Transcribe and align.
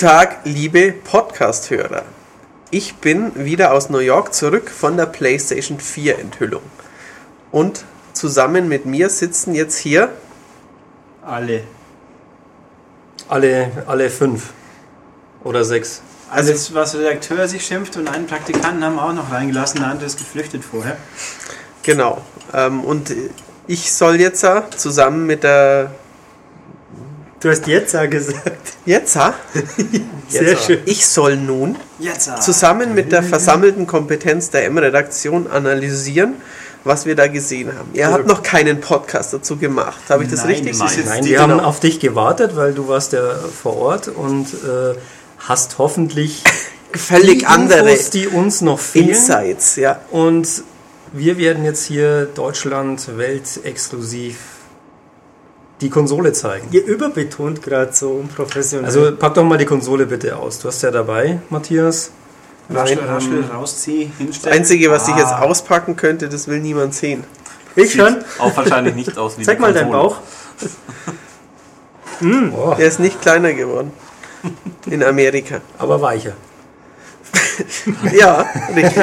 Tag, 0.00 0.38
liebe 0.44 0.92
Podcast-Hörer. 0.92 2.04
Ich 2.70 2.94
bin 2.94 3.32
wieder 3.44 3.74
aus 3.74 3.90
New 3.90 3.98
York 3.98 4.32
zurück 4.32 4.70
von 4.70 4.96
der 4.96 5.04
PlayStation 5.04 5.78
4 5.78 6.18
Enthüllung. 6.18 6.62
Und 7.52 7.84
zusammen 8.14 8.66
mit 8.66 8.86
mir 8.86 9.10
sitzen 9.10 9.54
jetzt 9.54 9.76
hier 9.76 10.08
Alle. 11.20 11.64
Alle, 13.28 13.84
alle 13.86 14.08
fünf. 14.08 14.54
Oder 15.44 15.64
sechs. 15.64 16.00
Also, 16.30 16.52
das, 16.52 16.72
was 16.72 16.92
der 16.92 17.02
Redakteur 17.02 17.46
sich 17.46 17.66
schimpft 17.66 17.98
und 17.98 18.08
einen 18.08 18.26
Praktikanten 18.26 18.82
haben 18.82 18.94
wir 18.94 19.04
auch 19.04 19.12
noch 19.12 19.30
reingelassen, 19.30 19.80
der 19.80 19.90
andere 19.90 20.06
ist 20.06 20.16
geflüchtet 20.16 20.64
vorher. 20.64 20.96
Genau. 21.82 22.22
Ähm, 22.54 22.84
und 22.84 23.14
ich 23.66 23.92
soll 23.92 24.18
jetzt 24.18 24.46
zusammen 24.78 25.26
mit 25.26 25.42
der 25.42 25.90
Du 27.40 27.48
hast 27.48 27.66
jetzt 27.66 27.94
ja 27.94 28.04
gesagt. 28.04 28.74
jetzt 28.84 29.14
Sehr 30.28 30.42
jetzt, 30.42 30.64
schön. 30.66 30.78
Ich 30.84 31.06
soll 31.06 31.36
nun 31.36 31.76
Jetzt 31.98 32.42
zusammen 32.42 32.94
mit 32.94 33.12
der 33.12 33.22
versammelten 33.22 33.86
Kompetenz 33.86 34.50
der 34.50 34.66
M-Redaktion 34.66 35.46
analysieren, 35.50 36.34
was 36.84 37.06
wir 37.06 37.16
da 37.16 37.28
gesehen 37.28 37.68
haben. 37.76 37.88
Ihr 37.94 38.10
habt 38.12 38.26
noch 38.26 38.42
keinen 38.42 38.80
Podcast 38.82 39.32
dazu 39.32 39.56
gemacht. 39.56 40.00
Habe 40.10 40.24
ich 40.24 40.30
das 40.30 40.40
Nein, 40.40 40.48
richtig? 40.50 40.78
nein, 40.78 40.88
Nein, 41.06 41.24
die- 41.24 41.30
wir 41.30 41.40
haben 41.40 41.52
genau. 41.52 41.64
auf 41.64 41.80
dich 41.80 41.98
gewartet, 41.98 42.56
weil 42.56 42.74
du 42.74 42.88
warst 42.88 43.14
ja 43.14 43.22
vor 43.62 43.76
Ort 43.78 44.08
und 44.08 44.46
äh, 44.52 44.94
hast 45.38 45.78
hoffentlich 45.78 46.42
völlig 46.92 47.40
die 47.40 47.46
andere 47.46 47.90
Infos, 47.90 48.10
die 48.10 48.28
uns 48.28 48.60
noch 48.60 48.78
fehlen. 48.78 49.08
Insights, 49.08 49.76
ja. 49.76 50.00
Und 50.10 50.46
wir 51.12 51.38
werden 51.38 51.64
jetzt 51.64 51.86
hier 51.86 52.26
Deutschland 52.26 53.16
weltexklusiv 53.16 54.36
die 55.80 55.90
Konsole 55.90 56.32
zeigen. 56.32 56.68
Ihr 56.72 56.84
überbetont 56.84 57.62
gerade 57.62 57.92
so 57.92 58.10
unprofessionell. 58.10 58.84
Also 58.86 59.16
pack 59.16 59.34
doch 59.34 59.44
mal 59.44 59.58
die 59.58 59.64
Konsole 59.64 60.06
bitte 60.06 60.36
aus. 60.36 60.58
Du 60.60 60.68
hast 60.68 60.82
ja 60.82 60.90
dabei, 60.90 61.40
Matthias. 61.48 62.10
Raschel, 62.72 62.96
Nein, 62.96 63.04
raschel, 63.08 63.44
rauszieh, 63.52 64.06
Das 64.10 64.18
hinstellen. 64.18 64.56
Einzige, 64.58 64.90
was 64.90 65.08
ich 65.08 65.16
jetzt 65.16 65.32
Ah. 65.32 65.40
auspacken 65.42 65.96
könnte, 65.96 66.28
das 66.28 66.46
will 66.46 66.60
niemand 66.60 66.94
sehen. 66.94 67.24
ich 67.74 67.92
schon. 67.94 68.18
Auch 68.38 68.56
wahrscheinlich 68.56 68.94
nicht 68.94 69.16
aus 69.18 69.38
wie 69.38 69.42
Zeig 69.42 69.56
die 69.56 69.62
mal 69.62 69.72
deinen. 69.72 69.90
Bauch. 69.90 70.18
Oh, 72.22 72.74
Der 72.78 72.86
ist 72.86 73.00
nicht 73.00 73.20
kleiner 73.20 73.52
geworden. 73.54 73.92
In 74.86 75.02
Amerika. 75.02 75.60
aber 75.78 76.00
weicher. 76.00 76.32
Ja, 78.12 78.46
richtig. 78.74 79.02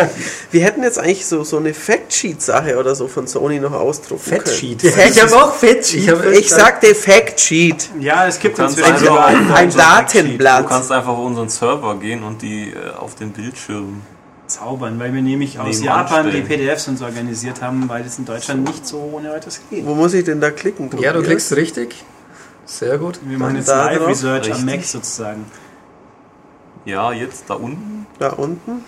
Wir 0.52 0.64
hätten 0.64 0.84
jetzt 0.84 1.00
eigentlich 1.00 1.26
so, 1.26 1.44
so 1.44 1.58
eine 1.58 1.74
Factsheet-Sache 1.74 2.78
oder 2.78 2.96
so 2.96 3.08
von 3.08 3.28
Sony 3.28 3.60
noch 3.60 3.74
ausdrucken 3.74 4.22
Fettsheet. 4.24 4.80
können. 4.82 4.94
Ja, 4.98 5.06
ich 5.06 5.22
habe 5.22 5.36
auch 5.44 5.54
Fettsheet. 5.54 6.04
Ich 6.04 6.10
hab- 6.10 6.26
Ich 6.26 6.50
sagte 6.50 6.94
Factsheet. 6.96 7.90
Ja, 8.00 8.28
es 8.28 8.40
gibt 8.40 8.58
inzwischen 8.60 8.92
also 8.94 9.18
ein- 9.18 9.36
einen 9.36 9.52
Ein 9.52 9.72
so 9.72 9.80
Fact-Sheet 9.80 10.22
Datenblatt. 10.24 10.64
Du 10.66 10.68
kannst 10.70 10.92
einfach 10.92 11.10
auf 11.12 11.26
unseren 11.26 11.50
Server 11.50 11.96
gehen 12.00 12.24
und 12.24 12.42
die 12.42 12.72
äh, 12.72 12.96
auf 12.98 13.16
den 13.16 13.32
Bildschirm. 13.32 14.02
zaubern, 14.48 14.98
weil 14.98 15.14
wir 15.14 15.22
nämlich 15.22 15.60
aus 15.60 15.82
Japan 15.84 16.32
die. 16.32 16.40
PDFs 16.42 16.88
uns 16.88 17.02
organisiert 17.02 17.62
haben, 17.62 17.90
weil 17.90 18.06
es 18.06 18.18
in 18.18 18.24
Deutschland 18.26 18.64
nicht 18.66 18.88
so 18.88 18.98
ohne 19.14 19.30
weiteres 19.32 19.60
geht. 19.70 19.86
Wo 19.86 19.94
muss 19.94 20.14
ich 20.14 20.24
denn 20.24 20.40
da 20.40 20.52
klicken? 20.52 20.90
Ja, 21.02 21.12
du 21.12 21.22
klickst 21.22 21.54
richtig. 21.56 21.96
Sehr 22.66 22.98
gut. 22.98 23.20
Wir 23.26 23.38
machen 23.38 23.58
jetzt 23.58 23.68
Da 23.68 23.86
Live 23.88 23.98
drauf. 24.00 24.08
Research 24.10 24.54
am. 24.54 24.64
Mac 24.66 24.84
sozusagen. 24.86 25.46
Ja, 26.88 27.12
jetzt 27.12 27.44
da 27.50 27.56
unten. 27.56 28.06
Da 28.18 28.30
unten. 28.30 28.84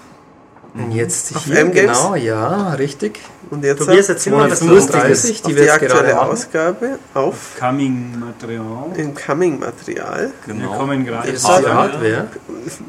Und 0.74 0.92
jetzt 0.92 1.36
Auf 1.36 1.44
hier, 1.46 1.66
genau, 1.66 2.16
ja, 2.16 2.74
richtig. 2.76 3.20
Und 3.50 3.64
jetzt 3.66 3.80
Tobias, 3.80 4.08
erzähl 4.08 4.32
mal, 4.32 4.48
du 4.50 4.56
235, 4.56 5.38
auf 5.38 5.42
die 5.50 5.56
die 5.56 5.62
wir 5.62 5.74
aktuelle. 5.74 6.22
Ausgabe 6.22 7.00
auf 7.14 7.58
Coming-Material. 7.60 8.92
Incoming-Material. 8.96 10.32
Wir 10.46 10.54
Genau. 10.54 10.78
kommen 10.78 11.06
gerade. 11.06 11.32
Das 11.34 11.42
Die 11.42 11.48
war- 11.48 11.74
Hardware. 11.74 12.28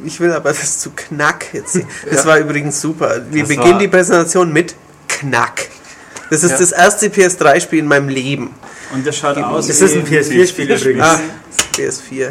Ich 0.05 0.21
will 0.21 0.31
aber 0.33 0.51
das 0.51 0.79
zu 0.79 0.91
Knack 0.95 1.47
jetzt 1.55 1.73
sehen. 1.73 1.89
Das 2.11 2.25
war 2.27 2.39
übrigens 2.39 2.81
super. 2.81 3.21
Wir 3.31 3.41
Das 3.43 3.49
beginnen 3.49 3.79
die 3.79 3.89
Präsentation 3.89 4.53
mit 4.53 4.75
Knack. 5.09 5.69
Das 6.29 6.45
ist 6.45 6.53
Ja. 6.53 6.59
das 6.59 6.71
erste 6.73 7.07
PS3-Spiel 7.09 7.81
in 7.81 7.87
meinem 7.87 8.09
Leben. 8.11 8.55
Und 8.93 9.05
das 9.07 9.17
schaut 9.17 9.39
aus 9.39 9.67
Das 9.67 9.81
ist 9.81 9.97
ein 9.97 10.09
wie- 10.09 10.17
PS4-Spiel 10.19 10.71
übrigens. 10.71 11.03
Ah, 11.05 11.21
PS4. 11.77 12.27
Äh, 12.29 12.31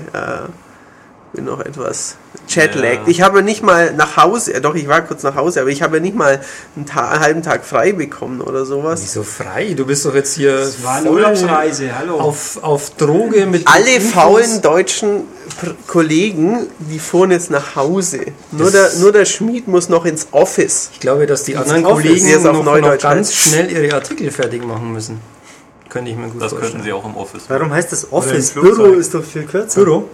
bin 1.34 1.46
noch 1.46 1.60
etwas 1.60 2.16
jetlagged. 2.48 3.02
Ja. 3.06 3.08
Ich 3.08 3.22
habe 3.22 3.44
nicht 3.44 3.62
mal 3.62 3.94
nach 3.94 4.18
Hause, 4.18 4.60
doch 4.62 4.74
ich 4.76 4.88
war 4.88 5.02
kurz 5.02 5.22
nach 5.24 5.36
Hause, 5.36 5.62
aber 5.62 5.70
ich 5.70 5.82
habe 5.84 6.02
nicht 6.02 6.16
mal 6.16 6.42
einen, 6.76 6.86
Ta 6.86 7.10
einen 7.10 7.20
halben 7.22 7.44
Tag 7.44 7.64
frei 7.66 7.92
bekommen 7.92 8.42
oder 8.42 8.66
sowas. 8.66 9.02
Wieso 9.04 9.22
frei? 9.24 9.74
Du 9.76 9.86
bist 9.86 10.06
doch 10.06 10.16
jetzt 10.16 10.34
hier 10.36 10.58
Das 10.58 10.84
war 10.84 10.96
eine 10.98 11.12
Urlaubsreise, 11.12 11.98
hallo. 11.98 12.20
auf, 12.20 12.58
auf 12.64 12.90
Droge 12.96 13.46
mit 13.46 13.68
Alle 13.68 13.96
Infos. 13.96 14.12
faulen 14.12 14.62
deutschen 14.62 15.24
Pr 15.62 15.76
Kollegen, 15.88 16.68
die 16.80 16.98
fuhren 17.00 17.32
jetzt 17.32 17.52
nach 17.52 17.76
Hause. 17.76 18.20
Nur 18.52 18.72
der, 18.72 18.84
Das- 18.84 19.00
nur 19.00 19.12
der 19.12 19.26
Schmied 19.26 19.68
muss 19.68 19.88
noch 19.90 20.06
ins 20.06 20.28
Office. 20.32 20.90
Ich 20.94 21.00
glaube, 21.00 21.28
dass 21.28 21.44
die 21.44 21.56
anderen 21.58 21.84
Kollegen 21.84 22.28
jetzt 22.28 22.46
auf 22.48 22.54
noch, 22.54 22.64
noch 22.64 22.72
Neudeutsch 22.74 23.04
ganz 23.04 23.30
heißt. 23.30 23.36
schnell 23.38 23.72
ihre 23.72 23.94
Artikel 23.96 24.32
fertig 24.32 24.66
machen 24.66 24.92
müssen. 24.94 25.22
Könnte 25.90 26.12
ich 26.12 26.18
mir 26.18 26.28
gut 26.30 26.42
Das 26.42 26.52
vorstellen. 26.52 26.74
könnten 26.74 26.86
sie 26.86 26.94
auch 26.94 27.06
im 27.06 27.16
Office. 27.18 27.44
Warum 27.48 27.72
heißt 27.74 27.92
das 27.92 28.12
Office? 28.12 28.52
Büro 28.52 28.94
ist 28.94 29.14
doch 29.14 29.24
viel 29.24 29.44
kürzer. 29.44 29.84
Büro. 29.84 30.08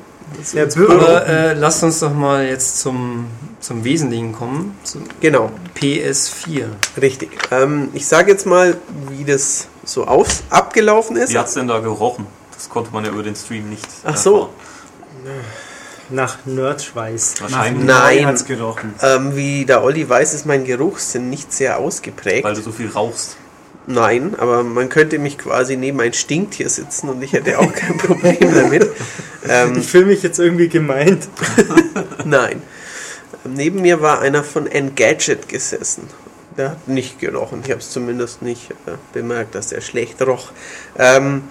Ja, 0.53 0.66
Büro. 0.66 0.91
Aber 0.94 1.25
äh, 1.28 1.53
lasst 1.53 1.84
uns 1.84 2.00
doch 2.00 2.13
mal 2.13 2.46
jetzt 2.46 2.80
zum, 2.80 3.28
zum 3.59 3.84
Wesentlichen 3.84 4.31
kommen. 4.34 4.78
Zum 4.84 5.03
Genau, 5.22 5.52
PS4. 5.80 6.66
richtig. 7.02 7.30
Ähm, 7.52 7.90
ich 7.94 8.08
sage 8.08 8.31
jetzt 8.31 8.46
mal, 8.46 8.78
wie 9.09 9.24
das 9.24 9.68
so 9.84 10.06
aus, 10.06 10.44
abgelaufen 10.50 11.16
ist. 11.18 11.31
Wie 11.34 11.38
hat's 11.38 11.53
denn 11.53 11.68
da 11.68 11.80
gerochen? 11.80 12.25
Das 12.53 12.69
konnte 12.69 12.91
man 12.91 13.06
ja 13.06 13.12
über 13.12 13.24
den 13.24 13.35
Stream 13.35 13.69
nicht. 13.69 13.85
Ach 14.03 14.18
so. 14.18 14.50
Nach 16.09 16.38
Nerdschweiß. 16.46 17.41
Wahrscheinlich, 17.41 17.84
Nein. 17.85 18.25
hat's 18.28 18.46
gerochen. 18.46 18.94
Ähm, 19.02 19.35
wie 19.35 19.66
der 19.66 19.84
Olli 19.84 20.08
weiß, 20.08 20.34
ist 20.35 20.46
mein 20.46 20.64
Geruchssinn 20.64 21.30
nicht 21.31 21.52
sehr 21.52 21.80
ausgeprägt. 21.80 22.44
weil 22.44 22.53
du 22.53 22.62
so 22.62 22.72
viel 22.72 22.90
rauchst. 22.90 23.38
Nein, 23.88 24.35
aber 24.38 24.63
man 24.63 24.90
könnte 24.90 25.19
mich 25.19 25.38
quasi 25.38 25.78
neben 25.78 26.00
ein 26.01 26.13
Stinktier 26.13 26.69
sitzen 26.69 27.09
und 27.09 27.22
ich 27.22 27.34
hätte 27.34 27.59
auch 27.59 27.72
kein 27.72 27.97
Problem 28.00 28.53
damit. 28.53 28.90
Ähm, 29.47 29.78
Ich 29.78 29.88
fühle 29.88 30.06
mich 30.06 30.23
jetzt 30.23 30.40
irgendwie 30.40 30.69
gemeint. 30.69 31.28
nein. 32.25 32.62
Neben 33.44 33.81
mir 33.81 34.01
war 34.01 34.22
einer 34.22 34.44
von 34.44 34.66
Engadget 34.66 35.47
gesessen. 35.47 36.09
Der 36.57 36.72
hat 36.72 36.88
nicht 36.88 37.19
gerochen. 37.19 37.62
Ich 37.63 37.69
habe 37.69 37.79
es 37.79 37.91
zumindest 37.91 38.41
nicht 38.41 38.72
äh, 38.72 38.94
bemerkt, 39.13 39.53
dass 39.53 39.72
er 39.72 39.81
schlecht 39.81 40.22
roch. 40.25 40.52
Ähm, 40.97 41.44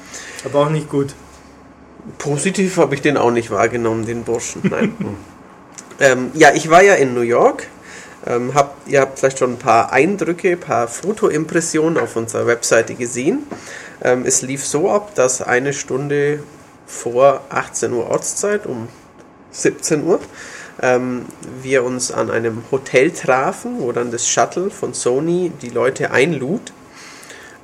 Aber 0.45 0.61
auch 0.61 0.71
nicht 0.71 0.89
gut. 0.89 1.15
Positiv 2.19 2.79
habe 2.79 2.95
ich 2.97 3.03
den 3.03 3.17
auch 3.17 3.31
nicht 3.31 3.51
wahrgenommen, 3.51 4.07
den 4.07 4.25
Burschen. 4.25 4.63
Nein. 4.69 4.97
ähm, 6.01 6.31
ja, 6.35 6.53
ich 6.53 6.69
war 6.69 6.83
ja 6.83 6.95
in 6.95 7.15
New 7.15 7.21
York. 7.21 7.67
Ähm, 8.27 8.53
habt, 8.55 8.74
ihr 8.87 9.01
habt 9.01 9.19
vielleicht 9.19 9.39
schon 9.39 9.53
ein 9.55 9.59
paar 9.59 9.93
Eindrücke, 9.93 10.53
ein 10.53 10.61
paar 10.61 10.89
Fotoimpressionen 10.89 11.99
auf 11.99 12.17
unserer 12.17 12.47
Webseite 12.47 12.95
gesehen. 12.95 13.45
Ähm, 14.03 14.25
es 14.27 14.43
lief 14.43 14.65
so 14.65 14.91
ab, 14.91 15.15
dass 15.15 15.43
eine 15.43 15.73
Stunde 15.73 16.41
vor 16.87 17.43
18 17.49 17.93
Uhr 17.93 18.11
Ortszeit, 18.11 18.67
um 18.67 18.89
17 19.53 20.05
Uhr, 20.05 20.21
ähm, 20.83 21.27
wir 21.63 21.85
uns 21.85 22.11
an 22.11 22.31
einem 22.31 22.63
Hotel 22.71 23.11
trafen, 23.11 23.77
wo 23.79 23.93
dann 23.93 24.11
das 24.11 24.29
Shuttle 24.29 24.71
von 24.71 24.93
Sony 24.93 25.53
die 25.63 25.71
Leute 25.71 26.11
einlud. 26.11 26.73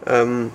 Ähm, 0.07 0.51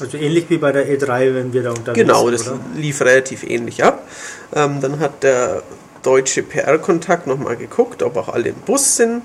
Also 0.00 0.18
ähnlich 0.18 0.46
wie 0.50 0.58
bei 0.58 0.72
der 0.72 0.86
E3, 0.88 1.34
wenn 1.34 1.52
wir 1.52 1.62
da 1.62 1.70
unterwegs 1.70 1.94
Genau, 1.94 2.30
das 2.30 2.48
oder? 2.48 2.58
lief 2.74 3.00
relativ 3.02 3.44
ähnlich 3.44 3.84
ab. 3.84 4.06
Ähm, 4.54 4.80
dann 4.80 4.98
hat 4.98 5.22
der 5.22 5.62
deutsche 6.02 6.42
PR-Kontakt 6.42 7.26
nochmal 7.28 7.56
geguckt, 7.56 8.02
ob 8.02 8.16
auch 8.16 8.28
alle 8.28 8.48
im 8.48 8.56
Bus 8.56 8.96
sind. 8.96 9.22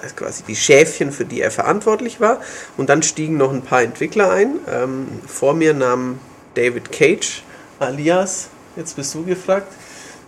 Also 0.00 0.14
quasi 0.14 0.42
die 0.44 0.56
Schäfchen, 0.56 1.12
für 1.12 1.24
die 1.24 1.40
er 1.40 1.50
verantwortlich 1.50 2.20
war. 2.20 2.40
Und 2.76 2.88
dann 2.88 3.02
stiegen 3.02 3.36
noch 3.36 3.52
ein 3.52 3.62
paar 3.62 3.82
Entwickler 3.82 4.30
ein. 4.30 4.56
Ähm, 4.70 5.08
vor 5.26 5.54
mir 5.54 5.74
nahm 5.74 6.18
David 6.54 6.92
Cage, 6.92 7.42
alias, 7.80 8.48
jetzt 8.76 8.96
bist 8.96 9.14
du 9.14 9.24
gefragt, 9.24 9.72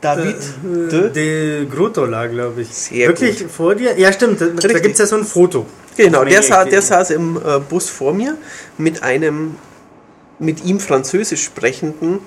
David 0.00 0.37
de 0.64 1.11
De 1.11 1.67
Grutola, 1.67 2.26
glaube 2.26 2.62
ich. 2.62 2.69
Sehr 2.69 3.08
Wirklich 3.08 3.44
vor 3.46 3.75
dir? 3.75 3.99
Ja, 3.99 4.12
stimmt. 4.12 4.40
Da, 4.40 4.46
da 4.46 4.52
Richtig. 4.52 4.82
gibt 4.82 4.94
es 4.94 5.00
ja 5.00 5.06
so 5.06 5.17
ein 5.17 5.25
Foto. 5.25 5.67
Genau, 5.96 6.25
der, 6.25 6.43
sa 6.43 6.64
der 6.64 6.81
saß 6.81 7.11
im 7.11 7.37
äh, 7.37 7.58
Bus 7.58 7.90
vor 7.90 8.14
mir 8.14 8.37
mit 8.78 9.02
einem 9.02 9.56
mit 10.38 10.64
ihm 10.64 10.81
französisch 10.81 11.44
sprechenden, 11.44 12.20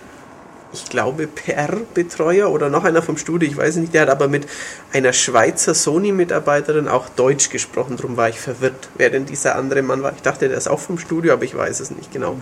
ich 0.73 0.89
glaube, 0.89 1.27
PR-Betreuer 1.27 2.49
oder 2.49 2.69
noch 2.69 2.83
einer 2.83 3.01
vom 3.01 3.17
Studio, 3.17 3.47
ich 3.47 3.55
weiß 3.55 3.75
nicht, 3.77 3.93
der 3.93 4.03
hat 4.03 4.09
aber 4.09 4.27
mit 4.27 4.47
einer 4.91 5.13
Schweizer 5.13 5.73
Sony-Mitarbeiterin 5.73 6.87
auch 6.87 7.09
Deutsch 7.09 7.49
gesprochen, 7.49 7.95
darum 7.97 8.17
war 8.17 8.29
ich 8.29 8.39
verwirrt, 8.39 8.89
wer 8.95 9.09
denn 9.11 9.25
dieser 9.25 9.55
andere 9.55 9.83
Mann 9.83 10.01
war. 10.01 10.13
Ich 10.15 10.23
dachte, 10.23 10.49
der 10.49 10.57
ist 10.57 10.67
auch 10.67 10.79
vom 10.79 10.97
Studio, 10.97 11.33
aber 11.33 11.43
ich 11.43 11.55
weiß 11.55 11.79
es 11.79 11.91
nicht 11.91 12.11
genau. 12.11 12.39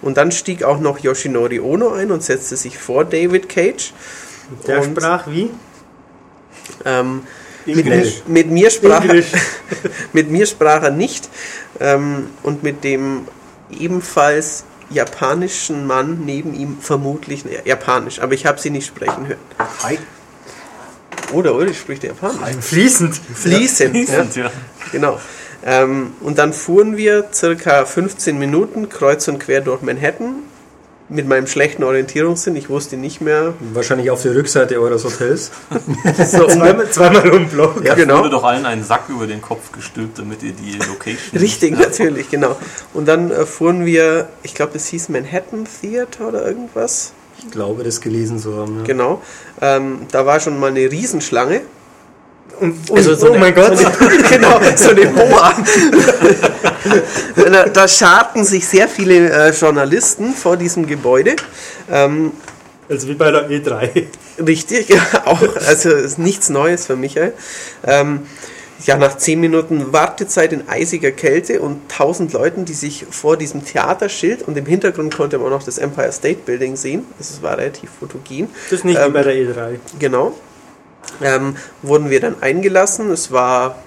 Und 0.00 0.16
dann 0.16 0.32
stieg 0.32 0.64
auch 0.64 0.80
noch 0.80 0.98
Yoshinori 0.98 1.60
Ono 1.60 1.92
ein 1.92 2.10
und 2.10 2.22
setzte 2.22 2.56
sich 2.56 2.78
vor 2.78 3.04
David 3.04 3.48
Cage. 3.48 3.92
Der 4.66 4.80
Und- 4.80 4.96
sprach 4.96 5.26
wie? 5.28 5.50
Ähm, 6.84 7.22
mit, 7.66 7.78
Englisch. 7.78 8.22
mit, 8.26 8.50
mir 8.50 8.70
sprach 8.70 9.02
Englisch. 9.02 9.32
mit 10.12 10.30
mir 10.30 10.46
sprach 10.46 10.82
er 10.82 10.90
nicht 10.90 11.28
ähm, 11.80 12.28
und 12.42 12.62
mit 12.62 12.84
dem 12.84 13.26
ebenfalls 13.70 14.64
japanischen 14.94 15.86
Mann 15.86 16.22
neben 16.24 16.54
ihm 16.54 16.78
vermutlich 16.80 17.44
ja, 17.44 17.60
japanisch, 17.64 18.20
aber 18.20 18.32
ich 18.34 18.46
habe 18.46 18.60
sie 18.60 18.70
nicht 18.70 18.86
sprechen 18.86 19.26
hören. 19.26 19.38
Hi. 19.82 19.98
Oder 21.32 21.54
Ulrich 21.54 21.78
spricht 21.78 22.04
Japanisch. 22.04 22.56
Fließend. 22.60 23.20
Fließend. 23.34 23.94
ja. 23.94 24.02
Fließend, 24.02 24.36
ja. 24.36 24.50
Genau. 24.92 25.20
Ähm, 25.64 26.12
und 26.20 26.38
dann 26.38 26.52
fuhren 26.52 26.96
wir 26.96 27.28
circa 27.32 27.84
15 27.84 28.38
Minuten 28.38 28.88
kreuz 28.88 29.28
und 29.28 29.38
quer 29.38 29.60
durch 29.60 29.82
Manhattan 29.82 30.42
mit 31.14 31.28
meinem 31.28 31.46
schlechten 31.46 31.84
Orientierungssinn. 31.84 32.56
Ich 32.56 32.68
wusste 32.68 32.96
nicht 32.96 33.20
mehr. 33.20 33.54
Wahrscheinlich 33.72 34.10
auf 34.10 34.22
der 34.22 34.34
Rückseite 34.34 34.78
eures 34.80 35.04
Hotels. 35.04 35.50
So, 36.26 36.46
Zweimal, 36.46 36.90
zweimal 36.90 37.30
um 37.30 37.48
Block. 37.48 37.76
ja, 37.84 37.92
Wurde 37.92 38.06
genau. 38.06 38.28
doch 38.28 38.44
allen 38.44 38.66
einen 38.66 38.82
Sack 38.84 39.04
über 39.08 39.26
den 39.26 39.40
Kopf 39.40 39.72
gestülpt, 39.72 40.18
damit 40.18 40.42
ihr 40.42 40.52
die 40.52 40.72
Location. 40.78 41.18
Richtig, 41.40 41.78
natürlich, 41.78 42.30
genau. 42.30 42.56
Und 42.92 43.06
dann 43.08 43.30
äh, 43.30 43.46
fuhren 43.46 43.84
wir, 43.86 44.28
ich 44.42 44.54
glaube, 44.54 44.72
es 44.76 44.86
hieß 44.88 45.08
Manhattan 45.08 45.66
Theater 45.80 46.28
oder 46.28 46.46
irgendwas. 46.46 47.12
Ich 47.38 47.50
glaube, 47.50 47.84
das 47.84 48.00
gelesen 48.00 48.38
zu 48.38 48.56
haben. 48.56 48.78
Ja. 48.78 48.84
Genau. 48.84 49.22
Ähm, 49.60 50.00
da 50.10 50.26
war 50.26 50.40
schon 50.40 50.58
mal 50.58 50.68
eine 50.70 50.90
Riesenschlange. 50.90 51.62
Und, 52.60 52.88
und, 52.90 52.96
Also 52.96 53.14
so 53.14 53.26
oh 53.26 53.30
eine- 53.30 53.38
mein 53.38 53.54
Gott. 53.54 53.76
So 53.76 53.86
eine, 53.86 54.22
genau, 54.30 54.60
so 54.76 54.90
eine 54.90 55.06
Boa. 55.06 55.54
Da, 57.36 57.64
da 57.68 57.88
scharten 57.88 58.44
sich 58.44 58.66
sehr 58.66 58.88
viele 58.88 59.30
äh, 59.30 59.50
Journalisten 59.50 60.34
vor 60.34 60.56
diesem 60.56 60.86
Gebäude. 60.86 61.36
Ähm, 61.90 62.32
Also 62.88 63.08
wie 63.08 63.14
bei 63.14 63.30
der 63.30 63.48
E3. 63.48 64.06
richtig, 64.46 64.88
ja, 64.88 65.02
auch. 65.24 65.40
Also 65.66 65.90
ist 65.90 66.18
nichts 66.18 66.48
Neues 66.50 66.86
für 66.86 66.96
Michael. 66.96 67.32
Ähm, 67.86 68.20
ja, 68.84 68.96
nach 68.98 69.16
10 69.16 69.40
Minuten 69.40 69.92
Wartezeit 69.92 70.52
in 70.52 70.68
eisiger 70.68 71.10
Kälte 71.12 71.60
und 71.62 71.80
1000 71.90 72.32
Leuten, 72.34 72.64
die 72.66 72.74
sich 72.74 73.06
vor 73.10 73.36
diesem 73.38 73.64
Theaterschild 73.64 74.42
und 74.42 74.58
im 74.58 74.66
Hintergrund 74.66 75.16
konnte 75.16 75.38
man 75.38 75.46
auch 75.46 75.50
noch 75.58 75.62
das 75.62 75.78
Empire 75.78 76.12
State 76.12 76.40
Building 76.44 76.76
sehen. 76.76 77.06
Das 77.16 77.40
war 77.40 77.56
relativ 77.56 77.88
fotogen. 77.98 78.48
Das 78.68 78.80
ist 78.80 78.84
nicht 78.84 78.98
wie 78.98 79.02
Ähm, 79.02 79.12
bei 79.14 79.22
der 79.22 79.34
E 79.34 79.46
E3. 79.46 79.78
Genau. 79.98 80.34
Ähm, 81.22 81.56
wurden 81.82 82.10
wir 82.10 82.20
dann 82.20 82.34
eingelassen. 82.42 83.10
Es 83.10 83.30
war, 83.30 83.78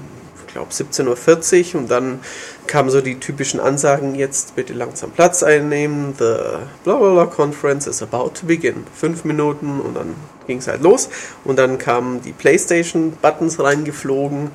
glaube, 0.57 0.71
17.40 0.71 1.75
Uhr 1.75 1.81
und 1.81 1.91
dann 1.91 2.19
kamen 2.65 2.89
so 2.89 3.01
die 3.01 3.19
typischen 3.19 3.59
Ansagen, 3.59 4.15
jetzt 4.15 4.55
bitte 4.55 4.73
langsam 4.73 5.11
Platz 5.11 5.43
einnehmen. 5.43 6.13
The 6.17 6.35
bla 6.83 6.95
bla 6.95 7.13
bla 7.13 7.25
conference 7.25 7.87
is 7.87 8.01
about 8.01 8.31
to 8.39 8.45
begin. 8.45 8.85
Fünf 8.93 9.23
Minuten 9.23 9.79
und 9.79 9.95
dann 9.95 10.15
ging 10.47 10.57
es 10.57 10.67
halt 10.67 10.81
los. 10.81 11.09
Und 11.43 11.57
dann 11.57 11.77
kamen 11.77 12.21
die 12.21 12.33
Playstation-Buttons 12.33 13.59
reingeflogen 13.59 14.51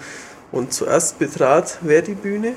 und 0.50 0.72
zuerst 0.72 1.18
betrat 1.18 1.78
wer 1.82 2.02
die 2.02 2.14
Bühne? 2.14 2.54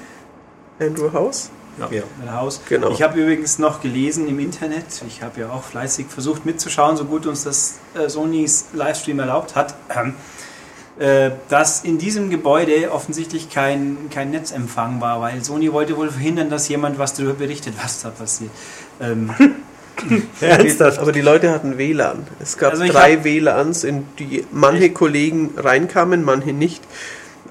Andrew 0.80 1.14
House? 1.14 1.52
Ja. 1.78 2.04
Mein 2.20 2.34
Haus. 2.34 2.62
Genau. 2.70 2.90
Ich 2.92 3.02
habe 3.02 3.20
übrigens 3.20 3.60
noch 3.60 3.82
gelesen 3.82 4.28
im 4.28 4.40
Internet, 4.40 4.86
ich 5.08 5.22
habe 5.22 5.42
ja 5.42 5.50
auch 5.50 5.64
fleißig 5.64 6.08
versucht 6.08 6.46
mitzuschauen, 6.46 6.96
so 6.96 7.04
gut 7.04 7.26
uns 7.26 7.44
das 7.44 7.80
äh, 7.96 8.08
Sonys 8.08 8.68
Livestream 8.74 9.20
erlaubt 9.20 9.56
hat, 9.56 9.76
äh, 9.90 10.12
dass 11.50 11.84
in 11.84 11.98
diesem 11.98 12.30
Gebäude 12.30 12.92
offensichtlich 12.92 13.50
kein, 13.50 14.10
kein 14.10 14.32
Netzempfang 14.32 15.02
war, 15.02 15.20
weil 15.20 15.44
Sony 15.44 15.74
wollte 15.74 15.98
wohl 15.98 16.10
verhindern, 16.10 16.50
dass 16.50 16.70
jemand 16.70 16.98
was 16.98 17.14
darüber 17.14 17.34
berichtet, 17.34 17.74
was 17.82 18.02
da 18.02 18.10
passiert. 18.10 18.52
Ähm, 19.02 19.32
Ernsthaft. 20.42 21.00
Aber 21.00 21.12
die 21.12 21.22
Leute 21.22 21.52
hatten 21.52 21.78
WLAN. 21.78 22.28
Es 22.40 22.58
gab 22.58 22.72
Also 22.74 22.86
drei 22.86 23.24
WLANs, 23.24 23.84
in 23.84 24.06
die 24.20 24.46
manche 24.52 24.92
Kollegen 24.92 25.54
reinkamen, 25.58 26.24
manche 26.24 26.54
nicht. 26.54 26.84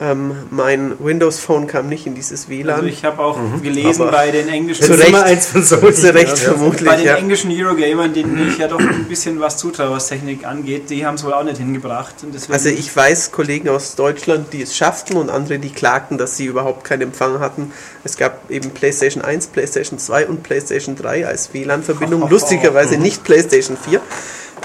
Ähm, 0.00 0.32
mein 0.50 0.92
Windows 0.98 1.38
Phone 1.38 1.68
kam 1.68 1.88
nicht 1.88 2.04
in 2.04 2.16
dieses 2.16 2.48
WLAN. 2.48 2.76
also 2.76 2.86
ich 2.88 3.04
habe 3.04 3.22
auch 3.22 3.38
gelesen 3.62 4.02
Aber- 4.02 4.10
bei 4.10 4.32
den 4.32 4.48
englischen 4.48 4.84
Zu 4.84 4.94
Recht. 4.94 5.14
eins 5.14 5.46
von 5.46 5.62
Sony. 5.62 5.92
Zu 5.94 6.12
Recht 6.12 6.36
vermutlich, 6.36 6.88
Bei 6.88 6.96
den 6.96 7.06
ja. 7.06 7.14
englischen 7.14 7.52
Eurogamern, 7.52 8.12
denen 8.12 8.48
ich 8.48 8.58
ja 8.58 8.66
doch 8.66 8.80
ein 8.80 9.04
bisschen 9.04 9.38
was 9.38 9.56
zutraue, 9.56 9.90
was 9.92 10.08
Technik 10.08 10.44
angeht, 10.44 10.90
die 10.90 11.06
haben 11.06 11.14
es 11.14 11.22
wohl 11.24 11.32
auch 11.32 11.44
nicht 11.44 11.58
hingebracht. 11.58 12.14
Also 12.48 12.68
ich 12.70 12.94
weiß 12.94 13.30
Kollegen 13.30 13.68
aus 13.68 13.94
Deutschland, 13.94 14.52
die 14.52 14.62
es 14.62 14.76
schafften 14.76 15.16
und 15.16 15.30
andere, 15.30 15.60
die 15.60 15.70
klagten, 15.70 16.18
dass 16.18 16.36
sie 16.36 16.46
überhaupt 16.46 16.82
keinen 16.82 17.02
Empfang 17.02 17.38
hatten. 17.38 17.70
Es 18.02 18.16
gab 18.16 18.50
eben 18.50 18.70
PlayStation 18.70 19.22
1, 19.22 19.46
PlayStation 19.46 20.00
2 20.00 20.26
und 20.26 20.42
PlayStation 20.42 20.96
3 20.96 21.24
als 21.26 21.54
WLAN-Verbindung. 21.54 22.28
Lustigerweise 22.28 22.96
nicht 22.98 23.22
PlayStation 23.22 23.76
4. 23.76 24.00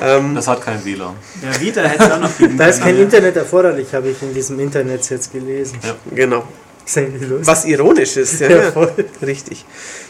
Ähm, 0.01 0.35
Das 0.35 0.47
hat 0.47 0.61
kein 0.61 0.83
WLAN. 0.85 1.13
Der 1.43 1.59
Vita 1.59 1.81
hätte 1.81 2.13
auch 2.15 2.19
noch 2.19 2.37
geben 2.37 2.57
Da 2.57 2.67
ist 2.67 2.81
kein. 2.81 2.97
Internet 2.97 3.35
erforderlich, 3.35 3.93
habe 3.93 4.09
ich 4.09 4.21
in 4.21 4.33
diesem 4.33 4.59
Internet 4.59 5.09
jetzt 5.09 5.31
gelesen. 5.31 5.79
genau. 6.13 6.43
Eigentlich 6.95 7.29
lustig. 7.29 7.47
Was 7.47 7.65
ironisch 7.65 8.17
ist, 8.17 8.39
ja. 8.39 8.49
Ja, 8.49 8.57
ja. 8.63 8.71
voll. 8.71 8.91
Richtig. 9.21 9.63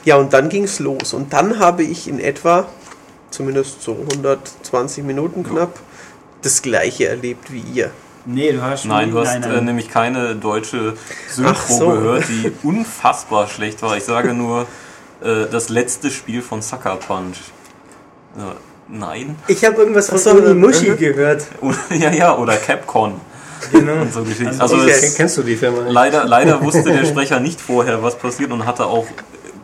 Ja, 0.06 0.16
und 0.16 0.32
dann 0.32 0.48
ging 0.48 0.64
es 0.64 0.80
los. 0.80 1.14
Und 1.14 1.34
dann 1.34 1.60
habe 1.60 1.84
ich 1.84 2.08
in 2.08 2.20
etwa, 2.22 2.68
zumindest 3.32 3.82
so 3.82 3.98
120 4.14 5.04
Minuten 5.04 5.44
knapp, 5.44 5.78
das 6.42 6.62
gleiche 6.62 7.08
erlebt 7.10 7.52
wie 7.52 7.60
ihr. 7.74 7.92
Nee, 8.26 8.54
du 8.54 8.62
hast 8.62 8.82
schon 8.84 8.92
Nein, 8.92 9.12
du 9.12 9.20
hast 9.20 9.36
Äh, 9.44 9.62
nämlich 9.62 9.90
keine 9.90 10.36
deutsche 10.36 10.94
Synchro 11.30 11.74
so. 11.78 11.90
gehört, 11.90 12.26
die 12.30 12.52
unfassbar 12.64 13.48
schlecht 13.48 13.82
war. 13.82 13.98
Ich 13.98 14.04
sage 14.06 14.34
nur, 14.34 14.66
äh, 15.22 15.48
das 15.52 15.68
letzte 15.70 16.10
Spiel 16.10 16.42
von 16.42 16.62
Sucker 16.62 16.96
Punch. 16.96 17.38
Nein? 18.92 19.36
Ich 19.48 19.64
habe 19.66 19.78
irgendwas 19.78 20.08
von 20.10 20.18
Ach 20.18 20.22
so, 20.22 20.32
Unimushi 20.32 20.92
mhm. 20.92 20.98
gehört. 20.98 21.44
Oder, 21.62 21.78
ja, 21.96 22.12
ja, 22.12 22.38
oder 22.38 22.56
Capcom 22.58 23.22
Genau. 23.72 24.02
und 24.02 24.14
so 24.14 24.24
Geschichten. 24.24 24.60
Also 24.60 24.78
Also, 24.78 24.88
es, 24.88 25.16
Kennst 25.16 25.38
du 25.38 25.44
die 25.44 25.56
Firma? 25.56 25.82
nicht? 25.84 25.92
leider, 25.94 26.26
leider 26.26 26.62
wusste 26.64 26.84
der 26.84 27.06
Sprecher 27.06 27.40
nicht 27.40 27.60
vorher, 27.60 28.02
was 28.02 28.18
passiert 28.18 28.52
und 28.52 28.66
hatte 28.66 28.86
auch 28.86 29.06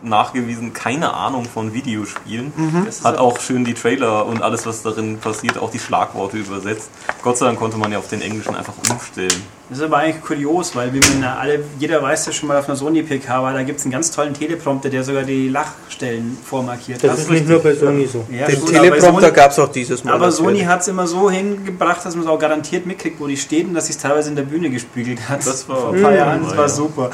nachgewiesen 0.08 0.72
keine 0.72 1.12
Ahnung 1.14 1.44
von 1.44 1.72
Videospielen. 1.74 2.52
Das 2.84 2.98
ist 2.98 3.04
Hat 3.04 3.18
auch 3.18 3.40
schön 3.40 3.64
die 3.64 3.74
Trailer 3.74 4.26
und 4.26 4.42
alles, 4.42 4.66
was 4.66 4.82
darin 4.82 5.18
passiert, 5.18 5.58
auch 5.58 5.70
die 5.70 5.78
Schlagworte 5.78 6.36
übersetzt. 6.38 6.90
Gott 7.22 7.38
sei 7.38 7.46
Dank 7.46 7.58
konnte 7.58 7.76
man 7.76 7.92
ja 7.92 7.98
auf 7.98 8.08
den 8.08 8.20
Englischen 8.22 8.54
einfach 8.54 8.74
umstellen. 8.90 9.42
Das 9.68 9.78
ist 9.78 9.84
aber 9.84 9.96
eigentlich 9.98 10.22
kurios, 10.22 10.76
weil 10.76 10.92
wie 10.94 11.00
man 11.00 11.22
ja 11.22 11.34
alle, 11.36 11.64
jeder 11.80 12.00
weiß 12.00 12.26
ja 12.26 12.32
schon 12.32 12.48
mal 12.48 12.56
auf 12.56 12.66
einer 12.68 12.76
Sony 12.76 13.02
PK 13.02 13.42
war, 13.42 13.52
da 13.52 13.64
gibt 13.64 13.80
es 13.80 13.84
einen 13.84 13.90
ganz 13.90 14.12
tollen 14.12 14.32
Teleprompter, 14.32 14.88
der 14.90 15.02
sogar 15.02 15.24
die 15.24 15.48
Lachstellen 15.48 16.38
vormarkiert 16.44 17.02
Das 17.02 17.10
hat. 17.10 17.18
ist 17.18 17.30
nicht 17.30 17.48
nur 17.48 17.58
bei 17.60 17.74
Sony 17.74 18.06
so. 18.06 18.24
Ja, 18.30 18.46
Den 18.46 18.60
schon, 18.60 18.68
aber 18.76 18.82
Teleprompter 18.90 19.30
gab 19.32 19.50
es 19.50 19.58
auch 19.58 19.68
dieses 19.72 20.04
Mal. 20.04 20.14
Aber 20.14 20.30
Sony 20.30 20.60
hat 20.60 20.82
es 20.82 20.88
immer 20.88 21.08
so 21.08 21.28
hingebracht, 21.28 22.04
dass 22.06 22.14
man 22.14 22.24
es 22.24 22.30
auch 22.30 22.38
garantiert 22.38 22.86
mitkriegt, 22.86 23.18
wo 23.18 23.26
die 23.26 23.36
steht 23.36 23.66
und 23.66 23.74
dass 23.74 23.86
sie 23.86 23.92
es 23.94 23.98
teilweise 23.98 24.30
in 24.30 24.36
der 24.36 24.44
Bühne 24.44 24.70
gespiegelt 24.70 25.28
hat. 25.28 25.44
Das 25.44 25.68
war- 25.68 25.76
vor 25.80 25.92
ein 25.94 26.00
paar 26.00 26.12
Mhm. 26.12 26.16
Jahren, 26.16 26.42
das 26.44 26.52
war 26.56 26.64
ja. 26.66 26.68
super. 26.68 27.10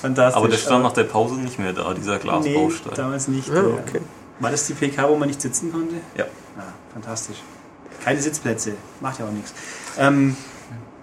Fantastisch. 0.00 0.36
Aber 0.36 0.48
der 0.48 0.56
stand 0.58 0.82
nach 0.82 0.92
der 0.92 1.04
Pause 1.04 1.34
nicht 1.34 1.58
mehr 1.58 1.72
da, 1.72 1.92
dieser 1.94 2.14
Nee, 2.14 2.18
Glasbaustein. 2.20 2.92
damals 2.94 3.28
nicht. 3.28 3.48
Ja, 3.48 3.54
ja. 3.54 3.60
okay. 3.62 4.00
War 4.40 4.50
das 4.50 4.66
die 4.66 4.74
PK, 4.74 5.08
wo 5.08 5.16
man 5.16 5.28
nicht 5.28 5.40
sitzen 5.42 5.72
konnte? 5.72 5.96
Ja. 6.16 6.24
Ja, 6.56 6.62
fantastisch. 6.92 7.38
Keine 8.04 8.20
Sitzplätze, 8.20 8.72
macht 9.00 9.18
ja 9.18 9.26
auch 9.26 9.30
nichts. 9.32 9.52
Ähm, 9.98 10.36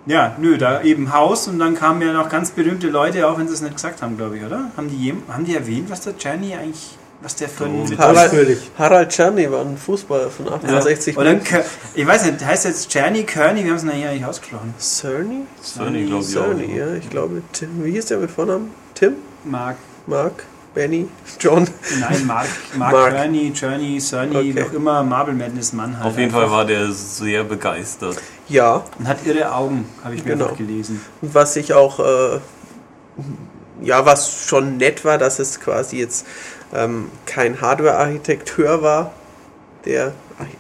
ja, 0.06 0.36
nö, 0.40 0.58
da 0.58 0.82
eben 0.84 1.12
Haus 1.12 1.48
und 1.48 1.60
dann 1.60 1.76
kamen 1.76 2.02
ja 2.02 2.14
noch 2.14 2.30
ganz 2.30 2.52
berühmte 2.52 2.88
Leute, 2.88 3.28
auch 3.28 3.38
wenn 3.38 3.48
sie 3.48 3.54
es 3.54 3.62
nicht 3.62 3.76
gesagt 3.76 4.02
haben, 4.02 4.16
glaube 4.18 4.38
ich, 4.38 4.44
oder? 4.46 4.72
Haben 4.78 4.88
die, 4.90 5.14
haben 5.28 5.44
die 5.46 5.56
erwähnt, 5.56 5.90
was 5.90 6.02
der 6.02 6.18
Czerny 6.18 6.54
eigentlich, 6.56 6.98
was 7.22 7.36
der 7.36 7.50
für 7.50 7.66
ein... 7.66 7.98
Harald. 7.98 8.32
Harald 8.78 9.10
Czerny 9.10 9.52
war 9.52 9.62
ein 9.62 9.78
Fußballer 9.78 10.30
von 10.30 10.48
68 10.54 11.18
Oder 11.18 11.32
Kö- 11.32 11.64
ich 11.96 12.06
weiß 12.08 12.26
nicht, 12.26 12.46
heißt 12.46 12.66
jetzt 12.66 12.90
Czerny, 12.90 13.24
Kearney, 13.24 13.64
wir 13.64 13.72
haben 13.72 13.78
es 13.78 13.84
nachher 13.84 14.14
nicht 14.14 14.24
ausgesprochen. 14.26 14.74
Cerny? 14.80 15.42
Sony, 15.62 16.06
glaube 16.06 16.24
ich, 16.24 16.30
Cerny, 16.30 16.78
ja, 16.78 16.94
ich 16.94 17.10
glaube. 17.10 17.42
Tim, 17.52 17.84
wie 17.84 17.92
hieß 17.92 18.06
der 18.06 18.20
mit 18.20 18.32
Vornamen? 18.32 18.70
Tim? 18.96 19.16
Mark, 19.44 19.78
Mark? 20.08 20.44
Benny? 20.74 21.08
John? 21.40 21.68
nein, 22.00 22.26
Mark, 22.26 22.48
Mark, 22.76 22.92
Mark. 22.92 23.14
Kearney, 23.14 23.54
Czerny, 23.54 24.00
Cerny, 24.02 24.36
Okay. 24.36 24.56
wie 24.56 24.64
auch 24.64 24.74
immer, 24.74 25.04
Marble 25.04 25.34
Madness 25.34 25.72
Mann 25.74 25.96
halt. 25.98 26.06
Auf 26.06 26.18
jeden 26.18 26.32
Fall 26.32 26.44
einfach. 26.44 26.56
war 26.58 26.66
der 26.66 26.92
sehr 26.92 27.44
begeistert. 27.46 28.18
Ja. 28.50 28.84
Und 29.00 29.08
hat 29.08 29.26
irre 29.26 29.54
Augen, 29.54 29.86
habe 30.04 30.16
ich 30.16 30.26
mir 30.26 30.32
Genau. 30.34 30.54
gelesen. 30.54 31.00
Und 31.22 31.34
was 31.34 31.56
ich 31.56 31.74
auch, 31.74 32.00
äh, 32.00 32.40
ja, 33.82 34.06
was 34.06 34.46
schon 34.48 34.76
nett 34.78 35.06
war, 35.06 35.18
dass 35.18 35.40
es 35.40 35.60
quasi 35.62 35.98
jetzt 36.00 36.26
ähm, 36.74 37.10
kein 37.26 37.62
Hardware-Architekteur 37.62 38.82
war, 38.82 39.14
der, 39.86 40.12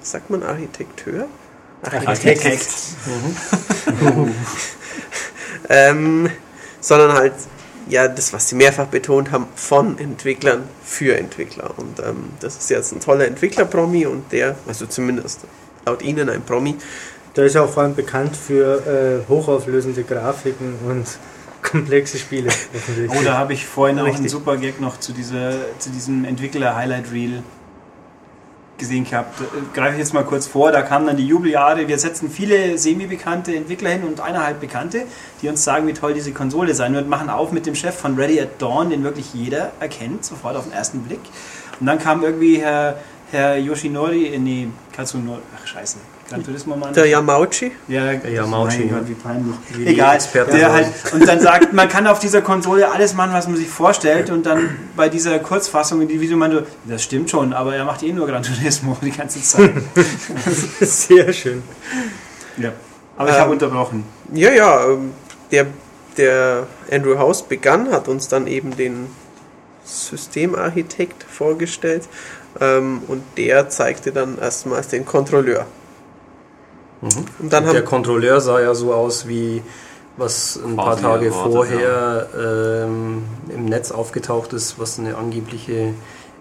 sagt 0.01 0.29
man 0.29 0.43
Architekteur? 0.43 1.25
Architekt. 1.81 2.67
Ähm, 5.69 6.29
sondern 6.79 7.13
halt, 7.13 7.33
ja, 7.87 8.07
das, 8.07 8.33
was 8.33 8.49
sie 8.49 8.55
mehrfach 8.55 8.87
betont 8.87 9.31
haben, 9.31 9.47
von 9.55 9.97
Entwicklern 9.99 10.63
für 10.83 11.17
Entwickler. 11.17 11.71
Und 11.77 11.99
ähm, 11.99 12.29
das 12.39 12.57
ist 12.57 12.69
jetzt 12.69 12.91
ein 12.91 12.99
toller 12.99 13.27
Entwickler-Promi 13.27 14.05
und 14.05 14.31
der, 14.31 14.55
also 14.67 14.85
zumindest 14.85 15.41
laut 15.85 16.01
ihnen 16.01 16.29
ein 16.29 16.41
Promi, 16.41 16.75
Der 17.35 17.45
ist 17.45 17.57
auch 17.57 17.69
vor 17.69 17.83
allem 17.83 17.95
bekannt 17.95 18.35
für 18.35 19.23
äh, 19.25 19.29
hochauflösende 19.29 20.03
Grafiken 20.03 20.75
und 20.87 21.05
komplexe 21.61 22.17
Spiele. 22.17 22.49
Oh, 23.09 23.23
da 23.23 23.37
habe 23.37 23.53
ich 23.53 23.65
vorhin 23.65 23.99
auch 23.99 24.03
einen 24.03 24.13
Richtig. 24.13 24.31
super 24.31 24.57
Gag 24.57 24.79
noch 24.81 24.99
zu, 24.99 25.13
dieser, 25.13 25.51
zu 25.79 25.89
diesem 25.89 26.25
Entwickler-Highlight-Reel 26.25 27.43
gesehen 28.77 29.05
gehabt. 29.05 29.39
Greife 29.73 29.93
ich 29.93 29.99
jetzt 29.99 30.13
mal 30.13 30.23
kurz 30.23 30.47
vor, 30.47 30.71
da 30.71 30.81
kamen 30.81 31.07
dann 31.07 31.17
die 31.17 31.27
Jubeljahre. 31.27 31.87
Wir 31.87 31.97
setzen 31.97 32.29
viele 32.29 32.77
semi-bekannte 32.77 33.55
Entwickler 33.55 33.91
hin 33.91 34.03
und 34.03 34.19
einer 34.19 34.45
halt 34.45 34.59
bekannte, 34.59 35.03
die 35.41 35.49
uns 35.49 35.63
sagen, 35.63 35.87
wie 35.87 35.93
toll 35.93 36.13
diese 36.13 36.31
Konsole 36.31 36.73
sein 36.73 36.93
wird. 36.93 37.07
Machen 37.07 37.29
auf 37.29 37.51
mit 37.51 37.65
dem 37.65 37.75
Chef 37.75 37.95
von 37.95 38.15
Ready 38.15 38.39
at 38.39 38.61
Dawn, 38.61 38.89
den 38.89 39.03
wirklich 39.03 39.33
jeder 39.33 39.71
erkennt, 39.79 40.25
sofort 40.25 40.55
auf 40.55 40.63
den 40.63 40.73
ersten 40.73 41.01
Blick. 41.03 41.21
Und 41.79 41.87
dann 41.87 41.99
kam 41.99 42.23
irgendwie 42.23 42.57
Herr, 42.57 42.97
Herr 43.31 43.57
Yoshinori, 43.57 44.27
äh, 44.27 44.39
nee, 44.39 44.67
Katsunori, 44.93 45.41
ach 45.55 45.67
scheiße, 45.67 45.97
Gran 46.27 46.43
Turismo 46.43 46.75
Mann. 46.75 46.93
Der 46.93 47.05
Yamauchi. 47.05 47.71
Ja, 47.87 48.11
Yamauchi, 48.13 48.79
mein 48.79 48.89
ja. 48.89 48.97
Gott, 48.97 49.07
wie 49.07 49.13
peinlich. 49.13 49.55
Wie 49.75 49.85
Egal, 49.93 50.19
der 50.51 50.73
halt, 50.73 50.87
und 51.13 51.27
dann 51.27 51.39
sagt, 51.39 51.71
man 51.71 51.87
kann 51.87 52.07
auf 52.07 52.17
dieser 52.17 52.41
Konsole 52.41 52.91
alles 52.91 53.13
machen, 53.13 53.31
was 53.33 53.47
man 53.47 53.57
sich 53.57 53.67
vorstellt 53.67 54.31
und 54.31 54.45
dann 54.45 54.75
bei 54.95 55.07
dieser 55.07 55.37
Kurzfassung 55.37 56.01
in 56.01 56.07
die 56.07 56.19
Video 56.19 56.35
meinte, 56.35 56.65
das 56.85 57.03
stimmt 57.03 57.29
schon, 57.29 57.53
aber 57.53 57.75
er 57.75 57.85
macht 57.85 58.01
eh 58.01 58.11
nur 58.11 58.25
Gran 58.25 58.41
Turismo 58.41 58.97
die 59.01 59.11
ganze 59.11 59.41
Zeit. 59.41 59.71
Sehr 60.79 61.31
schön. 61.31 61.61
ja. 62.57 62.71
Aber 63.17 63.29
ich 63.29 63.35
Ähm, 63.35 63.41
habe 63.41 63.51
unterbrochen. 63.51 64.03
Ja, 64.33 64.51
ja, 64.51 64.85
ähm, 64.89 65.13
der, 65.51 65.67
der 66.17 66.67
Andrew 66.91 67.17
House 67.19 67.43
begann, 67.43 67.91
hat 67.91 68.07
uns 68.07 68.27
dann 68.27 68.47
eben 68.47 68.75
den 68.75 69.07
Systemarchitekt 69.85 71.23
vorgestellt 71.23 72.09
ähm, 72.59 73.03
und 73.07 73.23
der 73.37 73.69
zeigte 73.69 74.11
dann 74.11 74.39
erstmals 74.39 74.87
den 74.87 75.05
Kontrolleur. 75.05 75.67
Und 77.39 77.53
dann 77.53 77.65
der 77.65 77.73
haben 77.75 77.85
Kontrolleur 77.85 78.41
sah 78.41 78.59
ja 78.59 78.73
so 78.75 78.93
aus 78.93 79.27
wie 79.27 79.61
was 80.17 80.57
ein 80.65 80.75
paar 80.77 80.99
Tage 80.99 81.25
erwartet, 81.27 81.51
vorher 81.53 82.27
ähm, 82.39 83.23
im 83.49 83.65
Netz 83.65 83.91
aufgetaucht 83.91 84.53
ist, 84.53 84.79
was 84.79 84.97
eine 84.97 85.17
angebliche 85.17 85.93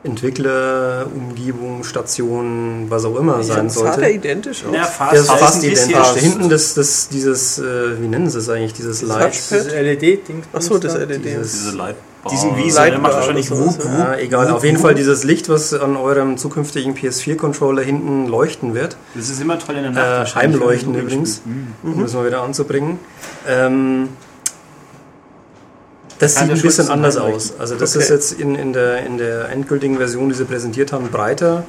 Entwicklerumgebung, 0.05 1.83
Station, 1.85 2.87
was 2.89 3.05
auch 3.05 3.17
immer 3.17 3.43
sein 3.43 3.71
sah 3.71 3.83
der 3.85 3.93
sollte. 3.95 4.11
identisch 4.11 4.65
aus. 4.65 4.75
Ja, 4.75 4.85
fast, 4.85 5.13
Der 5.13 5.21
ist 5.21 5.27
fast 5.29 5.41
fast 5.43 5.65
identisch. 5.65 5.93
Da 5.97 6.15
hinten 6.15 6.49
das, 6.49 6.75
das, 6.75 7.09
dieses, 7.09 7.59
äh, 7.59 8.01
wie 8.01 8.07
nennen 8.07 8.29
sie 8.31 8.39
es 8.39 8.49
eigentlich, 8.49 8.75
dieses 8.75 9.03
Light. 9.03 9.33
Touchpad? 9.33 9.67
Das 9.67 9.73
LED-Ding. 9.73 10.43
Achso, 10.53 10.79
das 10.79 10.95
LED. 10.95 11.25
Dieses- 11.25 11.53
Diese 11.53 11.77
Leitbar. 11.77 12.05
Diesen 12.31 12.57
Wiese, 12.57 12.77
Lightbar 12.79 12.91
der 12.91 12.99
macht 13.01 13.15
wahrscheinlich 13.15 13.51
Wup. 13.51 13.79
Wup. 13.79 13.85
Ja, 13.85 14.17
egal, 14.17 14.51
auf 14.51 14.65
jeden 14.65 14.79
Fall 14.79 14.95
dieses 14.95 15.25
Licht, 15.25 15.49
was 15.49 15.75
an 15.75 15.97
eurem 15.97 16.39
zukünftigen 16.39 16.95
PS4-Controller 16.95 17.83
hinten 17.83 18.27
leuchten 18.27 18.75
wird. 18.75 18.97
Das 19.15 19.29
ist 19.29 19.41
immer 19.41 19.59
toll 19.59 19.77
in 19.77 19.83
der 19.83 19.91
Nacht. 19.93 20.35
Äh, 20.37 20.41
Heimleuchten 20.41 20.95
übrigens. 20.95 21.43
Mhm. 21.45 21.93
um 21.93 22.03
das 22.03 22.15
mal 22.15 22.27
wieder 22.27 22.43
anzubringen. 22.43 22.99
Ähm, 23.47 24.09
das 26.19 26.37
Kann 26.37 26.49
sieht 26.49 26.57
ein 26.57 26.63
bisschen 26.63 26.89
anders 26.91 27.17
aus. 27.17 27.55
Also 27.59 27.75
das 27.75 27.95
Okay. 27.95 28.05
ist 28.05 28.11
jetzt 28.11 28.33
in, 28.33 28.55
in, 28.55 28.73
der, 28.73 29.05
in 29.05 29.19
der 29.19 29.49
endgültigen 29.51 29.97
Version, 29.99 30.29
die 30.29 30.35
sie 30.35 30.45
präsentiert 30.45 30.93
haben, 30.93 31.09
breiter 31.09 31.65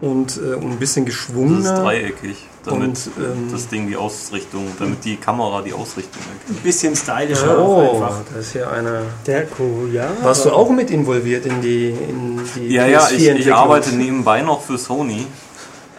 und 0.00 0.36
äh, 0.38 0.54
ein 0.54 0.76
bisschen 0.78 1.04
Das 1.06 1.14
ist 1.14 1.26
geschwungener. 1.28 1.82
dreieckig, 1.82 2.46
damit 2.64 2.82
Und, 2.88 3.10
ähm, 3.18 3.48
das 3.50 3.66
Ding 3.68 3.88
die 3.88 3.96
Ausrichtung, 3.96 4.66
damit 4.78 5.04
die 5.04 5.16
Kamera 5.16 5.60
die 5.62 5.72
Ausrichtung 5.72 6.22
Ein 6.22 6.38
erkennt. 6.40 6.62
bisschen 6.62 6.94
stylischer 6.96 7.58
auch 7.58 7.68
Oh, 7.68 7.94
einfach. 8.04 8.20
da 8.32 8.38
ist 8.40 8.52
hier 8.52 8.70
einer. 8.70 9.02
Der 9.26 9.46
cool, 9.58 9.90
ja. 9.92 10.08
Warst 10.22 10.44
du 10.44 10.50
auch 10.52 10.70
mit 10.70 10.90
involviert 10.90 11.46
in 11.46 11.60
die, 11.60 11.88
in 11.90 12.40
die 12.56 12.74
Ja, 12.74 12.86
ja, 12.86 13.08
ich, 13.10 13.16
ich 13.16 13.22
PS4-Entwicklung? 13.24 13.56
arbeite 13.58 13.90
nebenbei 13.96 14.42
noch 14.42 14.62
für 14.62 14.78
Sony, 14.78 15.26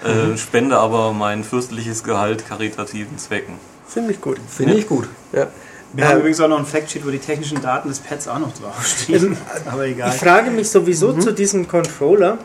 Mhm. 0.01 0.33
äh, 0.33 0.37
spende 0.37 0.77
aber 0.77 1.11
mein 1.11 1.43
fürstliches 1.43 2.03
Gehalt 2.05 2.47
karitativen 2.47 3.17
Zwecken. 3.17 3.55
Finde 3.85 4.11
ich 4.13 4.21
gut. 4.21 4.37
Finde 4.47 4.75
ich 4.75 4.87
gut. 4.87 5.09
Ja. 5.33 5.47
Wir 5.91 6.05
haben 6.05 6.11
Ähm, 6.13 6.19
übrigens 6.19 6.39
auch 6.39 6.47
noch 6.47 6.59
ein 6.59 6.65
Factsheet, 6.67 7.05
wo 7.05 7.09
die 7.09 7.17
technischen 7.19 7.61
Daten 7.61 7.89
des 7.89 7.99
Pads 7.99 8.27
auch 8.29 8.37
noch 8.39 8.53
draufstehen. 8.53 9.35
Aber 9.69 9.85
egal. 9.87 10.09
Ich 10.13 10.21
frage 10.21 10.51
mich 10.51 10.69
sowieso 10.69 11.11
zu 11.13 11.33
diesem 11.33 11.67
Controller. 11.67 12.37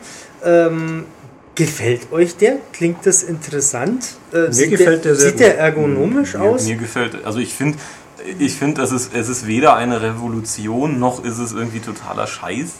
Ähm, 0.43 1.05
gefällt 1.55 2.11
euch 2.11 2.37
der? 2.37 2.57
Klingt 2.73 3.05
das 3.05 3.23
interessant? 3.23 4.17
Äh, 4.31 4.51
sieht 4.51 4.71
gefällt 4.71 5.05
der 5.05 5.15
sehr 5.15 5.29
Sieht 5.31 5.39
der 5.39 5.57
ergonomisch 5.57 6.33
Mir, 6.33 6.41
aus? 6.41 6.65
mir 6.65 6.75
gefällt, 6.75 7.25
also 7.25 7.39
ich 7.39 7.53
finde, 7.53 7.77
ich 8.39 8.53
finde, 8.55 8.81
es 8.81 8.91
ist, 8.91 9.13
es 9.13 9.29
ist 9.29 9.47
weder 9.47 9.75
eine 9.75 10.01
Revolution 10.01 10.99
noch 10.99 11.23
ist 11.23 11.37
es 11.37 11.51
irgendwie 11.53 11.79
totaler 11.79 12.27
Scheiß. 12.27 12.73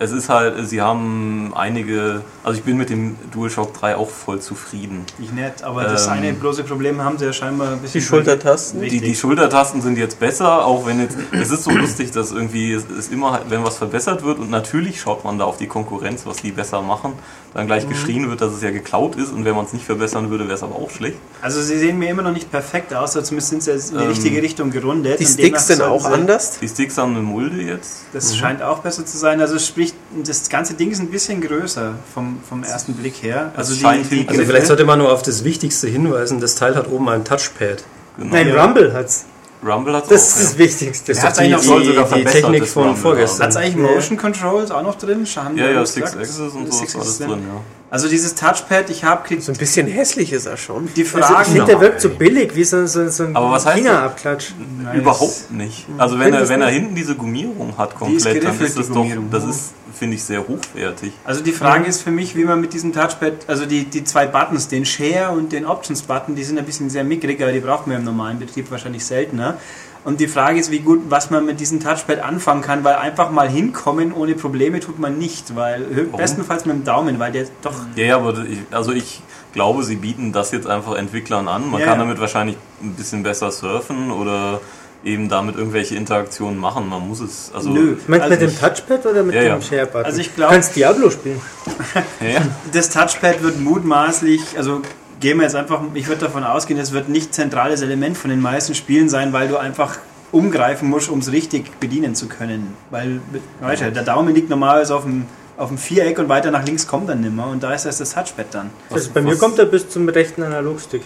Es 0.00 0.12
ist 0.12 0.28
halt, 0.28 0.54
sie 0.68 0.80
haben 0.80 1.52
einige, 1.56 2.22
also 2.44 2.56
ich 2.56 2.64
bin 2.64 2.76
mit 2.76 2.88
dem 2.88 3.16
DualShock 3.32 3.74
3 3.74 3.96
auch 3.96 4.08
voll 4.08 4.38
zufrieden. 4.40 5.04
Nicht 5.18 5.34
nett, 5.34 5.64
aber 5.64 5.82
das 5.82 6.06
Ähm, 6.06 6.12
eine 6.12 6.32
bloße 6.34 6.62
Problem 6.62 7.02
haben 7.02 7.18
sie 7.18 7.24
ja 7.24 7.32
scheinbar 7.32 7.72
ein 7.72 7.80
bisschen. 7.80 8.00
Die 8.00 8.06
Schultertasten. 8.06 8.80
Die, 8.80 9.00
die 9.00 9.16
Schultertasten 9.16 9.82
sind 9.82 9.98
jetzt 9.98 10.20
besser, 10.20 10.64
auch 10.64 10.86
wenn 10.86 11.00
jetzt, 11.00 11.18
es 11.32 11.50
ist 11.50 11.64
so 11.64 11.72
lustig, 11.72 12.12
dass 12.12 12.30
irgendwie 12.30 12.72
es 12.74 12.84
ist 12.84 13.12
immer, 13.12 13.40
wenn 13.48 13.64
was 13.64 13.78
verbessert 13.78 14.22
wird 14.22 14.38
und 14.38 14.50
natürlich 14.50 15.00
schaut 15.00 15.24
man 15.24 15.36
da 15.36 15.46
auf 15.46 15.56
die 15.56 15.66
Konkurrenz, 15.66 16.24
was 16.26 16.36
die 16.36 16.52
besser 16.52 16.80
machen, 16.80 17.14
dann 17.54 17.66
gleich 17.66 17.84
Mhm. 17.86 17.90
geschrien 17.90 18.28
wird, 18.28 18.40
dass 18.40 18.52
es 18.52 18.62
ja 18.62 18.70
geklaut 18.70 19.16
ist 19.16 19.32
und 19.32 19.44
wenn 19.44 19.54
man 19.56 19.64
es 19.64 19.72
nicht 19.72 19.84
verbessern 19.84 20.30
würde, 20.30 20.44
wäre 20.44 20.54
es 20.54 20.62
aber 20.62 20.76
auch 20.76 20.90
schlecht. 20.90 21.16
Also 21.40 21.62
sie 21.62 21.78
sehen 21.78 21.98
mir 21.98 22.10
immer 22.10 22.22
noch 22.22 22.32
nicht 22.32 22.50
perfekt 22.50 22.92
aus, 22.94 23.16
aber 23.16 23.24
zumindest 23.24 23.50
sind 23.50 23.62
sie 23.62 23.70
in 23.72 23.98
die 23.98 24.04
Ähm, 24.04 24.08
richtige 24.10 24.42
Richtung 24.42 24.70
gerundet. 24.70 25.18
Die 25.20 25.26
Sticks 25.26 25.66
sind 25.66 25.82
auch 25.82 26.04
anders. 26.04 26.58
Die 26.60 26.68
Sticks 26.68 26.98
haben 26.98 27.12
eine 27.14 27.22
Mulde 27.22 27.62
jetzt. 27.62 28.02
Das 28.12 28.36
scheint 28.36 28.62
auch 28.62 28.80
besser 28.80 29.04
zu 29.06 29.16
sein. 29.18 29.40
Also 29.40 29.58
sprich, 29.58 29.94
das 30.24 30.48
ganze 30.48 30.74
Ding 30.74 30.90
ist 30.90 31.00
ein 31.00 31.08
bisschen 31.10 31.40
größer 31.40 31.94
vom, 32.14 32.38
vom 32.48 32.62
ersten 32.64 32.94
Blick 32.94 33.22
her. 33.22 33.52
Also 33.56 33.74
die, 33.74 33.80
scheint 33.80 34.10
die 34.10 34.28
Also 34.28 34.42
vielleicht 34.44 34.66
sollte 34.66 34.84
man 34.84 34.98
nur 34.98 35.12
auf 35.12 35.22
das 35.22 35.44
Wichtigste 35.44 35.88
hinweisen. 35.88 36.40
Das 36.40 36.54
Teil 36.54 36.74
hat 36.76 36.90
oben 36.90 37.08
ein 37.08 37.24
Touchpad. 37.24 37.82
Genau. 38.18 38.34
Nein, 38.34 38.48
Ja. 38.48 38.62
Rumble 38.64 38.92
hat's. 38.92 39.24
Rumble 39.66 39.94
hat 39.96 40.10
Das 40.10 40.28
ist 40.28 40.34
auch. 40.36 40.40
das 40.42 40.58
Wichtigste. 40.58 41.12
Ja, 41.12 41.22
hat's 41.22 41.38
die, 41.38 41.44
eigentlich 41.44 41.56
noch- 41.56 41.62
soll 41.64 41.80
die, 41.80 41.86
sogar 41.88 42.04
die 42.04 42.08
verbessert, 42.10 42.40
Technik 42.42 42.60
das 42.60 42.72
von 42.72 42.82
Rumble 42.84 43.02
vorgestern. 43.02 43.42
Hat 43.42 43.50
es 43.50 43.56
eigentlich 43.56 43.76
Motion 43.76 44.16
Controls 44.16 44.70
auch 44.70 44.82
noch 44.82 44.94
drin? 44.96 45.26
Haben 45.36 45.56
Ja, 45.56 45.70
ja, 45.70 45.84
Six 45.86 46.12
gesagt? 46.12 46.20
Axis 46.22 46.38
und 46.38 46.72
so 46.72 46.78
Six 46.78 46.90
ist 46.90 46.96
alles 46.96 47.08
Axis 47.20 47.26
drin, 47.26 47.40
ja. 47.48 47.60
Also 47.90 48.06
dieses 48.08 48.34
Touchpad, 48.34 48.90
ich 48.90 49.02
habe 49.02 49.26
kriegt 49.26 49.42
So 49.42 49.50
ein 49.50 49.56
bisschen 49.56 49.86
hässlich 49.86 50.32
ist 50.34 50.44
er 50.44 50.58
schon. 50.58 50.88
die 50.94 51.04
Also 51.04 51.18
Fragen. 51.18 51.40
ich 51.42 51.48
finde, 51.48 51.64
der 51.64 51.80
wirkt 51.80 52.02
so 52.02 52.10
billig, 52.10 52.54
wie 52.54 52.62
so, 52.64 52.86
so, 52.86 53.08
so 53.08 53.24
ein 53.24 53.34
Aber 53.34 53.50
was 53.50 53.64
heißt 53.64 53.76
Fingerabklatsch. 53.78 54.48
Nein, 54.82 54.98
Überhaupt 55.00 55.50
nicht. 55.50 55.86
Also 55.96 56.18
wenn 56.18 56.34
er, 56.34 56.40
das 56.40 56.48
wenn 56.50 56.60
er 56.60 56.68
hinten 56.68 56.94
diese 56.94 57.14
Gummierung 57.14 57.72
hat 57.78 57.92
Die 58.06 58.12
ist 58.14 58.24
komplett, 58.26 58.44
dann 58.44 58.60
ist 58.60 58.78
das 58.78 58.88
doch, 58.90 59.06
das 59.30 59.44
ist, 59.44 59.72
finde 59.98 60.16
ich, 60.16 60.24
sehr 60.24 60.46
hochwertig. 60.48 61.12
Also 61.24 61.42
die 61.42 61.52
Frage 61.52 61.86
ist 61.86 62.02
für 62.02 62.10
mich, 62.10 62.34
wie 62.36 62.44
man 62.44 62.60
mit 62.60 62.72
diesem 62.72 62.92
Touchpad, 62.92 63.34
also 63.48 63.66
die, 63.66 63.84
die 63.84 64.04
zwei 64.04 64.26
Buttons, 64.26 64.68
den 64.68 64.84
Share 64.86 65.30
und 65.32 65.52
den 65.52 65.66
Options-Button, 65.66 66.34
die 66.34 66.44
sind 66.44 66.58
ein 66.58 66.64
bisschen 66.64 66.88
sehr 66.88 67.04
mickrig, 67.04 67.42
aber 67.42 67.52
die 67.52 67.60
braucht 67.60 67.86
man 67.86 67.96
im 67.98 68.04
normalen 68.04 68.38
Betrieb 68.38 68.70
wahrscheinlich 68.70 69.04
seltener. 69.04 69.58
Und 70.04 70.20
die 70.20 70.28
Frage 70.28 70.58
ist, 70.60 70.70
wie 70.70 70.78
gut, 70.78 71.02
was 71.10 71.28
man 71.30 71.44
mit 71.44 71.60
diesem 71.60 71.80
Touchpad 71.80 72.20
anfangen 72.20 72.62
kann, 72.62 72.84
weil 72.84 72.94
einfach 72.94 73.30
mal 73.30 73.48
hinkommen 73.50 74.12
ohne 74.14 74.34
Probleme 74.34 74.80
tut 74.80 74.98
man 74.98 75.18
nicht, 75.18 75.54
weil 75.56 75.82
hö- 75.82 76.16
bestenfalls 76.16 76.64
mit 76.64 76.76
dem 76.76 76.84
Daumen, 76.84 77.18
weil 77.18 77.32
der 77.32 77.46
doch 77.62 77.74
Ja, 77.96 78.04
ja, 78.04 78.16
aber 78.16 78.38
ich, 78.48 78.60
also 78.70 78.92
ich 78.92 79.20
glaube, 79.52 79.82
sie 79.82 79.96
bieten 79.96 80.32
das 80.32 80.52
jetzt 80.52 80.66
einfach 80.68 80.94
Entwicklern 80.96 81.48
an. 81.48 81.68
Man 81.70 81.80
Ja, 81.80 81.86
kann 81.88 81.98
ja. 81.98 82.04
damit 82.04 82.20
wahrscheinlich 82.20 82.56
ein 82.80 82.92
bisschen 82.94 83.22
besser 83.24 83.50
surfen 83.50 84.10
oder 84.12 84.60
eben 85.04 85.28
damit 85.28 85.56
irgendwelche 85.56 85.94
Interaktionen 85.94 86.58
machen. 86.58 86.88
Man 86.88 87.06
muss 87.08 87.20
es, 87.20 87.50
also 87.54 87.70
nö. 87.70 87.96
Meinst 88.06 88.26
du 88.26 88.30
Also 88.32 88.44
mit 88.44 88.52
dem 88.52 88.58
Touchpad 88.60 89.06
oder 89.06 89.22
mit 89.22 89.34
Ja, 89.34 89.42
ja. 89.42 89.54
dem 89.56 89.62
Share-Button? 89.62 90.04
Also 90.04 90.20
ich 90.20 90.34
glaub- 90.34 90.50
Kannst 90.50 90.74
Diablo 90.76 91.10
spielen. 91.10 91.40
ja, 92.20 92.40
das 92.72 92.90
Touchpad 92.90 93.42
wird 93.42 93.60
mutmaßlich, 93.60 94.42
also 94.56 94.82
gehen 95.20 95.38
wir 95.38 95.44
jetzt 95.44 95.54
einfach, 95.56 95.80
ich 95.94 96.08
würde 96.08 96.22
davon 96.22 96.44
ausgehen, 96.44 96.78
es 96.80 96.92
wird 96.92 97.08
nicht 97.08 97.32
zentrales 97.34 97.82
Element 97.82 98.16
von 98.18 98.30
den 98.30 98.40
meisten 98.40 98.74
Spielen 98.74 99.08
sein, 99.08 99.32
weil 99.32 99.48
du 99.48 99.56
einfach 99.56 99.98
umgreifen 100.32 100.88
musst, 100.90 101.08
um 101.08 101.20
es 101.20 101.32
richtig 101.32 101.78
bedienen 101.80 102.14
zu 102.14 102.26
können. 102.28 102.74
Weil, 102.90 103.20
weißt 103.60 103.82
du, 103.82 103.92
der 103.92 104.02
Daumen 104.02 104.34
liegt 104.34 104.50
normalerweise 104.50 104.94
auf 104.94 105.04
dem, 105.04 105.24
auf 105.56 105.68
dem 105.68 105.78
Viereck 105.78 106.18
und 106.18 106.28
weiter 106.28 106.50
nach 106.50 106.64
links 106.66 106.86
kommt 106.86 107.08
dann 107.08 107.20
nimmer 107.20 107.46
und 107.48 107.62
da 107.62 107.72
ist 107.72 107.86
erst 107.86 108.00
das 108.00 108.14
Touchpad 108.14 108.46
dann. 108.52 108.70
Also 108.90 109.10
bei 109.14 109.22
mir 109.22 109.32
was- 109.32 109.38
kommt 109.38 109.58
er 109.58 109.64
bis 109.66 109.88
zum 109.88 110.08
rechten 110.08 110.42
Analogstick. 110.42 111.02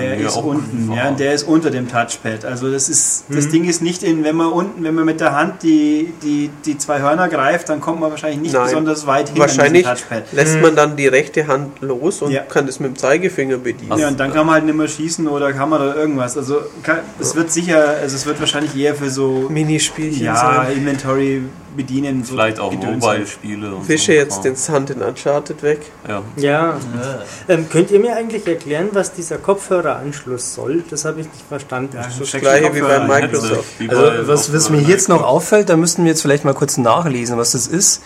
Der 0.00 0.16
ist 0.18 0.36
auch. 0.36 0.44
unten, 0.44 0.92
ja, 0.94 1.10
der 1.10 1.32
ist 1.32 1.44
unter 1.44 1.70
dem 1.70 1.88
Touchpad. 1.88 2.44
Also 2.44 2.70
das 2.70 2.88
ist, 2.88 3.28
Mhm. 3.28 3.36
das 3.36 3.48
Ding 3.48 3.64
ist 3.64 3.82
nicht 3.82 4.02
in, 4.02 4.24
wenn 4.24 4.36
man 4.36 4.52
unten, 4.52 4.82
wenn 4.84 4.94
man 4.94 5.04
mit 5.04 5.20
der 5.20 5.34
Hand 5.34 5.62
die, 5.62 6.12
die, 6.22 6.50
die 6.64 6.78
zwei 6.78 7.00
Hörner 7.00 7.28
greift, 7.28 7.68
dann 7.68 7.80
kommt 7.80 8.00
man 8.00 8.10
wahrscheinlich 8.10 8.40
nicht 8.40 8.54
Nein. 8.54 8.64
besonders 8.64 9.06
weit 9.06 9.28
hin 9.30 9.38
Wahrscheinlich 9.38 9.86
an 9.86 9.94
diesem 9.96 10.08
Touchpad. 10.08 10.32
lässt 10.32 10.60
man 10.60 10.76
dann 10.76 10.96
die 10.96 11.06
rechte 11.08 11.46
Hand 11.46 11.80
los 11.80 12.22
und 12.22 12.30
Ja. 12.32 12.42
kann 12.42 12.66
das 12.66 12.80
mit 12.80 12.90
dem 12.92 12.96
Zeigefinger 12.96 13.58
bedienen. 13.58 13.98
Ja, 13.98 14.08
und 14.08 14.18
dann 14.20 14.32
kann 14.32 14.46
man 14.46 14.54
halt 14.56 14.64
nicht 14.66 14.76
mehr 14.76 14.88
schießen 14.88 15.26
oder 15.28 15.52
kann 15.52 15.68
man 15.68 15.80
da 15.80 15.94
irgendwas. 15.94 16.36
Also 16.36 16.58
kann, 16.82 16.98
es 17.18 17.34
wird 17.34 17.50
sicher, 17.50 17.88
also 18.00 18.16
es 18.16 18.26
wird 18.26 18.38
wahrscheinlich 18.40 18.76
eher 18.76 18.94
für 18.94 19.10
so 19.10 19.46
Minispielchen 19.48 20.24
ja, 20.24 20.36
sein. 20.36 20.76
Inventory 20.78 21.42
bedienen. 21.76 22.24
So 22.24 22.34
vielleicht 22.34 22.58
auch. 22.58 22.72
Mobile-Spiele. 22.72 23.74
und 23.74 23.86
Wische 23.88 24.12
so. 24.12 24.18
jetzt 24.18 24.44
den 24.44 24.56
Sand 24.56 24.90
in 24.90 25.02
Uncharted 25.02 25.62
weg. 25.62 25.80
Ja. 26.08 26.22
Ja. 26.36 26.80
Ähm, 27.48 27.66
könnt 27.70 27.90
ihr 27.90 28.00
mir 28.00 28.16
eigentlich 28.16 28.46
erklären, 28.46 28.88
was 28.92 29.12
dieser 29.12 29.36
Kopfhöreranschluss 29.86 30.54
soll? 30.54 30.84
Das 30.90 31.04
habe 31.04 31.20
ich 31.20 31.26
nicht 31.26 31.44
verstanden. 31.48 31.96
Ja, 31.96 32.02
Das 32.02 32.14
steckst 32.14 32.40
gleiche 32.40 32.70
du 32.70 32.74
wie 32.74 32.80
bei. 32.80 33.00
Microsoft. 33.00 33.64
Also 33.88 34.28
was, 34.28 34.52
was 34.52 34.70
mir 34.70 34.80
jetzt 34.80 35.08
noch 35.08 35.22
auffällt, 35.22 35.68
da 35.68 35.76
müssten 35.76 36.04
wir 36.04 36.10
jetzt 36.10 36.22
vielleicht 36.22 36.44
mal 36.44 36.54
kurz 36.54 36.76
nachlesen, 36.76 37.36
was 37.38 37.52
das 37.52 37.66
ist. 37.66 38.02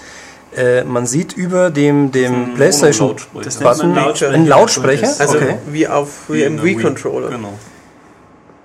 Äh, 0.56 0.84
man 0.84 1.06
sieht 1.06 1.32
über 1.32 1.70
dem, 1.70 2.10
dem 2.10 2.32
ein 2.34 2.54
PlayStation 2.54 3.08
Monolautsprecher. 3.08 3.44
Das 3.44 3.60
nennt 3.60 3.64
man 3.64 3.76
Button 3.76 3.94
Lautsprecher. 3.94 4.34
einen 4.34 4.46
Lautsprecher. 4.46 5.14
Also 5.18 5.36
okay. 5.36 5.58
wie 5.70 5.86
auf 5.88 6.08
wie 6.28 6.42
im 6.42 6.56
der 6.56 6.64
Wii 6.64 6.74
Controller. 6.76 7.28
Genau. 7.28 7.52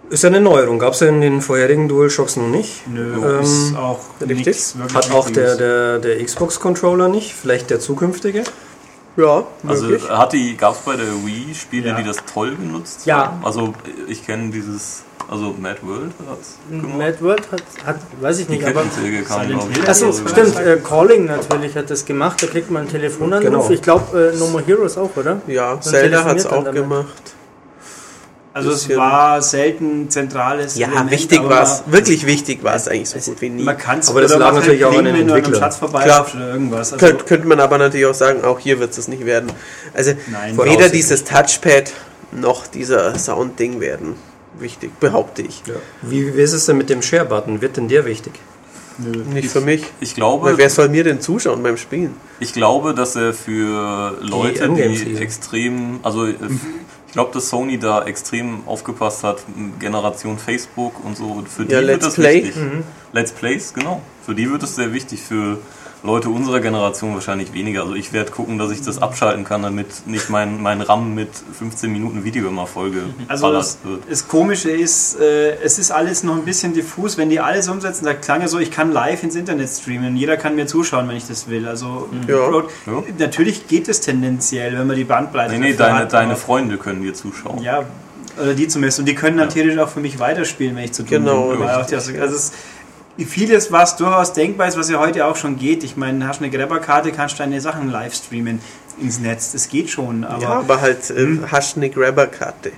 Ist 0.10 0.24
ja 0.24 0.30
eine 0.30 0.42
Neuerung. 0.42 0.80
Gab 0.80 0.94
es 0.94 1.00
ja 1.00 1.08
in 1.08 1.22
den 1.22 1.42
vorherigen 1.42 1.88
DualShocks 1.88 2.36
noch 2.38 2.48
nicht. 2.48 2.88
Nö, 2.88 3.14
Ähm, 3.16 3.42
ist 3.42 3.76
auch 3.76 4.00
richtig. 4.28 4.58
Hat 4.94 5.12
auch 5.12 5.30
der, 5.30 5.56
der, 5.56 6.00
der 6.00 6.24
Xbox-Controller 6.24 7.08
nicht. 7.08 7.34
Vielleicht 7.34 7.70
der 7.70 7.80
zukünftige. 7.80 8.44
Ja, 9.18 9.44
Also 9.66 9.86
möglich. 9.86 10.10
hat 10.10 10.34
die, 10.34 10.58
gab 10.58 10.74
es 10.74 10.80
bei 10.82 10.96
der 10.96 11.08
Wii 11.26 11.56
Spiele, 11.56 11.90
Ja. 11.90 11.96
die 11.96 12.04
das 12.04 12.18
toll 12.32 12.56
genutzt 12.56 13.06
Ja. 13.06 13.28
haben? 13.28 13.46
Also 13.46 13.74
ich 14.08 14.26
kenne 14.26 14.52
dieses 14.52 15.04
Also 15.28 15.56
Mad 15.60 15.80
World 15.82 16.12
hat's 16.30 16.58
gemacht. 16.70 16.98
Mad 17.00 17.18
World 17.22 17.52
hat, 17.52 17.64
hat 17.88 17.96
weiß 18.22 18.40
ich 18.40 18.46
Die 18.48 18.54
nicht, 18.58 18.66
aber. 18.68 18.84
Kam. 19.28 19.40
Achso, 19.88 20.12
darüber. 20.12 20.30
stimmt. 20.30 20.60
Äh, 20.60 20.78
Calling 20.84 21.26
natürlich 21.26 21.76
hat 21.76 21.90
das 21.90 22.06
gemacht. 22.06 22.44
Da 22.44 22.48
kriegt 22.48 22.70
man 22.70 22.82
einen 22.84 22.92
Telefonanruf. 22.92 23.44
Genau. 23.44 23.70
Ich 23.72 23.82
glaube, 23.82 24.32
äh, 24.34 24.38
No 24.38 24.48
More 24.50 24.64
Heroes 24.64 24.98
auch, 25.00 25.10
oder? 25.16 25.42
Ja, 25.48 25.72
Und 25.74 25.84
Zelda 25.84 26.24
hat 26.26 26.38
es 26.38 26.46
auch 26.46 26.64
damit. 26.64 26.74
gemacht. 26.84 27.35
Also 28.56 28.70
es 28.70 28.88
war 28.96 29.42
selten 29.42 30.10
zentrales 30.10 30.78
Ja, 30.78 30.88
Element, 30.88 31.12
wichtig 31.12 31.44
war 31.44 31.64
es. 31.64 31.84
Wirklich 31.88 32.26
wichtig 32.26 32.64
war 32.64 32.74
es 32.74 32.88
eigentlich 32.88 33.10
so 33.10 33.20
gut 33.20 33.42
wie 33.42 33.50
nie. 33.50 33.64
Man 33.64 33.78
kann 33.78 34.00
es 34.00 34.08
Aber 34.08 34.22
das 34.22 34.34
lag 34.34 34.54
natürlich 34.54 34.86
auch 34.86 34.98
an 34.98 35.04
den 35.04 35.14
Entwicklern. 35.14 35.56
Schatz 35.56 35.76
vorbei 35.76 36.04
Klar. 36.04 36.26
oder 36.34 36.54
irgendwas. 36.54 36.94
Also, 36.94 37.06
Könnt, 37.06 37.26
könnte 37.28 37.48
man 37.50 37.60
aber 37.60 37.78
natürlich 37.78 38.06
auch 38.06 38.14
sagen, 38.14 38.46
auch 38.46 38.58
hier 38.58 38.80
wird 38.80 38.98
es 38.98 39.10
nicht 39.10 39.26
werden. 39.26 39.52
Also 39.94 40.14
Nein. 40.32 40.58
weder 40.58 40.88
dieses 40.88 41.26
Touchpad 41.26 41.92
noch 42.32 42.66
dieser 42.66 43.20
Sound-Ding 43.20 43.82
werden 43.82 44.16
wichtig, 44.58 44.98
behaupte 45.02 45.42
ich. 45.42 45.62
Ja. 45.68 45.74
Wie, 46.04 46.38
wie 46.38 46.42
ist 46.42 46.54
es 46.54 46.66
denn 46.66 46.78
mit 46.78 46.90
dem 46.90 47.02
Share-Button? 47.02 47.60
Wird 47.60 47.76
denn 47.76 47.90
der 47.90 48.06
wichtig? 48.06 48.40
Nicht 49.34 49.50
für 49.50 49.60
mich. 49.60 49.84
Ich 50.00 50.16
glaube, 50.16 50.46
Weil 50.46 50.58
wer 50.58 50.70
soll 50.70 50.88
mir 50.88 51.04
denn 51.04 51.20
zuschauen 51.20 51.62
beim 51.62 51.76
Spielen? 51.76 52.16
Ich 52.40 52.54
glaube, 52.54 52.94
dass 52.94 53.18
er 53.18 53.34
für 53.34 54.18
Leute, 54.22 54.70
die 54.70 54.82
lesen. 54.82 55.18
extrem, 55.18 56.00
also 56.04 56.26
äh, 56.28 56.36
glaube, 57.16 57.32
dass 57.34 57.50
Sony 57.50 57.80
da 57.80 58.04
extrem 58.04 58.68
aufgepasst 58.68 59.24
hat, 59.24 59.44
Generation 59.80 60.38
Facebook 60.38 61.04
und 61.04 61.18
so. 61.18 61.26
Und 61.26 61.50
Für 61.50 61.66
die 61.66 61.72
Ja, 61.72 61.80
wird 61.80 61.88
Let's 61.90 62.06
das 62.06 62.16
Play. 62.16 62.44
wichtig. 62.44 62.62
Let's 63.14 63.32
Plays, 63.32 63.74
genau. 63.74 64.02
Für 64.26 64.36
die 64.36 64.52
wird 64.52 64.62
es 64.64 64.76
sehr 64.76 64.94
wichtig. 64.94 65.22
Für 65.22 65.58
Leute 66.06 66.30
unserer 66.30 66.60
Generation 66.60 67.14
wahrscheinlich 67.16 67.54
weniger. 67.54 67.82
Also 67.82 67.96
ich 67.96 68.14
werde 68.14 68.32
gucken, 68.32 68.58
dass 68.58 68.72
ich 68.72 68.82
das 68.82 69.02
abschalten 69.02 69.44
kann, 69.44 69.64
damit 69.64 69.88
nicht 70.06 70.30
mein, 70.30 70.62
mein 70.62 70.82
RAM 70.82 71.16
mit 71.16 71.30
15 71.58 71.92
Minuten 71.92 72.24
Video 72.24 72.48
immer 72.48 72.68
Folge 72.68 73.02
Also 73.28 73.52
das, 73.52 73.80
wird. 73.84 74.04
das 74.10 74.28
Komische 74.28 74.70
ist, 74.70 75.20
äh, 75.20 75.56
es 75.64 75.80
ist 75.80 75.92
alles 75.92 76.24
noch 76.24 76.36
ein 76.36 76.46
bisschen 76.46 76.74
diffus. 76.74 77.18
Wenn 77.18 77.30
die 77.30 77.40
alles 77.40 77.68
umsetzen, 77.68 78.06
da 78.06 78.14
klang 78.14 78.42
ja 78.42 78.48
so, 78.48 78.60
ich 78.60 78.72
kann 78.72 78.92
live 78.92 79.24
ins 79.24 79.36
Internet 79.36 79.70
streamen. 79.70 80.16
Jeder 80.16 80.38
kann 80.38 80.56
mir 80.56 80.68
zuschauen, 80.68 81.08
wenn 81.08 81.16
ich 81.18 81.28
das 81.28 81.48
will. 81.50 81.68
Also 81.68 82.08
Ja. 82.28 82.38
Road- 82.38 82.70
Ja. 82.86 83.04
natürlich 83.18 83.68
geht 83.68 83.88
es 83.90 84.02
tendenziell, 84.02 84.78
wenn 84.78 84.88
man 84.88 84.96
die 84.96 85.04
Bandbreite 85.06 85.54
Nee, 85.54 85.60
nee, 85.60 85.72
dafür 85.74 85.86
deine, 85.88 86.00
hat, 86.06 86.14
deine 86.14 86.36
Freunde 86.36 86.78
können 86.78 87.02
dir 87.02 87.14
zuschauen. 87.14 87.62
Ja, 87.64 87.84
oder 88.42 88.54
die 88.54 88.68
zumindest. 88.68 89.00
Und 89.00 89.06
die 89.06 89.16
können 89.16 89.38
natürlich 89.38 89.80
auch 89.80 89.88
für 89.90 90.02
mich 90.02 90.20
weiterspielen, 90.20 90.76
wenn 90.76 90.84
ich 90.84 90.92
zu 90.92 91.04
tun 91.04 91.10
Genau, 91.10 91.48
bin. 91.52 91.62
Also 91.64 91.96
es 91.96 92.10
ist 92.34 92.54
vieles, 93.24 93.72
was 93.72 93.96
durchaus 93.96 94.34
denkbar 94.34 94.68
ist, 94.68 94.78
was 94.78 94.90
ja 94.90 95.00
heute 95.00 95.26
auch 95.26 95.38
schon 95.38 95.58
geht. 95.58 95.84
Ich 95.86 95.96
meine, 95.96 96.28
hast 96.28 96.42
eine 96.42 96.50
Grabberkarte, 96.50 97.14
kannst 97.14 97.40
deine 97.40 97.62
Sachen 97.62 97.90
live 97.90 98.14
streamen 98.14 98.60
ins 99.00 99.20
Netz. 99.20 99.54
Das 99.54 99.70
geht 99.70 99.90
schon. 99.90 100.26
Aber 100.26 100.42
ja, 100.42 100.50
ja, 100.50 100.60
aber 100.60 100.82
halt 100.82 101.10
äh, 101.12 101.38
hast 101.50 101.78
eine 101.78 101.90
Grabber-Karte. 101.90 102.74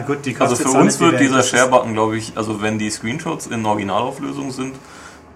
gut, 0.00 0.24
die 0.24 0.36
Also 0.38 0.50
kostet 0.54 0.58
für 0.58 0.68
jetzt 0.68 0.76
auch 0.76 0.80
uns 0.80 0.94
die 0.98 1.04
wird 1.04 1.12
Welt. 1.12 1.22
dieser 1.22 1.42
Share-Button, 1.42 1.92
glaube 1.92 2.16
ich, 2.16 2.36
also 2.36 2.60
wenn 2.62 2.78
die 2.78 2.90
Screenshots 2.90 3.46
in 3.46 3.64
Originalauflösung 3.64 4.50
sind, 4.52 4.76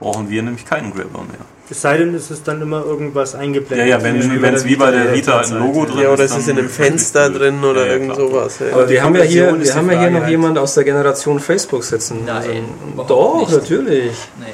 brauchen 0.01 0.29
wir 0.29 0.43
nämlich 0.43 0.65
keinen 0.65 0.93
Grabber 0.93 1.23
mehr. 1.23 1.39
Es 1.71 1.81
sei 1.81 1.97
denn, 1.97 2.15
es 2.15 2.31
ist 2.31 2.47
dann 2.47 2.61
immer 2.61 2.85
irgendwas 2.85 3.33
Ja, 3.33 3.39
eingeblendet. 3.39 3.89
ja, 3.89 4.03
wenn 4.03 4.23
wie 4.23 4.43
wenn 4.43 4.53
es 4.55 4.65
wie 4.67 4.77
bei 4.77 4.91
der 4.91 5.15
Vita 5.15 5.41
ein. 5.41 5.51
Logo 5.59 5.87
drin 5.87 6.01
Ja, 6.03 6.11
oder 6.13 6.25
ist, 6.25 6.33
es 6.33 6.39
ist 6.41 6.49
in 6.49 6.59
einem 6.59 6.69
Fenster 6.69 7.31
drin 7.37 7.65
oder 7.65 7.81
Ja, 7.83 7.87
ja, 7.87 7.93
irgend 7.95 8.13
klar. 8.13 8.29
sowas. 8.29 8.59
Ja. 8.61 8.75
Aber 8.75 8.89
wir 8.89 9.03
haben 9.03 9.15
ja 9.17 9.23
hier, 9.23 9.49
ist 9.49 9.59
wir 9.59 9.65
die 9.65 9.73
haben 9.73 9.91
ja 9.91 10.01
hier 10.01 10.11
noch 10.11 10.21
halt. 10.21 10.31
jemand 10.31 10.59
aus 10.59 10.75
der 10.75 10.85
Generation 10.85 11.41
Facebook 11.41 11.83
sitzen. 11.85 12.25
Nein, 12.27 12.65
Also, 12.99 13.09
doch, 13.09 13.39
nicht. 13.41 13.53
natürlich. 13.53 14.13
Nee. 14.39 14.47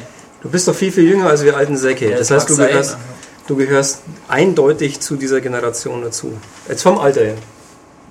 Du 0.42 0.48
bist 0.48 0.68
doch 0.68 0.74
viel, 0.74 0.92
viel 0.92 1.04
jünger 1.04 1.28
als 1.30 1.44
wir 1.44 1.56
alten 1.56 1.76
Säcke. 1.76 2.10
Ja, 2.10 2.16
das 2.16 2.28
das 2.28 2.48
heißt, 2.48 2.50
du 2.50 2.56
gehörst, 2.56 2.96
du 3.48 3.56
gehörst 3.56 4.02
eindeutig 4.28 5.00
zu 5.00 5.16
dieser 5.16 5.40
Generation 5.40 6.02
dazu. 6.02 6.32
Jetzt 6.68 6.82
vom 6.82 6.96
Alter 6.98 7.22
her. 7.24 7.34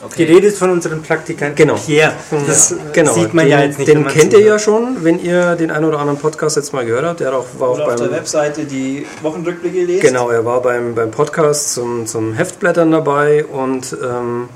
Okay. 0.02 0.26
Die 0.26 0.32
Rede 0.34 0.48
ist 0.48 0.58
von 0.58 0.70
unserem 0.70 1.02
Praktikanten 1.04 1.56
Genau. 1.58 1.76
Pierre. 1.76 2.14
Das 2.48 2.74
Genau. 2.94 3.14
sieht 3.14 3.34
man 3.34 3.46
den, 3.46 3.52
ja 3.52 3.64
jetzt 3.64 3.80
nicht. 3.80 3.90
Den 3.92 4.08
kennt 4.08 4.32
ihr 4.32 4.40
ja 4.40 4.58
schon, 4.58 5.04
wenn 5.04 5.20
ihr 5.22 5.56
den 5.58 5.72
einen 5.72 5.84
oder 5.86 6.00
anderen 6.00 6.20
Podcast 6.20 6.56
jetzt 6.56 6.72
mal 6.72 6.86
gehört 6.86 7.04
habt. 7.06 7.20
Der 7.20 7.34
auch, 7.38 7.46
war 7.58 7.68
auch 7.70 7.74
Oder 7.76 7.88
auf 7.88 7.96
der 7.96 8.06
beim, 8.06 8.14
Webseite 8.16 8.64
die 8.64 9.06
Wochenrückblicke 9.22 9.84
lest. 9.84 10.02
Genau, 10.02 10.30
er 10.30 10.46
war 10.46 10.62
beim, 10.62 10.96
beim 10.96 11.12
Podcast 11.12 11.74
zum, 11.74 12.06
zum 12.08 12.34
Heftblättern 12.34 12.92
dabei 12.92 13.44
und 13.44 13.96
ähm, 14.02 14.48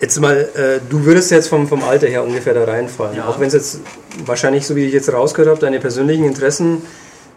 jetzt 0.00 0.20
mal, 0.20 0.48
äh, 0.56 0.80
du 0.90 1.04
würdest 1.04 1.30
jetzt 1.30 1.48
vom, 1.48 1.68
vom 1.68 1.84
Alter 1.84 2.08
her 2.08 2.24
ungefähr 2.24 2.54
da 2.54 2.64
reinfallen. 2.64 3.18
Ja. 3.18 3.28
Auch 3.28 3.38
wenn 3.38 3.46
es 3.46 3.54
jetzt 3.54 3.80
wahrscheinlich, 4.26 4.66
so 4.66 4.74
wie 4.74 4.84
ich 4.84 4.92
jetzt 4.92 5.12
rausgehört 5.12 5.48
habe, 5.48 5.60
deine 5.60 5.78
persönlichen 5.78 6.24
Interessen 6.24 6.82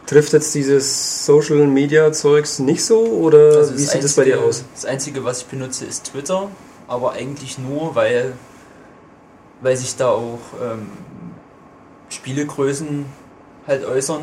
trifft 0.05 0.33
jetzt 0.33 0.53
dieses 0.53 1.25
Social 1.25 1.67
Media 1.67 2.11
Zeugs 2.11 2.59
nicht 2.59 2.83
so 2.83 2.99
oder 2.99 3.57
Also 3.57 3.75
wie 3.75 3.83
sieht 3.83 4.03
das 4.03 4.13
bei 4.13 4.25
dir 4.25 4.41
aus? 4.41 4.63
Das 4.73 4.85
Einzige, 4.85 5.23
was 5.23 5.41
ich 5.41 5.45
benutze, 5.47 5.85
ist 5.85 6.11
Twitter, 6.11 6.49
aber 6.87 7.13
eigentlich 7.13 7.57
nur, 7.57 7.95
weil, 7.95 8.33
weil 9.61 9.77
sich 9.77 9.95
da 9.95 10.09
auch 10.09 10.39
ähm, 10.61 10.89
Spielegrößen 12.09 13.05
halt 13.67 13.85
äußern 13.85 14.21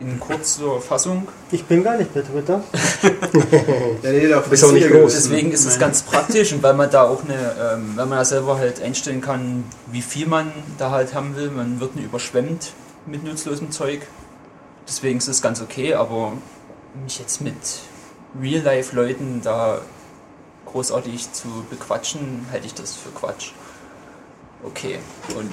in 0.00 0.18
kurzer 0.18 0.80
Fassung. 0.80 1.28
Ich 1.52 1.64
bin 1.64 1.84
gar 1.84 1.96
nicht 1.96 2.12
bei 2.12 2.22
Twitter. 2.22 2.62
Der 4.02 4.12
redet 4.12 4.34
auch 4.34 4.72
nicht 4.72 4.90
groß. 4.90 5.12
Deswegen 5.14 5.52
ist 5.52 5.64
es 5.64 5.78
ganz 5.78 6.02
praktisch 6.02 6.52
und 6.52 6.62
weil 6.62 6.74
man 6.74 6.90
da 6.90 7.04
auch 7.04 7.24
eine, 7.24 7.34
ähm, 7.34 7.92
weil 7.94 8.06
man 8.06 8.18
da 8.18 8.24
selber 8.24 8.58
halt 8.58 8.82
einstellen 8.82 9.20
kann, 9.20 9.64
wie 9.90 10.02
viel 10.02 10.26
man 10.26 10.50
da 10.78 10.90
halt 10.90 11.14
haben 11.14 11.36
will. 11.36 11.50
Man 11.50 11.78
wird 11.80 11.94
nicht 11.94 12.06
überschwemmt 12.06 12.72
mit 13.06 13.24
nutzlosem 13.24 13.70
Zeug. 13.70 14.00
Deswegen 14.86 15.18
ist 15.18 15.28
es 15.28 15.42
ganz 15.42 15.60
okay, 15.60 15.94
aber 15.94 16.32
mich 17.02 17.18
jetzt 17.18 17.40
mit 17.40 17.54
Real-Life-Leuten 18.40 19.42
da 19.42 19.80
großartig 20.66 21.32
zu 21.32 21.64
bequatschen, 21.70 22.46
halte 22.50 22.66
ich 22.66 22.74
das 22.74 22.94
für 22.94 23.10
Quatsch. 23.10 23.52
Okay, 24.64 24.98
und 25.36 25.52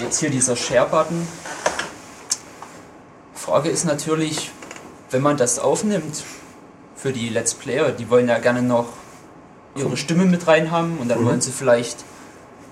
jetzt 0.00 0.20
hier 0.20 0.30
dieser 0.30 0.56
Share-Button. 0.56 1.26
Frage 3.34 3.68
ist 3.68 3.84
natürlich, 3.84 4.50
wenn 5.10 5.22
man 5.22 5.36
das 5.36 5.58
aufnimmt 5.58 6.24
für 6.94 7.12
die 7.12 7.28
Let's 7.28 7.54
Player, 7.54 7.92
die 7.92 8.10
wollen 8.10 8.28
ja 8.28 8.38
gerne 8.38 8.62
noch 8.62 8.86
ihre 9.74 9.96
Stimme 9.96 10.24
mit 10.24 10.46
rein 10.46 10.70
haben 10.70 10.98
und 10.98 11.08
dann 11.08 11.24
wollen 11.24 11.40
sie 11.40 11.52
vielleicht 11.52 12.04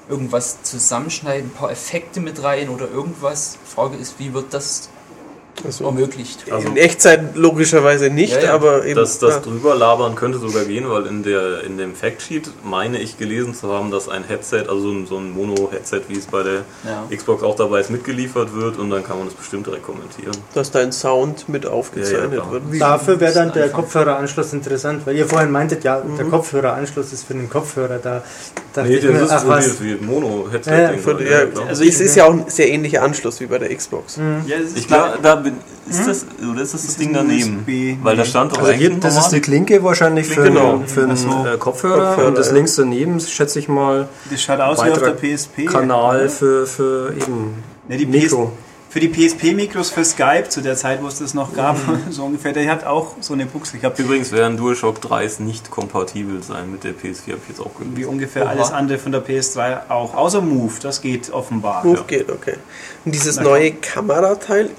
irgendwas 0.09 0.63
zusammenschneiden, 0.63 1.51
ein 1.51 1.55
paar 1.55 1.71
Effekte 1.71 2.21
mit 2.21 2.43
rein 2.43 2.69
oder 2.69 2.89
irgendwas. 2.89 3.59
Frage 3.65 3.97
ist, 3.97 4.19
wie 4.19 4.35
wird 4.35 4.53
das 4.55 4.89
Also, 5.65 5.85
ermöglicht? 5.87 6.45
Also- 6.51 6.69
in 6.69 6.77
Echtzeit 6.77 7.35
logischerweise 7.37 8.11
nicht, 8.11 8.35
Ja, 8.35 8.41
ja. 8.41 8.55
aber 8.55 8.85
eben. 8.85 8.95
Das, 8.97 9.19
das 9.19 9.35
ja. 9.37 9.41
drüber 9.41 9.75
labern 9.75 10.15
könnte 10.15 10.39
sogar 10.39 10.65
gehen, 10.65 10.89
weil 10.91 11.07
in, 11.07 11.23
der, 11.23 11.63
in 11.65 11.79
dem 11.79 11.95
Factsheet 11.95 12.51
meine 12.65 12.99
ich 12.99 13.19
gelesen 13.19 13.55
zu 13.55 13.73
haben, 13.73 13.91
dass 13.91 14.09
ein 14.09 14.25
Headset, 14.25 14.65
also 14.69 14.81
so 14.81 14.91
ein, 14.91 15.07
so 15.07 15.17
ein 15.19 15.31
Mono-Headset, 15.33 16.03
wie 16.09 16.19
es 16.19 16.27
bei 16.27 16.43
der 16.43 16.65
Ja. 16.85 17.05
Xbox 17.15 17.43
auch 17.43 17.57
dabei 17.57 17.81
ist, 17.81 17.91
mitgeliefert 17.91 18.55
wird 18.55 18.79
und 18.79 18.91
dann 18.91 19.03
kann 19.05 19.19
man 19.19 19.27
das 19.29 19.35
bestimmt 19.35 19.67
direkt 19.67 19.85
kommentieren. 19.85 20.33
dass 20.55 20.71
dein 20.71 20.93
Sound 20.93 21.49
mit 21.49 21.67
aufgezeichnet 21.67 22.33
Ja, 22.33 22.37
ja, 22.37 22.41
klar. 22.43 22.53
wird. 22.53 22.63
Wie- 22.73 22.79
Dafür 22.79 23.21
wäre 23.21 23.33
dann 23.35 23.53
der. 23.53 23.69
Kopfhöreranschluss 23.71 24.53
interessant, 24.53 25.07
weil 25.07 25.17
ihr 25.17 25.27
vorhin 25.27 25.51
meintet, 25.51 25.85
ja, 25.85 26.01
der 26.01 26.27
Kopfhöreranschluss 26.27 27.13
ist 27.13 27.25
für 27.27 27.35
den 27.35 27.49
Kopfhörer 27.51 27.99
da. 27.99 28.23
Dachte 28.77 28.89
Nee, 28.91 28.97
ich 28.97 29.03
das 29.05 29.13
mir, 29.13 29.23
ist 29.23 29.31
ach 29.33 29.43
so 29.43 29.49
was. 29.49 29.83
wie, 29.83 29.95
Mono-Headset. 29.97 30.71
Ja, 30.71 30.91
ja, 30.91 30.91
ja, 31.45 31.47
also 31.69 31.85
es 31.85 32.01
ist 32.01 32.15
ja 32.17 32.25
auch 32.27 32.33
ein 32.33 32.45
sehr 32.49 32.69
ähnlicher 32.71 33.03
Anschluss 33.03 33.41
wie 33.41 33.47
bei 33.47 33.59
der 33.59 33.75
Xbox. 33.75 34.17
Ja, 34.47 34.57
es 34.57 34.71
ist 34.71 34.79
ich 34.79 34.87
glaube, 34.89 35.19
da 35.23 35.37
bin, 35.37 35.55
ist 35.89 36.07
das, 36.07 36.27
oder 36.51 36.63
ist 36.63 36.75
das 36.75 36.83
das 36.83 36.91
Ist 36.93 37.01
Ding 37.01 37.13
daneben? 37.13 37.59
USB? 37.61 37.97
Weil 38.05 38.17
da 38.17 38.25
stand 38.25 38.53
doch 38.53 38.59
Also 38.59 38.73
hier, 38.73 38.91
das 38.91 39.15
ist 39.15 39.15
normal- 39.17 39.31
die 39.33 39.41
Klinke 39.41 39.83
wahrscheinlich 39.85 40.27
für, 40.27 40.43
Genau. 40.43 40.83
für 40.87 41.03
einen 41.05 41.17
so. 41.17 41.29
äh, 41.47 41.57
Kopfhörer, 41.59 42.07
Kopfhörer, 42.09 42.29
und 42.29 42.39
das 42.39 42.49
ja. 42.49 42.55
links 42.55 42.77
daneben, 42.77 43.19
schätze 43.21 43.59
ich 43.59 43.69
mal, 43.69 44.09
das 44.31 44.41
schaut 44.43 44.61
aus 44.61 44.85
wie 44.85 44.91
auf 44.91 44.99
der 45.03 45.11
PSP. 45.13 45.65
Kanal 45.67 46.29
für, 46.29 46.67
für 46.67 47.13
eben 47.17 47.55
Ja, 47.89 47.97
die 47.97 48.07
Mikro. 48.07 48.53
Für 48.89 49.01
die 49.01 49.09
PSP-Mikros 49.09 49.91
für 49.91 50.05
Skype 50.05 50.49
zu 50.49 50.63
der 50.63 50.77
Zeit, 50.77 51.03
wo 51.03 51.09
es 51.09 51.19
das 51.19 51.35
noch 51.35 51.55
gab, 51.55 51.77
Mhm. 51.87 52.01
so 52.11 52.25
ungefähr, 52.25 52.53
der 52.53 52.71
hat 52.71 52.85
auch 52.87 53.15
so 53.21 53.35
eine 53.35 53.45
Buchse 53.45 53.79
gehabt. 53.79 53.99
Übrigens 53.99 54.33
werden 54.33 54.57
DualShock 54.57 54.99
3s 55.01 55.43
nicht 55.43 55.71
kompatibel 55.71 56.43
sein 56.43 56.71
mit 56.71 56.85
der 56.85 56.93
PS4, 56.93 57.33
habe 57.33 57.41
ich 57.43 57.49
jetzt 57.51 57.61
auch 57.61 57.71
Wie 57.81 57.91
gelesen. 57.91 58.09
ungefähr 58.11 58.45
Oha. 58.45 58.51
alles 58.53 58.71
andere 58.73 58.99
von 58.99 59.13
der 59.13 59.23
PS3 59.27 59.91
auch. 59.91 60.15
Außer 60.15 60.41
Move, 60.41 60.73
das 60.81 61.01
geht 61.03 61.31
offenbar. 61.31 61.85
Move 61.85 62.05
geht, 62.07 62.31
okay. 62.31 62.55
Und 63.05 63.15
dieses 63.15 63.37
Na 63.37 63.43
neue 63.43 63.73
Kamerateil, 63.73 64.71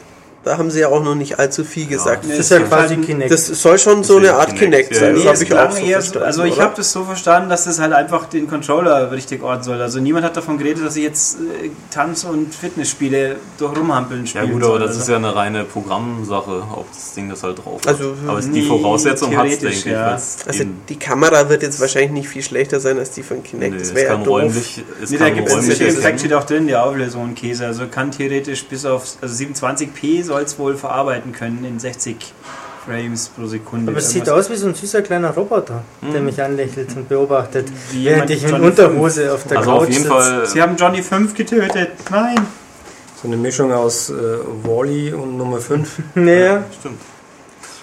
da 0.48 0.58
haben 0.58 0.72
sie 0.72 0.80
ja 0.80 0.88
auch 0.90 1.04
noch 1.04 1.16
nicht 1.16 1.40
allzu 1.40 1.64
viel 1.64 1.88
gesagt. 1.88 2.24
Nee, 2.26 2.32
Das 2.32 2.40
ist 2.40 2.52
ja 2.52 2.58
gibt 2.60 2.70
quasi 2.70 2.96
halt- 2.96 3.06
Kinect. 3.06 3.32
Das 3.32 3.46
soll 3.48 3.78
schon 3.80 4.04
so 4.04 4.18
eine 4.18 4.34
Art 4.34 4.56
Kinect, 4.56 4.90
Kinect 4.90 4.92
ja, 4.94 5.00
sein. 5.00 5.08
ja. 5.10 5.14
Das 5.14 5.24
Nee, 5.24 5.30
habe 5.30 5.44
ich 5.44 5.54
auch 5.54 5.72
so 6.04 6.18
eher 6.18 6.26
also 6.26 6.44
ich 6.44 6.60
habe 6.60 6.74
das 6.76 6.92
so 6.92 7.04
verstanden, 7.04 7.50
dass 7.50 7.66
das 7.66 7.80
halt 7.80 7.94
einfach 7.94 8.26
den 8.28 8.48
Controller 8.48 9.12
richtig 9.12 9.44
orten 9.44 9.64
soll. 9.64 9.82
Also 9.82 10.00
niemand 10.00 10.26
hat 10.26 10.36
davon 10.38 10.58
geredet, 10.58 10.86
dass 10.86 10.96
ich 10.96 11.04
jetzt 11.04 11.36
äh, 11.40 11.70
Tanz- 11.92 12.24
und 12.24 12.54
Fitnessspiele 12.54 13.36
durch 13.58 13.76
Rumhampeln 13.78 14.26
Ja 14.26 14.42
spielen 14.42 14.52
gut, 14.54 14.64
aber 14.64 14.80
das 14.80 14.90
also. 14.90 15.02
ist 15.02 15.10
ja 15.10 15.16
eine 15.18 15.36
reine 15.36 15.64
Programmsache, 15.66 16.64
ob 16.76 16.92
das 16.92 17.14
Ding 17.14 17.30
das 17.30 17.44
halt 17.44 17.58
drauf 17.60 17.82
hat. 17.82 17.88
Also, 17.90 18.14
aber 18.28 18.40
es- 18.40 18.50
die 18.52 18.62
Voraussetzung 18.62 19.36
hat 19.38 19.48
es, 19.48 19.60
denke 19.60 19.76
ich. 19.76 19.86
ja. 19.86 20.12
Also 20.14 20.64
die 20.90 20.96
Kamera 21.00 21.50
wird 21.50 21.64
jetzt 21.64 21.80
wahrscheinlich 21.80 22.12
nicht 22.12 22.30
viel 22.30 22.42
schlechter 22.44 22.80
sein 22.80 22.98
als 22.98 23.12
die 23.12 23.24
von 23.24 23.44
Kinect. 23.44 23.74
nee, 23.74 23.80
das 23.80 23.90
es 23.90 23.96
wäre 23.96 24.06
ja 24.08 24.12
kann 24.14 24.24
doof. 24.24 24.34
räumlich, 24.44 24.84
es 25.04 25.10
Nee, 25.12 25.18
da 25.18 25.30
gibt 25.30 25.50
es 25.50 25.68
Effekt 25.80 26.20
steht 26.20 26.34
auch 26.34 26.44
drin, 26.44 26.68
die 26.68 26.76
Auflösung 26.76 27.24
und 27.24 27.36
Käse. 27.36 27.66
Also 27.66 27.88
kann 27.88 28.12
theoretisch 28.12 28.66
bis 28.66 28.86
auf 28.86 29.04
also 29.22 29.34
27p 29.36 30.24
soll 30.24 30.37
es 30.44 30.60
wohl 30.60 30.76
verarbeiten 30.76 31.32
können 31.32 31.66
in 31.66 31.80
60 31.80 32.34
Frames 32.86 33.30
pro 33.30 33.48
Sekunde. 33.48 33.92
Aber 33.92 34.00
es 34.00 34.10
sieht 34.12 34.30
aus 34.30 34.50
wie 34.50 34.56
so 34.56 34.68
ein 34.68 34.76
süßer 34.76 35.02
kleiner 35.02 35.32
Roboter, 35.32 35.84
der 36.02 36.22
mich 36.22 36.42
anlächelt 36.42 36.96
und 36.96 37.10
beobachtet, 37.10 37.68
Wie 37.92 38.06
während 38.06 38.30
ich 38.30 38.44
in 38.44 38.50
Johnny 38.50 38.66
Unterhose 38.68 39.34
auf 39.34 39.44
der 39.46 39.58
Also 39.58 39.72
Couch 39.72 39.82
auf 39.82 39.90
jeden 39.90 40.04
sitze. 40.04 40.10
Fall. 40.10 40.46
Sie 40.46 40.62
haben 40.62 40.76
Johnny 40.78 41.04
5 41.04 41.34
getötet. 41.34 41.90
Nein. 42.10 42.38
So 43.22 43.28
eine 43.28 43.36
Mischung 43.38 43.74
aus 43.74 44.10
äh, 44.10 44.14
Wally 44.64 45.12
und 45.14 45.38
Nummer 45.38 45.60
5. 45.60 46.00
Naja, 46.16 46.64
Stimmt. 46.80 47.00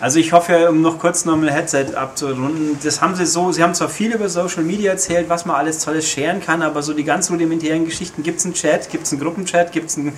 Also 0.00 0.18
ich 0.18 0.32
hoffe, 0.32 0.52
ja, 0.52 0.68
um 0.68 0.82
noch 0.82 0.98
kurz 0.98 1.24
noch 1.24 1.34
ein 1.34 1.46
Headset 1.48 1.94
abzurunden, 1.94 2.76
das 2.82 3.00
haben 3.00 3.14
sie 3.14 3.24
so, 3.26 3.52
sie 3.52 3.62
haben 3.62 3.74
zwar 3.74 3.88
viel 3.88 4.12
über 4.12 4.28
Social 4.28 4.62
Media 4.62 4.92
erzählt, 4.92 5.28
was 5.28 5.46
man 5.46 5.56
alles 5.56 5.78
Tolles 5.84 6.06
scheren 6.06 6.40
kann, 6.40 6.62
aber 6.62 6.82
so 6.82 6.92
die 6.92 7.04
ganz 7.04 7.30
rudimentären 7.30 7.84
Geschichten, 7.84 8.22
gibt 8.22 8.40
es 8.40 8.44
einen 8.44 8.54
Chat, 8.54 8.90
gibt 8.90 9.06
es 9.06 9.12
einen 9.12 9.20
Gruppenchat, 9.22 9.72
gibt 9.72 9.88
es 9.90 9.96
einen 9.96 10.12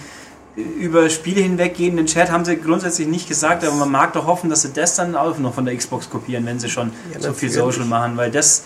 über 0.56 1.10
Spiele 1.10 1.42
hinweggehenden 1.42 2.06
Chat, 2.06 2.30
haben 2.30 2.44
sie 2.44 2.56
grundsätzlich 2.56 3.06
nicht 3.08 3.28
gesagt, 3.28 3.62
aber 3.64 3.74
man 3.76 3.90
mag 3.90 4.14
doch 4.14 4.26
hoffen, 4.26 4.48
dass 4.48 4.62
sie 4.62 4.72
das 4.72 4.96
dann 4.96 5.14
auch 5.14 5.36
noch 5.38 5.54
von 5.54 5.66
der 5.66 5.76
Xbox 5.76 6.08
kopieren, 6.08 6.46
wenn 6.46 6.58
sie 6.58 6.70
schon 6.70 6.92
Ja, 7.12 7.20
so 7.20 7.32
viel. 7.34 7.50
Social 7.50 7.84
machen, 7.84 8.16
weil 8.16 8.30
das 8.30 8.62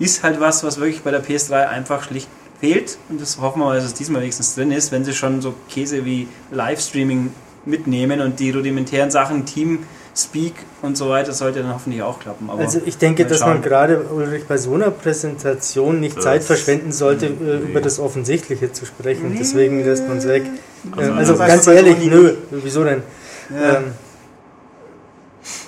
ist 0.00 0.22
halt 0.24 0.40
was, 0.40 0.64
was 0.64 0.78
wirklich 0.80 1.02
bei 1.02 1.10
der 1.12 1.22
PS3 1.24 1.68
einfach 1.68 2.02
schlicht 2.04 2.28
fehlt 2.60 2.98
und 3.08 3.20
das 3.20 3.38
hoffen 3.40 3.60
wir 3.60 3.66
mal, 3.66 3.76
dass 3.76 3.84
es 3.84 3.94
diesmal 3.94 4.22
wenigstens 4.22 4.54
drin 4.56 4.72
ist, 4.72 4.90
wenn 4.92 5.04
sie 5.04 5.12
schon 5.14 5.40
so 5.40 5.54
Käse 5.68 6.04
wie 6.04 6.26
Livestreaming 6.50 7.32
mitnehmen 7.64 8.20
und 8.22 8.40
die 8.40 8.50
rudimentären 8.50 9.10
Sachen, 9.10 9.44
Teamspeak 9.46 10.54
und 10.82 10.96
so 10.96 11.10
weiter, 11.10 11.32
sollte 11.32 11.62
dann 11.62 11.72
hoffentlich 11.74 12.02
auch 12.02 12.18
klappen. 12.18 12.50
Aber 12.50 12.60
also 12.62 12.80
ich 12.84 12.98
denke, 12.98 13.24
dass 13.26 13.40
man 13.40 13.62
gerade 13.62 14.00
Ulrich 14.12 14.46
bei 14.48 14.56
so 14.56 14.74
einer 14.74 14.90
Präsentation 14.90 16.00
nicht 16.00 16.16
Das- 16.16 16.24
Zeit 16.24 16.42
verschwenden 16.42 16.90
sollte, 16.92 17.26
äh, 17.26 17.30
nee. 17.38 17.70
über 17.70 17.80
das 17.80 17.98
Offensichtliche 18.00 18.72
zu 18.72 18.84
sprechen. 18.86 19.36
Deswegen 19.38 19.84
lässt 19.84 20.08
man 20.08 20.18
es 20.18 20.26
weg. 20.26 20.42
Also 20.96 21.12
also 21.12 21.36
ganz 21.36 21.66
ehrlich, 21.66 21.98
nö, 21.98 22.34
wieso 22.50 22.84
denn? 22.84 23.02
Ja. 23.54 23.76
Ähm, 23.78 23.84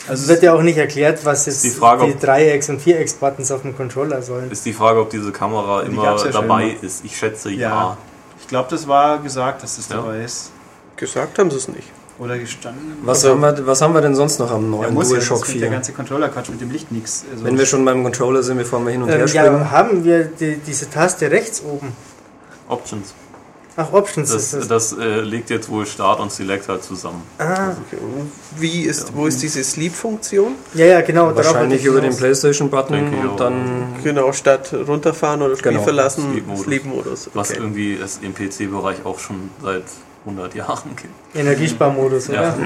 Also 0.09 0.25
es 0.25 0.29
wird 0.29 0.42
ja 0.42 0.53
auch 0.55 0.62
nicht 0.62 0.77
erklärt, 0.79 1.25
was 1.25 1.46
jetzt 1.46 1.64
Die 1.64 1.70
Frage, 1.70 2.07
die 2.07 2.18
Dreiecks- 2.18 2.68
und 2.68 2.81
Vierecks-Buttons 2.81 3.51
auf 3.53 3.62
dem 3.62 3.77
Controller 3.77 4.20
sollen. 4.22 4.51
Ist 4.51 4.66
die 4.66 4.72
Frage, 4.72 5.01
ob 5.01 5.11
diese 5.11 5.33
Kamera 5.33 5.83
Die 5.83 5.90
immer 5.92 6.05
ja 6.05 6.18
schon 6.18 6.33
dabei 6.33 6.70
immer. 6.70 6.83
ist. 6.83 7.05
Ich 7.05 7.16
schätze 7.16 7.51
Ja. 7.51 7.68
ja. 7.68 7.96
ich 8.40 8.48
glaube, 8.48 8.68
das 8.70 8.87
war 8.88 9.18
gesagt, 9.20 9.62
dass 9.62 9.77
das 9.77 9.88
Ja. 9.88 9.96
dabei 9.96 10.22
ist. 10.25 10.51
Gesagt 10.96 11.38
haben 11.38 11.51
sie 11.51 11.57
es 11.57 11.68
nicht. 11.68 11.88
Oder 12.18 12.38
gestanden. 12.38 12.98
Was, 13.03 13.25
Also- 13.25 13.31
haben 13.31 13.40
wir, 13.59 13.66
was 13.66 13.81
haben 13.81 13.94
wir 13.94 14.01
denn 14.03 14.14
sonst 14.14 14.38
noch 14.38 14.51
am 14.51 14.64
Ja, 14.64 14.68
neuen 14.79 14.96
ja, 14.96 15.03
DualShock 15.03 15.22
sonst 15.38 15.42
bringt 15.46 15.61
der 15.62 15.68
4? 15.68 15.70
ganze 15.70 15.92
Controller-Quatsch 15.92 16.48
mit 16.51 16.61
dem 16.61 16.70
Licht 16.70 16.92
nichts. 16.92 17.25
Also 17.33 17.44
Wenn 17.44 17.57
wir 17.57 17.66
schon 17.66 17.85
beim 17.85 18.03
Controller 18.03 18.42
sind, 18.42 18.59
bevor 18.59 18.81
wir 18.85 18.90
hin 18.92 19.03
und 19.03 19.09
her 19.09 19.20
Ähm, 19.20 19.29
springen. 19.29 19.61
ja, 19.61 19.70
haben 19.70 20.05
wir 20.05 20.25
die, 20.25 20.57
diese 20.59 20.90
Taste 20.90 21.31
rechts 21.31 21.62
oben? 21.62 21.92
Options. 22.68 23.14
Ach, 23.77 23.93
Options 23.93 24.31
Das, 24.31 24.53
ist 24.53 24.69
das. 24.71 24.91
das 24.91 24.99
äh, 24.99 25.21
legt 25.21 25.49
jetzt 25.51 25.69
wohl 25.71 25.87
Start 25.87 26.21
und 26.21 26.31
Select 26.31 26.69
halt 26.69 26.85
zusammen. 26.85 27.23
Ah, 27.39 27.71
Okay. 27.71 27.97
und 28.03 28.31
Wie 28.61 28.83
ist, 28.83 29.15
wo 29.17 29.27
ist 29.27 29.43
diese 29.43 29.65
Sleep-Funktion? 29.65 30.55
ja, 30.75 30.85
ja, 30.87 31.01
genau. 31.01 31.35
Wahrscheinlich 31.35 31.81
ich 31.81 31.87
über 31.87 32.01
den. 32.03 32.15
Playstation-Button 32.15 33.29
und 33.31 33.41
dann 33.41 33.95
Genau, 34.05 34.33
statt 34.33 34.75
runterfahren 34.87 35.41
oder 35.43 35.57
Spiel 35.57 35.73
Genau, 35.73 35.85
verlassen, 35.85 36.31
Sleep-Modus. 36.33 36.65
Sleep-Modus. 36.65 37.31
Was 37.35 37.51
Okay. 37.51 37.61
irgendwie 37.61 37.95
es 37.95 38.19
im 38.23 38.35
PC-Bereich 38.35 39.05
auch 39.05 39.19
schon 39.19 39.51
seit 39.63 39.85
100 40.27 40.55
Jahren 40.55 40.91
gibt. 40.95 41.09
Energiesparmodus, 41.35 42.29
oder? 42.29 42.43
Ja. 42.43 42.57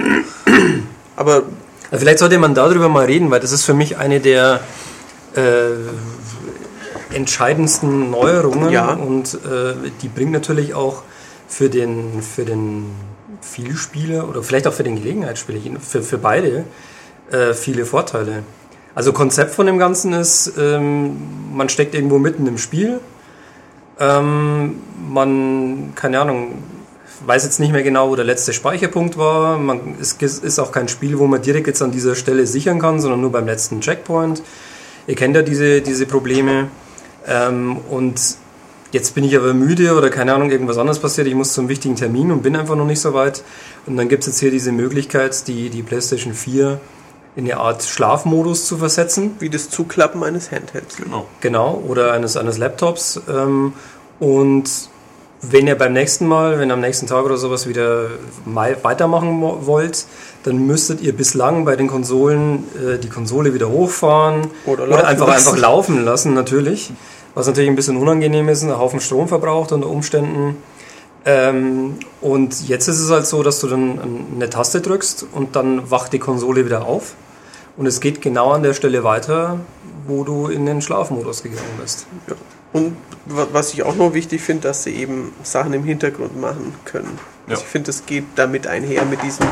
Aber 1.16 1.44
Also 1.90 2.02
vielleicht 2.02 2.18
sollte 2.18 2.36
man 2.38 2.54
darüber 2.54 2.88
mal 2.88 3.04
reden, 3.06 3.30
weil 3.30 3.40
das 3.40 3.52
ist 3.52 3.62
für 3.64 3.74
mich 3.74 3.96
eine 3.96 4.18
der 4.20 4.60
äh, 5.36 5.40
entscheidendsten 7.16 8.10
Neuerungen 8.10 8.70
Ja. 8.70 8.92
und 8.92 9.34
äh, 9.34 9.74
die 10.02 10.08
bringt 10.08 10.32
natürlich 10.32 10.74
auch 10.74 11.02
für 11.48 11.68
den, 11.68 12.22
für 12.22 12.44
den 12.44 12.86
Vielspieler 13.40 14.28
oder 14.28 14.42
vielleicht 14.42 14.66
auch 14.66 14.72
für 14.72 14.84
den 14.84 14.96
Gelegenheitsspieler, 14.96 15.80
für, 15.80 16.02
für 16.02 16.18
beide, 16.18 16.64
äh, 17.30 17.54
viele 17.54 17.86
Vorteile. 17.86 18.42
Also 18.94 19.12
Konzept 19.12 19.54
von 19.54 19.66
dem 19.66 19.78
Ganzen 19.78 20.12
ist, 20.12 20.52
ähm, 20.58 21.16
man 21.54 21.68
steckt 21.68 21.94
irgendwo 21.94 22.18
mitten 22.18 22.46
im 22.46 22.58
Spiel, 22.58 23.00
ähm, 23.98 24.76
man, 25.10 25.92
keine 25.94 26.20
Ahnung, 26.20 26.62
weiß 27.24 27.44
jetzt 27.44 27.60
nicht 27.60 27.72
mehr 27.72 27.82
genau, 27.82 28.10
wo 28.10 28.16
der 28.16 28.24
letzte 28.26 28.52
Speicherpunkt 28.52 29.16
war. 29.16 29.58
Man, 29.58 29.96
es 30.00 30.12
ist 30.12 30.58
auch 30.58 30.70
kein 30.70 30.88
Spiel, 30.88 31.18
wo 31.18 31.26
man 31.26 31.40
direkt 31.40 31.66
jetzt 31.66 31.82
an 31.82 31.90
dieser 31.90 32.14
Stelle 32.14 32.46
sichern 32.46 32.78
kann, 32.78 33.00
sondern 33.00 33.20
nur 33.22 33.32
beim 33.32 33.46
letzten 33.46 33.80
Checkpoint. 33.80 34.42
Ihr 35.06 35.14
kennt 35.14 35.34
ja 35.34 35.42
diese, 35.42 35.80
diese 35.80 36.04
Probleme. 36.04 36.68
Ähm, 37.28 37.78
und 37.90 38.20
jetzt 38.92 39.14
bin 39.14 39.24
ich 39.24 39.36
aber 39.36 39.52
müde 39.54 39.96
oder 39.96 40.10
keine 40.10 40.34
Ahnung, 40.34 40.50
irgendwas 40.50 40.78
anderes 40.78 40.98
passiert. 40.98 41.26
Ich 41.26 41.34
muss 41.34 41.52
zum 41.52 41.68
wichtigen 41.68 41.96
Termin 41.96 42.30
und 42.30 42.42
bin 42.42 42.56
einfach 42.56 42.76
noch 42.76 42.86
nicht 42.86 43.00
so 43.00 43.14
weit. 43.14 43.42
Und 43.86 43.96
dann 43.96 44.08
gibt 44.08 44.22
es 44.22 44.26
jetzt 44.28 44.40
hier 44.40 44.50
diese 44.50 44.72
Möglichkeit, 44.72 45.46
die, 45.48 45.70
die 45.70 45.82
PlayStation 45.82 46.32
4 46.34 46.80
in 47.36 47.44
eine 47.44 47.58
Art 47.58 47.82
Schlafmodus 47.82 48.66
zu 48.66 48.78
versetzen. 48.78 49.32
wie 49.40 49.50
das 49.50 49.68
Zuklappen 49.68 50.22
eines 50.22 50.50
Handhelds. 50.50 50.96
Genau. 50.96 51.26
Genau, 51.40 51.82
oder 51.86 52.12
eines, 52.12 52.36
eines 52.36 52.56
Laptops. 52.58 53.20
Ähm, 53.28 53.74
und 54.20 54.70
wenn 55.42 55.66
ihr 55.66 55.76
beim 55.76 55.92
nächsten 55.92 56.26
Mal, 56.26 56.58
wenn 56.58 56.70
ihr 56.70 56.74
am 56.74 56.80
nächsten 56.80 57.06
Tag 57.06 57.24
oder 57.26 57.36
sowas 57.36 57.68
wieder 57.68 58.06
weitermachen 58.46 59.40
wo- 59.42 59.66
wollt, 59.66 60.06
dann 60.44 60.66
müsstet 60.66 61.02
ihr 61.02 61.14
bislang 61.14 61.64
bei 61.66 61.76
den 61.76 61.88
Konsolen 61.88 62.64
äh, 62.76 62.98
die 62.98 63.08
Konsole 63.10 63.52
wieder 63.52 63.68
hochfahren 63.68 64.46
Oder 64.64 64.84
oder, 64.84 65.06
einfach, 65.06 65.28
lassen. 65.28 65.48
einfach 65.48 65.60
laufen 65.60 66.04
lassen, 66.04 66.32
natürlich. 66.34 66.90
Was 67.36 67.46
natürlich 67.46 67.68
ein 67.68 67.76
bisschen 67.76 67.98
unangenehm 67.98 68.48
ist, 68.48 68.62
einen 68.62 68.78
Haufen 68.78 68.98
Strom 68.98 69.28
verbraucht 69.28 69.70
unter 69.70 69.88
Umständen. 69.88 70.56
Ähm, 71.26 71.98
und 72.22 72.66
jetzt 72.66 72.88
ist 72.88 72.98
es 72.98 73.10
halt 73.10 73.26
so, 73.26 73.42
dass 73.42 73.60
du 73.60 73.68
dann 73.68 74.00
eine 74.34 74.48
Taste 74.48 74.80
drückst 74.80 75.26
und 75.32 75.54
dann 75.54 75.90
wacht 75.90 76.14
die 76.14 76.18
Konsole 76.18 76.64
wieder 76.64 76.86
auf. 76.86 77.14
Und 77.76 77.84
es 77.84 78.00
geht 78.00 78.22
genau 78.22 78.52
an 78.52 78.62
der 78.62 78.72
Stelle 78.72 79.04
weiter, 79.04 79.60
wo 80.06 80.24
du 80.24 80.46
in 80.46 80.64
den 80.64 80.80
Schlafmodus 80.80 81.42
gegangen 81.42 81.78
bist. 81.78 82.06
Und 82.72 82.96
wa- 83.26 83.48
was 83.52 83.74
ich 83.74 83.82
auch 83.82 83.96
noch 83.96 84.14
wichtig 84.14 84.40
finde, 84.40 84.68
dass 84.68 84.84
sie 84.84 84.94
eben 84.94 85.32
Sachen 85.42 85.74
im 85.74 85.84
Hintergrund 85.84 86.40
machen 86.40 86.74
können. 86.86 87.18
Ja. 87.48 87.50
Also 87.52 87.64
ich 87.64 87.68
finde, 87.68 87.86
das 87.88 88.06
geht 88.06 88.24
damit 88.36 88.66
einher 88.66 89.04
mit 89.04 89.22
diesem 89.22 89.46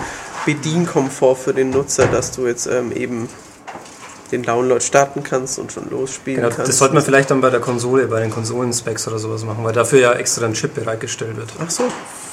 Bedienkomfort 0.46 1.36
für 1.36 1.52
den 1.52 1.68
Nutzer, 1.68 2.06
dass 2.06 2.30
du 2.32 2.46
jetzt 2.46 2.66
ähm, 2.66 2.92
eben 2.92 3.28
den 4.34 4.42
Download 4.42 4.80
starten 4.80 5.22
kannst 5.22 5.58
und 5.58 5.72
schon 5.72 5.88
losspielen 5.90 6.42
Genau, 6.42 6.54
kannst. 6.54 6.68
das 6.70 6.78
sollte 6.78 6.94
man 6.94 7.02
vielleicht 7.02 7.30
dann 7.30 7.40
bei 7.40 7.50
der 7.50 7.60
Konsole, 7.60 8.06
bei 8.06 8.20
den 8.20 8.30
Konsolen-Specs 8.30 9.08
oder 9.08 9.18
sowas 9.18 9.44
machen, 9.44 9.64
weil 9.64 9.72
dafür 9.72 10.00
ja 10.00 10.12
extra 10.12 10.44
ein 10.46 10.54
Chip 10.54 10.74
bereitgestellt 10.74 11.36
wird. 11.36 11.52
Ach 11.64 11.70
so, 11.70 11.84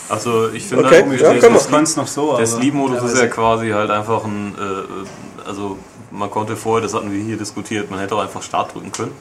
Also 0.09 0.49
ich 0.49 0.65
finde 0.65 0.85
Okay, 0.85 1.03
halt, 1.07 1.21
ja. 1.43 1.49
Das 1.49 1.69
kann 1.69 1.83
es 1.83 1.95
noch 1.95 2.07
so, 2.07 2.35
der 2.37 2.47
Sleep-Modus 2.47 3.03
ist 3.11 3.17
ja 3.19 3.27
quasi 3.27 3.69
halt 3.69 3.89
einfach 3.91 4.23
ein, 4.25 4.55
äh, 4.59 5.47
also 5.47 5.77
man 6.11 6.29
konnte 6.29 6.55
vorher, 6.57 6.81
das 6.83 6.93
hatten 6.93 7.11
wir 7.11 7.23
hier 7.23 7.37
diskutiert, 7.37 7.89
man 7.89 7.99
hätte 7.99 8.15
auch 8.15 8.21
einfach 8.21 8.41
Start 8.41 8.73
drücken 8.73 8.91
können. 8.91 9.11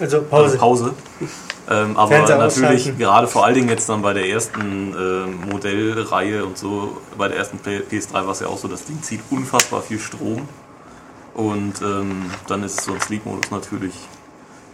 Also 0.00 0.18
Also 0.18 0.28
Pause. 0.28 0.56
Pause. 0.58 0.94
Ähm, 1.68 1.96
aber 1.96 2.08
Fernseher 2.08 2.38
natürlich, 2.38 2.96
gerade 2.98 3.26
vor 3.26 3.44
allen 3.44 3.54
Dingen 3.54 3.68
jetzt 3.70 3.88
dann 3.88 4.00
bei 4.02 4.12
der 4.12 4.28
ersten 4.28 4.94
äh, 4.94 5.50
Modellreihe 5.50 6.44
und 6.44 6.56
so, 6.56 6.98
bei 7.18 7.28
der 7.28 7.38
ersten 7.38 7.58
P- 7.58 7.80
PS3 7.90 8.12
war 8.12 8.28
es 8.30 8.40
ja 8.40 8.46
auch 8.46 8.58
so, 8.58 8.68
das 8.68 8.84
Ding 8.84 9.02
zieht 9.02 9.20
unfassbar 9.30 9.82
viel 9.82 9.98
Strom. 9.98 10.46
Und 11.36 11.82
ähm, 11.82 12.30
dann 12.48 12.62
ist 12.62 12.80
so 12.80 12.94
ein 12.94 13.00
Sleep-Modus 13.00 13.50
natürlich 13.50 13.92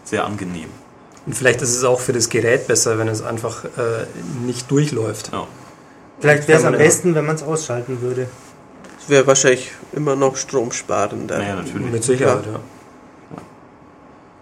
sehr 0.05 0.25
angenehm. 0.25 0.69
Und 1.27 1.35
vielleicht 1.35 1.61
ist 1.61 1.75
es 1.75 1.83
auch 1.83 1.99
für 1.99 2.13
das 2.13 2.29
Gerät 2.29 2.69
besser, 2.69 2.99
wenn 2.99 3.09
es 3.09 3.21
einfach 3.21 3.65
äh, 3.65 4.07
nicht 4.45 4.71
durchläuft. 4.71 5.33
Ja. 5.33 5.49
Vielleicht 6.21 6.47
wäre 6.47 6.61
es 6.61 6.65
am 6.65 6.75
ja. 6.75 6.79
besten, 6.79 7.17
wenn 7.17 7.27
man 7.27 7.35
es 7.35 7.43
ausschalten 7.43 8.01
würde. 8.01 8.29
das 9.01 9.09
wäre 9.09 9.27
wahrscheinlich 9.27 9.73
immer 9.93 10.15
noch 10.15 10.37
stromsparender. 10.37 11.39
Naja, 11.39 11.57
natürlich. 11.57 11.91
Mit 11.91 12.05
Sicherheit, 12.05 12.47
ja. 12.47 12.61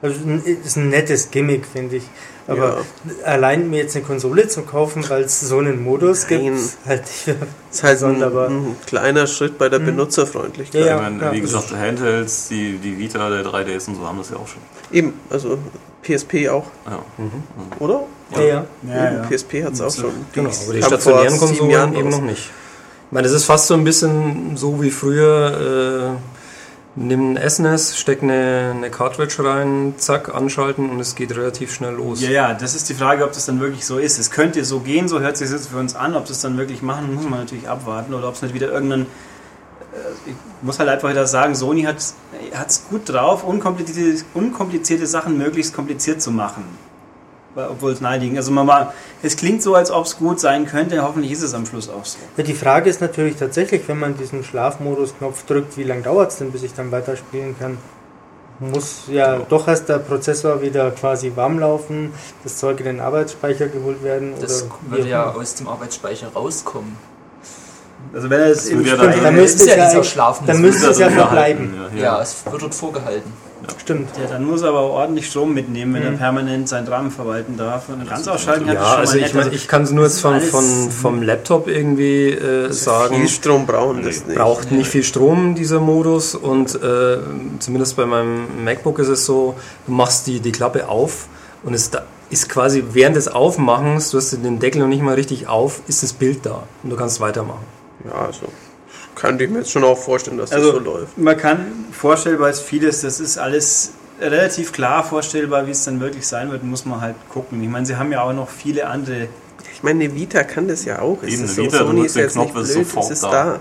Also 0.03 0.17
ist 0.65 0.77
ein 0.77 0.89
nettes 0.89 1.31
Gimmick, 1.31 1.67
finde 1.67 1.97
ich. 1.97 2.05
Aber 2.47 2.79
allein 3.25 3.71
mir 3.71 3.83
jetzt 3.83 3.95
eine 3.95 4.05
Konsole 4.05 4.49
zu 4.49 4.63
kaufen, 4.63 5.09
weil 5.09 5.23
es 5.23 5.41
so 5.41 5.59
einen 5.59 5.85
Modus 5.85 6.27
Nein. 6.29 6.57
gibt, 6.57 6.59
für 6.59 7.35
Das 7.35 7.47
ist 7.71 7.83
halt 7.83 7.93
ein, 7.97 7.99
sonderbar. 7.99 8.49
ein 8.49 8.77
kleiner 8.87 9.27
Schritt 9.27 9.57
bei 9.59 9.69
der 9.69 9.79
Benutzerfreundlichkeit. 9.79 10.81
Ja, 10.81 10.87
ja. 10.87 10.97
ich 10.97 11.03
meine, 11.03 11.33
wie 11.33 11.37
ja. 11.37 11.43
gesagt, 11.43 11.73
Handhelds, 11.77 12.49
die, 12.49 12.79
die 12.79 12.99
Vita, 12.99 13.29
der 13.31 13.45
3DS 13.45 13.89
und 13.89 13.97
so 13.97 14.07
haben 14.07 14.19
das 14.19 14.31
ja 14.31 14.37
auch 14.37 14.49
schon. 14.49 14.63
Eben, 14.91 15.15
also 15.29 15.59
PSP 16.03 16.49
auch, 16.49 16.67
Ja. 16.87 16.99
oder? 17.79 18.05
Ja, 18.35 18.41
ja. 18.41 18.65
Ja, 18.89 19.13
ja. 19.13 19.23
PSP 19.29 19.65
hat 19.65 19.75
es 19.75 19.81
auch 19.81 19.95
schon. 19.95 20.13
Genau, 20.33 20.51
aber 20.51 20.73
die 20.75 20.83
stationären 20.83 21.39
Konsolen 21.39 21.95
eben 21.95 22.09
noch 22.09 22.23
nicht. 22.23 22.51
Ich 23.11 23.13
meine, 23.13 23.29
das 23.29 23.37
ist 23.37 23.45
fast 23.45 23.67
so 23.67 23.75
ein 23.75 23.85
bisschen 23.85 24.57
so 24.57 24.81
wie 24.83 24.91
früher. 24.91 26.17
Nimm 27.03 27.35
ein 27.35 27.51
SNES, 27.51 27.97
steck 27.97 28.23
eine, 28.23 28.75
eine 28.77 28.91
Cartridge 28.91 29.43
rein, 29.43 29.95
zack, 29.97 30.35
anschalten 30.35 30.91
und 30.91 31.01
es 31.01 31.15
geht 31.15 31.35
relativ 31.35 31.73
schnell 31.73 31.95
los. 31.95 32.21
Ja, 32.21 32.31
ja, 32.31 32.53
das 32.55 32.75
ist 32.75 32.91
die 32.91 32.95
Frage, 32.95 33.25
ob 33.25 33.33
das 33.33 33.47
dann 33.47 33.59
wirklich 33.59 33.87
so 33.87 33.97
ist. 33.97 34.19
Es 34.19 34.31
könnte 34.31 34.63
so 34.67 34.81
gehen, 34.81 35.09
so 35.09 35.19
hört 35.21 35.39
sich 35.39 35.49
das 35.49 35.61
jetzt 35.61 35.71
für 35.71 35.79
uns 35.79 35.97
an. 35.97 36.15
Ob 36.15 36.27
das 36.27 36.43
dann 36.43 36.59
wirklich 36.59 36.83
machen, 36.83 37.15
muss 37.15 37.25
man 37.25 37.39
natürlich 37.39 37.67
abwarten. 37.67 38.13
Oder 38.13 38.29
ob 38.29 38.35
es 38.35 38.43
nicht 38.43 38.53
wieder 38.53 38.71
irgendein. 38.71 39.03
äh, 39.03 39.07
Ich 40.27 40.35
muss 40.61 40.79
halt 40.79 40.91
einfach 40.91 41.09
wieder 41.09 41.27
sagen, 41.27 41.55
Sony 41.55 41.85
hat 41.85 41.97
es 42.69 42.85
gut 42.91 43.09
drauf, 43.09 43.45
unkomplizierte, 43.45 44.23
unkomplizierte 44.35 45.07
Sachen 45.07 45.39
möglichst 45.39 45.75
kompliziert 45.75 46.21
zu 46.21 46.31
machen. 46.31 46.65
Obwohl 47.57 47.93
es 47.93 48.01
naheliegend 48.01 48.39
Also 48.39 48.53
man 48.53 48.67
mal, 48.67 48.93
es 49.23 49.37
klingt 49.37 49.63
so, 49.63 49.75
als 49.75 49.91
ob 49.91 50.05
es 50.07 50.17
gut 50.19 50.41
sein 50.41 50.67
könnte, 50.67 51.03
hoffentlich 51.03 51.33
ist 51.33 51.43
es 51.43 51.55
am 51.55 51.67
Schluss 51.67 51.89
auch 51.89 52.05
so. 52.05 52.19
Ja, 52.37 52.45
die 52.45 52.55
Frage 52.55 52.89
ist 52.89 53.01
natürlich 53.01 53.37
tatsächlich, 53.37 53.83
wenn 53.89 53.99
man 53.99 54.17
diesen 54.17 54.45
Schlafmodus-Knopf 54.45 55.45
drückt, 55.47 55.77
wie 55.77 55.85
lange 55.85 56.03
dauert 56.03 56.31
es 56.31 56.39
denn, 56.39 56.53
bis 56.53 56.63
ich 56.63 56.75
dann 56.75 56.91
weiterspielen 56.93 57.57
kann? 57.59 57.79
Muss 58.61 59.05
ja 59.09 59.39
doch 59.39 59.67
erst 59.69 59.89
der 59.89 59.99
Prozessor 60.01 60.61
wieder 60.61 60.91
quasi 60.91 61.33
warm 61.35 61.59
laufen, 61.59 62.13
das 62.45 62.59
Zeug 62.59 62.79
in 62.81 62.87
den 62.87 63.01
Arbeitsspeicher 63.01 63.69
geholt 63.69 64.03
werden 64.05 64.35
Das 64.39 64.65
oder 64.65 64.73
würde 64.91 65.09
ja 65.09 65.31
aus 65.31 65.55
dem 65.55 65.67
Arbeitsspeicher 65.67 66.29
rauskommen. 66.35 66.99
Also 68.13 68.29
wenn 68.29 68.41
er 68.41 68.49
es 68.49 68.67
im 68.67 68.85
ja 68.85 68.97
dann- 68.97 69.23
Dann 69.23 69.35
müsste 69.35 69.65
ist 69.65 69.77
ja 69.77 69.87
es 69.87 69.95
ja, 69.95 70.05
Schlafen. 70.05 70.47
dann 70.47 70.61
müsste 70.61 70.91
es 70.91 70.99
ja 70.99 71.09
verbleiben. 71.11 71.73
gehalten, 71.73 71.97
Ja, 71.99 72.21
es 72.21 72.45
wird 72.51 72.63
dort 72.63 72.75
vorgehalten. 72.75 73.33
Stimmt. 73.79 74.09
Ja, 74.21 74.27
dann 74.29 74.45
muss 74.45 74.63
er 74.63 74.69
aber 74.71 74.81
auch 74.81 74.93
ordentlich 74.95 75.27
Strom 75.29 75.53
mitnehmen, 75.55 75.95
wenn 75.95 76.03
er 76.03 76.11
Mhm. 76.13 76.19
permanent 76.19 76.69
seinen 76.69 76.87
RAM 76.89 77.11
verwalten 77.11 77.57
darf. 77.57 77.89
Und 77.89 78.09
ganz 78.09 78.27
ausschalten 78.29 78.67
Ja, 78.67 78.73
hat 78.73 78.79
Ja, 78.81 78.95
also 78.97 79.17
ich, 79.19 79.35
meine, 79.35 79.51
ich 79.53 79.69
kann 79.69 79.83
es 79.83 79.91
nur 79.91 80.05
jetzt 80.05 80.21
von, 80.21 80.35
alles- 80.35 80.51
von, 80.51 80.91
vom 80.91 81.23
Laptop 81.23 81.67
irgendwie 81.69 82.31
äh, 82.31 82.73
sagen. 82.73 83.17
Viel 83.17 83.29
Strom 83.29 83.67
brauchen 83.67 84.03
das 84.03 84.27
nicht. 84.27 84.37
braucht 84.39 84.71
nicht 84.73 84.89
viel 84.89 85.03
Strom, 85.05 85.55
dieser 85.55 85.81
Modus. 85.81 86.35
Und 86.35 86.75
äh, 86.83 87.19
zumindest 87.59 87.97
bei 87.97 88.07
meinem 88.07 88.65
MacBook 88.65 88.99
ist 88.99 89.09
es 89.09 89.27
so, 89.27 89.55
du 89.87 89.93
machst 89.93 90.27
die, 90.27 90.41
die 90.41 90.53
Klappe 90.53 90.89
auf 90.89 91.27
und 91.63 91.75
es 91.75 91.91
da 91.91 92.03
ist 92.31 92.49
quasi 92.49 92.85
während 92.93 93.17
des 93.17 93.27
Aufmachens, 93.27 94.11
du 94.13 94.17
hast 94.19 94.31
den 94.33 94.61
Deckel 94.61 94.81
noch 94.81 94.87
nicht 94.89 95.03
mal 95.03 95.15
richtig 95.15 95.49
auf, 95.49 95.81
ist 95.89 96.05
das 96.05 96.13
Bild 96.13 96.47
da 96.47 96.63
und 96.85 96.91
du 96.91 96.95
kannst 96.97 97.21
weitermachen. 97.21 97.65
Ja, 98.05 98.27
also 98.27 98.43
könnte 99.21 99.45
ich 99.45 99.51
mir 99.51 99.59
jetzt 99.59 99.71
schon 99.71 99.85
auch 99.85 99.99
vorstellen, 99.99 100.39
dass 100.39 100.51
das 100.51 100.59
Also 100.61 100.73
so 100.73 100.79
läuft. 100.79 101.19
man 101.19 101.37
kann 101.37 101.67
vorstellbar 101.93 102.51
ist 102.51 102.61
vieles, 102.61 103.03
das 103.03 103.21
ist 103.21 103.37
alles 103.39 103.93
relativ 104.21 104.73
klar 104.73 105.05
vorstellbar, 105.05 105.67
wie 105.67 105.71
es 105.73 105.85
dann 105.85 106.01
wirklich 106.01 106.27
sein 106.27 106.51
wird, 106.51 106.63
muss 106.65 106.85
man 106.87 107.01
halt 107.01 107.17
gucken. 107.29 107.63
Ich 107.63 107.69
meine, 107.69 107.87
sie 107.87 107.97
haben 107.97 108.11
ja 108.13 108.23
auch 108.23 108.33
noch 108.33 108.49
viele 108.49 108.87
andere. 108.87 109.29
Ich 109.73 109.83
meine, 109.83 110.05
eine 110.05 110.15
Vita 110.15 110.43
kann 110.45 110.69
das 110.69 110.85
ja 110.85 111.01
auch. 111.01 111.23
Eben, 111.23 111.45
ist 111.45 111.57
Vita, 111.57 111.79
du 111.79 111.87
Sony 111.87 112.05
ist 112.07 112.17
jetzt 112.17 112.37
nicht 112.37 112.53
Knopf, 112.53 112.63
ist 112.65 112.75
blöd, 112.75 112.87
sofort 112.87 113.05
es 113.07 113.11
ist 113.13 113.23
da. 113.25 113.31
da. 113.31 113.61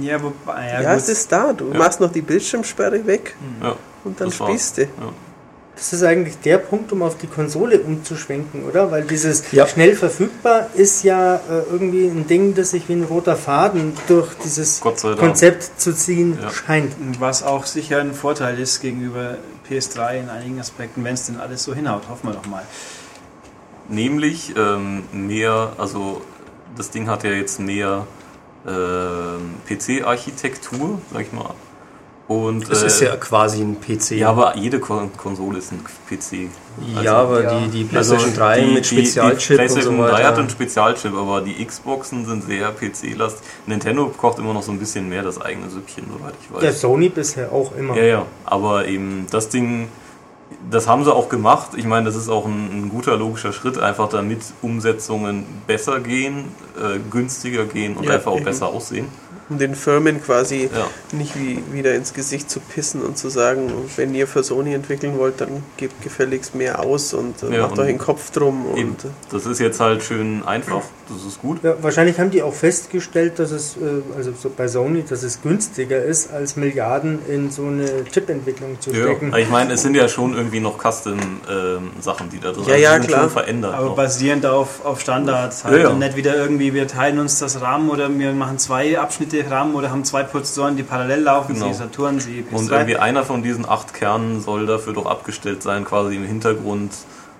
Ja, 0.00 0.22
wobei, 0.22 0.68
ja, 0.68 0.82
Ja, 0.82 0.92
gut. 0.92 1.02
es 1.02 1.08
ist 1.08 1.32
da. 1.32 1.52
Du 1.52 1.70
Ja. 1.72 1.78
machst 1.78 2.00
noch 2.00 2.12
die 2.12 2.20
Bildschirmsperre 2.22 3.06
weg 3.06 3.34
Ja, 3.62 3.74
und 4.04 4.20
dann 4.20 4.28
das 4.28 4.36
spielst 4.36 4.78
du. 4.78 4.82
Das 5.76 5.92
ist 5.92 6.02
eigentlich 6.02 6.38
der 6.40 6.56
Punkt, 6.56 6.90
um 6.92 7.02
auf 7.02 7.18
die 7.18 7.26
Konsole 7.26 7.78
umzuschwenken, 7.80 8.64
oder? 8.64 8.90
Weil 8.90 9.02
dieses 9.04 9.52
Ja. 9.52 9.66
schnell 9.66 9.94
verfügbar 9.94 10.68
ist 10.74 11.02
ja 11.04 11.36
äh, 11.36 11.40
irgendwie 11.70 12.06
ein 12.06 12.26
Ding, 12.26 12.54
das 12.54 12.70
sich 12.70 12.88
wie 12.88 12.94
ein 12.94 13.04
roter 13.04 13.36
Faden 13.36 13.92
durch 14.08 14.32
dieses. 14.42 14.80
Konzept 14.80 15.78
zu 15.78 15.94
ziehen 15.94 16.38
Ja. 16.42 16.50
scheint. 16.50 16.94
Was 17.20 17.42
auch 17.42 17.66
sicher 17.66 18.00
ein 18.00 18.14
Vorteil 18.14 18.58
ist 18.58 18.80
gegenüber 18.80 19.36
PS3 19.68 20.20
in 20.20 20.28
einigen 20.30 20.58
Aspekten, 20.60 21.04
wenn 21.04 21.12
es 21.14 21.26
denn 21.26 21.38
alles 21.38 21.62
so 21.64 21.74
hinhaut. 21.74 22.08
Hoffen 22.08 22.28
wir 22.30 22.34
doch 22.34 22.46
mal. 22.46 22.62
Nämlich 23.88 24.54
ähm, 24.56 25.04
mehr, 25.12 25.74
also 25.76 26.22
das 26.76 26.90
Ding 26.90 27.06
hat 27.08 27.22
ja 27.22 27.30
jetzt 27.30 27.60
mehr 27.60 28.06
ähm, 28.66 29.56
PC-Architektur, 29.68 31.00
sag 31.12 31.20
ich 31.22 31.32
mal. 31.32 31.54
Und, 32.28 32.68
Es 32.68 32.82
äh, 32.82 32.86
ist 32.86 33.00
ja 33.02 33.14
quasi 33.16 33.60
ein 33.62 33.76
PC. 33.80 34.12
ja, 34.18 34.30
aber 34.30 34.56
jede 34.56 34.80
Kon 34.80 35.10
Konsole 35.16 35.58
ist 35.58 35.70
ein 35.72 35.78
PC. 36.08 36.48
ja, 37.00 37.14
aber 37.18 37.44
ja. 37.44 37.60
die, 37.60 37.68
die 37.68 37.84
PlayStation 37.84 38.34
3 38.34 38.44
Also 38.54 38.66
die- 38.66 38.74
mit 38.74 38.86
Spezialchip 38.86 39.38
Die, 39.38 39.46
die 39.48 39.54
PlayStation 39.54 40.00
und 40.00 40.06
so 40.08 40.12
3 40.12 40.24
hat 40.24 40.36
einen 40.38 40.50
Spezialchip, 40.50 41.14
aber 41.14 41.40
die 41.42 41.64
Xboxen 41.64 42.26
sind 42.26 42.42
sehr 42.44 42.72
PC-lastig. 42.72 43.42
Nintendo 43.66 44.06
kocht 44.16 44.40
immer 44.40 44.54
noch 44.54 44.64
so 44.64 44.72
ein 44.72 44.78
bisschen 44.80 45.08
mehr 45.08 45.22
das 45.22 45.40
eigene 45.40 45.70
Süppchen, 45.70 46.04
soweit 46.12 46.34
ich 46.42 46.52
weiß. 46.52 46.60
Der 46.62 46.72
Sony 46.72 47.10
bisher 47.10 47.52
auch 47.52 47.70
immer. 47.76 47.96
Ja, 47.96 48.04
ja, 48.04 48.26
aber 48.44 48.86
eben 48.88 49.28
das 49.30 49.48
Ding, 49.48 49.86
das 50.68 50.88
haben 50.88 51.04
sie 51.04 51.14
auch 51.14 51.28
gemacht. 51.28 51.70
Ich 51.76 51.84
meine, 51.86 52.06
das 52.06 52.16
ist 52.16 52.28
auch 52.28 52.44
ein, 52.46 52.70
ein 52.86 52.88
guter 52.88 53.16
logischer 53.16 53.52
Schritt, 53.52 53.78
einfach 53.78 54.08
damit 54.08 54.40
Umsetzungen 54.62 55.44
besser 55.68 56.00
gehen, 56.00 56.46
äh, 56.76 56.98
günstiger 57.08 57.66
gehen 57.66 57.96
und 57.96 58.04
Ja, 58.06 58.14
einfach 58.14 58.32
auch 58.32 58.36
eben. 58.36 58.44
besser 58.46 58.66
aussehen. 58.66 59.06
Um 59.48 59.58
den 59.58 59.74
Firmen 59.76 60.20
quasi 60.22 60.68
Ja. 60.74 60.88
nicht 61.16 61.36
wie, 61.38 61.60
wieder 61.72 61.94
ins 61.94 62.12
Gesicht 62.14 62.50
zu 62.50 62.58
pissen 62.58 63.00
und 63.02 63.16
zu 63.16 63.28
sagen, 63.28 63.70
wenn 63.96 64.12
ihr 64.14 64.26
für 64.26 64.42
Sony 64.42 64.74
entwickeln 64.74 65.18
wollt, 65.18 65.40
dann 65.40 65.62
gebt 65.76 66.02
gefälligst 66.02 66.54
mehr 66.56 66.80
aus 66.80 67.14
und 67.14 67.42
äh, 67.44 67.54
Ja, 67.54 67.62
macht 67.62 67.72
und 67.72 67.78
euch 67.80 67.86
den 67.86 67.98
Kopf 67.98 68.30
drum. 68.32 68.66
Eben, 68.76 68.90
Und, 68.90 69.04
äh, 69.04 69.08
das 69.30 69.46
ist 69.46 69.60
jetzt 69.60 69.78
halt 69.78 70.02
schön 70.02 70.42
einfach, 70.44 70.82
das 71.08 71.24
ist 71.24 71.40
gut. 71.40 71.62
Ja, 71.62 71.74
wahrscheinlich 71.80 72.18
haben 72.18 72.30
die 72.32 72.42
auch 72.42 72.52
festgestellt, 72.54 73.38
dass 73.38 73.52
es, 73.52 73.76
äh, 73.76 74.02
also 74.16 74.32
so 74.36 74.50
bei 74.50 74.66
Sony, 74.66 75.04
dass 75.08 75.22
es 75.22 75.40
günstiger 75.42 76.02
ist, 76.02 76.32
als 76.32 76.56
Milliarden 76.56 77.20
in 77.28 77.50
so 77.52 77.66
eine 77.66 78.04
Chip-Entwicklung 78.10 78.80
zu 78.80 78.90
Ja, 78.90 79.04
stecken. 79.04 79.32
ich 79.36 79.48
meine, 79.48 79.74
es 79.74 79.82
sind 79.82 79.94
ja 79.94 80.08
schon 80.08 80.34
irgendwie 80.34 80.58
noch 80.60 80.76
Custom-Sachen, 80.76 82.30
die 82.30 82.40
da 82.40 82.52
drin 82.52 82.64
Ja, 82.66 82.72
sind. 82.74 82.80
ja, 82.82 82.94
Die 82.96 83.02
sind 83.02 83.08
klar. 83.08 83.20
schon 83.22 83.30
verändert. 83.30 83.74
Aber 83.74 83.86
noch. 83.86 83.96
basierend 83.96 84.46
auf, 84.46 84.84
auf 84.84 85.00
Standards 85.00 85.64
halt. 85.64 85.76
Ja, 85.76 85.82
ja. 85.82 85.88
Und 85.90 85.98
nicht 86.00 86.16
wieder 86.16 86.34
irgendwie, 86.36 86.74
wir 86.74 86.86
teilen 86.88 87.18
uns 87.18 87.38
das 87.38 87.60
RAM 87.60 87.90
oder 87.90 88.08
wir 88.16 88.32
machen 88.32 88.58
zwei 88.58 88.98
Abschnitte 88.98 89.35
RAM 89.42 89.74
oder 89.74 89.90
haben 89.90 90.04
zwei 90.04 90.22
Prozessoren, 90.22 90.76
die 90.76 90.82
parallel 90.82 91.20
laufen, 91.22 91.54
Genau. 91.54 91.68
sie 91.68 91.74
Saturn, 91.74 92.20
sie 92.20 92.44
Und 92.50 92.68
PS3. 92.68 92.72
irgendwie 92.72 92.96
einer 92.96 93.24
von 93.24 93.42
diesen 93.42 93.68
acht 93.68 93.94
Kernen 93.94 94.40
soll 94.40 94.66
dafür 94.66 94.92
doch 94.92 95.06
abgestellt 95.06 95.62
sein, 95.62 95.84
quasi 95.84 96.16
im 96.16 96.24
Hintergrund 96.24 96.92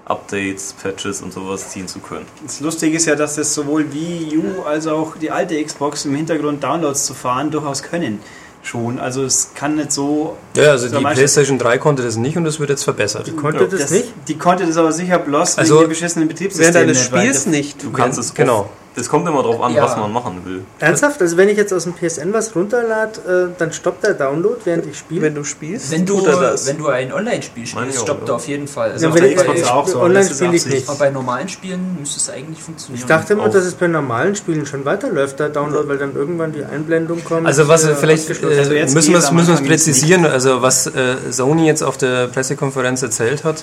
Updates, 0.05 0.73
Patches 0.81 1.21
und 1.21 1.33
sowas 1.33 1.71
ziehen 1.71 1.89
zu 1.89 1.99
können. 1.99 2.27
Das 2.45 2.61
Lustige 2.61 2.97
ist 2.97 3.07
ja, 3.07 3.17
dass 3.17 3.35
das 3.35 3.53
sowohl 3.53 3.93
Wii 3.93 4.39
U 4.39 4.63
als 4.63 4.87
auch 4.87 5.17
die 5.17 5.31
alte 5.33 5.61
Xbox 5.63 6.05
im 6.05 6.15
Hintergrund 6.15 6.63
Downloads 6.63 7.07
zu 7.07 7.15
fahren 7.15 7.51
durchaus 7.51 7.83
können. 7.83 8.21
Schon. 8.63 8.99
Also 8.99 9.25
es 9.25 9.51
kann 9.55 9.77
nicht 9.77 9.93
so. 9.93 10.37
Ja, 10.57 10.71
also 10.73 10.89
die 10.89 11.05
PlayStation 11.05 11.57
3 11.59 11.79
konnte 11.79 12.03
das 12.03 12.17
nicht 12.17 12.37
und 12.37 12.45
das 12.45 12.59
wird 12.59 12.71
jetzt 12.71 12.83
verbessert. 12.85 13.37
Konnte 13.37 13.69
das, 13.69 13.81
Das, 13.81 13.91
nicht? 13.93 14.13
Die 14.29 14.37
konnte 14.37 14.67
das 14.67 14.77
aber 14.77 14.91
sicher 14.93 15.19
bloß 15.21 15.59
Also, 15.59 15.75
wegen 15.75 15.85
dem 15.87 15.89
beschissenen 15.91 16.29
während 16.29 16.39
Betriebssystem 16.39 16.83
eines 16.83 16.99
nicht, 16.99 17.13
weil 17.13 17.21
Spiels 17.21 17.47
nicht. 17.47 17.83
Du 17.85 17.91
kannst 17.93 18.19
es 18.19 18.35
Genau. 18.35 18.69
Es 18.99 19.11
kommt 19.11 19.29
immer 19.29 19.43
darauf 19.43 19.61
an, 19.61 19.75
Ja. 19.75 19.83
was 19.85 19.97
man 19.97 20.11
machen 20.11 20.41
will. 20.47 20.63
Ernsthaft? 20.79 21.21
Also 21.21 21.37
wenn 21.37 21.51
ich 21.51 21.57
jetzt 21.59 21.73
aus 21.75 21.85
dem 21.85 21.93
PSN 21.95 22.33
was 22.33 22.55
runterlade, 22.57 23.51
äh, 23.55 23.59
dann 23.59 23.73
stoppt 23.73 24.05
der 24.05 24.15
Download, 24.15 24.57
während 24.65 24.87
ich 24.87 24.97
spiele? 24.99 25.21
Wenn 25.23 25.35
du 25.35 25.45
spielst, 25.45 25.91
Wenn 25.91 26.07
du, 26.07 26.25
er 26.25 26.41
das. 26.41 26.67
wenn 26.67 26.79
du 26.79 26.89
ein 26.89 27.13
Online-Spiel 27.13 27.67
spielst, 27.67 28.01
stoppt 28.01 28.29
er 28.29 28.37
auf 28.37 28.49
jeden 28.49 28.67
Fall. 28.67 28.93
Also 28.93 29.09
Ja, 29.09 29.15
wenn 29.15 29.35
Xbox 29.37 29.63
auch 29.65 29.87
so, 29.87 30.01
online 30.01 30.27
das 30.27 30.37
spiele 30.39 30.57
ich 30.57 30.67
nicht. 30.67 30.89
aber 30.89 30.99
bei 30.99 31.11
normalen 31.11 31.49
Spielen 31.49 31.97
müsste 32.01 32.19
es 32.21 32.31
eigentlich 32.31 32.63
funktionieren. 32.63 33.01
Ich 33.03 33.07
dachte 33.07 33.35
immer, 33.35 33.49
dass 33.51 33.65
es 33.65 33.75
bei 33.75 33.87
normalen 33.87 34.35
Spielen 34.35 34.65
schon 34.65 34.85
weiterläuft, 34.87 35.41
der 35.41 35.51
Download, 35.51 35.87
weil 35.89 35.99
dann 35.99 36.15
irgendwann 36.15 36.53
die 36.53 36.65
Einblendung 36.65 37.23
kommt. 37.23 37.47
Also 37.47 37.69
was 37.69 37.85
äh, 37.85 37.95
vielleicht 37.95 38.31
äh, 38.31 38.59
Also 38.59 38.73
jetzt 38.73 38.95
müssen 38.95 39.13
wir 39.13 39.19
es 39.19 39.31
müssen 39.31 39.57
präzisieren. 39.67 40.25
Also 40.25 40.63
was 40.63 40.87
äh, 40.87 41.17
Sony 41.31 41.67
jetzt 41.67 41.83
auf 41.83 41.99
der 41.99 42.29
Pressekonferenz 42.29 43.03
erzählt 43.03 43.45
hat, 43.45 43.63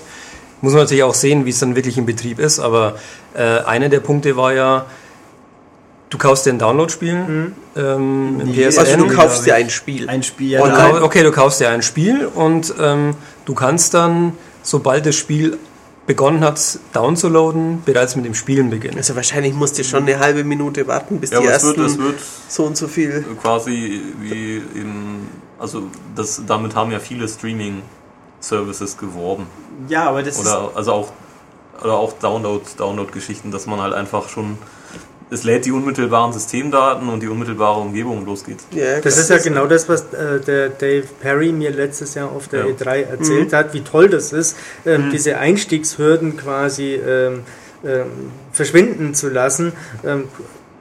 muss 0.62 0.74
man 0.74 0.84
natürlich 0.84 1.04
auch 1.04 1.16
sehen, 1.16 1.46
wie 1.46 1.50
es 1.50 1.60
dann 1.60 1.76
wirklich 1.76 1.98
im 1.98 2.06
Betrieb 2.06 2.40
ist. 2.40 2.60
Aber 2.60 2.96
äh, 3.34 3.42
einer 3.42 3.90
der 3.90 4.00
Punkte 4.00 4.38
war 4.38 4.54
ja, 4.54 4.86
du 6.14 6.18
kaufst 6.20 6.46
dir 6.46 6.52
ein 6.54 6.60
Download-Spiel 6.60 7.12
ähm, 7.12 7.52
im 7.76 8.38
Nee, 8.38 8.68
PSN. 8.70 8.80
also 8.80 8.98
du 8.98 9.08
kaufst 9.16 9.46
dir 9.48 9.56
ein 9.56 9.70
Spiel. 9.72 10.08
Ein 10.08 10.22
Spiel. 10.22 10.58
Du 10.58 10.64
Online. 10.64 11.00
kau- 11.00 11.06
okay, 11.06 11.24
du 11.24 11.32
kaufst 11.32 11.60
dir 11.60 11.70
ein 11.70 11.82
Spiel 11.82 12.28
und 12.28 12.74
ähm, 12.80 13.16
du 13.46 13.54
kannst 13.56 13.94
dann, 13.96 14.34
sobald 14.62 15.06
das 15.08 15.16
Spiel 15.16 15.58
begonnen 16.06 16.42
hat, 16.44 16.80
downzuladen, 16.92 17.82
bereits 17.84 18.16
mit 18.16 18.26
dem 18.26 18.36
Spielen 18.36 18.70
beginnen. 18.70 18.98
Also 18.98 19.16
wahrscheinlich 19.16 19.54
musst 19.54 19.80
du 19.80 19.84
schon 19.84 20.04
eine 20.04 20.20
halbe 20.20 20.44
Minute 20.44 20.86
warten, 20.86 21.20
bis 21.20 21.32
Ja, 21.32 21.40
die 21.40 21.48
ersten 21.48 21.78
wird, 21.78 21.88
es 21.90 21.98
wird 21.98 22.16
so 22.48 22.64
und 22.66 22.78
so 22.78 22.88
viel. 22.88 23.24
quasi 23.42 24.02
wie 24.20 24.58
im, 24.76 25.28
also 25.58 25.84
das, 26.16 26.42
damit 26.46 26.76
haben 26.76 26.92
ja 26.92 27.00
viele 27.00 27.28
Streaming-Services 27.28 28.98
geworben. 28.98 29.48
Ja, 29.88 30.10
aber 30.10 30.22
das 30.24 30.40
Oder 30.40 30.72
also 30.76 30.92
auch 30.94 31.12
oder 31.82 31.94
auch 31.94 32.14
Download, 32.14 32.64
Download-Geschichten, 32.78 33.50
dass 33.52 33.66
man 33.66 33.82
halt 33.82 33.94
einfach 33.94 34.30
schon 34.30 34.58
es 35.34 35.44
lädt 35.44 35.66
die 35.66 35.72
unmittelbaren 35.72 36.32
Systemdaten 36.32 37.10
und 37.10 37.22
die 37.22 37.28
unmittelbare 37.28 37.80
Umgebung 37.80 38.26
losgeht. 38.26 38.60
Ja, 38.72 39.00
Das 39.02 39.18
ist 39.18 39.30
ja 39.30 39.38
genau 39.40 39.66
das, 39.66 39.90
was 39.90 40.14
äh, 40.14 40.40
der 40.40 40.70
Dave 40.70 41.06
Perry 41.20 41.52
mir 41.52 41.72
letztes 41.72 42.14
Jahr 42.14 42.32
auf 42.32 42.48
der 42.48 42.68
Ja. 42.68 42.74
E3 42.74 43.02
erzählt 43.10 43.54
hat, 43.54 43.74
wie 43.74 43.82
toll 43.82 44.10
das 44.10 44.32
ist, 44.32 44.56
ähm, 44.86 45.10
diese 45.12 45.38
Einstiegshürden 45.38 46.38
quasi 46.38 46.94
ähm, 46.96 47.42
ähm, 47.86 48.32
verschwinden 48.52 49.14
zu 49.14 49.30
lassen. 49.30 49.74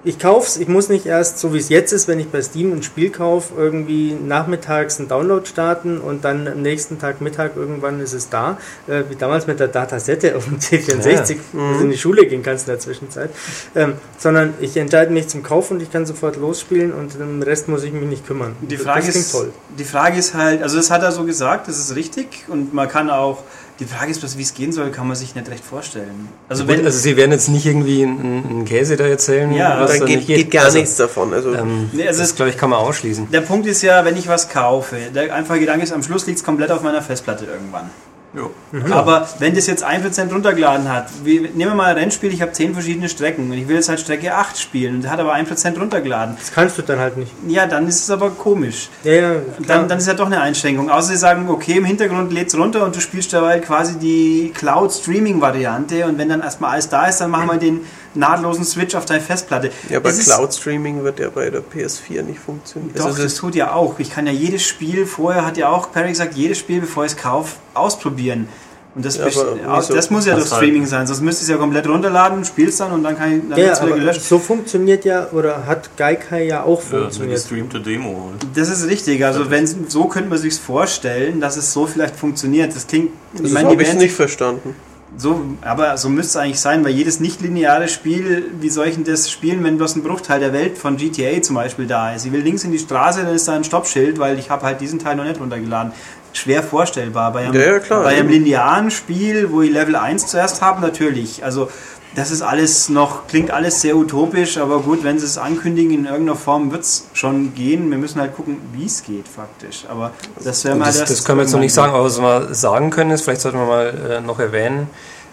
Ich 0.04 0.18
kauf's, 0.18 0.56
ich 0.56 0.66
muss 0.66 0.88
nicht 0.88 1.06
erst, 1.06 1.38
so 1.38 1.54
wie 1.54 1.58
es 1.58 1.68
jetzt 1.68 1.92
ist, 1.92 2.08
wenn 2.08 2.18
ich 2.18 2.28
bei 2.28 2.42
Steam 2.42 2.72
ein 2.72 2.82
Spiel 2.82 3.10
kaufe, 3.10 3.54
irgendwie 3.56 4.12
nachmittags 4.14 4.98
einen 4.98 5.06
Download 5.06 5.46
starten 5.46 5.98
und 5.98 6.24
dann 6.24 6.48
am 6.48 6.60
nächsten 6.60 6.98
Tag 6.98 7.20
Mittag 7.20 7.56
irgendwann 7.56 8.00
ist 8.00 8.12
es 8.12 8.28
da, 8.28 8.58
äh, 8.88 9.04
wie 9.08 9.14
damals 9.14 9.46
mit 9.46 9.60
der 9.60 9.68
Datasette 9.68 10.36
auf 10.36 10.46
dem 10.46 10.58
C64, 10.58 11.36
wo 11.52 11.74
du 11.74 11.84
in 11.84 11.90
die 11.90 11.98
Schule 11.98 12.26
gehen 12.26 12.42
kannst 12.42 12.66
in 12.66 12.72
der 12.72 12.80
Zwischenzeit. 12.80 13.30
Ähm, 13.76 13.94
sondern 14.18 14.54
ich 14.60 14.76
entscheide 14.76 15.12
mich 15.12 15.28
zum 15.28 15.44
Kauf 15.44 15.70
und 15.70 15.80
ich 15.80 15.92
kann 15.92 16.04
sofort 16.04 16.34
losspielen 16.34 16.92
und 16.92 17.14
den 17.14 17.40
Rest 17.40 17.68
muss 17.68 17.84
ich 17.84 17.92
mich 17.92 18.02
nicht 18.02 18.26
kümmern. 18.26 18.56
Die 18.60 18.76
Frage, 18.78 19.06
ist, 19.06 19.30
toll. 19.30 19.52
die 19.78 19.84
Frage 19.84 20.18
ist 20.18 20.34
halt, 20.34 20.64
also 20.64 20.78
das 20.78 20.90
hat 20.90 21.02
er 21.04 21.12
so 21.12 21.24
gesagt, 21.24 21.68
das 21.68 21.78
ist 21.78 21.94
richtig 21.94 22.46
und 22.48 22.74
man 22.74 22.88
kann 22.88 23.08
auch, 23.08 23.44
die 23.82 23.88
Frage 23.88 24.10
ist 24.10 24.38
wie 24.38 24.42
es 24.42 24.54
gehen 24.54 24.72
soll, 24.72 24.90
kann 24.90 25.06
man 25.06 25.16
sich 25.16 25.34
nicht 25.34 25.50
recht 25.50 25.64
vorstellen. 25.64 26.28
Also 26.48 26.64
Gut, 26.64 26.78
wenn, 26.78 26.84
also 26.84 26.98
sie 26.98 27.16
werden 27.16 27.32
jetzt 27.32 27.48
nicht 27.48 27.66
irgendwie 27.66 28.02
einen, 28.04 28.44
einen 28.48 28.64
Käse 28.64 28.96
da 28.96 29.04
erzählen, 29.04 29.52
Ja, 29.52 29.80
was 29.80 29.98
da 29.98 30.04
geht, 30.04 30.16
nicht 30.18 30.26
geht 30.28 30.50
gar 30.50 30.66
Also, 30.66 30.78
nichts 30.78 30.96
davon. 30.96 31.34
Also 31.34 31.54
Ähm, 31.54 31.90
Nee, 31.92 32.06
also 32.06 32.20
das 32.20 32.34
glaube 32.34 32.50
ich 32.50 32.56
kann 32.56 32.70
man 32.70 32.78
ausschließen. 32.78 33.30
der 33.30 33.40
Punkt 33.40 33.66
ist 33.66 33.82
ja, 33.82 34.04
wenn 34.04 34.16
ich 34.16 34.28
was 34.28 34.48
kaufe, 34.48 34.96
der 35.14 35.34
einfache 35.34 35.58
Gedanke 35.60 35.82
ist, 35.84 35.92
am 35.92 36.02
Schluss 36.02 36.26
liegt 36.26 36.38
es 36.38 36.44
komplett 36.44 36.70
auf 36.70 36.82
meiner 36.82 37.02
Festplatte 37.02 37.44
irgendwann. 37.46 37.90
Ja. 38.34 38.48
Aber 38.96 39.28
wenn 39.40 39.54
das 39.54 39.66
jetzt 39.66 39.84
1% 39.84 40.32
runtergeladen 40.32 40.88
hat, 40.88 41.08
wie, 41.22 41.40
nehmen 41.40 41.72
wir 41.72 41.74
mal 41.74 41.90
ein 41.90 41.98
Rennspiel, 41.98 42.32
ich 42.32 42.40
habe 42.40 42.52
10 42.52 42.72
verschiedene 42.72 43.08
Strecken 43.10 43.50
und 43.50 43.58
ich 43.58 43.68
will 43.68 43.76
jetzt 43.76 43.90
halt 43.90 44.00
Strecke 44.00 44.34
8 44.34 44.58
spielen 44.58 44.96
und 44.96 45.02
der 45.02 45.10
hat 45.10 45.20
aber 45.20 45.34
1% 45.34 45.78
runtergeladen. 45.78 46.36
Das 46.38 46.52
kannst 46.52 46.78
du 46.78 46.82
dann 46.82 46.98
halt 46.98 47.18
nicht. 47.18 47.30
Ja, 47.46 47.66
dann 47.66 47.86
ist 47.86 48.00
es 48.02 48.10
aber 48.10 48.30
komisch. 48.30 48.88
Ja, 49.04 49.12
ja. 49.12 49.34
Dann, 49.66 49.86
dann 49.86 49.98
ist 49.98 50.06
ja 50.06 50.14
doch 50.14 50.26
eine 50.26 50.40
Einschränkung. 50.40 50.88
Außer 50.90 51.08
sie 51.08 51.16
sagen, 51.16 51.48
okay, 51.50 51.76
im 51.76 51.84
Hintergrund 51.84 52.32
lädt's 52.32 52.56
runter 52.56 52.84
und 52.84 52.96
du 52.96 53.00
spielst 53.00 53.34
dabei 53.34 53.58
quasi 53.58 53.98
die 53.98 54.50
Cloud-Streaming-Variante 54.54 56.06
und 56.06 56.16
wenn 56.16 56.30
dann 56.30 56.40
erstmal 56.40 56.72
alles 56.72 56.88
da 56.88 57.06
ist, 57.06 57.20
dann 57.20 57.30
machen 57.30 57.48
wir 57.48 57.58
den 57.58 57.82
nahtlosen 58.14 58.64
Switch 58.64 58.94
auf 58.94 59.04
deine 59.04 59.20
Festplatte. 59.20 59.70
Ja, 59.88 59.98
aber 59.98 60.10
Es 60.10 60.18
ist- 60.18 60.26
Cloud 60.34 60.52
Streaming 60.54 61.02
wird 61.04 61.18
ja 61.20 61.30
bei 61.30 61.50
der 61.50 61.60
PS4 61.62 62.22
nicht 62.22 62.40
funktionieren. 62.40 62.92
Doch, 62.94 63.06
Also 63.06 63.22
das 63.22 63.32
das, 63.32 63.40
tut 63.40 63.54
ja 63.54 63.72
auch. 63.72 63.98
Ich 63.98 64.10
kann 64.10 64.26
ja 64.26 64.32
jedes 64.32 64.62
Spiel, 64.66 65.06
vorher 65.06 65.44
hat 65.46 65.56
ja 65.56 65.68
auch 65.68 65.92
Perry 65.92 66.08
gesagt, 66.10 66.34
jedes 66.34 66.58
Spiel, 66.58 66.80
bevor 66.80 67.04
ich 67.04 67.12
es 67.12 67.16
kaufe, 67.18 67.56
ausprobieren. 67.74 68.48
Und 68.94 69.06
das, 69.06 69.16
Ja, 69.16 69.24
wieso? 69.24 69.94
das 69.94 70.10
muss 70.10 70.26
ja 70.26 70.34
Das 70.34 70.42
durch 70.42 70.52
halt- 70.52 70.62
Streaming 70.64 70.84
sein, 70.84 71.06
sonst 71.06 71.22
müsste 71.22 71.40
ich 71.40 71.44
es 71.44 71.48
ja 71.48 71.56
komplett 71.56 71.88
runterladen, 71.88 72.44
spielst 72.44 72.78
dann 72.80 72.92
und 72.92 73.02
dann 73.02 73.16
kann 73.16 73.32
ich 73.38 73.40
dann 73.48 73.58
ja, 73.58 73.82
wieder 73.86 73.96
gelöscht. 73.96 74.20
so 74.20 74.38
funktioniert 74.38 75.06
ja, 75.06 75.30
oder 75.32 75.64
hat 75.66 75.96
Gaikai 75.96 76.44
ja 76.44 76.62
auch 76.64 76.82
Ja, 76.82 76.90
eine 76.90 77.00
funktioniert. 77.04 77.36
gestreamte 77.36 77.80
Demo 77.80 78.28
halt. 78.32 78.46
Das 78.54 78.68
ist 78.68 78.86
richtig. 78.86 79.24
Also 79.24 79.48
wenn 79.48 79.66
so 79.88 80.04
könnte 80.08 80.28
man 80.28 80.36
sich 80.36 80.54
vorstellen, 80.60 81.40
dass 81.40 81.56
es 81.56 81.72
so 81.72 81.86
vielleicht 81.86 82.16
funktioniert. 82.16 82.76
Das 82.76 82.86
klingt. 82.86 83.12
das 83.32 83.46
ich 83.46 83.52
meine, 83.54 83.68
die 83.70 83.74
habe 83.76 83.82
ich 83.82 83.94
nicht 83.94 84.14
verstanden. 84.14 84.74
So, 85.16 85.42
aber 85.60 85.96
so 85.98 86.08
müsste 86.08 86.30
es 86.30 86.36
eigentlich 86.36 86.60
sein, 86.60 86.84
weil 86.84 86.92
jedes 86.92 87.20
nicht-lineare 87.20 87.88
Spiel, 87.88 88.50
wie 88.60 88.70
soll 88.70 88.88
ich 88.88 88.94
denn 88.94 89.04
das 89.04 89.30
spielen, 89.30 89.62
wenn 89.62 89.76
bloß 89.76 89.96
ein 89.96 90.02
Bruchteil 90.02 90.40
der 90.40 90.52
Welt 90.52 90.78
von 90.78 90.96
GTA 90.96 91.40
zum 91.42 91.56
Beispiel 91.56 91.86
da 91.86 92.14
ist? 92.14 92.24
Ich 92.24 92.32
will 92.32 92.40
links 92.40 92.64
in 92.64 92.72
die 92.72 92.78
Straße, 92.78 93.22
dann 93.22 93.34
ist 93.34 93.46
da 93.46 93.54
ein 93.54 93.64
Stoppschild, 93.64 94.18
weil 94.18 94.38
ich 94.38 94.50
habe 94.50 94.64
halt 94.64 94.80
diesen 94.80 94.98
Teil 94.98 95.16
noch 95.16 95.24
nicht 95.24 95.38
runtergeladen. 95.38 95.92
Schwer 96.32 96.62
vorstellbar. 96.62 97.32
Bei 97.32 97.44
einem, 97.44 97.54
Ja, 97.54 97.78
klar, 97.78 98.04
bei 98.04 98.16
einem 98.16 98.28
linearen 98.28 98.90
Spiel, 98.90 99.50
wo 99.50 99.60
ich 99.60 99.70
Level 99.70 99.96
1 99.96 100.26
zuerst 100.28 100.62
habe, 100.62 100.80
natürlich. 100.80 101.44
Also 101.44 101.68
das 102.14 102.30
ist 102.30 102.42
alles 102.42 102.88
noch, 102.88 103.26
klingt 103.26 103.50
alles 103.50 103.80
sehr 103.80 103.96
utopisch, 103.96 104.58
aber 104.58 104.80
gut, 104.80 105.02
wenn 105.02 105.18
sie 105.18 105.26
es 105.26 105.38
ankündigen, 105.38 105.92
in 105.92 106.04
irgendeiner 106.04 106.36
Form 106.36 106.70
wird 106.70 106.82
es 106.82 107.08
schon 107.14 107.54
gehen. 107.54 107.90
Wir 107.90 107.98
müssen 107.98 108.20
halt 108.20 108.36
gucken, 108.36 108.58
wie 108.72 108.84
es 108.84 109.02
geht 109.02 109.26
faktisch. 109.28 109.86
Aber 109.88 110.10
das 110.42 110.64
wir 110.64 110.72
halt 110.72 110.82
Das, 110.86 111.04
das 111.04 111.24
können 111.24 111.38
wir 111.38 111.44
jetzt 111.44 111.52
noch 111.52 111.60
nicht 111.60 111.74
sagen, 111.74 111.94
aber 111.94 112.04
was 112.04 112.20
wir 112.20 112.54
sagen 112.54 112.90
können 112.90 113.10
ist, 113.12 113.22
vielleicht 113.22 113.40
sollten 113.40 113.58
wir 113.58 113.66
mal 113.66 114.10
äh, 114.10 114.20
noch 114.20 114.38
erwähnen, 114.38 114.88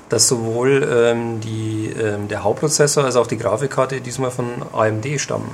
dass 0.08 0.28
sowohl 0.28 0.88
ähm, 0.89 1.42
die, 1.42 1.94
ähm, 2.00 2.28
der 2.28 2.44
Hauptprozessor 2.44 3.04
als 3.04 3.15
auch 3.15 3.28
die 3.28 3.38
Grafikkarte 3.38 4.02
diesmal 4.02 4.32
von 4.32 4.46
AMD 4.74 5.20
stammen. 5.20 5.52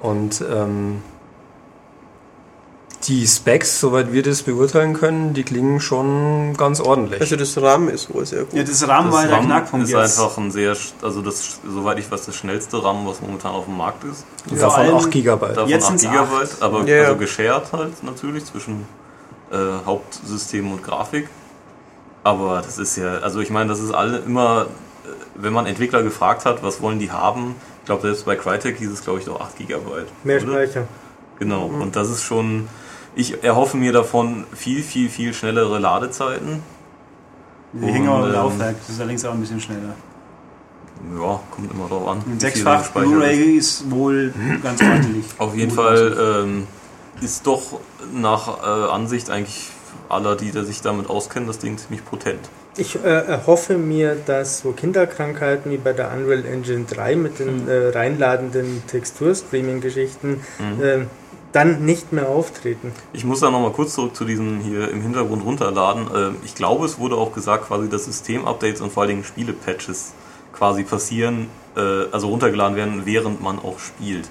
Und 0.00 0.42
ähm, 0.42 1.02
die 3.04 3.26
Specs, 3.28 3.78
soweit 3.80 4.12
wir 4.12 4.22
das 4.24 4.42
beurteilen 4.42 4.92
können, 4.92 5.32
die 5.32 5.44
klingen 5.44 5.80
schon 5.80 6.54
ganz 6.56 6.80
ordentlich. 6.80 7.20
Also 7.20 7.36
das 7.36 7.56
RAM 7.60 7.88
ist 7.88 8.12
wohl 8.12 8.26
sehr 8.26 8.42
gut. 8.44 8.54
Ja, 8.54 8.64
das 8.64 8.86
RAM 8.88 9.12
war 9.12 9.22
Das 9.22 9.28
der 9.30 9.38
RAM 9.38 9.46
Knackpunkt 9.46 9.86
ist 9.86 9.92
jetzt. 9.92 10.18
einfach 10.18 10.36
ein 10.36 10.50
sehr, 10.50 10.76
also 11.02 11.22
das, 11.22 11.60
soweit 11.66 11.98
ich 12.00 12.10
weiß, 12.10 12.26
das 12.26 12.34
schnellste 12.34 12.82
RAM, 12.82 13.06
was 13.06 13.20
momentan 13.20 13.52
auf 13.52 13.66
dem 13.66 13.76
Markt 13.76 14.02
ist. 14.04 14.24
vor 14.48 14.58
Davon 14.58 14.80
allem- 14.82 14.96
8 14.96 15.10
GB. 15.12 15.46
Davon 15.54 15.68
Jetzt 15.68 15.84
8 15.84 15.98
sind's 16.00 16.02
GB, 16.02 16.46
aber 16.60 16.84
Ja, 16.88 16.96
ja. 16.96 17.02
also 17.04 17.16
geshared 17.16 17.72
halt 17.72 18.02
natürlich 18.02 18.44
zwischen 18.46 18.84
äh, 19.52 19.56
Hauptsystem 19.86 20.70
und 20.72 20.82
Grafik. 20.82 21.28
Aber 22.24 22.60
das 22.62 22.78
ist 22.78 22.96
ja, 22.96 23.18
also 23.18 23.38
ich 23.40 23.50
meine, 23.50 23.68
das 23.70 23.78
ist 23.80 23.92
alle 23.92 24.18
immer, 24.18 24.62
äh, 25.04 25.08
wenn 25.36 25.52
man 25.52 25.66
Entwickler 25.66 26.02
gefragt 26.02 26.44
hat, 26.44 26.62
was 26.64 26.82
wollen 26.82 26.98
die 26.98 27.12
haben, 27.12 27.54
ich 27.80 27.86
glaube 27.86 28.02
selbst 28.02 28.26
bei 28.26 28.34
Crytek 28.36 28.76
hieß 28.76 28.90
es 28.90 29.02
glaube 29.04 29.20
ich 29.20 29.24
doch 29.24 29.40
8 29.40 29.56
GB. 29.56 29.80
Mehr 30.24 30.42
oder? 30.42 30.52
Speicher. 30.64 30.88
Genau, 31.38 31.66
und 31.66 31.94
das 31.94 32.10
ist 32.10 32.24
schon, 32.24 32.68
ich 33.14 33.42
erhoffe 33.42 33.76
mir 33.76 33.92
davon 33.92 34.44
viel, 34.54 34.82
viel, 34.82 35.08
viel 35.08 35.34
schnellere 35.34 35.78
Ladezeiten. 35.78 36.62
Die 37.72 37.86
hängen 37.86 38.08
aber 38.08 38.18
Und, 38.18 38.24
im 38.24 38.28
ähm, 38.30 38.34
Laufwerk, 38.34 38.76
das 38.80 38.90
ist 38.90 39.00
allerdings 39.00 39.24
auch 39.24 39.34
ein 39.34 39.40
bisschen 39.40 39.60
schneller. 39.60 39.94
Ja, 41.14 41.40
kommt 41.50 41.70
immer 41.70 41.88
drauf 41.88 42.08
an. 42.08 42.22
Ein 42.26 42.40
sechsfach. 42.40 42.90
Blu-ray 42.90 43.56
ist 43.56 43.90
wohl 43.90 44.32
ganz 44.62 44.82
ordentlich. 44.82 45.26
Auf 45.38 45.54
jeden 45.54 45.70
Fall 45.70 46.44
ähm, 46.44 46.66
ist 47.20 47.46
doch 47.46 47.80
nach 48.12 48.62
äh, 48.62 48.90
Ansicht 48.90 49.30
eigentlich 49.30 49.70
aller, 50.08 50.36
die 50.36 50.50
da 50.50 50.64
sich 50.64 50.80
damit 50.80 51.08
auskennen, 51.08 51.46
das 51.46 51.58
Ding 51.58 51.78
ziemlich 51.78 52.04
potent. 52.04 52.40
Ich 52.76 52.96
äh, 52.96 53.08
erhoffe 53.08 53.76
mir, 53.76 54.14
dass 54.14 54.60
so 54.60 54.72
Kinderkrankheiten 54.72 55.70
wie 55.72 55.78
bei 55.78 55.92
der 55.92 56.12
Unreal 56.12 56.44
Engine 56.44 56.84
3 56.88 57.16
mit 57.16 57.38
den 57.38 57.68
äh, 57.68 57.88
reinladenden 57.88 58.82
Texturstreaming-Geschichten 58.86 60.40
äh, 60.80 60.98
dann 61.52 61.84
nicht 61.84 62.12
mehr 62.12 62.28
auftreten. 62.28 62.92
Ich 63.12 63.24
muss 63.24 63.40
da 63.40 63.50
nochmal 63.50 63.72
kurz 63.72 63.94
zurück 63.94 64.14
zu 64.14 64.24
diesem 64.24 64.60
hier 64.60 64.90
im 64.90 65.00
Hintergrund 65.02 65.44
runterladen. 65.44 66.06
Ähm, 66.14 66.36
ich 66.44 66.54
glaube, 66.54 66.84
es 66.86 66.98
wurde 66.98 67.16
auch 67.16 67.32
gesagt, 67.32 67.68
quasi, 67.68 67.88
dass 67.88 68.04
Systemupdates 68.04 68.80
und 68.80 68.92
vor 68.92 69.02
allen 69.02 69.10
Dingen 69.10 69.24
Spiele-Patches 69.24 70.12
quasi 70.52 70.82
passieren, 70.84 71.48
äh, 71.76 71.80
also 72.12 72.28
runtergeladen 72.28 72.76
werden, 72.76 73.02
während 73.06 73.42
man 73.42 73.58
auch 73.58 73.78
spielt. 73.78 74.28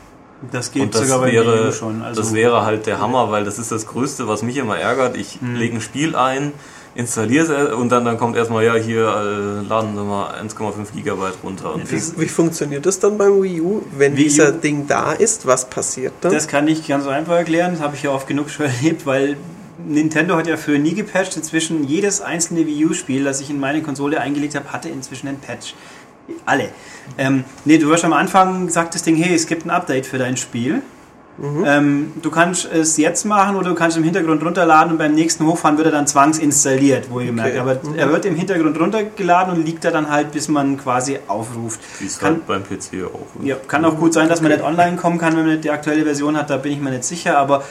Das 0.51 0.71
geht 0.71 0.93
das 0.93 1.01
sogar 1.07 1.21
bei 1.21 1.31
wäre, 1.31 1.57
Video 1.59 1.71
schon. 1.71 2.03
Also 2.03 2.21
das 2.21 2.33
wäre 2.33 2.63
halt 2.63 2.85
der 2.85 2.99
Hammer, 2.99 3.31
weil 3.31 3.43
das 3.43 3.57
ist 3.57 3.71
das 3.71 3.87
Größte, 3.87 4.27
was 4.27 4.43
mich 4.43 4.57
immer 4.57 4.77
ärgert. 4.77 5.17
Ich 5.17 5.41
Mhm. 5.41 5.55
lege 5.55 5.75
ein 5.77 5.81
Spiel 5.81 6.15
ein, 6.15 6.53
installiere 6.97 7.53
es 7.69 7.73
und 7.73 7.89
dann, 7.89 8.03
dann 8.05 8.17
kommt 8.17 8.35
erstmal, 8.35 8.65
ja, 8.65 8.75
hier 8.75 9.03
äh, 9.07 9.67
laden 9.67 9.95
Sie 9.95 10.03
mal 10.03 10.33
1,5 10.41 10.73
Gigabyte 10.95 11.37
runter. 11.43 11.73
Und 11.75 11.89
Wie, 11.91 12.21
wie 12.21 12.27
funktioniert 12.27 12.85
das 12.85 12.99
dann 12.99 13.17
beim 13.17 13.41
Wii 13.41 13.61
U? 13.61 13.83
Wenn 13.97 14.17
Wii 14.17 14.23
U- 14.25 14.27
dieser 14.27 14.51
Ding 14.51 14.87
da 14.87 15.13
ist, 15.13 15.45
was 15.45 15.69
passiert 15.69 16.13
dann? 16.21 16.33
Das 16.33 16.47
kann 16.47 16.67
ich 16.67 16.87
ganz 16.87 17.03
so 17.05 17.09
einfach 17.09 17.35
erklären, 17.35 17.73
das 17.73 17.81
habe 17.81 17.95
ich 17.95 18.03
ja 18.03 18.09
oft 18.11 18.27
genug 18.27 18.49
schon 18.49 18.65
erlebt, 18.81 19.05
weil 19.05 19.37
Nintendo 19.87 20.35
hat 20.35 20.47
ja 20.47 20.57
früher 20.57 20.79
nie 20.79 20.95
gepatcht. 20.95 21.37
Inzwischen 21.37 21.83
jedes 21.87 22.19
einzelne 22.19 22.65
Wii 22.65 22.87
U-Spiel, 22.87 23.23
das 23.23 23.39
ich 23.41 23.49
in 23.51 23.59
meine 23.59 23.81
Konsole 23.83 24.19
eingelegt 24.19 24.55
habe, 24.55 24.73
hatte 24.73 24.89
inzwischen 24.89 25.27
einen 25.27 25.39
Patch. 25.39 25.75
Alle. 26.45 26.69
Ähm, 27.17 27.45
nee, 27.63 27.77
du 27.77 27.93
hast 27.93 28.03
am 28.03 28.11
Anfang 28.11 28.65
gesagt 28.67 28.95
das 28.95 29.03
Ding, 29.03 29.15
hey, 29.15 29.33
es 29.33 29.45
gibt 29.47 29.65
ein 29.65 29.69
Update 29.69 30.05
für 30.07 30.17
dein 30.17 30.35
Spiel. 30.35 30.81
Ähm, 31.39 32.13
du 32.21 32.31
kannst 32.31 32.65
es 32.71 32.97
jetzt 32.97 33.23
machen 33.25 33.55
oder 33.55 33.69
du 33.69 33.75
kannst 33.75 33.95
im 33.95 34.03
Hintergrund 34.03 34.43
runterladen 34.43 34.93
und 34.93 34.97
beim 34.97 35.13
nächsten 35.13 35.45
Hochfahren 35.45 35.77
wird 35.77 35.85
er 35.87 35.91
dann 35.91 36.07
zwangsinstalliert, 36.07 37.11
wohlgemerkt. 37.11 37.51
Okay. 37.51 37.59
Aber 37.59 37.79
er 37.95 38.11
wird 38.11 38.25
im 38.25 38.35
Hintergrund 38.35 38.79
runtergeladen 38.79 39.53
und 39.55 39.63
liegt 39.63 39.83
da 39.85 39.91
dann 39.91 40.09
halt, 40.09 40.31
bis 40.31 40.47
man 40.47 40.77
quasi 40.77 41.19
aufruft. 41.27 41.79
wie 41.99 42.07
es 42.07 42.17
Kann- 42.17 42.33
halt 42.33 42.47
beim 42.47 42.63
PC 42.63 43.05
auch. 43.05 43.43
Ja, 43.43 43.55
kann 43.67 43.85
auch 43.85 43.97
gut 43.97 44.13
sein, 44.13 44.29
dass 44.29 44.41
man 44.41 44.51
nicht 44.51 44.63
online 44.63 44.97
kommen 44.97 45.19
kann, 45.19 45.33
wenn 45.35 45.43
man 45.43 45.51
nicht 45.51 45.63
die 45.63 45.69
aktuelle 45.71 46.03
Version 46.03 46.35
hat, 46.35 46.49
da 46.49 46.57
bin 46.57 46.71
ich 46.71 46.79
mir 46.79 46.89
nicht 46.89 47.03
sicher, 47.03 47.37
aber 47.37 47.63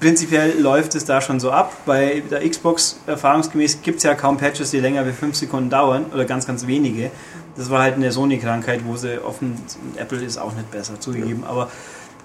prinzipiell 0.00 0.60
läuft 0.60 0.94
es 0.94 1.06
da 1.06 1.22
schon 1.22 1.40
so 1.40 1.50
ab. 1.50 1.72
Bei 1.86 2.22
der 2.30 2.46
Xbox 2.46 3.00
erfahrungsgemäß 3.06 3.78
gibt 3.82 3.98
es 3.98 4.02
ja 4.02 4.14
kaum 4.14 4.36
Patches, 4.36 4.70
die 4.70 4.80
länger 4.80 5.06
wie 5.06 5.12
5 5.12 5.34
Sekunden 5.34 5.70
dauern 5.70 6.06
oder 6.12 6.26
ganz, 6.26 6.46
ganz 6.46 6.66
wenige. 6.66 7.10
Das 7.56 7.70
war 7.70 7.80
halt 7.82 7.94
eine 7.94 8.12
Sony-Krankheit, 8.12 8.80
wo 8.84 8.96
sie 8.96 9.18
offen, 9.24 9.56
Apple 9.96 10.22
ist 10.22 10.36
auch 10.38 10.52
nicht 10.54 10.70
besser 10.70 11.00
zugegeben, 11.00 11.44
aber 11.48 11.70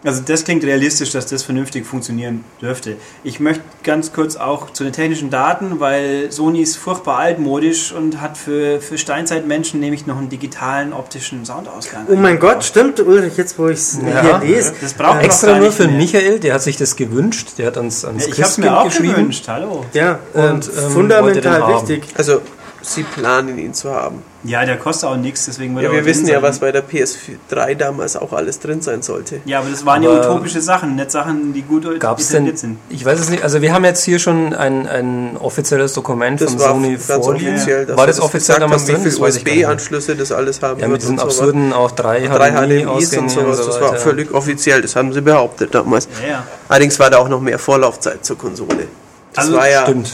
also 0.03 0.21
das 0.25 0.43
klingt 0.45 0.63
realistisch, 0.63 1.11
dass 1.11 1.25
das 1.25 1.43
vernünftig 1.43 1.85
funktionieren 1.85 2.43
dürfte. 2.61 2.95
Ich 3.23 3.39
möchte 3.39 3.61
ganz 3.83 4.13
kurz 4.13 4.35
auch 4.37 4.71
zu 4.71 4.83
den 4.83 4.93
technischen 4.93 5.29
Daten, 5.29 5.79
weil 5.79 6.31
Sony 6.31 6.61
ist 6.61 6.77
furchtbar 6.77 7.17
altmodisch 7.19 7.91
und 7.91 8.21
hat 8.21 8.37
für, 8.37 8.79
für 8.81 8.97
Steinzeitmenschen 8.97 9.79
nämlich 9.79 10.05
noch 10.07 10.17
einen 10.17 10.29
digitalen 10.29 10.93
optischen 10.93 11.45
Soundausgang. 11.45 12.05
Oh 12.09 12.15
mein 12.15 12.39
Gott, 12.39 12.63
stimmt, 12.63 12.99
Ulrich, 12.99 13.37
jetzt 13.37 13.59
wo 13.59 13.67
ich 13.67 13.77
es 13.79 13.97
Ja. 14.05 14.39
hier 14.39 14.55
lese. 14.55 14.73
Das 14.81 14.93
braucht 14.93 15.07
man 15.09 15.17
doch 15.19 15.23
Extra 15.25 15.47
gar 15.47 15.57
nur 15.57 15.65
nicht 15.67 15.75
für 15.77 15.87
mehr. 15.87 15.97
Michael, 15.97 16.39
der 16.39 16.53
hat 16.53 16.61
sich 16.61 16.77
das 16.77 16.95
gewünscht, 16.95 17.49
der 17.57 17.67
hat 17.67 17.77
uns 17.77 18.05
ans 18.05 18.25
Ja, 18.27 18.33
ich 18.33 18.39
habe 18.41 18.49
es 18.49 18.57
mir 18.57 18.65
Christkind 18.67 18.77
auch 18.77 18.83
geschrieben. 18.85 19.13
gewünscht, 19.15 19.45
hallo. 19.47 19.85
Ja, 19.93 20.19
Und, 20.33 20.43
und 20.43 20.67
ähm, 20.77 20.91
fundamental 20.91 21.75
wichtig. 21.75 22.03
Also, 22.15 22.41
sie 22.81 23.03
planen 23.03 23.57
ihn 23.59 23.73
zu 23.73 23.91
haben. 23.93 24.23
Ja, 24.45 24.63
der 24.65 24.77
kostet 24.77 25.09
auch 25.09 25.17
nichts, 25.17 25.45
deswegen 25.45 25.75
wird 25.75 25.83
Ja, 25.83 25.89
er 25.89 25.95
wir 25.97 26.05
wissen 26.05 26.25
ja, 26.27 26.41
was 26.41 26.59
bei 26.59 26.71
der 26.71 26.81
PS3 26.81 27.75
damals 27.75 28.15
auch 28.15 28.31
alles 28.31 28.59
drin 28.59 28.81
sein 28.81 29.01
sollte. 29.01 29.41
Ja, 29.43 29.59
aber 29.59 29.69
das 29.69 29.85
waren 29.85 30.01
ja 30.01 30.09
Aber- 30.11 30.21
utopische 30.31 30.61
Sachen, 30.61 30.95
nicht 30.95 31.11
Sachen, 31.11 31.51
die 31.51 31.61
gut 31.63 31.99
Gab 31.99 32.19
es 32.19 32.29
denn, 32.29 32.55
sind. 32.55 32.77
ich 32.89 33.03
weiß 33.03 33.19
es 33.19 33.29
nicht, 33.29 33.43
also 33.43 33.61
wir 33.61 33.73
haben 33.73 33.83
jetzt 33.83 34.03
hier 34.05 34.17
schon 34.17 34.53
ein, 34.53 34.87
ein 34.87 35.35
offizielles 35.37 35.91
Dokument 35.93 36.39
Das 36.39 36.51
von 36.51 36.59
war 36.61 36.67
Sony 36.69 36.97
ganz 37.05 37.25
vorliegen. 37.25 37.55
offiziell. 37.55 37.87
War 37.89 37.97
sie 38.05 38.07
das 38.07 38.21
offiziell 38.21 38.59
damals 38.59 38.83
haben, 38.83 38.87
drin? 38.93 39.01
Wie 39.01 39.09
Das 39.09 39.15
viele. 39.15 39.27
USB-Anschlüsse 39.27 40.15
das 40.15 40.31
alles 40.31 40.61
haben 40.61 40.79
Ja, 40.79 40.87
mit 40.87 41.01
diesen 41.01 41.19
absurden 41.19 41.73
auch 41.73 41.91
drei, 41.91 42.25
drei 42.27 42.51
HDMIs 42.51 42.85
HDMI-Ausgänge 42.85 43.23
und 43.23 43.29
sowas. 43.29 43.57
so 43.57 43.65
das 43.67 43.81
war 43.81 43.95
völlig 43.97 44.31
offiziell. 44.33 44.81
Das 44.81 44.95
haben 44.95 45.11
sie 45.11 45.19
behauptet 45.21 45.75
damals. 45.75 46.07
Ja, 46.23 46.29
ja. 46.29 46.43
Allerdings 46.69 46.97
war 46.97 47.09
da 47.09 47.17
auch 47.17 47.27
noch 47.29 47.41
mehr 47.41 47.59
Vorlaufzeit 47.59 48.23
zur 48.23 48.37
Konsole. 48.37 48.87
Das 49.33 49.45
Also, 49.45 49.57
war, 49.57 49.69
ja, 49.69 49.83
Stimmt. 49.83 50.11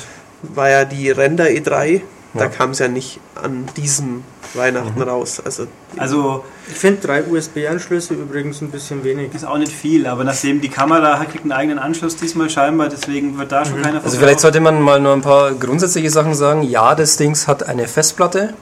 war 0.56 0.70
ja 0.72 0.84
die 0.86 1.12
Render 1.12 1.46
E3. 1.46 2.02
Da 2.36 2.44
Ja. 2.46 2.50
kam 2.50 2.72
es 2.72 2.80
ja 2.80 2.88
nicht 2.90 3.20
an 3.42 3.66
diesem 3.78 4.24
Weihnachten 4.54 5.02
raus. 5.02 5.42
Also 5.44 5.68
Also 5.98 6.44
Ich 6.70 6.76
finde 6.78 7.02
drei 7.02 7.24
USB-Anschlüsse 7.24 8.14
übrigens 8.14 8.62
ein 8.62 8.72
bisschen 8.72 9.04
wenig. 9.04 9.34
ist 9.34 9.46
auch 9.46 9.58
nicht 9.58 9.72
viel, 9.72 10.06
aber 10.06 10.24
nachdem 10.24 10.60
die 10.62 10.70
Kamera 10.70 11.18
hat, 11.20 11.30
kriegt 11.32 11.44
einen 11.44 11.52
eigenen 11.54 11.80
Anschluss 11.80 12.16
diesmal 12.16 12.50
scheinbar, 12.50 12.90
deswegen 12.90 13.38
wird 13.38 13.52
da 13.52 13.64
schon 13.66 13.82
keiner 13.82 14.04
Also 14.04 14.18
vielleicht 14.18 14.40
sollte 14.42 14.60
man 14.60 14.82
mal 14.82 15.00
nur 15.00 15.14
ein 15.14 15.22
paar 15.22 15.54
grundsätzliche 15.54 16.10
Sachen 16.10 16.36
sagen. 16.36 16.62
Ja, 16.64 16.94
das 16.96 17.18
Ding 17.18 17.36
hat 17.48 17.64
eine 17.64 17.88
Festplatte. 17.88 18.54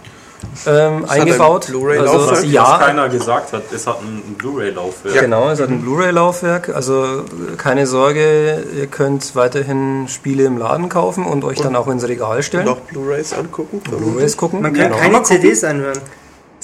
Ähm, 0.65 1.05
eingebaut. 1.07 1.67
ein 1.67 1.71
Blu-ray-Laufwerk, 1.71 2.21
also, 2.21 2.31
Was 2.31 2.51
ja, 2.51 2.77
keiner 2.77 3.09
gesagt 3.09 3.53
hat, 3.53 3.63
es 3.73 3.87
hat 3.87 4.01
ein 4.01 4.35
Blu-ray-Laufwerk. 4.37 5.19
Genau, 5.19 5.49
es 5.49 5.59
hat 5.59 5.69
ein 5.69 5.81
Blu-ray-Laufwerk. 5.81 6.69
Also 6.69 7.23
keine 7.57 7.87
Sorge, 7.87 8.63
ihr 8.75 8.87
könnt 8.87 9.35
weiterhin 9.35 10.07
Spiele 10.07 10.45
im 10.45 10.57
Laden 10.57 10.89
kaufen 10.89 11.25
und 11.25 11.43
euch 11.43 11.59
dann 11.59 11.75
auch 11.75 11.87
ins 11.87 12.07
Regal 12.07 12.37
Und 12.37 12.43
stellen. 12.43 12.67
auch 12.67 12.77
Blu-rays 12.77 13.33
angucken. 13.33 13.79
Blu-rays 13.81 14.37
gucken. 14.37 14.61
Man 14.61 14.73
kann 14.73 14.91
genau. 14.91 14.97
keine 14.97 15.23
CDs 15.23 15.63
anhören. 15.63 15.99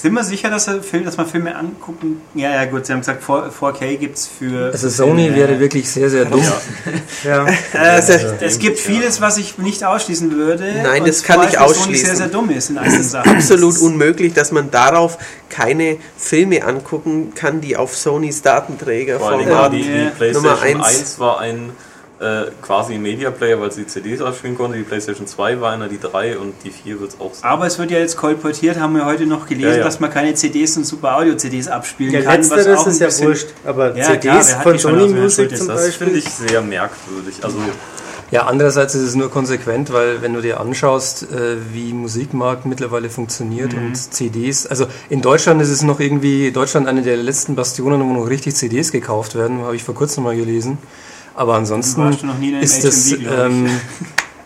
Sind 0.01 0.13
wir 0.13 0.23
sicher, 0.23 0.49
dass, 0.49 0.65
er 0.69 0.81
Film, 0.81 1.03
dass 1.03 1.17
man 1.17 1.27
Filme 1.27 1.53
angucken? 1.57 2.21
Ja, 2.33 2.51
ja, 2.51 2.63
gut, 2.65 2.85
Sie 2.85 2.93
haben 2.93 2.99
gesagt, 3.01 3.21
4- 3.21 3.49
4K 3.51 3.97
gibt 3.97 4.15
es 4.17 4.27
für. 4.27 4.71
Also 4.71 4.87
Sony 4.87 5.27
für, 5.27 5.35
wäre 5.35 5.59
wirklich 5.59 5.91
sehr, 5.91 6.09
sehr 6.09 6.23
dumm. 6.23 6.41
Ja. 7.25 7.45
Äh, 7.73 7.97
es, 7.97 8.09
es 8.39 8.59
gibt 8.59 8.79
vieles, 8.79 9.19
was 9.19 9.37
ich 9.37 9.57
nicht 9.57 9.83
ausschließen 9.83 10.31
würde. 10.31 10.73
Nein, 10.83 11.03
das 11.05 11.21
kann 11.21 11.41
ich 11.41 11.47
Beispiel 11.47 11.59
Sony 11.59 11.69
ausschließen. 11.81 12.05
sehr, 12.05 12.15
sehr 12.15 12.27
dumm 12.29 12.49
ist 12.49 12.69
in 12.69 12.77
einzelnen 12.77 13.03
Sachen. 13.09 13.35
Absolut 13.35 13.77
unmöglich, 13.79 14.31
dass 14.33 14.53
man 14.53 14.71
darauf 14.71 15.17
keine 15.49 15.97
Filme 16.17 16.63
angucken 16.63 17.33
kann, 17.35 17.59
die 17.59 17.75
auf 17.75 17.97
Sonys 17.97 18.41
Datenträger 18.41 19.19
Vor 19.19 19.31
allem 19.31 19.47
vorhanden. 19.49 19.77
die, 19.79 19.83
die 19.83 19.89
Ja. 19.97 20.09
PlayStation 20.11 20.43
Nummer 20.43 20.61
1. 20.61 20.85
eins. 21.01 21.19
war 21.19 21.39
ein 21.41 21.71
äh, 22.19 22.51
quasi 22.61 22.95
ein 22.95 23.01
Media 23.01 23.31
Player, 23.31 23.59
weil 23.61 23.71
sie 23.71 23.87
CDs 23.87 24.21
abspielen 24.21 24.57
konnte. 24.57 24.77
Die 24.77 24.83
PlayStation 24.83 25.25
2 25.25 25.61
war 25.61 25.71
einer, 25.71 25.87
die 25.87 25.99
3 25.99 26.37
und 26.37 26.53
die 26.65 26.69
4 26.71 26.99
wird 26.99 27.11
es 27.11 27.19
auch 27.19 27.33
sein. 27.33 27.49
Aber 27.49 27.65
es 27.65 27.79
wird 27.79 27.91
ja 27.91 27.99
jetzt 27.99 28.17
kolportiert, 28.17 28.77
haben 28.79 28.93
wir 28.95 29.05
heute 29.05 29.25
noch 29.25 29.47
gelesen, 29.47 29.69
Ja, 29.71 29.77
ja. 29.77 29.83
dass 29.83 29.99
man 29.99 30.09
keine 30.11 30.33
CDs 30.33 30.75
und 30.77 30.85
Super 30.85 31.15
Audio-CDs 31.17 31.67
abspielen 31.69 32.13
Ja, 32.13 32.21
kann. 32.21 32.39
was 32.41 32.49
letzteres 32.49 32.77
auch 32.79 32.85
ein 32.87 32.91
ist 32.91 32.99
ja 32.99 33.05
bisschen- 33.07 33.27
wurscht. 33.27 33.47
Aber 33.65 33.95
Ja, 33.95 34.03
CDs 34.05 34.47
klar, 34.49 34.61
von 34.63 34.77
Sony 34.79 35.07
Music 35.07 35.57
zum 35.57 35.67
Das 35.69 35.83
Beispiel. 35.85 36.07
finde 36.07 36.19
ich 36.19 36.29
sehr 36.29 36.61
merkwürdig. 36.61 37.35
Also 37.43 37.57
Ja, 38.31 38.43
andererseits 38.45 38.93
ist 38.93 39.01
es 39.01 39.15
nur 39.15 39.31
konsequent, 39.31 39.91
weil 39.91 40.21
wenn 40.21 40.35
du 40.35 40.41
dir 40.41 40.59
anschaust, 40.59 41.23
äh, 41.31 41.55
wie 41.73 41.93
Musikmarkt 41.93 42.65
mittlerweile 42.67 43.09
funktioniert 43.09 43.73
Mhm. 43.73 43.87
und 43.87 43.95
CDs, 44.13 44.67
also 44.67 44.85
in 45.09 45.21
Deutschland 45.23 45.59
ist 45.63 45.69
es 45.71 45.81
noch 45.81 45.99
irgendwie, 45.99 46.51
Deutschland 46.51 46.87
eine 46.87 47.01
der 47.01 47.17
letzten 47.17 47.55
Bastionen, 47.55 47.99
wo 48.01 48.13
noch 48.13 48.29
richtig 48.29 48.53
CDs 48.55 48.91
gekauft 48.91 49.33
werden, 49.35 49.61
habe 49.63 49.75
ich 49.75 49.83
vor 49.83 49.95
kurzem 49.95 50.25
mal 50.25 50.35
gelesen. 50.35 50.77
Aber 51.35 51.55
ansonsten 51.55 52.01
in 52.41 52.55
ist 52.61 52.83
ich. 53.13 53.25
ähm, 53.25 53.69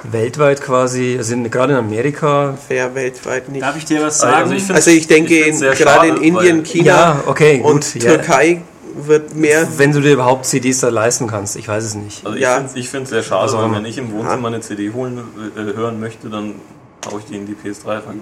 weltweit 0.04 0.62
quasi, 0.62 1.16
also 1.18 1.34
in, 1.34 1.50
gerade 1.50 1.74
in 1.74 1.80
Amerika, 1.80 2.56
Fair 2.68 2.94
weltweit 2.94 3.50
nicht. 3.50 3.62
Darf 3.64 3.78
ich 3.78 3.86
dir 3.86 4.02
was 4.02 4.22
Also 4.22 4.36
sagen? 4.36 4.52
ich 4.52 4.64
find- 4.64 4.76
Also 4.76 4.92
ich 4.92 5.08
denke, 5.08 5.34
Ich 5.34 5.58
sehr 5.58 5.74
gerade 5.76 6.10
schade, 6.10 6.24
in 6.24 6.36
Indien, 6.36 6.64
China 6.64 6.86
ja, 6.86 7.24
okay, 7.26 7.62
und 7.64 7.74
gut, 7.94 8.04
ja, 8.04 8.12
Türkei 8.16 8.62
wird 8.96 9.34
mehr. 9.36 9.68
wenn 9.78 9.92
du 9.92 10.02
dir 10.02 10.14
überhaupt 10.14 10.46
CDs 10.46 10.82
da 10.82 10.90
leisten 10.90 11.28
kannst, 11.28 11.56
ich 11.56 11.68
weiß 11.68 11.84
es 11.84 11.96
nicht. 11.96 12.26
Also 12.26 12.38
Ja. 12.38 12.64
ich 12.76 12.90
finde 12.90 13.06
es 13.06 13.10
sehr 13.12 13.24
schade, 13.24 13.52
immer. 13.54 13.76
wenn 13.78 13.86
ich 13.86 13.98
im 13.98 14.12
Wohnzimmer 14.12 14.50
eine 14.50 14.60
CD 14.62 14.92
holen, 14.92 15.20
äh, 15.56 15.60
hören 15.76 16.00
möchte, 16.00 16.30
dann 16.30 16.56
haue 17.10 17.20
ich 17.20 17.26
die 17.26 17.36
in 17.38 17.46
die 17.48 17.56
PS3 17.56 17.94
rein. 18.06 18.20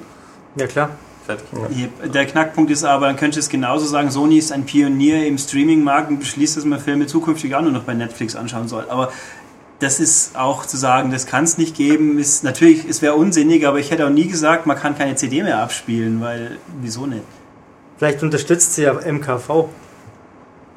Ja, 0.55 0.67
klar. 0.67 0.91
Fertig. 1.25 1.45
Hier, 1.71 1.89
Der 2.09 2.25
Knackpunkt 2.25 2.71
ist 2.71 2.83
aber, 2.83 3.07
dann 3.07 3.15
könnte 3.15 3.39
ich 3.39 3.45
es 3.45 3.49
genauso 3.49 3.85
sagen, 3.85 4.09
Sony 4.09 4.37
ist 4.37 4.51
ein 4.51 4.65
Pionier 4.65 5.25
im 5.27 5.37
Streaming-Markt 5.37 6.09
und 6.09 6.19
beschließt, 6.19 6.57
dass 6.57 6.65
man 6.65 6.79
Filme 6.79 7.07
zukünftig 7.07 7.53
auch 7.55 7.61
nur 7.61 7.71
noch 7.71 7.83
bei 7.83 7.93
Netflix 7.93 8.35
anschauen 8.35 8.67
soll. 8.67 8.85
Aber 8.89 9.11
das 9.79 9.99
ist 9.99 10.35
auch 10.37 10.65
zu 10.65 10.77
sagen, 10.77 11.11
das 11.11 11.25
kann 11.25 11.43
es 11.43 11.57
nicht 11.57 11.75
geben, 11.75 12.19
ist 12.19 12.43
natürlich, 12.43 12.87
es 12.87 13.01
wäre 13.01 13.15
unsinnig, 13.15 13.67
aber 13.67 13.79
ich 13.79 13.91
hätte 13.91 14.05
auch 14.05 14.11
nie 14.11 14.27
gesagt, 14.27 14.65
man 14.67 14.77
kann 14.77 14.97
keine 14.97 15.15
CD 15.15 15.41
mehr 15.41 15.61
abspielen, 15.61 16.21
weil, 16.21 16.57
wieso 16.81 17.07
nicht? 17.07 17.23
Vielleicht 17.97 18.21
unterstützt 18.23 18.75
sie 18.75 18.83
ja 18.83 18.93
MKV 18.93 19.69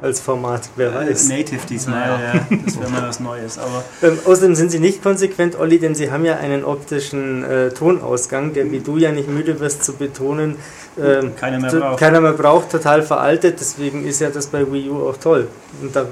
als 0.04 0.20
Format, 0.20 0.68
wer 0.76 0.94
weiß. 0.94 1.28
Native 1.28 1.66
diesmal, 1.66 2.20
ja. 2.20 2.46
das 2.64 2.78
wäre 2.78 2.90
mal 2.90 3.08
was 3.08 3.20
Neues. 3.20 3.58
Aber 3.58 3.82
Ähm, 4.02 4.18
außerdem 4.24 4.54
sind 4.54 4.70
sie 4.70 4.78
nicht 4.78 5.02
konsequent, 5.02 5.58
Olli, 5.58 5.78
denn 5.78 5.94
sie 5.94 6.10
haben 6.10 6.26
ja 6.26 6.36
einen 6.36 6.62
optischen 6.62 7.42
äh, 7.42 7.70
Tonausgang, 7.70 8.52
der 8.52 8.70
wie 8.70 8.80
du 8.80 8.98
ja 8.98 9.12
nicht 9.12 9.28
müde 9.28 9.58
wirst 9.60 9.82
zu 9.82 9.94
betonen, 9.94 10.56
ähm, 11.02 11.34
keiner 11.36 11.58
mehr 11.58 11.70
braucht. 11.72 11.98
keiner 11.98 12.20
mehr 12.20 12.32
braucht, 12.32 12.70
total 12.70 13.02
veraltet. 13.02 13.58
Deswegen 13.60 14.06
ist 14.06 14.20
ja 14.20 14.28
das 14.28 14.46
bei 14.48 14.70
Wii 14.70 14.90
U 14.90 15.08
auch 15.08 15.16
toll. 15.16 15.48
Und 15.80 15.96
da 15.96 16.06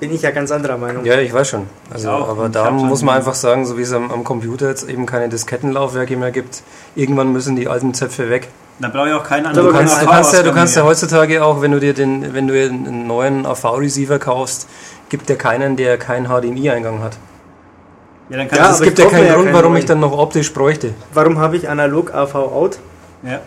bin 0.00 0.12
ich 0.14 0.22
ja 0.22 0.30
ganz 0.30 0.50
anderer 0.50 0.76
Meinung. 0.78 1.04
Ja, 1.04 1.18
ich 1.18 1.32
weiß 1.32 1.48
schon. 1.48 1.66
Also, 1.92 2.10
auch. 2.10 2.28
aber 2.30 2.48
da 2.48 2.70
muss 2.70 3.02
man 3.02 3.14
ein- 3.14 3.18
einfach 3.18 3.34
sagen, 3.34 3.66
so 3.66 3.76
wie 3.78 3.82
es 3.82 3.92
am, 3.92 4.10
am 4.10 4.24
Computer 4.24 4.68
jetzt 4.68 4.88
eben 4.88 5.06
keine 5.06 5.28
Diskettenlaufwerke 5.28 6.16
mehr 6.16 6.30
gibt, 6.30 6.62
irgendwann 6.96 7.32
müssen 7.32 7.54
die 7.56 7.68
alten 7.68 7.92
Zöpfe 7.94 8.30
weg. 8.30 8.48
Da 8.78 8.88
brauche 8.88 9.08
ich 9.08 9.14
auch 9.14 9.22
keinen 9.24 9.44
Du 9.44 9.52
Du 9.52 9.60
anderen. 9.60 9.76
kannst, 9.76 10.00
du 10.02 10.06
AV 10.06 10.10
kannst, 10.12 10.32
ja, 10.32 10.42
du 10.42 10.52
kannst 10.52 10.76
ja 10.76 10.82
heutzutage 10.84 11.44
auch, 11.44 11.60
wenn 11.60 11.70
du 11.70 11.80
dir 11.80 11.92
den, 11.92 12.32
wenn 12.32 12.48
du 12.48 12.54
einen 12.54 13.06
neuen 13.06 13.44
AV-Receiver 13.44 14.18
kaufst, 14.18 14.66
gibt 15.10 15.28
der 15.28 15.36
keinen, 15.36 15.76
der 15.76 15.98
keinen 15.98 16.26
HDMI-Eingang 16.28 17.02
hat. 17.02 17.18
Ja, 18.30 18.38
dann 18.38 18.48
Ja, 18.48 18.56
kannst 18.56 18.80
es 18.80 18.86
gibt 18.86 18.98
ja 18.98 19.06
keinen 19.06 19.20
mir 19.22 19.26
ja 19.26 19.34
Grund, 19.34 19.46
keinen 19.46 19.54
warum 19.54 19.72
neuen. 19.72 19.80
ich 19.80 19.84
dann 19.86 20.00
noch 20.00 20.16
optisch 20.16 20.52
bräuchte. 20.54 20.94
Warum 21.12 21.38
habe 21.38 21.56
ich 21.56 21.68
analog 21.68 22.14
AV 22.14 22.34
out? 22.36 22.78
du, 23.22 23.28
ja. 23.28 23.40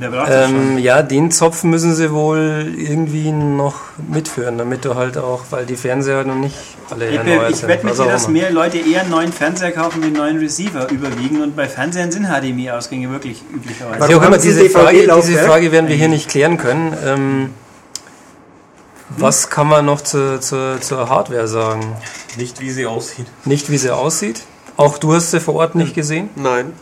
Ähm, 0.00 0.78
ja, 0.78 1.02
den 1.02 1.30
Zopf 1.30 1.62
müssen 1.62 1.94
sie 1.94 2.12
wohl 2.12 2.72
irgendwie 2.76 3.30
noch 3.30 3.76
mitführen, 4.12 4.58
damit 4.58 4.84
du 4.84 4.96
halt 4.96 5.16
auch, 5.16 5.42
weil 5.50 5.66
die 5.66 5.76
Fernseher 5.76 6.16
halt 6.16 6.26
noch 6.26 6.34
nicht 6.34 6.56
alle 6.90 7.10
Ich, 7.10 7.16
erneuert 7.16 7.50
ich 7.50 7.56
sind. 7.56 7.68
wette 7.68 7.86
mit 7.86 7.96
dir, 7.96 8.04
dass 8.06 8.28
mehr 8.28 8.50
Leute 8.50 8.78
eher 8.78 9.02
einen 9.02 9.10
neuen 9.10 9.32
Fernseher 9.32 9.70
kaufen, 9.72 10.02
wie 10.02 10.06
einen 10.06 10.16
neuen 10.16 10.38
Receiver 10.38 10.90
überwiegen 10.90 11.42
und 11.42 11.54
bei 11.54 11.68
Fernsehern 11.68 12.10
sind 12.10 12.26
HDMI-Ausgänge 12.26 13.10
wirklich 13.10 13.42
üblicherweise. 13.54 14.00
Warum 14.00 14.16
auch 14.16 14.26
immer, 14.26 14.38
diese 14.38 14.68
Frage, 14.68 15.06
diese 15.22 15.38
Frage 15.38 15.70
werden 15.70 15.88
wir 15.88 15.96
hier 15.96 16.08
nicht 16.08 16.28
klären 16.28 16.56
können. 16.56 16.96
Ähm, 17.04 17.50
was 19.16 19.48
kann 19.48 19.68
man 19.68 19.84
noch 19.84 20.00
zu, 20.00 20.40
zu, 20.40 20.80
zur 20.80 21.08
Hardware 21.08 21.46
sagen? 21.46 21.96
Nicht 22.36 22.60
wie 22.60 22.70
sie 22.70 22.86
aussieht. 22.86 23.26
Nicht, 23.44 23.70
wie 23.70 23.78
sie 23.78 23.90
aussieht. 23.94 24.42
Auch 24.76 24.98
du 24.98 25.14
hast 25.14 25.30
sie 25.30 25.38
vor 25.38 25.54
Ort 25.54 25.76
nicht 25.76 25.94
gesehen. 25.94 26.30
Nein. 26.34 26.72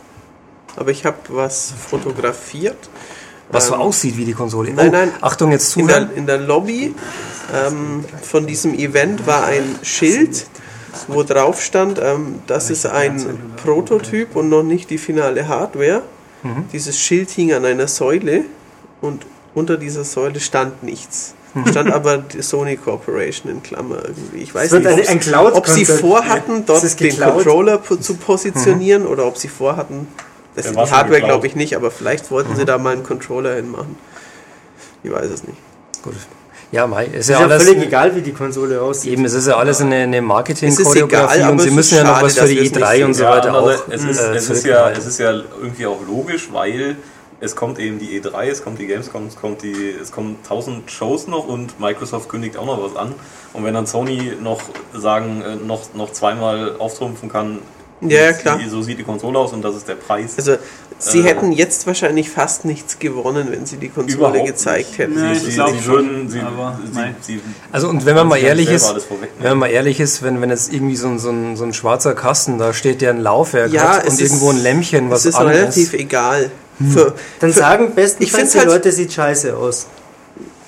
Aber 0.75 0.89
ich 0.89 1.05
habe 1.05 1.17
was 1.29 1.71
fotografiert. 1.89 2.89
Was 3.53 3.67
so 3.67 3.75
Ähm, 3.75 3.81
aussieht 3.81 4.17
wie 4.17 4.25
die 4.25 4.33
Konsole. 4.33 4.73
nein, 4.73 4.89
oh, 4.89 4.91
nein. 4.91 5.11
Achtung, 5.21 5.51
jetzt 5.51 5.75
In 5.77 5.83
zuhören. 5.87 6.09
der, 6.09 6.17
in 6.17 6.25
der 6.27 6.37
Lobby 6.39 6.93
ähm, 7.53 8.03
von 8.21 8.45
diesem 8.47 8.73
Event 8.73 9.25
war 9.27 9.45
ein 9.45 9.63
Schild, 9.83 10.47
wo 11.07 11.23
drauf 11.23 11.61
stand, 11.61 11.99
ähm, 12.03 12.39
das 12.47 12.69
ist 12.69 12.85
ein 12.85 13.25
Prototyp 13.63 14.35
und 14.35 14.49
noch 14.49 14.63
nicht 14.63 14.89
die 14.89 14.97
finale 14.97 15.47
Hardware. 15.47 16.01
Mhm. 16.43 16.65
Dieses 16.73 16.99
Schild 16.99 17.29
hing 17.31 17.53
an 17.53 17.65
einer 17.65 17.87
Säule 17.87 18.43
und 19.01 19.25
unter 19.55 19.77
dieser 19.77 20.03
Säule 20.03 20.39
stand 20.39 20.83
nichts. 20.83 21.35
Mhm. 21.53 21.67
Stand 21.67 21.91
aber 21.93 22.17
die 22.17 22.41
Sony 22.41 22.77
Corporation 22.77 23.51
in 23.51 23.61
Klammer 23.61 24.03
irgendwie. 24.03 24.37
Ich 24.39 24.55
weiß 24.55 24.71
nicht, 24.71 25.09
ein 25.09 25.19
Cloud 25.19 25.53
ob 25.53 25.67
sie 25.67 25.85
vorhatten, 25.85 26.65
dort 26.65 26.99
den. 26.99 27.19
Controller 27.19 27.77
po- 27.77 27.95
zu 27.97 28.15
positionieren 28.15 29.05
oder 29.05 29.27
ob 29.27 29.37
sie 29.37 29.47
vorhatten, 29.49 30.07
das 30.55 30.65
ist 30.67 30.75
die 30.75 30.79
Hardware 30.79 31.21
glaube 31.21 31.47
ich 31.47 31.55
nicht, 31.55 31.75
aber 31.75 31.91
vielleicht 31.91 32.29
wollten 32.31 32.55
sie 32.55 32.65
da 32.65 32.77
mal 32.77 32.93
einen 32.93 33.03
Controller 33.03 33.55
hinmachen. 33.55 33.95
Ich 35.03 35.11
weiß 35.11 35.29
es 35.29 35.43
nicht. 35.43 35.57
Gut. 36.03 36.13
Ja, 36.71 36.87
Mai, 36.87 37.05
ist 37.05 37.15
Ist 37.15 37.29
ja 37.29 37.39
ja 37.39 37.45
alles. 37.45 37.63
völlig 37.65 37.83
egal, 37.83 38.15
wie 38.15 38.21
die 38.21 38.31
Konsole 38.33 38.81
aussieht. 38.81 39.11
Eben, 39.13 39.25
es 39.25 39.33
ist 39.33 39.47
ja 39.47 39.57
alles 39.57 39.79
eine, 39.81 39.95
eine 39.97 40.21
Marketing-Choreografie 40.23 41.27
ist 41.33 41.35
egal, 41.37 41.51
und 41.51 41.59
sie 41.61 41.69
müssen 41.69 41.97
ja 41.97 42.03
noch 42.03 42.21
was 42.21 42.35
für 42.37 42.47
die 42.47 42.55
wir 42.55 42.63
es 42.63 42.71
nicht 42.71 42.83
E3 42.83 42.91
sehen. 42.95 43.05
und 43.05 43.13
so 43.13 43.23
Ja, 43.23 43.29
weiter 43.29 43.49
aber 43.49 43.59
auch. 43.61 43.87
es, 43.89 44.03
ist, 44.03 44.19
äh, 44.19 44.33
es, 44.35 44.49
ist 44.49 44.65
ja, 44.65 44.89
es 44.89 45.05
ist 45.05 45.19
ja 45.19 45.31
irgendwie 45.61 45.85
auch 45.85 45.99
logisch, 46.07 46.49
weil 46.51 46.95
es 47.39 47.55
kommt 47.55 47.77
eben 47.77 47.99
die 47.99 48.19
E3, 48.19 48.45
es 48.47 48.63
kommt 48.63 48.79
die 48.79 48.87
Gamescom, 48.87 49.27
es 49.27 49.35
kommt 49.35 49.61
die, 49.61 49.91
es 50.01 50.11
kommen 50.11 50.37
tausend 50.47 50.89
Shows 50.89 51.27
noch 51.27 51.47
und 51.47 51.79
Microsoft 51.79 52.27
kündigt 52.29 52.57
auch 52.57 52.65
noch 52.65 52.81
was 52.83 52.95
an. 52.95 53.13
Und 53.53 53.63
wenn 53.65 53.75
dann 53.75 53.85
Sony 53.85 54.31
noch 54.41 54.61
sagen, 54.93 55.43
äh, 55.43 55.55
noch, 55.57 55.93
noch 55.93 56.11
zweimal 56.11 56.77
auftrumpfen 56.79 57.29
kann, 57.29 57.59
Ja, 58.09 58.19
ja, 58.21 58.25
jetzt 58.27 58.41
klar. 58.41 58.57
Die, 58.57 58.69
so 58.69 58.81
sieht 58.81 58.97
die 58.99 59.03
Konsole 59.03 59.37
aus 59.39 59.53
und 59.53 59.61
das 59.61 59.75
ist 59.75 59.87
der 59.87 59.95
Preis. 59.95 60.33
Also, 60.37 60.55
sie 60.99 61.19
Äh, 61.19 61.23
hätten 61.23 61.51
jetzt 61.51 61.85
wahrscheinlich 61.87 62.29
fast 62.29 62.65
nichts 62.65 62.99
gewonnen, 62.99 63.47
wenn 63.51 63.65
sie 63.65 63.77
die 63.77 63.89
Konsole 63.89 64.43
gezeigt 64.43 64.97
hätten. 64.97 65.17
Sie, 65.17 65.31
ich 65.31 65.39
sie, 65.39 65.51
sie 65.51 65.85
würden, 65.85 66.29
Also 67.71 67.89
und 67.89 68.05
wenn 68.05 68.15
man 68.15 68.27
mal 68.27 68.37
ehrlich 68.37 68.69
ist, 68.69 68.93
wenn 69.39 69.49
man 69.49 69.57
mal 69.59 69.67
ehrlich 69.67 69.99
ist, 69.99 70.21
wenn, 70.23 70.41
wenn 70.41 70.49
jetzt 70.49 70.71
irgendwie 70.73 70.95
so 70.95 71.07
ein, 71.07 71.19
so, 71.19 71.29
ein, 71.29 71.55
so 71.55 71.63
ein 71.63 71.73
schwarzer 71.73 72.13
Kasten 72.13 72.57
da 72.57 72.73
steht, 72.73 73.01
der 73.01 73.11
ein 73.11 73.19
Laufwerk 73.21 73.71
Ja, 73.71 73.97
hat 73.97 74.03
und 74.07 74.13
ist- 74.13 74.21
irgendwo 74.21 74.49
ein 74.51 74.61
Lämpchen, 74.61 75.09
was 75.09 75.21
Es 75.21 75.25
ist 75.27 75.35
an 75.35 75.47
relativ 75.47 75.93
ist, 75.93 75.99
egal. 75.99 76.51
Für, 76.91 77.13
Dann 77.39 77.53
für, 77.53 77.59
sagen 77.59 77.87
Ich 77.89 77.95
bestenfalls 77.95 78.51
die 78.51 78.57
halt- 78.59 78.67
Leute, 78.67 78.91
sieht 78.91 79.13
scheiße 79.13 79.55
aus. 79.55 79.87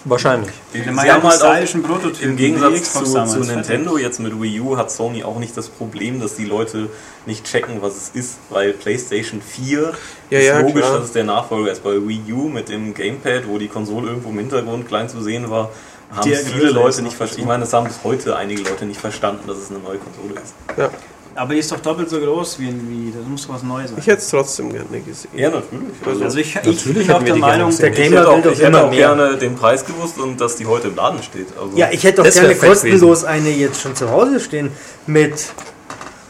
Wahrscheinlich. 0.06 0.52
Die, 0.74 0.82
sie 0.82 0.90
haben 0.90 1.24
halt 1.24 1.42
auch 1.42 1.84
Prototypen, 1.84 2.30
im 2.32 2.38
Gegensatz 2.38 2.94
zu, 2.94 3.04
zu. 3.04 3.40
Nintendo 3.40 3.98
jetzt 3.98 4.20
mit 4.20 4.40
Wii 4.40 4.60
U 4.62 4.78
hat 4.78 4.92
Sony 4.92 5.24
auch 5.24 5.40
nicht 5.40 5.58
das 5.58 5.68
Problem, 5.70 6.20
dass 6.22 6.36
die 6.36 6.46
Leute 6.46 6.90
nicht 7.26 7.46
checken, 7.46 7.82
was 7.82 7.96
es 7.98 8.10
ist, 8.10 8.38
weil 8.50 8.74
PlayStation 8.74 9.42
4 9.42 9.94
Ja, 10.30 10.40
ist 10.40 10.46
ja, 10.46 10.60
logisch, 10.60 10.82
klar. 10.82 10.98
dass 10.98 11.06
es 11.06 11.12
der 11.12 11.24
Nachfolger 11.24 11.72
ist. 11.72 11.84
Bei 11.84 11.96
Wii 11.96 12.34
U 12.34 12.48
mit 12.48 12.70
dem 12.70 12.94
Gamepad, 12.94 13.48
wo 13.48 13.58
die 13.58 13.68
Konsole 13.68 14.10
irgendwo 14.10 14.30
im 14.30 14.40
Hintergrund 14.40 14.88
klein 14.88 15.10
zu 15.10 15.22
sehen 15.22 15.50
war, 15.50 15.72
haben 16.12 16.30
Der 16.30 16.40
viele 16.40 16.70
Leute 16.70 17.02
nicht 17.02 17.16
verstanden. 17.16 17.42
Ich 17.42 17.48
meine, 17.48 17.62
das 17.62 17.74
haben 17.74 17.88
bis 17.88 18.00
heute 18.04 18.36
einige 18.36 18.62
Leute 18.62 18.86
nicht 18.86 19.00
verstanden, 19.00 19.48
dass 19.48 19.58
es 19.58 19.70
eine 19.70 19.80
neue 19.80 19.98
Konsole 19.98 20.42
ist. 20.42 20.54
ja, 20.78 20.90
Aber 21.38 21.54
die 21.54 21.60
ist 21.60 21.72
doch 21.72 21.80
doppelt 21.82 22.10
so 22.10 22.20
groß 22.20 22.60
wie 22.60 22.68
ein 22.70 22.88
Wii. 22.90 23.14
Das 23.18 23.28
muss 23.28 23.46
doch 23.48 23.56
was 23.56 23.64
Neues 23.64 23.90
sein. 23.90 24.00
ich 24.00 24.08
hätte 24.08 24.20
es 24.20 24.30
trotzdem 24.30 24.72
gerne 24.72 25.02
gesehen. 25.02 25.32
Ja, 25.36 25.50
natürlich. 25.50 25.84
Also, 26.06 26.24
Also 26.24 26.38
ich, 26.38 26.48
ich 26.48 26.56
Natürlich 26.56 26.84
bin 26.86 26.96
hätten 26.96 27.12
auch 27.12 27.24
der 27.24 27.34
die 27.34 27.40
Meinung, 27.40 27.78
Der 27.78 27.90
ich 27.90 27.96
Gamer 27.96 28.20
hätte 28.22 28.32
will 28.32 28.42
doch 28.44 28.52
ich 28.54 28.60
hätte 28.62 28.84
auch 28.86 28.90
mehr. 28.90 28.98
gerne 29.00 29.38
den 29.38 29.56
Preis 29.56 29.86
gewusst 29.86 30.18
und 30.18 30.40
dass 30.40 30.56
die 30.56 30.66
heute 30.66 30.88
im 30.88 30.96
Laden 30.96 31.22
steht. 31.24 31.48
Also, 31.62 31.76
Ja, 31.78 31.90
ich 31.92 32.04
hätte 32.04 32.24
doch 32.24 32.32
gerne 32.32 32.56
kostenlos 32.56 33.24
eine 33.26 33.50
jetzt 33.50 33.82
schon 33.82 33.96
zu 33.96 34.10
Hause 34.12 34.40
stehen 34.40 34.72
mit 35.08 35.34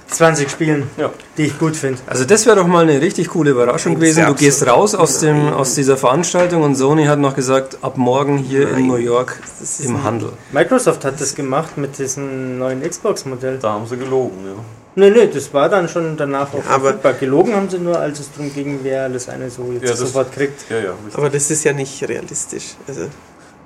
20 0.07 0.49
Spielen, 0.49 0.89
Ja. 0.97 1.11
die 1.37 1.43
ich 1.47 1.59
gut 1.59 1.75
finde. 1.75 1.99
Also 2.07 2.25
das 2.25 2.45
wäre 2.45 2.55
doch 2.55 2.67
mal 2.67 2.87
eine 2.87 3.01
richtig 3.01 3.27
coole 3.29 3.51
Überraschung 3.51 3.95
gewesen. 3.95 4.25
Du 4.25 4.33
gehst 4.33 4.65
raus 4.65 4.95
aus, 4.95 5.19
dem, 5.19 5.49
aus 5.53 5.75
dieser 5.75 5.97
Veranstaltung 5.97 6.63
und 6.63 6.75
Sony 6.75 7.05
hat 7.05 7.19
noch 7.19 7.35
gesagt, 7.35 7.77
ab 7.81 7.97
morgen 7.97 8.37
hier 8.37 8.69
in 8.69 8.73
Nein. 8.73 8.87
New 8.87 8.95
York 8.95 9.39
im 9.83 10.03
Handel. 10.03 10.29
Microsoft 10.51 11.03
hat 11.05 11.19
das 11.19 11.35
gemacht 11.35 11.77
mit 11.77 11.97
diesem 11.99 12.57
neuen 12.59 12.81
Xbox-Modell. 12.81 13.59
Da 13.61 13.73
haben 13.73 13.85
sie 13.87 13.97
gelogen, 13.97 14.37
ja. 14.45 14.63
Nee, 14.97 15.09
nee, 15.09 15.27
das 15.27 15.53
war 15.53 15.67
dann 15.67 15.89
schon 15.89 16.15
danach 16.15 16.53
auch 16.53 16.65
aber- 16.69 16.83
verfügbar. 16.85 17.13
Gelogen 17.13 17.53
haben 17.55 17.69
sie 17.69 17.79
nur, 17.79 17.99
als 17.99 18.19
es 18.19 18.31
darum 18.31 18.53
ging, 18.53 18.79
wer 18.83 19.03
alles 19.03 19.27
eine 19.27 19.49
so 19.49 19.69
jetzt 19.73 19.83
Ja, 19.83 19.89
das- 19.89 19.99
sofort 19.99 20.31
kriegt. 20.31 20.69
Ja, 20.69 20.79
ja. 20.79 20.93
Aber 21.13 21.29
das 21.29 21.51
ist 21.51 21.63
ja 21.65 21.73
nicht 21.73 22.01
realistisch. 22.07 22.75
Also, 22.87 23.01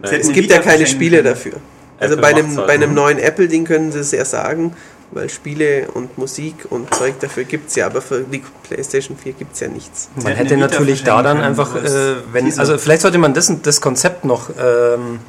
Nein, 0.01 0.19
es 0.21 0.31
gibt 0.31 0.49
ja 0.51 0.59
keine 0.59 0.87
Spiele 0.87 1.21
dafür. 1.21 1.53
Also 1.99 2.13
Apple 2.15 2.21
bei 2.21 2.35
einem, 2.35 2.57
halt, 2.57 2.67
bei 2.67 2.73
einem 2.73 2.89
ne? 2.91 2.95
neuen 2.95 3.19
Apple-Ding 3.19 3.65
können 3.65 3.91
sie 3.91 3.99
es 3.99 4.11
ja 4.11 4.23
sagen, 4.25 4.73
weil 5.11 5.29
Spiele 5.29 5.89
und 5.93 6.17
Musik 6.17 6.65
und 6.69 6.93
Zeug 6.95 7.19
dafür 7.19 7.43
gibt 7.43 7.69
es 7.69 7.75
ja, 7.75 7.87
aber 7.87 8.01
für 8.01 8.21
die 8.21 8.41
PlayStation 8.63 9.17
4 9.17 9.33
gibt 9.33 9.53
es 9.53 9.59
ja 9.59 9.67
nichts. 9.67 10.09
Man 10.23 10.33
hätte 10.33 10.55
natürlich 10.57 11.03
da 11.03 11.21
dann 11.21 11.41
einfach, 11.41 11.75
äh, 11.75 12.15
wenn, 12.31 12.57
also 12.57 12.77
vielleicht 12.77 13.01
sollte 13.01 13.17
man 13.17 13.33
das, 13.33 13.51
das 13.61 13.81
Konzept 13.81 14.23
noch, 14.23 14.49
ähm, 14.51 15.19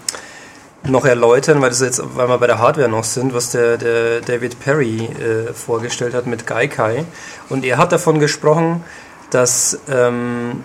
noch 0.85 1.05
erläutern, 1.05 1.61
weil 1.61 1.70
das 1.70 1.81
jetzt, 1.81 2.03
weil 2.16 2.28
wir 2.28 2.39
bei 2.39 2.47
der 2.47 2.59
Hardware 2.59 2.89
noch 2.89 3.05
sind, 3.05 3.35
was 3.35 3.51
der, 3.51 3.76
der 3.76 4.20
David 4.20 4.61
Perry 4.61 5.05
äh, 5.05 5.53
vorgestellt 5.53 6.14
hat 6.14 6.26
mit 6.26 6.47
Gaikai. 6.47 7.05
Und 7.49 7.64
er 7.64 7.78
hat 7.78 7.93
davon 7.93 8.18
gesprochen, 8.18 8.83
dass 9.31 9.78
ähm, 9.89 10.64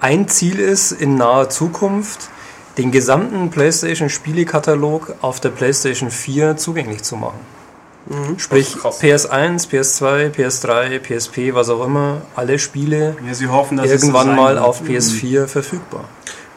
ein 0.00 0.28
Ziel 0.28 0.58
ist, 0.58 0.92
in 0.92 1.16
naher 1.16 1.48
Zukunft 1.50 2.30
den 2.78 2.92
gesamten 2.92 3.50
PlayStation-Spielekatalog 3.50 5.14
auf 5.20 5.40
der 5.40 5.50
PlayStation 5.50 6.10
4 6.10 6.56
zugänglich 6.56 7.02
zu 7.02 7.16
machen. 7.16 7.40
Sprich 8.38 8.76
Krass. 8.76 9.00
PS1, 9.00 9.68
PS2, 9.68 10.30
PS3, 10.34 10.98
PSP, 10.98 11.54
was 11.54 11.68
auch 11.68 11.84
immer, 11.84 12.22
alle 12.34 12.58
Spiele 12.58 13.16
Ja, 13.24 13.34
sie 13.34 13.46
hoffen, 13.46 13.78
irgendwann 13.78 14.34
mal 14.34 14.58
auf 14.58 14.82
PS4 14.82 15.46
verfügbar. 15.46 16.06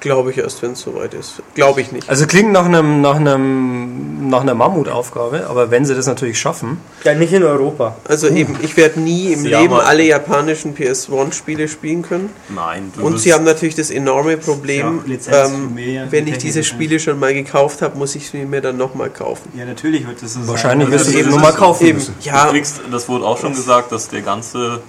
Glaube 0.04 0.32
ich 0.32 0.38
erst, 0.38 0.62
wenn 0.62 0.74
es 0.74 0.82
soweit 0.82 1.14
ist. 1.14 1.42
Glaube 1.56 1.80
ich 1.80 1.94
nicht. 1.94 2.10
Also 2.10 2.28
klingt 2.28 2.52
nach 2.52 2.66
einem 2.66 3.00
nach 3.00 3.16
einem 3.16 4.28
nach 4.30 4.42
einer 4.42 4.54
Mammutaufgabe, 4.54 5.48
aber 5.48 5.72
wenn 5.72 5.86
sie 5.86 5.96
das 5.96 6.08
natürlich 6.08 6.38
schaffen, 6.40 6.78
Ja, 7.06 7.14
nicht 7.14 7.32
in 7.32 7.44
Europa. 7.44 7.96
Also 8.08 8.28
eben, 8.28 8.58
ich 8.62 8.76
werde 8.76 9.00
nie 9.00 9.32
im 9.32 9.40
Sie 9.40 9.48
Leben 9.48 9.58
haben 9.64 9.74
halt- 9.76 9.88
alle 9.88 10.04
japanischen 10.04 10.76
PS1-Spiele 10.76 11.68
spielen 11.70 12.02
können. 12.02 12.30
Nein, 12.54 12.92
du 12.96 13.06
Und 13.06 13.18
sie 13.20 13.34
haben 13.34 13.46
natürlich 13.46 13.76
das 13.76 13.92
enorme 13.92 14.36
Problem, 14.38 15.02
Ja, 15.32 15.46
ähm, 15.46 15.74
mehr 15.74 16.12
wenn 16.12 16.28
ich 16.28 16.38
diese. 16.38 16.64
Spiele 16.64 17.00
schon 17.00 17.18
mal 17.20 17.34
gekauft 17.34 17.82
habe, 17.82 17.98
muss 17.98 18.16
ich 18.16 18.30
sie 18.30 18.46
mir 18.46 18.60
dann 18.62 18.76
nochmal 18.78 19.10
kaufen. 19.10 19.52
Ja, 19.58 19.64
natürlich 19.66 20.06
wird 20.06 20.22
das 20.22 20.34
so 20.34 20.46
wahrscheinlich 20.48 20.90
sein. 20.90 20.94
wirst 21.00 21.08
du 21.08 21.12
das 21.12 21.20
eben 21.20 21.30
ist 21.30 21.34
nur 21.36 21.42
mal 21.42 21.52
so. 21.54 21.58
kaufen 21.60 21.86
Eben, 21.88 21.98
müssen. 21.98 22.16
Du 22.22 22.26
ja, 22.30 22.46
kriegst, 22.48 22.82
das 22.92 23.08
wurde 23.08 23.26
auch 23.26 23.38
schon 23.38 23.54
gesagt, 23.54 23.92
dass 23.94 24.10
der 24.10 24.22
ganze 24.22 24.82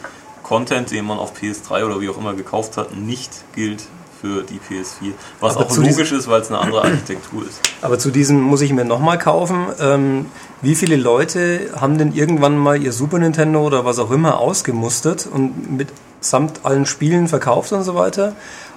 Content, 0.42 0.90
den 0.90 1.04
man 1.04 1.18
auf 1.18 1.32
PS3 1.40 1.84
oder 1.86 2.00
wie 2.00 2.08
auch 2.08 2.18
immer 2.18 2.34
gekauft 2.34 2.76
hat, 2.76 2.96
nicht 2.96 3.30
gilt 3.54 3.84
für 4.24 4.42
die 4.42 4.58
PS4. 4.58 5.12
Was 5.40 5.56
Aber 5.56 5.66
auch 5.66 5.76
logisch 5.76 6.12
ist, 6.12 6.28
weil 6.28 6.40
es 6.40 6.48
eine 6.48 6.58
andere 6.58 6.82
Architektur 6.82 7.42
ist. 7.42 7.60
Aber 7.82 7.98
zu 7.98 8.10
diesem 8.10 8.40
muss 8.40 8.62
ich 8.62 8.72
mir 8.72 8.86
nochmal 8.86 9.18
kaufen. 9.18 9.66
Ähm, 9.78 10.26
wie 10.62 10.74
viele 10.74 10.96
Leute 10.96 11.70
haben 11.78 11.98
denn 11.98 12.14
irgendwann 12.14 12.56
mal 12.56 12.82
ihr 12.82 12.92
Super 12.92 13.18
Nintendo 13.18 13.62
oder 13.62 13.84
was 13.84 13.98
auch 13.98 14.10
immer 14.10 14.38
ausgemustert 14.38 15.28
und 15.30 15.76
mit 15.76 15.88
samt 16.20 16.60
allen 16.64 16.86
Spielen 16.86 17.28
verkauft 17.28 17.72
und 17.72 17.82
so 17.82 17.94
weiter? 17.94 18.34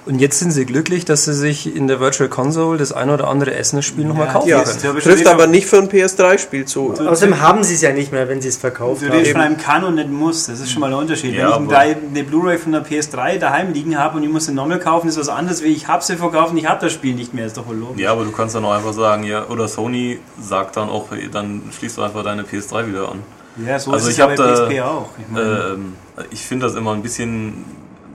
Und 0.08 0.20
jetzt 0.20 0.38
sind 0.38 0.52
sie 0.52 0.64
glücklich, 0.64 1.04
dass 1.04 1.26
sie 1.26 1.34
sich 1.34 1.76
in 1.76 1.86
der 1.86 2.00
Virtual 2.00 2.30
Console 2.30 2.78
das 2.78 2.92
ein 2.92 3.10
oder 3.10 3.28
andere 3.28 3.50
nochmal 3.98 4.26
Ja, 4.26 4.32
kaufen 4.32 4.48
ja. 4.48 4.60
das 4.60 4.80
können. 4.80 4.98
trifft 4.98 5.26
aber 5.26 5.46
nicht 5.46 5.66
für 5.66 5.76
ein 5.76 5.90
PS3-Spiel 5.90 6.64
zu. 6.64 6.94
Außerdem 6.94 7.42
haben 7.42 7.62
sie 7.62 7.74
es 7.74 7.82
ja 7.82 7.92
nicht 7.92 8.10
mehr, 8.10 8.26
wenn 8.26 8.40
sie 8.40 8.48
es 8.48 8.56
verkauft 8.56 9.02
Du 9.02 9.12
redest 9.12 9.32
von 9.32 9.42
einem 9.42 9.58
kann 9.58 9.84
und 9.84 9.96
nicht 9.96 10.08
muss. 10.10 10.46
Das 10.46 10.60
ist 10.60 10.70
schon 10.70 10.80
mal 10.80 10.86
ein 10.86 10.94
Unterschied. 10.98 11.34
Ja, 11.34 11.42
Wenn 11.42 11.66
ich 11.68 11.74
eine, 11.74 12.24
Blu-ray 12.24 12.56
von 12.56 12.72
der 12.72 12.86
PS3 12.86 13.38
daheim 13.38 13.74
liegen 13.74 13.98
habe 13.98 14.16
und 14.16 14.22
ich 14.22 14.30
muss 14.30 14.46
sie 14.46 14.52
nochmal 14.54 14.78
kaufen, 14.78 15.08
ist 15.08 15.18
was 15.20 15.28
anderes, 15.28 15.62
wie 15.62 15.68
ich 15.74 15.88
habe 15.88 16.02
sie 16.02 16.16
verkauft 16.16 16.52
und 16.52 16.56
ich 16.56 16.66
habe 16.66 16.80
das 16.80 16.92
Spiel 16.94 17.14
nicht 17.14 17.34
mehr. 17.34 17.44
Ist 17.44 17.58
doch 17.58 17.66
wohl 17.68 17.76
logisch. 17.76 18.00
Ja, 18.00 18.12
aber 18.12 18.24
du 18.24 18.32
kannst 18.32 18.54
dann 18.54 18.64
auch 18.64 18.72
einfach 18.72 18.94
sagen, 18.94 19.24
ja, 19.24 19.46
oder 19.48 19.68
Sony 19.68 20.20
sagt 20.40 20.78
dann 20.78 20.88
auch, 20.88 21.08
dann 21.32 21.64
schließt 21.78 21.98
du 21.98 22.02
einfach 22.02 22.24
deine 22.24 22.44
PS3 22.44 22.88
wieder 22.88 23.10
an. 23.12 23.18
Ja, 23.66 23.78
so 23.78 23.90
Also 23.92 24.08
ist 24.08 24.12
ich 24.16 24.18
es 24.18 24.18
ja 24.18 24.26
bei 24.28 24.36
da- 24.36 24.52
PSP 24.68 24.80
auch. 24.80 25.08
Ich 25.18 25.38
Ähm, 25.38 25.92
ich 26.30 26.46
finde 26.46 26.64
das 26.66 26.76
immer 26.76 26.92
ein 26.94 27.02
bisschen, 27.02 27.64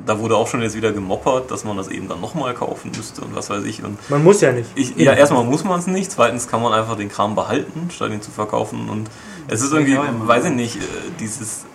da 0.05 0.19
wurde 0.19 0.35
auch 0.35 0.47
schon 0.47 0.61
jetzt 0.61 0.75
wieder 0.75 0.91
gemoppert, 0.91 1.51
dass 1.51 1.63
man 1.63 1.77
das 1.77 1.87
eben 1.87 2.07
dann 2.07 2.21
nochmal 2.21 2.53
kaufen 2.53 2.91
müsste 2.95 3.21
und 3.21 3.35
was 3.35 3.49
weiß 3.49 3.63
ich. 3.63 3.83
Und 3.83 3.97
Man 4.09 4.23
muss 4.23 4.41
ja 4.41 4.51
nicht. 4.51 4.69
ich, 4.75 4.95
ja, 4.97 5.13
erstmal 5.13 5.43
muss 5.43 5.63
man 5.63 5.79
es 5.79 5.87
nicht, 5.87 6.11
zweitens 6.11 6.47
kann 6.47 6.61
man 6.61 6.73
einfach 6.73 6.97
den 6.97 7.09
Kram 7.09 7.35
behalten, 7.35 7.89
statt 7.91 8.11
ihn 8.11 8.21
zu 8.21 8.31
verkaufen. 8.31 8.89
Und 8.89 9.09
es 9.47 9.61
ist 9.61 9.71
irgendwie, 9.71 9.97
weiß 9.97 10.45
ich 10.45 10.51
nicht, 10.51 10.77
äh, 10.77 10.79
dieses 11.19 11.65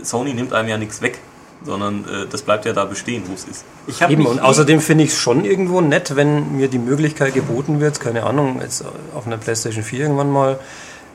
äh, 0.00 0.04
Sony 0.04 0.34
nimmt 0.34 0.52
einem 0.52 0.68
ja 0.68 0.78
nichts 0.78 1.02
weg, 1.02 1.18
sondern 1.64 2.04
äh, 2.04 2.26
das 2.30 2.42
bleibt 2.42 2.64
ja 2.64 2.72
da 2.72 2.84
bestehen, 2.84 3.24
wo 3.26 3.34
es 3.34 3.44
ist. 3.44 3.64
ich 3.86 4.02
habe 4.02 4.12
Eben, 4.12 4.26
und 4.26 4.40
außerdem 4.40 4.80
finde 4.80 5.04
ich 5.04 5.10
es 5.10 5.16
schon 5.16 5.44
irgendwo 5.44 5.80
nett, 5.80 6.14
wenn 6.16 6.56
mir 6.56 6.68
die 6.68 6.78
Möglichkeit 6.78 7.34
geboten 7.34 7.80
wird, 7.80 8.00
keine 8.00 8.24
Ahnung, 8.24 8.60
jetzt 8.60 8.84
auf 9.14 9.26
einer 9.26 9.38
PlayStation 9.38 9.82
4 9.82 10.00
irgendwann 10.00 10.30
mal, 10.30 10.58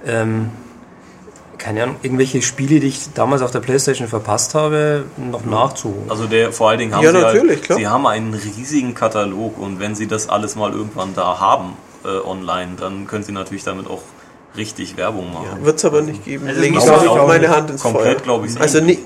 ähm, 0.06 0.50
keine 1.62 1.84
Ahnung, 1.84 1.96
irgendwelche 2.02 2.42
Spiele, 2.42 2.80
die 2.80 2.88
ich 2.88 3.14
damals 3.14 3.42
auf 3.42 3.52
der 3.52 3.60
PlayStation 3.60 4.08
verpasst 4.08 4.56
habe, 4.56 5.06
noch 5.18 5.46
nachzuholen. 5.46 6.10
Also 6.10 6.26
der 6.26 6.52
vor 6.52 6.70
allen 6.70 6.80
Dingen 6.80 6.96
haben 6.96 7.04
Ja, 7.04 7.12
sie 7.12 7.20
natürlich, 7.20 7.52
halt, 7.58 7.64
klar. 7.64 7.78
sie 7.78 7.88
haben 7.88 8.08
einen 8.08 8.34
riesigen 8.34 8.96
Katalog 8.96 9.58
und 9.60 9.80
wenn 9.80 9.96
sie 9.96 10.08
das 10.08 10.28
alles 10.28 10.56
mal 10.56 10.72
irgendwann 10.72 11.14
da 11.16 11.40
haben 11.40 11.74
äh, 12.04 12.08
online, 12.28 12.72
dann 12.80 13.06
können 13.08 13.24
sie 13.24 13.32
natürlich 13.32 13.64
damit 13.64 13.88
auch 13.88 14.02
richtig 14.58 14.98
Werbung 14.98 15.34
machen. 15.34 15.64
Wird 15.64 15.78
es 15.78 15.86
aber 15.86 16.02
nicht 16.02 16.26
geben. 16.26 16.48
Also 16.48 16.60
Lege 16.60 16.78
ich 16.78 16.90
auch 16.90 17.08
auch 17.08 17.28
meine 17.28 17.48
nicht. 17.48 17.56
Hand 17.56 17.70
ins 17.70 17.82
Komplett 17.82 18.18
Feuer. 18.18 18.22
glaube 18.24 18.46
ich 18.48 18.52
nicht. 18.54 18.62
Also 18.62 18.82
ni- 18.82 19.00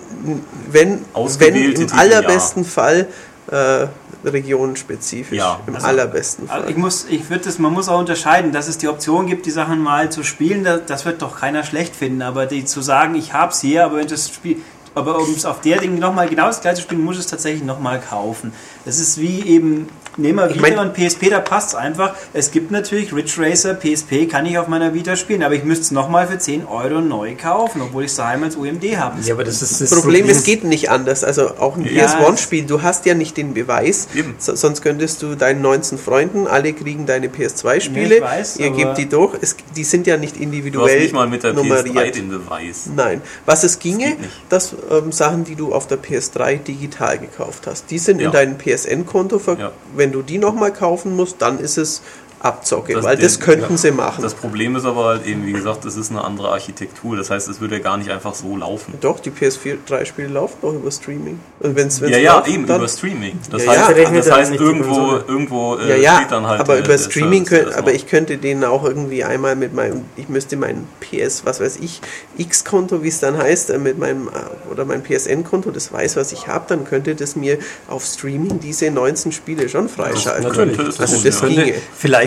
wenn, 0.72 1.00
wenn 1.12 1.56
im 1.76 1.88
allerbesten 1.94 2.66
Fall 2.66 3.08
äh, 3.52 3.86
regionenspezifisch. 4.26 5.38
Ja. 5.38 5.60
Im 5.68 5.76
Also- 5.76 5.88
allerbesten 5.88 6.50
Also 6.50 6.64
Fall. 6.64 6.72
ich 6.72 6.78
muss, 6.78 7.06
ich 7.10 7.30
würde 7.30 7.46
das, 7.46 7.60
man 7.60 7.74
muss 7.74 7.90
auch 7.90 8.00
unterscheiden, 8.00 8.52
dass 8.52 8.68
es 8.68 8.78
die 8.78 8.88
Option 8.88 9.28
gibt, 9.28 9.46
die 9.46 9.52
Sachen 9.52 9.80
mal 9.80 10.12
zu 10.12 10.24
spielen, 10.24 10.64
das, 10.64 10.82
das 10.86 11.06
wird 11.06 11.22
doch 11.22 11.40
keiner 11.40 11.64
schlecht 11.64 11.96
finden, 11.96 12.22
aber 12.22 12.46
die 12.46 12.66
zu 12.66 12.82
sagen, 12.82 13.16
ich 13.16 13.34
hab's 13.34 13.62
hier, 13.62 13.86
aber 13.86 13.98
wenn 13.98 14.08
das 14.08 14.30
Spiel, 14.30 14.58
aber 14.94 15.20
um 15.20 15.34
es 15.34 15.46
auf 15.46 15.60
der 15.62 15.80
Ding 15.80 16.00
nochmal 16.00 16.30
genau 16.30 16.48
das 16.48 16.62
gleiche 16.62 16.78
zu 16.78 16.82
spielen, 16.84 17.04
muss 17.04 17.16
ich 17.16 17.22
es 17.22 17.28
tatsächlich 17.28 17.64
nochmal 17.64 18.00
kaufen. 18.00 18.54
Das 18.86 18.98
ist 19.00 19.20
wie 19.20 19.42
eben, 19.46 19.90
nehmen 20.18 20.40
wir 20.40 20.50
Ich 20.50 20.56
Vita 20.62 20.76
mein- 20.76 20.80
und 20.90 20.94
PSP, 20.94 21.30
da 21.30 21.40
passt 21.40 21.70
es 21.70 21.76
einfach. 21.76 22.16
Es 22.34 22.52
gibt 22.52 22.72
natürlich 22.72 23.14
Ridge 23.14 23.34
Racer, 23.38 23.74
PSP 23.74 24.28
kann 24.28 24.46
ich 24.46 24.58
auf 24.58 24.68
meiner 24.68 24.94
Vita 24.94 25.16
spielen, 25.16 25.44
aber 25.44 25.56
ich 25.56 25.64
müsste 25.64 25.84
es 25.84 25.92
nochmal 25.92 26.28
für 26.28 26.38
10 26.38 26.66
Euro 26.66 27.02
neu 27.02 27.36
kaufen, 27.36 27.82
obwohl 27.82 28.04
ich 28.06 28.12
es 28.12 28.18
daheim 28.18 28.44
als 28.44 28.56
UMD 28.56 28.98
habe. 28.98 29.20
Ja, 29.22 29.34
aber 29.34 29.44
das 29.44 29.62
ist 29.62 29.82
das 29.82 29.90
Problem, 30.02 30.28
es 30.30 30.44
geht 30.44 30.64
nicht 30.64 30.90
anders. 30.90 31.24
Also 31.24 31.50
auch 31.60 31.76
ein 31.78 31.86
Ja, 31.86 32.06
PS1-Spiel, 32.08 32.66
du 32.66 32.82
hast 32.82 33.06
ja 33.06 33.14
nicht 33.14 33.38
den 33.38 33.54
Beweis. 33.54 34.08
So, 34.38 34.56
sonst 34.56 34.82
könntest 34.82 35.22
du 35.22 35.36
deinen 35.36 35.62
19 35.62 35.98
Freunden, 35.98 36.48
alle 36.48 36.74
kriegen 36.74 37.06
deine 37.06 37.28
PS2-Spiele, 37.28 38.10
Ja, 38.10 38.16
ich 38.16 38.22
weiß, 38.22 38.58
ihr 38.58 38.70
gebt 38.72 38.98
die 38.98 39.10
durch. 39.10 39.34
Es, 39.42 39.56
die 39.76 39.84
sind 39.84 40.08
ja 40.08 40.18
nicht 40.18 40.36
Du 40.36 40.40
hast 40.40 40.44
individuell 40.44 41.00
nicht 41.02 41.14
mal 41.14 41.28
mit 41.28 41.44
der 41.44 41.52
PS3 41.52 41.56
nummeriert. 41.56 42.16
den 42.16 42.30
Beweis. 42.30 42.90
Nein. 42.96 43.22
Was 43.46 43.64
es 43.64 43.80
ginge, 43.80 44.10
nicht. 44.10 44.18
dass 44.50 44.76
ähm, 44.92 45.12
Sachen, 45.12 45.44
die 45.44 45.56
du 45.56 45.74
auf 45.74 45.88
der 45.88 45.98
PS3 46.02 46.58
digital 46.58 47.18
gekauft 47.20 47.68
hast, 47.68 47.90
die 47.92 47.98
sind 48.00 48.20
Ja. 48.20 48.28
in 48.28 48.32
deinem 48.34 48.58
PSN-Konto. 48.58 49.40
ver- 49.40 49.58
Ja. 49.60 49.72
Wenn 50.06 50.12
du 50.12 50.22
die 50.22 50.38
nochmal 50.38 50.72
kaufen 50.72 51.16
musst, 51.16 51.42
dann 51.42 51.58
ist 51.58 51.80
es 51.80 52.04
Abzocke, 52.46 52.94
Das- 52.94 53.04
weil 53.04 53.18
das 53.18 53.40
könnten 53.40 53.72
ja. 53.74 53.78
sie 53.78 53.92
machen. 53.92 54.22
Das 54.22 54.34
Problem 54.36 54.76
ist 54.76 54.86
aber 54.86 55.06
halt 55.06 55.26
eben, 55.26 55.46
wie 55.46 55.52
gesagt, 55.54 55.84
es 55.86 55.96
ist 55.98 56.12
eine 56.12 56.24
andere 56.24 56.50
Architektur. 56.50 57.18
Das 57.18 57.30
heißt, 57.30 57.48
es 57.50 57.60
würde 57.60 57.76
ja 57.78 57.82
gar 57.82 57.98
nicht 57.98 58.10
einfach 58.12 58.36
so 58.36 58.56
laufen. 58.56 58.94
Doch, 59.02 59.20
die 59.20 59.32
PS4-3-Spiele 59.32 60.28
laufen 60.30 60.58
doch 60.62 60.74
über 60.74 60.92
Streaming. 60.92 61.40
Und 61.60 61.76
wenn's, 61.76 62.00
wenn's 62.02 62.12
ja, 62.12 62.18
ja, 62.20 62.36
läuft, 62.38 62.48
eben 62.50 62.64
über 62.66 62.88
Streaming. 62.88 63.40
Das 63.52 63.66
Ja, 63.66 63.72
heißt, 63.88 63.98
ja. 63.98 64.10
Das 64.12 64.32
heißt 64.32 64.54
irgendwo, 64.54 65.18
irgendwo 65.28 65.76
äh, 65.78 65.90
Ja, 65.90 65.96
ja, 65.96 66.16
steht 66.18 66.32
dann 66.32 66.48
halt. 66.48 66.62
aber 66.62 66.78
äh, 66.78 66.80
über 66.82 66.98
Streaming 66.98 67.46
das 67.46 67.76
aber 67.76 67.94
ich 67.94 68.08
könnte 68.08 68.38
den 68.38 68.64
auch 68.64 68.84
irgendwie 68.86 69.24
einmal 69.24 69.56
mit 69.56 69.74
meinem, 69.74 70.02
ich 70.16 70.30
müsste 70.30 70.56
mein 70.58 70.88
PS, 71.00 71.46
was 71.46 71.60
weiß 71.60 71.78
ich, 71.82 72.02
X-Konto, 72.38 73.04
wie 73.04 73.08
es 73.08 73.20
dann 73.20 73.38
heißt, 73.38 73.70
äh, 73.72 73.78
mit 73.78 73.98
meinem, 73.98 74.28
äh, 74.28 74.72
oder 74.72 74.86
mein 74.86 75.02
PSN-Konto, 75.04 75.72
das 75.72 75.92
weiß, 75.92 76.16
was 76.16 76.32
ich 76.32 76.48
habe, 76.48 76.66
dann 76.68 76.86
könnte 76.86 77.16
das 77.16 77.36
mir 77.36 77.58
auf 77.88 78.06
Streaming 78.06 78.60
diese 78.60 78.92
19 78.92 79.32
Spiele 79.32 79.68
schon 79.70 79.90
freischalten. 79.90 80.44
natürlich. 80.44 80.76
Könnte 80.78 80.92
es 80.92 81.00
Also 81.00 81.18
das 81.24 81.42
ja. 81.42 81.48
ginge. 81.48 81.64
Könnte, 81.64 81.80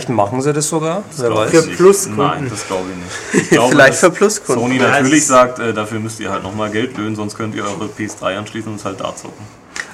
vielleicht 0.08 0.16
machen 0.16 0.42
sie 0.42 0.52
das 0.52 0.68
sogar, 0.68 1.02
wer 1.16 1.28
Glaub 1.28 1.38
weiß. 1.38 1.50
Für. 1.50 1.76
Pluskunden. 1.76 2.26
Nein, 2.26 2.46
das 2.50 2.66
glaube 2.66 2.84
ich 2.90 2.96
nicht. 2.96 3.44
Ich 3.44 3.50
glaube, 3.50 3.70
Vielleicht 3.70 3.98
für 3.98 4.10
Pluskunden. 4.10 4.64
Sony 4.64 4.78
natürlich 4.78 5.26
sagt, 5.26 5.58
äh, 5.58 5.72
dafür 5.72 6.00
müsst 6.00 6.20
ihr 6.20 6.30
halt 6.30 6.42
nochmal 6.42 6.70
Geld 6.70 6.96
löhnen, 6.96 7.16
sonst 7.16 7.36
könnt 7.36 7.54
ihr 7.54 7.64
eure 7.64 7.86
PS3 7.86 8.38
anschließen 8.38 8.72
und 8.72 8.78
es 8.78 8.84
halt 8.84 9.00
da 9.00 9.14
zocken. 9.14 9.44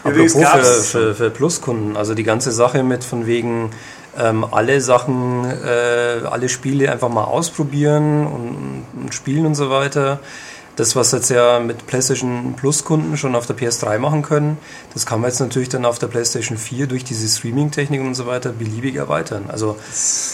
Apropos 0.03 0.33
für, 0.33 0.65
für, 0.65 1.15
für 1.15 1.31
Pluskunden, 1.31 1.97
also 1.97 2.15
die 2.15 2.25
ganze 2.25 2.53
Sache 2.53 2.83
mit 2.83 3.05
von 3.05 3.27
wegen 3.27 3.71
ähm, 4.19 4.47
alle 4.51 4.81
Sachen, 4.81 5.45
äh, 5.45 6.21
alle 6.31 6.49
Spiele 6.49 6.93
einfach 6.93 7.09
mal 7.09 7.25
ausprobieren 7.25 8.27
und, 8.27 9.03
und 9.03 9.15
spielen 9.15 9.47
und 9.47 9.55
so 9.55 9.71
weiter. 9.71 10.21
Das, 10.77 10.97
was 10.97 11.13
jetzt 11.13 11.31
ja 11.31 11.61
mit 11.61 11.87
PlayStation 11.87 12.55
Plus 12.57 12.85
Kunden 12.85 13.17
schon 13.17 13.35
auf 13.37 13.47
der 13.47 13.57
PS3 13.57 13.99
machen 13.99 14.23
können, 14.23 14.59
das 14.93 15.07
kann 15.07 15.21
man 15.21 15.31
jetzt 15.31 15.41
natürlich 15.41 15.69
dann 15.69 15.85
auf 15.85 15.99
der 15.99 16.09
PlayStation 16.09 16.59
4 16.59 16.87
durch 16.87 17.05
diese 17.05 17.29
Streaming-Technik 17.29 18.01
und 18.01 18.15
so 18.15 18.27
weiter 18.27 18.51
beliebig 18.51 18.97
erweitern. 18.97 19.45
Also 19.49 19.77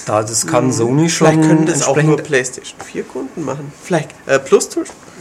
da 0.07 0.23
das 0.23 0.47
kann 0.47 0.73
Sony 0.73 1.11
schon 1.11 1.29
Vielleicht 1.29 1.49
können 1.49 1.67
das 1.67 1.83
auch 1.83 1.97
nur 1.97 2.19
entsprechend- 2.19 2.25
PlayStation 2.25 2.81
4 2.81 3.03
Kunden 3.05 3.45
machen. 3.45 3.73
Vielleicht 3.83 4.11
äh, 4.27 4.39
Plus 4.39 4.69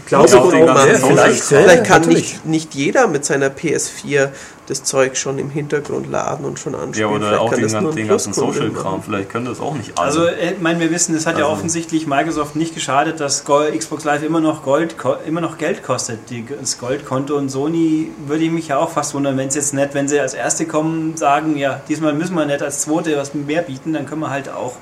Glaube 0.05 0.29
ganzen 0.29 0.59
ja, 0.65 0.75
vielleicht. 1.07 1.43
Vielleicht 1.43 1.83
kann 1.83 2.01
natürlich. 2.01 2.33
nicht, 2.33 2.45
nicht 2.45 2.75
jeder 2.75 3.07
mit 3.07 3.25
seiner 3.25 3.49
PS4 3.49 4.29
das 4.69 4.83
Zeug 4.83 5.17
schon 5.17 5.39
im 5.39 5.49
Hintergrund 5.49 6.09
laden 6.11 6.45
und 6.45 6.59
schon 6.59 6.73
Ja, 6.73 6.79
anspielen. 6.79 7.09
oder 7.09 7.19
Vielleicht 7.27 7.41
auch 7.41 7.49
kann 7.49 7.59
den, 7.59 7.63
das 7.71 7.81
nur 7.81 7.91
ein 7.91 7.95
den 7.95 8.07
ganzen 8.07 8.33
Social-Kram. 8.33 9.01
Vielleicht 9.01 9.29
können 9.29 9.45
das 9.45 9.59
auch 9.59 9.73
nicht 9.73 9.97
alle. 9.97 10.07
Also, 10.07 10.25
äh, 10.25 10.53
ich 10.53 10.59
meine, 10.61 10.79
wir 10.79 10.91
wissen, 10.91 11.15
es 11.15 11.25
hat 11.25 11.37
ja 11.37 11.45
Also- 11.45 11.55
offensichtlich 11.57 12.05
Microsoft 12.05 12.55
nicht 12.55 12.75
geschadet, 12.75 13.19
dass 13.19 13.43
Xbox 13.45 14.03
Live 14.03 14.21
immer 14.23 14.41
noch, 14.41 14.63
Gold, 14.63 14.95
immer 15.25 15.41
noch 15.41 15.57
Geld 15.57 15.81
kostet, 15.83 16.19
das 16.61 16.77
Goldkonto. 16.77 17.35
Und 17.35 17.49
Sony 17.49 18.11
würde 18.27 18.43
ich 18.43 18.51
mich 18.51 18.67
ja 18.67 18.77
auch 18.77 18.91
fast 18.91 19.13
wundern, 19.15 19.37
wenn 19.37 19.47
es 19.47 19.55
jetzt 19.55 19.73
nicht, 19.73 19.93
wenn 19.95 20.07
sie 20.07 20.19
als 20.19 20.35
Erste 20.35 20.65
kommen, 20.65 21.17
sagen, 21.17 21.57
ja, 21.57 21.81
diesmal 21.89 22.13
müssen 22.13 22.35
wir 22.35 22.45
nicht 22.45 22.61
als 22.61 22.81
Zweite 22.81 23.17
was 23.17 23.33
mehr 23.33 23.63
bieten, 23.63 23.93
dann 23.93 24.05
können 24.05 24.21
wir 24.21 24.29
halt 24.29 24.49
auch, 24.49 24.73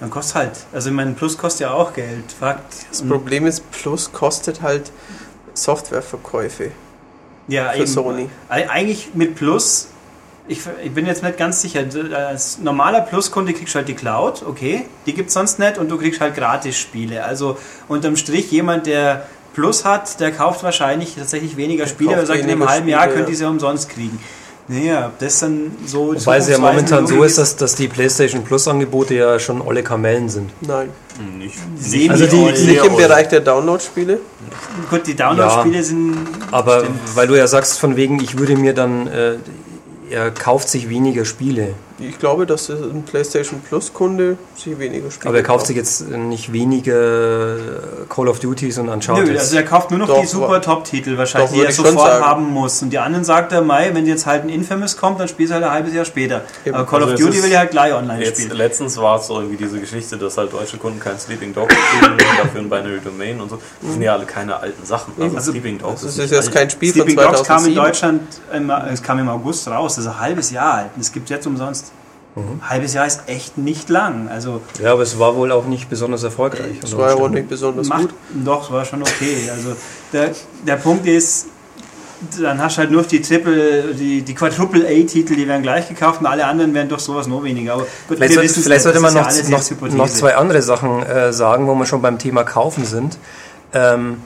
dann 0.00 0.10
kostet 0.10 0.34
halt. 0.34 0.52
Also, 0.72 0.90
ich 0.90 0.94
meine, 0.96 1.12
Plus 1.12 1.38
kostet 1.38 1.60
ja 1.62 1.70
auch 1.72 1.92
Geld. 1.92 2.24
Fakt. 2.38 2.74
Das 2.90 3.02
Problem 3.02 3.46
ist, 3.46 3.70
Plus 3.70 4.12
kostet 4.12 4.60
halt 4.62 4.90
Softwareverkäufe 5.54 6.72
ja, 7.48 7.70
für 7.70 7.86
Sony. 7.86 8.28
Eig- 8.50 8.68
Eigentlich 8.68 9.10
mit 9.14 9.34
Plus, 9.34 9.88
ich, 10.46 10.60
ich 10.82 10.92
bin 10.92 11.06
jetzt 11.06 11.22
nicht 11.22 11.36
ganz 11.36 11.60
sicher, 11.60 11.84
als 12.14 12.58
normaler 12.58 13.00
Plus-Kunde 13.02 13.52
kriegst 13.52 13.74
du 13.74 13.78
halt 13.78 13.88
die 13.88 13.94
Cloud, 13.94 14.42
okay, 14.46 14.86
die 15.06 15.12
gibt 15.12 15.28
es 15.28 15.34
sonst 15.34 15.58
nicht 15.58 15.76
und 15.78 15.90
du 15.90 15.98
kriegst 15.98 16.20
halt 16.20 16.34
Gratis-Spiele. 16.34 17.24
Also 17.24 17.58
unterm 17.88 18.16
Strich 18.16 18.50
jemand, 18.50 18.86
der 18.86 19.26
Plus 19.54 19.84
hat, 19.84 20.20
der 20.20 20.30
kauft 20.32 20.62
wahrscheinlich 20.62 21.16
tatsächlich 21.16 21.56
weniger 21.56 21.86
Spiele, 21.86 22.10
kauft 22.14 22.16
weil 22.16 22.22
er 22.22 22.26
sagt, 22.26 22.40
in 22.40 22.50
einem 22.50 22.68
halben 22.68 22.88
Jahr 22.88 23.02
Spiele, 23.02 23.16
könnt 23.16 23.28
ihr 23.28 23.36
sie 23.36 23.44
umsonst 23.46 23.88
kriegen. 23.90 24.18
Naja, 24.70 25.06
ob 25.06 25.18
das 25.18 25.40
dann 25.40 25.70
so 25.86 26.14
Wobei 26.14 26.36
es 26.36 26.48
ja 26.48 26.58
momentan 26.58 27.06
so 27.06 27.22
ist, 27.22 27.38
dass, 27.38 27.56
dass 27.56 27.74
die 27.74 27.88
PlayStation 27.88 28.44
Plus 28.44 28.68
Angebote 28.68 29.14
ja 29.14 29.38
schon 29.38 29.62
alle 29.66 29.82
Kamellen 29.82 30.28
sind. 30.28 30.50
Nein. 30.60 30.90
Hm, 31.18 31.38
nicht, 31.38 31.54
Semi- 31.80 32.10
Also 32.10 32.26
die- 32.26 32.52
die- 32.52 32.66
Nicht 32.72 32.84
im 32.84 32.96
Bereich 32.96 33.28
der 33.28 33.40
Download-Spiele. 33.40 34.20
Gut, 34.90 35.06
die 35.06 35.14
Download-Spiele 35.16 35.82
sind... 35.82 36.16
Aber 36.50 36.80
stimmt. 36.80 36.98
weil 37.14 37.26
du 37.28 37.34
ja 37.36 37.46
sagst, 37.46 37.80
von 37.80 37.96
wegen, 37.96 38.20
ich 38.22 38.38
würde 38.38 38.56
mir 38.56 38.74
dann, 38.74 39.06
äh, 39.06 39.36
er 40.10 40.30
kauft 40.30 40.68
sich 40.68 40.88
weniger 40.90 41.24
Spiele. 41.24 41.74
Ich 42.00 42.18
glaube, 42.18 42.46
dass 42.46 42.68
ein 42.68 43.02
PlayStation 43.04 43.60
Plus-Kunde 43.60 44.38
sich 44.56 44.78
weniger 44.78 45.10
Spiele 45.10 45.28
Aber 45.28 45.38
er 45.38 45.42
kauft 45.44 45.66
sich 45.66 45.76
jetzt 45.76 46.08
nicht 46.08 46.52
weniger 46.52 47.56
Call 48.08 48.28
of 48.28 48.38
Duties 48.38 48.78
und 48.78 48.88
Uncharted. 48.88 49.26
Nö, 49.26 49.38
also 49.38 49.56
er 49.56 49.64
kauft 49.64 49.90
nur 49.90 49.98
noch 49.98 50.06
Doch, 50.06 50.20
die 50.20 50.26
super 50.26 50.60
Top-Titel 50.60 51.16
wahrscheinlich, 51.16 51.50
doch, 51.50 51.56
die 51.56 51.64
er 51.64 51.72
sofort 51.72 51.98
sagen. 51.98 52.24
haben 52.24 52.44
muss. 52.52 52.80
Und 52.82 52.90
die 52.90 52.98
anderen 52.98 53.24
sagt 53.24 53.52
er, 53.52 53.62
Mai, 53.62 53.90
wenn 53.94 54.06
jetzt 54.06 54.26
halt 54.26 54.44
ein 54.44 54.48
Infamous 54.48 54.96
kommt, 54.96 55.18
dann 55.20 55.28
spielst 55.28 55.50
du 55.50 55.54
halt 55.54 55.64
ein 55.64 55.70
halbes 55.72 55.92
Jahr 55.92 56.04
später. 56.04 56.42
Eben. 56.64 56.76
Aber 56.76 56.86
Call 56.86 57.02
Also 57.02 57.14
of 57.14 57.20
Duty 57.20 57.36
ist 57.38 57.44
will 57.44 57.50
ja 57.52 57.58
halt 57.60 57.70
gleich 57.70 57.92
online 57.92 58.24
Jetzt, 58.24 58.40
spielen. 58.42 58.56
letztens 58.56 58.96
war 58.96 59.18
es 59.18 59.26
so 59.26 59.38
irgendwie 59.40 59.56
diese 59.56 59.80
Geschichte, 59.80 60.16
dass 60.16 60.36
halt 60.36 60.52
deutsche 60.52 60.76
Kunden 60.76 61.00
kein 61.00 61.18
Sleeping 61.18 61.52
Dog 61.54 61.68
kriegen, 61.68 62.16
dafür 62.36 62.60
ein 62.60 62.70
Binary 62.70 63.00
Domain 63.04 63.40
und 63.40 63.50
so. 63.50 63.58
Das 63.82 63.92
sind 63.92 64.02
ja 64.02 64.12
alle 64.14 64.24
keine 64.24 64.56
alten 64.56 64.84
Sachen. 64.86 65.12
Also, 65.18 65.36
Also, 65.36 65.50
Sleeping 65.52 65.78
Dogs 65.78 66.02
Das 66.02 66.12
ist 66.12 66.18
nicht 66.18 66.30
jetzt 66.32 66.52
kein 66.52 66.70
Spiel 66.70 66.92
von 66.92 67.02
Sleeping 67.02 67.16
Dogs 67.16 67.42
kam 67.44 67.66
in 67.66 67.74
2007. 67.74 67.84
Deutschland, 67.84 68.22
im, 68.54 68.70
es 68.92 69.02
kam 69.02 69.18
im 69.18 69.28
August 69.28 69.66
raus, 69.68 69.96
das 69.96 70.04
ist 70.04 70.10
ein 70.10 70.20
halbes 70.20 70.50
Jahr 70.50 70.74
alt. 70.74 70.90
Und 70.94 71.00
es 71.00 71.12
gibt 71.12 71.28
jetzt 71.30 71.46
umsonst. 71.46 71.87
Mhm. 72.38 72.60
Ein 72.60 72.70
halbes 72.70 72.94
Jahr 72.94 73.06
ist 73.06 73.22
echt 73.26 73.58
nicht 73.58 73.88
lang. 73.88 74.28
Also 74.28 74.60
ja, 74.82 74.92
aber 74.92 75.02
es 75.02 75.18
war 75.18 75.36
wohl 75.36 75.52
auch 75.52 75.66
nicht 75.66 75.88
besonders 75.88 76.22
erfolgreich. 76.22 76.78
Das 76.80 76.96
war 76.96 77.10
ja 77.10 77.16
auch 77.16 77.28
nicht 77.28 77.48
besonders 77.48 77.88
macht, 77.88 78.02
gut. 78.02 78.14
doch, 78.44 78.64
es 78.64 78.72
war 78.72 78.84
schon 78.84 79.02
okay. 79.02 79.50
Also 79.50 79.76
der, 80.12 80.30
der 80.66 80.76
Punkt 80.76 81.06
ist, 81.06 81.46
dann 82.40 82.60
hast 82.60 82.76
du 82.76 82.80
halt 82.80 82.90
nur 82.90 83.02
die 83.02 83.22
Triple, 83.22 83.94
die, 83.94 84.22
die 84.22 84.34
Quadruple 84.34 84.86
A-Titel, 84.86 85.36
die 85.36 85.46
werden 85.46 85.62
gleich 85.62 85.88
gekauft 85.88 86.20
und 86.20 86.26
alle 86.26 86.44
anderen 86.46 86.74
werden 86.74 86.88
durch 86.88 87.00
sowas 87.00 87.26
nur 87.26 87.44
weniger. 87.44 87.74
Aber 87.74 87.82
gut, 88.08 88.16
Vielleicht, 88.16 88.34
sollte, 88.34 88.60
vielleicht 88.60 88.82
sollte 88.82 89.00
das 89.00 89.14
man 89.14 89.26
ist 89.28 89.48
ja 89.48 89.50
noch, 89.50 89.70
noch, 89.80 89.96
noch 89.96 90.08
zwei 90.08 90.34
andere 90.36 90.62
Sachen 90.62 91.02
äh, 91.04 91.32
sagen, 91.32 91.66
wo 91.66 91.74
wir 91.74 91.86
schon 91.86 92.02
beim 92.02 92.18
Thema 92.18 92.44
Kaufen 92.44 92.84
sind. 92.84 93.18
Ähm, 93.72 94.18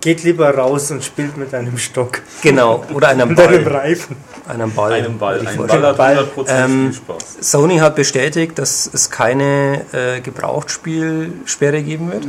Geht 0.00 0.22
lieber 0.22 0.54
raus 0.54 0.90
und 0.90 1.04
spielt 1.04 1.36
mit 1.36 1.52
einem 1.52 1.76
Stock 1.76 2.22
genau, 2.40 2.84
oder 2.94 3.08
einem 3.08 3.30
und 3.30 3.38
einem 3.38 3.64
Ball. 3.64 3.74
Reifen. 3.74 4.16
Einem 4.50 4.72
Ball. 4.72 4.92
Einem 4.92 5.18
Ball. 5.18 5.40
Ein. 5.46 5.56
Ball 5.56 5.82
hat 5.86 5.98
100% 5.98 6.46
Ähm, 6.48 6.92
viel 6.92 6.94
Spaß. 6.94 7.36
Sony 7.40 7.78
hat 7.78 7.96
bestätigt, 7.96 8.58
dass 8.58 8.90
es 8.92 9.10
keine 9.10 9.82
äh, 9.92 10.20
Gebrauchtspielsperre 10.20 11.82
geben 11.82 12.10
wird. 12.12 12.24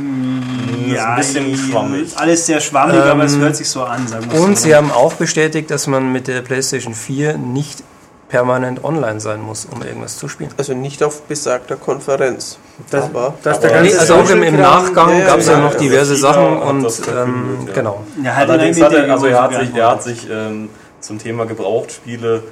Das 1.16 1.26
ist 1.28 1.36
ein 1.36 1.44
bisschen 1.50 1.70
schwammig. 1.70 2.12
Alles 2.16 2.46
sehr 2.46 2.60
schwammig, 2.60 2.96
Ähm, 2.96 3.02
aber 3.02 3.24
es 3.24 3.36
hört 3.36 3.56
sich 3.56 3.68
so 3.68 3.82
an, 3.82 4.06
sagen 4.06 4.26
wir 4.30 4.40
Und 4.40 4.56
so. 4.56 4.64
sie 4.64 4.74
haben 4.74 4.90
auch 4.90 5.14
bestätigt, 5.14 5.70
dass 5.70 5.86
man 5.86 6.12
mit 6.12 6.28
der 6.28 6.42
PlayStation 6.42 6.94
4 6.94 7.38
nicht 7.38 7.82
permanent 8.28 8.82
online 8.82 9.20
sein 9.20 9.42
muss, 9.42 9.66
um 9.70 9.82
irgendwas 9.82 10.16
zu 10.16 10.26
spielen. 10.26 10.50
Also 10.56 10.72
nicht 10.72 11.02
auf 11.02 11.20
besagter 11.22 11.76
Konferenz. 11.76 12.56
Das, 12.90 13.04
aber 13.04 13.34
der 13.44 13.52
aber- 13.52 13.68
ganze 13.68 13.82
Nee, 13.92 13.98
also 13.98 14.14
auch 14.14 14.30
im, 14.30 14.42
im 14.42 14.56
Nachgang 14.58 15.10
ja, 15.10 15.18
ja, 15.18 15.26
gab 15.26 15.38
es 15.40 15.46
ja 15.48 15.52
ja, 15.52 15.58
noch 15.60 15.74
ja. 15.74 15.78
diverse 15.78 16.16
Sachen 16.16 16.56
und 16.56 16.82
das 16.82 17.00
ähm, 17.08 17.58
ja. 17.66 17.72
genau. 17.74 18.02
Ja, 18.24 18.34
halt 18.36 18.48
Allerdings 18.48 18.80
hat 18.80 18.92
er, 18.94 19.12
also 19.12 19.26
er 19.26 19.42
hat 19.42 19.52
sich, 19.54 19.74
er 19.76 19.90
hat 19.90 20.02
sich 20.02 20.30
ähm, 20.30 20.70
zum 21.02 21.18
Thema 21.18 21.44
Gebrauchtspiele 21.44 22.42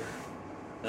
äh, 0.85 0.89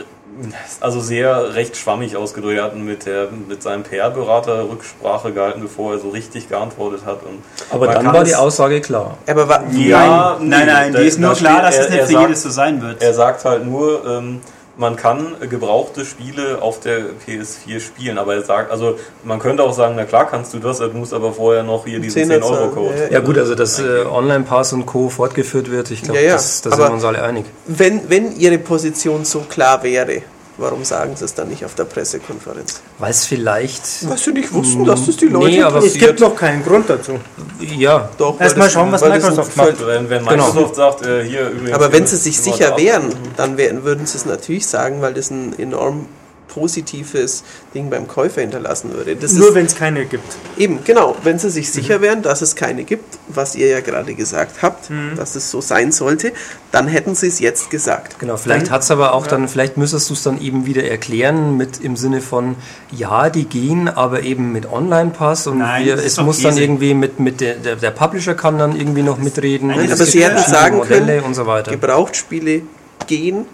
also 0.79 0.99
sehr 0.99 1.55
recht 1.55 1.77
schwammig 1.77 2.15
ausgedrückt. 2.15 2.57
Er 2.57 2.63
hat 2.65 2.75
mit, 2.75 3.05
der, 3.05 3.27
mit 3.47 3.61
seinem 3.61 3.83
PR-Berater 3.83 4.69
Rücksprache 4.69 5.31
gehalten, 5.33 5.61
bevor 5.61 5.93
er 5.93 5.99
so 5.99 6.09
richtig 6.09 6.49
geantwortet 6.49 7.01
hat. 7.05 7.23
Und 7.23 7.43
Aber 7.69 7.87
dann 7.87 8.05
war 8.13 8.23
die 8.23 8.35
Aussage 8.35 8.81
klar. 8.81 9.17
Aber 9.27 9.47
wa 9.47 9.63
Ja, 9.71 10.37
nein, 10.39 10.49
nein, 10.49 10.67
nein, 10.67 10.93
da- 10.93 10.99
die 10.99 11.07
ist 11.07 11.19
nur 11.19 11.33
klar, 11.33 11.61
dass 11.61 11.77
es 11.77 11.89
nicht 11.89 12.03
für 12.03 12.19
jedes 12.19 12.43
so 12.43 12.49
sein 12.49 12.81
wird. 12.81 13.01
Er 13.01 13.13
sagt 13.13 13.45
halt 13.45 13.65
nur, 13.65 14.05
ähm, 14.05 14.41
man 14.81 14.95
kann 14.95 15.35
gebrauchte 15.49 16.03
Spiele 16.05 16.61
auf 16.61 16.79
der 16.79 17.01
PS4 17.25 17.79
spielen, 17.79 18.17
aber 18.17 18.33
er 18.35 18.41
sagt, 18.43 18.71
also 18.71 18.97
man 19.23 19.37
könnte 19.39 19.63
auch 19.63 19.73
sagen, 19.73 19.93
na 19.95 20.05
klar 20.05 20.27
kannst 20.29 20.53
du 20.53 20.59
das, 20.59 20.79
du 20.79 20.89
musst 20.89 21.13
aber 21.13 21.31
vorher 21.31 21.61
noch 21.63 21.85
hier 21.85 21.99
diesen 21.99 22.23
Zehner 22.23 22.43
10-Euro-Code. 22.43 22.95
zahlen, 22.97 23.13
Ja 23.13 23.19
gut, 23.19 23.37
also 23.37 23.53
dass 23.55 23.79
äh, 23.79 24.03
Online-Pass 24.11 24.73
und 24.73 24.85
Co. 24.87 25.07
fortgeführt 25.09 25.69
wird, 25.71 25.91
ich 25.91 26.01
glaube, 26.01 26.19
Ja, 26.19 26.25
ja, 26.29 26.33
das, 26.33 26.61
da 26.61 26.71
sind 26.71 26.79
wir 26.79 26.91
uns 26.91 27.03
alle 27.05 27.21
einig. 27.23 27.45
wenn, 27.67 28.09
wenn 28.09 28.35
Ihre 28.35 28.57
Position 28.57 29.23
so 29.23 29.41
klar 29.41 29.83
wäre, 29.83 30.23
warum 30.57 30.83
sagen 30.83 31.15
Sie 31.15 31.25
es 31.25 31.33
dann 31.35 31.47
nicht 31.49 31.63
auf 31.63 31.75
der 31.75 31.85
Pressekonferenz? 31.85 32.81
Weil 32.99 33.11
es 33.11 33.25
vielleicht... 33.25 33.83
Was 34.09 34.23
Sie 34.23 34.31
nicht 34.31 34.51
wussten, 34.53 34.83
dass 34.85 35.05
das 35.05 35.15
die 35.17 35.25
Nee, 35.25 35.31
Leute 35.31 35.65
aber- 35.67 35.83
Es 35.85 35.93
gibt 35.93 36.19
noch 36.19 36.35
keinen 36.35 36.63
Grund 36.63 36.89
dazu. 36.89 37.13
Ja, 37.61 38.09
Doch, 38.17 38.39
Erstmal 38.39 38.69
schauen, 38.69 38.91
was 38.91 39.01
Microsoft 39.01 39.55
macht. 39.55 39.85
Wenn, 39.85 40.09
wenn 40.09 40.25
Genau. 40.25 40.47
Microsoft 40.47 40.75
sagt, 40.75 41.05
äh, 41.05 41.23
hier 41.23 41.49
übrigens. 41.49 41.73
Aber 41.73 41.91
wenn 41.91 42.07
sie 42.07 42.17
sich 42.17 42.39
sicher 42.39 42.77
wären, 42.77 43.13
dann 43.37 43.57
wär, 43.57 43.83
würden 43.83 44.05
sie 44.05 44.17
es 44.17 44.25
natürlich 44.25 44.67
sagen, 44.67 45.01
weil 45.01 45.13
das 45.13 45.29
ein 45.31 45.57
enorm 45.59 46.07
positives 46.53 47.43
Ding 47.73 47.89
beim 47.89 48.07
Käufer 48.07 48.41
hinterlassen 48.41 48.93
würde. 48.93 49.15
Das 49.15 49.33
Nur 49.33 49.55
wenn 49.55 49.65
es 49.65 49.75
keine 49.75 50.05
gibt. 50.05 50.23
eben, 50.57 50.79
genau, 50.83 51.15
wenn 51.23 51.39
sie 51.39 51.49
sich 51.49 51.71
sicher 51.71 52.01
wären, 52.01 52.21
dass 52.21 52.41
es 52.41 52.55
keine 52.55 52.83
gibt, 52.83 53.17
was 53.27 53.55
ihr 53.55 53.67
ja 53.67 53.79
gerade 53.79 54.13
gesagt 54.13 54.61
habt, 54.61 54.89
dass 55.15 55.35
es 55.35 55.49
so 55.49 55.61
sein 55.61 55.91
sollte, 55.91 56.33
dann 56.71 56.87
hätten 56.87 57.15
sie 57.15 57.27
es 57.27 57.39
jetzt 57.39 57.69
gesagt. 57.69 58.19
Genau, 58.19 58.37
vielleicht 58.37 58.67
Dann- 58.67 58.71
hat 58.73 58.81
es 58.83 58.91
aber 58.91 59.13
auch 59.13 59.27
dann, 59.27 59.47
vielleicht 59.47 59.77
müsstest 59.77 60.09
du 60.09 60.13
es 60.13 60.23
dann 60.23 60.39
eben 60.41 60.65
wieder 60.65 60.83
erklären 60.83 61.57
mit 61.57 61.79
im 61.81 61.95
Sinne 61.95 62.21
von, 62.21 62.55
ja, 62.91 63.29
die 63.29 63.45
gehen, 63.45 63.87
aber 63.89 64.23
eben 64.23 64.51
mit 64.51 64.71
Online-Pass 64.71 65.47
und 65.47 65.59
Nein, 65.59 65.85
wir, 65.85 65.95
es 65.95 66.19
muss 66.19 66.41
dann 66.41 66.51
Käse. 66.51 66.63
irgendwie 66.63 66.93
mit, 66.93 67.19
mit 67.19 67.41
der, 67.41 67.55
der, 67.55 67.75
der 67.77 67.91
Publisher 67.91 68.35
kann 68.35 68.57
dann 68.57 68.75
irgendwie 68.75 69.03
noch 69.03 69.17
mitreden. 69.17 69.69
Nein, 69.69 69.91
aber 69.91 70.01
es 70.03 70.11
sie 70.11 70.23
hätten 70.23 70.39
sagen 70.49 70.77
Modelle 70.77 71.05
können, 71.05 71.23
und 71.23 71.33
so 71.33 71.45
weiter. 71.47 71.71
Gebrauchtspiele 71.71 72.61
gehen. 73.07 73.45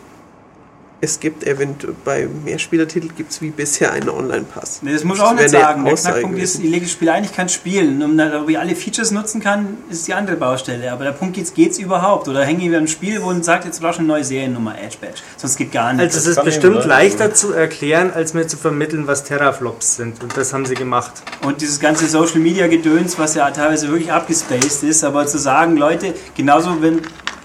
Es 0.99 1.19
gibt 1.19 1.45
eventuell 1.45 1.93
bei 2.03 2.27
Mehrspielertiteln 2.43 3.13
gibt 3.15 3.31
es 3.31 3.39
wie 3.39 3.51
bisher 3.51 3.91
einen 3.91 4.09
Online-Pass. 4.09 4.81
Nee, 4.81 4.93
das 4.93 5.03
muss 5.03 5.19
ich 5.19 5.23
auch 5.23 5.33
nicht 5.33 5.51
sagen. 5.51 5.85
Der 5.85 5.93
Knackpunkt 5.93 6.39
ist, 6.39 6.59
ich 6.59 6.91
Spiel 6.91 7.09
eigentlich 7.09 7.35
kann 7.35 7.49
spielen. 7.49 8.01
Und 8.01 8.17
dann, 8.17 8.33
ob 8.33 8.49
ich 8.49 8.57
alle 8.57 8.75
Features 8.75 9.11
nutzen 9.11 9.39
kann, 9.39 9.77
ist 9.91 10.07
die 10.07 10.15
andere 10.15 10.37
Baustelle. 10.37 10.91
Aber 10.91 11.03
der 11.03 11.11
Punkt 11.11 11.37
ist, 11.37 11.53
geht's 11.53 11.77
überhaupt? 11.77 12.27
Oder 12.27 12.43
hänge 12.43 12.61
ich 12.61 12.67
über 12.67 12.77
ein 12.77 12.87
Spiel, 12.87 13.21
wo 13.21 13.27
man 13.27 13.43
sagt, 13.43 13.65
jetzt 13.65 13.79
brauchst 13.79 13.99
du 13.99 14.01
eine 14.01 14.07
neue 14.07 14.23
Seriennummer, 14.23 14.75
Edge 14.79 14.97
Badge. 14.99 15.21
Sonst 15.37 15.57
geht 15.57 15.71
gar 15.71 15.93
nichts. 15.93 16.15
Also 16.15 16.29
es 16.31 16.35
Das 16.35 16.45
ist 16.45 16.61
bestimmt 16.61 16.83
leichter 16.85 17.31
zu 17.31 17.53
erklären, 17.53 18.11
als 18.11 18.33
mir 18.33 18.47
zu 18.47 18.57
vermitteln, 18.57 19.05
was 19.05 19.23
Teraflops 19.23 19.97
sind. 19.97 20.23
Und 20.23 20.35
das 20.35 20.51
haben 20.51 20.65
sie 20.65 20.73
gemacht. 20.73 21.11
Und 21.45 21.61
dieses 21.61 21.79
ganze 21.79 22.07
Social 22.07 22.39
Media 22.39 22.65
Gedöns, 22.67 23.19
was 23.19 23.35
ja 23.35 23.51
teilweise 23.51 23.87
wirklich 23.89 24.11
abgespaced 24.11 24.81
ist, 24.81 25.03
aber 25.03 25.27
zu 25.27 25.37
sagen, 25.37 25.77
Leute, 25.77 26.15
genauso 26.35 26.81
wenn, 26.81 27.01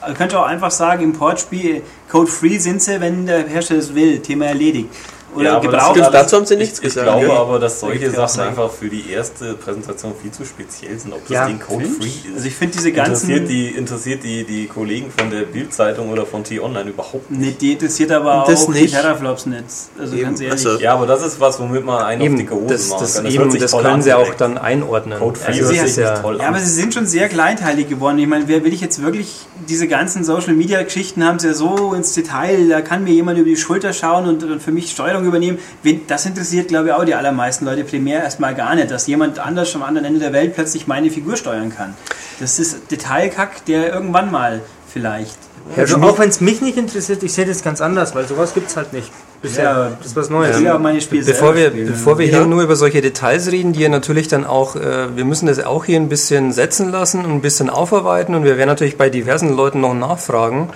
ihr 0.06 0.14
könnt 0.14 0.34
auch 0.34 0.46
einfach 0.46 0.70
sagen, 0.70 1.02
im 1.02 1.12
Portspiel 1.12 1.82
Code 2.10 2.30
Free 2.30 2.58
sind 2.58 2.82
sie, 2.82 3.00
wenn 3.00 3.26
der 3.26 3.46
Hersteller 3.46 3.80
es 3.80 3.94
will, 3.94 4.20
Thema 4.20 4.46
erledigt. 4.46 4.88
Oder 5.34 5.52
das 5.54 5.62
gebraucht. 5.62 5.96
Stimmt, 5.96 6.14
dazu 6.14 6.36
haben 6.36 6.46
sie 6.46 6.56
nichts 6.56 6.78
ich, 6.78 6.84
ich 6.86 6.94
gesagt, 6.94 7.06
glaube 7.06 7.26
ja. 7.26 7.32
aber, 7.40 7.58
dass 7.58 7.80
solche 7.80 8.06
Ich 8.06 8.12
Sachen 8.12 8.40
einfach 8.40 8.70
für 8.70 8.88
die 8.88 9.10
erste 9.10 9.54
Präsentation 9.54 10.12
viel 10.20 10.30
zu 10.30 10.44
speziell 10.44 10.98
sind. 10.98 11.12
Ob 11.12 11.20
das 11.22 11.30
Ja, 11.30 11.46
Ding 11.46 11.58
code-free 11.60 12.06
ist. 12.06 12.34
Also 12.34 12.46
ich 12.46 12.54
finde 12.54 12.74
diese 12.76 12.92
ganzen... 12.92 13.30
interessiert 13.30 13.48
die, 13.48 13.68
interessiert 13.68 14.22
die, 14.24 14.44
die 14.44 14.66
Kollegen 14.66 15.10
von 15.16 15.30
der 15.30 15.42
Bild-Zeitung 15.42 16.10
oder 16.10 16.26
von 16.26 16.44
T-Online 16.44 16.90
überhaupt 16.90 17.30
nicht. 17.30 17.40
Nee, 17.40 17.56
die 17.60 17.72
interessiert 17.72 18.12
aber 18.12 18.44
Das 18.46 18.62
auch 18.66 18.72
die 18.72 18.80
nicht. 18.82 18.94
Terraflops 18.94 19.46
nicht. 19.46 19.64
Also 19.98 20.14
Eben, 20.14 20.22
ganz 20.24 20.40
ehrlich. 20.40 20.66
also- 20.66 20.80
Ja, 20.80 20.94
aber 20.94 21.06
das 21.06 21.24
ist 21.24 21.40
was, 21.40 21.58
womit 21.60 21.84
man 21.84 22.02
einen 22.04 22.20
auf 22.22 22.26
Eben, 22.26 22.36
dicke 22.38 22.54
Hose 22.54 22.66
das, 22.74 22.88
machen 22.88 23.00
das, 23.00 23.14
kann. 23.14 23.26
eben, 23.26 23.38
hört 23.38 23.52
sich 23.52 23.60
das 23.60 23.70
toll 23.70 23.82
können 23.82 23.94
an 23.94 24.02
sie 24.02 24.12
auch 24.14 24.34
dann 24.34 24.58
einordnen. 24.58 25.18
Code-free 25.18 25.46
Also 25.60 25.74
hört 25.74 25.82
das 25.84 25.94
sich 25.94 26.04
ja, 26.04 26.18
toll 26.18 26.38
Ja, 26.38 26.48
aber 26.48 26.58
sie 26.60 26.70
sind 26.72 26.94
schon 26.94 27.06
sehr 27.06 27.28
kleinteilig 27.28 27.88
geworden. 27.88 28.18
Ich 28.18 28.26
meine, 28.26 28.48
wer 28.48 28.64
will 28.64 28.72
ich 28.72 28.80
jetzt 28.80 29.02
wirklich, 29.02 29.46
diese 29.68 29.88
ganzen 29.88 30.24
Social 30.24 30.54
Media 30.54 30.82
Geschichten 30.82 31.24
haben 31.24 31.38
sie 31.38 31.48
ja 31.48 31.54
so 31.54 31.94
ins 31.94 32.12
Detail, 32.14 32.68
da 32.68 32.80
kann 32.80 33.04
mir 33.04 33.12
jemand 33.12 33.38
über 33.38 33.48
die 33.48 33.56
Schulter 33.56 33.92
schauen 33.92 34.26
und, 34.26 34.42
und 34.44 34.62
für 34.62 34.72
mich 34.72 34.90
Steuerung 34.90 35.21
übernehmen. 35.24 35.58
Wen, 35.82 36.02
das 36.06 36.26
interessiert, 36.26 36.68
glaube 36.68 36.88
ich, 36.88 36.92
auch 36.94 37.04
die 37.04 37.14
allermeisten 37.14 37.64
Leute 37.64 37.84
primär 37.84 38.22
erstmal 38.22 38.54
gar 38.54 38.74
nicht, 38.74 38.90
dass 38.90 39.06
jemand 39.06 39.38
anders 39.38 39.74
am 39.74 39.82
anderen 39.82 40.06
Ende 40.06 40.20
der 40.20 40.32
Welt 40.32 40.54
plötzlich 40.54 40.86
meine 40.86 41.10
Figur 41.10 41.36
steuern 41.36 41.72
kann. 41.74 41.94
Das 42.40 42.58
ist 42.58 42.90
Detailkack, 42.90 43.64
der 43.66 43.92
irgendwann 43.92 44.30
mal 44.30 44.60
vielleicht. 44.92 45.36
Also 45.76 45.96
auch 45.98 46.18
wenn 46.18 46.28
es 46.28 46.40
mich 46.40 46.60
nicht 46.60 46.76
interessiert, 46.76 47.22
ich 47.22 47.32
sehe 47.32 47.46
das 47.46 47.62
ganz 47.62 47.80
anders, 47.80 48.14
weil 48.14 48.26
sowas 48.26 48.52
gibt 48.52 48.68
es 48.68 48.76
halt 48.76 48.92
nicht. 48.92 49.10
Bisher. 49.40 49.64
Ja. 49.64 49.92
das 49.98 50.08
ist 50.08 50.16
was 50.16 50.30
Neues. 50.30 50.56
Auch 50.66 50.78
meine 50.78 51.00
Spiele 51.00 51.24
Bevor 51.24 51.56
wir, 51.56 51.70
spielen. 51.70 51.88
bevor 51.88 52.18
wir 52.18 52.26
Ja. 52.26 52.38
hier 52.38 52.46
nur 52.46 52.62
über 52.62 52.76
solche 52.76 53.00
Details 53.00 53.50
reden, 53.50 53.72
die 53.72 53.80
ja 53.80 53.88
natürlich 53.88 54.28
dann 54.28 54.44
auch, 54.44 54.76
äh, 54.76 55.16
wir 55.16 55.24
müssen 55.24 55.46
das 55.46 55.58
auch 55.64 55.84
hier 55.84 55.98
ein 55.98 56.08
bisschen 56.08 56.52
setzen 56.52 56.90
lassen 56.90 57.24
und 57.24 57.32
ein 57.32 57.40
bisschen 57.40 57.68
aufarbeiten 57.70 58.34
und 58.36 58.44
wir 58.44 58.56
werden 58.56 58.68
natürlich 58.68 58.96
bei 58.96 59.08
diversen 59.10 59.54
Leuten 59.56 59.80
noch 59.80 59.94
nachfragen 59.94 60.70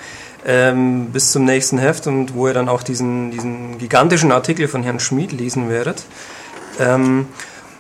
ähm, 0.47 1.07
bis 1.13 1.33
zum 1.33 1.45
nächsten 1.45 1.77
Heft 1.79 2.07
und 2.07 2.35
wo 2.35 2.47
ihr 2.47 2.55
dann 2.55 2.69
auch 2.69 2.83
diesen, 2.83 3.33
diesen 3.33 3.79
gigantischen 3.79 4.31
Artikel 4.31 4.69
von 4.69 4.83
Herrn 4.83 5.01
Schmid 5.01 5.33
lesen 5.33 5.69
werdet. 5.69 6.05
Ähm, 6.79 7.27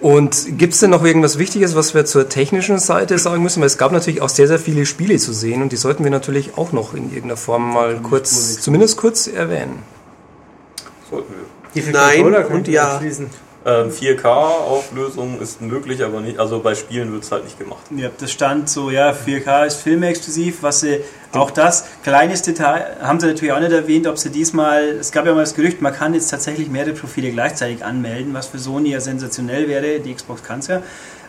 und 0.01 0.59
gibt 0.59 0.75
es 0.75 0.81
denn 0.81 0.91
noch 0.91 1.05
irgendwas 1.05 1.39
Wichtiges, 1.39 1.75
was 1.75 1.95
wir 1.95 2.05
zur 2.05 2.29
technischen 2.29 2.79
Seite 2.79 3.19
sagen 3.19 3.43
müssen? 3.43 3.61
Weil 3.61 3.69
es 3.69 3.79
gab 3.79 3.93
natürlich 3.93 4.21
auch 4.21 4.29
sehr, 4.29 4.47
sehr 4.49 4.59
viele 4.59 4.85
Spiele 4.85 5.17
zu 5.17 5.33
sehen 5.33 5.63
und 5.63 5.73
die 5.73 5.77
sollten 5.77 6.05
wir 6.05 6.11
natürlich 6.11 6.59
auch 6.59 6.73
noch 6.73 6.93
in 6.93 7.05
irgendeiner 7.05 7.37
Form 7.37 7.73
mal 7.73 8.01
kurz, 8.03 8.61
zumindest 8.61 8.99
kurz 8.99 9.27
erwähnen. 9.27 9.83
Sollten 11.09 11.33
wir. 11.33 11.93
Nein 11.93 12.35
und 12.35 12.69
ja. 12.69 12.95
abschließen. 12.95 13.31
Ähm, 13.67 13.91
4K-Auflösung 13.91 15.41
ist 15.41 15.61
möglich, 15.61 16.05
aber 16.05 16.21
nicht, 16.21 16.39
also 16.39 16.61
bei 16.61 16.77
Spielen 16.77 17.13
wird 17.13 17.25
es 17.25 17.33
halt 17.33 17.43
nicht 17.43 17.59
gemacht. 17.59 17.83
Ja, 17.91 18.11
das 18.17 18.31
stand 18.31 18.71
so, 18.71 18.91
ja, 18.91 19.11
4K 19.11 19.67
ist 19.67 19.83
filmexklusiv, 19.83 20.63
was 20.63 20.81
sie, 20.81 21.01
auch 21.33 21.51
das, 21.51 21.85
kleines 22.05 22.43
Detail, 22.43 22.97
haben 23.03 23.19
sie 23.19 23.27
natürlich 23.27 23.53
auch 23.53 23.59
nicht 23.59 23.73
erwähnt, 23.73 24.07
ob 24.07 24.19
sie 24.19 24.31
diesmal, 24.31 24.85
es 25.01 25.11
gab 25.11 25.27
ja 25.27 25.35
mal 25.35 25.41
das 25.41 25.57
Gerücht, 25.57 25.83
man 25.83 25.93
kann 25.93 26.15
jetzt 26.15 26.29
tatsächlich 26.31 26.69
mehrere 26.69 26.95
Profile 26.95 27.33
gleichzeitig 27.33 27.85
anmelden, 27.85 28.35
was 28.35 28.47
für 28.47 28.61
Sony 28.61 28.91
ja 28.91 29.01
sensationell 29.01 29.67
wäre, 29.67 29.99
die 29.99 30.15
Xbox 30.15 30.45
kann 30.45 30.61
es 30.61 30.69
ja. 30.69 30.83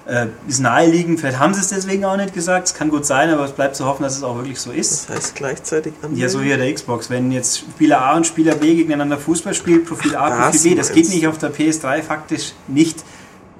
Äh, 0.07 0.27
ist 0.47 0.61
naheliegend, 0.61 1.19
vielleicht 1.19 1.37
haben 1.37 1.53
sie 1.53 1.59
es 1.59 1.67
deswegen 1.67 2.05
auch 2.05 2.15
nicht 2.15 2.33
gesagt, 2.33 2.67
es 2.67 2.73
kann 2.73 2.89
gut 2.89 3.05
sein, 3.05 3.29
aber 3.29 3.43
es 3.43 3.51
bleibt 3.51 3.75
zu 3.75 3.85
hoffen, 3.85 4.03
dass 4.03 4.15
es 4.15 4.23
auch 4.23 4.37
wirklich 4.37 4.57
so 4.57 4.71
ist. 4.71 5.09
Das 5.09 5.17
heißt 5.17 5.35
gleichzeitig 5.35 5.93
anmelden. 6.01 6.17
Ja, 6.17 6.29
so 6.29 6.41
wie 6.41 6.47
der 6.47 6.73
Xbox. 6.73 7.09
Wenn 7.09 7.29
jetzt 7.33 7.57
Spieler 7.59 8.01
A 8.01 8.15
und 8.15 8.25
Spieler 8.25 8.55
B 8.55 8.73
gegeneinander 8.75 9.17
Fußball 9.17 9.53
spielt, 9.53 9.85
Profil 9.85 10.15
A, 10.15 10.29
Das 10.29 10.51
Profil 10.55 10.71
B, 10.71 10.77
das 10.77 10.93
geht 10.93 11.09
nicht 11.09 11.27
auf 11.27 11.37
der 11.39 11.53
PS3 11.53 12.01
faktisch 12.03 12.53
nicht. 12.69 13.03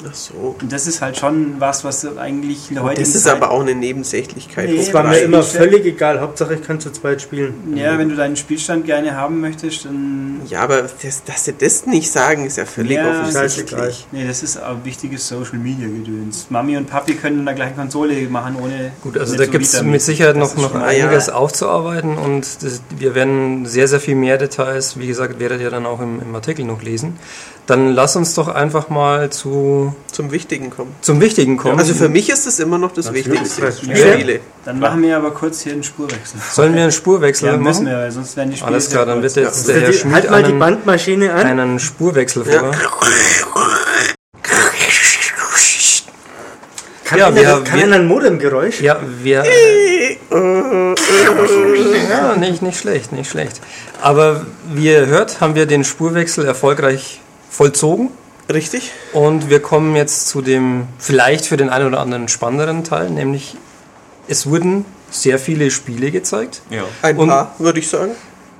Ach 0.08 0.14
so. 0.14 0.56
Und 0.62 0.72
das 0.72 0.86
ist 0.86 1.02
halt 1.02 1.18
schon 1.18 1.56
was, 1.60 1.84
was 1.84 2.06
eigentlich 2.18 2.70
in 2.70 2.76
der 2.76 2.84
heutigen 2.84 3.02
Das 3.04 3.16
ist 3.16 3.24
Zeit- 3.24 3.34
aber 3.36 3.52
auch 3.52 3.62
eine 3.62 3.74
Nebensächlichkeit. 3.76 4.70
Nee, 4.70 4.78
Das 4.78 4.94
war 4.94 5.04
mir 5.04 5.18
immer 5.20 5.42
völlig 5.42 5.86
egal. 5.86 6.22
Hauptsache 6.22 6.56
ich 6.56 6.62
kann 6.64 6.80
zu 6.80 6.92
zweit 6.92 7.22
spielen. 7.22 7.54
Ja, 7.76 7.98
wenn 7.98 8.10
du 8.10 8.16
deinen 8.16 8.36
Spielstand 8.36 8.86
gerne 8.86 9.16
haben 9.16 9.42
möchtest, 9.42 9.86
dann. 9.86 10.42
Ja, 10.48 10.62
aber 10.62 10.84
das, 10.84 11.24
dass 11.24 11.46
sie 11.46 11.54
das 11.54 11.86
nicht 11.86 12.12
sagen, 12.12 12.46
ist 12.46 12.58
ja 12.58 12.66
völlig 12.66 12.98
Ja, 12.98 13.10
offensichtlich. 13.22 14.06
Nee, 14.12 14.28
das 14.28 14.44
ist 14.44 14.62
auch 14.62 14.78
wichtiges 14.84 15.28
Social 15.28 15.58
Media 15.58 15.88
Gedöns. 15.88 16.48
Mami 16.50 16.78
und 16.78 16.88
Papi 16.90 17.16
können 17.16 17.40
in 17.40 17.46
der 17.46 17.56
gleichen 17.56 17.76
Konsole 17.76 18.14
machen, 18.30 18.56
ohne. 18.62 18.92
Gut, 19.02 19.18
also 19.18 19.32
nicht 19.32 19.42
da 19.42 19.46
so 19.46 19.52
gibt 19.52 19.66
es 19.66 19.82
mit 19.82 20.02
Sicherheit 20.02 20.36
noch, 20.36 20.56
noch 20.58 20.76
einiges 20.76 21.28
ja. 21.28 21.34
aufzuarbeiten 21.34 22.18
und 22.18 22.42
das, 22.64 22.82
wir 22.98 23.16
werden 23.16 23.66
sehr, 23.66 23.88
sehr 23.88 24.00
viel 24.00 24.16
mehr 24.16 24.38
Details, 24.38 25.00
wie 25.00 25.08
gesagt, 25.08 25.40
werdet 25.40 25.62
ihr 25.62 25.70
dann 25.70 25.86
auch 25.86 26.02
im, 26.02 26.22
im 26.22 26.36
Artikel 26.36 26.66
noch 26.66 26.82
lesen. 26.82 27.18
Dann 27.66 27.94
lass 27.94 28.16
uns 28.16 28.34
doch 28.34 28.48
einfach 28.48 28.88
mal 28.90 29.30
zu, 29.30 29.87
Zum 30.12 30.32
Wichtigen 30.32 30.70
kommen. 30.70 30.96
zum 31.02 31.20
Wichtigen 31.22 31.58
kommen. 31.58 31.78
Also 31.80 31.94
für 31.94 32.10
mich 32.10 32.30
ist 32.30 32.48
das 32.48 32.60
immer 32.60 32.78
noch 32.78 32.92
das 32.94 33.06
Natürlich. 33.06 33.30
Wichtigste. 33.32 33.72
Spiele? 33.72 34.14
Spiele. 34.14 34.40
Dann 34.66 34.80
machen 34.80 35.02
wir 35.04 35.16
aber 35.18 35.32
kurz 35.32 35.62
hier 35.62 35.74
einen 35.74 35.84
Spurwechsel. 35.84 36.40
Sollen 36.52 36.74
wir 36.76 36.84
einen 36.84 36.92
Spurwechsel 37.02 37.50
Ja, 37.50 37.58
müssen 37.58 37.84
machen? 37.86 37.96
wir, 37.96 37.98
weil 38.04 38.12
sonst 38.12 38.36
werden 38.38 38.52
die 38.52 38.58
Spiele. 38.58 38.72
Alles 38.72 38.90
klar, 38.90 39.06
dann 39.06 39.22
wird 39.22 39.36
jetzt 39.36 39.54
kurz. 39.54 39.64
der 39.66 39.82
Herr 39.82 39.94
Schmidt 39.94 40.14
halt 40.16 40.30
mal 40.32 40.44
die 40.44 40.50
einen, 40.50 40.60
Bandmaschine 40.60 41.34
an. 41.34 41.46
einen 41.48 41.80
Spurwechsel 41.80 42.44
vor. 42.46 42.54
Ja. 42.54 42.72
Kann, 47.06 47.20
Ja, 47.20 47.28
einer, 47.28 47.36
wir- 47.38 47.64
kann 47.64 47.78
wir- 47.80 47.86
einer 47.86 47.96
ein 47.96 48.08
Modemgeräusch? 48.08 48.82
Ja, 48.82 49.00
wir. 49.22 49.44
ja, 52.10 52.36
nicht, 52.36 52.62
nicht 52.62 52.78
schlecht, 52.80 53.14
nicht 53.14 53.30
schlecht. 53.30 53.62
Aber 54.02 54.46
wie 54.74 54.88
ihr 54.88 55.06
hört, 55.08 55.40
haben 55.40 55.56
wir 55.56 55.66
den 55.68 55.86
Spurwechsel 55.86 56.44
erfolgreich 56.46 57.22
vollzogen. 57.50 58.10
Richtig? 58.52 58.92
Und 59.14 59.50
wir 59.50 59.62
kommen 59.62 59.96
jetzt 59.96 60.28
zu 60.30 60.42
dem 60.42 60.88
vielleicht 61.00 61.46
für 61.46 61.58
den 61.58 61.70
einen 61.70 61.88
oder 61.88 62.00
anderen 62.00 62.28
spannenderen 62.28 62.84
Teil, 62.84 63.10
nämlich 63.10 63.58
es 64.28 64.48
wurden 64.48 64.86
sehr 65.12 65.40
viele 65.40 65.72
Spiele 65.72 66.12
gezeigt. 66.12 66.62
Ja. 66.70 66.84
Ein 67.02 67.18
Und- 67.18 67.30
paar, 67.30 67.56
würde 67.60 67.80
ich 67.80 67.90
sagen. 67.90 68.12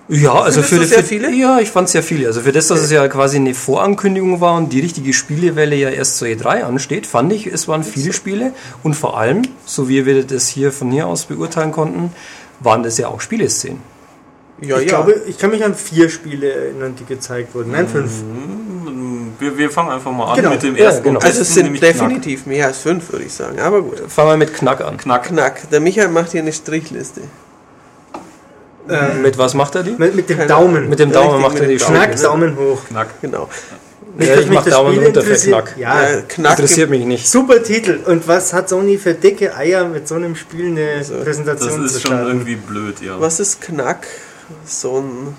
Ja, 0.10 0.36
also 0.36 0.62
Findest 0.62 0.70
für, 0.70 0.80
für 0.80 0.86
sehr 0.86 1.04
viele? 1.04 1.34
Ja, 1.36 1.60
ich 1.60 1.70
fand 1.70 1.90
sehr 1.90 2.02
viele. 2.02 2.28
Also 2.28 2.40
für 2.40 2.54
das, 2.54 2.68
dass 2.68 2.80
es 2.80 2.92
ja 2.92 3.06
quasi 3.10 3.36
eine 3.36 3.54
Vorankündigung 3.54 4.40
war 4.40 4.56
und 4.56 4.72
die 4.72 4.80
richtige 4.80 5.12
Spielewelle 5.12 5.76
ja 5.76 5.90
erst 5.90 6.18
zur 6.18 6.30
E3 6.30 6.64
ansteht, 6.64 7.06
fand 7.06 7.34
ich, 7.34 7.48
es 7.48 7.68
waren 7.68 7.84
viele 7.84 8.14
Spiele 8.14 8.54
und 8.84 8.94
vor 8.94 9.18
allem, 9.18 9.42
so 9.66 9.90
wie 9.90 10.06
wir 10.06 10.24
das 10.24 10.48
hier 10.48 10.72
von 10.72 10.92
hier 10.92 11.08
aus 11.08 11.26
beurteilen 11.26 11.74
konnten, 11.74 12.14
waren 12.62 12.84
das 12.84 12.98
ja 12.98 13.10
auch 13.10 13.20
Spieleszenen. 13.20 13.82
Ja, 14.62 14.78
ich 14.78 14.90
ja. 14.90 14.98
glaube, 14.98 15.22
ich 15.28 15.38
kann 15.38 15.50
mich 15.50 15.64
an 15.66 15.76
vier 15.76 16.10
Spiele 16.10 16.52
erinnern, 16.54 16.96
die 16.98 17.04
gezeigt 17.04 17.54
wurden. 17.54 17.74
Nein, 17.74 17.90
fünf. 17.90 18.12
Wir, 19.40 19.58
wir 19.58 19.70
fangen 19.70 19.90
einfach 19.92 20.12
mal 20.12 20.32
an 20.32 20.36
Genau. 20.38 20.50
mit 20.52 20.64
dem 20.64 20.76
Ja, 20.76 20.86
ersten. 20.86 21.04
genau. 21.04 21.20
und 21.20 21.26
also 21.26 21.42
es 21.42 21.54
sind 21.54 21.64
nämlich 21.66 21.82
Knack. 21.82 21.94
definitiv 21.94 22.46
mehr 22.46 22.68
als 22.68 22.80
fünf, 22.80 23.12
würde 23.12 23.26
ich 23.26 23.34
sagen. 23.34 23.60
Aber 23.60 23.82
gut. 23.82 24.02
Fangen 24.08 24.30
wir 24.32 24.38
mit 24.38 24.54
Knack 24.54 24.82
an. 24.82 24.98
Knack. 24.98 25.24
Knack. 25.26 25.70
Der 25.70 25.80
Michael 25.80 26.10
macht 26.10 26.32
hier 26.32 26.42
eine 26.42 26.54
Strichliste. 26.54 27.22
Ähm, 28.90 29.22
Mit 29.22 29.38
was 29.38 29.54
macht 29.54 29.76
er 29.76 29.84
die? 29.84 29.92
mit, 29.98 30.16
mit 30.16 30.30
dem 30.30 30.38
Keine- 30.38 30.48
Daumen. 30.50 30.90
Mit 30.90 31.00
dem 31.00 31.10
Richtig, 31.10 31.24
Daumen 31.28 31.42
macht 31.42 31.54
mit 31.56 31.64
er 31.64 31.68
die. 31.68 31.76
Knack, 31.76 31.90
Schnack. 32.14 32.22
Daumen 32.22 32.56
hoch. 32.58 32.86
Knack. 32.88 33.08
Genau. 33.22 33.50
Ja, 34.18 34.36
ich 34.36 34.50
mach 34.50 34.64
das 34.64 34.74
Daumen 34.74 34.94
Spiel 34.94 35.06
runter 35.06 35.22
für. 35.22 35.36
Knack. 35.36 35.76
Ja, 35.78 36.10
Ja, 36.10 36.22
Knack 36.22 36.52
Interessiert 36.54 36.90
mich 36.90 37.06
nicht. 37.06 37.28
super 37.30 37.62
Titel. 37.62 38.00
Und 38.06 38.28
was 38.30 38.54
hat 38.54 38.70
Sony 38.70 38.98
für 38.98 39.14
dicke 39.14 39.54
Eier 39.56 39.86
mit 39.86 40.08
so 40.08 40.16
einem 40.16 40.36
Spiel 40.38 40.68
eine 40.68 40.90
Also, 41.00 41.16
Das 41.16 41.24
Präsentation 41.26 41.86
ist 41.86 41.94
zu 41.96 42.00
schon 42.00 42.12
starten? 42.12 42.28
irgendwie 42.28 42.56
blöd, 42.56 43.02
ja. 43.02 43.20
Was 43.20 43.40
ist 43.42 43.62
Knack? 43.62 44.08
So 44.66 45.00
ein. 45.02 45.36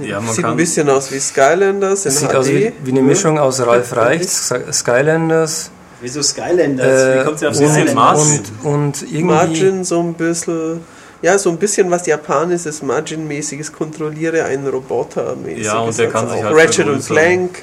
Ja, 0.00 0.20
man 0.20 0.32
Sieht 0.34 0.42
kann- 0.44 0.52
ein 0.52 0.56
bisschen 0.56 0.88
aus 0.88 1.12
wie 1.12 1.18
Skylanders 1.20 2.06
in 2.06 2.12
sieht 2.12 2.28
HD. 2.30 2.34
aus 2.36 2.48
wie, 2.48 2.72
wie 2.82 2.90
eine 2.92 3.02
Mischung 3.02 3.38
aus 3.38 3.60
Ralf 3.60 3.94
Reich, 3.96 4.26
Skylanders 4.28 5.70
Wieso 6.00 6.22
Skylanders? 6.22 6.86
äh, 6.86 7.20
Wie 7.20 7.24
kommt 7.24 7.38
sie 7.38 7.46
auf 7.46 7.56
und, 7.58 7.68
Skylanders? 7.68 7.94
Margin. 7.94 8.42
und, 8.62 8.72
und 8.74 9.02
irgendwie... 9.02 9.22
Margin 9.24 9.84
so 9.84 10.00
ein 10.00 10.14
bisschen. 10.14 10.80
Ja, 11.20 11.38
so 11.38 11.50
ein 11.50 11.58
bisschen 11.58 11.88
was 11.90 12.04
Japanisches, 12.06 12.82
Margin-mäßiges, 12.82 13.72
kontrolliere 13.72 14.44
einen 14.44 14.66
Roboter 14.66 15.36
mäßiges. 15.36 15.66
Ja, 15.68 15.78
und 15.78 15.96
der 15.96 16.08
kann 16.08 16.28
sich 16.28 16.42
halt 16.42 16.56
Ratchet 16.56 16.88
und. 16.88 17.06
Clank. 17.06 17.62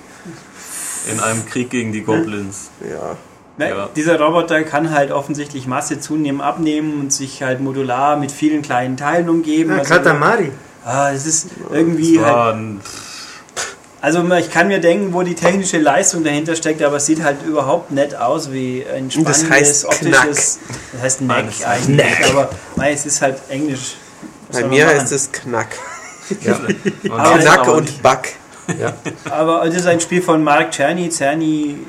In 1.12 1.20
einem 1.20 1.46
Krieg 1.46 1.70
gegen 1.70 1.92
die 1.92 2.02
Goblins. 2.04 2.70
Ja. 2.90 3.18
Ne, 3.58 3.70
Ja. 3.76 3.90
Dieser 3.96 4.18
Roboter 4.20 4.64
kann 4.64 4.92
halt 4.92 5.12
offensichtlich 5.12 5.68
Masse 5.68 6.00
zunehmen, 6.00 6.40
abnehmen 6.40 7.02
und 7.02 7.12
sich 7.12 7.44
halt 7.44 7.60
modular 7.60 8.16
mit 8.16 8.32
vielen 8.32 8.62
kleinen 8.62 8.96
Teilen 8.96 9.28
umgeben. 9.28 9.72
Ja, 9.72 9.80
Also- 9.80 9.94
Katamari. 9.96 10.52
Ah, 10.86 11.12
es 11.12 11.26
ist 11.26 11.48
irgendwie 11.70 12.18
Das 12.18 12.26
halt. 12.26 12.58
Also 14.02 14.24
ich 14.36 14.50
kann 14.50 14.70
mir 14.70 14.80
denken, 14.80 15.14
wo 15.14 15.24
die 15.24 15.36
technische 15.36 15.78
Leistung 15.78 16.24
dahinter 16.24 16.56
steckt, 16.56 16.82
aber 16.82 16.98
es 16.98 17.06
sieht 17.06 17.22
halt 17.22 17.44
überhaupt 17.46 17.92
nett 17.92 18.16
aus 18.16 18.52
wie 18.52 18.86
ein 18.86 19.10
Und 19.14 19.28
das 19.28 19.42
spannendes 19.42 19.50
heißt 19.50 19.86
optisches. 19.86 20.60
Das 20.94 21.02
heißt 21.02 21.22
Neck 21.22 21.46
das 21.50 21.64
eigentlich, 21.66 22.30
aber 22.30 22.50
mei, 22.78 22.94
es 22.94 23.06
ist 23.06 23.22
halt 23.22 23.38
Englisch. 23.50 23.96
Was 24.48 24.62
Bei 24.62 24.68
mir 24.68 24.88
heißt 24.88 25.12
es 25.12 25.32
Knack. 25.32 25.76
Ja, 26.42 26.60
Knack 27.04 27.68
und 27.68 28.02
Buck. 28.02 28.22
ja. 28.80 28.94
Aber 29.30 29.66
das 29.66 29.76
ist 29.76 29.88
ein 29.88 30.00
Spiel 30.00 30.22
von 30.22 30.44
Mark 30.44 30.72
Czerny, 30.72 31.10
Czerny, 31.10 31.80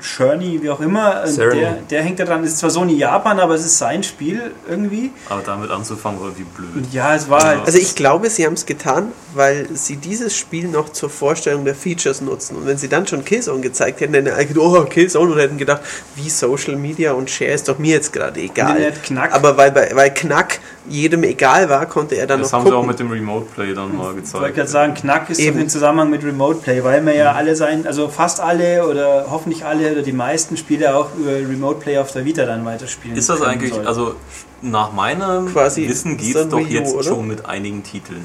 Czerny, 0.00 0.62
wie 0.62 0.70
auch 0.70 0.80
immer. 0.80 1.24
Cerny. 1.26 1.60
Der, 1.60 1.72
der 1.90 2.02
hängt 2.02 2.18
da 2.20 2.24
dran. 2.24 2.44
Es 2.44 2.52
ist 2.52 2.58
zwar 2.58 2.70
Sony 2.70 2.94
Japan, 2.94 3.40
aber 3.40 3.54
es 3.54 3.64
ist 3.64 3.78
sein 3.78 4.02
Spiel 4.02 4.52
irgendwie. 4.68 5.10
Aber 5.28 5.42
damit 5.42 5.70
anzufangen 5.70 6.20
war 6.20 6.36
wie 6.36 6.44
blöd. 6.44 6.74
Und 6.74 6.92
ja, 6.92 7.14
es 7.14 7.28
war 7.28 7.42
halt. 7.44 7.66
Also 7.66 7.78
ich 7.78 7.94
glaube, 7.94 8.30
sie 8.30 8.46
haben 8.46 8.54
es 8.54 8.66
getan, 8.66 9.12
weil 9.34 9.68
sie 9.74 9.96
dieses 9.96 10.36
Spiel 10.36 10.68
noch 10.68 10.90
zur 10.90 11.10
Vorstellung 11.10 11.64
der 11.64 11.74
Features 11.74 12.20
nutzen. 12.20 12.56
Und 12.56 12.66
wenn 12.66 12.78
sie 12.78 12.88
dann 12.88 13.06
schon 13.06 13.24
Killzone 13.24 13.60
gezeigt 13.60 14.00
hätten, 14.00 14.12
dann 14.12 14.26
hätten 14.26 14.58
oh, 14.58 14.84
Killzone 14.84 15.32
und 15.32 15.38
hätten 15.38 15.58
gedacht, 15.58 15.82
wie 16.14 16.30
Social 16.30 16.76
Media 16.76 17.12
und 17.12 17.30
Share 17.30 17.52
ist 17.52 17.68
doch 17.68 17.78
mir 17.78 17.94
jetzt 17.94 18.12
gerade 18.12 18.40
egal. 18.40 18.92
Aber 19.30 19.56
weil, 19.56 19.74
weil 19.74 20.12
Knack 20.12 20.60
jedem 20.88 21.22
egal 21.24 21.68
war, 21.68 21.86
konnte 21.86 22.14
er 22.16 22.26
dann 22.26 22.40
Das 22.40 22.52
noch 22.52 22.58
haben 22.60 22.66
sie 22.66 22.72
auch 22.72 22.76
gucken. 22.76 22.88
mit 22.88 22.98
dem 23.00 23.10
Remote 23.10 23.46
Play 23.54 23.74
dann 23.74 23.96
mal 23.96 24.02
Ich 24.02 24.06
wollte 24.08 24.20
gezeigt. 24.22 24.54
gerade 24.54 24.68
sagen, 24.68 24.94
Knack 24.94 25.30
ist 25.30 25.38
Eben. 25.38 25.56
doch 25.56 25.62
im 25.62 25.68
Zusammenhang 25.68 26.10
mit 26.10 26.24
Remote 26.24 26.60
Play, 26.60 26.82
weil 26.84 27.02
man 27.02 27.14
ja 27.14 27.32
alle 27.32 27.56
sein, 27.56 27.86
also 27.86 28.08
fast 28.08 28.40
alle 28.40 28.86
oder 28.88 29.26
hoffentlich 29.30 29.64
alle 29.64 29.92
oder 29.92 30.02
die 30.02 30.12
meisten 30.12 30.56
Spiele 30.56 30.96
auch 30.96 31.08
über 31.16 31.32
Remote 31.32 31.80
Play 31.80 31.98
auf 31.98 32.12
der 32.12 32.24
Vita 32.24 32.44
dann 32.44 32.64
weiterspielen. 32.64 33.16
Ist 33.16 33.28
das 33.28 33.42
eigentlich, 33.42 33.72
sollen. 33.74 33.86
also 33.86 34.14
nach 34.62 34.92
meinem 34.92 35.46
Quasi 35.52 35.88
Wissen 35.88 36.16
geht 36.16 36.36
es 36.36 36.48
doch 36.48 36.60
jetzt 36.60 36.94
oder? 36.94 37.02
schon 37.04 37.26
mit 37.28 37.46
einigen 37.46 37.82
Titeln. 37.82 38.24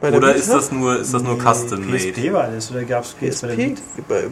Bei 0.00 0.10
der 0.10 0.18
Oder 0.18 0.28
Vita? 0.28 0.38
ist 0.38 0.52
das 0.52 0.72
nur, 0.72 1.00
ist 1.00 1.14
das 1.14 1.22
nur 1.22 1.38
custom 1.38 1.86
made? 1.90 1.98
PSP 1.98 2.32
war 2.32 2.48
das 2.48 2.70
oder 2.70 2.84
gab 2.84 3.04
es 3.04 3.12
bei 3.12 3.26
der 3.28 3.56
PSP? 3.56 4.30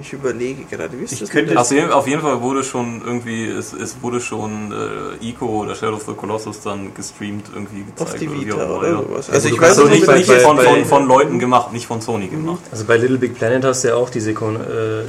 Ich 0.00 0.12
überlege 0.12 0.62
gerade, 0.64 0.98
wie 0.98 1.04
ist 1.04 1.12
Ich 1.12 1.18
das? 1.20 1.28
könnte- 1.30 1.50
mit 1.50 1.58
Auf 1.58 1.70
jeden, 1.72 1.90
auf 1.90 2.06
jeden 2.06 2.22
Fall 2.22 2.40
wurde 2.40 2.62
schon 2.62 3.02
irgendwie, 3.04 3.46
es, 3.46 3.72
es 3.72 3.96
wurde 4.00 4.20
schon 4.20 4.72
äh, 5.20 5.26
Ico 5.28 5.46
oder 5.46 5.74
Shadow 5.74 5.96
of 5.96 6.04
the 6.06 6.12
Colossus 6.14 6.60
dann 6.62 6.94
gestreamt 6.94 7.46
irgendwie 7.52 7.82
der- 7.96 8.04
auf 8.06 8.12
gezeigt. 8.12 8.20
die 8.22 8.28
oder 8.28 8.36
wie 8.40 8.46
Vita 8.46 8.56
auch 8.56 8.60
immer, 8.68 8.78
oder 8.78 8.88
ja. 8.88 8.96
sowas? 8.98 9.30
Also 9.30 9.48
du 9.48 9.54
ich 9.54 9.60
weiß 9.60 9.68
Also 9.70 9.82
auch 9.82 9.86
nicht, 9.88 9.94
nicht, 9.96 10.06
bei- 10.06 10.18
nicht 10.18 10.28
bei- 10.28 10.38
von, 10.40 10.56
bei- 10.56 10.64
von, 10.64 10.84
von 10.84 11.08
Leuten 11.08 11.38
gemacht, 11.40 11.72
nicht 11.72 11.86
von 11.86 12.00
Sony 12.00 12.28
gemacht. 12.28 12.60
Also 12.70 12.84
bei 12.84 12.96
Little 12.96 13.18
Big 13.18 13.34
Planet 13.34 13.64
hast 13.64 13.82
du 13.82 13.88
ja 13.88 13.94
auch 13.96 14.08
diese, 14.10 14.34
Kon 14.34 14.54
äh, 14.56 14.58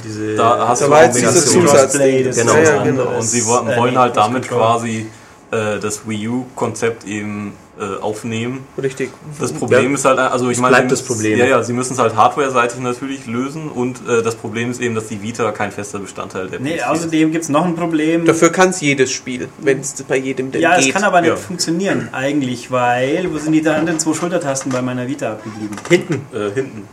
diese 0.04 0.36
Da 0.36 0.68
hast 0.68 0.82
Da 0.82 0.86
du 0.86 0.92
war 0.92 1.00
auch 1.00 1.04
jetzt 1.04 1.18
dieser 1.18 1.28
Kombination. 1.28 1.62
Zusatz. 1.68 1.82
Crossplay, 1.92 2.24
das 2.24 2.36
Genau. 2.38 2.54
ist 2.56 2.68
Ja, 2.68 2.78
was 2.78 2.84
genau. 2.84 3.16
Und 3.16 3.22
sie 3.24 3.46
wollten, 3.46 3.70
Äh, 3.70 3.78
wollen 3.78 3.98
halt 4.00 4.18
damit 4.18 4.48
quasi 4.48 5.06
äh, 5.52 5.80
das 5.80 6.08
Wii 6.08 6.28
U-Konzept 6.28 7.06
eben 7.06 7.54
äh, 7.80 8.02
aufnehmen. 8.02 8.66
Richtig. 8.82 9.10
Das 9.40 9.54
Problem 9.54 9.90
Ja. 9.92 9.96
ist 9.96 10.06
halt, 10.06 10.20
also 10.20 10.50
ich 10.50 10.58
Es 10.58 10.62
meine, 10.62 10.76
bleibt 10.76 10.90
sie 10.90 10.96
das 10.96 11.00
müssen- 11.02 11.14
Problem. 11.14 11.40
Ja, 11.40 11.46
ja, 11.46 11.64
sie 11.64 11.74
müssen 11.74 11.94
es 11.94 12.00
halt 12.00 12.16
hardware-seitig 12.16 12.80
natürlich 12.80 13.26
lösen 13.26 13.70
und 13.70 14.08
äh, 14.08 14.22
das 14.22 14.36
Problem 14.36 14.70
ist 14.72 14.82
eben, 14.82 14.96
dass 14.96 15.08
die 15.08 15.22
Vita 15.22 15.52
kein 15.52 15.72
fester 15.72 16.00
Bestandteil 16.00 16.48
der 16.50 16.60
Nee, 16.60 16.72
PS4 16.74 16.76
ist. 16.78 16.88
außerdem 16.88 17.32
gibt 17.32 17.44
es 17.44 17.50
noch 17.50 17.66
ein 17.66 17.76
Problem. 17.76 18.26
Dafür 18.26 18.52
kann 18.52 18.70
es 18.70 18.82
jedes 18.82 19.12
Spiel, 19.12 19.48
wenn 19.60 19.80
es 19.80 19.94
bei 20.04 20.18
jedem 20.18 20.52
denn 20.52 20.62
ja, 20.62 20.78
es 20.78 20.86
geht. 20.86 20.94
kann 20.94 21.04
aber 21.04 21.22
nicht 21.22 21.30
Ja. 21.30 21.36
funktionieren 21.36 22.10
eigentlich, 22.12 22.70
weil 22.72 23.28
wo 23.32 23.38
sind 23.38 23.54
die 23.54 23.68
anderen 23.68 24.00
zwei 24.00 24.14
Schultertasten 24.14 24.72
bei 24.72 24.82
meiner 24.82 25.08
Vita 25.08 25.32
abgeblieben? 25.32 25.76
Hinten, 25.90 26.14
Äh, 26.36 26.52
hinten. 26.54 26.88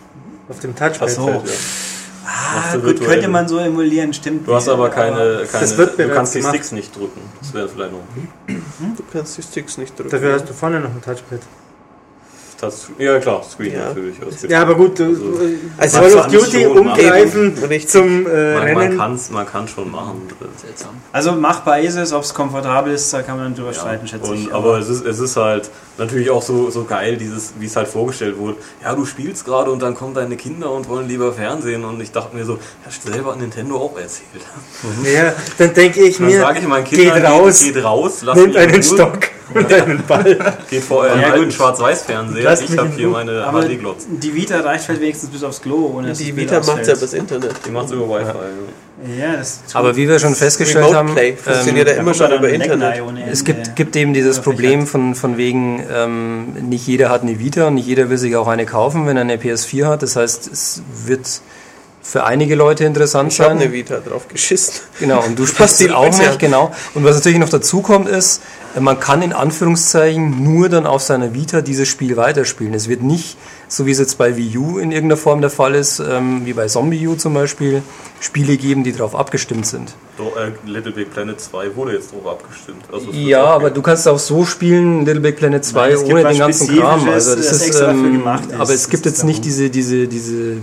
auf 0.49 0.61
dem 0.61 0.76
Touchpad. 0.76 1.03
Ach 1.03 1.09
so. 1.09 1.28
Ja. 1.28 1.43
Ah, 2.27 2.74
gut, 2.74 2.85
virtuell. 2.85 3.11
könnte 3.11 3.29
man 3.29 3.47
so 3.47 3.59
emulieren, 3.59 4.12
stimmt. 4.12 4.49
Du 4.49 4.55
hast 4.55 4.68
aber 4.68 4.91
keine, 4.91 5.45
keine 5.51 5.61
Das 5.61 5.77
wird 5.79 5.99
du 5.99 6.09
kannst 6.09 6.35
die 6.35 6.39
gemacht. 6.41 6.55
Sticks 6.55 6.72
nicht 6.72 6.97
drücken. 6.97 7.20
Das 7.41 7.55
wäre 7.55 7.68
vielleicht 7.68 7.93
noch. 7.93 8.01
Du 8.49 9.03
kannst 9.12 9.39
die 9.39 9.43
Sticks 9.43 9.79
nicht 9.79 9.97
drücken. 9.99 10.11
Dafür 10.11 10.35
hast 10.35 10.49
du 10.49 10.53
vorne 10.53 10.81
noch 10.81 10.91
ein 10.91 11.03
Touchpad. 11.03 11.41
Ja 12.98 13.18
klar, 13.18 13.42
Screen 13.42 13.72
Ja. 13.74 13.88
natürlich. 13.88 14.16
Ja, 14.48 14.62
aber 14.62 14.74
gut, 14.74 14.98
du, 14.98 15.04
Also- 15.76 15.98
Also 15.98 15.98
Call 15.98 16.06
of 16.08 16.14
man 16.22 16.32
Duty 16.32 16.66
machen. 16.66 16.78
umgreifen 16.78 17.54
zum 17.86 18.26
äh, 18.26 18.54
man, 18.54 18.54
man 18.54 18.76
Rennen. 18.78 18.98
kann 18.98 19.14
es 19.14 19.30
man 19.30 19.46
kann's 19.46 19.70
schon 19.70 19.90
machen. 19.90 20.22
Also 21.12 21.32
machbar 21.32 21.80
ist 21.80 21.96
es, 21.96 22.12
ob 22.12 22.22
es 22.22 22.32
komfortabel 22.34 22.92
ist, 22.94 23.12
da 23.12 23.22
kann 23.22 23.38
man 23.38 23.54
drüber 23.54 23.68
Ja. 23.72 23.74
streiten, 23.74 24.06
schätze 24.06 24.30
Und, 24.30 24.38
ich. 24.46 24.54
aber 24.54 24.78
es 24.78 24.88
ist, 24.88 25.04
es 25.06 25.18
ist 25.18 25.36
halt 25.36 25.70
natürlich 25.98 26.30
auch 26.30 26.42
so, 26.42 26.70
so 26.70 26.84
geil, 26.84 27.16
dieses, 27.16 27.54
wie 27.58 27.66
es 27.66 27.76
halt 27.76 27.88
vorgestellt 27.88 28.36
wurde. 28.38 28.56
Ja, 28.82 28.94
du 28.94 29.04
spielst 29.06 29.44
gerade 29.44 29.70
und 29.70 29.80
dann 29.80 29.94
kommen 29.94 30.14
deine 30.14 30.36
Kinder 30.36 30.70
und 30.70 30.88
wollen 30.88 31.08
lieber 31.08 31.32
Fernsehen. 31.32 31.84
Und 31.84 32.00
ich 32.00 32.12
dachte 32.12 32.36
mir 32.36 32.44
so, 32.44 32.58
hast 32.84 33.06
du 33.06 33.12
selber 33.12 33.34
Nintendo 33.36 33.76
auch 33.76 33.98
erzählt. 33.98 34.26
Ja, 35.04 35.32
dann 35.58 35.72
denke 35.74 36.02
ich 36.02 36.18
Dann 36.18 36.26
mir, 36.26 36.40
sage 36.40 36.58
ich 36.60 36.66
meinen 36.66 36.84
Kindern, 36.84 37.14
geht 37.20 37.24
raus, 37.30 37.60
geht, 37.64 37.74
geht 37.74 37.84
raus, 37.84 38.22
mich 38.22 38.44
in 38.44 38.56
einen 38.56 38.70
Ruhe, 38.74 38.82
Stock 38.82 39.18
und 39.55 39.72
einen 39.72 40.03
Ball. 40.07 40.57
Geht 40.68 40.82
vor 40.82 40.99
euren 41.03 41.20
Ja, 41.20 41.30
alten. 41.32 41.51
Schwarz-Weiß-Fernseher. 41.51 42.59
Ich 42.61 42.76
habe 42.78 42.90
hier 42.97 43.09
meine 43.09 43.44
aber 43.44 43.62
HD-Glotzen. 43.62 44.18
die 44.20 44.34
Vita 44.34 44.61
reicht 44.61 44.84
vielleicht 44.84 45.01
wenigstens 45.03 45.30
bis 45.30 45.42
aufs 45.44 45.61
Klo, 45.62 45.92
ohne 45.97 46.12
Die 46.12 46.36
Vita 46.36 46.57
macht 46.59 46.68
ausfällt. 46.68 46.88
ja 46.88 46.94
übers 46.94 47.12
Internet. 47.12 47.55
Die 47.66 47.70
macht 47.70 47.90
über 47.90 48.09
Wi-Fi. 48.09 48.26
ja. 48.26 48.34
Ja, 49.20 49.36
das 49.36 49.61
Aber 49.74 49.94
wie 49.94 50.09
wir 50.09 50.18
schon 50.18 50.34
festgestellt 50.34 50.84
Remote 50.86 50.97
haben, 50.97 51.12
Play 51.12 51.36
funktioniert 51.36 51.86
ähm, 51.88 51.94
ja 51.97 52.01
immer 52.01 52.14
schon 52.14 52.32
über 52.32 52.49
Internet. 52.49 53.03
es 53.30 53.44
gibt, 53.44 53.76
gibt 53.76 53.94
eben 53.94 54.14
dieses 54.14 54.40
Problem 54.40 54.86
von, 54.86 55.14
von 55.14 55.36
wegen, 55.36 55.84
ähm, 55.94 56.55
nicht 56.70 56.86
jeder 56.86 57.11
hat 57.11 57.20
eine 57.20 57.38
Vita 57.38 57.66
und 57.68 57.74
nicht 57.74 57.86
jeder 57.86 58.09
will 58.09 58.16
sich 58.16 58.36
auch 58.36 58.49
eine 58.49 58.64
kaufen, 58.64 59.07
wenn 59.07 59.18
er 59.18 59.20
eine 59.20 59.36
PS4 59.36 59.84
hat. 59.86 60.03
Das 60.03 60.16
heißt, 60.16 60.51
es 60.51 60.82
wird 61.05 61.42
für 62.07 62.22
einige 62.24 62.54
Leute 62.54 62.84
interessant 62.84 63.32
Ich 63.32 63.40
habe 63.40 63.50
sein. 63.50 63.62
eine 63.62 63.72
Vita 63.72 63.98
drauf 63.98 64.28
geschissen. 64.28 64.74
Genau, 65.00 65.24
und 65.24 65.36
du 65.36 65.44
spielst 65.46 65.80
die 65.80 65.84
sie 65.84 65.90
auch 65.90 66.16
nicht, 66.16 66.38
genau. 66.38 66.70
Und 66.94 67.02
was 67.04 67.16
natürlich 67.16 67.38
noch 67.38 67.48
dazu 67.48 67.82
kommt, 67.82 68.09
ist, 68.09 68.42
man 68.78 69.00
kann 69.00 69.22
in 69.22 69.32
Anführungszeichen 69.32 70.44
nur 70.44 70.68
dann 70.68 70.86
auf 70.86 71.02
seiner 71.02 71.34
Vita 71.34 71.62
dieses 71.62 71.88
Spiel 71.88 72.16
weiterspielen. 72.16 72.74
Es 72.74 72.88
wird 72.88 73.02
nicht, 73.02 73.36
so 73.66 73.86
wie 73.86 73.90
es 73.90 73.98
jetzt 73.98 74.18
bei 74.18 74.36
Wii 74.36 74.57
U 74.57 74.78
in 74.78 74.92
irgendeiner 74.92 75.16
Form 75.16 75.40
der 75.40 75.50
Fall 75.50 75.74
ist, 75.74 75.98
ähm, 75.98 76.42
wie 76.44 76.52
bei 76.52 76.68
Zombie 76.68 77.09
U 77.09 77.16
zum 77.16 77.34
Beispiel, 77.34 77.82
Spiele 78.20 78.57
geben, 78.57 78.84
die 78.84 78.92
darauf 78.92 79.16
abgestimmt 79.16 79.66
sind. 79.66 79.94
Do, 80.16 80.32
äh, 80.36 80.52
Little 80.64 80.92
Big 80.92 81.12
Planet 81.12 81.40
2 81.40 81.74
wurde 81.74 81.94
jetzt 81.94 82.12
drauf 82.12 82.38
abgestimmt. 82.38 82.84
Also 82.92 83.11
Ja, 83.11 83.46
aber 83.46 83.70
du 83.70 83.82
kannst 83.82 84.07
auch 84.07 84.18
so 84.18 84.44
spielen, 84.44 85.04
Little 85.04 85.20
Big 85.22 85.36
Planet 85.36 85.64
2, 85.64 85.88
Nein, 85.88 85.98
ohne 86.04 86.24
den 86.24 86.38
ganzen 86.38 86.78
Kram. 86.78 87.09
Also 87.09 87.34
das 87.34 87.48
das 87.48 87.57
ist, 87.57 87.66
extra 87.66 87.86
dafür 87.86 88.04
ähm, 88.04 88.18
gemacht 88.18 88.44
ist. 88.48 88.61
aber 88.61 88.72
es 88.72 88.88
gibt 88.88 89.07
jetzt 89.07 89.24
nicht 89.24 89.44
diese, 89.44 89.70
diese, 89.70 90.07
diese, 90.07 90.59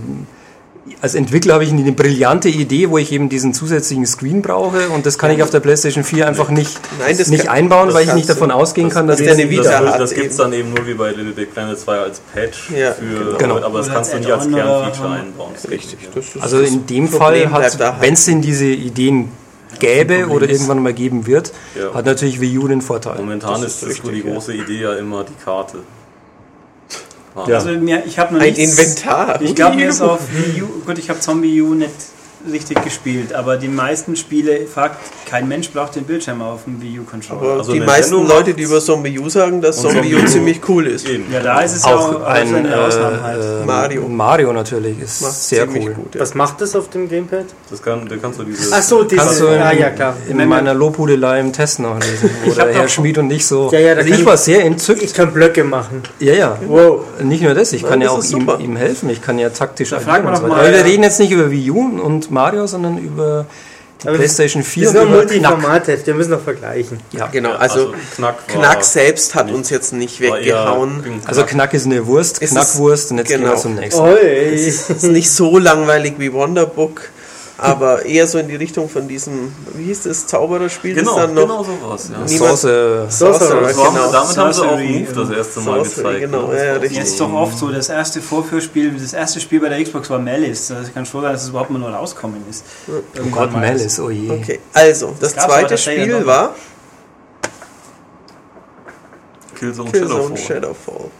als 1.00 1.14
Entwickler 1.14 1.54
habe 1.54 1.64
ich 1.64 1.70
eine 1.72 1.92
brillante 1.92 2.48
Idee, 2.48 2.90
wo 2.90 2.98
ich 2.98 3.10
eben 3.12 3.28
diesen 3.30 3.54
zusätzlichen 3.54 4.04
Screen 4.06 4.42
brauche 4.42 4.90
und 4.90 5.06
das 5.06 5.16
kann 5.18 5.30
ich 5.30 5.42
auf 5.42 5.48
der 5.50 5.60
PlayStation 5.60 6.04
4 6.04 6.26
einfach 6.28 6.50
nicht, 6.50 6.78
Nein, 6.98 7.16
das 7.16 7.28
nicht 7.28 7.44
kann- 7.46 7.54
einbauen, 7.54 7.86
das 7.86 7.94
weil 7.96 8.06
ich 8.06 8.14
nicht 8.14 8.28
davon 8.28 8.50
du. 8.50 8.54
ausgehen 8.54 8.90
kann, 8.90 9.06
dass 9.06 9.16
das- 9.16 9.24
der 9.26 9.34
das- 9.34 9.42
eine 9.42 9.50
Vita 9.50 9.80
das, 9.82 9.98
das 9.98 10.12
eben. 10.12 10.20
gibt 10.20 10.32
es 10.32 10.36
dann 10.36 10.52
eben 10.52 10.74
nur 10.74 10.86
wie 10.86 10.94
bei 10.94 11.10
Little 11.10 11.32
Big 11.32 11.54
Planet 11.54 11.78
2 11.78 11.98
als 11.98 12.20
Patch 12.34 12.70
Ja, 12.70 12.92
für, 12.92 13.36
genau. 13.38 13.60
aber 13.62 13.78
das 13.78 13.88
kannst 13.90 14.12
du 14.12 14.18
nicht 14.18 14.30
als 14.30 14.48
Kernfeature 14.48 15.10
einbauen. 15.10 15.52
Richtig. 15.70 15.98
Das 16.14 16.26
ist 16.26 16.42
Also 16.42 16.60
das 16.60 16.70
in 16.70 16.86
dem 16.86 17.08
Fall 17.08 17.50
halt. 17.50 17.78
wenn 18.00 18.12
es 18.14 18.26
denn 18.26 18.42
diese 18.42 18.66
Ideen 18.66 19.30
gäbe 19.78 20.28
oder 20.28 20.48
irgendwann 20.48 20.82
mal 20.82 20.92
geben 20.92 21.26
wird, 21.26 21.52
Ja. 21.74 21.94
hat 21.94 22.04
natürlich 22.06 22.40
Wii 22.40 22.58
U 22.58 22.68
den 22.68 22.80
Vorteil. 22.82 23.16
Momentan 23.16 23.60
Das 23.62 23.62
ist, 23.62 23.82
ist 23.82 23.82
das 23.82 23.96
so 23.96 24.02
die 24.04 24.08
richtig, 24.10 24.26
ja. 24.26 24.32
große 24.34 24.54
Idee 24.54 24.80
ja 24.82 24.94
immer 24.96 25.24
die 25.24 25.32
Karte. 25.44 25.78
Ja. 27.46 27.56
Also 27.56 27.70
mir, 27.70 28.04
ich 28.06 28.18
habe 28.18 28.34
noch 28.34 28.40
Ein 28.40 28.52
nichts- 28.52 28.78
Inventar. 28.78 29.40
Ich 29.42 29.54
glaube, 29.54 29.76
mir 29.76 29.88
ist 29.90 30.00
auf 30.00 30.20
Wii 30.32 30.62
U, 30.62 30.66
gut, 30.86 30.98
ich 30.98 31.10
habe 31.10 31.20
Zombie 31.20 31.60
U 31.62 31.74
nicht 31.74 31.90
richtig 32.50 32.82
gespielt, 32.82 33.32
aber 33.32 33.56
die 33.56 33.68
meisten 33.68 34.16
Spiele, 34.16 34.66
Fakt, 34.66 34.98
kein 35.28 35.48
Mensch 35.48 35.70
braucht 35.70 35.96
den 35.96 36.04
Bildschirm 36.04 36.42
auf 36.42 36.64
dem 36.64 36.80
Wii 36.82 37.00
U-Controller. 37.00 37.58
Also 37.58 37.72
die 37.72 37.78
Nintendo 37.80 37.86
meisten 37.98 38.16
macht's. 38.16 38.28
Leute, 38.30 38.54
die 38.54 38.62
über 38.62 38.80
Zombie 38.80 39.18
U 39.18 39.28
sagen, 39.28 39.60
dass 39.60 39.76
Zombie 39.80 39.98
U 39.98 40.02
Zombie 40.02 40.16
U. 40.16 40.26
ziemlich 40.26 40.60
cool 40.68 40.86
ist. 40.86 41.08
Eben. 41.08 41.24
Ja, 41.32 41.40
da 41.40 41.60
ist 41.60 41.74
es 41.76 41.84
ja 41.84 41.94
Auch 41.94 42.14
auch 42.16 42.22
ein 42.24 42.54
eine 42.54 42.70
äh, 42.70 42.74
Ausnahme 42.74 43.22
halt. 43.22 43.42
äh, 43.62 43.64
Mario. 43.66 44.08
Mario 44.08 44.52
natürlich 44.52 44.98
ist 45.00 45.22
Macht 45.22 45.32
sehr 45.34 45.68
cool. 45.68 45.92
gut. 45.94 46.14
Ja. 46.14 46.20
Was 46.20 46.34
macht 46.34 46.60
das 46.60 46.76
auf 46.76 46.90
dem 46.90 47.08
Gamepad? 47.08 47.46
Das 47.70 47.82
kann, 47.82 48.06
da 48.08 48.16
kannst 48.16 48.38
du 48.38 48.44
diese. 48.44 48.74
Ach 48.74 48.82
so, 48.82 49.02
diese, 49.04 49.16
Kannst 49.22 49.40
du 49.40 49.46
ja, 49.46 49.70
in, 49.70 49.78
ja, 49.78 49.90
klar. 49.90 50.16
in 50.28 50.48
meiner 50.48 50.74
Lobhudelei 50.74 51.40
im 51.40 51.52
Test 51.52 51.80
nachlesen, 51.80 52.30
wo 52.44 52.50
der 52.54 52.72
Herr 52.74 52.88
Schmid 52.88 53.18
und 53.18 53.30
ich 53.30 53.46
so. 53.46 53.70
Ja, 53.72 53.78
ja, 53.78 53.92
also 53.94 54.08
ich 54.12 54.24
war 54.26 54.36
sehr 54.36 54.64
entzückt. 54.64 55.02
Ich 55.02 55.14
kann 55.14 55.32
Blöcke 55.32 55.64
machen. 55.64 56.02
Ja, 56.20 56.34
ja. 56.34 56.58
Wow. 56.66 57.00
Nicht 57.22 57.42
nur 57.42 57.54
das, 57.54 57.72
ich 57.72 57.82
Nein, 57.82 57.90
kann 57.90 58.00
ja 58.00 58.06
das 58.08 58.14
auch 58.16 58.18
ist 58.20 58.32
ihm, 58.32 58.50
ihm 58.58 58.76
helfen. 58.76 59.08
Ich 59.10 59.22
kann 59.22 59.38
ja 59.38 59.48
taktisch 59.50 59.90
Da 59.90 59.96
agieren 59.96 60.10
fragen 60.10 60.24
wir 60.24 60.30
und 60.30 60.36
so 60.36 60.42
doch 60.42 60.48
weiter. 60.50 60.56
mal, 60.56 60.64
Aber 60.66 60.72
wir 60.72 60.78
ja. 60.80 60.84
reden 60.84 61.02
jetzt 61.02 61.18
nicht 61.20 61.30
über 61.32 61.50
Wii 61.50 61.70
U 61.70 62.00
und 62.02 62.30
Mario, 62.34 62.66
sondern 62.66 62.98
über 62.98 63.46
die 64.02 64.08
Aber 64.08 64.16
PlayStation 64.18 64.62
Das 64.62 64.70
4 64.72 64.86
ist 64.88 64.94
nur. 64.94 65.06
Multiformat-Heft, 65.06 66.06
wir 66.06 66.14
müssen 66.14 66.32
noch 66.32 66.42
vergleichen. 66.42 67.00
Ja. 67.12 67.28
Genau, 67.28 67.50
Ja, 67.50 67.56
also, 67.56 67.94
Knack, 68.16 68.46
Knack 68.48 68.84
selbst 68.84 69.34
hat 69.34 69.50
uns 69.50 69.70
jetzt 69.70 69.92
nicht 69.92 70.20
weggehauen. 70.20 71.02
Knack. 71.02 71.28
Also 71.28 71.44
Knack 71.44 71.72
ist 71.72 71.86
eine 71.86 72.06
Wurst, 72.06 72.40
Knackwurst 72.40 73.12
und 73.12 73.18
jetzt 73.18 73.28
gehen 73.28 73.40
wir 73.40 73.48
genau. 73.48 73.60
zum 73.60 73.76
nächsten. 73.76 74.02
Oi. 74.02 74.18
Es 74.54 74.90
ist 74.90 75.04
nicht 75.04 75.30
so 75.30 75.58
langweilig 75.58 76.14
wie 76.18 76.32
Wonderbook, 76.32 77.08
aber 77.56 78.04
eher 78.04 78.26
so 78.26 78.38
in 78.38 78.48
die 78.48 78.56
Richtung 78.56 78.88
von 78.88 79.06
diesem, 79.06 79.52
wie 79.74 79.84
hieß 79.84 80.02
das, 80.04 80.26
Zaubererspiel? 80.26 80.94
Genau, 80.94 81.14
das 81.16 81.26
dann 81.26 81.34
noch 81.34 81.42
genau 81.42 81.62
sowas. 81.62 82.08
Ja. 82.10 82.18
Niemand- 82.24 82.58
Sorcerer, 82.58 83.04
Das 83.04 83.20
war, 83.20 83.92
genau. 83.92 84.12
damit 84.12 84.36
haben 84.36 84.52
sie 84.52 84.62
auch 84.62 84.76
Move 84.78 85.12
das 85.14 85.30
erste 85.30 85.60
Mal 85.60 85.82
gezeigt. 85.84 86.20
genau, 86.20 86.48
ne? 86.48 86.56
ja, 86.66 86.74
Das 86.74 86.82
richtig. 86.82 86.98
Jetzt 86.98 87.08
ist 87.10 87.20
doch 87.20 87.32
oft 87.32 87.56
so, 87.56 87.70
das 87.70 87.88
erste 87.88 88.20
Vorführspiel, 88.20 88.92
das 88.98 89.12
erste 89.12 89.40
Spiel 89.40 89.60
bei 89.60 89.68
der 89.68 89.82
Xbox 89.82 90.10
war 90.10 90.18
Malice. 90.18 90.72
Also 90.72 90.88
ich 90.88 90.94
kann 90.94 91.06
schon 91.06 91.22
sagen, 91.22 91.32
dass 91.34 91.44
es 91.44 91.50
überhaupt 91.50 91.70
mal 91.70 91.78
nur 91.78 91.90
rauskommen 91.90 92.42
ist. 92.50 92.64
oh 92.88 93.26
Gott, 93.30 93.52
Malice, 93.52 94.00
oh 94.00 94.10
je. 94.10 94.30
Okay, 94.30 94.58
also, 94.72 95.14
das, 95.20 95.38
aber 95.38 95.52
zweite 95.54 95.78
Spiel 95.78 96.26
war 96.26 96.54
Killzone, 99.58 99.90
Killzone 99.90 100.36
Shadowfall. 100.36 100.56
Shadowfall. 100.56 101.10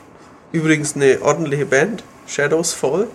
Übrigens 0.52 0.94
eine 0.96 1.18
ordentliche 1.22 1.66
Band, 1.66 2.02
Shadows 2.26 2.72
Fall, 2.72 3.06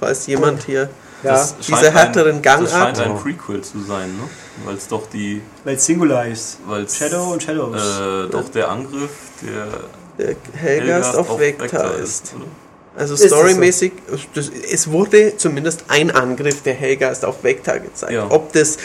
falls 0.00 0.26
jemand 0.26 0.64
hier 0.64 0.88
Ja. 1.22 1.32
Das 1.32 1.56
diese 1.58 1.90
härteren 1.92 2.36
ein, 2.36 2.42
Das 2.42 2.70
scheint 2.70 3.00
ein 3.00 3.16
Prequel 3.16 3.62
zu 3.62 3.80
sein, 3.80 4.08
ne? 4.16 4.28
Weil 4.64 4.76
es 4.76 4.86
doch 4.88 5.08
die. 5.08 5.42
Weil 5.64 5.76
es 5.76 5.86
Singular 5.86 6.26
ist. 6.26 6.58
Weil's, 6.66 6.96
Shadow 6.96 7.32
und 7.32 7.42
Shadows. 7.42 7.76
Äh, 7.76 8.30
doch 8.30 8.48
der 8.50 8.70
Angriff 8.70 9.10
der 9.42 9.66
der 10.18 10.36
Helgast 10.54 11.16
auf 11.16 11.38
Vector 11.38 11.94
ist. 11.96 12.34
Also 12.96 13.14
Ist 13.14 13.24
es 13.24 13.26
storymäßig, 13.26 13.92
das, 14.34 14.48
es 14.48 14.90
wurde 14.90 15.36
zumindest 15.36 15.84
ein 15.88 16.10
Angriff 16.10 16.62
der 16.62 16.72
Helgast 16.72 17.24
auf 17.26 17.44
Vector 17.44 17.78
gezeigt. 17.78 18.12
Ja. 18.12 18.26
Ob 18.30 18.52
das 18.52 18.78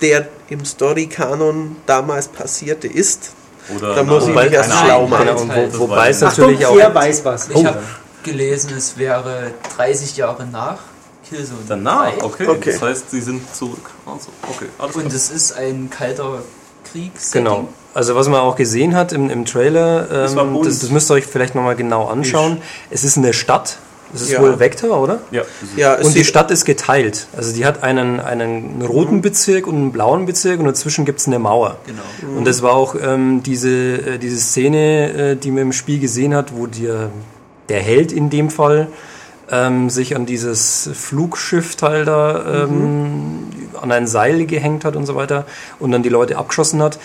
der 0.00 0.28
im 0.48 0.64
Story-Kanon 0.64 1.76
damals 1.84 2.28
passierte 2.28 2.86
ist, 2.86 3.32
Oder 3.76 3.96
Da 3.96 4.02
muss 4.04 4.26
ich 4.26 4.34
mich 4.34 4.52
erst 4.52 4.72
schlau 4.72 5.06
machen. 5.06 5.28
Und 5.28 5.52
Halt. 5.52 5.74
wo, 5.74 5.80
wobei 5.80 6.08
es 6.08 6.22
Achtung, 6.22 6.44
natürlich 6.44 6.64
auch. 6.66 6.78
er 6.78 6.94
weiß 6.94 7.24
was. 7.24 7.50
Ich 7.50 7.64
habe 7.66 7.82
gelesen, 8.22 8.72
es 8.74 8.96
wäre 8.96 9.50
30 9.76 10.16
Jahre 10.16 10.46
nach 10.46 10.78
Killzone 11.28 11.58
Danach, 11.68 12.16
3. 12.18 12.24
okay. 12.24 12.46
Okay. 12.48 12.72
Das 12.72 12.82
heißt, 12.82 13.10
sie 13.10 13.20
sind 13.20 13.54
zurück. 13.54 13.90
Also, 14.06 14.28
okay, 14.48 14.66
alles 14.78 14.96
Und 14.96 15.12
es 15.12 15.30
ist 15.30 15.52
ein 15.52 15.90
kalter 15.90 16.42
Krieg. 16.90 17.12
Genau. 17.32 17.68
Also 17.94 18.14
was 18.14 18.28
man 18.28 18.40
auch 18.40 18.56
gesehen 18.56 18.94
hat 18.94 19.12
im, 19.12 19.28
im 19.30 19.44
Trailer, 19.44 20.28
ähm, 20.30 20.62
das, 20.62 20.78
das 20.80 20.90
müsst 20.90 21.10
ihr 21.10 21.14
euch 21.14 21.26
vielleicht 21.26 21.54
nochmal 21.54 21.76
genau 21.76 22.06
anschauen. 22.06 22.58
Es 22.90 23.04
ist 23.04 23.16
eine 23.16 23.32
Stadt. 23.32 23.78
Es 24.14 24.22
ist 24.22 24.30
Ja. 24.30 24.40
wohl 24.40 24.58
Vector, 24.58 24.98
oder? 25.02 25.20
Ja, 25.30 25.42
Ja, 25.76 25.96
Und 25.96 26.14
die 26.14 26.24
Stadt 26.24 26.50
ist 26.50 26.64
geteilt. 26.64 27.26
Also 27.36 27.52
die 27.54 27.66
hat 27.66 27.82
einen, 27.82 28.20
einen 28.20 28.80
roten 28.80 29.20
Bezirk 29.20 29.66
und 29.66 29.74
einen 29.74 29.92
blauen 29.92 30.24
Bezirk 30.24 30.60
und 30.60 30.66
dazwischen 30.66 31.04
gibt 31.04 31.20
es 31.20 31.26
eine 31.26 31.38
Mauer. 31.38 31.76
Genau. 31.86 32.38
Und 32.38 32.46
das 32.46 32.62
war 32.62 32.72
auch 32.72 32.94
ähm, 32.98 33.42
diese, 33.42 33.68
äh, 33.68 34.18
diese 34.18 34.38
Szene, 34.38 35.32
äh, 35.32 35.36
die 35.36 35.50
man 35.50 35.62
im 35.64 35.72
Spiel 35.72 35.98
gesehen 35.98 36.34
hat, 36.34 36.56
wo 36.56 36.66
der, 36.66 37.10
der 37.68 37.80
Held 37.80 38.12
in 38.12 38.30
dem 38.30 38.48
Fall 38.48 38.88
ähm, 39.50 39.90
sich 39.90 40.14
an 40.16 40.26
dieses 40.26 40.90
Flugschiffteil 40.92 42.04
da 42.04 42.64
ähm, 42.64 43.44
an 43.80 43.92
ein 43.92 44.06
Seil 44.06 44.46
gehängt 44.46 44.84
hat 44.84 44.96
und 44.96 45.06
so 45.06 45.14
weiter 45.14 45.44
und 45.78 45.90
dann 45.92 46.02
die 46.02 46.08
Leute 46.08 46.36
abgeschossen 46.36 46.82
hat. 46.82 46.98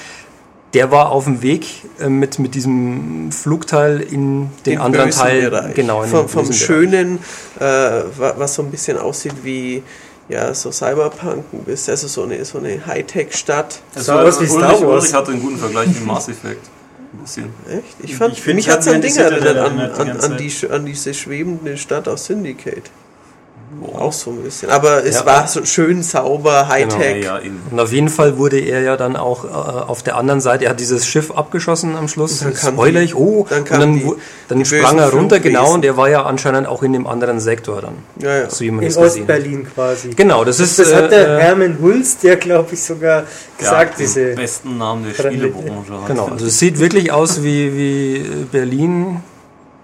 Der 0.74 0.90
war 0.90 1.12
auf 1.12 1.26
dem 1.26 1.44
Weg 1.44 1.68
äh, 2.00 2.10
mit, 2.10 2.40
mit 2.40 2.56
diesem 2.56 3.32
Flugteil 3.32 4.00
in 4.02 4.50
den, 4.66 4.80
anderen 4.80 5.06
bösen 5.06 5.22
Teil, 5.22 5.50
Bereich. 5.52 5.76
genau, 5.76 6.02
in 6.04 6.10
vom, 6.10 6.22
den 6.22 6.30
vom 6.30 6.52
schönen, 6.52 7.20
äh, 7.60 7.64
wa- 7.64 8.34
was 8.38 8.56
so 8.56 8.64
ein 8.64 8.72
bisschen 8.72 8.98
aussieht 8.98 9.36
wie 9.44 9.84
ja 10.30 10.54
so 10.54 10.72
Cyberpunk 10.72 11.44
ein 11.54 11.60
bisschen, 11.66 11.92
also 11.92 12.08
so 12.08 12.24
eine 12.24 12.44
so 12.46 12.58
eine 12.58 12.84
Hightech-Stadt. 12.88 13.82
War- 14.08 14.24
aus 14.26 14.42
wie 14.42 14.48
Star 14.48 14.70
Ulrich, 14.70 14.82
Wars. 14.82 15.04
Ulrich 15.04 15.14
hatte 15.14 15.32
einen 15.32 15.42
guten 15.42 15.58
Vergleich 15.58 15.88
mit 15.90 16.06
Mass 16.08 16.28
Effect. 16.28 16.66
Ein 17.14 17.20
bisschen. 17.20 17.50
Echt? 17.70 17.96
Ich 18.00 18.16
fand, 18.16 18.34
Ich 18.34 18.54
mich 18.54 18.68
es 18.68 18.74
hat 18.74 18.80
es 18.80 18.88
an 18.88 19.02
Dinge 19.02 19.20
erinnert, 19.20 19.58
an, 19.58 19.78
die 19.78 19.84
an, 20.12 20.20
an, 20.20 20.38
die, 20.38 20.70
an 20.70 20.86
diese 20.86 21.14
schwebende 21.14 21.78
Stadt 21.78 22.08
aus 22.08 22.26
Syndicate. 22.26 22.90
Boah. 23.82 24.02
Auch 24.02 24.14
so 24.14 24.32
ein 24.32 24.38
bisschen. 24.44 24.70
Aber 24.70 25.04
es 25.06 25.16
Ja. 25.16 25.26
war 25.26 25.48
so 25.48 25.66
schön 25.66 26.04
sauber, 26.04 26.52
Ja, 26.54 26.68
Hightech. 26.70 27.24
ja, 27.26 27.40
eben. 27.40 27.62
Und 27.72 27.80
auf 27.80 27.92
jeden 27.92 28.10
Fall 28.10 28.38
wurde 28.38 28.60
er 28.60 28.82
ja 28.82 28.98
dann 28.98 29.16
auch 29.16 29.46
äh, 29.46 29.48
auf 29.48 30.04
der 30.04 30.16
anderen 30.18 30.42
Seite, 30.42 30.66
er 30.66 30.72
hat 30.72 30.80
dieses 30.80 31.06
Schiff 31.06 31.32
abgeschossen 31.32 31.96
am 31.96 32.08
Schluss, 32.08 32.40
dann 32.40 32.56
spoiler 32.56 33.00
die- 33.00 33.06
ich, 33.08 33.16
oh, 33.16 33.46
dann 33.50 33.60
und 33.60 33.66
kam 33.66 33.80
dann, 33.80 33.94
die- 33.96 34.12
dann 34.48 34.60
die 34.60 34.66
sprang 34.66 34.98
er 35.00 35.12
runter, 35.12 35.36
Flugwesen. 35.38 35.42
genau, 35.44 35.74
und 35.74 35.86
er 35.86 35.98
war 35.98 36.10
ja 36.10 36.24
anscheinend 36.24 36.68
auch 36.68 36.84
in 36.84 36.94
dem 36.94 37.08
anderen 37.08 37.40
Sektor 37.40 37.82
dann, 37.82 37.96
Ja, 38.22 38.40
ja. 38.42 38.50
so 38.50 38.62
wie 38.62 38.72
man 38.72 38.84
In 38.84 38.90
das. 38.90 38.98
Ostberlin 38.98 39.66
quasi. 39.74 40.10
Genau, 40.10 40.44
das 40.44 40.60
ist, 40.60 40.80
Das 40.80 40.94
hat 40.94 41.12
der 41.12 41.38
äh, 41.38 41.42
Hermann 41.42 41.78
Hulst, 41.82 42.24
der 42.24 42.36
glaube 42.38 42.74
ich 42.74 42.84
sogar 42.84 43.24
gesagt, 43.58 43.92
ja, 43.92 43.98
diese. 44.06 44.26
besten 44.36 44.78
Namen 44.78 45.06
der 45.06 45.14
Spielebranche 45.24 45.94
hat. 45.94 46.08
genau, 46.08 46.28
also 46.28 46.46
es 46.46 46.60
sieht 46.60 46.80
wirklich 46.80 47.12
aus 47.12 47.44
wie, 47.44 47.76
wie 47.76 48.46
Berlin 48.52 49.22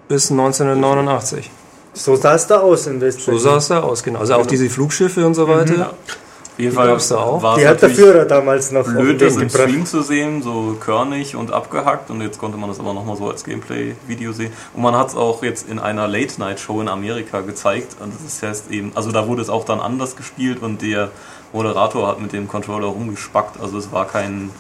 bis 0.08 0.32
1989. 0.32 1.50
So 1.94 2.16
sah 2.16 2.36
es 2.36 2.48
da 2.48 2.60
aus 2.60 2.88
in 2.88 3.00
So 3.00 3.06
Westberlin. 3.06 3.40
sah 3.42 3.58
es 3.58 3.68
da 3.68 3.80
aus, 3.82 4.04
genau. 4.04 4.20
Also 4.20 4.36
auch 4.36 4.46
diese 4.46 4.70
Flugschiffe 4.70 5.26
und 5.26 5.34
so 5.34 5.48
weiter. 5.48 5.76
Ja. 5.76 5.86
Auf 5.88 6.62
jeden 6.62 6.72
Die 6.72 6.76
Fall 6.76 6.88
gab's 6.90 7.08
da 7.08 7.18
auch. 7.18 7.42
war 7.42 7.56
es 7.56 7.62
Die 7.62 7.68
hat 7.70 7.82
der 7.82 7.90
Führer 7.90 8.26
damals 8.26 8.72
noch 8.74 8.82
auf 8.82 8.88
den 8.88 8.98
blöd, 8.98 9.22
das 9.22 9.36
im 9.36 9.48
gebracht. 9.48 9.62
Stream 9.70 9.86
zu 9.86 10.02
sehen, 10.02 10.44
so 10.44 10.76
körnig 10.78 11.36
und 11.38 11.54
abgehackt 11.54 12.10
und 12.10 12.22
jetzt 12.22 12.38
konnte 12.38 12.58
man 12.58 12.68
das 12.70 12.82
aber 12.82 12.94
nochmal 12.94 13.16
so 13.16 13.30
als 13.30 13.46
Gameplay-Video 13.46 14.34
sehen. 14.34 14.52
Und 14.74 14.82
man 14.82 14.94
hat 14.94 15.08
es 15.08 15.16
auch 15.16 15.42
jetzt 15.42 15.70
in 15.70 15.80
einer 15.80 16.08
Late-Night-Show 16.10 16.82
in 16.82 16.90
Amerika 16.90 17.40
gezeigt. 17.42 17.96
Und 18.02 18.14
das 18.26 18.44
heißt 18.44 18.72
eben, 18.72 18.92
also 18.96 19.12
da 19.14 19.26
wurde 19.28 19.42
es 19.42 19.50
auch 19.50 19.64
dann 19.64 19.80
anders 19.80 20.18
gespielt 20.18 20.62
und 20.62 20.82
der 20.82 21.12
Moderator 21.54 22.08
hat 22.08 22.20
mit 22.20 22.34
dem 22.34 22.50
Controller 22.50 22.88
rumgespackt. 22.88 23.60
Also 23.62 23.78
es 23.78 23.92
war 23.94 24.06
kein 24.06 24.52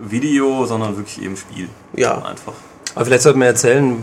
Video, 0.00 0.66
sondern 0.66 0.96
wirklich 0.96 1.22
eben 1.22 1.36
Spiel. 1.36 1.68
Ja. 1.94 2.14
Einfach. 2.16 2.54
Aber 2.94 3.04
vielleicht 3.04 3.22
sollten 3.22 3.40
wir 3.40 3.46
erzählen, 3.46 3.96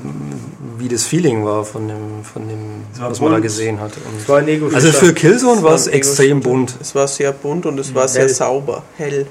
wie 0.78 0.88
das 0.88 1.04
Feeling 1.04 1.44
war 1.46 1.64
von 1.66 1.88
dem, 1.88 2.24
von 2.24 2.48
dem 2.48 2.60
war 3.00 3.10
was 3.12 3.20
man 3.22 3.32
da 3.32 3.40
gesehen 3.40 3.80
hat. 3.80 3.94
Und 3.98 4.22
Es 4.22 4.30
war 4.30 4.40
ein 4.40 4.48
ego 4.48 4.70
also 4.74 4.92
für 4.92 5.14
Killzone 5.14 5.64
war 5.64 5.74
es 5.74 5.88
extrem 5.88 6.42
bunt. 6.42 6.76
Es 6.80 6.94
war 6.96 7.08
sehr 7.08 7.32
bunt 7.32 7.66
und 7.66 7.80
es 7.80 7.94
war 7.96 8.08
sehr 8.08 8.24
Hell. 8.24 8.30
sauber, 8.30 8.84
hell. 8.98 9.28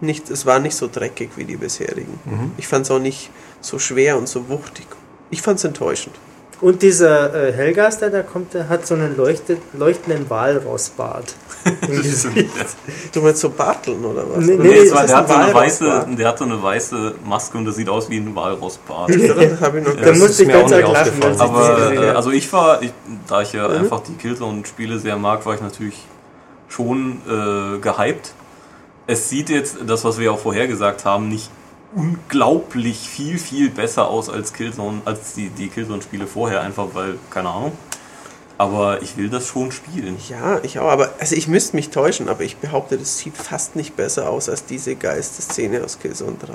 Nicht, 0.00 0.28
es 0.30 0.44
war 0.44 0.58
nicht 0.58 0.76
so 0.76 0.88
dreckig 0.92 1.30
wie 1.36 1.44
die 1.44 1.56
bisherigen. 1.56 2.18
Mhm. 2.24 2.52
Ich 2.56 2.66
fand 2.68 2.84
es 2.84 2.90
auch 2.90 2.98
nicht 2.98 3.30
so 3.60 3.78
schwer 3.78 4.18
und 4.18 4.28
so 4.28 4.48
wuchtig. 4.48 4.86
Ich 5.30 5.40
fand 5.40 5.58
es 5.58 5.64
enttäuschend. 5.64 6.14
Und 6.60 6.82
dieser 6.82 7.34
äh, 7.48 7.52
Helgas, 7.52 7.98
der 7.98 8.10
da 8.10 8.22
kommt, 8.22 8.54
der 8.54 8.68
hat 8.68 8.86
so 8.86 8.94
einen 8.94 9.16
leuchtet, 9.16 9.58
leuchtenden 9.76 10.28
Walrossbart. 10.30 11.34
Du 13.12 13.20
meinst 13.22 13.40
so 13.40 13.50
Barteln 13.50 14.04
oder 14.04 14.24
was? 14.28 14.44
Nee? 14.44 14.56
Nee, 14.56 14.68
nee, 14.84 14.90
war, 14.90 15.06
der, 15.06 15.16
hat 15.16 15.28
so 15.28 15.34
eine 15.34 15.54
weiße, 15.54 16.06
der 16.18 16.28
hat 16.28 16.38
so 16.38 16.44
eine 16.44 16.62
weiße 16.62 17.14
Maske 17.24 17.56
und 17.58 17.64
das 17.64 17.76
sieht 17.76 17.88
aus 17.88 18.10
wie 18.10 18.18
ein 18.18 18.34
Walrossbart. 18.36 19.10
Das 19.10 19.60
habe 19.60 19.78
ich 19.78 19.84
noch 19.86 19.94
Da 19.94 20.00
gar 20.02 20.10
das 20.10 20.18
musste 20.18 20.42
ich 20.42 20.48
mir 20.48 20.54
ganz 20.54 20.72
auch 20.72 20.76
nicht 20.76 20.84
arg 20.86 20.92
lachen. 20.94 21.06
als 21.06 21.08
ich 21.08 21.24
aufgefallen. 21.24 21.32
das 21.32 21.40
Aber 21.40 21.76
gesehen 21.90 22.02
äh, 22.02 22.08
also 22.10 22.30
ich 22.30 22.52
war, 22.52 22.82
ich, 22.82 22.92
da 23.26 23.40
ich 23.42 23.52
ja 23.54 23.68
Mhm. 23.68 23.74
einfach 23.76 24.00
die 24.00 24.14
Killzone-Spiele 24.14 24.98
sehr 24.98 25.16
mag, 25.16 25.44
war 25.46 25.54
ich 25.54 25.60
natürlich 25.62 26.04
schon 26.68 27.22
äh, 27.28 27.78
gehypt. 27.78 28.32
Es 29.06 29.28
sieht 29.30 29.48
jetzt, 29.48 29.76
das 29.86 30.04
was 30.04 30.18
wir 30.18 30.32
auch 30.32 30.38
vorher 30.38 30.66
gesagt 30.66 31.04
haben, 31.04 31.28
nicht 31.28 31.50
unglaublich 31.94 32.98
viel, 33.08 33.38
viel 33.38 33.70
besser 33.70 34.08
aus 34.08 34.28
als 34.28 34.52
Killzone, 34.52 35.02
als 35.04 35.34
die, 35.34 35.48
die 35.50 35.68
Killzone-Spiele 35.68 36.26
vorher, 36.26 36.60
einfach 36.62 36.88
weil, 36.94 37.16
keine 37.30 37.48
Ahnung. 37.50 37.72
Aber 38.56 39.02
ich 39.02 39.16
will 39.16 39.28
das 39.30 39.48
schon 39.48 39.72
spielen. 39.72 40.16
Ja, 40.28 40.60
ich 40.62 40.78
auch, 40.78 40.88
aber 40.88 41.14
also 41.18 41.34
ich 41.34 41.48
müsste 41.48 41.74
mich 41.74 41.90
täuschen, 41.90 42.28
aber 42.28 42.44
ich 42.44 42.56
behaupte, 42.58 42.96
das 42.96 43.18
sieht 43.18 43.36
fast 43.36 43.74
nicht 43.74 43.96
besser 43.96 44.28
aus 44.30 44.48
als 44.48 44.64
diese 44.64 44.94
geilste 44.94 45.42
Szene 45.42 45.82
aus 45.82 45.98
Killzone 45.98 46.36
3. 46.40 46.52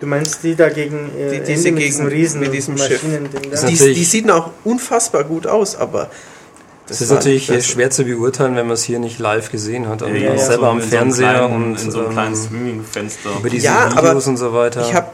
Du 0.00 0.06
meinst 0.06 0.42
die 0.42 0.56
dagegen 0.56 1.10
äh, 1.16 1.38
Die- 1.38 1.44
diese 1.52 1.64
gegen- 1.64 1.76
diesem 1.76 2.06
Riesen 2.06 2.40
mit 2.40 2.52
diesem 2.52 2.76
Schiff. 2.78 3.02
Die, 3.68 3.94
die 3.94 4.04
sieht 4.04 4.28
auch 4.30 4.50
unfassbar 4.64 5.22
gut 5.24 5.46
aus, 5.46 5.76
aber 5.76 6.10
Das 6.90 7.00
ist 7.00 7.10
natürlich 7.10 7.46
besser. 7.46 7.62
schwer 7.62 7.90
zu 7.90 8.04
beurteilen, 8.04 8.56
wenn 8.56 8.66
man 8.66 8.74
es 8.74 8.82
hier 8.82 8.98
nicht 8.98 9.18
live 9.20 9.50
gesehen 9.52 9.88
hat. 9.88 10.02
Und 10.02 10.16
ja, 10.16 10.30
auch 10.32 10.36
ja. 10.36 10.38
selber 10.44 10.68
am 10.70 10.80
in 10.80 10.82
so 10.82 10.96
einem 10.96 11.12
Fernseher 11.12 11.32
kleinen, 11.34 11.54
und 11.54 11.82
in 11.82 11.90
so 11.90 12.00
einem 12.00 12.10
kleinen 12.10 12.34
ähm, 12.34 12.40
Streaming-Fenster. 12.44 13.30
über 13.38 13.48
diese 13.48 13.64
Ja, 13.66 13.86
aber 13.94 14.08
Videos 14.10 14.26
und 14.26 14.36
so 14.36 14.52
weiter. 14.52 14.80
Ich 14.82 14.92
habe, 14.94 15.08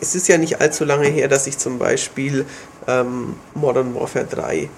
es 0.00 0.14
ist 0.14 0.28
ja 0.28 0.36
nicht 0.36 0.60
allzu 0.60 0.84
lange 0.84 1.08
her, 1.08 1.28
dass 1.28 1.46
ich 1.46 1.56
zum 1.56 1.78
Beispiel 1.78 2.44
ähm, 2.86 3.36
Modern 3.54 3.94
Warfare 3.94 4.26
3 4.26 4.68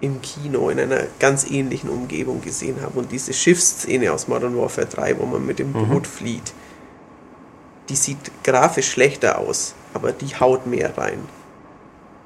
im 0.00 0.22
Kino 0.22 0.70
in 0.70 0.78
einer 0.78 1.00
ganz 1.18 1.50
ähnlichen 1.50 1.90
Umgebung 1.90 2.40
gesehen 2.40 2.76
habe 2.82 2.98
und 2.98 3.10
diese 3.10 3.32
Schiffsszene 3.32 4.12
aus 4.12 4.28
Modern 4.28 4.56
Warfare 4.56 4.86
3, 4.86 5.18
wo 5.18 5.26
man 5.26 5.44
mit 5.44 5.58
dem 5.58 5.72
Mhm. 5.72 5.88
Boot 5.88 6.06
flieht, 6.06 6.52
die 7.88 7.96
sieht 7.96 8.18
grafisch 8.44 8.90
schlechter 8.90 9.38
aus, 9.38 9.74
aber 9.92 10.12
die 10.12 10.36
haut 10.38 10.66
mehr 10.66 10.96
rein. 10.96 11.18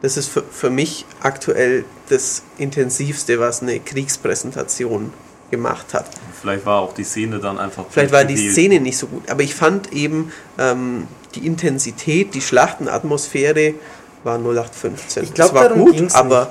Das 0.02 0.16
ist 0.16 0.28
für, 0.28 0.42
für 0.42 0.70
mich 0.70 1.06
aktuell 1.20 1.84
das 2.08 2.42
intensivste, 2.58 3.38
was 3.40 3.62
eine 3.62 3.80
Kriegspräsentation 3.80 5.12
gemacht 5.50 5.94
hat. 5.94 6.06
Vielleicht 6.40 6.66
war 6.66 6.80
auch 6.82 6.92
die 6.94 7.04
Szene 7.04 7.38
dann 7.38 7.58
einfach. 7.58 7.84
Vielleicht 7.90 8.12
war 8.12 8.24
die 8.24 8.34
gewählt. 8.34 8.52
Szene 8.52 8.80
nicht 8.80 8.98
so 8.98 9.06
gut, 9.06 9.28
aber 9.30 9.42
ich 9.42 9.54
fand 9.54 9.92
eben 9.92 10.32
ähm, 10.58 11.06
die 11.34 11.46
Intensität, 11.46 12.34
die 12.34 12.40
Schlachtenatmosphäre 12.42 13.74
war 14.24 14.38
0815. 14.38 15.22
Ich 15.24 15.34
glaub, 15.34 15.48
es 15.48 15.54
war 15.54 15.68
darum 15.68 15.84
gut, 15.86 15.96
ging's 15.96 16.14
aber, 16.14 16.50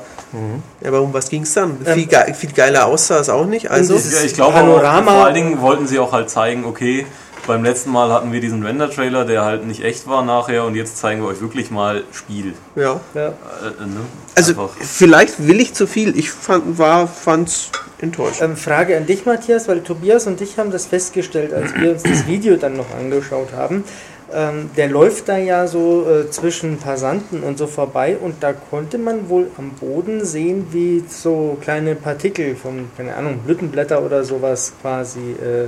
ja, 0.81 0.87
aber 0.89 1.01
um 1.01 1.13
was 1.13 1.29
ging 1.29 1.43
es 1.43 1.53
dann? 1.53 1.77
Ähm, 1.85 1.93
viel, 1.95 2.05
ge 2.07 2.33
viel 2.33 2.51
geiler 2.51 2.85
aussah 2.85 3.19
es 3.19 3.29
auch 3.29 3.45
nicht. 3.45 3.69
Also, 3.69 3.95
Ja, 3.95 4.21
ich 4.25 4.33
glaube, 4.33 4.53
Panorama- 4.53 5.11
auch, 5.11 5.15
vor 5.15 5.25
allen 5.25 5.33
Dingen 5.35 5.61
wollten 5.61 5.87
sie 5.87 5.99
auch 5.99 6.11
halt 6.11 6.29
zeigen, 6.29 6.65
okay, 6.65 7.05
beim 7.47 7.63
letzten 7.63 7.91
Mal 7.91 8.11
hatten 8.11 8.31
wir 8.31 8.41
diesen 8.41 8.63
Render-Trailer, 8.63 9.25
der 9.25 9.43
halt 9.43 9.65
nicht 9.65 9.83
echt 9.83 10.07
war 10.07 10.23
nachher 10.23 10.65
und 10.65 10.75
jetzt 10.75 10.97
zeigen 10.97 11.21
wir 11.21 11.29
euch 11.29 11.41
wirklich 11.41 11.71
mal 11.71 12.03
Spiel. 12.11 12.53
ja. 12.75 12.99
Ja. 13.15 13.27
Äh, 13.27 13.85
ne? 13.85 14.01
also 14.35 14.51
Einfach. 14.51 14.69
vielleicht 14.79 15.47
will 15.47 15.59
ich 15.59 15.73
zu 15.73 15.87
viel. 15.87 16.17
Ich 16.17 16.29
fand 16.29 16.77
war 16.77 17.07
fand's 17.07 17.71
enttäuschend. 17.99 18.41
Ähm, 18.41 18.57
Frage 18.57 18.97
an 18.97 19.05
dich, 19.05 19.25
Matthias, 19.25 19.67
weil 19.67 19.81
Tobias 19.81 20.27
und 20.27 20.41
ich 20.41 20.59
haben 20.59 20.71
das 20.71 20.85
festgestellt, 20.85 21.53
als 21.53 21.73
wir 21.73 21.91
uns 21.91 22.03
das 22.03 22.27
Video 22.27 22.57
dann 22.57 22.77
noch 22.77 22.93
angeschaut 22.95 23.53
haben. 23.55 23.83
Ähm, 24.31 24.69
der 24.75 24.89
läuft 24.89 25.29
da 25.29 25.37
ja 25.37 25.67
so 25.67 26.05
äh, 26.05 26.29
zwischen 26.29 26.79
Passanten 26.79 27.43
und 27.43 27.57
so 27.57 27.65
vorbei 27.65 28.17
und 28.17 28.43
da 28.43 28.51
konnte 28.51 28.97
man 28.97 29.29
wohl 29.29 29.47
am 29.57 29.71
Boden 29.71 30.25
sehen, 30.25 30.67
wie 30.71 31.05
so 31.07 31.57
kleine 31.61 31.95
Partikel 31.95 32.57
von, 32.57 32.89
keine 32.97 33.15
Ahnung, 33.15 33.39
Blütenblätter 33.39 34.03
oder 34.03 34.25
sowas 34.25 34.73
quasi 34.81 35.31
äh, 35.41 35.63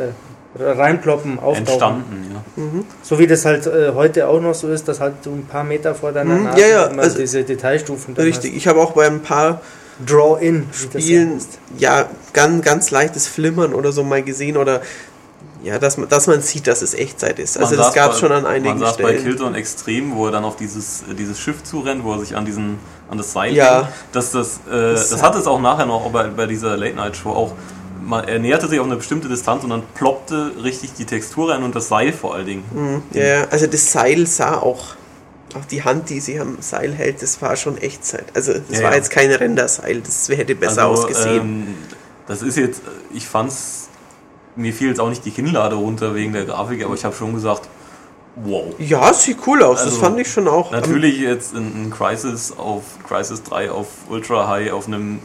äh, 0.00 0.12
reinploppen, 0.58 1.38
auftauchen. 1.38 1.56
entstanden, 1.66 2.30
ja. 2.32 2.62
So 3.02 3.18
wie 3.18 3.26
das 3.26 3.44
halt 3.44 3.66
äh, 3.66 3.92
heute 3.94 4.28
auch 4.28 4.40
noch 4.40 4.54
so 4.54 4.68
ist, 4.68 4.86
dass 4.88 5.00
halt 5.00 5.14
du 5.24 5.30
ein 5.32 5.46
paar 5.46 5.64
Meter 5.64 5.94
vor 5.94 6.12
deiner 6.12 6.34
Mhm, 6.34 6.44
Nase 6.44 6.60
ja, 6.60 6.66
ja, 6.68 6.84
immer 6.86 7.02
also- 7.02 7.18
diese 7.18 7.42
Detailstufen 7.44 8.14
dann 8.14 8.24
Richtig. 8.24 8.54
Ich 8.56 8.66
habe 8.68 8.80
auch 8.80 8.92
bei 8.92 9.06
ein 9.06 9.20
paar 9.20 9.54
hast. 9.54 10.10
Draw-in. 10.10 10.62
wie 10.72 10.88
das 10.92 11.02
Spielen 11.02 11.34
heißt. 11.36 11.58
ja 11.78 12.06
ganz, 12.32 12.64
ganz 12.64 12.90
leichtes 12.90 13.26
Flimmern 13.28 13.74
oder 13.74 13.92
so 13.92 14.02
mal 14.04 14.22
gesehen 14.22 14.56
oder 14.56 14.80
ja, 15.62 15.78
dass 15.78 15.96
man, 15.96 16.08
dass 16.08 16.26
man 16.26 16.40
sieht, 16.42 16.66
dass 16.66 16.82
es 16.82 16.92
Echtzeit 16.94 17.38
ist. 17.38 17.56
Also 17.56 17.74
Man 17.76 17.84
das 17.86 17.94
gab 17.94 18.12
es 18.12 18.18
schon 18.18 18.32
an 18.32 18.44
einigen 18.44 18.78
Man 18.78 18.78
saß 18.80 18.96
bei 18.98 19.10
Stellen. 19.14 19.22
Killzone 19.24 19.56
Extrem, 19.56 20.14
wo 20.14 20.26
er 20.26 20.32
dann 20.32 20.44
auf 20.44 20.56
dieses, 20.56 21.02
äh, 21.10 21.14
dieses 21.14 21.38
Schiff 21.40 21.62
zurennt, 21.62 22.04
wo 22.04 22.12
er 22.12 22.18
sich 22.20 22.36
an 22.36 22.44
diesen 22.44 22.78
an 23.08 23.18
das 23.18 23.32
Seil 23.32 23.54
Ja. 23.54 23.76
hängt. 23.82 23.88
Dass 24.12 24.30
das, 24.32 24.56
äh, 24.70 24.92
das 24.94 25.22
hat 25.22 25.34
es 25.36 25.46
auch 25.46 25.60
nachher 25.60 25.86
noch 25.86 26.10
bei, 26.10 26.24
bei 26.28 26.46
dieser 26.46 26.76
Late-Night-Show 26.76 27.30
auch. 27.30 27.52
Man, 28.04 28.24
er 28.24 28.38
näherte 28.38 28.68
sich 28.68 28.78
auf 28.80 28.86
eine 28.86 28.96
bestimmte 28.96 29.28
Distanz 29.28 29.64
und 29.64 29.70
dann 29.70 29.82
ploppte 29.94 30.52
richtig 30.62 30.92
die 30.94 31.04
Textur 31.04 31.50
rein 31.50 31.62
und 31.62 31.74
das 31.74 31.88
Seil 31.88 32.12
vor 32.12 32.34
allen 32.34 32.46
Dingen. 32.46 32.64
Mhm. 32.72 33.02
Ja, 33.18 33.44
also 33.50 33.66
das 33.66 33.90
Seil 33.92 34.26
sah 34.26 34.58
auch, 34.58 34.94
auch 35.58 35.64
die 35.70 35.82
Hand, 35.84 36.10
die 36.10 36.20
sie 36.20 36.38
am 36.40 36.58
Seil 36.60 36.92
hält, 36.92 37.22
das 37.22 37.40
war 37.42 37.56
schon 37.56 37.78
Echtzeit. 37.78 38.26
Also 38.34 38.52
das 38.54 38.78
Ja, 38.78 38.84
war 38.84 38.90
ja. 38.92 38.96
jetzt 38.96 39.10
kein 39.10 39.30
Renderseil, 39.30 40.00
das 40.00 40.28
hätte 40.28 40.54
besser 40.54 40.84
Also, 40.86 41.02
ausgesehen. 41.02 41.40
Ähm, 41.40 41.74
das 42.26 42.42
ist 42.42 42.56
jetzt, 42.56 42.82
ich 43.12 43.26
fand's, 43.26 43.88
mir 44.56 44.72
fiel 44.72 44.88
jetzt 44.88 45.00
auch 45.00 45.08
nicht 45.10 45.24
die 45.24 45.30
Kinnlade 45.30 45.76
runter 45.76 46.14
wegen 46.14 46.32
der 46.32 46.44
Grafik, 46.44 46.84
aber 46.84 46.94
ich 46.94 47.04
habe 47.04 47.14
schon 47.14 47.34
gesagt, 47.34 47.68
wow. 48.36 48.74
Ja, 48.78 49.12
sieht 49.12 49.38
cool 49.46 49.62
aus. 49.62 49.78
das 49.78 49.86
Also, 49.94 50.00
fand 50.00 50.18
ich 50.20 50.30
schon 50.32 50.48
auch. 50.48 50.70
Natürlich 50.72 51.18
jetzt 51.18 51.54
ein, 51.54 51.84
ein 51.86 51.90
Crisis 51.90 52.52
auf 52.56 52.82
Crisis 53.06 53.42
3 53.44 53.70
auf 53.70 53.86
Ultra 54.08 54.48
High 54.48 54.72
auf 54.72 54.86
einem 54.86 55.20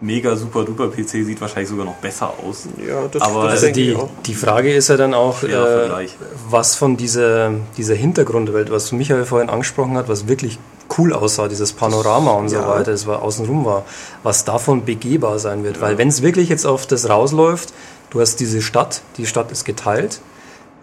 mega 0.00 0.34
super 0.36 0.64
duper 0.64 0.88
PC 0.88 1.08
sieht 1.24 1.40
wahrscheinlich 1.40 1.68
sogar 1.68 1.84
noch 1.84 1.96
besser 1.96 2.32
aus. 2.42 2.66
Ja, 2.86 3.06
das, 3.10 3.22
Aber 3.22 3.44
das 3.44 3.62
Also 3.62 3.72
die, 3.72 3.96
die 4.26 4.34
Frage 4.34 4.72
ist 4.74 4.88
ja 4.88 4.96
dann 4.96 5.14
auch, 5.14 5.42
Ja, 5.42 5.86
äh, 5.86 6.08
was 6.48 6.74
von 6.76 6.96
dieser, 6.96 7.52
dieser 7.76 7.94
Hintergrundwelt, 7.94 8.70
was 8.70 8.92
Michael 8.92 9.24
vorhin 9.24 9.50
angesprochen 9.50 9.96
hat, 9.96 10.08
was 10.08 10.26
wirklich 10.28 10.58
cool 10.98 11.12
aussah, 11.12 11.48
dieses 11.48 11.72
Panorama 11.72 12.32
und 12.32 12.48
so 12.48 12.56
Ja. 12.56 12.68
weiter, 12.68 12.92
das 12.92 13.06
war 13.06 13.22
außenrum 13.22 13.64
war, 13.64 13.84
was 14.22 14.44
davon 14.44 14.84
begehbar 14.84 15.38
sein 15.38 15.64
wird. 15.64 15.80
Weil 15.80 15.98
wenn 15.98 16.08
es 16.08 16.22
wirklich 16.22 16.48
jetzt 16.48 16.66
auf 16.66 16.86
das 16.86 17.08
rausläuft, 17.08 17.72
du 18.10 18.20
hast 18.20 18.40
diese 18.40 18.62
Stadt, 18.62 19.02
die 19.18 19.26
Stadt 19.26 19.52
ist 19.52 19.64
geteilt, 19.64 20.20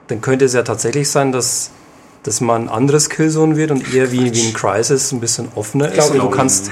dann 0.08 0.22
könnte 0.22 0.46
es 0.46 0.54
ja 0.54 0.64
tatsächlich 0.64 1.10
sein, 1.10 1.32
dass 1.32 1.72
dass 2.24 2.42
man 2.42 2.64
ein 2.64 2.70
anderes 2.70 3.10
Killzone 3.10 3.56
wird 3.56 3.72
und 3.72 3.94
eher 3.94 4.12
wie, 4.12 4.34
wie 4.34 4.48
ein 4.48 4.54
Crisis 4.54 5.14
ein 5.14 5.22
bisschen 5.22 5.48
offener 5.56 5.88
ist 5.88 5.94
Glaube 5.94 6.14
und 6.22 6.30
du 6.32 6.36
kannst 6.36 6.70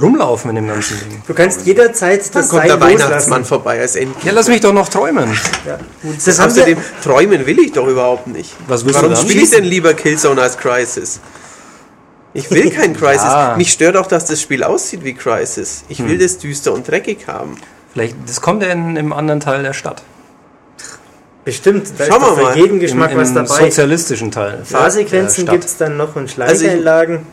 rumlaufen 0.00 0.50
in 0.50 0.56
dem 0.56 0.68
ganzen 0.68 0.98
Ding. 1.00 1.22
Du 1.26 1.34
kannst 1.34 1.66
jederzeit 1.66 2.20
Dann 2.24 2.42
das 2.42 2.48
kommt 2.48 2.62
Seil 2.62 2.68
der 2.68 2.76
loslassen. 2.78 3.04
Weihnachtsmann 3.10 3.44
vorbei 3.44 3.80
als 3.80 3.96
Endlich. 3.96 4.24
Ja, 4.24 4.32
lass 4.32 4.48
mich 4.48 4.60
doch 4.60 4.72
noch 4.72 4.88
träumen. 4.88 5.30
Ja. 5.66 5.78
Das 6.24 6.40
Außerdem, 6.40 6.78
träumen 7.02 7.44
will 7.46 7.58
ich 7.58 7.72
doch 7.72 7.86
überhaupt 7.86 8.26
nicht. 8.26 8.54
Was 8.68 8.84
willst 8.84 8.96
Warum 9.02 9.14
dann? 9.14 9.22
spiele 9.24 9.42
ich 9.42 9.50
denn 9.50 9.64
lieber 9.64 9.92
Killzone 9.94 10.40
als 10.40 10.56
Crisis? 10.56 11.20
Ich 12.34 12.50
will 12.50 12.70
kein 12.74 12.96
Crisis. 12.96 13.22
Ja. 13.24 13.54
Mich 13.58 13.70
stört 13.72 13.96
auch, 13.96 14.06
dass 14.06 14.24
das 14.24 14.40
Spiel 14.40 14.64
aussieht 14.64 15.04
wie 15.04 15.12
Crisis. 15.14 15.84
Ich 15.88 16.02
will 16.06 16.16
das 16.18 16.38
düster 16.38 16.72
und 16.72 16.88
dreckig 16.88 17.26
haben. 17.26 17.56
Vielleicht, 17.92 18.16
das 18.26 18.40
kommt 18.40 18.62
ja 18.62 18.70
in, 18.70 18.96
im 18.96 19.12
anderen 19.12 19.40
Teil 19.40 19.62
der 19.62 19.74
Stadt. 19.74 20.02
bestimmt, 21.44 21.92
da 21.98 22.06
Schauen 22.06 22.22
ist 22.22 22.28
für 22.38 22.42
mal. 22.42 22.56
jeden 22.56 22.80
Geschmack 22.80 23.10
Im, 23.12 23.18
was 23.18 23.28
im 23.28 23.34
dabei. 23.34 23.64
sozialistischen 23.66 24.30
Teil. 24.30 24.62
Fahrsequenzen 24.64 25.44
gibt 25.46 25.64
es 25.64 25.76
dann 25.76 25.98
noch 25.98 26.16
und 26.16 26.22
Also 26.40 26.64
ich- 26.64 26.70
Schleicheinlagen. 26.70 27.26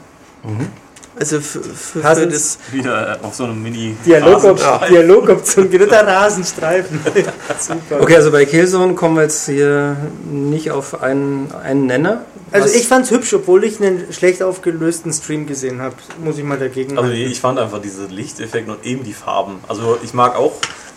Also 1.19 1.41
für, 1.41 1.61
für, 1.61 1.99
für 2.01 2.27
das. 2.27 2.57
Wieder 2.71 3.19
auf 3.21 3.35
so 3.35 3.43
einem 3.43 3.61
Mini 3.61 3.95
Rasenstreifen. 4.07 4.87
Dialogoption, 4.89 5.69
dritter 5.69 6.07
Rasenstreifen. 6.07 6.99
Super. 7.59 8.01
Okay, 8.01 8.15
also 8.15 8.31
bei 8.31 8.45
Killzone 8.45 8.93
kommen 8.93 9.15
wir 9.17 9.23
jetzt 9.23 9.45
hier 9.45 9.97
nicht 10.31 10.71
auf 10.71 11.01
einen, 11.01 11.51
einen 11.63 11.87
Nenner. 11.87 12.25
Also 12.51 12.65
Was- 12.67 12.75
ich 12.75 12.87
fand's 12.87 13.11
hübsch, 13.11 13.33
obwohl 13.33 13.63
ich 13.65 13.81
einen 13.81 14.11
schlecht 14.13 14.41
aufgelösten 14.41 15.11
Stream 15.11 15.45
gesehen 15.45 15.81
habe. 15.81 15.95
Muss 16.23 16.37
ich 16.37 16.43
mal 16.43 16.57
dagegen 16.57 16.97
Also 16.97 17.09
halten. 17.09 17.31
ich 17.31 17.39
fand 17.41 17.59
einfach 17.59 17.81
diese 17.81 18.05
Lichteffekte 18.05 18.71
und 18.71 18.85
eben 18.85 19.03
die 19.03 19.13
Farben. 19.13 19.59
Also 19.67 19.97
ich 20.03 20.13
mag 20.13 20.35
auch 20.37 20.53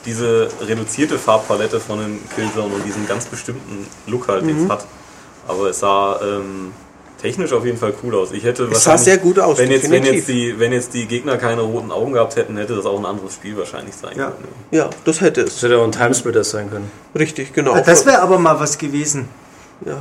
diese 0.07 0.49
reduzierte 0.61 1.18
Farbpalette 1.18 1.81
von 1.81 1.99
dem 2.01 2.18
Killzone 2.35 2.73
und 2.75 2.85
diesen 2.87 3.07
ganz 3.09 3.27
bestimmten 3.27 3.87
Look 4.07 4.29
halt, 4.29 4.47
den 4.47 4.64
es 4.64 4.70
hat. 4.70 4.87
Aber 5.49 5.68
es 5.70 5.81
sah 5.81 6.20
ähm, 6.23 6.73
technisch 7.23 7.53
auf 7.53 7.64
jeden 7.64 7.79
Fall 7.79 7.95
cool 8.03 8.14
aus. 8.16 8.33
Ich 8.33 8.45
hätte 8.45 8.64
Es 8.64 8.85
sah 8.85 8.99
sehr 8.99 9.16
gut 9.18 9.39
aus, 9.39 9.57
Wenn 9.59 9.70
jetzt, 9.70 9.91
wenn, 9.91 10.05
jetzt 10.05 10.29
die, 10.29 10.59
wenn 10.59 10.73
jetzt 10.73 10.93
die 10.93 11.07
Gegner 11.07 11.39
keine 11.39 11.62
roten 11.62 11.91
Augen 11.91 12.12
gehabt 12.12 12.37
hätten, 12.37 12.57
hätte 12.59 12.77
das 12.77 12.85
auch 12.85 12.99
ein 12.99 13.07
anderes 13.07 13.33
Spiel 13.35 13.57
wahrscheinlich 13.57 13.95
sein 13.95 14.16
Ja. 14.18 14.27
können. 14.33 14.49
Ja, 14.73 14.91
das 15.05 15.20
hätte 15.20 15.45
Das 15.45 15.55
es. 15.57 15.62
hätte 15.62 15.79
auch 15.79 15.85
ein 15.85 15.93
Timesplitter 15.93 16.45
sein 16.45 16.68
können. 16.70 16.91
Richtig, 17.18 17.53
genau. 17.55 17.79
Das 17.81 18.05
wäre 18.05 18.20
aber 18.20 18.39
mal 18.39 18.59
was 18.61 18.77
gewesen. 18.77 19.29
ja. 19.87 19.97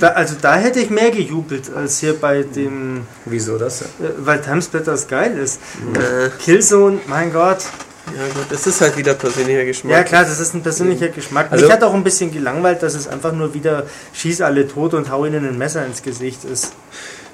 Da, 0.00 0.10
also 0.10 0.36
da 0.40 0.54
hätte 0.54 0.78
ich 0.78 0.90
mehr 0.90 1.10
gejubelt 1.10 1.74
als 1.74 1.98
hier 1.98 2.14
bei 2.14 2.44
dem, 2.44 3.04
Wieso 3.24 3.58
das? 3.58 3.82
äh, 3.82 3.86
weil 4.18 4.40
Timesplitters 4.40 5.08
geil 5.08 5.36
ist. 5.36 5.60
Äh, 5.94 6.28
Killzone, 6.40 7.00
mein 7.08 7.32
Gott. 7.32 7.58
Ja 8.16 8.26
gut, 8.34 8.46
das 8.50 8.66
ist 8.66 8.80
halt 8.80 8.96
wieder 8.96 9.14
persönlicher 9.14 9.64
Geschmack. 9.64 9.92
Ja 9.92 10.02
klar, 10.04 10.24
das 10.24 10.38
ist 10.40 10.54
ein 10.54 10.62
persönlicher 10.62 11.08
Geschmack. 11.08 11.48
Also- 11.50 11.64
Mich 11.66 11.72
hat 11.72 11.82
auch 11.82 11.94
ein 11.94 12.04
bisschen 12.04 12.32
gelangweilt, 12.32 12.82
dass 12.82 12.94
es 12.94 13.06
einfach 13.08 13.32
nur 13.32 13.54
wieder 13.54 13.84
schieß 14.12 14.40
alle 14.42 14.66
tot 14.66 14.94
und 14.94 15.10
hau 15.10 15.24
ihnen 15.24 15.46
ein 15.46 15.58
Messer 15.58 15.84
ins 15.86 16.02
Gesicht 16.02 16.44
ist. 16.44 16.72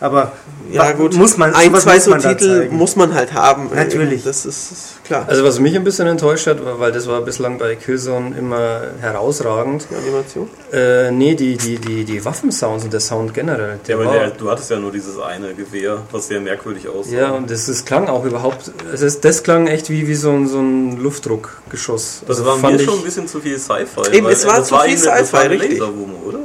Aber 0.00 0.32
Ja 0.70 0.92
gut, 0.92 1.14
muss 1.14 1.36
man 1.36 1.54
ein, 1.54 1.74
zwei 1.76 1.94
muss 1.94 2.04
so 2.04 2.12
Titel 2.14 2.60
zeigen. 2.60 2.76
muss 2.76 2.96
man 2.96 3.14
halt 3.14 3.32
haben. 3.32 3.70
Natürlich. 3.74 4.24
Das 4.24 4.44
ist, 4.44 4.72
ist 4.72 5.04
klar. 5.04 5.24
Also 5.28 5.44
was 5.44 5.60
mich 5.60 5.74
ein 5.76 5.84
bisschen 5.84 6.06
enttäuscht 6.06 6.46
hat, 6.46 6.58
weil 6.78 6.90
das 6.92 7.06
war 7.06 7.20
bislang 7.20 7.58
bei 7.58 7.74
Killzone 7.76 8.34
immer 8.36 8.80
herausragend. 9.00 9.86
Die 9.90 9.94
Animation. 9.94 10.48
Äh, 10.72 11.10
nee, 11.10 11.34
die, 11.34 11.56
die, 11.56 11.78
die, 11.78 12.04
die 12.04 12.24
Waffensounds 12.24 12.84
und 12.84 12.92
der 12.92 13.00
Sound 13.00 13.32
generell. 13.34 13.70
Ja, 13.70 13.76
Der 13.86 13.96
aber 13.96 14.04
war, 14.06 14.12
der, 14.14 14.30
du 14.30 14.50
hattest 14.50 14.70
ja 14.70 14.78
nur 14.78 14.90
dieses 14.92 15.18
eine 15.18 15.54
Gewehr, 15.54 15.98
was 16.10 16.28
sehr 16.28 16.40
merkwürdig 16.40 16.88
aussah. 16.88 17.12
ja, 17.14 17.30
und 17.32 17.50
das, 17.50 17.66
das 17.66 17.84
klang 17.84 18.08
auch 18.08 18.24
überhaupt, 18.24 18.72
es 18.92 19.00
ist, 19.02 19.24
das 19.24 19.42
klang 19.42 19.66
echt 19.66 19.90
wie, 19.90 20.08
wie 20.08 20.14
so 20.14 20.30
ein, 20.30 20.48
so 20.48 20.58
ein 20.58 20.98
Luftdruckgeschoss. 21.00 22.20
Das 22.26 22.38
Also 22.38 22.46
war 22.50 22.58
fand 22.58 22.76
mir 22.76 22.82
ich 22.82 22.88
schon 22.88 22.98
ein 22.98 23.04
bisschen 23.04 23.28
zu 23.28 23.40
viel 23.40 23.58
Sci-Fi. 23.58 24.12
Eben, 24.12 24.26
weil 24.26 24.32
es 24.32 24.46
war 24.46 24.58
das 24.58 24.68
zu 24.68 24.76
viel 24.78 24.92
eben- 24.94 25.04
das 25.04 25.28
Sci-Fi, 25.28 25.32
war 25.36 25.50
richtig. 25.50 25.78
Laserwurm, 25.78 26.14
oder? 26.26 26.38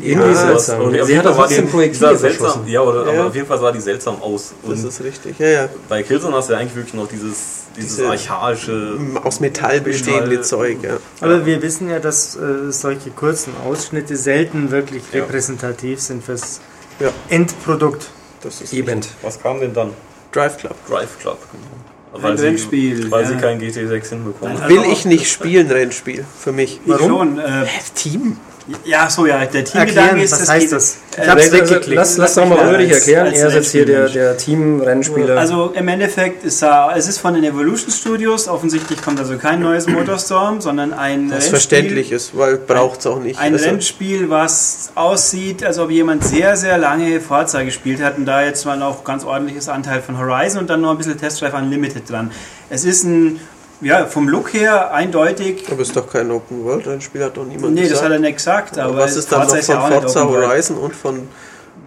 irgendwie 0.00 0.30
Ja, 0.32 0.34
seltsam. 0.34 0.92
Sie 1.04 1.18
hat 1.18 1.26
auch 1.26 1.38
war 1.38 1.46
die- 1.46 1.60
Projektile 1.62 2.08
dieser 2.08 2.18
seltsam, 2.20 2.46
verschossen. 2.46 2.68
Ja, 2.68 2.82
oder, 2.88 3.12
Ja. 3.12 3.18
aber 3.20 3.28
auf 3.28 3.34
jeden 3.34 3.46
Fall 3.46 3.58
sah 3.58 3.72
die 3.72 3.80
seltsam 3.80 4.20
aus. 4.22 4.52
Das 4.66 4.80
Und 4.80 4.88
ist 4.88 5.00
richtig. 5.02 5.38
Ja, 5.38 5.46
ja. 5.48 5.68
bei 5.88 6.02
Killzone 6.02 6.34
hast 6.36 6.48
du 6.48 6.52
ja 6.54 6.58
eigentlich 6.58 6.74
wirklich 6.76 6.94
noch 6.94 7.08
dieses, 7.08 7.64
dieses 7.76 7.96
Diese- 7.96 8.08
archaische. 8.08 8.98
Aus 9.24 9.40
Metall 9.40 9.80
bestehende 9.80 10.28
Metall. 10.28 10.44
Zeug, 10.44 10.78
ja. 10.82 10.96
Aber 11.20 11.44
wir 11.46 11.60
wissen 11.62 11.88
ja, 11.90 11.98
dass 11.98 12.36
äh, 12.36 12.70
solche 12.72 13.10
kurzen 13.10 13.52
Ausschnitte 13.64 14.16
selten 14.16 14.70
wirklich 14.70 15.02
Ja. 15.12 15.22
repräsentativ 15.22 16.00
sind 16.00 16.24
fürs 16.24 16.60
Ja. 17.00 17.10
Endprodukt. 17.28 18.08
Das 18.42 18.60
ist 18.60 18.72
Eben. 18.72 19.00
Was 19.22 19.40
kam 19.40 19.60
denn 19.60 19.74
dann? 19.74 19.90
Drive 20.32 20.58
Club. 20.58 20.74
Drive 20.88 21.18
Club, 21.20 21.38
genau. 21.52 22.26
Ein 22.26 22.36
Rennspiel, 22.38 23.10
Weil 23.10 23.22
ja. 23.24 23.28
sie 23.28 23.36
kein 23.36 23.60
GT6 23.60 24.08
hinbekommen. 24.08 24.56
Nein, 24.58 24.68
Will 24.70 24.82
ich 24.90 25.04
nicht 25.04 25.30
spielen, 25.30 25.70
Rennspiel. 25.70 26.24
Für 26.38 26.52
mich. 26.52 26.80
Ich 26.84 26.96
schon. 26.98 27.38
Äh, 27.38 27.66
Team. 27.94 28.38
Ja, 28.84 29.08
so 29.08 29.26
ja, 29.26 29.38
der 29.46 29.64
Teamgedanke 29.64 29.78
Erklären, 30.00 30.18
ist, 30.20 30.32
was 30.32 30.38
das 30.40 30.48
heißt 30.50 30.60
geht- 30.66 30.72
das? 30.72 30.96
Ich 31.12 31.18
Äh, 31.18 31.26
hab's 31.28 31.42
Also, 31.42 31.52
weggeklickt. 31.56 31.94
lass, 31.96 32.16
lass 32.16 32.34
doch 32.34 32.46
mal 32.46 32.68
Ulrich 32.68 32.92
erklären. 32.92 33.26
als 33.26 33.38
er 33.40 33.48
ist 33.48 33.54
jetzt 33.54 33.70
hier 33.72 33.86
der, 33.86 34.08
der 34.08 34.36
Team-Rennspieler. 34.36 35.36
Also 35.36 35.72
im 35.74 35.88
Endeffekt 35.88 36.44
ist 36.44 36.62
er, 36.62 36.92
es 36.96 37.08
ist 37.08 37.18
von 37.18 37.34
den 37.34 37.42
Evolution 37.44 37.90
Studios. 37.90 38.46
Offensichtlich 38.46 39.02
kommt 39.02 39.18
also 39.18 39.36
kein 39.36 39.60
neues 39.60 39.86
Motorstorm, 39.88 40.60
sondern 40.60 40.92
ein 40.92 41.30
Was 41.30 41.36
Rennspiel- 41.46 41.50
verständlich 41.50 42.12
ist, 42.12 42.36
weil 42.36 42.56
braucht 42.56 43.00
es 43.00 43.06
auch 43.06 43.18
nicht. 43.20 43.38
Ein 43.40 43.54
Also, 43.54 43.64
Rennspiel, 43.66 44.30
was 44.30 44.90
aussieht, 44.94 45.64
als 45.64 45.78
ob 45.78 45.90
jemand 45.90 46.22
sehr, 46.24 46.56
sehr 46.56 46.78
lange 46.78 47.20
Forza 47.20 47.62
gespielt 47.62 48.00
hat 48.02 48.16
und 48.18 48.26
da 48.26 48.42
jetzt 48.44 48.64
mal 48.64 48.80
auch 48.82 49.02
ganz 49.02 49.24
ordentliches 49.24 49.68
Anteil 49.68 50.02
von 50.02 50.18
Horizon 50.18 50.60
und 50.60 50.70
dann 50.70 50.80
noch 50.82 50.92
ein 50.92 50.98
bisschen 50.98 51.18
Test 51.18 51.40
Drive 51.40 51.54
Unlimited 51.54 52.08
dran. 52.08 52.30
Es 52.70 52.84
ist 52.84 53.02
ein, 53.04 53.40
ja, 53.80 54.06
vom 54.06 54.28
Look 54.28 54.52
her 54.54 54.92
eindeutig. 54.92 55.64
Aber 55.70 55.82
ist 55.82 55.96
doch 55.96 56.10
kein 56.10 56.30
Open 56.30 56.64
World 56.64 56.86
Rennspiel, 56.86 57.24
hat 57.24 57.36
doch 57.36 57.44
niemand 57.44 57.74
Nee, 57.74 57.82
das 57.82 57.90
gesagt. 57.90 58.04
hat 58.06 58.12
er 58.12 58.18
nicht 58.18 58.36
gesagt, 58.36 58.78
aber, 58.78 58.90
aber 58.90 58.98
was 59.02 59.16
ist 59.16 59.30
dann 59.30 59.46
noch 59.46 59.56
von 59.56 59.92
Forza. 59.92 60.24
Horizon 60.24 60.78
und 60.78 60.94
von 60.94 61.28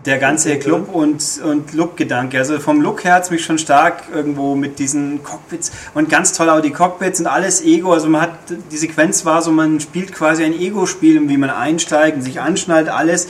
Der 0.06 0.18
ganze 0.18 0.58
Club 0.58 0.94
und, 0.94 1.24
und 1.44 1.74
Look-Gedanke. 1.74 2.38
Also 2.39 2.60
vom 2.60 2.82
Look 2.82 3.04
her 3.04 3.16
hat 3.16 3.24
es 3.24 3.30
mich 3.30 3.44
schon 3.44 3.58
stark 3.58 4.04
irgendwo 4.14 4.56
mit 4.56 4.80
diesen 4.80 5.24
Cockpits 5.24 5.72
und 5.94 6.10
ganz 6.10 6.34
toll 6.34 6.50
auch 6.50 6.62
die 6.62 6.72
Cockpits 6.72 7.20
und 7.20 7.28
alles 7.28 7.62
Ego. 7.64 7.94
Also 7.94 8.08
man 8.08 8.22
hat, 8.22 8.32
die 8.72 8.78
Sequenz 8.78 9.26
war 9.26 9.42
so, 9.42 9.52
man 9.52 9.80
spielt 9.80 10.14
quasi 10.14 10.44
ein 10.44 10.54
Ego-Spiel, 10.54 11.30
wie 11.30 11.38
man 11.38 11.50
einsteigt 11.50 12.18
und 12.18 12.24
sich 12.24 12.39
anschnallt, 12.42 12.89
alles. 12.89 13.26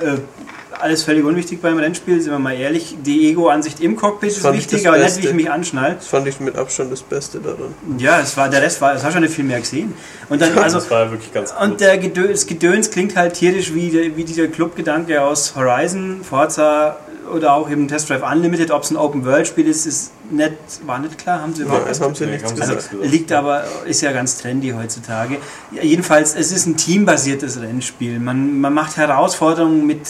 Äh, 0.00 0.18
alles 0.80 1.02
völlig 1.02 1.24
unwichtig 1.24 1.60
beim 1.62 1.78
Rennspiel, 1.78 2.20
sind 2.20 2.32
wir 2.32 2.38
mal 2.38 2.54
ehrlich. 2.54 2.96
Die 3.04 3.30
Ego-Ansicht 3.30 3.80
im 3.80 3.96
Cockpit 3.96 4.30
Das 4.30 4.38
ist 4.38 4.52
wichtig, 4.52 4.88
aber 4.88 4.98
nicht, 4.98 5.22
wie 5.22 5.26
ich 5.28 5.34
mich 5.34 5.50
anschnall. 5.50 5.94
Das 5.94 6.08
fand 6.08 6.26
ich 6.26 6.40
mit 6.40 6.56
Abstand 6.56 6.92
das 6.92 7.02
Beste 7.02 7.38
daran. 7.40 7.74
Ja, 7.98 8.20
es 8.20 8.36
war, 8.36 8.48
der 8.48 8.62
Rest 8.62 8.80
war, 8.80 8.92
das 8.92 9.02
hast 9.02 9.10
du 9.10 9.14
schon 9.14 9.22
nicht 9.22 9.34
viel 9.34 9.44
mehr 9.44 9.60
gesehen. 9.60 9.94
Und 10.28 10.40
dann, 10.40 10.56
also, 10.58 10.78
das 10.78 10.90
war 10.90 11.04
ja 11.04 11.10
wirklich 11.10 11.32
ganz 11.32 11.54
und 11.60 11.80
der 11.80 11.98
Gedöns, 11.98 12.30
das 12.30 12.46
Gedöns 12.46 12.90
klingt 12.90 13.16
halt 13.16 13.34
tierisch 13.34 13.74
wie, 13.74 13.90
der, 13.90 14.16
wie 14.16 14.24
dieser 14.24 14.48
Clubgedanke 14.48 15.22
aus 15.22 15.54
Horizon, 15.56 16.20
Forza 16.22 16.96
oder 17.32 17.54
auch 17.54 17.70
eben 17.70 17.88
Test 17.88 18.08
Drive 18.10 18.22
Unlimited. 18.22 18.70
Ob 18.70 18.82
es 18.82 18.90
ein 18.90 18.96
Open-World-Spiel 18.96 19.66
ist, 19.66 19.86
ist 19.86 20.12
nicht, 20.30 20.52
war 20.84 20.98
nicht 20.98 21.18
klar, 21.18 21.42
haben 21.42 21.54
sie 21.54 21.62
Ja, 21.62 21.68
überhaupt 21.68 21.90
das 21.90 22.00
haben 22.00 22.14
sie 22.14 22.26
nichts 22.26 22.54
gesagt. 22.54 22.90
gesagt. 22.90 23.04
Liegt 23.10 23.32
aber, 23.32 23.64
ist 23.86 24.00
ja 24.00 24.12
ganz 24.12 24.38
trendy 24.38 24.70
heutzutage. 24.70 25.38
Ja, 25.72 25.82
jedenfalls, 25.82 26.34
es 26.34 26.52
ist 26.52 26.66
ein 26.66 26.76
teambasiertes 26.76 27.60
Rennspiel. 27.60 28.18
Man, 28.18 28.60
man 28.60 28.74
macht 28.74 28.96
Herausforderungen 28.96 29.86
mit, 29.86 30.00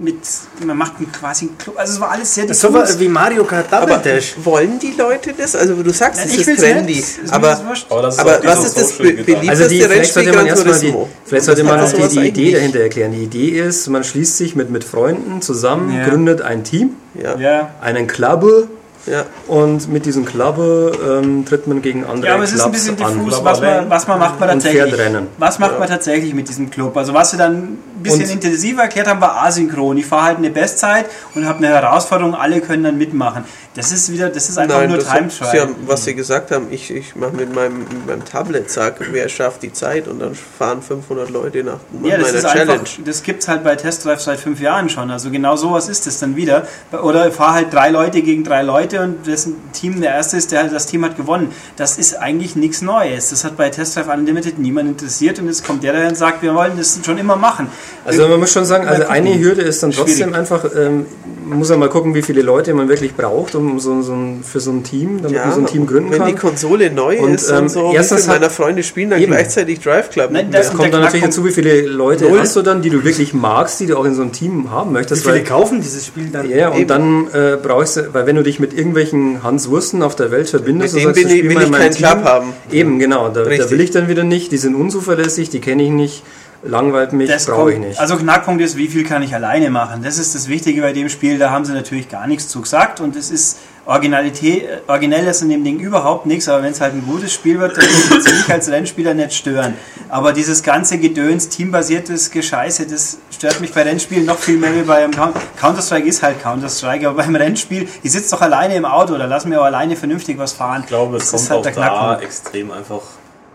mit, 0.00 0.16
man 0.64 0.76
macht 0.76 0.94
quasi 1.12 1.46
einen 1.46 1.58
Club. 1.58 1.78
Also 1.78 1.92
es 1.94 2.00
war 2.00 2.10
alles 2.12 2.34
sehr 2.34 2.46
Das 2.46 2.60
so 2.60 2.68
diffus. 2.68 2.98
wie 2.98 3.08
Mario 3.08 3.44
Kart 3.44 3.66
Double 3.72 3.92
Aber 3.94 3.96
Dash. 4.02 4.34
wollen 4.42 4.78
die 4.78 4.92
Leute 4.96 5.32
das? 5.36 5.54
Also 5.54 5.82
du 5.82 5.90
sagst, 5.90 6.20
es 6.24 6.32
ich 6.32 6.46
ist 6.48 6.58
trendy, 6.60 6.94
nicht. 6.94 7.06
Aber, 7.30 7.48
das. 7.48 7.86
Aber, 7.90 8.02
das 8.02 8.14
ist 8.14 8.20
aber 8.20 8.40
was 8.44 8.64
ist 8.64 8.76
das 8.78 8.92
be 8.92 9.04
beliebteste 9.12 9.50
Also 9.50 9.68
die, 9.68 9.80
vielleicht 9.82 10.12
sollte 10.14 10.32
man 10.32 10.46
erstmal 10.46 10.78
die, 10.80 10.94
vielleicht 11.24 11.44
sollte 11.44 11.64
man 11.64 11.78
Das 11.78 11.92
noch 11.96 12.08
die, 12.08 12.18
die 12.20 12.28
Idee 12.28 12.52
dahinter 12.52 12.80
erklären. 12.80 13.12
Die 13.12 13.24
Idee 13.24 13.60
ist, 13.60 13.88
man 13.88 14.02
schließt 14.04 14.36
sich 14.36 14.56
mit, 14.56 14.70
mit 14.70 14.84
Freunden 14.84 15.42
zusammen, 15.42 15.94
Ja. 15.94 16.08
gründet 16.08 16.40
ein 16.42 16.64
Team, 16.64 16.90
Ja. 17.14 17.36
Ja, 17.38 17.70
einen 17.80 18.06
Club 18.06 18.68
Ja. 19.06 19.24
Und 19.48 19.88
mit 19.90 20.04
diesem 20.06 20.24
Clubber 20.26 20.92
ähm, 21.20 21.44
tritt 21.46 21.66
man 21.66 21.80
gegen 21.82 22.04
andere 22.04 22.28
Ja, 22.28 22.34
aber 22.34 22.44
es 22.44 22.52
ist 22.52 22.60
ein 22.60 22.70
Clubs 22.70 22.84
bisschen 22.86 23.02
an. 23.04 23.18
diffus, 23.24 23.44
was 23.44 23.60
man, 23.60 23.88
was 23.90 24.06
man 24.06 24.18
macht 24.18 24.38
man 24.38 24.48
tatsächlich. 24.50 24.94
Was 25.38 25.58
macht 25.58 25.78
man 25.78 25.88
tatsächlich 25.88 26.34
mit 26.34 26.48
diesem 26.48 26.70
Club? 26.70 26.96
Also 26.96 27.14
was 27.14 27.32
wir 27.32 27.38
dann 27.38 27.54
ein 27.54 27.78
bisschen 28.02 28.22
Und- 28.24 28.30
intensiver 28.30 28.82
erklärt 28.82 29.08
haben, 29.08 29.20
war 29.20 29.42
asynchron. 29.42 29.96
Ich 29.96 30.06
fahre 30.06 30.24
halt 30.24 30.38
eine 30.38 30.50
Bestzeit 30.50 31.06
und 31.34 31.46
habe 31.46 31.58
eine 31.58 31.68
Herausforderung, 31.68 32.34
alle 32.34 32.60
können 32.60 32.84
dann 32.84 32.98
mitmachen. 32.98 33.44
Das 33.74 33.92
ist 33.92 34.10
wieder, 34.12 34.28
das 34.30 34.48
ist 34.48 34.58
einfach 34.58 34.78
Nein, 34.80 34.90
nur 34.90 34.98
Time 34.98 35.30
Sie 35.30 35.38
Trial. 35.38 35.60
haben, 35.62 35.74
was 35.86 36.04
Sie 36.04 36.14
gesagt 36.14 36.50
haben, 36.50 36.66
ich, 36.70 36.90
ich 36.90 37.14
mache 37.14 37.32
mit 37.32 37.54
meinem, 37.54 37.78
mit 37.80 38.06
meinem 38.06 38.24
Tablet, 38.24 38.68
sag, 38.70 38.96
wer 39.12 39.28
schafft 39.28 39.62
die 39.62 39.72
Zeit 39.72 40.08
und 40.08 40.18
dann 40.18 40.34
fahren 40.34 40.82
500 40.82 41.30
Leute 41.30 41.62
nach 41.62 41.78
Ja, 42.02 42.16
das 42.16 42.26
meiner 42.32 42.38
ist 42.38 42.46
Challenge. 42.52 42.72
einfach, 42.72 42.86
das 43.04 43.22
gibt's 43.22 43.46
halt 43.48 43.62
bei 43.62 43.76
Test 43.76 44.04
Drive 44.04 44.20
seit 44.20 44.40
fünf 44.40 44.60
Jahren 44.60 44.88
schon. 44.88 45.10
Also 45.10 45.30
genau 45.30 45.54
sowas 45.56 45.88
ist 45.88 46.06
es 46.08 46.18
dann 46.18 46.34
wieder. 46.36 46.66
Oder 47.00 47.30
fahr 47.30 47.54
halt 47.54 47.72
drei 47.72 47.90
Leute 47.90 48.22
gegen 48.22 48.42
drei 48.44 48.62
Leute 48.62 48.89
und 48.98 49.26
dessen 49.26 49.54
Team 49.72 50.00
der 50.00 50.10
erste 50.14 50.36
ist, 50.36 50.52
der 50.52 50.64
das 50.64 50.86
Team 50.86 51.04
hat 51.04 51.16
gewonnen. 51.16 51.48
Das 51.76 51.98
ist 51.98 52.14
eigentlich 52.18 52.56
nichts 52.56 52.82
Neues. 52.82 53.30
Das 53.30 53.44
hat 53.44 53.56
bei 53.56 53.68
Test 53.70 53.96
Drive 53.96 54.08
Unlimited 54.08 54.58
niemand 54.58 54.88
interessiert 54.88 55.38
und 55.38 55.46
jetzt 55.46 55.66
kommt 55.66 55.82
der 55.82 55.92
daher 55.92 56.08
und 56.08 56.16
sagt, 56.16 56.42
wir 56.42 56.54
wollen 56.54 56.72
das 56.76 56.98
schon 57.04 57.18
immer 57.18 57.36
machen. 57.36 57.68
Also 58.04 58.26
man 58.28 58.40
muss 58.40 58.52
schon 58.52 58.64
sagen, 58.64 58.86
also 58.88 59.04
eine 59.06 59.38
Hürde 59.38 59.62
ist 59.62 59.82
dann 59.82 59.92
trotzdem 59.92 60.14
Schwierig. 60.30 60.34
einfach, 60.34 60.64
ähm, 60.76 61.06
man 61.46 61.58
muss 61.58 61.70
ja 61.70 61.76
mal 61.76 61.88
gucken, 61.88 62.14
wie 62.14 62.22
viele 62.22 62.42
Leute 62.42 62.72
man 62.74 62.88
wirklich 62.88 63.14
braucht, 63.14 63.54
um 63.54 63.78
so, 63.80 64.02
so 64.02 64.12
ein, 64.14 64.42
für 64.44 64.60
so 64.60 64.70
ein 64.70 64.82
Team, 64.84 65.20
damit 65.22 65.38
man 65.38 65.52
so 65.52 65.60
ein 65.60 65.66
Team 65.66 65.86
gründen 65.86 66.10
wenn 66.10 66.18
kann. 66.18 66.28
die 66.28 66.34
Konsole 66.34 66.90
neu 66.90 67.18
Und, 67.20 67.34
ist 67.34 67.50
ähm, 67.50 67.58
und 67.58 67.68
so, 67.70 67.90
wie 67.92 67.96
erstens 67.96 68.22
viele 68.22 68.34
hat- 68.34 68.40
meiner 68.40 68.50
Freunde 68.50 68.82
spielen 68.82 69.10
dann 69.10 69.20
Eben. 69.20 69.32
gleichzeitig 69.32 69.80
Drive 69.80 70.10
Club. 70.10 70.30
Nein, 70.32 70.50
das-. 70.50 70.66
Es 70.68 70.72
kommt 70.74 70.92
dann 70.94 71.00
natürlich 71.02 71.24
dazu, 71.24 71.44
wie 71.44 71.50
viele 71.50 71.82
Leute 71.82 72.24
Null. 72.28 72.38
hast 72.40 72.54
du 72.56 72.62
dann, 72.62 72.82
die 72.82 72.90
du 72.90 73.02
wirklich 73.04 73.34
magst, 73.34 73.80
die 73.80 73.86
du 73.86 73.96
auch 73.96 74.04
in 74.04 74.14
so 74.14 74.22
einem 74.22 74.32
Team 74.32 74.70
haben 74.70 74.90
Wie 74.90 74.94
möchtest. 74.94 75.22
viele 75.22 75.34
weil- 75.36 75.44
kaufen 75.44 75.80
dieses 75.80 76.06
Spiel 76.06 76.28
dann? 76.30 76.48
Ja, 76.48 76.68
und 76.68 76.78
Eben. 76.78 76.88
dann 76.88 77.26
äh, 77.32 77.56
brauchst 77.60 77.96
du, 77.96 78.14
weil 78.14 78.26
wenn 78.26 78.36
du 78.36 78.42
dich 78.42 78.60
mit 78.60 78.72
irgendwelchen 78.80 79.42
Hans 79.42 79.68
Wursten 79.68 80.02
auf 80.02 80.16
der 80.16 80.30
Welt 80.30 80.50
verbindest, 80.50 80.94
Mit 80.94 81.04
denen 81.04 81.14
sagst, 81.14 81.28
will 81.30 81.36
ich- 81.36 81.44
will 81.44 81.62
ich 81.62 81.72
keinen 81.72 81.94
Club 81.94 82.24
haben. 82.24 82.52
Eben, 82.72 82.98
genau, 82.98 83.28
da, 83.28 83.44
da 83.44 83.70
will 83.70 83.80
ich 83.80 83.90
dann 83.90 84.08
wieder 84.08 84.24
nicht, 84.24 84.50
die 84.52 84.56
sind 84.58 84.74
unzuverlässig, 84.74 85.50
die 85.50 85.60
kenne 85.60 85.82
ich 85.84 85.90
nicht, 85.90 86.22
langweilt 86.62 87.12
mich, 87.12 87.28
Das 87.30 87.46
brauche 87.46 87.72
ich 87.72 87.78
nicht. 87.78 87.98
Also 88.00 88.16
Knackpunkt 88.16 88.62
ist, 88.62 88.76
wie 88.76 88.88
viel 88.88 89.04
kann 89.04 89.22
ich 89.22 89.34
alleine 89.34 89.70
machen? 89.70 90.02
Das 90.02 90.18
ist 90.18 90.34
das 90.34 90.48
Wichtige 90.48 90.80
bei 90.82 90.92
dem 90.92 91.08
Spiel. 91.08 91.38
Da 91.38 91.50
haben 91.50 91.64
sie 91.64 91.72
natürlich 91.72 92.08
gar 92.08 92.26
nichts 92.26 92.48
zu 92.48 92.60
gesagt 92.60 93.00
und 93.00 93.16
es 93.16 93.30
ist 93.30 93.58
Originalität, 93.86 94.68
originell 94.86 95.26
ist 95.26 95.42
in 95.42 95.48
dem 95.48 95.64
Ding 95.64 95.80
überhaupt 95.80 96.26
nichts, 96.26 96.48
aber 96.48 96.62
wenn 96.62 96.72
es 96.72 96.80
halt 96.80 96.94
ein 96.94 97.04
gutes 97.06 97.32
Spiel 97.32 97.58
wird, 97.58 97.76
dann 97.76 97.84
wird 97.84 98.26
es 98.26 98.32
mich 98.32 98.52
als 98.52 98.68
Rennspieler 98.70 99.14
nicht 99.14 99.32
stören. 99.32 99.74
Aber 100.08 100.32
dieses 100.32 100.62
ganze 100.62 100.98
Gedöns, 100.98 101.48
teambasiertes 101.48 102.30
Gescheiße, 102.30 102.86
das 102.86 103.18
stört 103.34 103.60
mich 103.60 103.72
bei 103.72 103.82
Rennspielen 103.82 104.26
noch 104.26 104.38
viel 104.38 104.58
mehr 104.58 104.74
wie 104.74 104.82
beim 104.82 105.10
Coun- 105.12 105.32
Counter-Strike 105.58 106.06
ist 106.06 106.22
halt 106.22 106.42
Counter-Strike, 106.42 107.08
aber 107.08 107.22
beim 107.22 107.34
Rennspiel, 107.34 107.88
ich 108.02 108.12
sitze 108.12 108.30
doch 108.32 108.42
alleine 108.42 108.74
im 108.76 108.84
Auto 108.84 109.14
oder 109.14 109.26
lass 109.26 109.44
mir 109.44 109.60
auch 109.60 109.64
alleine 109.64 109.96
vernünftig 109.96 110.38
was 110.38 110.52
fahren. 110.52 110.82
Ich 110.82 110.88
glaube, 110.88 111.16
es 111.16 111.30
Das 111.30 111.30
kommt 111.30 111.42
ist 111.42 111.50
halt 111.50 111.58
auch 111.60 111.62
der 111.64 112.16
da 112.18 112.20
extrem 112.20 112.70
einfach. 112.70 113.00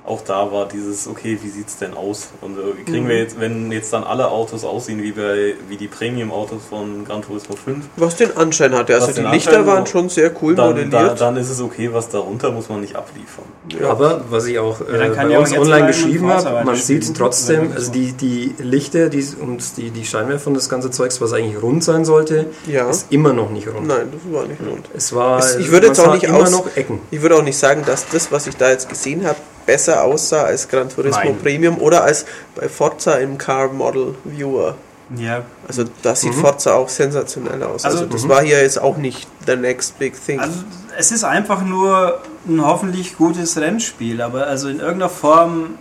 Auch 0.06 0.22
da 0.22 0.52
war 0.52 0.68
dieses, 0.68 1.08
okay, 1.08 1.40
wie 1.42 1.50
sieht's 1.50 1.78
denn 1.78 1.96
aus? 1.96 2.28
Und 2.42 2.58
äh, 2.60 2.84
kriegen 2.90 3.06
Mhm. 3.06 3.10
wir 3.10 3.18
jetzt, 3.18 3.40
wenn 3.40 3.72
jetzt 3.72 3.92
dann 3.92 4.04
alle 4.04 4.30
Autos 4.30 4.64
aussehen 4.64 5.02
wie 5.02 5.12
bei 5.12 5.56
wie 5.68 5.78
die 5.78 5.88
Premium-Autos 5.88 6.62
von 6.70 7.06
Gran 7.06 7.24
Turismo 7.24 7.56
5, 7.56 7.86
Was 7.98 8.16
den 8.16 8.38
Anschein 8.38 8.74
hatte. 8.76 8.94
Also 8.94 9.08
die 9.14 9.22
Lichter 9.22 9.58
Anschein- 9.60 9.66
waren 9.66 9.86
schon 9.88 10.10
sehr 10.10 10.32
cool 10.44 10.54
dann, 10.54 10.76
da, 10.76 10.84
modelliert. 10.84 11.22
dann 11.22 11.38
ist 11.38 11.50
es 11.50 11.60
okay, 11.60 11.90
was 11.92 12.10
darunter 12.10 12.52
muss 12.52 12.70
man 12.70 12.82
nicht 12.82 12.96
abliefern. 12.96 13.46
Aber 13.84 14.22
was 14.30 14.46
ich 14.46 14.60
auch 14.60 14.80
äh, 14.82 15.10
kann 15.10 15.28
bei 15.28 15.34
ja 15.34 15.40
uns 15.40 15.58
online 15.58 15.88
geschrieben 15.88 16.30
habe, 16.32 16.64
man 16.66 16.76
sieht 16.76 17.16
trotzdem, 17.18 17.72
also 17.74 17.92
die, 17.92 18.12
die 18.14 18.54
Lichter 18.60 19.10
die, 19.10 19.26
und 19.42 19.78
die, 19.78 19.90
die 19.90 20.06
Scheinwerfer 20.06 20.48
und 20.50 20.54
das 20.54 20.70
ganze 20.70 20.92
Zeugs, 20.92 21.20
was 21.20 21.34
eigentlich 21.34 21.60
rund 21.62 21.84
sein 21.84 22.06
sollte, 22.06 22.46
Ja. 22.68 22.90
ist 22.90 23.08
immer 23.12 23.34
noch 23.34 23.50
nicht 23.50 23.68
rund. 23.68 23.88
Nein, 23.88 24.10
das 24.12 24.32
war 24.34 24.46
nicht 24.46 24.62
rund. 24.62 24.86
Es 24.96 25.14
war, 25.16 25.40
Es- 25.40 25.56
ich 25.56 25.72
würde 25.72 25.88
jetzt 25.88 26.00
auch 26.00 26.14
nicht 26.14 26.24
immer 26.26 26.40
aus- 26.44 26.52
noch 26.52 26.76
Ecken. 26.76 27.00
Ich 27.10 27.22
würde 27.24 27.36
auch 27.38 27.44
nicht 27.44 27.58
sagen, 27.58 27.82
dass 27.88 28.08
das, 28.10 28.32
was 28.32 28.46
ich 28.46 28.56
da 28.56 28.70
jetzt 28.70 28.88
gesehen 28.88 29.26
habe, 29.26 29.38
besser 29.66 30.04
aussah 30.04 30.44
als 30.44 30.68
Gran 30.68 30.90
Turismo 30.90 31.24
Nein. 31.24 31.38
Premium 31.42 31.78
oder 31.80 32.04
als 32.04 32.26
bei 32.56 32.70
Forza 32.70 33.14
im 33.16 33.38
Car 33.38 33.70
Model 33.72 34.16
Viewer. 34.24 34.76
Ja, 35.16 35.44
Also 35.68 35.84
da 36.02 36.16
sieht 36.16 36.34
Forza 36.34 36.74
auch 36.74 36.90
sensationell 36.90 37.62
aus. 37.64 37.86
Also, 37.86 38.00
Also- 38.00 38.10
das 38.12 38.28
war 38.28 38.42
hier 38.42 38.62
jetzt 38.62 38.82
auch 38.82 38.98
nicht 38.98 39.28
the 39.46 39.56
next 39.56 40.00
big 40.00 40.14
thing. 40.26 40.40
Also 40.40 40.64
es 40.98 41.12
ist 41.12 41.24
einfach 41.24 41.62
nur 41.64 42.20
ein 42.48 42.66
hoffentlich 42.66 43.16
gutes 43.18 43.58
Rennspiel, 43.58 44.22
aber 44.22 44.48
also 44.48 44.68
in 44.68 44.80
irgendeiner 44.80 45.10
Form 45.10 45.78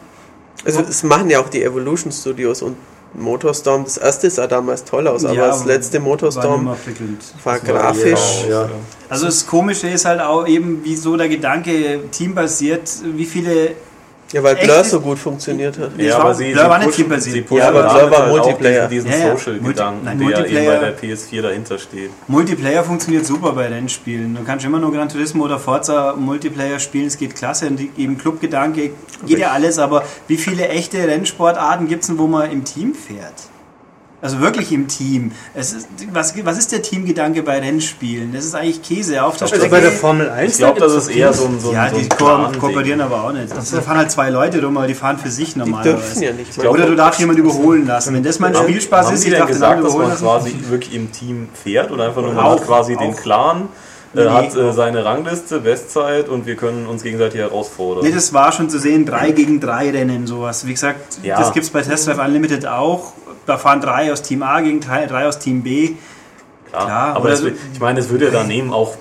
Also 0.64 0.80
es 0.82 1.02
machen 1.02 1.30
ja 1.30 1.40
auch 1.40 1.48
die 1.48 1.62
Evolution 1.62 2.12
Studios 2.12 2.62
und 2.62 2.76
Motorstorm. 3.14 3.84
Das 3.84 3.96
erste 3.96 4.30
sah 4.30 4.46
damals 4.46 4.84
toll 4.84 5.06
aus, 5.08 5.24
aber 5.24 5.34
Ja, 5.34 5.46
das 5.48 5.64
letzte 5.64 5.98
war 5.98 6.04
Motorstorm 6.08 6.76
prickelnd. 6.84 7.22
war 7.44 7.58
grafisch. 7.60 8.44
Ja, 8.48 8.62
ja. 8.62 8.70
Also 9.08 9.26
das 9.26 9.46
Komische 9.46 9.88
ist 9.88 10.04
halt 10.04 10.20
auch 10.20 10.46
eben, 10.46 10.84
wie 10.84 10.96
so 10.96 11.16
der 11.16 11.28
Gedanke 11.28 12.00
teambasiert, 12.10 12.90
wie 13.14 13.24
viele 13.26 13.72
Ja, 14.32 14.42
weil 14.42 14.56
Blur 14.56 14.78
Echt? 14.80 14.90
so 14.90 15.00
gut 15.00 15.18
funktioniert 15.18 15.78
hat. 15.78 15.90
Ja, 15.96 16.18
aber 16.18 16.34
Blur 16.34 16.56
war 16.68 16.78
nicht 16.78 16.90
pushen, 16.90 17.20
sie 17.20 17.40
pushen 17.42 17.58
Ja, 17.62 17.68
aber 17.68 17.82
damit 17.82 17.98
Blur 18.00 18.10
war 18.10 18.18
halt 18.18 18.30
auch 18.40 18.44
Multiplayer. 18.46 18.88
diesen, 18.88 19.10
Ja, 19.10 19.16
ja. 19.16 19.22
diesen 19.34 19.36
Social-Gedanken, 19.38 20.04
der 20.04 20.12
eben 20.14 20.22
Multiplayer- 20.24 20.72
bei 20.72 20.78
der 20.78 20.98
PS4 20.98 21.42
dahinter 21.42 21.78
steht. 21.78 22.10
Multiplayer 22.26 22.82
funktioniert 22.84 23.26
super 23.26 23.52
bei 23.52 23.68
Rennspielen. 23.68 24.34
Du 24.34 24.42
kannst 24.42 24.64
immer 24.64 24.78
nur 24.80 24.92
Gran 24.92 25.08
Turismo 25.08 25.44
oder 25.44 25.58
Forza 25.60 26.14
Multiplayer 26.18 26.78
spielen, 26.80 27.06
es 27.06 27.16
geht 27.16 27.36
klasse 27.36 27.66
und 27.68 27.80
eben 27.96 28.18
Clubgedanke 28.18 28.90
geht 29.26 29.38
ja 29.38 29.50
alles, 29.52 29.78
aber 29.78 30.02
wie 30.26 30.36
viele 30.36 30.68
echte 30.68 30.98
Rennsportarten 31.06 31.86
gibt 31.86 32.02
es 32.02 32.08
denn, 32.08 32.18
wo 32.18 32.26
man 32.26 32.50
im 32.50 32.64
Team 32.64 32.94
fährt? 32.94 33.34
Also 34.24 34.40
wirklich 34.40 34.72
im 34.72 34.88
Team. 34.88 35.32
Es 35.52 35.74
ist, 35.74 35.86
was, 36.10 36.32
was 36.46 36.56
ist 36.56 36.72
der 36.72 36.80
Teamgedanke 36.80 37.42
bei 37.42 37.58
Rennspielen? 37.58 38.32
Das 38.32 38.46
ist 38.46 38.54
eigentlich 38.54 38.80
Käse 38.82 39.22
auf 39.22 39.36
der 39.36 39.48
Strecke. 39.48 39.68
bei 39.68 39.80
der 39.80 39.92
Formel 39.92 40.30
1. 40.30 40.52
Ich 40.52 40.58
glaube, 40.58 40.80
da 40.80 40.86
das 40.86 40.94
ist 40.94 41.08
eher 41.14 41.30
so 41.34 41.44
ein, 41.44 41.60
so 41.60 41.68
ein, 41.68 41.74
ja, 41.74 41.90
so 41.90 41.96
die 41.98 42.04
ein 42.04 42.08
ko 42.08 42.58
kooperieren 42.58 43.02
aber 43.02 43.22
auch 43.24 43.32
nicht. 43.32 43.52
Also, 43.54 43.76
da 43.76 43.82
fahren 43.82 43.98
halt 43.98 44.10
zwei 44.10 44.30
Leute 44.30 44.64
rum, 44.64 44.78
aber 44.78 44.86
die 44.86 44.94
fahren 44.94 45.18
für 45.18 45.28
sich 45.30 45.52
Die 45.52 45.58
normalerweise. 45.58 45.96
dürfen 45.96 46.22
ja 46.22 46.32
nicht. 46.32 46.58
glaub, 46.58 46.72
Oder 46.72 46.86
du 46.86 46.94
darfst 46.96 47.20
jemanden 47.20 47.42
überholen 47.42 47.86
lassen. 47.86 48.14
Wenn 48.14 48.22
das 48.22 48.38
mein 48.40 48.54
Haben- 48.56 48.64
Spielspaß 48.66 49.06
haben 49.08 49.14
ist, 49.14 49.24
die 49.24 49.28
ich 49.28 49.34
darf 49.34 49.44
den 49.46 49.52
gesagt, 49.52 49.72
dass 49.84 49.92
überholen 49.92 50.02
man 50.08 50.10
lassen. 50.12 50.24
quasi 50.24 50.70
wirklich 50.70 50.94
im 50.94 51.12
Team 51.12 51.48
fährt 51.62 51.90
oder 51.90 52.06
einfach 52.06 52.22
nur 52.22 52.32
man 52.32 52.44
Auch, 52.46 52.60
hat 52.60 52.66
quasi 52.66 52.96
den 52.96 53.12
auch. 53.12 53.16
Clan, 53.16 53.68
äh, 54.16 54.20
Nee, 54.24 54.28
hat 54.30 54.56
äh, 54.56 54.72
seine 54.72 55.04
Rangliste, 55.04 55.60
Bestzeit 55.60 56.30
und 56.30 56.46
wir 56.46 56.56
können 56.56 56.86
uns 56.86 57.02
gegenseitig 57.02 57.40
herausfordern. 57.40 58.04
Nee, 58.04 58.12
das 58.12 58.32
war 58.32 58.52
schon 58.52 58.70
zu 58.70 58.78
sehen, 58.78 59.04
3 59.04 59.32
gegen 59.32 59.60
3 59.60 59.90
Rennen, 59.90 60.26
sowas. 60.26 60.66
Wie 60.66 60.72
gesagt, 60.72 61.18
Ja. 61.22 61.38
das 61.38 61.52
gibt 61.52 61.66
es 61.66 61.70
bei 61.72 61.82
Test 61.82 62.06
Drive 62.06 62.18
Unlimited 62.24 62.64
auch. 62.66 63.12
Da 63.46 63.58
fahren 63.58 63.80
drei 63.80 64.12
aus 64.12 64.22
Team 64.22 64.42
A 64.42 64.60
gegen 64.60 64.80
drei, 64.80 65.06
drei 65.06 65.28
aus 65.28 65.38
Team 65.38 65.62
B. 65.62 65.92
Klar, 66.70 66.86
Klar, 66.86 67.16
aber 67.16 67.30
das, 67.30 67.42
ich 67.42 67.80
meine, 67.80 68.00
es 68.00 68.08
würde 68.08 68.26
ja 68.26 68.30
daneben 68.30 68.72
auch 68.72 68.96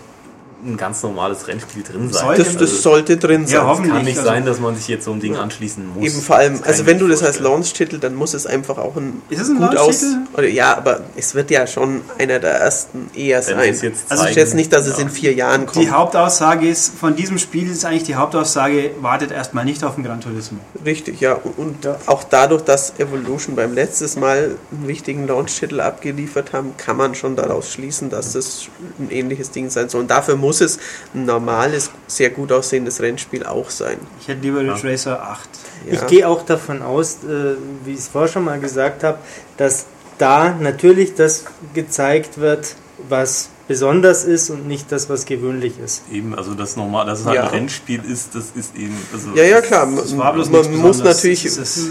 ein 0.65 0.77
ganz 0.77 1.03
normales 1.03 1.48
Rennspiel 1.48 1.84
drin 1.84 2.11
sein. 2.11 2.26
Sollte- 2.26 2.44
Das, 2.44 2.48
Also, 2.56 2.60
das 2.60 2.81
sollte 2.84 3.18
drin 3.18 3.45
sein. 3.48 3.56
Ja, 3.56 3.68
hoffentlich. 3.68 3.94
kann 3.94 4.06
nicht 4.06 4.18
also- 4.18 4.30
sein, 4.30 4.45
dass 4.45 4.60
man 4.60 4.76
sich 4.76 4.88
jetzt 4.88 5.06
so 5.06 5.11
ein 5.11 5.19
Ding 5.19 5.35
anschließen 5.35 5.85
muss. 5.95 6.03
Eben 6.06 6.22
vor 6.22 6.38
allem, 6.38 6.60
also 6.64 6.85
wenn 6.85 6.99
du 6.99 7.07
das 7.07 7.22
als. 7.23 7.40
Launch-Titel, 7.40 7.98
dann 7.99 8.15
muss 8.15 8.34
es 8.34 8.45
einfach 8.45 8.77
auch 8.77 8.95
ein, 8.95 9.22
Ist 9.30 9.41
es 9.41 9.49
ein 9.49 9.57
gut 9.57 9.76
aus. 9.76 10.02
Launch-Titel? 10.02 10.38
Oder, 10.38 10.48
ja, 10.48 10.77
aber 10.77 11.02
es 11.15 11.35
wird 11.35 11.52
ja 11.52 11.68
schon 11.68 12.02
einer 12.18 12.40
der 12.40 12.53
ersten 12.53 13.10
eher 13.14 13.40
Wenn 13.48 13.56
sein. 13.57 13.69
es 13.73 13.81
jetzt 13.81 14.11
also 14.11 14.26
ich 14.26 14.34
schätze 14.34 14.56
nicht, 14.56 14.72
dass 14.72 14.88
es 14.88 14.98
ja. 14.98 15.03
in 15.03 15.10
vier 15.10 15.34
Jahren 15.34 15.65
kommt. 15.65 15.84
Die 15.85 15.91
Hauptaussage 15.91 16.68
ist, 16.68 16.94
von 16.98 17.15
diesem 17.15 17.38
Spiel 17.38 17.69
ist 17.69 17.84
eigentlich 17.85 18.03
die 18.03 18.15
Hauptaussage, 18.15 18.91
wartet 19.02 19.31
erstmal 19.31 19.65
nicht 19.65 19.84
auf 19.84 19.95
den 19.95 20.03
Gran 20.03 20.22
Turismo. 20.22 20.60
Richtig, 20.85 21.19
ja. 21.19 21.34
Und, 21.34 21.57
und 21.57 21.88
auch 22.07 22.23
dadurch, 22.23 22.61
dass 22.64 22.94
Evolution 22.99 23.56
beim 23.56 23.73
letztes 23.73 24.15
Mal 24.15 24.56
einen 24.72 24.88
wichtigen 24.88 25.27
Launch-Titel 25.27 25.81
abgeliefert 25.81 26.53
haben, 26.53 26.76
kann 26.77 26.95
man 26.98 27.15
schon 27.15 27.35
daraus 27.35 27.72
schließen, 27.72 28.10
dass 28.10 28.34
das 28.34 28.68
ein 28.99 29.10
ähnliches 29.11 29.52
Ding 29.52 29.69
sein 29.69 29.90
soll. 29.90 30.02
Und 30.02 30.11
dafür 30.11 30.35
muss 30.35 30.52
es 30.61 30.80
ein 31.13 31.25
normales, 31.25 31.91
sehr 32.07 32.30
gut 32.30 32.51
aussehendes 32.51 33.01
Rennspiel 33.01 33.45
auch 33.45 33.69
sein. 33.69 33.97
Ich 34.19 34.27
hätte 34.27 34.41
lieber 34.41 34.59
Ridge 34.61 34.81
Racer 34.84 35.21
8. 35.21 35.49
Ja. 35.88 35.93
Ich 35.93 36.07
gehe 36.07 36.27
auch 36.27 36.43
davon 36.43 36.81
aus, 36.81 37.17
äh, 37.23 37.55
wie 37.85 37.93
ich 37.93 37.99
es 37.99 38.07
vorher 38.07 38.30
schon 38.31 38.45
mal 38.45 38.59
gesagt 38.59 39.03
habe, 39.03 39.17
dass 39.57 39.85
da 40.17 40.51
natürlich 40.59 41.15
das 41.15 41.45
gezeigt 41.73 42.38
wird, 42.39 42.75
was 43.09 43.49
besonders 43.67 44.23
ist 44.23 44.49
und 44.49 44.67
nicht 44.67 44.91
das, 44.91 45.09
was 45.09 45.25
gewöhnlich 45.25 45.73
ist. 45.84 46.03
Eben, 46.11 46.35
also 46.35 46.53
das 46.53 46.75
normal, 46.75 47.05
dass 47.05 47.21
es 47.21 47.25
halt 47.25 47.35
Ja. 47.38 47.43
ein 47.43 47.49
Rennspiel 47.49 48.01
ist, 48.03 48.35
das 48.35 48.45
ist 48.55 48.75
eben. 48.75 48.97
Also 49.13 49.30
Ja, 49.35 49.43
ja, 49.43 49.61
klar. 49.61 49.88
Das 49.95 50.15
war 50.17 50.34
bloß 50.34 50.49
man 50.49 50.75
muss 50.75 50.99
natürlich 51.03 51.43
Das 51.43 51.88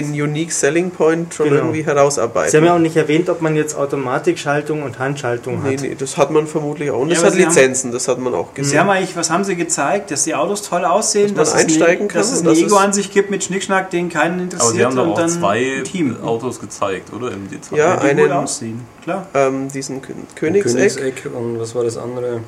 den 0.00 0.12
Unique 0.12 0.52
Selling 0.52 0.90
Point 0.90 1.34
schon 1.34 1.48
Genau. 1.48 1.58
irgendwie 1.62 1.84
herausarbeiten. 1.84 2.50
Sie 2.50 2.56
haben 2.56 2.64
ja 2.64 2.74
auch 2.74 2.78
nicht 2.78 2.96
erwähnt, 2.96 3.28
ob 3.28 3.40
man 3.42 3.56
jetzt 3.56 3.76
Automatikschaltung 3.76 4.82
und 4.82 4.98
Handschaltung 4.98 5.62
Nee, 5.62 5.74
hat. 5.76 5.82
nee, 5.82 5.94
das 5.98 6.16
hat 6.16 6.30
man 6.30 6.46
vermutlich 6.46 6.90
auch. 6.90 7.00
Und 7.00 7.08
Ja, 7.08 7.14
das 7.16 7.24
hat 7.24 7.32
Sie 7.34 7.42
haben- 7.44 7.48
Lizenzen, 7.54 7.92
das 7.92 8.08
hat 8.08 8.18
man 8.18 8.34
auch 8.34 8.54
gesehen. 8.54 8.70
Sie 8.70 8.78
haben 8.78 8.90
eigentlich, 8.90 9.16
was 9.16 9.30
haben 9.30 9.44
sie 9.44 9.56
gezeigt? 9.56 10.10
Dass 10.10 10.24
die 10.24 10.34
Autos 10.34 10.62
toll 10.62 10.84
aussehen, 10.84 11.34
Dass 11.34 11.52
man 11.54 11.58
es 11.60 11.64
einsteigen 11.64 11.98
eine, 12.00 12.08
kann 12.08 12.20
dass 12.20 12.32
es 12.32 12.40
eine 12.40 12.50
dass 12.50 12.58
Ego-Ansicht 12.58 13.12
gibt 13.12 13.30
mit 13.30 13.44
Schnickschnack, 13.44 13.90
den 13.90 14.08
keinen 14.08 14.40
interessiert 14.40 14.62
aber 14.62 14.72
sie 14.78 14.84
haben 14.84 14.96
doch 14.96 15.04
und 15.04 15.12
auch 15.12 15.18
dann 15.18 15.28
zwei 15.30 15.82
Team. 15.84 16.16
Autos 16.22 16.60
gezeigt, 16.60 17.12
oder? 17.12 17.32
Im 17.32 17.48
Detail. 17.50 17.76
Ja, 17.78 17.96
die 17.96 18.00
gut 18.00 18.10
einen- 18.10 18.32
aussehen, 18.32 18.80
klar. 19.02 19.26
ähm, 19.34 19.68
diesen 19.68 20.00
Kö- 20.02 20.12
Königseck. 20.34 20.96
Königseck 20.96 21.30
und 21.34 21.58
was 21.60 21.74
war 21.74 21.84
das 21.84 21.96
andere? 21.96 22.40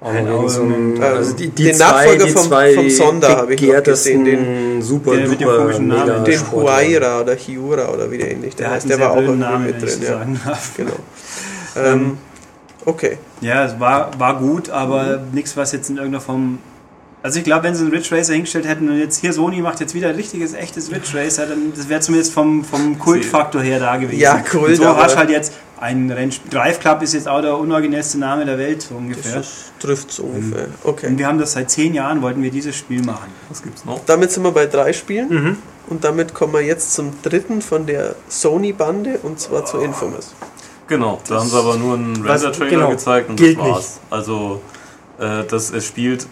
Auch 0.00 0.12
Keine 0.12 0.28
noch 0.28 0.36
irgend 0.36 0.50
so 0.50 0.62
ein- 0.62 0.72
Ahnung. 0.74 1.02
also 1.02 1.32
die, 1.32 1.48
die 1.48 1.64
Den 1.64 1.74
zwei, 1.74 1.84
Nachfolger 1.86 2.24
die 2.26 2.30
vom- 2.32 2.42
zwei 2.42 2.74
vom 2.74 2.90
Sonda 2.90 3.28
habe 3.36 3.54
ich 3.54 3.60
noch 3.62 3.82
gesehen, 3.82 4.82
super 4.82 5.16
Der 5.16 5.28
mit 5.28 5.40
dem 5.40 5.46
duper 5.46 5.58
komischen 5.58 5.88
Namen. 5.88 6.06
mega 6.06 6.18
Den. 6.18 6.52
Huayra 6.52 7.20
oder 7.22 7.34
Hiura 7.34 7.88
oder 7.88 8.10
wie 8.10 8.18
der 8.18 8.30
ähnlich 8.32 8.54
der, 8.56 8.66
Der 8.66 8.74
heißt. 8.74 8.88
Der 8.90 9.00
war 9.00 9.10
auch 9.12 9.16
irgendwie 9.16 9.38
Namen, 9.40 9.66
mit 9.66 9.80
drin. 9.82 10.02
Ja. 10.02 10.26
Genau. 10.76 10.92
Ähm, 11.76 12.18
Okay. 12.84 13.18
Ja, 13.40 13.64
es 13.64 13.80
war, 13.80 14.10
war 14.16 14.38
gut, 14.38 14.70
aber 14.70 15.20
nichts, 15.32 15.56
was 15.56 15.72
jetzt 15.72 15.90
in 15.90 15.96
irgendeiner 15.96 16.20
Form. 16.20 16.60
Also 17.26 17.40
ich 17.40 17.44
glaube, 17.44 17.64
wenn 17.64 17.74
sie 17.74 17.82
einen 17.82 17.90
Ridge 17.90 18.14
Racer 18.14 18.34
hingestellt 18.34 18.68
hätten 18.68 18.88
und 18.88 19.00
jetzt 19.00 19.18
hier 19.18 19.32
Sony 19.32 19.60
macht 19.60 19.80
jetzt 19.80 19.94
wieder 19.94 20.10
ein 20.10 20.14
richtiges, 20.14 20.54
echtes 20.54 20.92
Ridge 20.92 21.08
Racer, 21.12 21.46
dann 21.46 21.72
das 21.74 21.88
wäre 21.88 22.00
zumindest 22.00 22.32
vom, 22.32 22.64
vom 22.64 23.00
Kultfaktor 23.00 23.62
her 23.62 23.80
da 23.80 23.96
gewesen. 23.96 24.20
Ja, 24.20 24.38
Kult, 24.38 24.68
Und 24.68 24.76
so 24.76 24.84
aber- 24.84 25.02
hast 25.02 25.14
du 25.14 25.18
halt 25.18 25.30
jetzt 25.30 25.52
ein 25.80 26.08
Rennspiel. 26.08 26.52
Drive 26.52 26.78
Club 26.78 27.02
ist 27.02 27.14
jetzt 27.14 27.26
auch 27.26 27.40
der 27.40 27.58
unoriginellste 27.58 28.20
Name 28.20 28.44
der 28.44 28.58
Welt, 28.58 28.82
so 28.82 28.94
ungefähr. 28.94 29.34
Das 29.34 29.72
trifft 29.80 30.12
es 30.12 30.20
ungefähr. 30.20 30.68
Okay. 30.84 31.08
Und 31.08 31.18
wir 31.18 31.26
haben 31.26 31.40
das 31.40 31.54
seit 31.54 31.68
zehn 31.68 31.94
Jahren, 31.94 32.22
wollten 32.22 32.44
wir 32.44 32.52
dieses 32.52 32.76
Spiel 32.76 33.02
machen. 33.02 33.32
Was 33.48 33.60
gibt's 33.60 33.84
noch? 33.84 34.00
Damit 34.06 34.30
sind 34.30 34.44
wir 34.44 34.52
bei 34.52 34.66
drei 34.66 34.92
Spielen. 34.92 35.58
Und 35.88 36.04
damit 36.04 36.32
kommen 36.32 36.52
wir 36.52 36.62
jetzt 36.62 36.94
zum 36.94 37.10
dritten 37.22 37.60
von 37.60 37.86
der 37.86 38.14
Sony-Bande 38.28 39.18
und 39.24 39.40
zwar 39.40 39.64
zu 39.64 39.78
Infamous. 39.78 40.32
Genau, 40.86 41.20
da 41.28 41.40
haben 41.40 41.48
sie 41.48 41.58
aber 41.58 41.76
nur 41.76 41.94
einen 41.94 42.24
Render-Trailer 42.24 42.70
genau, 42.70 42.90
gezeigt 42.90 43.28
und 43.30 43.40
das 43.40 43.56
war's. 43.56 44.00
Also, 44.10 44.60
äh, 45.18 45.42
das 45.42 45.72
es 45.72 45.84
spielt 45.84 46.28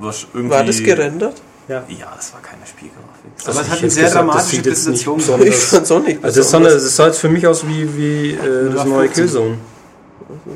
was 0.00 0.26
irgendwie. 0.32 0.54
War 0.54 0.64
das 0.64 0.82
gerendert? 0.82 1.42
Ja, 1.68 1.82
das 2.16 2.32
war 2.32 2.40
keine 2.42 2.64
Spielgrafik. 2.64 3.04
Aber 3.44 3.60
es 3.60 3.68
hat 3.68 3.78
eine 3.80 3.90
sehr 3.90 4.04
gesagt, 4.04 4.28
dramatische 4.28 4.62
Präsentation. 4.62 5.42
Ich 5.42 5.56
fand's 5.56 5.90
auch 5.90 6.00
nicht 6.00 6.22
Also 6.24 6.40
das, 6.40 6.50
sah, 6.50 6.60
das 6.60 6.96
sah 6.96 7.06
jetzt 7.06 7.18
für 7.18 7.28
mich 7.28 7.44
aus 7.44 7.66
wie, 7.66 7.96
wie 7.96 8.30
äh, 8.32 8.72
das 8.72 8.84
neue 8.84 9.08
15. 9.08 9.14
Killzone. 9.14 9.58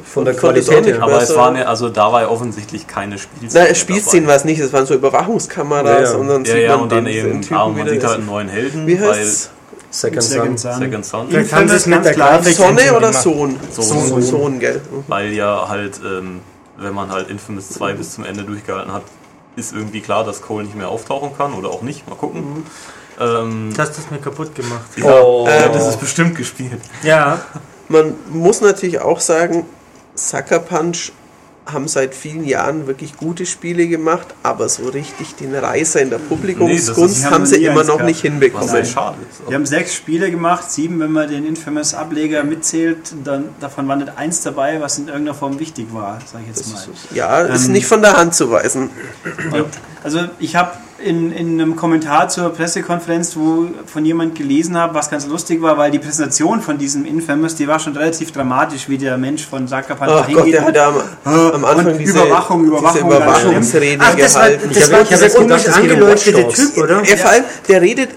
Von 0.05 0.25
der 0.25 0.35
Qualität 0.35 0.87
her. 0.87 1.03
Aber 1.03 1.21
es 1.21 1.35
waren 1.35 1.57
ja, 1.57 1.65
also 1.65 1.89
da 1.89 2.13
war 2.13 2.23
ja 2.23 2.29
offensichtlich 2.29 2.87
keine 2.87 3.19
Spielszene. 3.19 3.65
Nein, 3.65 3.75
Spielszenen 3.75 4.29
war 4.29 4.37
es 4.37 4.45
nicht, 4.45 4.61
es 4.61 4.73
waren 4.73 4.87
so 4.87 4.95
Überwachungskameras 4.95 6.11
Ja, 6.11 6.13
ja. 6.13 6.17
und 6.17 6.29
dann 6.29 6.45
Ja, 6.45 6.53
sieht 6.55 6.63
ja, 6.63 6.71
man 6.75 6.81
und 6.83 6.93
dann 6.93 7.05
den, 7.05 7.15
eben, 7.15 7.41
den 7.41 7.57
man 7.57 7.89
sieht 7.89 8.05
halt 8.05 8.19
einen 8.19 8.27
neuen 8.27 8.49
Helden, 8.49 8.87
Wie 8.87 9.01
weil 9.01 9.11
heißt's? 9.11 9.51
Second 9.91 10.23
Second 10.23 10.61
Son. 10.61 10.73
Son. 10.73 10.81
Second 10.83 11.05
Son, 11.07 11.29
Vielleicht 11.29 11.53
haben 11.53 11.69
sie 11.69 11.75
es 11.75 11.87
mit 11.87 11.95
ganz 11.97 12.05
der 12.07 12.15
klar. 12.15 12.31
Grafik 12.37 12.57
Sonne 12.57 12.97
oder? 12.97 13.13
Sohn. 13.13 13.57
Sohn, 13.73 14.23
Sohn 14.23 14.61
gell? 14.61 14.81
weil 15.09 15.33
ja 15.33 15.69
halt, 15.69 16.01
ähm, 16.05 16.41
wenn 16.79 16.95
man 16.95 17.11
halt 17.11 17.29
Infamous 17.29 17.71
2 17.71 17.95
bis 17.95 18.15
zum 18.15 18.25
Ende 18.25 18.45
durchgehalten 18.45 18.93
hat, 18.93 19.03
ist 19.61 19.73
irgendwie 19.73 20.01
klar, 20.01 20.25
dass 20.25 20.43
Cole 20.43 20.65
nicht 20.65 20.77
mehr 20.77 20.89
auftauchen 20.89 21.37
kann 21.37 21.53
oder 21.55 21.69
auch 21.71 21.83
nicht, 21.83 22.09
mal 22.09 22.17
gucken. 22.17 22.65
Ähm, 23.21 23.73
Du 23.75 23.81
hast 23.83 23.97
das 23.99 24.11
mir 24.11 24.19
kaputt 24.19 24.55
gemacht. 24.55 24.87
ja, 24.97 25.05
Oh. 25.21 25.47
äh, 25.47 25.71
das 25.73 25.87
ist 25.89 26.01
bestimmt 26.01 26.37
gespielt. 26.37 26.81
Ja, 27.03 27.39
Man 27.89 28.15
muss 28.31 28.61
natürlich 28.61 29.01
auch 29.01 29.21
sagen, 29.21 29.67
Sucker 30.15 30.59
Punch 30.61 31.13
haben 31.73 31.89
seit 31.89 32.15
vielen 32.15 32.45
Jahren 32.45 32.87
wirklich 32.87 33.17
gute 33.17 33.47
Spiele 33.47 33.87
gemacht, 33.89 34.29
aber 34.43 34.69
so 34.69 34.89
richtig 34.89 35.35
den 35.37 35.55
Reißer 35.55 36.01
in 36.01 36.11
der 36.11 36.19
Nee, 36.19 36.25
Publikumsgunst 36.29 36.99
das 36.99 37.25
ist- 37.27 37.31
haben 37.31 37.47
sie 37.47 37.57
haben 37.67 37.73
immer 37.73 37.85
noch 37.85 38.03
nicht 38.03 38.17
Was 38.19 38.23
hinbekommen. 38.23 38.85
schade 38.85 39.17
ist. 39.31 39.49
Wir 39.49 39.55
haben 39.57 39.67
sechs 39.67 39.95
Spiele 39.95 40.31
gemacht, 40.31 40.71
sieben, 40.71 41.01
wenn 41.01 41.13
man 41.13 41.29
den 41.29 41.47
Infamous-Ableger 41.47 42.45
mitzählt. 42.45 43.15
Dann, 43.25 43.49
davon 43.61 43.87
war 43.89 43.97
nicht 43.97 44.13
eins 44.17 44.43
dabei, 44.43 44.81
was 44.81 44.99
in 44.99 45.09
irgendeiner 45.09 45.35
Form 45.35 45.59
wichtig 45.59 45.87
war, 45.93 46.19
sage 46.31 46.45
ich 46.51 46.57
jetzt 46.57 46.73
mal. 46.73 46.83
Ja, 47.15 47.41
ist 47.41 47.67
Ähm, 47.67 47.73
nicht 47.73 47.87
von 47.87 48.03
der 48.03 48.17
Hand 48.17 48.35
zu 48.35 48.51
weisen. 48.51 48.91
Und, 49.53 49.67
also 50.03 50.21
ich 50.39 50.57
habe 50.57 50.73
in, 51.05 51.33
in 51.33 51.61
einem 51.61 51.77
Kommentar 51.77 52.29
zur 52.29 52.51
Pressekonferenz, 52.51 53.37
wo 53.37 53.69
von 53.87 54.05
jemand 54.05 54.35
gelesen 54.35 54.77
habe, 54.77 54.95
was 54.95 55.11
ganz 55.11 55.27
lustig 55.27 55.63
war, 55.63 55.79
weil 55.79 55.91
die 55.91 55.99
Präsentation 55.99 56.61
von 56.61 56.79
diesem 56.79 57.05
Infamous, 57.05 57.55
die 57.55 57.67
war 57.69 57.79
schon 57.79 57.97
relativ 57.97 58.33
dramatisch, 58.33 58.89
wie 58.89 58.99
der 58.99 59.17
Mensch 59.17 59.47
von 59.47 59.67
Punch 59.67 59.73
Ach 59.73 60.29
Gott, 60.33 60.53
der 60.53 60.65
hat 60.65 60.77
da 60.77 60.89
am, 61.25 61.35
am 61.53 61.65
Anfang 61.65 61.87
und 61.93 61.99
diese, 61.99 62.19
Überwachung, 62.23 62.65
Überwachung, 62.65 63.09
diese 63.11 63.17
Überwachungsrede 63.17 64.03
Ach, 64.03 64.15
das 64.15 64.35
war, 64.35 64.43
gehalten. 64.49 64.69
das 64.69 64.77
Ich 64.77 64.85
hab- 64.85 64.93
war 64.93 65.03
ich 65.03 65.13
hab 65.13 65.21
jetzt 65.21 65.39
gedacht, 65.39 65.67
um 65.69 65.75
angeleuchtete. 65.75 66.49
Typ, 66.49 66.77
oder? 66.79 67.03
Er 67.05 67.19
vor 67.19 67.31
allem, 67.31 67.45
der 67.69 67.83
redet, 67.83 68.11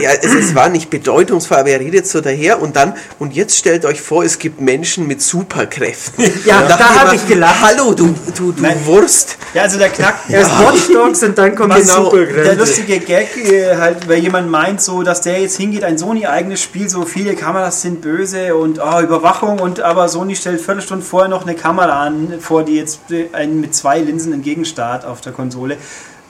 ja, 0.00 0.10
es, 0.20 0.34
es 0.34 0.54
war 0.54 0.68
nicht 0.68 0.90
bedeutungsvoll, 0.90 1.58
aber 1.58 1.70
er 1.70 1.80
redet 1.80 2.06
so 2.06 2.20
daher 2.20 2.60
und 2.60 2.76
dann, 2.76 2.94
und 3.18 3.34
jetzt 3.34 3.56
stellt 3.56 3.84
euch 3.84 4.00
vor, 4.00 4.24
es 4.24 4.38
gibt 4.38 4.60
Menschen 4.60 5.06
mit 5.06 5.22
Superkräften. 5.22 6.24
Ja, 6.44 6.62
da 6.62 6.76
dachte 6.76 7.00
hab 7.00 7.08
mir, 7.10 7.16
ich 7.16 7.26
gelacht. 7.26 7.62
Hallo, 7.62 7.92
du, 7.92 8.14
du, 8.36 8.52
du 8.52 8.62
Nein. 8.62 8.76
Wurst. 8.84 9.36
Ja, 9.54 9.62
also 9.62 9.78
der 9.78 9.90
Knack. 9.90 10.16
Erst 10.28 10.50
Watch 10.58 10.92
Dogs 10.92 11.22
und 11.22 11.36
dann 11.36 11.54
kommt 11.54 11.76
die 11.76 11.80
Genau. 11.82 12.10
Der 12.10 12.20
Supergrenze. 12.26 12.54
lustige 12.54 13.00
Gag, 13.00 13.36
äh, 13.36 13.76
halt, 13.76 14.08
weil 14.08 14.18
jemand 14.18 14.50
meint, 14.50 14.80
so, 14.80 15.02
dass 15.02 15.20
der 15.20 15.40
jetzt 15.40 15.56
hingeht, 15.56 15.84
ein 15.84 15.98
Sony-eigenes 15.98 16.62
Spiel, 16.62 16.88
so 16.88 17.04
viele 17.04 17.34
Kameras 17.34 17.82
sind 17.82 18.00
böse 18.00 18.54
und 18.54 18.80
ah, 18.80 19.00
Überwachung 19.00 19.58
und 19.60 19.80
aber 19.80 20.08
Sony 20.08 20.36
stellt 20.36 20.60
Viertelstunde 20.60 21.04
vorher 21.04 21.28
noch 21.28 21.42
eine 21.42 21.54
Kamera 21.54 22.02
an, 22.04 22.34
vor 22.40 22.64
die 22.64 22.76
jetzt 22.76 23.10
äh, 23.10 23.28
einen 23.32 23.60
mit 23.60 23.74
zwei 23.74 23.98
Linsen 24.00 24.32
entgegenstarrt 24.32 25.04
auf 25.04 25.20
der 25.20 25.32
Konsole. 25.32 25.76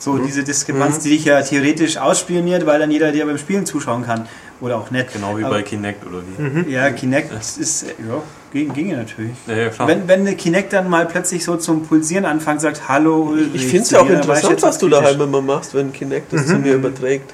So 0.02 0.18
diese 0.18 0.42
Diskrepanz, 0.42 0.98
die 0.98 1.10
dich 1.10 1.24
ja 1.26 1.40
theoretisch 1.42 1.96
ausspioniert, 1.96 2.66
weil 2.66 2.80
dann 2.80 2.90
jeder 2.90 3.12
dir 3.12 3.24
beim 3.24 3.38
Spielen 3.38 3.64
zuschauen 3.66 4.04
kann. 4.04 4.26
Oder 4.60 4.76
auch 4.78 4.90
nicht. 4.90 5.12
Genau 5.12 5.38
wie 5.38 5.44
Aber- 5.44 5.54
bei 5.56 5.62
Kinect 5.62 6.04
oder 6.04 6.18
wie. 6.26 6.72
Ja, 6.72 6.90
Kinect 6.90 7.32
ist, 7.32 7.82
ja, 7.82 8.22
ging, 8.52 8.72
ginge 8.72 8.96
natürlich. 8.96 9.36
Ja, 9.46 9.54
ja, 9.54 9.68
klar. 9.68 9.86
Wenn, 9.86 10.08
wenn 10.08 10.20
eine 10.22 10.34
Kinect 10.34 10.72
dann 10.72 10.90
mal 10.90 11.06
plötzlich 11.06 11.44
so 11.44 11.56
zum 11.56 11.84
Pulsieren 11.86 12.24
anfängt, 12.24 12.60
sagt 12.60 12.88
Hallo 12.88 13.22
Ulrich. 13.30 13.54
Ich 13.54 13.66
finde 13.66 13.82
es 13.82 13.90
ja 13.90 14.00
auch 14.00 14.06
ich 14.06 14.10
interessant, 14.12 14.50
jetzt, 14.54 14.62
was 14.62 14.78
du 14.78 14.88
daheim 14.88 15.20
immer 15.20 15.40
machst, 15.40 15.72
wenn 15.74 15.92
Kinect 15.92 16.32
das 16.32 16.46
zu 16.48 16.56
mir 16.56 16.74
überträgt. 16.74 17.32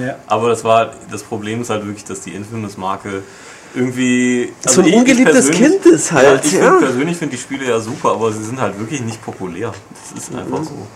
Ja. 0.00 0.16
Aber 0.26 0.48
das 0.50 0.64
war 0.64 0.92
das 1.10 1.22
Problem 1.22 1.62
ist 1.62 1.70
halt 1.70 1.84
wirklich, 1.86 2.04
dass 2.04 2.20
die 2.22 2.30
Infamous-Marke 2.30 3.22
irgendwie. 3.76 4.52
So 4.68 4.80
ein 4.80 4.86
ich- 4.86 4.92
ich 4.92 4.98
ungeliebtes 4.98 5.50
Kind 5.50 5.86
ist 5.86 6.10
halt, 6.12 6.44
ich 6.44 6.52
ja. 6.52 6.70
find, 6.70 6.80
persönlich 6.80 7.16
finde 7.16 7.36
die 7.36 7.42
Spiele 7.42 7.64
ja 7.68 7.78
super, 7.80 8.10
aber 8.12 8.32
sie 8.32 8.42
sind 8.44 8.60
halt 8.60 8.78
wirklich 8.78 9.00
nicht 9.02 9.22
populär. 9.22 9.72
Das 10.14 10.22
ist 10.24 10.34
einfach 10.34 10.62
so. 10.64 10.86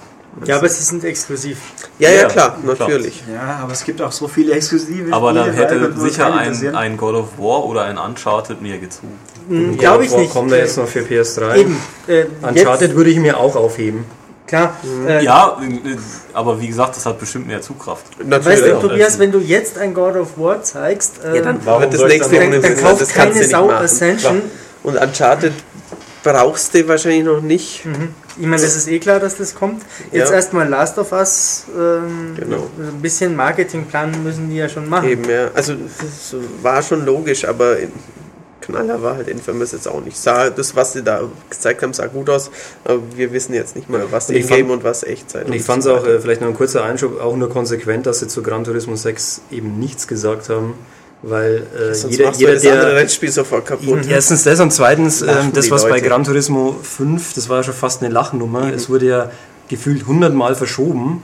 Ja, 0.44 0.56
aber 0.58 0.68
sie 0.68 0.82
sind 0.82 1.04
exklusiv. 1.04 1.58
Ja, 1.98 2.10
ja, 2.10 2.22
Ja, 2.22 2.28
klar, 2.28 2.58
natürlich. 2.64 3.22
Ja, 3.32 3.60
aber 3.62 3.72
es 3.72 3.84
gibt 3.84 4.02
auch 4.02 4.12
so 4.12 4.26
viele 4.28 4.52
exklusive 4.52 5.12
Aber 5.12 5.30
Spiele, 5.30 5.52
hätte 5.52 5.80
weil 5.80 5.88
nur 5.90 6.08
sicher 6.08 6.34
ein, 6.34 6.74
ein 6.76 6.96
God 6.96 7.14
of 7.14 7.38
War 7.38 7.64
oder 7.66 7.84
ein 7.84 7.98
Uncharted 7.98 8.60
mir 8.60 8.78
gezogen. 8.78 9.18
Hm, 9.48 9.76
Glaube 9.78 10.04
ich 10.04 10.10
Boah, 10.10 10.20
nicht. 10.20 10.32
Kommt 10.32 10.50
da 10.52 10.56
jetzt 10.56 10.76
noch 10.76 10.88
für 10.88 11.00
PS3? 11.00 11.56
Eben. 11.56 11.80
Äh, 12.08 12.24
Uncharted 12.42 12.94
würde 12.96 13.10
ich 13.10 13.18
mir 13.18 13.38
auch 13.38 13.54
aufheben. 13.56 14.04
Klar. 14.46 14.76
Äh, 15.06 15.24
Ja, 15.24 15.58
äh, 15.62 15.96
aber 16.34 16.60
wie 16.60 16.66
gesagt, 16.68 16.96
das 16.96 17.06
hat 17.06 17.18
bestimmt 17.18 17.46
mehr 17.46 17.60
Zugkraft. 17.62 18.04
Natürlich. 18.18 18.46
Weißt 18.46 18.62
du, 18.62 18.68
Ja, 18.74 18.80
Tobias, 18.80 19.18
wenn 19.18 19.32
du 19.32 19.38
jetzt 19.38 19.78
ein 19.78 19.94
God 19.94 20.16
of 20.16 20.36
War 20.36 20.62
zeigst, 20.62 21.22
äh, 21.24 21.36
ja, 21.36 21.42
dann 21.42 21.60
Warum 21.64 21.82
wird 21.82 21.94
das 21.94 22.02
nächste 22.02 22.36
dann- 22.36 22.50
dann, 22.50 22.62
dann 22.62 22.76
kauft 22.76 23.00
das 23.00 23.08
keine 23.14 23.42
Sau. 23.44 23.70
Ascension. 23.70 24.42
Und 24.82 24.96
Uncharted 24.98 25.52
brauchst 26.22 26.74
du 26.74 26.86
wahrscheinlich 26.88 27.24
noch 27.24 27.40
nicht. 27.40 27.84
Ich 28.38 28.46
meine, 28.46 28.60
das 28.62 28.74
ist 28.76 28.88
eh 28.88 28.98
klar, 28.98 29.20
dass 29.20 29.36
das 29.36 29.54
kommt. 29.54 29.82
Jetzt 30.10 30.30
Ja. 30.30 30.36
erstmal 30.36 30.68
Last 30.68 30.98
of 30.98 31.12
Us. 31.12 31.64
Ähm, 31.76 32.34
Genau. 32.36 32.66
Ein 32.78 33.00
bisschen 33.00 33.36
Marketingplan 33.36 34.22
müssen 34.24 34.50
die 34.50 34.56
ja 34.56 34.68
schon 34.68 34.88
machen. 34.88 35.08
Eben, 35.08 35.28
ja. 35.28 35.50
Also 35.54 35.74
das 35.74 36.34
war 36.62 36.82
schon 36.82 37.04
logisch, 37.04 37.44
aber 37.46 37.78
in- 37.78 37.92
Knaller 38.60 39.02
war 39.02 39.16
halt 39.16 39.28
Infamous 39.28 39.72
jetzt 39.72 39.86
auch 39.86 40.02
nicht. 40.02 40.16
Sah, 40.16 40.48
das, 40.48 40.74
was 40.74 40.94
sie 40.94 41.02
da 41.02 41.20
gezeigt 41.50 41.82
haben, 41.82 41.92
sah 41.92 42.06
gut 42.06 42.30
aus, 42.30 42.50
aber 42.84 42.98
wir 43.14 43.30
wissen 43.30 43.52
jetzt 43.52 43.76
nicht 43.76 43.90
mal, 43.90 44.06
was 44.10 44.30
in-game 44.30 44.70
und 44.70 44.82
was 44.82 45.02
Echtzeit 45.02 45.44
Und 45.44 45.52
ich 45.52 45.62
fand 45.62 45.82
es 45.82 45.86
auch, 45.86 46.06
äh, 46.06 46.18
vielleicht 46.18 46.40
noch 46.40 46.48
ein 46.48 46.54
kurzer 46.54 46.82
Einschub, 46.82 47.20
auch 47.20 47.36
nur 47.36 47.50
konsequent, 47.50 48.06
dass 48.06 48.20
sie 48.20 48.26
zu 48.26 48.42
Gran 48.42 48.64
Turismo 48.64 48.96
6 48.96 49.42
eben 49.50 49.78
nichts 49.78 50.08
gesagt 50.08 50.48
haben, 50.48 50.72
weil 51.26 51.66
äh, 51.76 51.94
Sonst 51.94 52.16
jeder, 52.16 52.32
jeder 52.32 52.56
der... 52.58 52.96
Rennspiel 52.96 53.30
sofort 53.30 53.66
kaputt. 53.66 54.06
Erstens 54.08 54.44
das 54.44 54.60
und 54.60 54.72
zweitens, 54.72 55.22
ähm, 55.22 55.52
das 55.54 55.70
was 55.70 55.88
bei. 55.88 56.00
Gran 56.00 56.24
Turismo 56.24 56.76
5, 56.82 57.34
das 57.34 57.48
war 57.48 57.58
ja 57.58 57.62
schon 57.62 57.74
fast 57.74 58.02
eine 58.02 58.12
Lachnummer, 58.12 58.72
es 58.72 58.90
wurde 58.90 59.06
ja 59.06 59.30
gefühlt 59.68 60.06
hundertmal 60.06 60.54
verschoben 60.54 61.22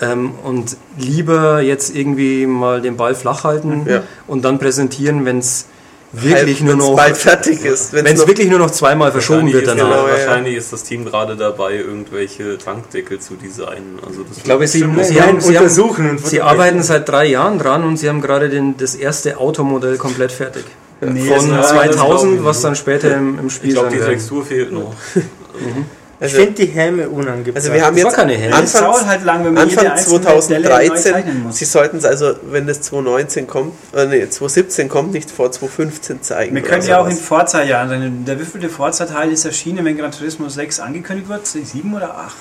ähm, 0.00 0.32
und 0.44 0.76
lieber 0.98 1.60
jetzt 1.60 1.94
irgendwie 1.94 2.46
mal 2.46 2.80
den 2.80 2.96
Ball 2.96 3.14
flach 3.14 3.44
halten 3.44 3.86
Ja. 3.88 4.02
und 4.26 4.44
dann 4.44 4.58
präsentieren, 4.58 5.24
wenn 5.24 5.38
es 5.38 5.66
wirklich 6.12 6.60
Halt, 6.60 6.68
nur 6.68 6.76
noch... 6.76 6.96
bald 6.96 7.16
fertig 7.16 7.64
ist. 7.64 7.92
Wenn 7.92 8.06
es 8.06 8.26
wirklich 8.26 8.48
nur 8.48 8.58
noch 8.58 8.70
zweimal 8.70 9.12
verschoben 9.12 9.52
wird 9.52 9.64
ist, 9.64 9.68
danach. 9.68 9.90
Genau, 9.90 10.06
wahrscheinlich 10.06 10.56
ist 10.56 10.72
das 10.72 10.82
Team 10.82 11.04
gerade 11.04 11.36
dabei, 11.36 11.76
irgendwelche 11.76 12.58
Tankdeckel 12.58 13.18
zu 13.18 13.34
designen. 13.34 13.98
Also 14.06 14.22
das 14.22 14.38
Ich 14.38 14.44
glaube, 14.44 14.66
sie, 14.66 14.82
Nein, 14.82 15.04
sie, 15.04 15.22
haben, 15.22 15.40
sie, 15.40 15.56
untersuchen 15.56 16.08
haben, 16.08 16.18
sie 16.18 16.40
arbeiten 16.40 16.82
seit 16.82 17.08
drei 17.08 17.26
Jahren 17.26 17.58
dran 17.58 17.84
und 17.84 17.96
sie 17.96 18.08
haben 18.08 18.20
gerade 18.20 18.48
den, 18.48 18.76
das 18.76 18.94
erste 18.94 19.38
Automodell 19.38 19.96
komplett 19.96 20.32
fertig. 20.32 20.64
Nee, 21.00 21.22
Von 21.22 21.34
also, 21.34 21.54
das 21.56 21.68
2000, 21.70 22.34
glaub 22.34 22.44
was 22.44 22.60
dann 22.60 22.76
später 22.76 23.16
im, 23.16 23.38
im 23.38 23.50
Spiel 23.50 23.70
ich 23.70 23.74
glaube, 23.74 23.90
die. 23.90 23.98
Textur 23.98 24.44
fehlt 24.44 24.70
noch. 24.70 24.94
Ich 25.14 26.01
Also, 26.22 26.36
finde 26.36 26.52
die 26.52 26.66
Helme 26.66 27.08
unangebracht. 27.08 27.56
also 27.56 27.72
wir 27.72 27.84
haben 27.84 27.96
Das 27.96 28.04
jetzt 28.04 28.14
keine 28.14 28.34
Helme. 28.34 28.62
Es 28.62 28.72
dauert 28.72 28.94
Anfang, 28.94 29.08
halt 29.08 29.24
lang, 29.24 29.44
wenn 29.44 29.54
man 29.54 29.68
jede 29.68 29.80
Anfang 29.80 29.96
einzelne 29.98 30.42
Stelle 30.42 30.68
neu 30.68 30.68
2013, 30.68 31.12
zeichnen 31.12 31.42
muss. 31.42 31.56
sie 31.56 31.64
sollten 31.64 31.96
es 31.96 32.04
also, 32.04 32.34
wenn 32.50 32.66
das 32.66 32.80
2019 32.82 33.46
kommt, 33.48 33.72
äh, 33.94 34.06
nee, 34.06 34.28
2017 34.28 34.88
kommt, 34.88 35.12
nicht 35.12 35.30
vor 35.30 35.50
2015 35.50 36.22
zeigen. 36.22 36.54
Wir 36.54 36.62
können 36.62 36.86
ja 36.86 37.00
auch 37.00 37.08
in. 37.08 37.16
Forza-Jahren 37.16 37.88
sein. 37.88 38.24
Der 38.24 38.38
wievielte 38.38 38.68
Forza-Teil 38.68 39.32
ist 39.32 39.44
erschienen, 39.44 39.84
wenn 39.84 39.96
Gran 39.96 40.12
Turismo 40.12 40.48
6 40.48 40.80
angekündigt 40.80 41.28
wird? 41.28 41.46
Sieben 41.46 41.94
oder 41.94 42.16
acht? 42.16 42.36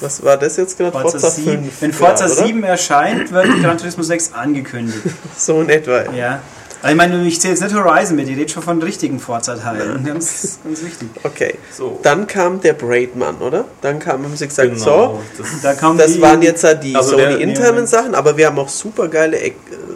Was 0.00 0.22
war 0.24 0.36
das 0.36 0.56
jetzt 0.56 0.78
gerade? 0.78 0.92
Forza, 0.92 1.18
Forza 1.18 1.30
7. 1.30 1.50
5. 1.64 1.82
Wenn 1.82 1.92
Forza 1.92 2.26
oder? 2.26 2.34
7 2.34 2.62
erscheint, 2.62 3.32
wird 3.32 3.46
Gran 3.62 3.78
Turismo 3.78 4.02
6 4.02 4.32
angekündigt. 4.32 5.02
So 5.36 5.60
in 5.60 5.68
etwa. 5.68 6.04
Ja. 6.12 6.40
Also 6.80 6.92
ich 6.92 6.96
meine, 6.96 7.26
ich 7.26 7.40
zähle 7.40 7.54
jetzt 7.54 7.62
nicht 7.62 7.74
Horizon 7.74 8.16
mit, 8.16 8.28
ich 8.28 8.36
rede 8.36 8.48
schon 8.50 8.62
von 8.62 8.80
richtigen 8.82 9.18
Forza-Teilen. 9.18 10.04
Ganz, 10.04 10.58
ganz 10.64 10.82
wichtig. 10.84 11.08
Okay. 11.24 11.54
So. 11.76 11.98
Dann 12.02 12.26
kam 12.26 12.60
der 12.60 12.74
Braidman, 12.74 13.36
oder? 13.38 13.64
Dann 13.80 13.98
kam, 13.98 14.22
haben 14.24 14.36
sie 14.36 14.46
gesagt, 14.46 14.68
Genau. 14.74 14.84
so, 14.84 15.20
Das, 15.62 15.78
Da 15.80 15.92
das 15.94 16.12
die- 16.14 16.22
waren 16.22 16.40
jetzt 16.42 16.62
halt 16.62 16.84
die 16.84 16.94
Also 16.94 17.12
Sony-internen 17.18 17.86
Sachen, 17.86 18.14
aber 18.14 18.36
wir 18.36 18.46
haben 18.46 18.58
auch 18.58 18.68
super 18.68 19.08
geile 19.08 19.38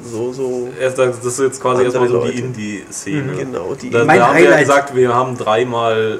so, 0.04 0.32
so. 0.32 0.68
Erst, 0.80 0.98
das 0.98 1.24
ist 1.24 1.38
jetzt 1.38 1.60
quasi 1.62 1.84
erstmal 1.84 2.08
so 2.08 2.14
Leute. 2.18 2.32
die 2.32 2.38
Indie-Szene. 2.40 3.32
Genau, 3.38 3.74
die. 3.74 3.88
Da, 3.90 4.04
Mein 4.04 4.18
da 4.18 4.26
haben 4.28 4.34
wir 4.36 4.42
ja 4.44 4.50
Highlight. 4.50 4.66
gesagt, 4.66 4.96
wir 4.96 5.14
haben 5.14 5.38
dreimal 5.38 6.18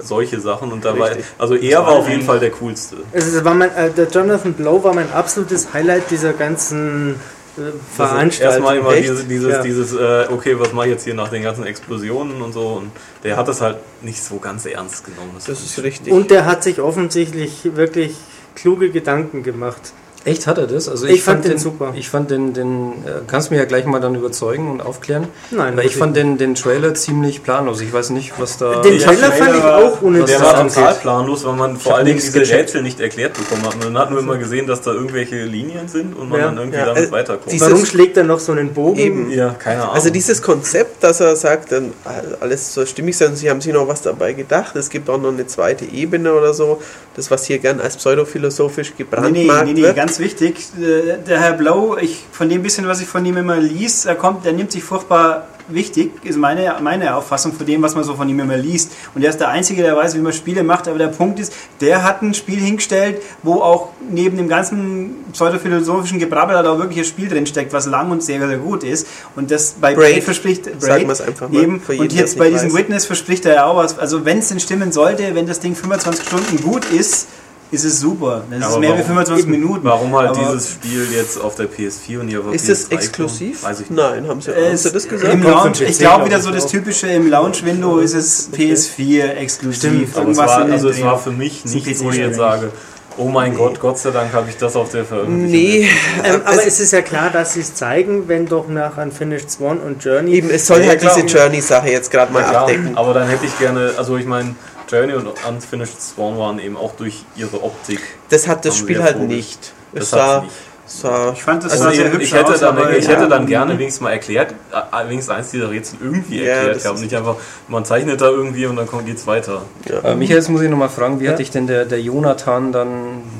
solche 0.00 0.40
Sachen 0.40 0.72
und 0.72 0.84
da 0.84 0.98
war, 0.98 1.08
Richtig. 1.10 1.26
also 1.38 1.54
er 1.54 1.80
war 1.80 1.88
auf 1.96 2.08
jeden 2.08 2.22
Fall 2.22 2.40
der 2.40 2.50
coolste. 2.52 2.96
Also 3.12 3.36
es 3.38 3.44
war 3.44 3.54
mein, 3.54 3.74
äh, 3.76 3.90
der 3.90 4.08
Jonathan 4.08 4.54
Blow 4.54 4.82
war 4.82 4.94
mein 4.94 5.12
absolutes 5.12 5.72
Highlight 5.74 6.10
dieser 6.10 6.32
ganzen 6.32 7.16
äh, 7.58 7.72
Veranstaltung. 7.94 8.52
Erstmal 8.54 8.76
immer 8.78 8.92
Echt? 8.92 9.10
diese, 9.10 9.24
dieses, 9.24 9.52
Ja. 9.52 9.62
dieses 9.62 9.92
äh, 9.92 10.26
okay, 10.30 10.58
was 10.58 10.72
mache 10.72 10.86
ich 10.86 10.92
jetzt 10.92 11.04
hier 11.04 11.14
nach 11.14 11.28
den 11.28 11.42
ganzen 11.42 11.64
Explosionen 11.64 12.40
und 12.42 12.52
so. 12.52 12.66
Und 12.68 12.90
der 13.24 13.36
hat 13.36 13.48
das 13.48 13.60
halt 13.60 13.78
nicht 14.02 14.22
so 14.22 14.38
ganz 14.38 14.64
ernst 14.66 15.04
genommen. 15.04 15.32
Das 15.34 15.48
ist 15.48 15.82
richtig. 15.82 16.12
Und 16.12 16.30
der 16.30 16.44
hat 16.46 16.62
sich 16.62 16.80
offensichtlich 16.80 17.76
wirklich 17.76 18.14
kluge 18.54 18.90
Gedanken 18.90 19.42
gemacht. 19.42 19.92
Echt 20.28 20.46
hat 20.46 20.58
er 20.58 20.66
das? 20.66 20.88
Also 20.88 21.06
Ich 21.06 21.22
fand 21.22 21.44
den 21.44 21.58
super. 21.58 21.92
Ich 21.96 22.08
fand 22.10 22.30
den, 22.30 22.52
den 22.52 22.92
äh, 23.06 23.20
kannst 23.26 23.50
mich 23.50 23.58
ja 23.58 23.64
gleich 23.64 23.86
mal 23.86 23.98
dann 24.00 24.14
überzeugen 24.14 24.70
und 24.70 24.80
aufklären. 24.82 25.26
Nein, 25.50 25.76
Weil 25.76 25.86
ich 25.86 25.96
fand 25.96 26.16
den, 26.16 26.36
den 26.36 26.54
Trailer 26.54 26.92
ziemlich 26.94 27.42
planlos. 27.42 27.80
Ich 27.80 27.92
weiß 27.92 28.10
nicht, 28.10 28.32
was 28.38 28.58
da. 28.58 28.80
Den 28.82 28.98
Trailer 28.98 29.32
fand 29.32 29.56
ich 29.56 29.62
auch 29.64 29.92
was 29.94 30.02
uninteressant. 30.02 30.42
Der 30.42 30.54
war 30.56 30.68
total 30.68 30.94
planlos, 30.94 31.44
weil 31.46 31.54
man 31.54 31.76
vor 31.78 31.92
hab 31.92 31.98
allen 31.98 32.06
Dingen 32.06 32.18
diese 32.20 32.38
gecheckt. 32.38 32.60
Rätsel 32.60 32.82
nicht 32.82 33.00
erklärt 33.00 33.34
bekommen 33.34 33.64
hat. 33.64 33.82
Man 33.82 33.96
hat 33.98 34.10
nur 34.10 34.20
immer 34.20 34.36
gesehen, 34.36 34.66
dass 34.66 34.82
da 34.82 34.92
irgendwelche 34.92 35.44
Linien 35.44 35.88
sind 35.88 36.14
und 36.16 36.28
man 36.28 36.40
Ja. 36.40 36.46
dann 36.46 36.58
irgendwie 36.58 36.78
Ja, 36.78 36.86
damit 36.86 37.08
äh, 37.08 37.10
weiterkommt. 37.12 37.50
diese- 37.52 37.64
Warum 37.70 37.86
schlägt 37.86 38.16
er 38.18 38.24
noch 38.24 38.38
so 38.40 38.52
einen 38.52 38.74
Bogen? 38.74 38.98
Eben. 38.98 39.30
ja, 39.30 39.50
keine 39.58 39.82
Ahnung. 39.82 39.94
Also 39.94 40.10
dieses 40.10 40.42
Konzept, 40.42 41.02
dass 41.02 41.20
er 41.20 41.34
sagt, 41.36 41.72
dann 41.72 41.92
alles 42.40 42.74
soll 42.74 42.86
stimmig 42.86 43.16
sein, 43.16 43.34
sie 43.34 43.48
haben 43.48 43.60
sich 43.60 43.72
noch 43.72 43.88
was 43.88 44.02
dabei 44.02 44.34
gedacht, 44.34 44.76
es 44.76 44.90
gibt 44.90 45.08
auch 45.08 45.18
noch 45.20 45.32
eine 45.32 45.46
zweite 45.46 45.84
Ebene 45.86 46.32
oder 46.34 46.52
so, 46.52 46.80
das 47.16 47.30
was 47.30 47.44
hier 47.46 47.58
gern 47.58 47.80
als 47.80 47.96
pseudophilosophisch 47.96 48.90
Nee, 48.90 49.04
gebrandmarkt 49.04 49.66
nee, 49.66 49.72
nee, 49.72 49.80
nee, 49.80 49.86
wird. 49.86 49.96
ganz 49.96 50.17
wichtig. 50.18 50.56
äh, 50.80 51.18
Der 51.26 51.40
Herr 51.40 51.52
Blow, 51.52 51.96
ich, 52.00 52.24
von 52.32 52.48
dem 52.48 52.62
bisschen, 52.62 52.86
was 52.86 53.00
ich 53.00 53.06
von 53.06 53.24
ihm 53.24 53.36
immer 53.36 53.56
liest, 53.56 54.06
er 54.06 54.14
kommt, 54.14 54.44
der 54.44 54.52
nimmt 54.52 54.72
sich 54.72 54.82
furchtbar 54.82 55.46
wichtig, 55.68 56.12
ist 56.24 56.38
meine, 56.38 56.74
meine 56.82 57.14
Auffassung 57.14 57.52
von 57.52 57.66
dem, 57.66 57.82
was 57.82 57.94
man 57.94 58.04
so 58.04 58.14
von 58.14 58.28
ihm 58.28 58.40
immer 58.40 58.56
liest. 58.56 58.90
Und 59.14 59.22
er 59.22 59.30
ist 59.30 59.38
der 59.38 59.48
Einzige, 59.48 59.82
der 59.82 59.96
weiß, 59.96 60.14
wie 60.14 60.20
man 60.20 60.32
Spiele 60.32 60.62
macht. 60.62 60.88
Aber 60.88 60.98
der 60.98 61.08
Punkt 61.08 61.38
ist, 61.38 61.52
der 61.80 62.02
hat 62.04 62.22
ein 62.22 62.34
Spiel 62.34 62.58
hingestellt, 62.58 63.20
wo 63.42 63.54
auch 63.56 63.90
neben 64.10 64.36
dem 64.36 64.48
ganzen 64.48 65.16
pseudophilosophischen 65.32 66.18
Gebrabbel 66.18 66.62
da 66.62 66.72
auch 66.72 66.78
wirklich 66.78 67.00
ein 67.00 67.04
Spiel 67.04 67.28
drin 67.28 67.46
steckt, 67.46 67.72
was 67.72 67.86
lang 67.86 68.10
und 68.10 68.22
sehr, 68.22 68.46
sehr 68.46 68.58
gut 68.58 68.82
ist. 68.82 69.06
Und 69.36 69.50
das 69.50 69.72
bei 69.80 69.94
Braid. 69.94 70.14
Braid 70.14 70.24
verspricht, 70.24 70.66
wir's 70.80 71.20
einfach 71.20 71.48
mal, 71.50 71.62
eben, 71.62 71.82
und 71.98 72.12
jetzt 72.12 72.38
bei 72.38 72.50
diesem 72.50 72.70
weiß. 72.70 72.78
Witness 72.78 73.06
verspricht 73.06 73.44
er 73.46 73.54
ja 73.54 73.64
auch 73.66 73.76
was. 73.76 73.98
Also 73.98 74.24
wenn 74.24 74.38
es 74.38 74.48
denn 74.48 74.60
stimmen 74.60 74.92
sollte, 74.92 75.34
wenn 75.34 75.46
das 75.46 75.60
Ding 75.60 75.74
25 75.74 76.26
Stunden 76.26 76.62
gut 76.62 76.84
ist, 76.86 77.28
ist 77.70 77.84
es 77.84 78.00
super. 78.00 78.44
Das 78.50 78.60
Ja, 78.60 78.66
ist 78.66 78.72
aber 78.72 78.80
mehr 78.80 78.88
wie 78.90 78.92
warum- 78.94 79.06
25 79.06 79.46
Minuten. 79.46 79.84
Warum 79.84 80.16
halt 80.16 80.30
Aber- 80.30 80.38
dieses 80.40 80.70
Spiel 80.70 81.06
jetzt 81.14 81.38
auf 81.40 81.54
der 81.56 81.66
PS4 81.66 82.20
und 82.20 82.28
hier 82.28 82.40
auf 82.40 82.52
Ist 82.54 82.66
der 82.68 82.74
das 82.74 82.84
PS3 82.90 82.94
exklusiv? 82.94 83.60
kommt? 83.60 83.70
Weiß 83.70 83.80
ich 83.80 83.90
nicht. 83.90 83.96
Nein, 84.00 84.26
haben 84.28 84.40
sie, 84.40 84.50
haben 84.52 84.58
Es, 84.72 84.82
sie 84.84 84.92
das 84.92 85.08
gesagt? 85.08 85.32
Im 85.34 85.42
Launch, 85.42 85.80
ich 85.82 85.98
glaube 85.98 86.14
glaub 86.16 86.26
wieder 86.26 86.40
so 86.40 86.50
das 86.50 86.66
typische, 86.66 87.08
im 87.08 87.28
Launch-Window 87.28 87.98
ist 87.98 88.14
es 88.14 88.48
PS4 88.52 89.34
exklusiv. 89.36 89.78
Stimmt, 89.78 89.96
Aber 89.96 90.08
es 90.10 90.16
irgendwas 90.38 90.46
war, 90.46 90.64
also 90.72 90.88
es 90.88 91.02
war 91.02 91.18
für 91.18 91.30
mich 91.30 91.64
ist 91.64 91.74
nicht, 91.74 92.00
wo 92.02 92.10
ich 92.10 92.16
jetzt 92.16 92.36
sage, 92.36 92.70
oh 93.18 93.28
mein 93.28 93.54
Gott, 93.56 93.80
Gott 93.80 93.98
sei 93.98 94.12
Dank 94.12 94.32
habe 94.32 94.48
ich 94.48 94.56
das 94.56 94.76
auf 94.76 94.90
der 94.92 95.04
Veröffentlichung. 95.04 95.50
Nee, 95.50 95.88
Ähm, 96.24 96.40
aber 96.44 96.58
es, 96.60 96.66
es 96.66 96.80
ist 96.80 96.92
ja 96.92 97.02
klar, 97.02 97.30
dass 97.30 97.54
sie 97.54 97.60
es 97.60 97.74
zeigen, 97.74 98.28
wenn 98.28 98.46
doch 98.46 98.68
nach 98.68 98.96
Unfinished 98.96 99.50
Swan 99.50 99.78
und 99.80 100.02
Journey. 100.04 100.34
eben, 100.36 100.50
es 100.50 100.66
soll 100.68 100.82
Ja, 100.82 100.88
halt 100.90 101.00
klar. 101.00 101.16
diese 101.16 101.26
Journey-Sache 101.36 101.90
jetzt 101.90 102.10
gerade 102.12 102.32
mal 102.32 102.44
klar, 102.44 102.62
abdecken. 102.62 102.96
aber 102.96 103.12
dann 103.14 103.28
hätte 103.28 103.44
ich 103.44 103.58
gerne, 103.58 103.92
also 103.98 104.16
ich 104.16 104.24
meine, 104.26 104.54
Journey 104.90 105.14
und 105.14 105.28
Unfinished 105.46 106.00
Swan 106.00 106.38
waren 106.38 106.58
eben 106.58 106.76
auch 106.76 106.94
durch 106.96 107.24
ihre 107.36 107.62
Optik. 107.62 108.00
Das 108.30 108.48
hat 108.48 108.64
das 108.64 108.76
Spiel 108.76 109.02
halt 109.02 109.20
nicht. 109.20 109.72
Es 109.92 110.00
Das 110.00 110.10
sah, 110.10 110.36
hat's 110.36 110.44
nicht. 110.44 110.56
Sah 110.88 111.32
Ich 111.32 111.42
fand 111.42 111.64
das 111.64 111.72
Also 111.72 111.84
sah 111.84 111.90
sehr 111.92 112.10
hübsch 112.12 112.24
ich 112.24 112.34
hätte, 112.34 112.52
aus, 112.52 112.60
dann, 112.60 112.76
aber 112.76 112.96
ich 112.96 113.04
ja. 113.04 113.10
hätte 113.12 113.28
dann 113.28 113.46
gerne 113.46 113.78
wenigstens 113.78 114.00
mal 114.00 114.12
erklärt, 114.12 114.54
äh, 114.72 115.08
wenigstens 115.08 115.34
eins 115.34 115.50
dieser 115.50 115.70
Rätsel 115.70 115.98
irgendwie 116.02 116.42
Ja, 116.42 116.54
erklärt 116.54 116.82
gehabt. 116.82 117.00
Nicht 117.00 117.14
einfach, 117.14 117.36
man 117.68 117.84
zeichnet 117.84 118.20
da 118.20 118.30
irgendwie 118.30 118.66
und 118.66 118.76
dann 118.76 118.86
kommt 118.86 119.06
geht's 119.06 119.26
weiter. 119.26 119.62
Äh, 120.02 120.14
Michael, 120.14 120.36
jetzt 120.38 120.48
muss 120.48 120.62
ich 120.62 120.70
nochmal 120.70 120.88
fragen, 120.88 121.20
wie 121.20 121.26
Ja. 121.26 121.32
hat 121.32 121.38
dich 121.38 121.50
denn 121.50 121.66
der, 121.66 121.84
der 121.84 122.00
Jonathan 122.00 122.72
dann, 122.72 122.88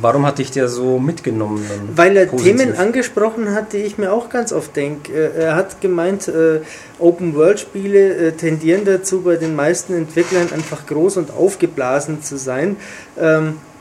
warum 0.00 0.26
hat 0.26 0.38
dich 0.38 0.50
der 0.50 0.68
so 0.68 0.98
mitgenommen? 0.98 1.64
Dann 1.68 1.96
Weil 1.96 2.16
er 2.16 2.26
positiv? 2.26 2.56
Themen 2.58 2.76
angesprochen 2.76 3.54
hat, 3.54 3.72
die 3.72 3.78
ich 3.78 3.98
mir 3.98 4.12
auch 4.12 4.28
ganz 4.28 4.52
oft 4.52 4.76
denke. 4.76 5.12
Er 5.36 5.56
hat 5.56 5.80
gemeint, 5.80 6.28
äh, 6.28 6.60
Open-World-Spiele 6.98 8.14
äh, 8.28 8.32
tendieren 8.32 8.84
dazu, 8.84 9.22
bei 9.22 9.36
den 9.36 9.56
meisten 9.56 9.94
Entwicklern 9.94 10.48
einfach 10.52 10.86
groß 10.86 11.16
und 11.16 11.30
aufgeblasen 11.30 12.22
zu 12.22 12.36
sein. 12.36 12.76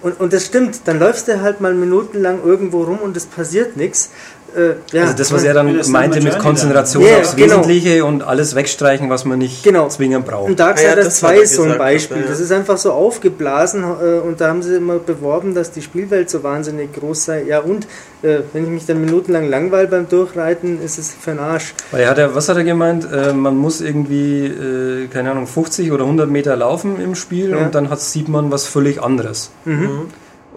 Und, 0.02 0.20
und 0.20 0.32
das 0.32 0.46
stimmt, 0.46 0.82
dann 0.86 1.00
läufst 1.00 1.28
du 1.28 1.42
halt 1.42 1.60
mal 1.60 1.74
minutenlang 1.74 2.44
irgendwo 2.44 2.84
rum 2.84 3.00
und 3.00 3.18
es 3.18 3.26
passiert 3.26 3.78
nichts. 3.78 4.12
Äh, 4.58 4.76
ja, 4.92 5.04
also 5.04 5.14
das, 5.16 5.32
was 5.32 5.44
er 5.44 5.54
dann 5.54 5.80
meinte 5.90 6.20
mit 6.22 6.40
Konzentration 6.40 7.04
dann. 7.04 7.12
Ja, 7.14 7.20
aufs 7.20 7.36
genau. 7.36 7.60
Wesentliche 7.60 8.04
und 8.06 8.24
alles 8.24 8.56
wegstreichen, 8.56 9.10
was 9.10 9.24
man 9.24 9.38
nicht 9.40 9.64
Genau. 9.64 9.88
zwingend 9.88 10.26
braucht. 10.26 10.50
Und 10.50 10.60
Ah 10.62 10.74
ja, 10.82 10.96
das 10.96 11.20
2 11.20 11.28
hat 11.28 11.36
er 11.36 11.42
ist 11.44 11.54
so 11.56 11.64
ein 11.64 11.78
Beispiel. 11.78 12.24
Das 12.28 12.40
ist 12.40 12.52
einfach 12.52 12.78
so 12.78 12.92
aufgeblasen 12.92 13.84
äh, 13.84 14.20
und 14.20 14.42
da 14.42 14.48
haben 14.50 14.64
sie 14.64 14.76
immer 14.76 14.96
beworben, 15.00 15.54
dass 15.54 15.72
die 15.72 15.82
Spielwelt 15.82 16.30
so 16.30 16.44
wahnsinnig 16.44 16.92
groß 16.94 17.26
sei. 17.26 17.44
Ja 17.44 17.60
und, 17.60 17.86
äh, 18.24 18.40
wenn 18.54 18.64
ich 18.64 18.70
mich 18.70 18.86
dann 18.88 19.00
minutenlang 19.00 19.48
langweile 19.48 19.88
beim 19.88 20.10
Durchreiten, 20.10 20.82
ist 20.82 20.98
es 20.98 21.14
für 21.14 21.32
den 21.32 21.40
Arsch. 21.40 21.74
Weil 21.92 22.02
er 22.02 22.10
hat 22.10 22.18
ja, 22.18 22.34
was 22.34 22.50
hat 22.50 22.58
er 22.58 22.64
gemeint? 22.64 23.08
Äh, 23.12 23.34
man 23.34 23.56
muss 23.56 23.80
irgendwie, 23.82 24.46
äh, 24.48 25.08
keine 25.08 25.32
Ahnung, 25.32 25.46
50 25.48 25.92
oder 25.92 26.04
100 26.06 26.30
Meter 26.30 26.56
laufen 26.56 27.00
im 27.00 27.14
Spiel 27.16 27.52
Ja. 27.52 27.58
und 27.58 27.76
dann 27.76 27.90
hat, 27.90 28.02
sieht 28.02 28.28
man 28.28 28.52
was 28.52 28.66
völlig 28.66 29.02
anderes. 29.04 29.52
Mhm. 29.66 30.08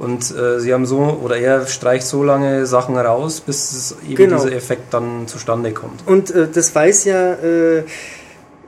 Und 0.01 0.35
äh, 0.35 0.59
sie 0.60 0.72
haben 0.72 0.86
so, 0.86 1.20
oder 1.22 1.36
er 1.36 1.66
streicht 1.66 2.06
so 2.06 2.24
lange 2.24 2.64
Sachen 2.64 2.97
raus, 2.97 3.43
bis 3.43 3.70
es 3.72 3.97
eben 4.06 4.16
Genau. 4.16 4.36
dieser 4.43 4.52
Effekt 4.56 4.94
dann 4.94 5.28
zustande 5.28 5.72
kommt. 5.72 6.01
Und 6.06 6.31
äh, 6.31 6.48
das 6.52 6.74
weiß 6.74 7.05
ja 7.05 7.32
äh, 7.35 7.82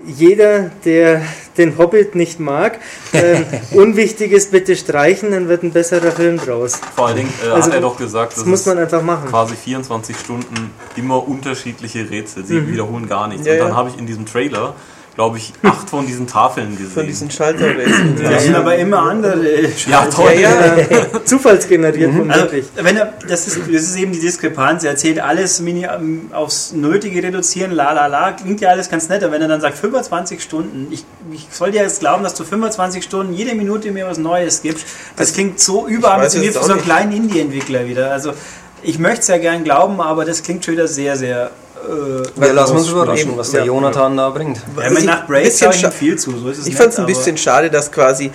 jeder, 0.05 0.71
der 0.85 1.23
den 1.57 1.79
Hobbit 1.79 2.15
nicht 2.17 2.39
mag. 2.39 2.79
Ähm, 3.15 3.47
Unwichtiges 3.73 4.51
bitte 4.51 4.77
streichen, 4.77 5.31
dann 5.31 5.49
wird 5.49 5.63
ein 5.63 5.73
besserer 5.73 6.11
Film 6.13 6.37
draus. 6.39 6.79
Vor 6.97 7.07
allen 7.07 7.17
Dingen 7.17 7.33
äh, 7.47 7.49
Also, 7.51 7.69
hat 7.69 7.75
er 7.77 7.81
doch 7.81 7.97
gesagt, 7.97 8.33
Das 8.33 8.41
dass 8.41 8.47
muss 8.47 8.61
es 8.61 8.67
man 8.67 8.77
einfach 8.79 9.03
machen. 9.03 9.31
quasi 9.31 9.55
24 9.55 10.15
Stunden 10.19 10.71
immer 10.97 11.27
unterschiedliche 11.27 12.11
Rätsel. 12.11 12.45
Sie 12.45 12.67
wiederholen 12.69 13.09
gar 13.09 13.29
nichts. 13.29 13.47
Ja, 13.47 13.55
und 13.55 13.59
dann 13.61 13.69
ja. 13.69 13.77
habe 13.77 13.89
ich 13.89 13.99
in 13.99 14.07
diesem 14.07 14.27
Trailer, 14.27 14.75
glaube 15.15 15.37
ich, 15.39 15.53
acht 15.63 15.91
von 15.91 16.07
diesen 16.07 16.27
Tafeln 16.27 16.73
gesehen. 16.73 16.91
von 16.91 17.07
diesen 17.07 17.31
Schalterrätseln. 17.31 18.19
Das 18.23 18.45
sind 18.45 18.55
aber 18.55 18.77
immer 18.77 19.01
andere. 19.03 19.69
ja, 19.89 20.07
toll. 20.07 20.33
Ja, 20.39 20.77
ja. 20.77 20.87
Zufallsgeneriert, 21.25 22.11
Also, 22.11 22.21
womöglich. 22.21 22.67
wenn 22.77 22.97
er, 22.97 23.13
das, 23.29 23.47
ist, 23.47 23.59
das 23.59 23.83
ist 23.83 23.97
eben 23.97 24.13
die 24.13 24.21
Diskrepanz. 24.21 24.85
Er 24.85 24.91
erzählt 24.93 25.21
alles 25.21 25.61
mini, 25.61 25.85
ähm, 25.85 26.31
aufs 26.33 26.73
Nötige 26.73 27.23
reduzieren, 27.23 27.73
la 27.73 27.93
la 27.93 28.07
la, 28.07 28.33
klingt 28.33 28.61
ja 28.63 28.71
alles 28.71 28.89
ganz 28.89 29.09
nett, 29.09 29.23
aber 29.23 29.33
wenn 29.35 29.43
er 29.43 29.49
dann 29.49 29.61
sagt 29.61 29.77
25 29.77 30.43
Stunden, 30.43 30.89
ich, 30.91 31.05
ich 31.33 31.47
soll 31.51 31.73
dir 31.73 31.83
jetzt 31.83 32.01
glauben, 32.01 32.23
dass 32.25 32.35
du 32.35 32.45
25 32.45 33.05
Stunden 33.05 33.35
jede 33.35 33.55
Minute 33.55 33.91
mir 33.91 34.07
was 34.07 34.19
Neues 34.19 34.63
gibst, 34.63 34.87
das 35.17 35.35
klingt 35.35 35.61
so 35.61 35.87
überambitioniert 35.87 36.57
für 36.57 36.65
so 36.65 36.73
einen 36.73 36.83
kleinen 36.83 37.13
Indie-Entwickler 37.13 37.87
wieder. 37.87 38.11
Also 38.13 38.33
ich 38.83 38.99
möchte 38.99 39.21
es 39.21 39.29
ja 39.29 39.39
gern 39.39 39.63
glauben, 39.63 40.01
aber 40.01 40.25
das 40.25 40.43
klingt 40.43 40.65
schon 40.65 40.73
wieder 40.75 40.89
sehr, 40.89 41.17
sehr. 41.17 41.51
Äh, 41.89 42.47
Ja, 42.47 42.53
lassen 42.53 42.75
wir 42.75 42.81
uns 42.81 42.89
überraschen, 42.91 43.37
was 43.37 43.51
der 43.51 43.61
ja. 43.61 43.67
Jonathan 43.67 44.17
da 44.17 44.31
bringt. 44.31 44.61
ja, 44.77 44.91
ich 44.91 45.05
nach 45.05 45.27
bisschen 45.27 45.73
sage 45.73 45.89
ich 45.89 45.95
viel 45.95 46.19
zu. 46.19 46.37
So 46.37 46.49
ist 46.49 46.59
es 46.59 46.67
Ich 46.67 46.77
fand 46.77 46.93
es 46.93 46.99
ein 46.99 47.07
bisschen 47.07 47.37
schade, 47.37 47.71
dass 47.71 47.91
quasi 47.91 48.31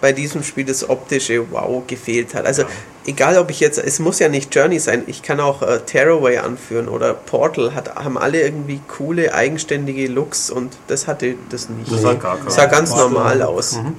bei 0.00 0.12
diesem 0.12 0.42
Spiel 0.42 0.64
das 0.64 0.88
optische 0.88 1.50
Wow 1.50 1.82
gefehlt 1.86 2.34
hat. 2.34 2.46
Also 2.46 2.64
egal 3.06 3.36
ob 3.38 3.50
ich 3.50 3.60
jetzt, 3.60 3.78
es 3.78 3.98
muss 3.98 4.18
ja 4.18 4.28
nicht 4.28 4.54
Journey 4.54 4.78
sein, 4.78 5.02
ich 5.06 5.22
kann 5.22 5.40
auch 5.40 5.62
äh, 5.62 5.80
Tearaway 5.80 6.38
anführen 6.38 6.88
oder 6.88 7.14
Portal, 7.14 7.74
hat, 7.74 7.96
haben 7.96 8.16
alle 8.16 8.40
irgendwie 8.40 8.80
coole, 8.86 9.34
eigenständige 9.34 10.06
Looks 10.06 10.50
und 10.50 10.76
das 10.86 11.06
hatte 11.06 11.34
das 11.50 11.68
nicht. 11.68 11.90
Das 11.90 12.04
hat 12.04 12.20
gar 12.20 12.36
keiner. 12.38 12.50
sah 12.50 12.66
ganz 12.66 12.90
Portal. 12.90 13.10
normal 13.10 13.42
aus. 13.42 13.76
Mhm. 13.76 13.94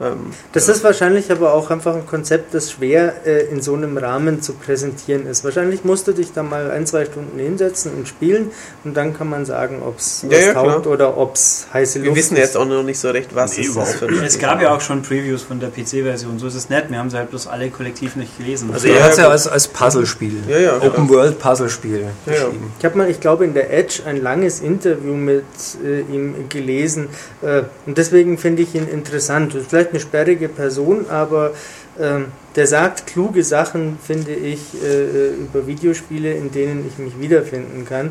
Ähm, 0.00 0.26
Das 0.52 0.68
ist 0.68 0.82
wahrscheinlich 0.82 1.30
aber 1.30 1.54
auch 1.54 1.70
einfach 1.70 1.94
ein 1.94 2.04
Konzept, 2.06 2.52
das 2.54 2.72
schwer 2.72 3.14
äh, 3.26 3.44
in 3.46 3.62
so 3.62 3.74
einem 3.74 3.96
Rahmen 3.96 4.42
zu 4.42 4.54
präsentieren 4.54 5.26
ist. 5.26 5.44
Wahrscheinlich 5.44 5.84
musst 5.84 6.08
du 6.08 6.12
dich 6.12 6.32
da 6.32 6.42
mal 6.42 6.70
ein, 6.72 6.84
zwei 6.86 7.04
Stunden 7.04 7.38
hinsetzen 7.38 7.92
und 7.94 8.08
spielen 8.08 8.50
und 8.84 8.96
dann 8.96 9.16
kann 9.16 9.28
man 9.30 9.44
sagen, 9.44 9.82
ob 9.86 9.98
es 9.98 10.24
Ja, 10.28 10.38
ja, 10.38 10.52
taugt 10.52 10.82
klar. 10.82 10.86
oder 10.92 11.16
ob 11.16 11.36
es 11.36 11.66
heiße 11.72 11.98
Luft 12.00 12.08
wir 12.10 12.16
wissen 12.16 12.34
ist. 12.36 12.40
jetzt 12.40 12.56
auch 12.56 12.64
noch 12.64 12.82
nicht 12.82 12.98
so 12.98 13.10
recht, 13.10 13.34
was 13.34 13.52
Nee, 13.56 13.62
es 13.62 13.68
ist 13.68 13.72
überhaupt 13.74 13.92
für 13.94 14.06
ein 14.08 14.24
Es 14.24 14.38
gab 14.38 14.60
ja 14.60 14.74
auch 14.74 14.80
schon 14.80 15.02
Previews 15.02 15.42
von 15.42 15.60
der 15.60 15.68
PC-Version, 15.68 16.38
so 16.40 16.48
ist 16.48 16.54
es 16.56 16.68
nett. 16.68 16.86
Wir 16.90 16.98
haben 16.98 17.10
sie 17.10 17.16
halt 17.16 17.30
bloß 17.30 17.46
alle 17.46 17.70
kollektiv 17.70 18.16
nicht 18.16 18.36
gelesen. 18.36 18.70
Also 18.72 18.88
Ja, 18.88 18.94
er 18.94 19.04
hat 19.04 19.12
es 19.12 19.18
ja 19.18 19.28
als, 19.28 19.46
als 19.46 19.68
Puzzlespiel, 19.68 20.32
Ja, 20.48 20.58
ja, 20.58 20.70
klar. 20.78 20.86
Open 20.92 21.08
World 21.08 21.38
Puzzlespiel 21.38 22.00
Ja, 22.00 22.32
ja. 22.32 22.32
beschrieben. 22.44 22.72
Ich 22.80 22.84
habe 22.84 22.98
mal, 22.98 23.08
ich 23.10 23.20
glaube, 23.20 23.44
in 23.44 23.54
der 23.54 23.72
Edge 23.72 24.02
ein 24.06 24.20
langes 24.22 24.60
Interview 24.60 25.14
mit 25.14 25.44
äh, 25.84 26.00
ihm 26.12 26.48
gelesen 26.48 27.08
äh, 27.42 27.62
und 27.86 27.96
deswegen 27.96 28.38
finde 28.38 28.62
ich 28.62 28.74
ihn 28.74 28.88
interessant. 28.88 29.54
Das 29.54 29.83
vielleicht 29.84 29.90
eine 29.90 30.00
sperrige 30.00 30.48
Person, 30.48 31.06
aber 31.08 31.52
ähm, 32.00 32.26
der 32.56 32.66
sagt 32.66 33.06
kluge 33.06 33.44
Sachen, 33.44 33.98
finde 34.04 34.32
ich, 34.32 34.60
äh, 34.82 35.34
über 35.34 35.66
Videospiele, 35.66 36.32
in 36.32 36.50
denen 36.50 36.86
ich 36.86 36.98
mich 36.98 37.20
wiederfinden 37.20 37.84
kann. 37.84 38.10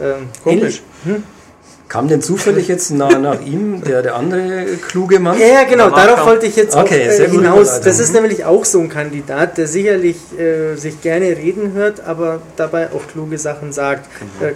Ähm, 0.00 0.28
Komisch. 0.42 0.82
Hm? 1.04 1.22
Kam 1.88 2.06
denn 2.06 2.20
zufällig 2.20 2.68
jetzt 2.68 2.90
nach, 2.90 3.18
nach 3.18 3.40
ihm 3.40 3.82
der, 3.82 4.02
der 4.02 4.14
andere 4.14 4.66
kluge 4.76 5.18
Mann? 5.20 5.38
Ja, 5.38 5.46
ja, 5.46 5.64
genau, 5.64 5.88
darauf 5.88 6.26
wollte 6.26 6.44
ich 6.44 6.54
jetzt 6.54 6.76
Okay, 6.76 7.08
auch 7.08 7.18
äh, 7.18 7.28
hinaus. 7.30 7.80
Das 7.80 7.98
ist 7.98 8.12
nämlich 8.12 8.44
auch 8.44 8.66
so 8.66 8.78
ein 8.78 8.90
Kandidat, 8.90 9.56
der 9.56 9.66
sicherlich 9.66 10.16
äh, 10.38 10.74
sich 10.76 11.00
gerne 11.00 11.28
reden 11.28 11.72
hört, 11.72 12.00
aber 12.00 12.42
dabei 12.56 12.88
auch 12.92 13.06
kluge 13.10 13.38
Sachen 13.38 13.72
sagt. 13.72 14.06
Äh, 14.42 14.52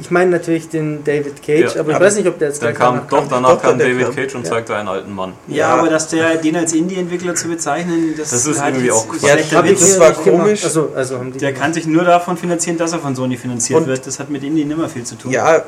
ich 0.00 0.10
meine 0.10 0.30
natürlich 0.30 0.68
den 0.68 1.02
David 1.04 1.42
Cage, 1.42 1.74
Ja, 1.74 1.80
aber 1.80 1.90
ich 1.90 1.96
aber 1.96 2.04
weiß 2.04 2.16
nicht, 2.16 2.26
ob 2.28 2.38
der 2.38 2.48
jetzt 2.48 2.62
Der 2.62 2.72
gleich 2.72 2.78
kam, 2.80 2.94
danach 2.96 3.08
doch, 3.08 3.28
danach 3.28 3.62
kam 3.62 3.78
David. 3.78 4.14
Cage 4.14 4.34
und 4.34 4.44
Ja. 4.44 4.50
zeigte 4.52 4.74
einen 4.76 4.88
alten 4.88 5.14
Mann. 5.14 5.32
Ja, 5.48 5.56
Ja. 5.56 5.74
aber 5.76 5.88
dass 5.88 6.08
der 6.08 6.36
den 6.36 6.56
als 6.56 6.72
Indie-Entwickler 6.72 7.34
zu 7.34 7.48
bezeichnen, 7.48 8.14
das, 8.16 8.30
Das 8.30 8.46
ist 8.46 8.60
irgendwie 8.62 8.90
auch 8.90 9.08
Quatsch. 9.08 9.22
Ja, 9.22 9.36
das 9.62 9.80
mir 9.94 10.00
war 10.00 10.12
komisch. 10.12 10.64
Also, 10.64 10.90
also 10.94 11.18
haben 11.18 11.32
die 11.32 11.38
Der 11.38 11.50
gemacht. 11.52 11.62
kann 11.62 11.74
sich 11.74 11.86
nur 11.86 12.04
davon 12.04 12.36
finanzieren, 12.36 12.78
dass 12.78 12.92
er 12.92 12.98
von 12.98 13.14
Sony 13.14 13.36
finanziert 13.36 13.80
Und- 13.80 13.86
wird. 13.86 14.06
Das 14.06 14.18
hat 14.18 14.30
mit 14.30 14.42
Indie 14.42 14.64
nimmer 14.64 14.88
viel 14.88 15.04
zu 15.04 15.16
tun. 15.16 15.32
Ja, 15.32 15.62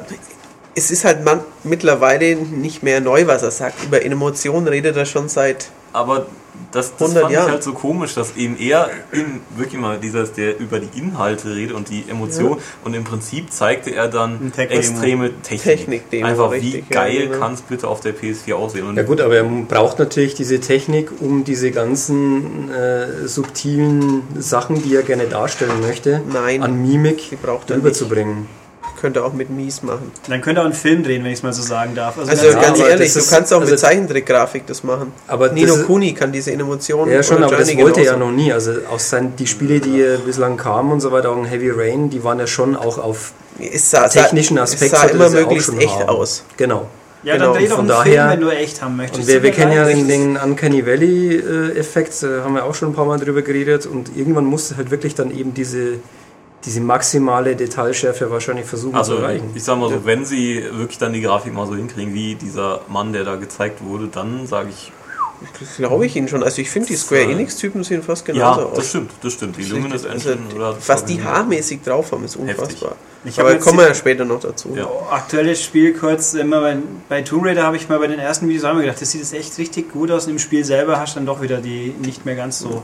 es 0.78 0.90
ist 0.90 1.05
halt 1.05 1.24
man, 1.24 1.40
mittlerweile 1.64 2.36
nicht 2.36 2.82
mehr 2.82 3.00
neu, 3.00 3.26
was 3.26 3.42
er 3.42 3.50
sagt. 3.50 3.84
Über 3.84 4.05
Emotionen 4.05 4.68
redet 4.68 4.96
er 4.96 5.05
schon 5.05 5.28
seit. 5.28 5.70
Aber 5.92 6.26
das, 6.70 6.96
das 6.96 7.00
100 7.00 7.22
fand 7.22 7.30
ich 7.30 7.36
Jahren. 7.36 7.50
halt 7.50 7.62
so 7.62 7.72
komisch, 7.72 8.14
dass 8.14 8.36
eben 8.36 8.59
er 8.59 8.90
im, 9.12 9.40
wirklich 9.56 9.80
mal 9.80 9.98
dieser, 9.98 10.22
ist, 10.22 10.36
der 10.36 10.59
über 10.59 10.80
die 10.80 10.98
Inhalte 10.98 11.55
redet 11.55 11.74
und 11.74 11.88
die 11.88 12.05
Emotionen 12.09 12.59
und 12.84 12.94
im 12.94 13.05
Prinzip 13.05 13.52
zeigte 13.52 13.94
er 13.94 14.09
dann 14.09 14.52
extreme 14.56 15.30
Technik. 15.42 15.78
Technik-Demo, 15.78 16.26
Einfach 16.26 16.50
wie 16.52 16.56
richtig, 16.56 16.84
ja, 16.90 17.02
geil 17.02 17.28
genau. 17.28 17.38
kann 17.38 17.55
es 17.55 17.62
bitte 17.62 17.88
auf 17.88 18.00
der 18.00 18.14
PS4 18.14 18.55
aussehen. 18.55 18.86
Und 18.86 18.96
Ja 18.96 19.02
gut, 19.02 19.20
aber 19.20 19.36
er 19.36 19.44
braucht 19.44 19.98
natürlich 19.98 20.34
diese 20.34 20.60
Technik, 20.60 21.10
um 21.20 21.44
diese 21.44 21.70
ganzen 21.70 22.70
äh, 22.70 23.26
subtilen 23.26 24.22
Sachen, 24.36 24.82
die 24.82 24.94
er 24.94 25.02
gerne 25.02 25.26
darstellen 25.26 25.80
möchte, 25.80 26.22
Nein, 26.30 26.62
an 26.62 26.82
Mimik 26.82 27.30
die 27.30 27.36
braucht 27.36 27.70
er 27.70 27.78
rüberzubringen. 27.78 28.46
Könnte 29.01 29.25
auch 29.25 29.33
mit 29.33 29.49
Mies 29.49 29.83
machen. 29.85 30.11
Dann 30.29 30.41
könnte 30.41 30.61
auch 30.61 30.65
einen 30.65 30.75
Film 30.75 31.05
drehen, 31.05 31.23
wenn 31.23 31.31
ich 31.31 31.39
es 31.39 31.43
mal 31.45 31.53
so 31.53 31.62
sagen 31.62 31.95
darf. 31.95 32.19
Also 32.19 32.31
ganz 32.31 32.43
ganz 32.61 32.81
aber 32.81 32.89
ehrlich, 32.91 33.12
das 33.15 33.29
du 33.29 33.35
kannst 33.35 33.53
auch 33.55 33.61
also- 33.61 33.70
mit 33.70 33.79
Zeichentrickgrafik 33.79 34.66
das 34.66 34.83
machen. 34.83 35.12
Aber 35.29 35.53
Nino 35.53 35.77
das 35.77 35.87
Kuni 35.87 36.15
kann 36.15 36.33
diese 36.33 36.51
Emotionen. 36.53 37.12
Ja, 37.12 37.23
schon, 37.23 37.43
aber 37.45 37.57
das 37.57 37.69
Journey 37.69 37.85
wollte 37.85 38.01
er 38.01 38.07
ja 38.07 38.16
noch 38.16 38.33
nie. 38.33 38.53
Also 38.53 38.73
aus 38.91 39.09
seinen, 39.09 39.37
die 39.37 39.47
Spiele, 39.47 39.79
die 39.81 40.01
äh, 40.01 40.19
bislang 40.27 40.57
kamen 40.57 40.91
und 40.93 41.01
so 41.01 41.12
weiter, 41.12 41.31
auch 41.31 41.37
in 41.39 41.45
Heavy 41.45 41.70
Rain, 41.70 42.11
die 42.11 42.25
waren 42.25 42.39
ja 42.41 42.47
schon 42.49 42.75
auch 42.77 42.99
auf 42.99 43.33
Es 43.61 43.91
sah, 43.91 44.09
technischen 44.09 44.57
sah, 44.57 44.62
Aspekt 44.65 44.93
es 44.93 45.01
sah 45.01 45.07
immer 45.07 45.25
das 45.25 45.35
auch 45.35 45.39
möglichst 45.41 45.66
schon 45.66 45.79
echt 45.79 45.99
haben. 46.01 46.09
aus. 46.09 46.43
Genau. 46.57 46.89
Ja, 47.23 47.35
Genau, 47.35 47.47
dann 47.53 47.55
dreh 47.62 47.69
doch 47.69 47.77
von 47.77 47.81
einen 47.81 47.89
daher- 47.89 48.29
Film, 48.29 48.31
wenn 48.31 48.41
du 48.41 48.57
echt 48.57 48.81
haben 48.83 48.97
möchtest. 48.97 49.20
Und 49.23 49.29
wir, 49.29 49.43
wir 49.43 49.51
kennen 49.51 49.73
ja 49.73 49.85
den, 49.85 50.07
den 50.09 50.37
Uncanny 50.37 50.85
Valley-Effekt, 50.87 52.23
äh, 52.23 52.41
haben 52.43 52.55
wir 52.55 52.65
auch 52.65 52.75
schon 52.75 52.91
ein 52.91 52.95
paar 52.95 53.05
Mal 53.07 53.19
drüber 53.19 53.43
geredet 53.43 53.87
und 53.87 54.16
irgendwann 54.16 54.45
musste 54.45 54.77
halt 54.77 54.91
wirklich 54.91 55.15
dann 55.15 55.31
eben 55.37 55.55
diese, 55.55 55.95
diese 56.64 56.80
maximale 56.80 57.55
Detailschärfe 57.56 58.30
wahrscheinlich 58.30 58.66
versuchen 58.66 58.97
also 58.97 59.16
zu 59.16 59.22
erreichen. 59.22 59.51
ich 59.55 59.62
sag 59.64 59.78
mal 59.78 59.89
so, 59.90 60.05
wenn 60.05 60.24
sie 60.24 60.62
wirklich 60.72 60.98
dann 60.98 61.12
die 61.12 61.20
Grafik 61.20 61.52
mal 61.55 61.66
so 61.66 61.74
hinkriegen, 61.76 62.12
wie 62.14 62.35
dieser 62.35 62.80
Mann, 62.89 63.12
der 63.12 63.24
da 63.24 63.36
gezeigt 63.36 63.82
wurde, 63.85 64.09
dann 64.09 64.47
sage 64.47 64.70
ich, 64.70 64.93
Das 65.60 65.76
glaube 65.76 66.05
ich 66.06 66.16
Ihnen 66.16 66.26
schon. 66.26 66.43
Also 66.43 66.60
ich 66.60 66.68
finde, 66.68 66.89
die 66.89 66.97
Square 66.97 67.22
äh, 67.22 67.32
Enix-Typen 67.32 67.85
sehen 67.85 68.02
fast 68.02 68.26
ja, 68.26 68.35
genauso 68.35 68.70
das 68.70 68.78
aus. 68.80 68.89
stimmt, 68.89 69.10
das 69.22 69.32
stimmt. 69.35 69.56
Die 69.56 69.62
Das 69.62 69.70
Luminous 69.70 70.05
richtig. 70.05 70.26
Engine 70.26 70.55
oder 70.56 70.76
Was 70.85 71.05
die 71.05 71.22
haarmäßig 71.22 71.82
drauf 71.82 72.10
haben, 72.10 72.24
ist 72.24 72.35
unfassbar. 72.36 72.97
Aber 73.36 73.55
kommen 73.56 73.78
wir 73.78 73.89
ja 73.89 73.94
später 73.94 74.24
noch 74.24 74.40
dazu. 74.40 74.74
Ja. 74.74 74.89
Aktuelles 75.10 75.62
Spiel 75.62 75.93
kurz, 75.94 76.35
immer 76.35 76.60
bei, 76.60 76.76
bei 77.09 77.22
Tomb 77.22 77.44
Raider 77.44 77.62
habe 77.62 77.76
ich 77.76 77.89
mal 77.89 77.98
bei 77.98 78.06
den 78.09 78.18
ersten 78.18 78.48
Videos 78.48 78.64
immer 78.64 78.80
gedacht, 78.80 79.01
das 79.01 79.10
sieht 79.12 79.20
jetzt 79.20 79.35
echt 79.35 79.59
richtig 79.59 79.93
gut 79.93 80.10
aus 80.10 80.26
und 80.26 80.32
im 80.32 80.39
Spiel 80.39 80.64
selber 80.64 80.98
hast 80.98 81.14
du 81.14 81.20
dann 81.20 81.26
doch 81.26 81.40
wieder 81.40 81.59
die 81.59 81.94
nicht 82.02 82.24
mehr 82.26 82.35
ganz 82.36 82.59
so. 82.59 82.82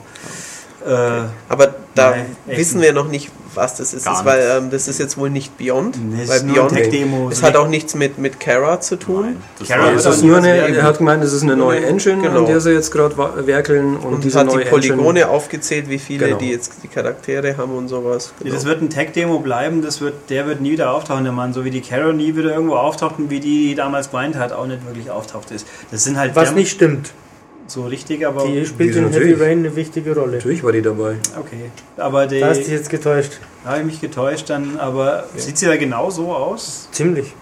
Äh, 0.87 1.23
Aber 1.49 1.75
da 1.95 2.11
Nein, 2.11 2.37
wissen 2.47 2.83
wir 2.83 2.93
noch 2.93 3.09
nicht, 3.09 3.31
was 3.57 3.77
das 3.77 3.95
ist, 3.95 4.05
Gar 4.05 4.25
weil 4.25 4.59
ähm, 4.59 4.71
das 4.71 4.89
ist 4.89 4.99
jetzt 4.99 5.17
wohl 5.17 5.31
nicht 5.31 5.57
Beyond. 5.59 5.97
Nee, 6.13 6.23
es 6.23 6.29
weil 6.29 6.37
ist 6.39 6.47
Beyond 6.53 6.73
Tech-Demo. 6.73 7.29
es 7.31 7.43
hat 7.43 7.57
auch 7.57 7.69
nichts 7.69 7.95
mit, 7.95 8.19
mit 8.19 8.41
Kara 8.41 8.81
zu 8.81 8.97
tun. 8.97 9.37
Das 9.59 9.69
Es 9.71 10.07
auch 10.07 10.11
ist 10.13 10.23
nie 10.23 10.29
nur 10.29 10.39
eine, 10.39 10.57
er 10.57 10.83
hat 10.83 10.99
gemeint, 10.99 11.23
es 11.25 11.33
ist 11.33 11.43
eine 11.43 11.57
neue 11.57 11.85
Engine, 11.85 12.23
Genau. 12.23 12.41
an 12.41 12.47
der 12.47 12.61
sie 12.61 12.71
jetzt 12.73 12.91
gerade 12.91 13.17
werkeln 13.47 13.97
und, 13.97 14.15
Und 14.15 14.25
diese 14.25 14.39
hat 14.41 14.51
die 14.51 14.57
neue 14.57 14.65
Polygone 14.67 15.21
Engine. 15.21 15.29
aufgezählt, 15.29 15.89
wie 15.89 15.99
viele 15.99 16.27
Genau. 16.27 16.39
die 16.39 16.51
jetzt 16.51 16.73
die 16.83 16.89
Charaktere 16.89 17.57
haben 17.57 17.77
und 17.77 17.89
sowas. 17.89 18.33
Nee, 18.43 18.51
Das 18.51 18.65
wird 18.65 18.83
ein 18.83 18.91
Tech-Demo 18.91 19.39
bleiben, 19.41 19.83
das 19.83 20.01
wird, 20.01 20.15
der 20.31 20.47
wird 20.47 20.61
nie 20.61 20.73
wieder 20.73 20.91
auftauchen, 20.93 21.25
der 21.25 21.33
Mann. 21.33 21.53
So 21.53 21.65
wie 21.65 21.71
die 21.71 21.81
Carol 21.81 22.15
nie 22.15 22.37
wieder 22.37 22.53
irgendwo 22.55 22.77
auftaucht 22.77 23.19
und 23.19 23.31
wie 23.31 23.41
die, 23.41 23.69
die 23.69 23.75
damals 23.75 24.11
Grind 24.11 24.37
hat, 24.37 24.53
auch 24.53 24.67
nicht 24.67 24.85
wirklich 24.87 25.11
auftaucht 25.11 25.51
ist. 25.51 25.67
Das 25.91 26.05
sind 26.05 26.19
halt 26.19 26.35
Was 26.37 26.53
nicht 26.53 26.71
stimmt. 26.71 27.13
So 27.67 27.85
richtig, 27.87 28.27
aber. 28.27 28.47
Die 28.47 28.65
spielt 28.67 28.95
in 28.97 29.11
Heavy? 29.11 29.33
Rain 29.35 29.59
eine 29.61 29.75
wichtige 29.77 30.15
Rolle. 30.15 30.37
Natürlich 30.37 30.63
war 30.63 30.73
die 30.73 30.83
dabei. 30.83 31.17
Okay. 31.39 31.71
Aber 31.97 32.27
die, 32.27 32.41
Da 32.41 32.49
hast 32.49 32.59
du 32.59 32.65
dich 32.65 32.73
jetzt 32.73 32.91
getäuscht. 32.91 33.33
da 33.65 33.71
habe 33.71 33.81
ich 33.81 33.87
mich 33.87 34.01
getäuscht 34.01 34.51
dann, 34.51 34.79
aber 34.79 35.25
sieht 35.37 35.59
sie 35.59 35.67
da 35.67 35.77
genau 35.77 36.11
so 36.11 36.33
aus? 36.35 36.89
Ziemlich. 36.93 37.33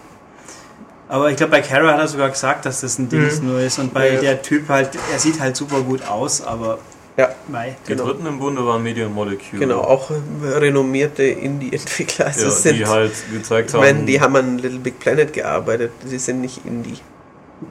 Aber 1.09 1.31
ich 1.31 1.36
glaube, 1.36 1.51
bei 1.51 1.61
Kara 1.61 1.93
hat 1.93 1.99
er 1.99 2.09
sogar 2.09 2.31
gesagt, 2.31 2.65
dass 2.65 2.81
das 2.81 2.99
ein 2.99 3.09
Dings 3.09 3.40
Mhm. 3.43 3.49
nur 3.49 3.61
ist. 3.61 3.78
Und 3.78 3.93
bei 3.93 4.15
Ja. 4.15 4.20
der 4.20 4.43
Typ 4.43 4.69
halt, 4.69 4.90
er 5.12 5.19
sieht 5.19 5.40
halt 5.40 5.57
super 5.57 5.81
gut 5.82 6.07
aus, 6.09 6.43
aber 6.43 6.78
Ja, 7.15 7.28
mei. 7.49 7.77
Die 7.86 7.93
Genau. 7.93 8.07
dritten 8.07 8.24
im 8.24 8.39
Bunde 8.39 8.65
waren 8.65 8.82
Medium 8.82 9.12
Molecule. 9.12 9.61
genau, 9.61 9.81
auch 9.82 10.11
äh, 10.11 10.15
renommierte 10.49 11.23
Indie-Entwickler. 11.24 12.24
Also 12.28 12.47
Ja, 12.47 12.51
sind, 12.51 12.78
die 12.78 12.86
halt 12.86 13.12
gezeigt 13.31 13.69
ich 13.69 13.74
haben. 13.74 13.82
meine, 13.82 14.05
die 14.07 14.19
haben 14.19 14.35
an 14.35 14.57
Little 14.59 14.78
Big 14.78 14.99
Planet 14.99 15.31
gearbeitet, 15.31 15.90
die 16.11 16.16
sind 16.16 16.40
nicht 16.40 16.65
Indie. 16.65 16.97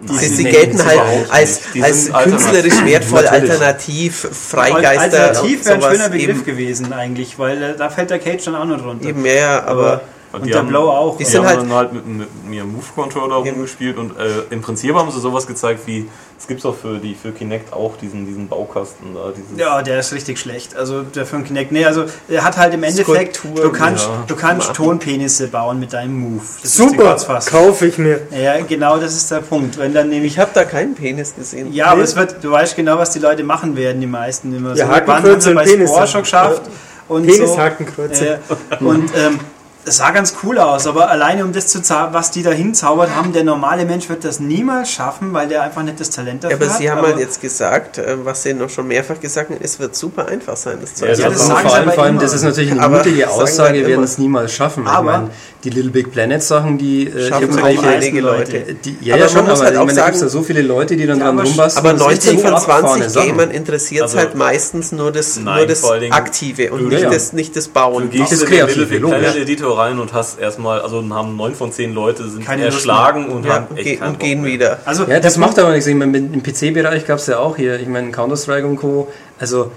Die 0.03 0.13
Sie, 0.13 0.25
sind 0.25 0.35
sie 0.37 0.43
nee, 0.43 0.51
gelten 0.51 0.77
sind 0.77 0.87
halt 0.87 1.31
als, 1.31 1.61
als 1.81 2.11
künstlerisch 2.11 2.85
wertvoll, 2.85 3.27
alternativ, 3.27 4.27
Freigeister. 4.31 5.01
Alternativ 5.01 5.65
wäre 5.65 5.75
ein 5.75 5.81
sowas 5.81 5.95
schöner 5.95 6.09
Begriff 6.09 6.37
eben, 6.37 6.45
gewesen 6.45 6.93
eigentlich, 6.93 7.37
weil 7.37 7.61
äh, 7.61 7.75
da 7.77 7.89
fällt 7.89 8.09
der 8.09 8.19
Cage 8.19 8.43
dann 8.45 8.55
auch 8.55 8.65
noch 8.65 8.81
drunter. 8.81 9.07
eben 9.07 9.25
ja, 9.25 9.63
aber 9.63 10.01
Und 10.33 10.41
und 10.43 10.47
der 10.49 10.59
haben- 10.59 10.67
Blow 10.69 10.89
auch. 10.89 11.17
die 11.17 11.23
Die 11.25 11.29
sind 11.29 11.41
haben 11.41 11.47
halt- 11.47 11.61
dann 11.61 11.73
halt 11.73 11.93
mit, 11.93 12.07
mit 12.07 12.45
mir 12.45 12.63
Move-Controller 12.63 13.35
rumgespielt 13.35 13.97
und 13.97 14.11
äh, 14.17 14.43
im 14.49 14.61
Prinzip 14.61 14.95
haben 14.95 15.11
sie 15.11 15.19
sowas 15.19 15.45
gezeigt 15.45 15.81
wie, 15.87 16.07
es 16.39 16.47
gibt 16.47 16.65
auch 16.65 16.75
für 16.75 16.97
die 16.99 17.15
für 17.15 17.31
Kinect 17.31 17.71
auch 17.73 17.97
diesen, 17.97 18.25
diesen 18.25 18.47
Baukasten 18.47 19.13
da. 19.13 19.31
Dieses, 19.35 19.59
Ja, 19.59 19.81
der 19.81 19.99
ist 19.99 20.13
richtig 20.13 20.39
schlecht. 20.39 20.75
Also 20.75 21.03
der 21.03 21.25
für 21.25 21.39
Kinect. 21.41 21.71
Nee, 21.71 21.85
also 21.85 22.05
er 22.29 22.43
hat 22.43 22.57
halt 22.57 22.73
im 22.73 22.81
Endeffekt, 22.83 23.41
du 23.55 23.71
kannst, 23.71 24.05
ja. 24.07 24.23
du 24.25 24.35
kannst. 24.35 24.73
Tonpenisse 24.73 25.49
bauen 25.49 25.79
mit 25.79 25.93
deinem 25.93 26.17
Move. 26.19 26.43
Das 26.61 26.75
Super, 26.75 27.17
kaufe 27.45 27.85
ich 27.87 27.97
mir. 27.97 28.21
Ja, 28.31 28.59
genau, 28.61 28.97
das 28.97 29.13
ist 29.15 29.29
der 29.29 29.41
Punkt. 29.41 29.77
Wenn 29.77 29.93
dann 29.93 30.09
nämlich 30.09 30.31
ich 30.33 30.39
habe 30.39 30.51
da 30.53 30.63
keinen 30.63 30.95
Penis 30.95 31.35
gesehen. 31.35 31.73
ja, 31.73 31.87
aber 31.87 31.97
Nee. 31.97 32.03
es 32.03 32.15
wird, 32.15 32.37
du 32.41 32.51
weißt 32.51 32.75
genau, 32.77 32.97
was 32.97 33.11
die 33.11 33.19
Leute 33.19 33.43
machen 33.43 33.75
werden, 33.75 33.99
die 34.01 34.07
meisten 34.07 34.55
immer 34.55 34.75
Ja, 34.75 34.85
so. 34.87 34.91
Wann 35.07 35.23
haben 35.23 35.41
sie 35.41 35.49
und 35.49 35.55
bei. 35.55 35.67
Spore 35.67 36.07
schon 36.07 36.21
geschafft 36.21 36.61
und 37.09 37.29
so. 37.29 37.37
Penishakenkreuze. 37.37 38.39
Äh, 38.79 38.83
und 38.83 39.11
ähm, 39.15 39.39
es 39.85 39.97
sah 39.97 40.11
ganz 40.11 40.35
cool 40.43 40.57
aus, 40.59 40.85
aber 40.87 41.09
alleine 41.09 41.43
um 41.43 41.53
das 41.53 41.67
zu 41.67 41.81
zaubern, 41.81 42.13
was 42.13 42.29
die 42.31 42.43
da 42.43 42.51
hinzaubert 42.51 43.15
haben, 43.15 43.33
der 43.33 43.43
normale 43.43 43.85
Mensch 43.85 44.07
wird 44.09 44.23
das 44.23 44.39
niemals 44.39 44.91
schaffen, 44.91 45.33
weil 45.33 45.47
der 45.47 45.63
einfach 45.63 45.83
nicht 45.83 45.99
das 45.99 46.09
Talent 46.11 46.43
Ja, 46.43 46.49
dafür 46.49 46.65
aber 46.65 46.73
hat. 46.73 46.79
Sie 46.81 46.91
haben 46.91 47.01
halt 47.01 47.19
jetzt 47.19 47.41
gesagt, 47.41 47.97
äh, 47.97 48.17
was 48.23 48.43
Sie 48.43 48.53
noch 48.53 48.69
schon 48.69 48.87
mehrfach 48.87 49.19
gesagt 49.19 49.49
haben, 49.49 49.59
es 49.61 49.79
wird 49.79 49.95
super 49.95 50.27
einfach 50.27 50.55
sein, 50.57 50.77
das 50.81 50.93
Zeug 50.95 51.09
Ja, 51.09 51.15
zu 51.15 51.21
das 51.33 51.47
sagen 51.47 51.61
vor 51.67 51.73
allem, 51.75 51.83
aber 51.87 51.91
vor 51.93 52.03
allem 52.03 52.13
immer. 52.15 52.21
das 52.23 52.33
ist 52.33 52.43
natürlich 52.43 52.71
eine 52.71 52.81
Aber 52.81 52.97
mutige 52.97 53.29
Aussage, 53.29 53.69
halt 53.69 53.75
wir 53.81 53.87
werden 53.87 54.03
es 54.03 54.17
niemals 54.17 54.53
schaffen. 54.53 54.87
Aber- 54.87 54.99
ich 55.11 55.17
meine, 55.17 55.29
die 55.63 55.69
Little 55.69 55.91
Big 55.91 56.11
Planet 56.11 56.41
Sachen, 56.41 56.77
die 56.79 57.07
äh, 57.07 57.27
Schaffen 57.29 57.59
auch 57.59 57.83
einige 57.83 58.21
Leute. 58.21 58.57
Leute. 58.59 58.73
Die, 58.83 58.97
ja, 59.01 59.13
Aber 59.15 59.23
ja, 59.23 59.29
schon, 59.29 59.47
aber 59.47 59.59
halt 59.59 59.73
ich 59.73 59.77
auch 59.79 59.85
meine, 59.85 59.95
da 59.97 60.05
gibt 60.05 60.15
es 60.15 60.21
ja 60.21 60.27
so 60.29 60.41
viele 60.41 60.61
Leute, 60.63 60.95
die 60.97 61.05
dann 61.05 61.19
Ja, 61.19 61.25
dran 61.25 61.37
aber- 61.39 61.47
rumbasteln. 61.47 61.85
Aber 61.85 62.03
und 62.03 62.09
richtig 62.09 62.33
19 62.33 62.39
von 62.39 62.53
abgefahrene 62.55 62.87
20 63.03 63.13
Sachen. 63.13 63.27
Gamern 63.27 63.51
interessiert 63.51 64.03
Also- 64.03 64.17
halt 64.17 64.35
meistens 64.35 64.91
nur 64.91 65.11
das, 65.11 65.37
nur 65.39 65.65
das 65.67 65.83
Aktive 66.11 66.71
und 66.71 66.81
Ja, 66.83 66.87
nicht, 66.89 67.03
ja. 67.03 67.09
Das, 67.11 67.33
nicht 67.33 67.55
das 67.55 67.65
Du 67.67 67.73
Bauen. 67.73 68.09
gehst 68.09 68.31
ist 68.33 68.41
in 68.43 68.49
den 68.49 68.57
kreativ, 68.57 68.75
Little 68.77 68.99
Big. 68.99 69.07
Planet 69.09 69.35
Editor 69.35 69.70
rein 69.73 69.99
und 69.99 70.13
hast 70.13 70.39
erstmal, 70.39 70.81
also 70.81 71.03
haben 71.13 71.35
neun 71.35 71.55
von 71.55 71.71
zehn 71.71 71.93
Leute 71.93 72.27
sind 72.29 72.45
Keine 72.45 72.65
erschlagen 72.65 73.27
und 73.29 73.45
Ja, 73.45 73.53
haben 73.55 73.67
und, 73.69 73.77
echt 73.77 74.01
und 74.01 74.19
gehen 74.19 74.41
mehr. 74.41 74.51
wieder. 74.53 74.79
Also 74.85 75.05
Ja, 75.05 75.19
das 75.19 75.37
macht 75.37 75.57
aber 75.59 75.71
nichts. 75.71 75.87
Ich 75.87 75.95
meine, 75.95 76.17
im 76.17 76.43
PC-Bereich 76.43 77.05
gab 77.05 77.19
es 77.19 77.27
ja 77.27 77.39
auch 77.39 77.55
hier, 77.57 77.79
ich 77.79 77.87
meine, 77.87 78.11
Counter-Strike 78.11 78.65
und 78.67 78.77
Co. 78.77 79.07
Also, 79.39 79.71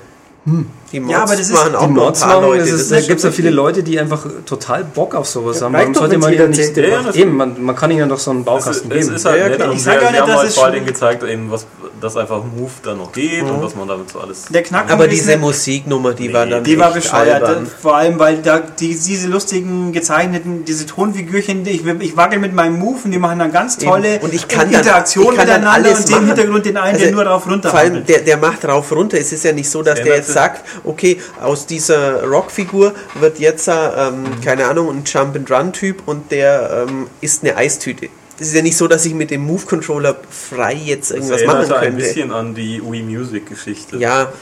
Die 0.95 1.01
Mods 1.01 1.13
Ja, 1.13 1.23
aber 1.25 1.33
das 1.33 1.41
ist- 1.41 1.53
machen 1.53 1.75
auch 1.75 1.81
die 1.89 1.93
noch 1.93 2.03
ein 2.03 2.07
Mods 2.07 2.21
paar 2.21 2.29
machen, 2.41 2.43
Leute. 2.45 2.61
das 2.61 2.71
Das 2.71 2.81
ist, 2.83 2.93
da 2.93 3.01
gibt 3.01 3.17
es 3.19 3.23
ja 3.25 3.31
viele. 3.33 3.51
Leute, 3.51 3.83
die 3.83 3.99
einfach 3.99 4.25
total 4.47 4.85
Bock 4.85 5.15
auf 5.17 5.27
sowas 5.29 5.61
haben. 5.61 5.75
Warum 5.75 5.93
sollte 5.93 6.19
man 6.19 6.33
ihnen 6.33 6.51
nicht... 6.51 6.77
Macht. 6.77 7.17
Eben, 7.17 7.37
man, 7.37 7.65
man 7.65 7.75
kann 7.75 7.91
ihnen 7.91 7.99
ja 8.01 8.07
doch 8.07 8.19
so 8.21 8.31
einen 8.31 8.45
Baukasten 8.45 8.91
es 8.93 8.99
geben. 9.07 9.17
ist 9.17 9.25
halt 9.25 9.37
Ja, 9.39 9.43
ja, 9.45 9.49
nett 9.51 9.63
und 9.67 9.73
Ich 9.73 9.79
sie, 9.81 9.85
sag 9.87 10.01
sie 10.01 10.07
auch 10.07 10.11
nicht, 10.13 10.29
dass 10.29 10.37
halt 10.37 10.49
es 10.49 10.55
vor 10.55 10.71
Dingen 10.71 10.87
gezeigt, 10.87 11.23
eben, 11.25 11.51
was, 11.51 11.67
dass 12.01 12.17
einfach 12.17 12.43
Move 12.45 12.71
da 12.85 12.95
noch 12.95 13.11
geht 13.13 13.43
und 13.43 13.61
was 13.61 13.75
man 13.75 13.89
damit 13.89 14.11
so 14.11 14.21
alles... 14.21 14.45
der 14.51 14.63
Knackpunkt 14.63 14.93
Aber 14.93 15.09
diese 15.09 15.37
Musiknummer, 15.37 16.13
die 16.15 16.33
war 16.33 16.47
dann 16.47 16.63
Die 16.63 16.79
war 16.79 16.93
bescheuert, 16.93 17.67
vor 17.83 17.97
allem 17.97 18.19
weil 18.21 18.39
da 18.39 18.61
die, 18.61 18.95
diese 18.97 19.27
lustigen 19.29 19.93
gezeichneten, 19.93 20.65
diese 20.65 20.87
Tonfigürchen, 20.87 21.67
ich, 21.67 21.85
ich 21.85 22.17
wackel 22.17 22.39
mit 22.39 22.55
meinem 22.55 22.79
Move 22.79 22.99
und 23.05 23.11
die 23.11 23.19
machen 23.19 23.41
dann 23.41 23.51
ganz 23.51 23.79
tolle 23.79 24.21
Und 24.21 24.33
ich 24.33 24.47
kann 24.47 24.71
dann- 24.71 24.81
Interaktionen 24.81 25.31
miteinander 25.37 25.71
alles 25.73 26.01
und 26.01 26.09
den. 26.11 26.27
Hintergrund 26.27 26.67
den 26.67 26.77
einen, 26.77 26.93
Also, 26.95 27.05
der 27.07 27.13
nur 27.15 27.25
drauf 27.25 27.47
runter 27.51 27.71
Vor 27.71 27.79
allem, 27.79 28.05
der, 28.07 28.21
der 28.21 28.37
macht 28.37 28.65
rauf 28.65 28.93
runter. 28.93 29.19
Es 29.19 29.33
ist 29.33 29.45
ja 29.45 29.53
nicht 29.53 29.69
so, 29.69 29.83
dass 29.83 29.97
Der 30.03 30.17
jetzt 30.17 30.33
sagt, 30.33 30.65
okay, 30.85 31.21
aus 31.41 31.67
dieser 31.67 32.25
Rockfigur 32.25 32.95
wird 33.15 33.39
jetzt, 33.39 33.69
ähm, 33.69 34.25
keine 34.45 34.67
Ahnung, 34.67 34.91
ein 34.91 35.03
Jump-and-Run-Typ 35.05 36.03
und 36.07 36.31
der 36.31 36.87
ähm, 36.89 37.09
ist 37.21 37.43
eine 37.43 37.57
Eistüte. 37.57 38.09
Es 38.39 38.49
ist 38.49 38.55
ja 38.55 38.63
nicht 38.63 38.77
so, 38.77 38.89
dass 38.89 39.07
ich 39.07 39.15
mit 39.15 39.31
dem 39.31 39.47
Move-Controller 39.47 40.17
frei 40.29 40.75
jetzt 40.75 41.11
Das 41.11 41.19
irgendwas 41.19 41.45
machen 41.45 41.57
erinnerte 41.59 41.79
ein 41.79 41.85
könnte. 41.85 42.05
bisschen 42.05 42.33
an 42.33 42.55
die 42.55 42.83
Wii 42.83 43.03
Music 43.03 43.49
Geschichte. 43.49 43.97
Ja, 43.97 44.33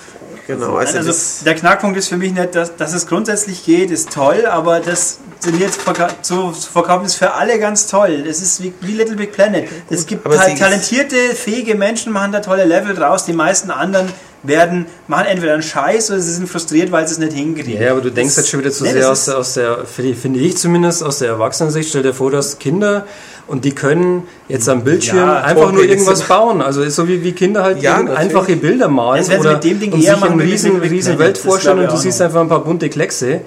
Genau, 0.47 0.75
also, 0.77 0.99
Also, 0.99 1.09
das, 1.09 1.43
der 1.45 1.55
Knackpunkt 1.55 1.97
ist 1.97 2.09
für 2.09 2.17
mich 2.17 2.33
nicht, 2.33 2.55
dass, 2.55 2.75
dass 2.77 2.93
es 2.95 3.07
grundsätzlich 3.07 3.65
geht, 3.65 3.91
ist 3.91 4.13
toll, 4.13 4.47
aber 4.47 4.81
das 4.81 5.19
sind 5.39 5.61
jetzt 5.61 5.81
zu 6.23 6.53
verkaufen 6.53 7.07
ist 7.07 7.15
für 7.15 7.35
alle 7.35 7.59
ganz 7.59 7.87
toll. 7.87 8.25
Das 8.27 8.41
ist 8.41 8.63
wie, 8.63 8.73
wie 8.81 8.93
Little 8.93 9.17
Big 9.17 9.33
Planet. 9.33 9.69
es 9.91 10.07
gibt 10.07 10.25
ta 10.25 10.49
talentierte, 10.55 11.17
fähige 11.35 11.75
Menschen, 11.75 12.13
machen 12.13 12.33
da 12.33 12.41
tolle 12.41 12.65
Level 12.65 12.95
draus. 12.95 13.25
Die 13.25 13.33
meisten 13.33 13.71
anderen 13.71 14.09
werden 14.43 14.87
machen 15.07 15.27
entweder 15.27 15.55
einen 15.55 15.63
Scheiß 15.63 16.11
oder 16.11 16.21
sie 16.21 16.33
sind 16.33 16.49
frustriert, 16.49 16.91
weil 16.91 17.07
sie 17.07 17.13
es 17.15 17.19
nicht 17.19 17.33
hinkriegen. 17.33 17.81
Ja, 17.81 17.93
aber 17.93 18.01
du 18.01 18.11
denkst 18.11 18.37
jetzt 18.37 18.49
schon 18.49 18.61
wieder 18.61 18.71
zu 18.73 18.85
Nee, 18.85 18.93
sehr 18.93 19.11
aus 19.11 19.25
der, 19.27 19.39
aus 19.39 19.55
der, 19.55 19.85
finde 19.85 20.41
ich 20.41 20.57
zumindest, 20.57 21.03
aus 21.03 21.19
der 21.19 21.29
Erwachsenensicht. 21.29 21.89
Stell 21.89 22.03
dir 22.03 22.15
vor, 22.15 22.31
du 22.31 22.37
hast 22.39 22.59
Kinder 22.59 23.07
und 23.49 23.65
die 23.65 23.73
können 23.75 24.23
jetzt 24.49 24.69
am 24.69 24.85
Bildschirm 24.85 25.17
Ja, 25.19 25.43
einfach 25.43 25.73
nur 25.73 25.85
irgendwas 25.85 26.23
bauen. 26.23 26.63
Also 26.63 26.83
ist 26.83 26.95
so 26.97 27.09
wie, 27.09 27.23
wie 27.23 27.33
Kinder 27.33 27.63
halt 27.65 27.83
Ja, 27.83 27.97
einfache 27.97 28.57
Bilder 28.57 28.89
malen 28.89 29.23
sie 29.25 29.37
oder 29.37 29.55
mit 29.55 29.65
dem 29.65 29.81
Ding 29.81 29.93
und 29.93 30.03
eher 30.03 30.13
sich 30.15 30.21
machen 30.21 30.41
eine 30.41 30.45
riesen, 30.45 30.77
riesen. 30.81 31.19
Welt 31.19 31.39
vorstellen 31.39 31.81
und 31.81 31.91
du 31.93 31.97
siehst 31.97 32.21
noch. 32.21 32.27
einfach 32.27 32.41
ein 32.41 32.49
paar 32.49 32.63
bunte 32.65 32.89
Kleckse. 32.89 33.29
Ja. 33.31 33.41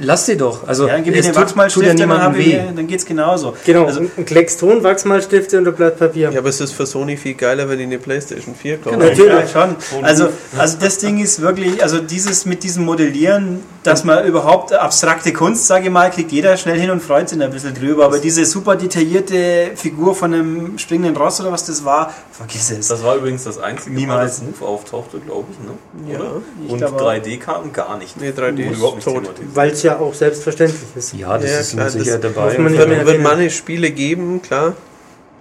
Lass 0.00 0.26
die 0.26 0.36
doch. 0.36 0.66
Also 0.68 0.86
Ja, 0.86 0.94
dann 0.94 1.04
gib 1.04 1.16
es 1.16 1.26
den 1.26 1.34
tut, 1.34 1.72
tut 1.72 1.84
ja 1.84 1.94
niemandem 1.94 2.36
weh. 2.36 2.58
dann 2.76 2.86
geht's 2.86 3.04
genauso. 3.06 3.54
Genau, 3.64 3.86
Also, 3.86 4.00
ein 4.16 4.24
Klecks 4.26 4.56
Ton, 4.58 4.82
Wachsmalstifte 4.84 5.58
und 5.58 5.68
ein 5.68 5.74
Blatt 5.74 5.98
Papier. 5.98 6.30
ja, 6.30 6.38
aber 6.38 6.48
es 6.50 6.60
ist 6.60 6.72
für 6.72 6.86
Sony 6.86 7.16
viel 7.16 7.34
geiler, 7.34 7.68
wenn 7.68 7.78
die 7.78 7.84
eine 7.84 7.98
Playstation 7.98 8.54
4 8.54 8.78
kaufen. 8.78 8.98
Genau, 8.98 9.10
Natürlich. 9.10 9.32
ja, 9.32 9.46
schon. 9.48 9.76
Also, 10.02 10.13
also 10.56 10.76
das 10.80 10.98
Ding 10.98 11.22
ist 11.22 11.40
wirklich, 11.40 11.82
also 11.82 11.98
dieses 11.98 12.46
mit 12.46 12.62
diesem 12.62 12.84
Modellieren, 12.84 13.60
dass 13.82 14.04
man 14.04 14.24
überhaupt 14.24 14.72
abstrakte 14.72 15.32
Kunst, 15.32 15.66
sage 15.66 15.86
ich 15.86 15.90
mal, 15.90 16.10
kriegt 16.10 16.32
jeder 16.32 16.56
schnell 16.56 16.78
hin 16.80 16.90
und 16.90 17.02
freut 17.02 17.28
sich 17.28 17.40
ein 17.42 17.50
bisschen 17.50 17.74
drüber. 17.74 18.06
Aber 18.06 18.18
diese 18.18 18.44
super 18.46 18.76
detaillierte 18.76 19.72
Figur 19.76 20.14
von 20.14 20.32
einem 20.32 20.78
springenden 20.78 21.16
Ross 21.16 21.40
oder 21.40 21.52
was 21.52 21.66
das 21.66 21.84
war, 21.84 22.12
vergiss 22.32 22.70
es. 22.70 22.88
Das 22.88 23.02
war 23.02 23.16
übrigens 23.16 23.44
das 23.44 23.58
einzige 23.58 23.90
Mal, 23.94 24.00
Niemals. 24.00 24.40
dass 24.40 24.42
Move 24.60 24.64
auftauchte, 24.70 25.18
glaube 25.18 25.46
ich. 25.52 25.58
Ne? 26.06 26.12
Ja. 26.14 26.20
Oder? 26.20 26.30
Ich 26.64 26.72
Und 26.72 26.78
glaube 26.78 26.96
auch. 26.96 27.10
3D-Karten 27.12 27.72
gar 27.72 27.98
nicht. 27.98 28.18
Nee, 28.20 28.30
3D 28.30 28.52
Wurde 28.52 28.62
ist 28.62 28.76
überhaupt 28.78 28.96
nicht 28.96 29.04
tot. 29.04 29.30
Weil 29.54 29.70
es 29.70 29.82
ja 29.82 29.98
auch 29.98 30.14
selbstverständlich 30.14 30.80
ist. 30.94 31.12
Ja, 31.14 31.36
das 31.36 31.50
Ja, 31.50 31.58
ist 31.58 31.72
klar, 31.72 31.90
Sicherheit 31.90 32.24
das 32.24 32.32
dabei. 32.34 32.46
muss 32.48 32.58
man 32.58 32.66
nicht 32.72 32.78
Wird, 32.78 32.88
mehr 32.88 32.98
wird 33.00 33.08
erwähnen. 33.08 33.22
manche 33.24 33.50
Spiele 33.50 33.90
geben, 33.90 34.40
klar. 34.42 34.74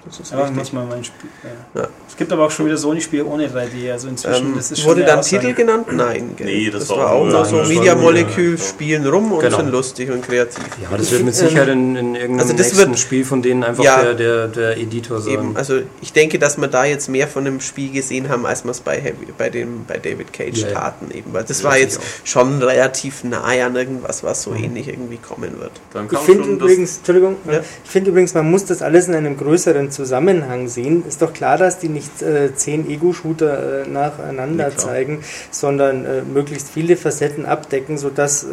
Das 0.06 0.20
ist 0.20 0.34
Aber 0.34 0.52
muss 0.52 0.74
man 0.74 0.88
mal 0.90 0.98
ein 0.98 1.04
Spiel. 1.04 1.30
Ja. 1.76 1.82
Ja. 1.84 1.88
Es 2.10 2.18
gibt 2.18 2.32
aber 2.34 2.46
auch 2.46 2.52
schon 2.52 2.66
wieder 2.66 2.78
Sony-Spiele 2.78 3.26
ohne 3.26 3.48
3D. 3.48 3.92
Also 3.92 4.10
inzwischen, 4.10 4.48
Ähm, 4.48 4.54
das 4.56 4.72
ist 4.72 4.82
schon 4.82 4.90
wurde 4.92 5.04
dann 5.06 5.20
Aussage. 5.20 5.42
Titel 5.44 5.54
genannt? 5.56 5.88
Nein. 5.92 6.34
Gell? 6.36 6.46
Nee, 6.48 6.70
das 6.70 6.82
das 6.82 6.90
war 6.90 6.98
war 6.98 7.12
auch 7.14 7.26
nur- 7.26 7.46
so 7.46 7.52
Nein, 7.56 7.60
das 7.62 7.70
Media 7.70 7.86
war 7.96 8.02
nur- 8.02 8.12
Molecule, 8.12 8.52
ja. 8.52 8.58
spielen 8.58 9.08
rum 9.08 9.32
und 9.32 9.40
Genau. 9.40 9.58
sind 9.58 9.72
lustig 9.72 10.12
und 10.12 10.22
kreativ. 10.22 10.64
Ja, 10.82 10.96
das 10.98 11.10
wird 11.12 11.24
mit 11.24 11.34
Sicherheit 11.36 11.70
in, 11.70 11.96
in 11.96 12.16
irgendeinem 12.16 12.40
Also 12.40 12.54
das 12.54 12.68
nächsten 12.74 12.90
wird- 12.90 13.00
Spiel 13.00 13.24
von 13.26 13.42
denen 13.42 13.64
einfach 13.64 13.84
Ja. 13.84 14.02
der, 14.04 14.14
der, 14.14 14.48
der 14.50 14.78
Editor 14.78 15.22
sagen. 15.22 15.34
Eben, 15.34 15.58
also 15.58 15.80
ich 16.02 16.12
denke, 16.12 16.38
dass 16.38 16.58
wir 16.58 16.68
da 16.68 16.84
jetzt 16.86 17.08
mehr 17.10 17.28
von 17.28 17.46
dem 17.46 17.62
Spiel 17.62 17.92
gesehen 17.92 18.28
haben, 18.30 18.46
als 18.46 18.64
wir 18.66 18.72
es 18.72 18.82
bei, 18.82 19.00
Heavy- 19.00 19.28
bei, 19.38 19.50
dem, 19.50 19.86
bei 19.88 19.98
David 19.98 20.34
Cage 20.34 20.66
taten. 20.74 21.12
Eben, 21.12 21.34
weil 21.34 21.46
das 21.46 21.62
Ja, 21.62 21.70
war 21.70 21.78
jetzt 21.78 22.00
schon 22.26 22.62
relativ 22.62 23.24
nahe 23.24 23.64
an 23.66 23.76
irgendwas, 23.76 24.24
was 24.24 24.44
so 24.44 24.54
ähnlich 24.54 24.88
irgendwie 24.90 25.18
kommen 25.18 25.60
wird. 25.60 25.72
Dann 25.94 26.08
Ich 26.12 26.20
finde 26.20 26.44
das- 26.44 26.50
übrigens, 26.50 26.98
Entschuldigung, 26.98 27.38
Ja. 27.50 27.62
ich 27.84 27.90
finde 27.90 28.10
übrigens, 28.12 28.34
man 28.34 28.52
muss 28.52 28.66
das 28.66 28.82
alles 28.82 29.08
in 29.08 29.16
einem 29.16 29.38
größeren 29.38 29.92
Zusammenhang 29.94 30.68
sehen. 30.68 31.04
Ist 31.08 31.22
doch 31.22 31.32
klar, 31.32 31.58
dass 31.58 31.80
die 31.80 31.88
nicht 31.90 32.22
äh, 32.22 32.54
zehn 32.56 32.90
Ego-Shooter 32.90 33.84
äh, 33.84 33.88
nacheinander 33.88 34.70
Ja, 34.70 34.76
zeigen, 34.76 35.20
sondern 35.52 36.06
äh, 36.06 36.22
möglichst 36.24 36.70
viele 36.70 36.98
Facetten 36.98 37.46
abdecken, 37.46 37.98
sodass, 37.98 38.44
äh, 38.44 38.48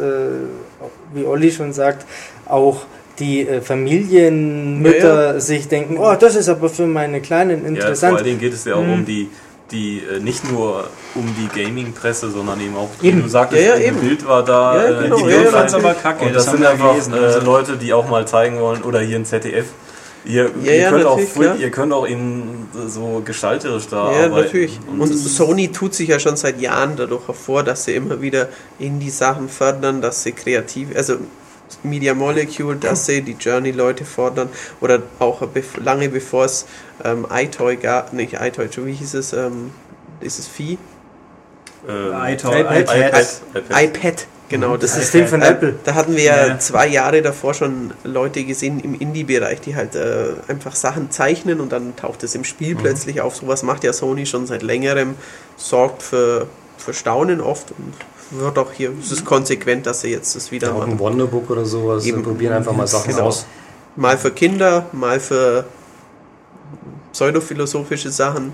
wie 1.13 1.25
Olli 1.25 1.51
schon 1.51 1.73
sagt, 1.73 2.05
auch 2.47 2.83
die 3.19 3.47
äh, 3.47 3.61
Familienmütter 3.61 5.39
sich 5.39 5.67
denken, 5.67 5.97
oh, 5.97 6.15
das 6.19 6.35
ist 6.35 6.49
aber 6.49 6.69
für 6.69 6.87
meine 6.87 7.21
Kleinen 7.21 7.51
Ja, 7.51 7.59
vor 7.59 7.69
interessant. 7.69 8.15
allen 8.17 8.25
Dingen 8.25 8.39
geht 8.39 8.53
es 8.53 8.65
ja 8.65 8.75
auch 8.75 8.83
Mhm. 8.83 8.93
um 8.93 9.05
die, 9.05 9.29
die 9.71 9.99
äh, 9.99 10.19
nicht 10.19 10.49
nur 10.51 10.85
um 11.15 11.25
die 11.37 11.47
Gaming-Presse, 11.63 12.29
sondern 12.31 12.59
eben 12.61 12.75
auch, 12.75 12.89
Eben. 13.01 13.19
wie 13.19 13.21
du 13.23 13.27
sagtest, 13.29 13.61
Ja, 13.61 13.69
ja, 13.69 13.75
ein 13.75 13.81
eben. 13.83 13.99
Bild 13.99 14.27
war 14.27 14.43
da, 14.43 14.75
Ja, 14.75 14.99
äh, 14.99 15.03
genau, 15.03 15.17
die 15.17 15.23
ja, 15.33 15.41
Ich 15.41 15.51
ja, 15.51 15.77
aber 15.77 15.93
kacke. 15.93 16.25
Und 16.25 16.35
das, 16.35 16.47
haben 16.47 16.57
sind 16.57 16.65
einfach 16.65 16.95
äh, 16.95 17.39
Leute, 17.43 17.77
die 17.77 17.93
auch 17.93 18.09
mal 18.09 18.27
zeigen 18.27 18.59
wollen, 18.59 18.81
oder 18.83 18.99
hier 18.99 19.17
in 19.17 19.25
ZDF, 19.25 19.67
ihr, 20.25 20.51
Ja, 20.63 20.71
ihr, 20.71 20.75
ja, 20.77 20.89
könnt, 20.89 21.05
auch, 21.05 21.19
klar. 21.33 21.55
ihr 21.57 21.69
könnt 21.71 21.93
auch 21.93 22.05
in 22.05 22.67
so 22.87 23.21
gestalterisch 23.25 23.87
da 23.87 24.11
Ja, 24.11 24.25
arbeiten. 24.25 24.35
natürlich. 24.45 24.79
Und 24.97 25.07
Sony 25.15 25.71
tut 25.71 25.93
sich 25.95 26.09
ja 26.09 26.19
schon 26.19 26.35
seit 26.37 26.59
Jahren 26.61 26.95
dadurch 26.95 27.27
hervor, 27.27 27.63
dass 27.63 27.85
sie 27.85 27.95
immer 27.95 28.21
wieder 28.21 28.49
Indie-Sachen 28.79 29.49
fördern, 29.49 30.01
dass 30.01 30.23
sie 30.23 30.31
kreativ, 30.31 30.89
also 30.95 31.15
Media 31.83 32.13
Molecule, 32.13 32.75
dass 32.75 33.05
sie 33.05 33.21
die 33.21 33.37
Journey-Leute 33.39 34.03
fordern 34.05 34.49
oder 34.81 35.01
auch 35.19 35.41
bef 35.47 35.77
lange 35.77 36.09
bevor 36.09 36.45
es 36.45 36.65
ähm, 37.03 37.25
iToy 37.31 37.77
gab, 37.77 38.13
nicht 38.13 38.33
iToy, 38.39 38.67
wie 38.85 38.93
hieß 38.93 39.13
es, 39.15 39.33
ähm, 39.33 39.71
dieses 40.21 40.47
Vieh? 40.47 40.77
ähm, 41.87 42.11
iToy, 42.13 42.61
iPad. 42.61 42.81
iPad. 42.81 43.41
iPad. 43.55 43.83
iPad, 43.83 44.27
genau. 44.51 44.77
das 44.77 44.91
Das 44.91 44.99
ist 44.99 45.11
System 45.11 45.27
von 45.27 45.41
äh, 45.41 45.47
Apple. 45.49 45.75
Da 45.83 45.95
hatten 45.95 46.15
wir 46.15 46.23
ja 46.23 46.47
Ja. 46.47 46.59
zwei 46.59 46.87
Jahre 46.87 47.21
davor 47.23 47.55
schon 47.55 47.91
Leute 48.03 48.43
gesehen 48.43 48.79
im 48.79 48.93
Indie-Bereich, 48.93 49.61
die 49.61 49.75
halt 49.75 49.95
äh, 49.95 50.33
einfach 50.47 50.75
Sachen 50.75 51.09
zeichnen 51.09 51.59
und 51.59 51.71
dann 51.71 51.95
taucht 51.95 52.21
es 52.23 52.35
im 52.35 52.43
Spiel 52.43 52.75
plötzlich 52.75 53.21
auf. 53.21 53.35
Sowas 53.37 53.63
macht 53.63 53.83
ja 53.83 53.93
Sony 53.93 54.25
schon 54.27 54.45
seit 54.45 54.61
längerem, 54.61 55.15
sorgt 55.57 56.03
für, 56.03 56.45
für 56.77 56.93
Staunen 56.93 57.41
oft 57.41 57.71
und 57.71 57.93
wird 58.39 58.57
auch 58.59 58.71
hier, 58.71 58.91
es 59.01 59.11
ist 59.11 59.25
konsequent, 59.25 59.85
dass 59.87 60.01
sie 60.01 60.09
jetzt 60.09 60.35
das 60.35 60.51
wieder 60.51 60.67
ja, 60.67 60.73
auch 60.73 60.79
machen. 60.79 60.91
ein 60.91 60.99
Wonderbook 60.99 61.49
oder 61.49 61.65
sowas. 61.65 62.05
Eben. 62.05 62.17
Wir 62.19 62.23
probieren 62.23 62.53
einfach 62.53 62.73
mal 62.73 62.87
Sachen 62.87 63.11
Genau. 63.11 63.25
aus. 63.27 63.45
Mal 63.97 64.17
für 64.17 64.31
Kinder, 64.31 64.85
mal 64.93 65.19
für 65.19 65.65
pseudophilosophische 67.11 68.09
Sachen. 68.11 68.53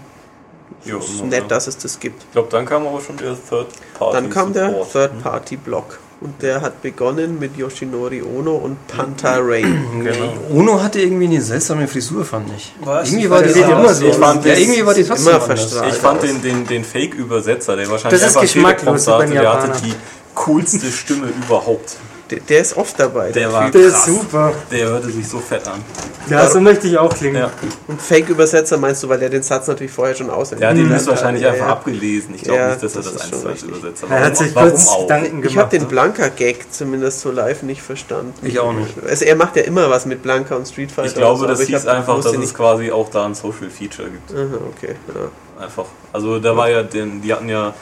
Jo, 0.86 1.00
ist 1.00 1.20
ja. 1.20 1.26
nett, 1.26 1.50
dass 1.50 1.68
es 1.68 1.78
das 1.78 2.00
gibt. 2.00 2.24
Ich 2.24 2.32
glaube, 2.32 2.50
dann 2.52 2.66
kam 2.66 2.88
aber 2.88 3.02
schon 3.02 3.18
der 3.18 3.36
Third 3.50 3.68
Party. 3.98 4.16
Dann 4.16 4.30
kam 4.30 4.54
der 4.54 4.70
Support. 4.70 4.92
Third-Party-Block 4.92 6.00
und 6.20 6.42
der 6.42 6.62
hat 6.62 6.82
begonnen 6.82 7.38
mit 7.40 7.58
Yoshinori 7.58 8.24
Ono 8.24 8.56
und 8.56 8.88
Panta 8.88 9.38
Ray. 9.38 9.62
Genau. 9.62 10.34
Ono 10.52 10.82
hatte 10.82 11.00
irgendwie 11.00 11.26
eine 11.26 11.42
seltsame 11.42 11.88
Frisur, 11.88 12.26
fand 12.26 12.50
ich. 12.56 12.74
Was? 12.84 13.10
Irgendwie 13.10 13.26
Ich 13.26 13.30
war 13.30 13.40
fand 13.40 13.56
die 13.56 13.60
das 13.60 13.70
immer 13.70 13.94
so. 13.94 14.06
Ich 14.08 14.16
fand 14.16 14.46
ja, 14.46 14.54
irgendwie 14.56 14.86
war 14.86 14.94
die 14.94 15.04
trotzdem 15.04 15.28
immer 15.28 15.42
verstrahlt. 15.42 15.94
Ich 15.94 16.00
fand 16.00 16.24
den, 16.24 16.42
den, 16.42 16.68
den 16.68 16.84
Fake-Übersetzer, 16.84 17.76
der 17.76 17.90
wahrscheinlich 17.90 18.20
Das 18.20 18.30
ist 18.30 18.36
einfach 18.36 18.54
geschmacklos 18.54 19.08
hatte, 19.08 19.30
der 19.30 19.54
hatte 19.54 19.82
die 19.84 19.94
coolste 20.34 20.92
Stimme 20.92 21.28
überhaupt. 21.28 21.98
Der, 22.30 22.40
der 22.42 22.60
ist 22.62 22.76
oft 22.76 23.00
dabei. 23.00 23.32
Der 23.32 23.52
war 23.54 23.72
Das 23.72 23.82
ist 23.82 23.94
krass. 23.94 24.06
super. 24.06 24.54
Der 24.72 24.88
hörte 24.90 25.10
sich 25.12 25.28
so 25.28 25.40
fett 25.40 25.66
an. 25.68 25.82
Ja, 26.30 26.50
so 26.50 26.60
möchte 26.60 26.88
ich 26.88 26.98
auch 26.98 27.14
klingen. 27.16 27.38
Ja. 27.38 27.52
Und 27.88 28.02
Fake-Übersetzer 28.02 28.78
meinst 28.78 29.02
du, 29.02 29.08
weil 29.08 29.18
der 29.20 29.30
den 29.30 29.44
Satz 29.44 29.68
natürlich 29.68 29.94
vorher 29.94 30.14
schon 30.14 30.30
auswendig 30.30 30.60
Der 30.60 30.70
hat 30.72 30.76
ihn 30.78 30.90
hat. 30.90 30.96
höchstwahrscheinlich 30.98 31.44
ja, 31.44 31.52
einfach 31.52 31.68
ja. 31.68 31.72
abgelesen. 31.72 32.36
Ich 32.36 32.42
glaube 32.44 32.60
Ja, 32.60 32.68
nicht, 32.72 32.84
dass 32.84 32.96
er 32.96 33.02
das 33.04 33.14
das 33.14 33.24
ist 33.28 33.34
eins 33.34 33.42
zu 33.42 33.48
eins 33.48 33.64
übersetzt 33.64 34.04
hat. 34.04 34.10
Er 34.12 34.26
hat 34.26 34.36
sich 34.38 34.54
Warum 34.56 34.70
kurz 34.72 34.88
auch? 34.90 35.02
Gedanken 35.04 35.38
Ich 35.46 35.58
habe 35.58 35.70
gemacht. 35.70 35.72
den 35.74 35.86
Blanka-Gag 35.88 36.66
zumindest 36.72 37.22
so 37.22 37.32
live 37.32 37.64
nicht 37.64 37.82
verstanden. 37.82 38.34
Ich 38.46 38.60
auch 38.60 38.74
nicht. 38.74 38.94
Also 39.08 39.24
er 39.24 39.36
macht 39.38 39.56
ja 39.56 39.64
immer 39.64 39.90
was 39.90 40.06
mit 40.06 40.22
Blanka 40.22 40.56
und 40.56 40.68
Street 40.68 40.92
Fighter. 40.92 41.08
Ich 41.10 41.16
glaube, 41.16 41.40
so, 41.40 41.48
das 41.48 41.62
hieß 41.62 41.86
hab- 41.88 41.96
einfach, 41.96 42.18
dass 42.18 42.34
es 42.34 42.38
nicht. 42.38 42.54
quasi 42.54 42.92
auch 42.92 43.10
da 43.10 43.26
ein 43.26 43.34
Social 43.36 43.70
Feature 43.70 44.10
gibt. 44.10 44.32
Aha, 44.34 44.58
okay. 44.76 44.96
Ja. 45.08 45.64
Einfach. 45.64 45.86
Also 46.12 46.40
da 46.40 46.58
war 46.58 46.70
ja, 46.70 46.84
den, 46.84 47.22
die 47.22 47.34
hatten 47.34 47.48
ja 47.48 47.74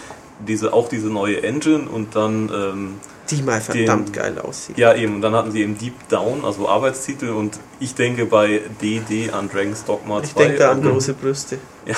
diese, 0.46 0.72
auch 0.72 0.88
diese 0.88 1.08
neue 1.08 1.42
Engine 1.42 1.88
und 1.92 2.16
dann, 2.16 2.50
ähm, 2.54 2.94
Die 3.32 3.42
mal 3.42 3.60
verdammt 3.62 4.10
Den- 4.10 4.14
geil 4.14 4.40
aussieht. 4.40 4.78
ja 4.78 4.94
eben, 4.94 5.16
und 5.16 5.22
dann 5.22 5.34
hatten 5.34 5.52
sie 5.52 5.62
eben 5.62 5.78
Deep 5.78 6.08
Down, 6.10 6.46
also 6.46 6.70
Arbeitstitel 6.70 7.30
und 7.30 7.58
ich 7.80 7.96
denke 7.96 8.26
bei 8.26 8.62
DD 8.82 9.32
an 9.32 9.50
Dragon's 9.50 9.84
Dogma 9.84 10.20
2. 10.22 10.24
Ich 10.28 10.34
denke 10.34 10.58
da 10.60 10.72
an 10.72 10.84
ähm, 10.84 10.92
große 10.92 11.14
Brüste. 11.14 11.58
Ja. 11.86 11.96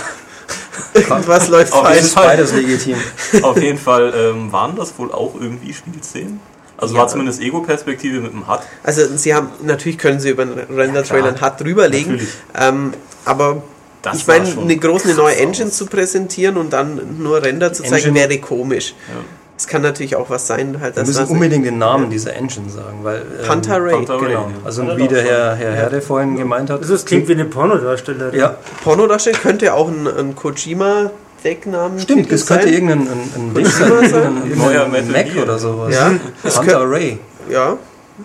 Irgendwas 0.93 1.47
läuft 1.49 1.73
Auf 1.73 1.81
falsch. 1.83 1.95
jeden 1.97 2.07
Fall. 2.09 2.27
Beides 2.27 2.53
legitim. 2.53 2.95
Auf 3.41 3.61
jeden 3.61 3.77
Fall 3.77 4.13
ähm, 4.15 4.51
waren 4.51 4.75
das 4.75 4.97
wohl 4.97 5.11
auch 5.11 5.33
irgendwie 5.39 5.73
Spielszenen. 5.73 6.39
Also 6.77 6.93
Ja. 6.95 7.01
war 7.01 7.07
zumindest 7.07 7.41
Ego-Perspektive 7.41 8.19
mit 8.21 8.31
dem 8.33 8.47
HUD. 8.47 8.59
Also 8.83 9.01
sie 9.17 9.33
haben, 9.33 9.49
natürlich 9.63 9.97
können 9.97 10.19
sie 10.19 10.29
über 10.29 10.43
einen 10.43 10.59
Render-Trailer 10.69 11.27
einen 11.29 11.41
HUD 11.41 11.59
drüberlegen, 11.59 12.25
ähm, 12.55 12.93
aber 13.25 13.63
Das 14.03 14.17
ich 14.17 14.27
meine, 14.27 14.47
eine 14.49 14.77
große 14.77 15.13
neue 15.15 15.33
aus. 15.33 15.39
Engine 15.41 15.71
zu 15.71 15.87
präsentieren 15.87 16.55
und 16.57 16.71
dann 16.71 17.17
nur 17.21 17.41
Render 17.41 17.73
zu 17.73 17.81
zeigen, 17.83 17.95
Engine- 18.15 18.15
wäre 18.29 18.37
komisch. 18.39 18.93
Ja. 19.09 19.15
Es 19.57 19.65
kann 19.65 19.81
natürlich 19.81 20.15
auch 20.15 20.29
was 20.29 20.45
sein, 20.45 20.77
halt, 20.79 20.95
Wir 20.95 21.01
dass 21.01 21.07
müssen 21.07 21.21
das 21.21 21.29
unbedingt 21.31 21.65
den 21.65 21.79
Namen 21.79 22.11
dieser 22.11 22.35
Engine 22.35 22.69
sagen, 22.69 22.99
weil. 23.01 23.17
ähm, 23.41 23.47
Panther 23.47 23.83
Ray. 23.83 23.95
Panther 23.95 24.21
Ray. 24.21 24.27
Genau. 24.27 24.51
Also 24.63 24.97
wie 24.97 25.07
der 25.07 25.23
Herr, 25.23 25.55
Herr 25.55 25.71
Herde 25.71 26.01
vorhin 26.01 26.35
gemeint 26.37 26.69
hat. 26.69 26.81
Also 26.81 26.93
es 26.93 27.05
klingt 27.05 27.27
wie 27.27 27.33
eine 27.33 27.45
Pornodarstellerin. 27.45 28.39
Ja, 28.39 28.55
Porno 28.83 29.07
darstellen 29.07 29.37
könnte 29.41 29.73
auch 29.73 29.87
ein, 29.87 30.07
ein 30.07 30.35
Kojima 30.35 31.09
Decknamen 31.43 31.99
stimmt, 31.99 32.31
das 32.31 32.45
könnte 32.45 32.69
irgendein 32.69 33.01
ein, 33.01 33.31
ein 33.35 33.53
Ding 33.53 33.65
sein, 33.65 33.91
irgendein, 33.91 34.57
Neuer 34.57 34.87
Metal 34.87 35.11
Mac 35.11 35.31
Gear. 35.33 35.43
oder 35.43 35.59
sowas. 35.59 35.93
Ja, 35.93 36.11
Panther 36.43 36.89
Ray. 36.89 37.19
Ja, 37.49 37.77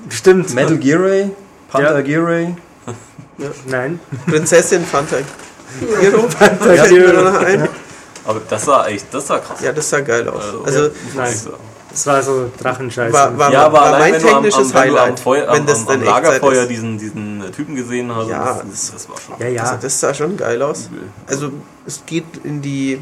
Stimmt. 0.08 0.54
Metal 0.54 0.76
Gear 0.78 1.00
Ray, 1.02 1.30
Panther 1.70 1.96
Ja. 1.96 2.00
Gear 2.00 2.26
Ray. 2.26 2.54
Nein. 3.66 4.00
Prinzessin 4.26 4.84
Fanta. 4.84 5.16
Hero. 6.00 6.28
Fanta 6.28 6.64
Fällt 6.74 7.70
Aber 8.24 8.40
das 8.48 8.64
sah 8.64 8.86
echt, 8.86 9.06
das 9.12 9.26
sah 9.26 9.38
krass. 9.38 9.60
Ja, 9.60 9.72
das 9.72 9.88
sah 9.90 10.00
geil 10.00 10.28
aus. 10.28 10.42
Also, 10.64 10.64
Also 10.64 10.90
nein. 11.14 11.34
Das 11.90 12.06
war 12.06 12.22
so 12.22 12.50
Drachenscheiße. 12.58 13.12
war, 13.12 13.36
war, 13.36 13.52
ja, 13.52 13.66
aber 13.66 13.78
war 13.78 13.82
allein 13.94 14.12
mein 14.12 14.14
wenn 14.14 14.22
du 14.22 14.28
am, 14.28 14.36
am, 14.36 14.42
technisches 14.44 14.74
wenn 14.74 14.88
du 14.88 14.96
am, 14.96 15.00
Highlight, 15.02 15.20
Feuer, 15.20 15.52
wenn 15.52 15.66
das 15.66 15.86
am, 15.86 15.88
am 15.88 16.02
Lagerfeuer 16.02 16.62
ist. 16.62 16.70
diesen, 16.70 16.98
diesen 16.98 17.52
Typen 17.54 17.76
gesehen 17.76 18.14
hast, 18.14 18.28
Ja, 18.28 18.62
das, 18.68 18.92
das 18.92 19.08
war 19.10 19.16
schon 19.18 19.34
ja, 19.38 19.48
ja. 19.48 19.62
Also 19.62 19.76
das 19.82 20.00
sah 20.00 20.14
schon 20.14 20.36
geil 20.38 20.62
aus. 20.62 20.88
Also 21.26 21.50
es 21.86 22.02
geht 22.06 22.24
in 22.44 22.62
die 22.62 22.98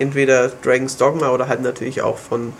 entweder 0.00 0.48
Dragon's 0.48 0.96
Dogma 0.96 1.30
oder 1.30 1.46
halt 1.46 1.62
natürlich 1.62 2.02
auch 2.02 2.18
von, 2.18 2.52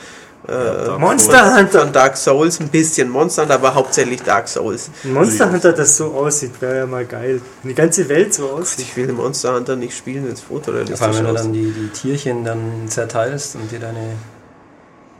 äh, 0.46 0.50
Dark 0.86 0.98
Monster 1.00 1.56
Hunter. 1.56 1.80
von 1.80 1.92
Dark 1.92 2.16
Souls, 2.16 2.60
ein 2.60 2.68
bisschen 2.68 3.08
Monster, 3.08 3.42
Hunter, 3.42 3.54
aber 3.54 3.74
hauptsächlich 3.74 4.22
Dark 4.22 4.48
Souls. 4.48 4.90
Ein 5.04 5.12
Monster 5.14 5.50
Hunter, 5.52 5.72
das 5.72 5.96
so 5.96 6.06
aussieht, 6.12 6.52
wäre 6.60 6.78
ja 6.78 6.86
mal 6.86 7.04
geil. 7.04 7.40
Wenn 7.62 7.68
die 7.68 7.74
ganze 7.74 8.08
Welt 8.08 8.34
so 8.34 8.50
aussieht. 8.50 8.86
Ich 8.88 8.96
will 8.96 9.12
Monster 9.12 9.54
Hunter 9.54 9.76
nicht 9.76 9.96
spielen, 9.96 10.24
wenn 10.26 10.32
es 10.32 10.40
Vor 10.40 10.56
allem, 10.56 10.64
fotorealistisch 10.64 11.08
wenn 11.18 11.24
du 11.26 11.32
dann 11.34 11.52
die, 11.52 11.70
die 11.70 11.88
Tierchen 11.88 12.44
dann 12.44 12.60
zerteilst 12.88 13.54
und 13.56 13.70
dir 13.70 13.78
deine 13.78 14.14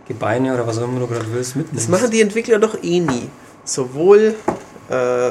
Gebeine 0.09 0.55
oder 0.55 0.67
was 0.67 0.79
auch 0.79 0.85
immer 0.85 1.01
du 1.01 1.07
gerade 1.07 1.27
willst 1.33 1.51
Das 1.51 1.57
mitnimmst. 1.57 1.89
machen 1.89 2.11
die 2.11 2.21
Entwickler 2.21 2.59
doch 2.59 2.77
eh 2.83 3.01
nie. 3.01 3.31
Sowohl 3.65 4.35
äh, 4.91 5.31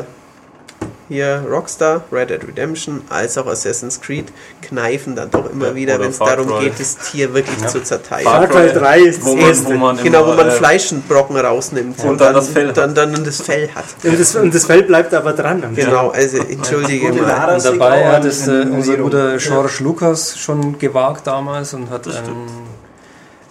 hier 1.12 1.44
Rockstar, 1.50 2.04
Red 2.12 2.30
Dead 2.30 2.42
Redemption, 2.48 3.02
als 3.10 3.38
auch 3.38 3.46
Assassin's 3.48 4.00
Creed 4.00 4.32
kneifen 4.62 5.16
dann 5.16 5.30
doch 5.30 5.52
immer 5.52 5.68
Ja, 5.68 5.76
wieder, 5.76 6.00
wenn 6.00 6.12
es 6.12 6.20
darum 6.20 6.48
Cry. 6.48 6.64
geht, 6.66 6.80
das 6.80 6.98
Tier 6.98 7.34
wirklich 7.34 7.60
Ja. 7.60 7.68
zu 7.68 7.84
zerteilen. 7.84 8.24
Far 8.24 8.48
Cry 8.48 8.72
3 8.72 9.00
ist 9.02 9.24
wo 9.26 9.36
das 9.36 9.36
man, 9.42 9.48
erste. 9.50 9.66
wo 9.68 9.78
man 9.78 9.98
Genau, 10.04 10.26
wo 10.28 10.34
man 10.34 10.48
äh, 10.48 10.52
Fleischenbrocken 10.52 11.36
rausnimmt 11.38 12.02
und 12.06 12.22
dann 12.22 12.34
das 12.34 12.48
Fell 12.50 12.70
hat. 12.70 12.78
dann, 12.78 12.96
dann 12.96 13.24
das 13.26 13.42
Fell 13.42 13.70
hat. 13.76 13.84
Und 14.04 14.20
das, 14.20 14.36
und 14.36 14.56
das 14.56 14.66
Feld 14.66 14.88
bleibt 14.88 15.14
aber 15.14 15.34
dran. 15.34 15.64
Genau, 15.76 16.10
also 16.10 16.38
entschuldige 16.38 17.12
mal. 17.12 17.56
Und 17.56 17.66
dabei 17.66 18.08
hat 18.08 18.24
es 18.26 18.48
äh, 18.48 18.66
unser 18.72 18.96
guter 18.98 19.38
George 19.38 19.76
Lucas 19.82 20.38
schon 20.40 20.80
gewagt 20.80 21.28
damals 21.28 21.74
und 21.74 21.90
hat 21.90 22.08
ein, 22.08 22.14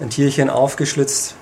ein 0.01 0.09
Tierchen 0.11 0.49
aufgeschlitzt, 0.51 1.35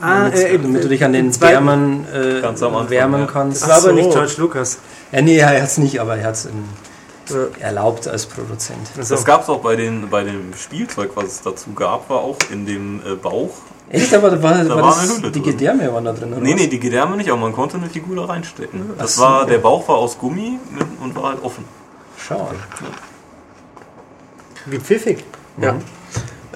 Ah, 0.00 0.24
damit, 0.24 0.34
äh, 0.34 0.58
damit 0.58 0.84
du 0.84 0.88
dich 0.88 1.04
an 1.04 1.12
den 1.12 1.40
Wärmen 1.40 2.06
äh, 2.12 2.40
Ganz 2.40 2.62
am 2.62 2.74
Anfang, 2.74 2.90
wärmen 2.90 3.20
ja. 3.22 3.26
kannst. 3.26 3.62
Das 3.62 3.68
war 3.68 3.76
Ach 3.78 3.82
aber 3.84 3.92
nicht 3.92 4.04
so. 4.04 4.18
George 4.18 4.34
Lucas. 4.38 4.78
Ja, 5.12 5.22
nee, 5.22 5.36
er 5.38 5.48
hat 5.48 5.68
es 5.68 5.78
nicht, 5.78 6.00
aber 6.00 6.16
er 6.16 6.26
hat 6.28 6.34
es 6.34 6.48
Ja. 7.30 7.36
erlaubt 7.60 8.08
als 8.08 8.26
Produzent. 8.26 8.80
Also, 8.96 9.14
Das 9.14 9.24
gab 9.24 9.42
es 9.42 9.48
auch 9.48 9.60
bei, 9.60 9.76
den, 9.76 10.08
bei 10.10 10.24
dem 10.24 10.52
Spielzeug, 10.54 11.10
was 11.14 11.24
es 11.26 11.42
dazu 11.42 11.72
gab, 11.74 12.08
war 12.10 12.18
auch 12.20 12.36
in 12.50 12.66
dem 12.66 13.00
äh, 13.06 13.14
Bauch. 13.14 13.50
Echt, 13.88 14.14
aber 14.14 14.30
da 14.30 14.40
war, 14.42 14.64
Da 14.64 14.76
war 14.76 14.82
das, 14.82 15.20
die. 15.32 15.42
Gedärme 15.42 15.92
waren 15.92 16.04
da 16.04 16.12
drin, 16.12 16.32
oder 16.32 16.40
Nee, 16.40 16.54
was? 16.54 16.60
nee, 16.60 16.66
die 16.68 16.78
Gedärme 16.80 17.16
nicht, 17.16 17.28
aber 17.30 17.40
man 17.40 17.52
konnte 17.52 17.76
eine 17.76 17.88
Figur 17.90 18.14
da 18.16 18.24
reinstecken. 18.26 18.90
Das 18.98 19.16
so. 19.16 19.22
war, 19.22 19.46
der 19.46 19.58
Bauch 19.58 19.86
war 19.88 19.96
aus 19.96 20.16
Gummi 20.16 20.58
mit- 20.70 20.86
und 21.02 21.16
war 21.16 21.30
halt 21.30 21.42
offen. 21.42 21.64
Schau 22.16 22.36
an. 22.40 22.56
wie 24.66 24.78
pfiffig. 24.78 25.24
Ja. 25.60 25.74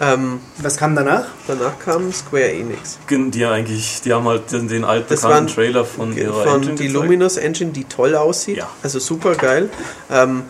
Ähm, 0.01 0.41
Was 0.59 0.77
kam 0.77 0.97
danach? 0.97 1.27
danach 1.47 1.79
kam 1.79 2.13
Square 2.13 2.51
Enix. 2.53 2.99
Die 3.09 3.45
eigentlich, 3.47 4.01
die 4.03 4.13
haben 4.13 4.27
halt 4.27 4.51
den, 4.51 4.67
den 4.67 4.83
altbekannten 4.85 5.55
Trailer 5.55 5.85
von 5.85 6.17
ihrer 6.17 6.43
Von 6.43 6.55
Engine 6.63 6.75
die 6.75 6.87
gezeigt. 6.89 6.93
Luminous 7.05 7.37
Engine, 7.37 7.71
die 7.71 7.85
toll 7.85 8.17
aussieht. 8.17 8.57
Ja. 8.57 8.69
Also 8.83 8.99
super 8.99 9.37
geil. 9.37 9.71
Ähm, 10.11 10.43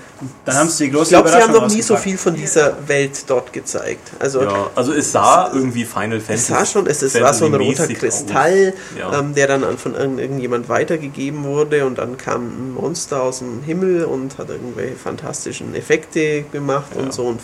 Dann 0.47 0.57
haben 0.57 0.69
sie 0.71 0.85
die 0.85 0.91
ich 0.91 0.97
große 0.97 1.11
glaube, 1.11 1.29
sie 1.29 1.35
haben 1.37 1.53
noch 1.53 1.69
nie 1.69 1.83
so 1.83 1.97
viel 1.97 2.17
von 2.17 2.35
dieser 2.35 2.89
Welt 2.89 3.25
dort 3.27 3.53
gezeigt. 3.53 4.13
Also 4.19 4.41
Ja, 4.43 4.71
also 4.75 4.95
es 4.95 5.13
sah 5.13 5.51
irgendwie 5.53 5.85
Final 5.85 6.19
Es 6.19 6.25
Fantasy. 6.25 6.53
sah 6.53 6.65
schon, 6.65 6.87
es, 6.87 7.03
es 7.03 7.21
war 7.21 7.35
so 7.35 7.45
ein 7.45 7.55
roter 7.55 7.87
Kristall. 7.89 8.73
Ja. 8.99 9.19
ähm, 9.19 9.35
der 9.35 9.47
dann 9.49 9.63
an, 9.65 9.77
von 9.77 9.95
irgend- 9.95 10.21
irgendjemand 10.21 10.71
weitergegeben 10.71 11.45
wurde 11.45 11.85
und 11.85 11.99
dann 11.99 12.17
kam 12.17 12.47
ein 12.47 12.73
Monster 12.75 13.23
aus 13.23 13.41
dem 13.41 13.63
Himmel 13.63 14.05
und 14.07 14.39
hat 14.39 14.49
irgendwelche 14.49 14.95
fantastischen 14.97 15.75
Effekte 15.75 16.45
gemacht 16.45 16.93
Ja. 16.97 17.03
und 17.03 17.13
so 17.13 17.25
und 17.27 17.41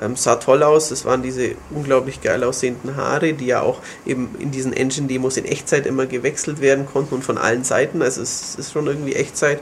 ähm, 0.00 0.16
sah 0.16 0.36
toll 0.36 0.62
aus. 0.62 0.90
Es 0.90 1.04
waren 1.04 1.22
diese 1.22 1.52
unglaublich 1.70 2.20
geil 2.20 2.42
aussehenden 2.44 2.96
Haare, 2.96 3.32
die 3.34 3.46
ja 3.46 3.60
auch 3.62 3.80
eben 4.06 4.34
in 4.38 4.50
diesen 4.50 4.72
Engine-Demos 4.72 5.36
in 5.36 5.44
Echtzeit 5.44 5.86
immer 5.86 6.06
gewechselt 6.06 6.60
werden 6.60 6.86
konnten 6.86 7.14
und 7.16 7.24
von 7.24 7.38
allen 7.38 7.64
Seiten. 7.64 8.02
Also 8.02 8.22
es 8.22 8.54
ist 8.56 8.72
schon 8.72 8.86
irgendwie 8.86 9.14
Echtzeit. 9.14 9.60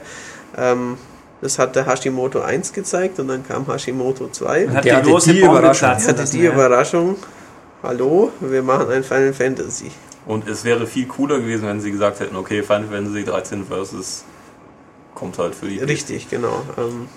Ähm, 0.57 0.97
das 1.41 1.57
hat 1.57 1.75
der 1.75 1.85
Hashimoto 1.85 2.41
1 2.41 2.73
gezeigt 2.73 3.19
und 3.19 3.29
dann 3.29 3.47
kam 3.47 3.65
Hashimoto 3.67 4.29
2. 4.29 4.67
Und 4.67 4.73
hat 4.75 4.85
Der 4.85 4.93
die 4.93 4.97
hatte 4.97 5.09
große 5.09 5.33
die 5.33 5.39
Bombe 5.41 5.59
Überraschung. 5.59 5.89
hatte 5.89 6.11
lassen, 6.13 6.37
die 6.37 6.43
ja. 6.43 6.51
Überraschung, 6.51 7.15
hallo, 7.81 8.31
wir 8.41 8.61
machen 8.61 8.89
ein 8.91 9.03
Final 9.03 9.33
Fantasy. 9.33 9.91
Und 10.25 10.47
es 10.47 10.63
wäre 10.65 10.85
viel 10.85 11.07
cooler 11.07 11.39
gewesen, 11.39 11.65
wenn 11.67 11.79
sie 11.79 11.91
gesagt 11.91 12.19
hätten, 12.19 12.35
okay, 12.35 12.61
Final 12.61 12.87
Fantasy 12.91 13.23
13 13.23 13.65
versus 13.65 14.25
kommt 15.15 15.37
halt 15.39 15.55
für 15.55 15.67
die 15.67 15.79
Richtig, 15.79 16.29
genau. 16.29 16.61
Ähm, 16.77 17.07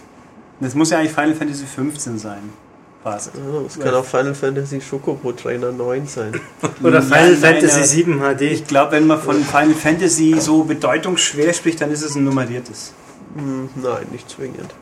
Das 0.61 0.75
muss 0.75 0.91
ja 0.91 0.99
eigentlich 0.99 1.13
Final 1.13 1.35
Fantasy 1.35 1.67
15 1.67 2.19
sein. 2.19 2.51
Ja, 3.05 3.17
es 3.67 3.79
kann 3.79 3.95
auch 3.95 4.05
Final 4.05 4.35
Fantasy 4.35 4.81
Schokobo 4.81 5.33
Trainer 5.33 5.73
9 5.73 6.07
sein. 6.07 6.41
Oder 6.83 7.03
Final 7.03 7.33
nein, 7.33 7.37
Fantasy 7.37 7.79
nein. 7.79 7.85
7 7.85 8.21
HD. 8.21 8.41
Ich 8.43 8.67
glaube, 8.67 8.93
wenn 8.93 9.07
man 9.07 9.21
von 9.21 9.43
Final 9.43 9.75
Fantasy 9.75 10.37
so 10.39 10.65
bedeutungsschwer 10.65 11.53
spricht, 11.53 11.81
dann 11.81 11.91
ist 11.91 12.03
es 12.03 12.15
ein 12.15 12.25
nummeriertes. 12.25 12.93
Hm, 13.37 13.71
nein, 13.75 14.07
nicht 14.13 14.31
zwingend. 14.31 14.73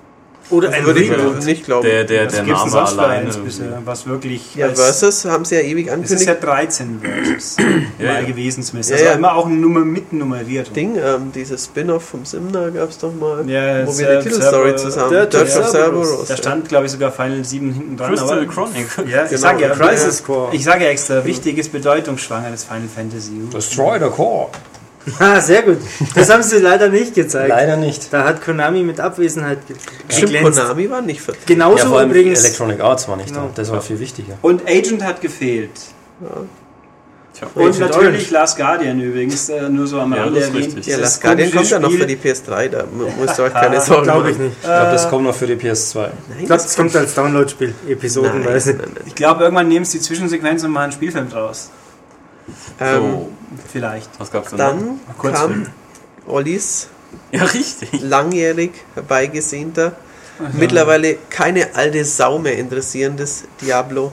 Oder 0.51 0.69
Also 0.69 0.79
ein 0.81 0.87
würde 0.87 1.01
ich 1.03 1.11
Reboot. 1.11 1.45
nicht 1.45 1.65
glauben. 1.65 1.87
Der, 1.87 2.05
der, 2.05 2.27
Was 2.27 2.33
der 2.35 2.43
Name 2.45 2.71
sonst 2.71 2.99
alleine. 2.99 3.27
eins 3.27 3.37
bisher, 3.37 3.79
was 3.85 4.07
wirklich. 4.07 4.55
ja, 4.57 4.67
als- 4.67 4.81
Versus 4.81 5.25
haben 5.25 5.45
sie 5.45 5.55
ja 5.55 5.61
ewig 5.61 5.87
Es 5.89 6.11
ist 6.11 6.27
ja 6.27 6.33
angekündigt. 6.35 6.45
13 6.45 7.01
Versus 7.03 7.57
Ja, 7.59 7.65
mal 8.13 8.21
ja. 8.23 8.27
gewesen 8.27 8.63
zumindest. 8.63 8.91
Ja, 8.91 8.97
Also 8.97 9.09
ja. 9.11 9.13
immer 9.17 9.35
auch 9.37 9.47
eine 9.47 9.55
Nummer 9.57 9.81
mit 9.81 10.13
nummeriert. 10.13 10.75
Ding, 10.75 10.97
ähm, 10.97 11.31
dieses 11.35 11.65
Spin-off 11.67 12.05
vom 12.05 12.25
Simna 12.25 12.69
gab 12.71 12.91
es 12.91 12.99
doch 12.99 13.13
mal, 13.15 13.49
Ja, 13.49 13.87
wo 13.87 13.97
wir 13.97 14.19
die 14.19 14.25
Titelstory 14.29 14.77
zusammen. 14.77 15.11
Dirt 15.11 15.33
Dirt 15.33 15.57
of 15.57 15.69
Cerberus. 15.71 16.27
Da 16.29 16.37
stand, 16.37 16.69
glaube 16.69 16.87
ich, 16.87 16.93
sogar 16.93 17.13
Final 17.13 17.45
7 17.45 17.73
hinten 17.73 17.97
dran. 17.97 18.09
Crystal 18.11 18.39
aber- 18.43 18.47
Chronic. 18.53 18.87
Ja, 19.09 19.25
ich 19.25 19.31
Genau, 19.31 19.41
sage 19.41 19.63
ja, 19.63 19.69
Crisis 19.71 20.23
Core. 20.25 20.55
ich 20.55 20.65
sage 20.65 20.85
ja 20.85 20.91
extra, 20.91 21.25
wichtig 21.25 21.59
ist 21.59 21.73
bedeutungsschwanger 21.73 22.51
das 22.51 22.65
Final 22.65 22.89
Fantasy. 22.95 23.33
Destroy 23.55 23.99
the 23.99 24.07
Core. 24.07 24.49
Ah, 25.19 25.41
sehr 25.41 25.63
gut. 25.63 25.79
Das 26.15 26.31
haben 26.31 26.43
sie 26.43 26.59
leider 26.59 26.89
nicht 26.89 27.15
gezeigt. 27.15 27.49
Leider 27.49 27.77
nicht. 27.77 28.13
Da 28.13 28.25
hat 28.25 28.43
Konami 28.43 28.83
mit 28.83 29.01
Abwesenheit 29.01 29.59
Stimmt, 30.09 30.33
geglänzt. 30.33 30.59
Konami 30.61 30.91
war 30.91 31.03
nicht 31.03 31.21
vertreten. 31.21 31.47
Genauso 31.47 31.79
ja, 31.79 31.87
vor 31.87 31.99
allem 31.99 32.11
übrigens. 32.11 32.41
Electronic 32.45 32.81
Arts 32.81 33.09
war 33.09 33.17
nicht 33.17 33.29
Genau. 33.29 33.47
da. 33.47 33.51
Das 33.57 33.71
war 33.71 33.81
viel 33.83 33.99
wichtiger. 33.99 34.39
Und 34.43 34.63
Agent 34.69 35.03
hat 35.05 35.21
gefehlt. 35.21 35.71
Tja. 37.33 37.47
Und 37.55 37.63
Agent 37.63 37.79
natürlich 37.81 38.09
Orange. 38.09 38.31
Last 38.33 38.57
Guardian 38.57 39.01
übrigens, 39.01 39.49
äh, 39.49 39.69
nur 39.69 39.87
so 39.87 40.01
am 40.01 40.13
Ja, 40.13 40.25
Rande 40.25 40.41
das 40.41 40.49
ist 40.49 40.55
erwähnt. 40.55 40.67
richtig. 40.77 40.87
Ja, 40.87 40.97
Das 40.97 41.03
Last 41.05 41.23
Guardian 41.23 41.51
komische 41.51 41.71
kommt 41.71 41.71
ja 41.71 41.89
noch 41.89 41.97
für 41.97 42.03
Spiel- 42.03 42.17
die 42.17 42.29
PS3, 42.29 42.69
da 42.69 42.85
mu- 42.93 43.09
musst 43.25 43.39
du 43.39 43.43
euch 43.45 43.53
keine 43.55 43.81
Sorgen 43.81 44.03
Glaube 44.03 44.31
ich 44.31 44.37
machen. 44.37 44.47
nicht. 44.49 44.57
Ich 44.61 44.67
glaube, 44.67 44.91
das 44.93 45.05
Äh, 45.05 45.09
kommt 45.09 45.25
noch 45.25 45.35
für 45.35 45.47
die 45.47 45.55
PS2. 45.57 46.01
Nein, 46.01 46.13
Ich 46.41 46.47
glaube, 46.47 46.63
das 46.63 46.77
kommt 46.77 46.97
als 46.97 47.15
Download-Spiel, 47.15 47.75
episodenweise. 47.89 48.71
nein, 48.75 48.91
nein. 48.95 49.05
Ich 49.07 49.15
glaube, 49.15 49.45
irgendwann 49.45 49.69
nehmen 49.69 49.85
sie 49.85 49.99
die 49.99 50.05
Zwischensequenz 50.05 50.65
und 50.65 50.71
machen 50.73 50.85
einen 50.85 50.93
Spielfilm 50.93 51.31
draus. 51.31 51.71
Ähm, 52.81 53.01
So, 53.03 53.29
Vielleicht. 53.73 54.09
was 54.19 54.31
gab's 54.31 54.51
denn 54.51 54.59
noch? 54.59 54.67
dann 54.69 55.01
Kurzfilm. 55.19 55.65
kam 55.65 55.67
Ollis 56.27 56.89
Ja, 57.33 57.45
richtig. 57.45 58.01
langjährig 58.03 58.71
herbeigesehnter, 58.95 59.93
mittlerweile 60.53 61.17
keine 61.29 61.75
alte 61.75 62.05
Sau 62.05 62.39
mehr 62.39 62.57
interessierendes 62.57 63.45
Diablo. 63.61 64.13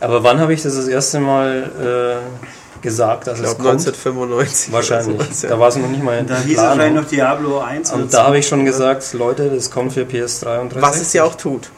Aber 0.00 0.22
wann 0.24 0.40
habe 0.40 0.52
ich 0.52 0.62
das 0.62 0.74
das 0.76 0.88
erste 0.88 1.20
Mal 1.20 2.20
äh, 2.20 2.82
gesagt, 2.82 3.26
dass 3.28 3.38
Ich 3.38 3.44
es 3.44 3.50
glaube 3.56 3.70
kommt? 3.70 3.80
1995. 3.86 4.72
Wahrscheinlich. 4.72 5.20
Sowas, 5.22 5.42
ja. 5.42 5.48
Da 5.50 5.58
war 5.60 5.68
es 5.68 5.76
noch 5.76 5.88
nicht 5.88 6.02
mal 6.02 6.18
in 6.18 6.26
Da 6.26 6.38
hieß 6.40 6.58
es 6.58 6.62
Planung. 6.74 6.94
noch 6.94 7.04
Diablo 7.06 7.60
1 7.60 7.92
oder 7.92 8.02
Und 8.02 8.12
da 8.12 8.24
habe 8.24 8.38
ich 8.38 8.46
schon 8.48 8.64
gesagt, 8.64 9.12
Leute, 9.14 9.48
das 9.48 9.70
kommt 9.70 9.92
für 9.92 10.02
PS3 10.02 10.60
und 10.60 10.72
360. 10.74 10.82
Was 10.82 11.00
es 11.00 11.12
ja 11.12 11.24
auch 11.24 11.36
tut. 11.36 11.70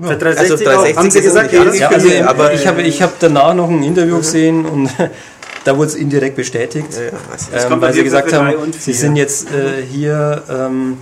Für 0.00 0.16
360, 0.16 0.38
Also 0.38 0.54
auch, 0.54 0.84
360 0.84 0.96
haben 0.96 1.10
sie 1.10 1.18
ist 1.18 1.24
gesagt, 1.24 1.52
ja, 1.52 1.64
Ja, 1.64 1.88
also 1.90 2.08
Ja, 2.08 2.26
aber 2.28 2.44
aber- 2.44 2.52
ich 2.54 2.66
habe 2.66 2.82
ich 2.82 3.02
hab 3.02 3.18
danach 3.20 3.52
noch 3.54 3.68
ein 3.68 3.82
Interview 3.82 4.16
gesehen 4.18 4.64
und 4.64 4.88
da 5.68 5.76
wurde 5.76 5.88
es 5.88 5.94
indirekt 5.94 6.34
bestätigt, 6.36 6.88
Ja, 6.94 7.58
ja, 7.58 7.66
ähm, 7.70 7.80
weil 7.80 7.92
sie 7.92 8.02
gesagt 8.02 8.32
haben, 8.32 8.72
sie 8.72 8.94
sind 8.94 9.16
jetzt 9.16 9.48
äh, 9.52 9.82
hier, 9.86 10.42
ähm, 10.48 10.96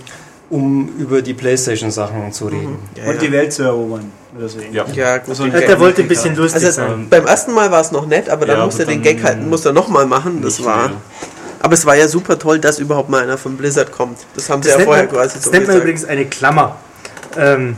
um 0.49 0.89
über 0.99 1.21
die 1.21 1.33
Playstation-Sachen 1.33 2.33
zu 2.33 2.47
reden. 2.47 2.77
ja, 2.95 3.09
Und 3.09 3.21
die 3.21 3.27
ja. 3.27 3.31
Welt 3.31 3.53
zu 3.53 3.63
erobern. 3.63 4.11
Oder 4.37 4.49
so. 4.49 4.59
Ja. 4.71 4.85
ja, 4.93 5.17
gut. 5.19 5.29
Also 5.29 5.47
der 5.47 5.79
wollte 5.79 6.01
ein 6.01 6.07
bisschen 6.09 6.35
lustig 6.35 6.65
also 6.65 6.81
sein. 6.81 7.07
beim 7.09 7.25
ersten 7.25 7.53
Mal 7.53 7.71
war 7.71 7.79
es 7.79 7.91
noch 7.93 8.05
nett, 8.07 8.27
aber 8.29 8.45
dann 8.45 8.59
Ja, 8.59 8.65
musste 8.65 8.83
er 8.83 8.89
den 8.89 9.01
Gag 9.01 9.23
halt, 9.23 9.41
musste 9.45 9.69
er 9.69 9.73
nochmal 9.73 10.05
machen. 10.05 10.41
Das 10.41 10.63
war. 10.65 10.89
mehr. 10.89 10.97
Aber 11.61 11.73
es 11.73 11.85
war 11.85 11.95
ja 11.95 12.07
super 12.09 12.37
toll, 12.37 12.59
dass 12.59 12.77
überhaupt 12.77 13.09
mal 13.09 13.23
einer 13.23 13.37
von 13.37 13.55
Blizzard 13.55 13.91
kommt. 13.93 14.19
Das 14.35 14.49
haben 14.49 14.61
sie 14.61 14.67
Das 14.69 14.73
ja 14.73 14.77
nennt 14.79 14.87
vorher 14.87 15.05
man, 15.05 15.13
quasi 15.15 15.35
das 15.35 15.45
so 15.45 15.51
nennt 15.51 15.67
man 15.67 15.77
übrigens 15.77 16.03
eine 16.03 16.25
Klammer. 16.25 16.75
Ähm, 17.37 17.77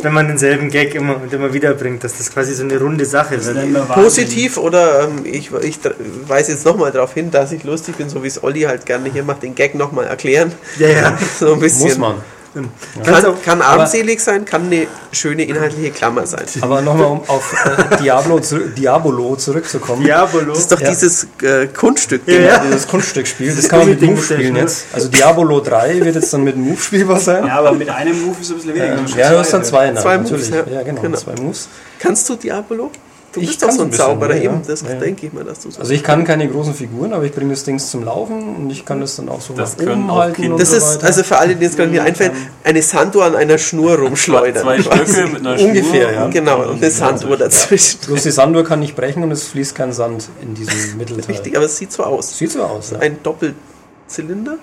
wenn 0.00 0.12
man 0.12 0.28
denselben 0.28 0.70
Gag 0.70 0.94
immer 0.94 1.16
und 1.20 1.32
immer 1.32 1.52
wieder 1.52 1.74
bringt, 1.74 2.04
dass 2.04 2.18
das 2.18 2.32
quasi 2.32 2.54
so 2.54 2.62
eine 2.62 2.78
runde 2.78 3.04
Sache 3.04 3.36
Das 3.36 3.46
wird. 3.46 3.88
Positiv 3.88 4.56
oder 4.56 5.04
ähm, 5.04 5.24
ich, 5.24 5.50
ich 5.62 5.78
weise 6.26 6.52
jetzt 6.52 6.64
nochmal 6.64 6.92
darauf 6.92 7.14
hin, 7.14 7.30
dass 7.30 7.52
ich 7.52 7.64
lustig 7.64 7.96
bin, 7.96 8.08
so 8.08 8.22
wie 8.22 8.28
es 8.28 8.42
Olli 8.42 8.62
halt 8.62 8.86
gerne 8.86 9.10
hier 9.10 9.24
macht, 9.24 9.42
den 9.42 9.54
Gag 9.54 9.74
nochmal 9.74 10.06
erklären. 10.06 10.52
Ja, 10.78 10.88
ja. 10.88 11.18
So 11.38 11.54
ein 11.54 11.60
bisschen. 11.60 11.88
Muss 11.88 11.98
man. 11.98 12.14
Kannst 12.54 13.10
Kann, 13.22 13.24
auch- 13.26 13.42
kann 13.42 13.62
armselig 13.62 14.20
sein, 14.20 14.44
kann 14.44 14.66
eine 14.66 14.86
schöne 15.12 15.44
inhaltliche 15.44 15.90
Klammer 15.90 16.26
sein. 16.26 16.44
Aber 16.60 16.80
nochmal, 16.80 17.06
um 17.06 17.22
auf 17.28 17.52
äh, 17.52 17.96
Diablo, 18.02 18.40
zu, 18.40 18.58
Diabolo 18.70 19.36
zurückzukommen. 19.36 20.02
Diabolo. 20.02 20.50
Das 20.52 20.60
ist 20.60 20.72
doch 20.72 20.80
Ja. 20.80 20.88
dieses 20.88 21.26
äh, 21.42 21.66
Kunststück. 21.68 22.22
Ja, 22.26 22.34
ja. 22.40 22.62
Das 22.70 22.88
Kunststückspiel, 22.88 23.54
das 23.54 23.68
kann 23.68 23.80
man 23.80 23.90
mit 23.90 24.00
Ding 24.00 24.12
Move 24.14 24.22
spielen 24.22 24.56
jetzt. 24.56 24.86
Also 24.92 25.08
Diabolo 25.08 25.60
3 25.60 26.00
wird 26.04 26.14
jetzt 26.16 26.32
dann 26.32 26.42
mit 26.44 26.56
Move 26.56 26.80
spielbar 26.80 27.20
sein. 27.20 27.46
Ja, 27.46 27.58
aber 27.58 27.72
mit 27.72 27.88
einem 27.90 28.20
Move 28.26 28.36
ist 28.40 28.46
es 28.46 28.50
ein 28.50 28.56
bisschen 28.56 28.74
weniger. 28.74 29.18
Ja, 29.18 29.30
du 29.32 29.38
hast 29.38 29.52
dann 29.52 29.64
zwei, 29.64 29.92
Zwei 29.94 30.16
natürlich. 30.16 30.50
Moves, 30.50 30.66
ja. 30.70 30.74
ja. 30.78 30.82
genau, 30.82 31.00
Genau. 31.02 31.18
zwei 31.18 31.34
Moves. 31.40 31.68
Kannst 31.98 32.28
du 32.28 32.34
Diabolo? 32.36 32.90
Du 33.30 33.40
Ich 33.40 33.48
bist 33.48 33.62
doch 33.62 33.70
so 33.70 33.82
ein 33.82 33.92
Zauberer 33.92 34.36
ja, 34.36 34.44
eben, 34.44 34.54
ja. 34.54 34.60
das 34.66 34.80
Ja, 34.80 34.88
ja. 34.90 34.94
denke 35.00 35.26
ich 35.26 35.32
mir, 35.34 35.44
dass 35.44 35.60
du 35.60 35.70
so 35.70 35.80
Also 35.80 35.92
ich 35.92 36.02
kann 36.02 36.24
keine 36.24 36.48
großen 36.48 36.72
Figuren, 36.72 37.12
aber 37.12 37.24
ich 37.24 37.32
bringe 37.32 37.50
das 37.50 37.62
Ding 37.62 37.78
zum 37.78 38.04
Laufen 38.04 38.56
und 38.56 38.70
ich 38.70 38.86
kann 38.86 39.00
das 39.02 39.16
dann 39.16 39.28
auch 39.28 39.42
so 39.42 39.52
Das 39.52 39.76
nach 39.76 39.84
können 39.84 40.02
oben 40.04 40.10
auch 40.10 40.18
halten 40.20 40.34
Kinder. 40.36 40.52
und 40.54 40.60
Das 40.60 40.70
so 40.70 40.76
ist, 40.78 41.04
also 41.04 41.22
für 41.22 41.36
alle, 41.36 41.54
die 41.54 41.62
jetzt 41.64 41.76
gerade 41.76 41.90
nicht 41.90 42.00
einfällt, 42.00 42.32
eine 42.64 42.80
Sanduhr 42.80 43.26
an 43.26 43.36
einer 43.36 43.58
Schnur 43.58 43.98
rumschleudern. 43.98 44.62
Zwei 44.62 44.80
Stöcke 44.82 45.26
mit 45.26 45.46
einer 45.46 45.60
Ungefähr, 45.60 45.82
Schnur 46.08 46.12
ja. 46.12 46.24
und- 46.24 46.30
Genau, 46.30 46.62
und 46.70 46.76
eine 46.78 46.90
Sanduhr 46.90 47.36
dazwischen. 47.36 47.98
Bloß 48.06 48.22
die 48.22 48.30
Sanduhr 48.30 48.64
kann 48.64 48.80
nicht 48.80 48.96
brechen 48.96 49.22
und 49.22 49.30
es 49.30 49.44
fließt 49.44 49.74
kein 49.74 49.92
Sand 49.92 50.28
in 50.40 50.54
diesem 50.54 50.96
Mittelteil. 50.96 51.26
Richtig, 51.34 51.54
aber 51.54 51.66
es 51.66 51.76
sieht 51.76 51.92
so 51.92 52.04
aus. 52.04 52.38
Sieht 52.38 52.52
so 52.52 52.62
aus. 52.62 52.92
Ja. 52.92 53.00
Ein 53.00 53.18
Doppelzylinder? 53.22 54.56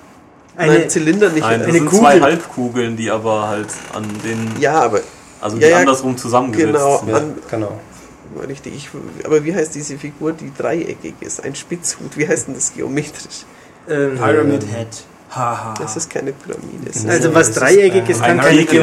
Eine, 0.58 0.80
Nein, 0.80 0.90
Zylinder 0.90 1.30
nicht. 1.30 1.42
Nein, 1.42 1.60
das 1.60 1.68
Eine 1.68 1.78
sind 1.78 1.86
Kugel. 1.88 2.00
zwei 2.00 2.20
Halbkugeln, 2.22 2.96
die 2.98 3.12
aber 3.12 3.48
halt 3.48 3.68
an 3.94 4.06
den, 4.24 4.60
ja, 4.60 4.82
aber 4.82 5.02
also 5.42 5.58
Ja, 5.58 5.68
die 5.68 5.72
ja, 5.72 5.78
andersrum 5.80 6.18
zusammengesetzt 6.18 6.74
genau. 6.74 6.98
sind. 7.00 7.10
Ja, 7.10 7.16
An- 7.18 7.34
genau. 7.52 7.72
Richtig. 8.44 8.76
Ich, 8.76 8.90
aber 9.26 9.44
wie 9.44 9.56
heißt 9.56 9.74
diese 9.74 9.98
Figur, 9.98 10.34
die 10.34 10.52
dreieckig 10.56 11.16
ist? 11.22 11.44
Ein 11.44 11.56
Spitzhut. 11.56 12.18
Wie 12.18 12.28
heißt 12.28 12.48
denn 12.48 12.56
das 12.56 12.74
geometrisch? 12.74 13.46
ähm, 13.88 14.16
Pyramid 14.16 14.64
Head. 14.64 15.04
Haha. 15.36 15.74
Das 15.80 15.98
ist 15.98 16.10
keine 16.10 16.32
Pyramide. 16.32 16.90
Es 16.90 16.98
ist 16.98 17.10
also 17.10 17.34
was 17.36 17.48
das 17.52 17.58
ist, 17.58 17.62
dreieckig 17.62 18.10
ist, 18.10 18.22
äh, 18.22 18.26
kann 18.26 18.40
ein 18.40 18.66
keine 18.66 18.80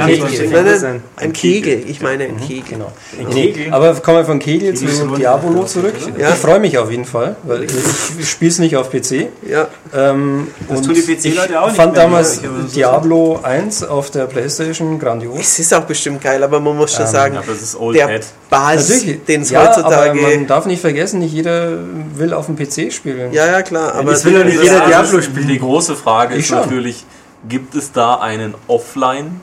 nein, 0.62 0.78
sein. 0.78 1.02
ein 1.16 1.32
Kegel. 1.32 1.84
Ich 1.88 2.00
meine 2.02 2.24
ein 2.24 2.36
Kegel. 2.38 2.62
Genau. 2.68 2.92
Ein 3.18 3.30
Kegel? 3.30 3.72
aber 3.72 3.94
kommen 3.94 4.18
wir 4.18 4.24
von 4.24 4.38
Kegel 4.38 4.74
zu. 4.74 4.84
Diabolo 5.16 5.64
zurück. 5.64 5.94
Ja. 6.18 6.30
Ich 6.30 6.34
freue 6.36 6.60
mich 6.60 6.76
auf 6.78 6.90
jeden 6.90 7.04
Fall, 7.06 7.36
weil 7.44 7.64
ich 7.64 8.28
spiele 8.28 8.50
es 8.50 8.58
nicht 8.58 8.76
auf 8.76 8.90
PC. 8.90 9.28
Ja, 9.48 9.68
Ähm, 9.94 10.48
Das 10.68 10.78
und 10.78 10.84
tun 10.86 10.94
die 10.94 11.00
PC-Leute 11.02 11.58
auch 11.60 11.66
ich 11.66 11.72
nicht 11.72 11.76
fand 11.82 11.96
damals 11.96 12.38
ich, 12.38 12.44
aber 12.46 12.60
so 12.66 12.74
Diablo 12.74 13.40
1 13.42 13.84
auf 13.84 14.10
der 14.10 14.26
Playstation 14.26 14.98
grandios. 14.98 15.38
es 15.40 15.58
ist 15.58 15.74
auch 15.74 15.84
bestimmt 15.84 16.20
geil, 16.22 16.42
aber 16.42 16.60
man 16.60 16.76
muss 16.76 16.92
schon 16.94 17.06
Ähm, 17.06 17.10
sagen, 17.12 17.34
Ja, 17.34 17.40
aber 17.40 17.52
das 17.52 17.62
ist 17.62 17.76
Old 17.80 17.96
der 17.96 18.08
Hat. 18.14 18.22
Basis, 18.50 19.04
den 19.26 19.42
es 19.42 19.50
ja, 19.50 19.60
aber 19.60 19.68
heutzutage. 19.76 20.20
man 20.20 20.46
darf 20.46 20.66
nicht 20.66 20.80
vergessen, 20.80 21.20
nicht 21.20 21.32
jeder 21.32 21.78
will 22.16 22.34
auf 22.34 22.46
dem 22.46 22.56
PC 22.56 22.92
spielen. 22.92 23.32
Ja, 23.32 23.46
ja, 23.46 23.62
klar, 23.62 23.94
aber 23.94 24.10
das 24.12 24.24
will 24.26 24.34
ja 24.34 24.44
nicht 24.44 24.58
Das 24.58 24.64
jeder 24.64 24.86
Diablo 24.86 25.20
spielen. 25.22 25.48
Die 25.48 25.58
große 25.58 25.96
Frage 25.96 26.34
ist 26.42 26.50
natürlich, 26.50 27.04
gibt 27.48 27.74
es 27.74 27.92
da 27.92 28.16
einen 28.16 28.54
Offline 28.68 29.40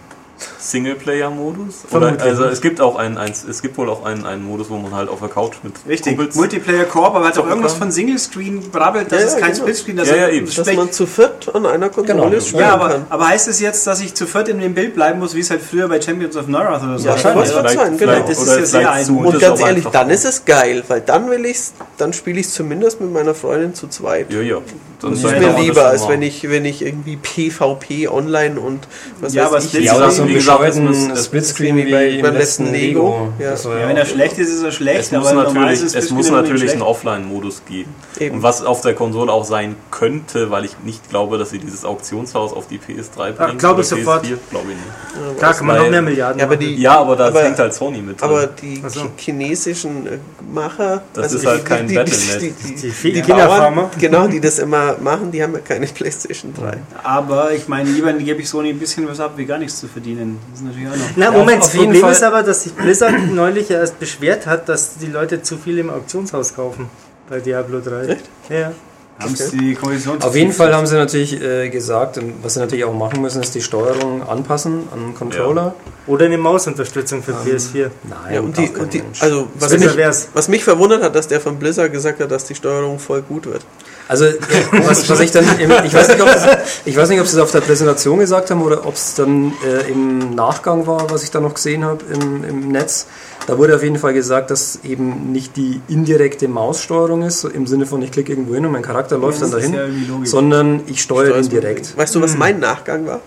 Singleplayer-Modus? 0.60 1.86
Also 2.20 2.46
es 2.46 2.62
gibt 2.62 2.82
auch 2.82 2.96
einen, 2.98 3.18
einen 3.18 3.34
es 3.50 3.62
gibt 3.62 3.78
wohl 3.78 3.90
auch 3.90 4.04
einen, 4.06 4.26
einen 4.26 4.44
Modus, 4.44 4.70
wo 4.70 4.78
man 4.78 4.94
halt 4.94 5.10
auf 5.10 5.20
der 5.20 5.30
Couch 5.30 5.56
mit 5.64 5.74
Richtig, 5.88 6.16
Kumpels 6.18 6.36
Multiplayer 6.36 6.84
Koop, 6.86 7.16
aber 7.16 7.26
hat 7.28 7.38
auch 7.38 7.48
irgendwas 7.48 7.74
kann. 7.74 7.84
von 7.84 7.92
Single 7.92 8.20
Screen 8.20 8.60
brabbelt, 8.72 9.12
das 9.12 9.22
Ja, 9.22 9.28
ist 9.28 9.34
ja, 9.36 9.40
kein 9.40 9.52
genau. 9.52 9.62
Splitscreen, 9.64 9.98
das 9.98 10.10
Ja, 10.10 10.16
ja, 10.16 10.26
ist 10.28 10.36
eben. 10.36 10.56
dass 10.66 10.74
man 10.76 10.92
zu 10.92 11.06
viert 11.08 11.54
an 11.56 11.66
einer 11.66 11.90
Konsole 11.90 12.30
Genau. 12.30 12.40
spielen 12.42 12.62
Ja, 12.62 12.74
aber, 12.74 12.90
kann. 12.90 13.06
aber 13.10 13.28
heißt 13.30 13.48
es 13.48 13.60
jetzt, 13.60 13.88
dass 13.88 14.02
ich 14.02 14.14
zu 14.16 14.28
viert 14.28 14.50
in 14.50 14.60
dem 14.60 14.74
Bild 14.74 14.94
bleiben 14.96 15.20
muss, 15.20 15.36
wie 15.36 15.40
es 15.40 15.50
halt 15.50 15.62
früher 15.62 15.88
bei 15.88 16.02
Champions 16.02 16.36
of 16.36 16.48
Norath 16.48 16.84
oder 16.84 17.00
so 17.00 17.08
Ja, 17.08 17.12
war? 17.14 17.18
schon. 17.18 17.46
Vielleicht- 17.46 17.80
sein, 17.80 17.98
genau. 17.98 18.20
Das 18.28 18.40
ist 18.42 18.48
ja 18.48 18.66
sehr 18.66 19.04
zoomt 19.06 19.26
Und 19.28 19.36
es 19.36 19.42
ganz 19.42 19.60
ehrlich, 19.62 19.78
einfach 19.78 19.92
dann 19.92 20.10
ist 20.10 20.26
es 20.26 20.46
geil, 20.46 20.84
weil 20.88 21.02
dann 21.02 21.30
will 21.30 21.46
ich's, 21.46 21.74
dann 21.98 22.14
spiele 22.14 22.40
ich 22.40 22.48
es 22.48 22.54
zumindest 22.54 23.00
mit 23.02 23.12
meiner 23.14 23.34
Freundin 23.34 23.74
zu 23.74 23.88
zweit. 23.88 24.32
Ja, 24.32 24.42
ja. 24.42 24.58
Das 25.02 25.12
ist 25.14 25.24
mir 25.24 25.40
das 25.40 25.62
lieber, 25.62 25.86
als 25.86 26.10
wenn 26.10 26.22
ich, 26.22 26.50
wenn 26.50 26.66
ich 26.66 26.82
irgendwie 26.82 27.16
PvP 27.16 28.10
online 28.10 28.60
und 28.60 28.82
was 29.22 29.34
Ja, 29.34 29.46
aber 29.46 29.56
weiß 29.56 29.74
ich. 29.74 29.86
Ja, 29.86 29.96
oder 29.96 30.12
bescheuerten 30.58 31.16
Splitscreen 31.18 31.78
wie 31.78 31.86
wie 31.88 31.92
bei- 31.92 32.08
im 32.10 32.22
beim 32.22 32.34
letzten 32.36 32.64
letzten 32.66 32.74
Lego. 32.74 33.32
Lego, 33.38 33.44
ja. 33.44 33.54
Ja, 33.82 33.88
wenn 33.88 33.98
er 33.98 34.06
schlecht 34.06 34.38
ist, 34.38 34.50
ist 34.50 34.64
er 34.64 34.72
schlecht, 34.72 35.00
Es 35.00 35.12
muss 35.12 35.32
natürlich, 35.34 35.82
es 35.96 36.10
muss 36.12 36.30
natürlich 36.32 36.72
einen 36.72 36.82
Offline-Modus 36.82 37.62
geben. 37.68 37.94
Eben. 38.20 38.36
Und 38.38 38.44
was 38.44 38.64
auf 38.64 38.82
der 38.82 38.94
Konsole 38.96 39.32
auch 39.32 39.46
sein 39.46 39.76
könnte, 39.92 40.52
weil 40.52 40.66
ich 40.66 40.76
nicht 40.84 41.10
glaube, 41.10 41.38
dass 41.38 41.52
sie 41.52 41.60
dieses 41.60 41.86
Auktionshaus 41.86 42.54
auf 42.54 42.68
die 42.68 42.78
PS3 42.80 43.34
Ach, 43.38 43.46
bringt. 43.48 43.60
glaube 43.60 43.82
ich 43.82 43.88
sofort. 43.88 44.24
PS4, 44.26 44.38
glaube 44.50 44.66
ich 44.72 44.76
nicht. 44.76 45.38
Klar, 45.38 45.54
kann 45.54 45.68
man 45.68 45.78
noch 45.78 45.90
mehr 45.90 46.02
Milliarden 46.02 46.40
Ja, 46.40 46.46
aber 46.46 46.56
die, 46.58 46.76
Ja, 46.76 47.00
aber 47.00 47.16
da 47.16 47.28
Aber- 47.28 47.44
hängt 47.44 47.60
halt 47.60 47.74
Sony 47.74 48.00
mit 48.02 48.20
drin. 48.20 48.30
aber 48.30 48.48
die 48.48 48.82
chinesischen 49.18 50.08
äh, 50.08 50.18
Macher, 50.54 51.04
Das 51.14 51.34
ist 51.34 51.46
halt 51.46 51.66
kein 51.66 51.88
Battle.net. 51.88 52.42
Die, 52.42 52.52
die, 52.52 52.76
Die 52.76 52.90
die, 52.92 53.12
die 53.14 53.22
Kinderfarmer. 53.22 53.92
Genau, 54.00 54.28
die 54.28 54.40
das 54.42 54.60
immer 54.60 54.96
machen, 55.00 55.32
die 55.32 55.42
haben 55.44 55.54
ja 55.54 55.60
keine 55.60 55.86
Playstation 55.88 56.54
3. 56.54 56.78
Aber 57.04 57.52
ich 57.54 57.68
meine, 57.68 57.90
lieber 57.90 58.12
gebe 58.14 58.42
ich 58.42 58.50
Sony 58.50 58.70
ein 58.70 58.80
bisschen 58.80 59.08
was 59.08 59.20
ab, 59.20 59.34
wie 59.38 59.46
gar 59.46 59.58
nichts 59.58 59.80
zu 59.80 59.88
verdienen. 59.88 60.39
Das 60.52 60.60
ist 60.60 60.66
natürlich 60.66 60.88
auch 60.88 60.96
noch. 60.96 61.06
Na, 61.16 61.26
Ja, 61.26 61.32
Moment, 61.32 61.62
auf 61.62 61.68
das 61.72 61.76
Problem 61.78 62.02
Fall- 62.02 62.12
ist 62.12 62.24
aber, 62.24 62.44
dass 62.44 62.64
sich 62.64 62.74
Blizzard 62.74 63.14
neulich 63.34 63.70
erst 63.72 64.00
beschwert 64.00 64.46
hat, 64.48 64.70
dass 64.70 64.98
die 64.98 65.08
Leute 65.08 65.42
zu 65.42 65.58
viel 65.58 65.78
im 65.80 65.90
Auktionshaus 65.90 66.56
kaufen 66.56 66.90
bei 67.30 67.40
Diablo 67.40 67.80
3. 67.80 68.06
Echt? 68.08 68.26
Ja. 68.50 68.72
Haben 69.20 69.36
sie 69.36 69.58
die 69.58 69.76
Kommission 69.76 70.22
Auf 70.22 70.34
jeden 70.34 70.54
Fall 70.54 70.74
haben 70.74 70.88
sie 70.88 70.96
natürlich 70.96 71.42
äh, 71.42 71.68
gesagt, 71.68 72.18
was 72.42 72.54
sie 72.54 72.62
natürlich 72.62 72.86
auch 72.86 72.94
machen 72.94 73.22
müssen, 73.22 73.42
ist 73.44 73.54
die 73.54 73.62
Steuerung 73.62 74.26
anpassen 74.26 74.88
an 74.94 75.00
den 75.08 75.14
Controller. 75.14 75.76
Oder 76.08 76.26
eine 76.26 76.38
Mausunterstützung 76.38 77.22
für 77.22 77.34
PS4. 77.34 77.90
Nein, 78.04 78.34
Ja, 78.34 78.40
und 78.40 78.58
die, 78.58 78.70
und 78.70 78.94
die, 78.94 79.04
also 79.20 79.50
was 79.56 79.78
mich, 79.78 79.90
was 80.34 80.48
mich 80.48 80.64
verwundert 80.64 81.04
hat, 81.04 81.16
dass 81.16 81.28
der 81.28 81.42
von 81.42 81.60
Blizzard 81.60 81.92
gesagt 81.92 82.22
hat, 82.22 82.32
dass 82.32 82.46
die 82.46 82.56
Steuerung 82.56 82.98
voll 82.98 83.22
gut 83.22 83.46
wird. 83.46 83.62
Also, 84.10 84.26
was, 84.72 85.08
was 85.08 85.20
ich 85.20 85.30
dann, 85.30 85.46
im, 85.60 85.72
ich, 85.86 85.94
weiß 85.94 86.08
nicht, 86.08 86.20
ob 86.20 86.34
das, 86.34 86.48
ich 86.84 86.98
weiß 86.98 87.10
nicht, 87.10 87.22
ob 87.22 87.28
sie 87.28 87.38
es 87.38 87.44
auf 87.44 87.52
der 87.52 87.62
Präsentation 87.62 88.18
gesagt 88.18 88.50
haben 88.50 88.64
oder 88.64 88.88
ob 88.88 88.96
es 88.96 89.14
dann 89.14 89.54
äh, 89.64 89.88
im 89.88 90.34
Nachgang 90.34 90.88
war, 90.88 91.12
was 91.12 91.22
ich 91.22 91.30
da 91.30 91.40
noch 91.40 91.54
gesehen 91.54 91.86
habe 91.86 92.04
im, 92.12 92.44
im 92.44 92.68
Netz. 92.70 93.06
Da 93.46 93.60
wurde 93.60 93.76
auf 93.76 93.84
jeden 93.84 94.00
Fall 94.00 94.16
gesagt, 94.16 94.50
dass 94.50 94.80
eben 94.84 95.32
nicht 95.32 95.58
die 95.58 95.80
indirekte 95.88 96.48
Maussteuerung 96.48 97.22
ist, 97.22 97.42
so 97.42 97.50
im 97.50 97.68
Sinne 97.68 97.86
von 97.86 98.02
ich 98.02 98.12
klicke 98.12 98.32
irgendwo 98.32 98.56
hin 98.56 98.66
und 98.66 98.72
mein 98.72 98.82
Charakter 98.82 99.16
läuft 99.20 99.44
dann 99.44 99.52
dahin, 99.52 99.74
ja 99.76 99.84
irgendwie 99.84 100.26
sondern 100.26 100.82
ich 100.88 101.04
steuere 101.04 101.38
ihn 101.38 101.48
direkt. 101.48 101.96
Weißt 101.96 102.16
du, 102.16 102.22
was 102.22 102.36
mein 102.36 102.60
Nachgang 102.60 103.06
war? 103.06 103.22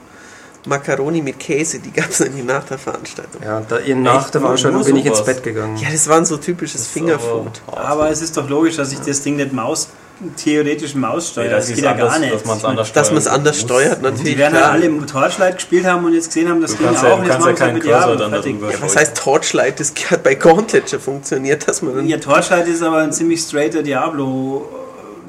Macaroni 0.66 1.22
mit 1.22 1.38
Käse, 1.38 1.78
die 1.78 1.92
gab 1.92 2.10
es 2.10 2.18
nämlich 2.18 2.44
nach 2.44 2.64
der 2.64 2.78
Veranstaltung. 2.78 3.40
Ja, 3.40 3.62
da, 3.68 3.78
nach 3.94 4.30
der 4.30 4.40
Veranstaltung 4.40 4.84
bin 4.84 4.96
ich 4.96 5.06
ins. 5.06 5.24
Bett 5.24 5.44
gegangen. 5.44 5.76
Ja, 5.76 5.90
das 5.92 6.08
war 6.08 6.24
so 6.24 6.36
typisches 6.38 6.88
Fingerfood. 6.88 7.62
Aber 7.66 8.10
es 8.10 8.20
ist 8.20 8.36
doch 8.36 8.48
logisch, 8.48 8.76
dass 8.76 8.92
ich 8.92 8.98
das 8.98 9.22
Ding 9.22 9.36
nicht 9.36 9.52
Maus, 9.52 9.88
theoretisch 10.36 10.94
Maus 10.94 11.28
steuere. 11.30 11.50
das 11.56 11.68
geht 11.68 11.78
ja 11.78 11.92
gar 11.94 12.18
nicht. 12.18 12.32
Dass 12.34 12.44
man 12.44 12.56
es 12.58 12.64
anders 12.64 12.92
Dass 12.92 13.10
man 13.10 13.18
es 13.18 13.26
anders 13.26 13.60
steuert, 13.60 14.02
natürlich. 14.02 14.32
Die 14.34 14.38
werden 14.38 14.52
halt 14.54 14.62
klar. 14.64 14.72
alle 14.74 14.86
im 14.86 15.06
Torchlight 15.06 15.56
gespielt 15.56 15.84
haben 15.86 16.04
und 16.04 16.14
jetzt 16.14 16.26
gesehen 16.28 16.48
haben, 16.48 16.60
das 16.60 16.72
Du 16.72 16.78
ging 16.78 16.88
auch. 16.88 17.02
ja, 17.02 17.18
jetzt 17.18 17.28
kannst 17.28 17.46
ja 17.46 17.52
keinen 17.54 17.74
mit 17.74 17.82
Cursor 17.82 18.16
Diablo 18.16 18.38
dann 18.38 18.60
Ja, 18.70 18.82
was 18.82 18.96
heißt 18.96 19.16
Torchlight? 19.16 19.80
Das 19.80 19.92
hat 20.10 20.22
bei 20.22 20.34
Gauntlet 20.34 20.88
schon 20.90 21.00
funktioniert, 21.00 21.66
dass 21.66 21.82
man. 21.82 22.06
Ja, 22.06 22.18
Torchlight 22.18 22.68
ist 22.68 22.82
aber 22.82 22.98
ein 22.98 23.12
ziemlich 23.12 23.40
straighter 23.40 23.82
Diablo 23.82 24.68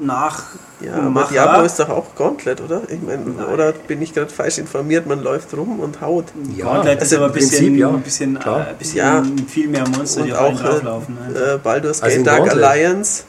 nach. 0.00 0.42
Ja, 0.80 0.94
aber. 0.94 1.28
Diablo 1.30 1.62
ist 1.64 1.78
doch 1.80 1.88
auch 1.88 2.14
Gauntlet, 2.14 2.60
oder? 2.60 2.82
Ich 2.88 3.00
meine, 3.00 3.22
oder 3.52 3.72
bin 3.72 4.02
ich 4.02 4.12
gerade 4.12 4.30
falsch 4.30 4.58
informiert? 4.58 5.06
Man 5.06 5.22
läuft 5.22 5.56
rum 5.56 5.80
und 5.80 6.00
haut. 6.02 6.26
Gauntlet 6.58 6.96
ist 7.00 7.12
also 7.12 7.16
aber 7.16 7.24
ein 7.26 7.30
im 7.30 7.34
bisschen, 7.34 7.58
Prinzip 7.58 7.78
ja. 7.80 7.88
ein 7.88 8.02
bisschen, 8.02 8.38
Klar. 8.38 8.60
äh, 8.60 8.70
ein 8.70 8.76
bisschen 8.76 8.96
Ja. 8.98 9.22
viel 9.48 9.68
mehr 9.68 9.84
Monster, 9.88 10.22
die 10.22 10.32
Und 10.32 10.36
einen 10.38 10.56
auch 10.56 10.60
drauflaufen. 10.60 11.16
äh, 11.16 11.38
Alter. 11.38 11.54
äh, 11.54 11.58
Baldur's 11.58 12.02
Also 12.02 12.10
Gate 12.10 12.18
im 12.18 12.24
Dark 12.24 12.38
Gauntlet. 12.44 12.64
Alliance. 12.64 13.22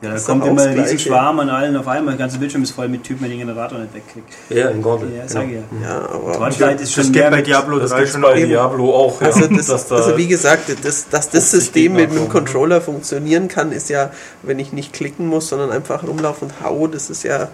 Ja, 0.00 0.14
da 0.14 0.20
kommt 0.20 0.46
immer 0.46 0.66
das 0.74 0.90
ein. 0.90 0.98
Schwarm 0.98 1.40
an 1.40 1.50
allen 1.50 1.76
auf 1.76 1.88
einmal. 1.88 2.14
Der 2.14 2.18
ganze 2.26 2.38
Bildschirm 2.38 2.62
ist 2.62 2.70
voll 2.70 2.88
mit 2.88 3.02
Typen, 3.04 3.24
die 3.24 3.30
den 3.30 3.38
Generator 3.40 3.78
nicht 3.78 3.94
wegkriegt. 3.94 4.28
Ja, 4.50 4.68
in 4.68 4.80
Gauntlet. 4.82 5.10
Ja, 5.10 5.16
genau. 5.22 5.28
sag 5.32 5.46
ich 5.48 5.54
ja. 5.54 5.60
Ja, 5.82 6.08
aber. 6.08 6.32
Torchlight 6.34 6.80
ist 6.80 6.96
Das 6.96 7.04
schon 7.04 7.12
geht 7.12 7.22
mehr 7.22 7.30
bei 7.30 7.36
mit- 7.38 7.46
Diablo 7.48 7.78
Das 7.78 7.90
3 7.90 7.96
gibt's 7.98 8.12
schon 8.12 8.22
bei 8.22 8.28
auch. 8.32 8.34
Diablo 8.36 8.94
auch. 8.94 9.20
Also, 9.22 9.40
ja, 9.40 9.48
das, 9.48 9.66
dass 9.66 9.88
da 9.88 9.96
also 9.96 10.16
wie 10.16 10.28
gesagt, 10.28 10.62
das, 10.84 11.08
dass 11.08 11.30
das 11.30 11.50
50 11.50 11.50
System 11.50 11.92
mit 11.94 12.00
Gegner 12.10 12.14
dem 12.14 12.28
kommen. 12.28 12.44
Controller 12.44 12.80
funktionieren 12.80 13.48
kann, 13.48 13.72
ist 13.72 13.88
ja, 13.90 14.10
wenn 14.42 14.58
ich 14.58 14.72
nicht 14.72 14.92
klicken 14.92 15.26
muss, 15.26 15.48
sondern 15.48 15.70
einfach 15.72 16.02
rumlaufen 16.06 16.48
und 16.48 16.64
hau, 16.64 16.86
das 16.86 17.10
ist 17.10 17.24
ja 17.24 17.48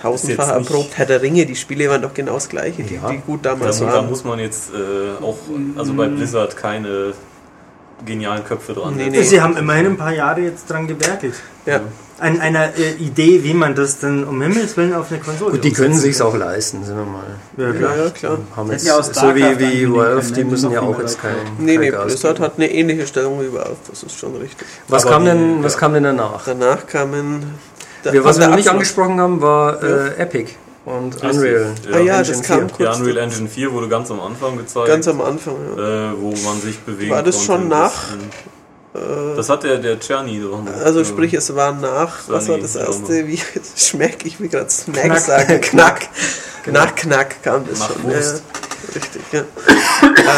tausendfach 0.00 0.48
erprobt. 0.48 0.90
Herr 0.96 1.06
der 1.06 1.22
Ringe, 1.22 1.46
die 1.46 1.56
Spiele 1.56 1.88
waren 1.88 2.02
doch 2.02 2.14
genau 2.14 2.34
das 2.34 2.48
gleiche, 2.48 2.82
die, 2.82 2.94
Ja. 2.96 3.08
die 3.10 3.18
gut 3.18 3.44
da, 3.44 3.50
damals 3.54 3.78
da 3.80 3.86
waren. 3.86 4.08
muss 4.08 4.24
man 4.24 4.38
jetzt 4.38 4.70
äh, 4.70 5.22
auch, 5.22 5.36
also 5.76 5.94
bei 5.94 6.06
Blizzard 6.08 6.56
keine 6.56 7.12
genialen 8.06 8.44
Köpfe 8.44 8.72
dran 8.74 8.96
Nee, 8.96 9.10
nee. 9.10 9.22
Sie 9.22 9.40
haben 9.40 9.56
immerhin 9.56 9.86
ein 9.86 9.96
paar 9.96 10.12
Jahre 10.12 10.40
jetzt 10.40 10.68
dran 10.70 10.86
gewerkelt. 10.86 11.34
Ja. 11.66 11.80
An 12.18 12.40
einer 12.40 12.66
äh, 12.78 12.92
Idee, 13.00 13.42
wie 13.42 13.52
man 13.54 13.74
das 13.74 13.98
dann 13.98 14.24
um 14.24 14.40
Himmels 14.40 14.76
Willen 14.76 14.94
auf 14.94 15.10
eine 15.10 15.20
Konsole 15.20 15.52
Gut, 15.52 15.64
die 15.64 15.72
können 15.72 15.94
sich's 15.94 16.20
auch 16.20 16.36
leisten, 16.36 16.84
sind 16.84 16.96
wir 16.96 17.04
mal. 17.04 17.24
Ja, 17.56 17.72
klar. 17.72 17.96
ja, 17.96 18.10
klar. 18.10 18.38
Haben 18.54 18.70
jetzt, 18.70 18.86
ja 18.86 19.02
so 19.02 19.34
wie, 19.34 19.58
wie 19.58 19.92
Valve, 19.92 20.32
die 20.32 20.44
müssen 20.44 20.70
ja 20.70 20.80
auch 20.82 20.98
jetzt 21.00 21.20
Leute. 21.22 21.34
kein, 21.36 21.64
Nee, 21.64 21.72
kein 21.74 21.80
nee, 21.80 21.90
Gas 21.90 22.04
Blizzard 22.06 22.34
geben. 22.36 22.44
hat 22.44 22.52
eine 22.58 22.70
ähnliche 22.72 23.06
Stellung 23.08 23.40
wie 23.40 23.52
Valve, 23.52 23.76
das 23.90 24.02
ist 24.04 24.16
schon 24.18 24.36
richtig. 24.36 24.66
Was 24.86 25.02
Aber 25.04 25.14
kam 25.14 25.24
die- 25.24 25.30
denn, 25.30 25.64
was 25.64 25.72
ja. 25.74 25.78
kam 25.80 25.94
denn 25.94 26.04
danach? 26.04 26.44
Danach 26.44 26.86
kamen. 26.86 27.42
da- 28.04 28.12
Wir, 28.12 28.24
was 28.24 28.38
wir 28.38 28.46
noch 28.46 28.56
nicht 28.56 28.68
angesprochen 28.68 29.18
haben, 29.20 29.40
war 29.40 29.82
äh, 29.82 30.14
Epic 30.18 30.52
und 30.84 31.14
Richtig. 31.14 31.30
Unreal. 31.38 31.74
Ah 31.92 31.98
ja, 31.98 32.18
Engine 32.18 32.36
das 32.38 32.42
kam 32.46 32.68
4. 32.68 32.76
kurz. 32.76 32.96
Die 32.96 33.02
Unreal 33.02 33.16
Engine 33.18 33.48
4 33.48 33.72
wurde 33.72 33.88
ganz 33.88 34.10
am 34.10 34.20
Anfang 34.20 34.56
gezeigt, 34.56 34.86
Ganz 34.88 35.06
am 35.08 35.20
Anfang, 35.20 35.54
ja. 35.76 36.10
äh, 36.12 36.20
wo 36.20 36.30
man 36.44 36.60
sich 36.60 36.78
bewegen 36.80 37.10
War 37.10 37.22
das 37.22 37.36
konnte. 37.46 37.46
schon 37.62 37.68
nach, 37.68 37.92
Das, 38.92 39.36
das 39.36 39.48
hat 39.48 39.62
der, 39.62 39.78
der 39.78 39.98
Czerny 40.00 40.40
dran. 40.42 40.68
Also 40.84 41.00
äh, 41.00 41.04
sprich, 41.04 41.34
es 41.34 41.54
war 41.54 41.72
nach, 41.72 42.28
was 42.28 42.48
war 42.48 42.58
das 42.58 42.76
erste, 42.76 43.26
wie 43.26 43.40
Schmeck, 43.76 44.24
ich 44.26 44.38
will 44.40 44.48
gerade 44.48 44.68
Snack 44.70 45.04
Knack. 45.04 45.18
sagen, 45.20 45.60
Knack. 45.62 46.08
Nach 46.66 46.94
Knack 46.94 47.42
kam 47.42 47.64
das 47.68 47.78
Nach 47.80 47.92
schon. 47.92 48.02
Wurst. 48.04 48.42
Ja, 48.42 48.94
richtig, 49.00 49.22
ja. 49.32 49.40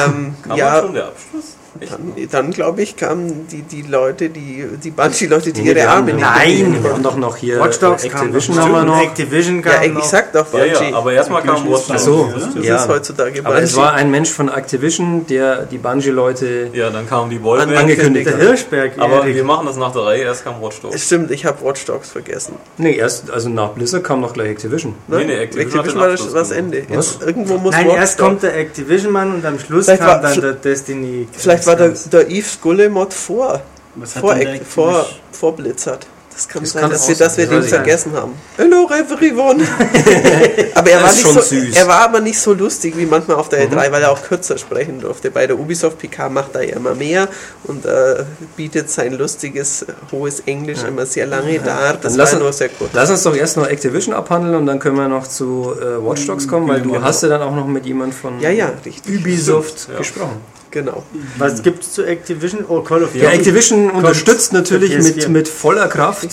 ähm, 0.07 0.35
Kam 0.47 0.57
ja, 0.57 0.77
ja. 0.77 0.81
schon 0.83 0.95
der 0.95 1.07
Abschluss? 1.09 1.45
Dann, 1.81 2.13
dann 2.31 2.51
glaube 2.53 2.83
ich, 2.83 2.97
kamen 2.97 3.49
die, 3.51 3.63
die 3.63 3.83
Leute, 3.83 4.29
die, 4.31 4.65
die 4.83 4.91
Bungie-Leute, 4.91 5.53
die 5.53 5.63
Nee, 5.63 5.71
ihre 5.73 5.89
Arme 5.89 6.13
nicht 6.13 6.21
Nein. 6.25 6.79
Wir 6.83 6.93
haben 6.93 7.03
doch 7.03 7.17
noch 7.17 7.37
hier 7.37 7.59
Watch 7.61 7.79
Dogs 7.81 8.05
äh, 8.05 8.09
kam 8.11 8.21
Activision 8.29 8.57
noch. 8.57 8.63
haben 8.65 8.73
wir 8.73 8.83
noch. 8.85 9.03
Activision 9.03 9.61
kam 9.63 9.73
Ja, 9.83 9.99
ich 9.99 10.05
sag 10.05 10.33
doch 10.33 10.47
Ja, 10.53 10.59
Bungie. 10.61 10.91
ja, 10.93 10.97
aber 10.97 11.13
erstmal 11.13 11.43
kam 11.43 11.69
Watch 11.69 11.83
Ach 11.87 11.89
Dogs. 11.95 12.05
so. 12.05 12.33
das 12.55 12.65
Ja. 12.65 12.77
ist 12.77 12.89
heutzutage 12.89 13.41
Aber 13.45 13.61
es 13.61 13.75
war 13.77 13.93
ein 13.95 14.11
Mensch 14.11 14.31
von 14.31 14.49
Activision, 14.49 15.27
der 15.27 15.63
die 15.67 15.79
Bungie-Leute 15.79 16.71
Ja, 16.73 16.91
dann 16.91 17.09
kam 17.09 17.29
die 17.29 17.39
Boyband. 17.39 17.75
angekündigt 17.77 18.27
Der 18.27 18.35
hat. 18.35 18.41
Hirschberg, 18.41 18.93
Aber 18.99 19.23
Erik. 19.23 19.35
wir 19.35 19.45
machen 19.45 19.67
das 19.67 19.77
nach 19.77 19.93
der 19.93 20.03
Reihe, 20.03 20.23
erst 20.23 20.45
kam 20.45 20.63
Watch 20.63 20.81
Dogs. 20.81 21.03
Stimmt, 21.05 21.31
ich 21.33 21.45
habe 21.45 21.65
Watch 21.65 21.85
Dogs 21.87 22.11
vergessen. 22.11 22.55
Nee, 22.79 22.97
erst, 22.97 23.31
also 23.31 23.49
nach 23.49 23.71
Blizzard 23.71 24.05
kam 24.05 24.21
noch 24.21 24.33
gleich 24.33 24.51
Activision. 24.51 24.95
Ne? 25.09 25.19
Nee, 25.19 25.25
nee, 25.25 25.35
Activision 25.39 25.85
den 25.85 25.97
war 25.97 26.09
das 26.09 26.33
das. 26.33 26.51
Ende. 26.53 26.85
Was? 26.89 27.15
Jetzt, 27.19 27.23
irgendwo 27.27 27.59
muss 27.59 27.73
Nein, 27.75 27.89
Watch 27.89 27.97
erst 27.97 28.21
Dogs- 28.21 28.29
kommt 28.29 28.43
der 28.45 28.57
Activision-Mann 28.59 29.35
und 29.35 29.45
am 29.45 29.59
Schluss 29.59 29.87
Vielleicht 29.87 30.03
kam 30.03 30.23
dann 30.23 30.41
der 30.41 30.53
Destiny. 30.53 31.27
Vielleicht 31.33 31.64
war 31.67 31.77
der, 31.77 31.89
der 31.91 32.29
Eve 32.31 32.47
Skulle-Mod 32.49 33.13
vor, 33.15 33.61
vor, 34.05 34.37
vor, 34.69 35.07
vor 35.33 35.57
Blizzard. 35.57 36.07
Das 36.37 36.49
kann 36.49 36.63
Das 36.65 36.73
sein, 36.73 36.83
kann 36.83 36.91
dass 36.91 37.07
wir, 37.07 37.15
dass 37.15 37.37
wir 37.37 37.47
den 37.47 37.63
vergessen 37.63 38.13
haben. 38.13 38.33
Hello, 38.57 38.89
everyone! 38.91 39.63
aber 40.75 40.91
er 40.91 40.97
war, 41.01 41.07
Das 41.07 41.19
ist 41.19 41.25
nicht 41.25 41.33
schon 41.33 41.35
so, 41.35 41.41
süß. 41.43 41.77
er 41.77 41.87
war 41.87 42.01
aber 42.01 42.19
nicht 42.19 42.41
so 42.41 42.53
lustig 42.55 42.95
wie 42.97 43.07
manchmal 43.07 43.37
auf 43.37 43.49
der 43.51 43.69
Mhm. 43.69 43.75
E3, 43.75 43.93
weil 43.93 44.03
er 44.03 44.11
auch 44.11 44.21
kürzer 44.21 44.59
sprechen 44.59 45.01
durfte. 45.01 45.31
Bei 45.31 45.47
der 45.47 45.57
Ubisoft 45.57 45.97
PK 45.99 46.29
macht 46.31 46.57
er 46.57 46.63
ja 46.69 46.75
immer 46.75 46.97
mehr 46.97 47.29
und 47.63 47.87
äh, 47.87 48.25
bietet 48.57 48.91
sein 48.91 49.13
lustiges, 49.13 49.87
hohes 50.11 50.41
Englisch 50.41 50.83
immer 50.83 51.07
sehr 51.07 51.27
lange 51.27 51.61
dar. 51.61 51.95
Das 52.03 52.17
lass 52.17 52.31
war 52.33 52.39
uns- 52.39 52.43
nur 52.43 52.53
sehr 52.53 52.69
kurz. 52.71 52.91
Lass 52.95 53.11
uns 53.11 53.23
doch 53.23 53.37
erst 53.37 53.57
noch 53.57 53.69
Activision 53.69 54.13
abhandeln 54.13 54.57
und 54.57 54.67
dann 54.67 54.81
können 54.81 54.97
wir 54.97 55.07
noch 55.07 55.29
zu 55.29 55.73
äh, 55.81 56.05
Watch 56.05 56.27
Dogs 56.27 56.49
kommen, 56.49 56.67
weil 56.67 56.81
du 56.81 56.91
Genau. 56.95 57.05
hast 57.05 57.23
ja 57.23 57.29
dann 57.29 57.43
auch 57.43 57.55
noch 57.55 57.69
mit 57.69 57.87
jemand 57.87 58.13
von 58.13 58.41
Ja, 58.41 58.51
ja, 58.51 58.73
richtig. 58.85 59.21
Ubisoft 59.21 59.87
Ja. 59.93 59.99
gesprochen. 59.99 60.41
Genau. 60.75 61.05
Was 61.39 61.63
gibt's 61.63 61.93
zu 61.93 62.03
Activision? 62.05 62.65
Oh, 62.69 62.81
Call 62.81 63.05
of 63.05 63.13
Duty. 63.13 63.25
Ja, 63.25 63.31
Activision 63.31 63.93
unterstützt 63.93 64.53
natürlich 64.53 64.91
mit, 64.99 65.17
PS4. 65.25 65.29
mit 65.29 65.47
voller 65.49 65.87
Kraft 65.87 66.25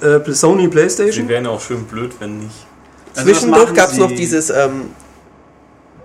äh, 0.00 0.32
Sony 0.32 0.62
Sie 0.62 0.68
Playstation. 0.68 1.28
wären 1.28 1.44
ja 1.44 1.50
auch 1.50 1.60
schön 1.60 1.82
blöd, 1.84 2.12
wenn 2.20 2.38
nicht. 2.38 2.54
Also 3.16 3.28
Zwischendurch 3.32 3.74
gab 3.74 3.90
es 3.90 3.98
noch 3.98 4.12
dieses, 4.12 4.48
ähm, 4.50 4.90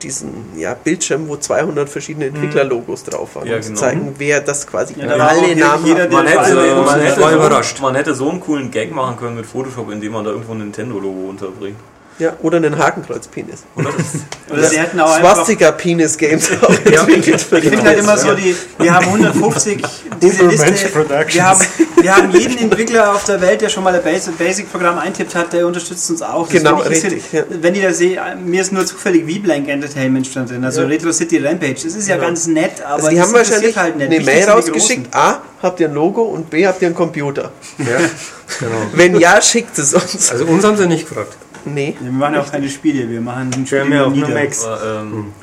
diesen 0.02 0.57
ja, 0.57 0.74
Bildschirm, 0.74 1.28
wo 1.28 1.38
200 1.38 1.88
verschiedene 1.88 2.26
Entwicklerlogos 2.26 3.03
drauf 3.03 3.36
waren, 3.36 3.48
Ja, 3.48 3.57
um 3.57 3.62
zu 3.62 3.70
genau. 3.70 3.80
zeigen, 3.82 4.16
wer 4.18 4.41
das 4.41 4.66
quasi 4.66 4.95
Ja, 4.99 5.10
alle 5.10 5.56
Namen 5.56 5.86
jeder, 5.86 6.10
Man 6.10 6.26
hätte, 6.26 6.40
Also, 6.40 6.56
man, 6.56 6.86
man 6.86 6.99
hätte 7.02 7.22
war 7.22 7.30
so, 7.30 7.36
überrascht. 7.38 7.82
man 7.82 7.94
hätte 7.94 8.16
so 8.16 8.30
einen 8.32 8.40
coolen 8.40 8.72
Gag 8.72 8.91
machen 8.91 9.16
können 9.18 9.36
mit 9.36 9.45
Photoshop, 9.45 9.91
indem 9.91 10.14
man 10.14 10.26
da 10.26 10.32
irgendwo 10.32 10.53
ein 10.53 10.57
Nintendo-Logo 10.57 11.30
unterbringt. 11.30 11.78
Ja, 12.18 12.34
oder 12.42 12.58
einen 12.58 12.78
Hakenkreuz-Penis. 12.78 13.64
Oder 14.50 14.64
sie 14.70 14.78
hätten 14.80 15.00
auch 15.02 15.12
einfach 15.12 15.36
Swastika-Penis 15.38 16.18
auch 16.62 16.70
entwickelt 16.86 17.42
für 17.42 17.58
Ich 17.58 17.68
finde 17.68 17.84
halt 17.84 18.00
immer 18.00 18.14
PS4. 18.14 18.18
so, 18.20 18.34
die, 18.36 18.56
wir 18.80 18.94
haben 18.94 19.08
150, 19.08 19.84
diese 20.22 20.46
Liste, 20.46 20.74
wir 21.34 21.44
haben, 21.46 21.60
wir 22.00 22.16
haben 22.16 22.32
jeden 22.32 22.58
Entwickler 22.60 23.14
auf 23.16 23.26
der 23.26 23.42
Welt, 23.42 23.60
der 23.62 23.68
schon 23.70 23.84
mal 23.84 23.94
ein 23.94 24.02
Basic- 24.02 24.38
Basic-Programm 24.38 24.98
eintippt 25.00 25.36
hat, 25.36 25.52
der 25.52 25.68
unterstützt 25.68 26.10
uns 26.10 26.22
auch. 26.22 26.48
Das 26.48 26.54
Genau, 26.62 26.78
richtig, 26.78 27.24
ja- 27.34 27.40
ja. 27.40 27.46
Wenn 27.50 27.76
ich 27.76 27.82
da 27.82 27.92
sehe, 27.92 28.22
mir 28.46 28.62
ist 28.62 28.72
nur 28.72 28.86
zufällig 28.86 29.26
V-Blank 29.30 29.68
Entertainment 29.68 30.26
stand 30.28 30.52
drin, 30.52 30.64
also 30.64 30.84
Ja. 30.84 30.88
Retro 30.88 31.12
City 31.12 31.40
Rampage, 31.46 31.74
das 31.84 31.96
ist 31.96 32.08
ja, 32.08 32.16
ganz 32.18 32.48
nett, 32.48 32.82
aber 32.82 32.94
Also 32.94 33.10
die 33.10 33.20
haben 33.22 33.34
wahrscheinlich 33.34 33.76
halt 33.76 33.98
nicht. 33.98 34.12
eine 34.12 34.24
Mail 34.24 34.44
rausgeschickt. 34.50 35.14
A, 35.14 35.42
habt 35.62 35.80
ihr 35.82 35.90
ein 35.90 35.94
Logo 35.94 36.22
und 36.22 36.50
B, 36.50 36.66
habt 36.66 36.82
ihr 36.82 36.88
einen 36.88 36.96
Computer. 36.96 37.52
Ja, 37.80 37.86
genau. 38.60 38.72
Wenn 38.94 39.20
ja, 39.20 39.42
schickt 39.42 39.78
es 39.80 39.94
uns. 39.94 40.32
Also 40.32 40.46
uns 40.46 40.64
haben 40.64 40.78
sie 40.78 40.88
nicht 40.88 41.10
gefragt. 41.10 41.36
Nee. 41.66 41.96
Wir 42.00 42.12
machen 42.12 42.36
ja 42.36 42.42
auch 42.42 42.52
keine 42.52 42.70
Spiele, 42.70 43.10
wir 43.10 43.22
machen 43.22 43.50
ein 43.54 43.60
Wir 43.60 43.66
Spiel 43.66 43.80
haben 43.82 43.94
ja 43.94 44.06
auch 44.06 44.14
nur. 44.16 44.30
Max. 44.30 44.66
Aber, 44.66 45.02
ähm, 45.02 45.34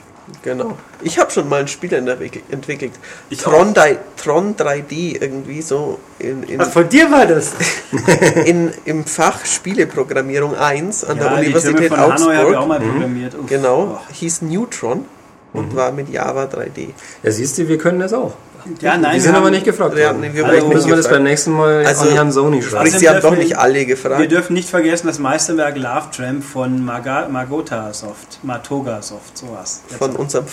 genau. 0.43 0.79
Ich 1.03 1.19
habe 1.19 1.31
schon 1.31 1.49
mal 1.49 1.61
ein 1.61 1.69
Spiel 1.69 1.93
entwickelt. 1.93 2.45
entwickelt. 2.51 2.93
Ich 3.29 3.39
Tron, 3.39 3.75
3, 3.75 3.99
Tron 4.17 4.55
3D 4.57 5.21
irgendwie 5.21 5.63
so 5.63 5.99
in, 6.19 6.45
in, 6.45 6.61
Ach, 6.61 6.71
von 6.71 6.89
dir 6.89 7.11
war 7.11 7.27
das. 7.27 7.53
in, 8.45 8.71
im 8.85 9.05
Fach 9.05 9.45
Spieleprogrammierung 9.45 10.55
1 10.55 11.05
an 11.05 11.17
Ja, 11.19 11.23
der 11.25 11.41
die 11.43 11.53
Türme 11.53 11.57
Universität 11.59 11.89
von 11.89 11.99
Hanoi 11.99 12.35
habe 12.37 12.51
ich 12.51 12.57
auch 12.57 12.61
Augsburg. 12.63 12.69
mal 12.69 12.81
programmiert. 12.81 13.35
Uff. 13.35 13.47
Genau, 13.47 14.01
hieß 14.13 14.43
Neutron 14.43 15.05
und 15.53 15.75
war 15.77 15.93
mit 15.93 16.09
Java 16.11 16.45
3D. 16.45 16.91
Ja, 17.23 17.31
siehst 17.31 17.59
du, 17.59 17.69
wir 17.69 17.79
können 17.79 18.01
das 18.01 18.13
auch. 18.13 18.35
Ja, 18.81 18.97
nein, 18.97 19.11
Die 19.11 19.17
wir 19.17 19.23
sind 19.23 19.35
aber 19.35 19.51
nicht 19.51 19.65
gefragt 19.65 19.99
Ja, 19.99 20.13
nee, 20.13 20.31
wir 20.33 20.45
Also 20.47 20.69
müssen 20.69 20.89
wir 20.89 20.95
das 20.95 21.09
beim 21.09 21.25
nächsten 21.25 21.51
Mal 21.51 21.85
Also, 21.85 22.03
an 22.09 22.13
Herrn 22.15 22.31
Sony 22.31 22.63
schreiben. 22.63 22.89
Sie 22.91 23.09
haben 23.09 23.17
doch 23.17 23.31
dürfen- 23.31 23.39
nicht 23.39 23.59
alle 23.59 23.75
Wir 23.75 23.87
gefragt. 23.87 24.31
dürfen 24.31 24.55
nicht 24.55 24.69
vergessen 24.69 25.09
das 25.09 25.19
Meisterwerk 25.19 25.77
Love 25.77 26.07
Tramp 26.17 26.45
von 26.45 26.85
Maga 26.85 27.27
Magota 27.29 27.93
Soft, 27.93 28.39
Matoga 28.45 29.03
Soft, 29.03 29.37
sowas. 29.37 29.81
Von 29.99 30.15
unserem 30.15 30.47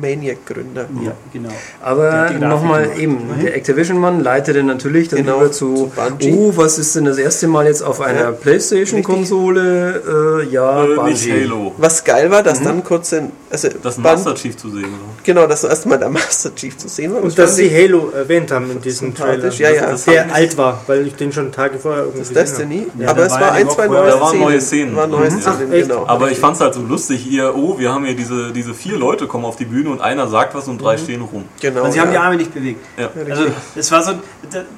Firmen-Maniac-Gründer. 0.00 0.86
ja, 1.04 1.12
genau. 1.32 1.48
Aber 1.82 2.28
die 2.30 2.38
Grafik 2.38 2.40
nochmal 2.40 2.90
eben, 2.98 3.18
der 3.42 3.56
Activision-Mann 3.56 4.22
leitete 4.22 4.62
natürlich 4.62 5.08
dann 5.08 5.20
Genau, 5.24 5.38
über 5.40 5.52
zu, 5.52 5.90
zu 6.20 6.28
oh, 6.28 6.52
was 6.56 6.78
ist 6.78 6.94
denn 6.96 7.04
das 7.04 7.18
erste 7.18 7.48
Mal 7.48 7.66
jetzt 7.66 7.82
auf 7.82 8.00
einer 8.00 8.20
Ja, 8.20 8.30
Playstation-Konsole? 8.32 10.42
Äh, 10.42 10.52
ja, 10.52 10.84
äh, 10.84 10.94
Bungie. 10.94 11.10
nicht 11.12 11.30
Halo. 11.30 11.74
Was 11.78 12.04
geil 12.04 12.30
war, 12.30 12.42
dass 12.42 12.62
dann 12.62 12.84
kurz 12.84 13.12
in, 13.12 13.30
also 13.50 13.68
Das 13.82 13.98
Master 13.98 14.34
Chief 14.34 14.56
zu 14.56 14.70
sehen 14.70 14.84
war. 14.84 15.14
genau, 15.24 15.46
dass 15.46 15.64
erstmal 15.64 15.98
der 15.98 16.08
Master 16.10 16.54
Chief 16.54 16.76
zu 16.76 16.88
sehen 16.88 17.12
war. 17.12 17.18
Und 17.22 17.28
Das 17.28 17.34
dass 17.36 17.50
fand 17.58 17.68
sie 17.70 17.74
Halo 17.74 18.10
erwähnt 18.10 18.50
haben 18.50 18.70
in 18.70 18.80
diesem 18.80 19.14
Trailer. 19.14 19.50
Ja, 19.52 19.70
ja. 19.70 19.90
Das 19.90 20.04
Der 20.04 20.32
alt 20.34 20.56
war, 20.58 20.82
weil 20.86 21.06
ich 21.06 21.14
den 21.14 21.32
schon 21.32 21.52
Tage 21.52 21.78
vorher 21.78 22.02
irgendwie 22.04 22.20
das 22.20 22.32
Destiny. 22.32 22.86
Ja, 22.98 23.08
aber 23.10 23.26
es 23.26 23.32
war 23.32 23.52
ein, 23.52 23.68
zwei 23.70 23.86
neue 23.86 24.06
Da 24.10 24.20
waren 24.20 24.28
Szenen. 24.28 24.42
neue 24.44 24.60
Szenen. 24.60 24.96
War 24.96 25.06
neue 25.06 25.30
Mhm. 25.30 25.40
Szenen, 25.40 25.42
Ach, 25.46 25.58
genau. 25.70 26.04
Aber 26.06 26.30
ich 26.30 26.38
fand's 26.38 26.60
halt 26.60 26.74
so 26.74 26.82
lustig 26.82 27.20
hier, 27.20 27.54
oh, 27.56 27.78
wir 27.78 27.92
haben 27.92 28.04
hier 28.04 28.16
diese, 28.16 28.52
diese 28.52 28.74
vier 28.74 28.98
Leute 28.98 29.26
kommen 29.26 29.44
auf 29.44 29.56
die 29.56 29.64
Bühne 29.64 29.85
und 29.90 30.00
einer 30.00 30.28
sagt 30.28 30.54
was 30.54 30.68
und 30.68 30.80
drei 30.82 30.96
stehen 30.96 31.22
rum. 31.22 31.44
genau. 31.60 31.84
Und 31.84 31.92
sie 31.92 32.00
haben 32.00 32.10
die 32.10 32.14
ja. 32.14 32.22
Arme 32.22 32.36
nicht 32.36 32.52
bewegt. 32.52 32.84
Ja. 32.96 33.10
Also 33.28 33.46
es 33.74 33.90
war 33.92 34.02
so, 34.02 34.12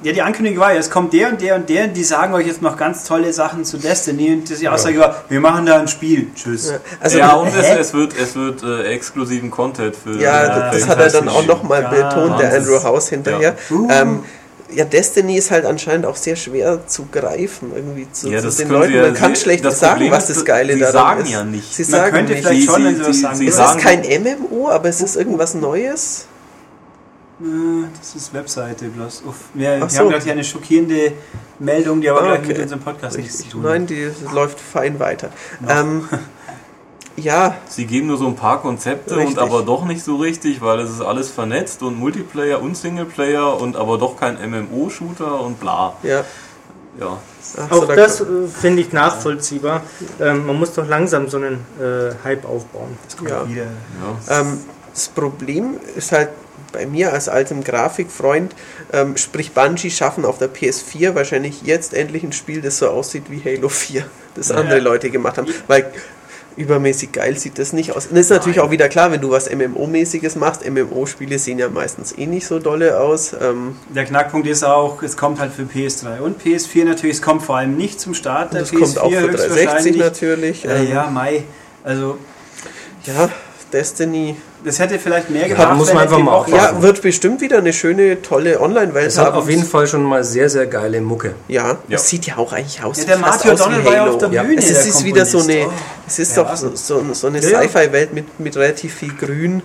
ja 0.03 0.13
die 0.13 0.23
Ankündigung 0.23 0.61
war 0.61 0.73
ja, 0.73 0.79
es 0.79 0.91
kommt 0.91 1.13
der 1.13 1.31
und 1.31 1.41
der 1.41 1.57
und 1.57 1.69
der, 1.69 1.89
die 1.89 2.05
sagen 2.05 2.35
euch 2.35 2.47
jetzt 2.47 2.63
noch 2.63 2.77
ganz 2.77 3.05
tolle 3.05 3.33
Sachen 3.33 3.65
zu 3.65 3.79
Destiny 3.79 4.33
und 4.33 4.61
die 4.61 4.69
Aussage 4.69 4.99
war, 4.99 5.25
wir 5.29 5.41
machen 5.41 5.67
da 5.67 5.79
ein 5.79 5.89
Spiel, 5.89 6.29
tschüss. 6.35 6.73
Also 7.01 7.19
ja, 7.19 7.35
und 7.35 7.49
es, 7.49 7.69
es 7.69 7.95
wird, 7.95 8.19
es 8.19 8.35
wird 8.35 8.63
äh, 8.63 8.85
exklusiven 8.85 9.51
Content 9.51 9.97
für. 9.97 10.19
Ja, 10.19 10.43
äh, 10.43 10.73
das, 10.73 10.81
das 10.81 10.89
hat 10.89 11.01
er 11.01 11.11
dann 11.11 11.29
auch 11.29 11.47
nochmal 11.47 11.83
Ja, 11.83 11.89
betont, 11.89 12.41
der. 12.41 12.55
Andrew 12.55 12.83
House 12.83 13.09
hinterher. 13.09 13.57
Ja. 13.71 13.77
Uh. 13.77 13.89
Ähm, 13.91 14.25
ja, 14.75 14.85
Destiny 14.85 15.37
ist 15.39 15.51
halt 15.51 15.65
anscheinend 15.65 16.05
auch 16.07 16.17
sehr 16.17 16.37
schwer 16.37 16.87
zu 16.87 17.07
greifen, 17.11 17.73
irgendwie 17.75 18.07
zu, 18.13 18.29
Ja, 18.29 18.39
zu 18.41 18.47
das 18.47 18.57
den 18.57 18.69
können 18.69 18.81
Leuten. 18.81 18.93
Sie 18.93 18.99
ja 18.99 19.05
Man 19.05 19.15
kann 19.15 19.35
sehen. 19.35 19.43
schlecht 19.43 19.65
sagen, 19.65 19.93
Problem 19.93 20.13
was 20.13 20.29
ist, 20.31 20.37
das 20.39 20.45
Geile 20.45 20.75
Sie 20.75 20.79
daran 20.81 20.93
sagen 20.93 21.23
ist. 21.23 21.31
ja 21.33 21.45
nicht. 21.45 21.75
Sie 21.75 21.83
Man 21.83 21.91
sagen 21.91 22.13
könnte 22.15 22.33
nicht. 22.33 22.43
vielleicht 22.47 22.61
Sie- 22.61 22.67
schon, 22.67 22.85
wenn 22.85 22.97
sie- 22.97 23.03
sie 23.03 23.09
was 23.09 23.17
sie- 23.17 23.23
sagen 23.23 23.37
sie 23.37 23.47
Es 23.49 23.57
sagen- 23.57 23.79
ist 23.79 23.85
kein 23.85 24.05
MMO, 24.05 24.69
aber 24.69 24.89
es 24.89 25.01
ist 25.01 25.17
irgendwas 25.17 25.55
Neues. 25.55 26.27
Das 28.01 28.17
ist 28.17 28.35
Webseite 28.35 28.87
bloß. 28.87 29.23
Uff. 29.27 29.37
Wir, 29.55 29.79
wir 29.81 29.89
so. 29.89 29.99
haben 30.01 30.09
gerade 30.11 30.25
hier 30.25 30.33
eine 30.33 30.43
schockierende 30.43 31.13
Meldung, 31.61 32.01
die 32.01 32.11
aber 32.11 32.21
Ah, 32.23 32.27
gleich 32.27 32.39
okay. 32.41 32.49
mit 32.49 32.59
unserem 32.63 32.81
Podcast 32.81 33.17
nichts 33.17 33.39
zu 33.39 33.49
tun 33.49 33.63
hat. 33.63 33.71
Nein, 33.71 33.87
die 33.87 34.11
läuft 34.35 34.59
fein 34.59 34.99
weiter. 34.99 35.31
Ähm, 35.69 36.09
ja, 37.19 37.57
Sie 37.69 37.87
geben 37.87 38.09
nur 38.09 38.17
so 38.17 38.27
ein 38.27 38.37
paar 38.37 38.61
Konzepte 38.61 39.17
Richtig. 39.17 39.37
und 39.37 39.43
aber 39.43 39.63
doch 39.63 39.85
nicht 39.85 40.05
so 40.05 40.17
richtig, 40.17 40.61
weil 40.61 40.81
es 40.81 40.91
ist 40.91 41.01
alles 41.01 41.31
vernetzt 41.31 41.83
und 41.83 41.99
Multiplayer 41.99 42.61
und 42.61 42.77
Singleplayer 42.77 43.61
und 43.61 43.77
aber 43.77 43.99
doch 43.99 44.19
kein 44.19 44.37
MMO-Shooter 44.51 45.41
und 45.41 45.61
bla. 45.61 45.95
ja. 46.03 46.25
Ja. 47.01 47.17
Ach 47.57 47.71
Auch 47.71 47.87
da 47.87 47.95
das 47.95 48.21
äh, 48.21 48.25
finde 48.61 48.83
ich 48.83 48.93
nachvollziehbar. 48.93 49.83
Ähm, 50.21 50.47
man 50.47 50.59
muss 50.59 50.73
doch 50.73 50.87
langsam 50.87 51.29
so 51.29 51.37
einen 51.37 51.65
äh, 51.81 52.13
Hype 52.25 52.45
aufbauen. 52.45 52.99
ja. 53.25 53.45
Ja. 53.47 54.41
Ähm, 54.41 54.59
das 54.93 55.09
Problem 55.09 55.77
ist 55.95 56.11
halt 56.11 56.31
bei 56.73 56.87
mir 56.87 57.13
als 57.13 57.29
altem 57.29 57.63
Grafikfreund, 57.63 58.55
ähm, 58.93 59.17
sprich 59.17 59.53
Bungie 59.53 59.91
schaffen 59.91 60.25
auf 60.25 60.39
der 60.39 60.53
PS4 60.53 61.15
wahrscheinlich 61.15 61.63
jetzt 61.63 61.95
endlich 61.95 62.25
ein 62.25 62.33
Spiel, 62.33 62.61
das 62.61 62.79
so 62.79 62.89
aussieht 62.89 63.25
wie 63.31 63.43
Halo 63.43 63.69
4, 63.69 64.05
das 64.35 64.51
andere 64.51 64.81
Leute 64.81 65.11
gemacht 65.11 65.39
haben. 65.39 65.47
Weil 65.67 65.93
übermäßig 66.59 67.13
geil 67.13 67.39
sieht 67.39 67.59
das 67.59 67.73
nicht 67.73 67.93
aus. 67.93 68.07
Und 68.07 68.17
das 68.17 68.27
ist 68.27 68.31
natürlich 68.31 68.61
auch 68.61 68.71
wieder 68.71 68.89
klar, 68.89 69.11
wenn 69.13 69.21
du 69.21 69.31
was 69.31 69.49
MMO-mäßiges 69.51 70.37
machst. 70.39 70.69
MMO-Spiele 70.69 71.39
sehen 71.39 71.59
ja 71.59 71.69
meistens 71.69 72.17
eh 72.19 72.27
nicht 72.27 72.47
so 72.47 72.59
dolle 72.59 73.01
aus. 73.01 73.35
Ähm, 73.41 73.77
Der 73.95 74.05
Knackpunkt 74.05 74.47
ist 74.47 74.65
auch, 74.65 75.03
es 75.03 75.17
kommt 75.17 75.41
halt 75.41 75.53
für 75.53 75.63
PS3 75.63 76.19
und 76.21 76.43
PS4 76.43 76.85
natürlich, 76.85 77.17
es 77.17 77.23
kommt 77.23 77.43
vor 77.43 77.57
allem 77.57 77.77
nicht 77.77 78.01
zum 78.01 78.15
Start 78.15 78.53
der 78.53 78.67
PS4 78.67 78.79
kommt 78.79 78.99
auch 78.99 79.11
für 79.11 79.29
360 79.29 79.57
höchstwahrscheinlich. 79.59 79.97
natürlich. 79.99 80.65
Äh, 80.65 80.85
Ähm, 80.85 80.93
ja, 80.93 81.11
Mai. 81.11 81.45
Also, 81.85 82.19
ja, 83.05 83.31
Destiny. 83.73 84.37
Das 84.65 84.79
hätte 84.79 84.99
vielleicht 84.99 85.31
mehr 85.31 85.43
da 85.43 85.49
gebracht, 85.49 85.77
muss 85.77 85.89
wenn 85.89 85.95
man 85.95 86.05
einfach 86.05 86.19
mal 86.19 86.33
aufpassen. 86.33 86.57
Ja, 86.77 86.83
wird 86.83 87.03
bestimmt 87.03 87.41
wieder 87.41 87.59
eine 87.59 87.73
schöne, 87.73 88.21
tolle 88.23 88.61
Online-Welt 88.61 89.07
Es 89.09 89.19
hat 89.19 89.33
auf 89.35 89.49
jeden 89.49 89.65
Fall 89.65 89.87
schon 89.87 90.03
mal 90.03 90.25
sehr, 90.25 90.49
sehr 90.51 90.67
geile 90.67 91.01
Mucke. 91.01 91.35
Ja, 91.49 91.77
Ja. 91.89 91.97
es 91.97 92.09
sieht 92.09 92.27
ja 92.27 92.37
auch 92.39 92.53
eigentlich 92.53 92.83
aus. 92.83 92.99
Ja, 92.99 93.05
der 93.05 93.19
wie 93.21 93.23
O'Donnell 93.25 93.85
war 93.85 93.93
ja 93.95 94.01
Halo. 94.01 94.13
auf 94.13 94.19
der 94.19 94.31
Ja. 94.31 94.43
Bühne. 94.43 94.59
Es 94.59 94.71
ist, 94.71 94.85
der 94.85 94.87
ist 94.95 95.05
wieder 95.05 95.25
so 95.27 95.41
eine, 95.41 95.67
es 96.07 96.19
ist 96.19 96.37
Ja, 96.37 96.43
doch 96.45 96.57
so, 96.57 96.71
so, 96.75 97.03
so 97.13 97.27
eine 97.29 97.41
Ja, 97.41 97.49
ja. 97.51 97.63
Sci-Fi-Welt 97.63 98.13
mit, 98.15 98.41
mit 98.41 98.57
relativ 98.57 98.95
viel 98.95 99.15
Grün. 99.15 99.63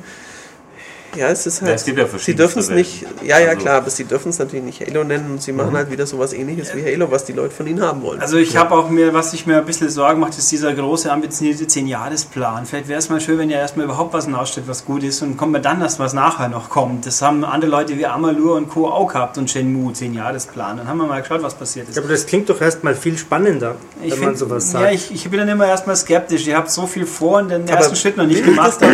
Ja, 1.15 1.30
es 1.30 1.45
ist 1.45 1.61
halt. 1.61 1.69
Ja, 1.69 1.76
es 1.76 1.85
gibt 1.85 1.98
ja 1.98 2.06
sie 2.06 2.10
verschiedenste 2.10 2.44
dürfen 2.56 2.60
es 2.60 2.69
nicht. 2.69 3.06
Ja, 3.23 3.40
ja, 3.40 3.49
Also- 3.49 3.61
klar, 3.61 3.76
aber 3.77 3.90
sie 3.90 4.03
dürfen 4.06 4.30
es 4.30 4.40
natürlich 4.40 4.65
nicht 4.65 4.81
Halo 4.81 5.03
nennen 5.03 5.31
und 5.31 5.41
sie 5.41 5.52
machen 5.52 5.76
halt 5.76 5.91
wieder 5.91 6.06
sowas 6.06 6.34
ähnliches 6.34 6.76
wie 6.76 6.84
Halo, 6.84 7.11
was 7.11 7.26
die 7.26 7.34
Leute 7.34 7.53
von 7.56 7.68
ihnen 7.68 7.81
haben 7.81 8.02
wollen. 8.02 8.19
Also 8.19 8.38
ich 8.38 8.57
habe 8.57 8.73
auch 8.76 8.90
mir, 8.90 9.14
was 9.14 9.34
ich 9.34 9.45
mir 9.45 9.57
ein 9.57 9.65
bisschen 9.65 9.90
Sorgen 9.90 10.19
macht, 10.19 10.38
ist 10.38 10.52
dieser 10.52 10.73
große 10.73 11.11
ambitionierte 11.11 11.65
10-Jahres-Plan. 11.65 12.65
Vielleicht 12.65 12.88
wäre 12.88 12.99
es 12.99 13.10
mal 13.10 13.22
schön, 13.22 13.38
wenn 13.38 13.49
ihr 13.49 13.57
erstmal 13.57 13.85
überhaupt 13.85 14.14
was 14.14 14.31
ausstellt, 14.34 14.68
was 14.68 14.85
gut 14.85 15.03
ist 15.03 15.22
und 15.22 15.38
kommt 15.38 15.52
mir 15.52 15.61
dann 15.61 15.80
das, 15.80 15.99
was 15.99 16.14
nachher 16.14 16.49
noch 16.49 16.69
kommt. 16.69 17.06
Das 17.06 17.22
haben 17.22 17.44
andere 17.45 17.69
Leute 17.69 17.98
wie 17.98 18.06
Amalur 18.06 18.56
und 18.56 18.69
Co. 18.69 18.88
auch 18.90 19.07
gehabt 19.07 19.38
und 19.38 19.49
Shenmue 19.49 19.94
10-Jahres-Plan. 19.94 20.77
Dann 20.77 20.88
haben 20.88 20.98
wir 20.98 21.06
mal 21.06 21.22
geschaut, 21.22 21.44
was 21.44 21.53
passiert 21.56 21.90
ist. 21.90 21.95
Ja, 21.95 22.02
aber 22.02 22.11
das 22.11 22.26
klingt 22.26 22.49
doch 22.49 22.60
erstmal 22.60 22.95
viel 22.95 23.18
spannender, 23.18 23.76
Ich 24.02 24.11
wenn 24.14 24.19
man 24.19 24.27
find- 24.30 24.40
sowas 24.40 24.72
sagt. 24.72 24.84
Ja, 24.85 24.91
ich, 24.91 25.14
ich 25.14 25.30
bin 25.30 25.40
dann 25.40 25.49
immer 25.49 25.68
erstmal 25.68 25.95
skeptisch. 25.95 26.48
Ihr 26.48 26.57
habt 26.57 26.72
so 26.72 26.88
viel 26.88 27.06
vor 27.06 27.40
und 27.40 27.49
den 27.49 27.64
Aber 27.64 27.72
ersten 27.73 27.95
Schritt 27.95 28.18
noch 28.18 28.26
nicht 28.26 28.44
gemacht. 28.44 28.77
das 28.81 28.90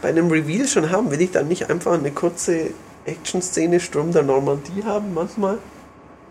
bei 0.00 0.08
einem 0.10 0.30
Reveal 0.30 0.66
schon 0.68 0.90
haben? 0.90 1.10
Will 1.10 1.20
ich 1.20 1.32
dann 1.32 1.48
nicht 1.48 1.57
einfach 1.66 1.92
eine 1.92 2.10
kurze 2.10 2.70
Action-Szene 3.04 3.80
Sturm 3.80 4.12
der 4.12 4.22
Normandie 4.22 4.84
haben 4.84 5.14
manchmal? 5.14 5.58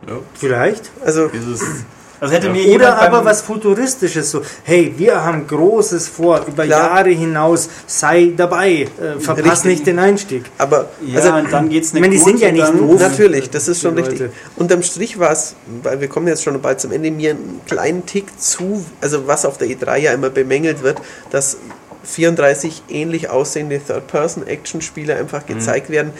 Ja. 0.07 0.19
Vielleicht. 0.35 0.91
Also, 1.03 1.29
Also 2.19 2.33
hätte 2.33 2.49
mir 2.49 2.67
Oder 2.73 2.97
aber 2.99 3.23
was 3.25 3.41
Futuristisches, 3.41 4.31
so, 4.31 4.41
hey, 4.63 4.93
wir 4.97 5.23
haben 5.23 5.45
Großes 5.45 6.07
vor, 6.07 6.45
über 6.47 6.65
Klar. 6.65 6.95
Jahre 6.95 7.09
hinaus, 7.09 7.69
sei 7.85 8.33
dabei, 8.35 8.87
äh, 8.99 9.19
verpass 9.19 9.59
Richtig. 9.59 9.65
nicht 9.65 9.87
den 9.87 9.99
Einstieg. 9.99 10.45
aber 10.57 10.89
Ja, 11.05 11.19
also, 11.19 11.33
und 11.33 11.51
dann 11.51 11.69
geht's 11.69 11.93
ich 11.93 11.99
meine, 11.99 12.09
die 12.09 12.17
sind 12.17 12.39
ja 12.39 12.51
nicht 12.51 12.67
doof. 12.67 12.99
Natürlich, 12.99 13.49
das 13.49 13.67
ist 13.67 13.81
schon 13.81 13.95
richtig. 13.95 14.19
Leute. 14.19 14.33
Unterm 14.55 14.81
Strich 14.81 15.19
war 15.19 15.31
es, 15.31 15.55
weil 15.83 16.01
wir 16.01 16.07
kommen 16.07 16.27
jetzt 16.27 16.43
schon 16.43 16.59
bald 16.59 16.81
zum 16.81 16.91
Ende, 16.91 17.11
mir 17.11 17.31
einen 17.31 17.61
kleinen 17.67 18.05
Tick 18.05 18.25
zu, 18.39 18.83
also 18.99 19.27
was 19.27 19.45
auf 19.45 19.57
der 19.57 19.67
E3 19.67 19.97
ja 19.97 20.13
immer 20.13 20.29
bemängelt 20.31 20.81
wird, 20.81 20.99
dass 21.29 21.57
34 22.07 22.83
ähnlich 22.89 23.29
aussehende 23.29 23.79
Third-Person-Action-Spiele 23.79 25.15
einfach 25.15 25.45
gezeigt 25.45 25.89
werden. 25.89 26.11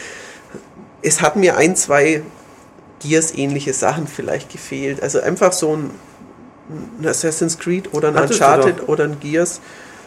Es 1.02 1.22
hat 1.22 1.36
mir 1.36 1.58
ein, 1.58 1.76
zwei 1.76 2.24
Gears-ähnliche 3.00 3.74
Sachen 3.74 4.08
vielleicht 4.08 4.52
gefehlt. 4.52 5.02
Also 5.02 5.20
einfach 5.22 5.54
so 5.54 5.76
ein, 5.76 5.92
ein 7.00 7.08
Assassin's 7.08 7.58
Creed 7.58 7.94
oder 7.94 8.10
ein 8.10 8.16
Hattest 8.16 8.42
Uncharted 8.42 8.90
oder 8.90 9.06
ein 9.06 9.20
Gears. 9.20 9.62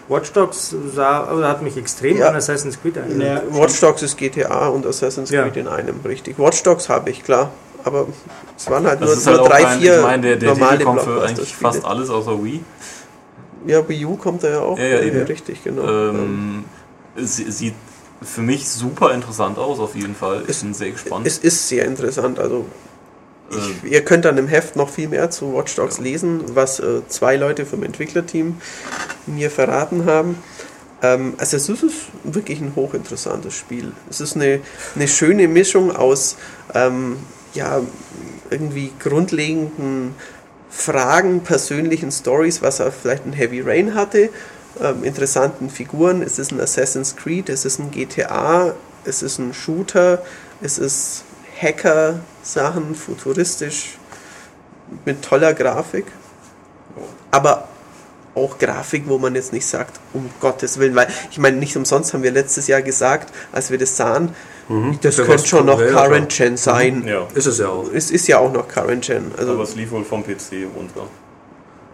Watch 0.08 0.32
Dogs 0.32 0.74
sah, 0.94 1.32
oder 1.32 1.48
hat 1.48 1.62
mich 1.62 1.76
extrem 1.76 2.18
Ja. 2.18 2.28
an 2.28 2.36
Assassin's 2.36 2.80
Creed 2.82 2.96
erinnert. 2.96 3.44
Ja. 3.50 3.56
Watch 3.56 3.80
Dogs 3.80 4.02
ist 4.02 4.18
GTA 4.18 4.66
und 4.68 4.84
Assassin's 4.84 5.30
Ja. 5.30 5.44
Creed 5.44 5.56
in 5.56 5.68
einem, 5.68 6.00
richtig. 6.04 6.38
Watch 6.38 6.62
Dogs 6.62 6.88
habe 6.88 7.10
ich, 7.10 7.22
klar. 7.24 7.50
Aber 7.84 8.06
es 8.56 8.68
waren 8.68 8.86
halt 8.86 9.00
das 9.00 9.24
nur, 9.24 9.26
halt 9.26 9.36
nur 9.36 9.46
auch 9.46 9.48
drei, 9.48 9.62
kein, 9.62 9.80
vier 9.80 9.96
ich 9.96 10.02
meine, 10.02 10.22
der, 10.22 10.36
der 10.36 10.48
normale 10.50 10.84
kommt 10.84 11.00
für 11.02 11.22
eigentlich 11.22 11.54
fast 11.54 11.84
alles 11.84 12.10
außer 12.10 12.42
Wii. 12.44 12.62
Ja, 13.66 13.86
Wii 13.88 14.04
U 14.06 14.16
kommt 14.16 14.42
da 14.42 14.48
ja 14.50 14.60
auch. 14.60 14.78
Ja, 14.78 14.84
ja, 14.86 15.00
eben. 15.02 15.22
richtig, 15.22 15.62
genau. 15.64 15.86
Ähm, 16.10 16.64
es 17.16 17.36
sieht 17.36 17.74
für 18.22 18.40
mich 18.42 18.68
super 18.68 19.12
interessant 19.14 19.58
aus, 19.58 19.78
auf 19.78 19.94
jeden 19.94 20.14
Fall. 20.14 20.42
Ich 20.44 20.50
Es- 20.50 20.62
bin 20.62 20.74
sehr 20.74 20.90
gespannt. 20.90 21.26
es 21.26 21.38
ist 21.38 21.68
sehr 21.68 21.84
interessant. 21.84 22.38
Also 22.38 22.64
Ähm, 23.52 23.58
ich, 23.82 23.90
ihr 23.92 24.04
könnt 24.04 24.24
dann 24.24 24.38
im 24.38 24.46
Heft 24.46 24.76
noch 24.76 24.88
viel 24.90 25.08
mehr 25.08 25.30
zu 25.30 25.54
Watch 25.54 25.74
Dogs 25.76 25.98
lesen, 25.98 26.42
was 26.54 26.78
äh, 26.80 27.00
zwei 27.08 27.36
Leute 27.36 27.66
vom 27.66 27.82
Entwicklerteam 27.82 28.56
mir 29.26 29.50
verraten 29.50 30.04
haben. 30.06 30.36
Ähm, 31.02 31.34
also 31.38 31.56
es 31.56 31.68
ist 31.68 31.82
wirklich 32.24 32.60
ein 32.60 32.72
hochinteressantes 32.76 33.54
Spiel. 33.54 33.92
Es 34.08 34.20
ist 34.20 34.36
eine, 34.36 34.60
eine 34.94 35.08
schöne 35.08 35.48
Mischung 35.48 35.94
aus 35.96 36.36
ähm, 36.74 37.16
ja, 37.54 37.80
irgendwie 38.50 38.92
grundlegenden 39.02 40.14
Fragen, 40.70 41.42
persönlichen 41.42 42.10
Stories, 42.12 42.62
was 42.62 42.80
er 42.80 42.92
vielleicht 42.92 43.26
ein 43.26 43.32
Heavy 43.32 43.60
Rain 43.60 43.94
hatte, 43.94 44.30
ähm, 44.80 45.04
interessanten 45.04 45.68
Figuren. 45.68 46.22
Es 46.22 46.38
ist 46.38 46.52
ein 46.52 46.60
Assassin's 46.60 47.16
Creed, 47.16 47.48
es 47.48 47.64
ist 47.64 47.80
ein 47.80 47.90
GTA, 47.90 48.74
es 49.04 49.22
ist 49.22 49.38
ein 49.38 49.52
Shooter, 49.52 50.22
es 50.60 50.78
ist 50.78 51.24
Hacker-Sachen, 51.60 52.94
futuristisch, 52.94 53.98
mit 55.04 55.22
toller 55.22 55.54
Grafik. 55.54 56.06
Aber 57.30 57.68
auch 58.40 58.58
Grafik, 58.58 59.04
wo 59.06 59.18
man 59.18 59.34
jetzt 59.34 59.52
nicht 59.52 59.66
sagt, 59.66 60.00
um 60.12 60.30
Gottes 60.40 60.78
Willen, 60.78 60.94
weil 60.94 61.08
ich 61.30 61.38
meine, 61.38 61.56
nicht 61.56 61.76
umsonst 61.76 62.14
haben 62.14 62.22
wir 62.22 62.30
letztes 62.30 62.66
Jahr 62.66 62.82
gesagt, 62.82 63.32
als 63.52 63.70
wir 63.70 63.78
das 63.78 63.96
sahen, 63.96 64.34
das 65.02 65.16
Für 65.16 65.24
könnte 65.24 65.46
schon 65.46 65.66
noch 65.66 65.80
ja, 65.80 65.88
Current. 65.88 66.32
Gen 66.32 66.56
sein. 66.56 67.04
ja, 67.04 67.26
Ist 67.34 67.46
es 67.46 67.58
ja 67.58 67.68
auch. 67.68 67.90
Es 67.92 68.10
ist 68.12 68.28
ja 68.28 68.38
auch 68.38 68.52
noch 68.52 68.68
Current 68.68 69.04
Gen. 69.04 69.32
Also, 69.36 69.52
aber 69.52 69.64
es 69.64 69.74
lief 69.74 69.90
wohl 69.90 70.04
vom 70.04 70.22
PC 70.22 70.68
runter. 70.76 71.08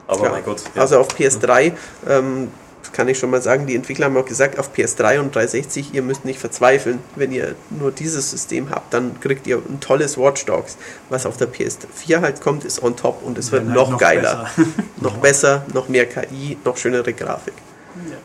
Aber 0.07 0.21
klar. 0.21 0.33
mein 0.33 0.45
Gott. 0.45 0.63
ja. 0.75 0.83
also 0.83 0.99
auf 1.01 1.09
PS3, 1.09 1.73
ähm, 2.07 2.49
das 2.87 2.93
kann 2.93 3.09
ich 3.09 3.19
schon 3.19 3.31
mal 3.31 3.43
sagen, 3.43 3.67
die 3.67 3.75
Entwickler 3.75 4.07
haben 4.07 4.17
auch 4.17 4.25
gesagt, 4.25 4.59
auf 4.61 4.73
PS3 4.73 5.19
und 5.19 5.35
360, 5.35 5.93
ihr 5.93 6.03
müsst 6.03 6.25
nicht 6.25 6.39
verzweifeln. 6.39 7.01
Wenn 7.17 7.33
ihr 7.33 7.57
nur 7.71 7.91
dieses 7.91 8.31
System 8.31 8.71
habt, 8.71 8.95
dann 8.95 9.19
kriegt 9.21 9.47
ihr 9.49 9.57
ein 9.57 9.81
tolles 9.81 10.17
Watch 10.17 10.45
Dogs. 10.45 10.77
Was 11.09 11.27
auf 11.27 11.37
der 11.37 11.49
PS4 11.53 12.21
halt 12.21 12.41
kommt, 12.41 12.65
ist 12.65 12.83
on 12.83 12.97
top 12.97 13.23
und 13.25 13.39
es 13.39 13.51
wird 13.51 13.67
Dann 13.67 13.75
noch, 13.75 13.91
halt 13.91 14.01
geiler. 14.01 14.49
besser. 14.57 14.69
noch 15.01 15.17
besser, 15.19 15.67
noch 15.75 15.89
mehr 15.89 16.07
KI, 16.07 16.59
noch 16.65 16.77
schönere 16.77 17.13
Grafik 17.13 17.55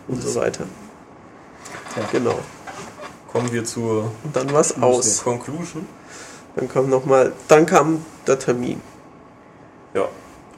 und 0.07 0.21
so 0.21 0.35
weiter. 0.35 0.65
Ja. 1.95 2.03
Genau. 2.11 2.39
Kommen 3.31 3.51
wir 3.51 3.63
zur 3.65 4.11
Und 4.23 4.35
dann 4.35 4.51
war's 4.53 4.79
aus. 4.79 5.23
Conclusion. 5.23 5.87
Dann 6.55 6.67
kam 6.69 6.89
noch 6.89 7.05
mal, 7.05 7.31
dann 7.47 7.65
kam 7.65 8.05
der 8.27 8.37
Termin. 8.37 8.79
Ja. 9.93 10.07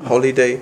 Holiday 0.09 0.59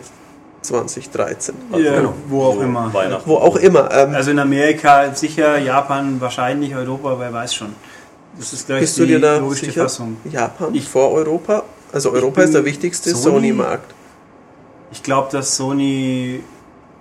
2013. 0.62 1.56
Ja, 1.78 1.96
genau. 1.96 2.14
wo 2.28 2.44
auch 2.46 2.56
So 2.56 2.62
immer. 2.62 2.94
Weihnachten. 2.94 3.30
Wo 3.30 3.36
auch 3.38 3.56
immer. 3.56 3.90
Ähm, 3.92 4.14
Also 4.16 4.32
in 4.32 4.40
Amerika 4.40 5.14
sicher, 5.14 5.58
Japan 5.58 6.20
wahrscheinlich, 6.22 6.76
Europa, 6.76 7.16
wer 7.20 7.34
weiß 7.34 7.54
schon. 7.54 7.76
Das 8.38 8.54
ist 8.54 8.68
gleich 8.68 8.82
bist 8.82 8.98
du 8.98 9.02
die 9.04 9.10
dir 9.14 9.20
da 9.20 9.38
logische 9.38 9.66
sicher? 9.66 9.84
Fassung. 9.84 10.18
Japan 10.32 10.74
Ich- 10.74 10.88
vor 10.88 11.12
Europa? 11.12 11.64
Also 11.92 12.12
Europa 12.12 12.42
ist 12.44 12.54
der 12.54 12.64
wichtigste 12.64 13.10
Sony- 13.12 13.16
Sony-Markt. 13.24 13.94
Ich 14.94 15.04
glaube, 15.04 15.30
dass 15.32 15.56
Sony 15.58 16.42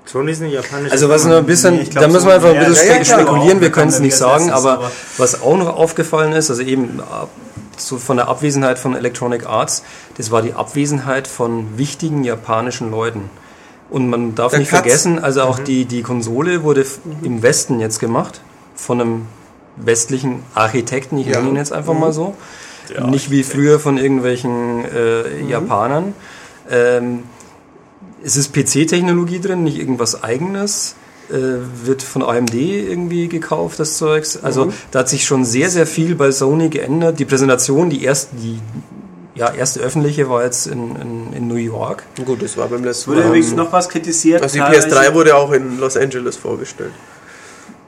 Sony 0.06 0.32
ist 0.32 0.42
eine 0.42 0.50
japanische 0.52 0.90
Also 0.92 1.08
was 1.08 1.24
noch 1.24 1.36
ein 1.36 1.46
bisschen, 1.46 1.76
Nee, 1.76 1.84
glaub 1.84 2.02
da 2.04 2.08
müssen 2.10 2.26
wir 2.26 2.34
einfach 2.34 2.48
ein 2.52 2.66
bisschen 2.66 2.96
ja, 2.96 3.04
spekulieren, 3.04 3.60
wir 3.60 3.68
Auch 3.68 3.72
können 3.72 3.90
es 3.90 4.00
nicht 4.00 4.16
sagen, 4.16 4.50
aber 4.50 4.72
aber- 4.72 4.90
was 5.18 5.40
auch 5.42 5.56
noch 5.56 5.76
aufgefallen 5.76 6.32
ist, 6.32 6.50
also 6.50 6.62
eben 6.62 7.00
ab- 7.00 7.28
so 7.76 7.96
von 7.98 8.16
der 8.16 8.26
Abwesenheit 8.28 8.78
von 8.80 8.96
Electronic 8.96 9.46
Arts, 9.46 9.84
das 10.16 10.32
war 10.32 10.42
die 10.42 10.54
Abwesenheit 10.54 11.28
von 11.28 11.78
wichtigen 11.78 12.24
japanischen 12.24 12.90
Leuten. 12.90 13.30
Und 13.90 14.08
man 14.08 14.34
darf 14.36 14.50
Der 14.52 14.60
nicht 14.60 14.70
Katz. 14.70 14.80
vergessen, 14.82 15.18
also 15.18 15.42
auch 15.42 15.58
die, 15.58 15.84
die 15.84 16.02
Konsole 16.02 16.62
wurde 16.62 16.86
im 17.22 17.42
Westen 17.42 17.80
jetzt 17.80 17.98
gemacht, 17.98 18.40
von 18.76 19.00
einem 19.00 19.22
westlichen 19.76 20.42
Architekten, 20.54 21.18
ich 21.18 21.26
Ja. 21.26 21.38
nenne 21.38 21.50
ihn 21.50 21.56
jetzt 21.56 21.72
einfach 21.72 21.94
mal 21.94 22.12
so. 22.12 22.34
Der 22.88 23.06
nicht 23.06 23.30
wie 23.30 23.42
früher 23.42 23.78
von 23.80 23.98
irgendwelchen 23.98 24.84
äh, 24.84 25.42
Japanern. 25.48 26.14
Ähm, 26.70 27.24
es 28.22 28.36
ist 28.36 28.52
PC-Technologie 28.52 29.40
drin, 29.40 29.62
nicht 29.64 29.78
irgendwas 29.78 30.22
eigenes. 30.22 30.94
Äh, 31.30 31.58
wird 31.84 32.02
von 32.02 32.22
AMD 32.22 32.54
irgendwie 32.54 33.28
gekauft, 33.28 33.78
das 33.78 33.96
Zeugs. 33.96 34.36
Also 34.42 34.66
Mhm. 34.66 34.72
da 34.90 34.98
hat 35.00 35.08
sich 35.08 35.24
schon 35.24 35.44
sehr, 35.44 35.70
sehr 35.70 35.86
viel 35.86 36.16
bei 36.16 36.32
Sony 36.32 36.68
geändert. 36.70 37.20
Die 37.20 37.24
Präsentation, 37.24 37.88
die 37.90 38.02
erste, 38.02 38.34
die 38.36 38.58
ja, 39.34 39.52
erste 39.52 39.80
öffentliche 39.80 40.28
war 40.28 40.44
jetzt 40.44 40.66
in, 40.66 40.96
in, 40.96 41.32
in 41.32 41.48
New 41.48 41.54
York. 41.54 42.02
Gut, 42.24 42.42
das 42.42 42.56
war 42.56 42.68
beim 42.68 42.84
letzten 42.84 43.10
wurde 43.10 43.20
Mal. 43.20 43.28
übrigens 43.28 43.52
noch 43.52 43.72
was 43.72 43.88
kritisiert. 43.88 44.42
Also 44.42 44.54
die 44.54 44.60
teilweise. 44.60 44.88
PS3 44.88 45.14
wurde 45.14 45.36
auch 45.36 45.52
in 45.52 45.78
Los 45.78 45.96
Angeles 45.96 46.36
vorgestellt. 46.36 46.92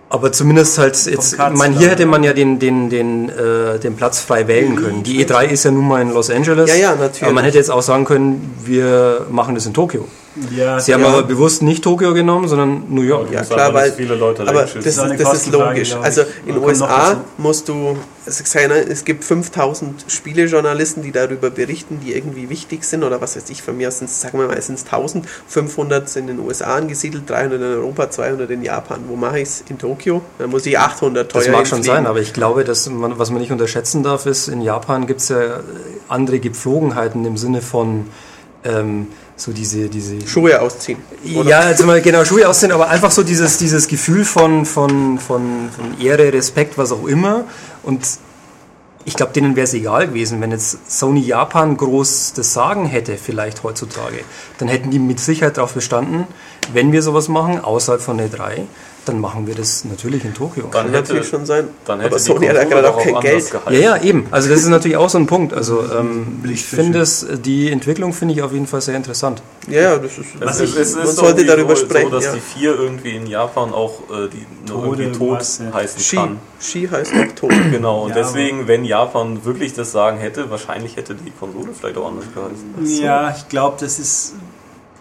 Aber 0.09 0.31
zumindest 0.31 0.77
halt 0.77 1.07
jetzt, 1.07 1.39
meine, 1.39 1.79
hier 1.79 1.89
hätte 1.89 2.05
man 2.05 2.23
ja 2.23 2.35
den, 2.35 2.59
den, 2.59 2.91
den, 2.91 3.31
äh, 3.31 3.79
den 3.79 3.97
Platz 3.97 4.21
frei 4.21 4.47
wählen 4.47 4.77
können. 4.77 5.03
Die 5.03 5.25
E3 5.25 5.47
ist 5.47 5.65
ja 5.65 5.71
nun 5.71 5.89
mal 5.89 6.03
in 6.03 6.11
Los 6.11 6.29
Angeles. 6.29 6.69
Ja, 6.69 6.77
ja, 6.77 6.95
natürlich. 6.95 7.23
Aber 7.23 7.33
man 7.33 7.45
hätte 7.45 7.57
jetzt 7.57 7.71
auch 7.71 7.81
sagen 7.81 8.05
können, 8.05 8.55
wir 8.63 9.27
machen 9.31 9.55
das 9.55 9.65
in 9.65 9.73
Tokio. 9.73 10.07
Ja, 10.51 10.81
Sie 10.81 10.95
haben 10.95 11.03
Ja. 11.03 11.09
aber 11.09 11.23
bewusst 11.25 11.63
nicht 11.63 11.85
Tokio 11.85 12.15
genommen, 12.15 12.49
sondern 12.49 12.85
New 12.89 13.03
York. 13.03 13.31
Ja, 13.31 13.43
klar, 13.43 13.75
weil- 13.75 13.93
viele 13.93 14.15
Leute 14.15 14.43
Aber 14.49 14.63
das, 14.63 14.75
ist, 14.75 14.99
das 14.99 15.35
ist 15.35 15.53
logisch. 15.53 15.95
Also 16.01 16.23
in 16.47 16.55
den 16.55 16.65
USA 16.65 17.17
musst 17.37 17.69
du, 17.69 17.97
es, 18.25 18.41
es 18.41 19.05
gibt 19.05 19.25
5000 19.25 20.07
Spielejournalisten, 20.09 21.03
die 21.03 21.13
darüber 21.13 21.51
berichten, 21.51 22.01
die 22.05 22.15
irgendwie 22.15 22.49
wichtig 22.49 22.85
sind 22.85 23.05
oder 23.05 23.21
was 23.21 23.37
weiß 23.37 23.51
ich, 23.51 23.63
von 23.63 23.77
mir 23.77 23.89
aus 23.89 23.99
sind 23.99 24.09
es, 24.09 24.23
sagen 24.23 24.39
wir 24.39 24.47
mal, 24.47 24.57
es 24.57 24.67
sind 24.69 24.79
1000, 24.79 25.27
500 25.47 26.09
sind 26.09 26.31
in 26.31 26.39
den 26.39 26.47
USA 26.47 26.77
angesiedelt, 26.77 27.29
300 27.29 27.61
in 27.61 27.67
Europa, 27.67 28.11
200 28.11 28.51
in 28.51 28.63
Japan. 28.63 29.01
Wo 29.09 29.17
mache 29.17 29.41
ich 29.41 29.49
es? 29.49 29.65
In 29.69 29.79
Tokio? 29.79 30.23
Dann 30.39 30.49
muss 30.51 30.65
ich 30.65 30.79
800 30.79 31.31
teuer 31.31 31.43
Das 31.43 31.51
mag 31.53 31.67
schon 31.67 31.83
sein, 31.83 32.07
aber 32.07 32.21
ich 32.21 32.33
glaube, 32.33 32.65
dass 32.65 32.89
man, 32.89 33.19
was 33.19 33.31
man 33.31 33.41
nicht 33.41 33.53
unterschätzen 33.53 34.03
darf, 34.03 34.25
ist, 34.25 34.49
in 34.49 34.63
Japan 34.63 35.07
gibt 35.07 35.21
es 35.21 35.29
ja 35.29 35.61
andere 36.09 36.39
Gepflogenheiten 36.41 37.25
im 37.27 37.37
Sinne 37.37 37.61
von 37.61 38.07
ähm, 38.65 39.09
so 39.37 39.53
diese, 39.53 39.89
diese 39.89 40.27
Schuhe 40.27 40.61
ausziehen. 40.61 40.99
oder? 41.35 41.49
Ja, 41.49 41.69
jetzt 41.71 41.85
mal 41.85 42.01
genau 42.01 42.25
Schuhe 42.25 42.49
aussehen, 42.49 42.73
aber 42.73 42.89
einfach 42.89 43.11
so 43.11 43.23
dieses, 43.23 43.59
dieses 43.59 43.89
Gefühl 43.89 44.25
von, 44.25 44.65
von, 44.67 45.19
von, 45.19 45.71
von 45.71 46.01
Ehre, 46.01 46.33
Respekt, 46.33 46.79
was 46.79 46.93
auch 46.93 47.07
immer. 47.07 47.45
Und 47.83 48.01
ich 49.05 49.15
glaube, 49.15 49.33
denen 49.33 49.57
wäre 49.57 49.65
es 49.65 49.75
egal 49.75 50.09
gewesen, 50.09 50.41
wenn 50.41 50.53
jetzt 50.53 50.91
Sony 50.91 51.21
Japan 51.21 51.77
groß 51.77 52.35
das 52.35 52.53
Sagen 52.53 52.87
hätte, 52.87 53.17
vielleicht 53.17 53.63
heutzutage. 53.63 54.21
Dann 54.59 54.69
hätten 54.69 54.91
die 54.91 54.99
mit 54.99 55.19
Sicherheit 55.19 55.57
darauf 55.57 55.75
bestanden, 55.75 56.27
wenn 56.73 56.93
wir 56.93 57.03
sowas 57.03 57.29
machen, 57.29 57.61
außerhalb 57.61 58.01
von 58.01 58.19
der 58.19 58.29
3, 58.29 58.67
dann 59.05 59.21
machen 59.21 59.47
wir 59.47 59.55
das 59.55 59.85
natürlich 59.85 60.25
in 60.25 60.33
Tokio. 60.33 60.63
Dann 60.65 60.71
Kann 60.71 60.85
hätte, 60.87 60.99
natürlich 61.13 61.29
schon 61.29 61.45
sein. 61.45 61.69
dann 61.87 61.99
hätte 62.01 62.11
Aber 62.11 62.19
Sony 62.21 62.47
hat 62.47 62.69
gerade 62.71 62.89
auch 62.95 62.99
kein 63.03 63.19
Geld. 63.21 63.51
geheißen. 63.51 63.73
Ja, 63.75 63.97
ja, 63.97 64.03
eben. 64.03 64.27
Also 64.31 64.49
das 64.49 64.61
ist 64.61 64.69
natürlich 64.69 64.97
auch 64.97 65.09
so 65.11 65.19
ein 65.19 65.27
Punkt. 65.27 65.53
Also 65.55 65.83
ähm, 65.93 66.41
ich 66.49 66.65
finde 66.65 67.01
es, 67.01 67.27
die 67.45 67.71
Entwicklung 67.71 68.13
finde 68.13 68.35
ich 68.35 68.43
auf 68.43 68.53
jeden 68.53 68.67
Fall 68.67 68.81
sehr 68.81 68.95
interessant. 68.97 69.43
Ja, 69.69 69.81
ja, 69.81 69.97
das 69.99 70.19
ist. 70.19 70.27
Ich- 70.35 70.41
ist, 70.41 70.77
es 70.77 70.95
man 70.97 71.05
ist 71.05 71.17
sollte 71.17 71.45
darüber 71.45 71.75
so, 71.75 71.85
sprechen, 71.85 72.11
So, 72.11 72.17
dass 72.17 72.27
ja. 72.27 72.33
die 72.35 72.41
4 72.41 72.75
irgendwie 72.79 73.17
in 73.17 73.27
Japan 73.27 73.73
auch 73.73 74.01
äh, 74.11 74.29
die 74.29 74.47
Tode 74.71 75.03
irgendwie 75.03 75.19
tot 75.19 75.21
irgendwas, 75.29 75.59
ja. 75.59 75.73
heißen 75.75 76.01
Ski. 76.01 76.17
kann. 76.17 76.39
Ski 76.61 76.89
heißt 76.89 77.13
auch 77.13 77.35
tot. 77.35 77.53
Genau, 77.73 78.03
und 78.05 78.11
Ja, 78.11 78.15
deswegen, 78.17 78.69
wenn 78.69 78.85
Japan 78.85 79.45
wirklich 79.45 79.73
das 79.75 79.93
sagen 79.93 80.19
hätte, 80.19 80.51
wahrscheinlich 80.51 80.97
hätte 80.97 81.15
die 81.15 81.31
Konsole 81.33 81.69
vielleicht 81.79 81.97
auch 81.97 82.09
anders 82.09 82.27
geheißen. 82.35 83.03
Ja, 83.03 83.35
ich 83.37 83.49
glaube, 83.49 83.77
das 83.81 83.99
ist 83.99 84.35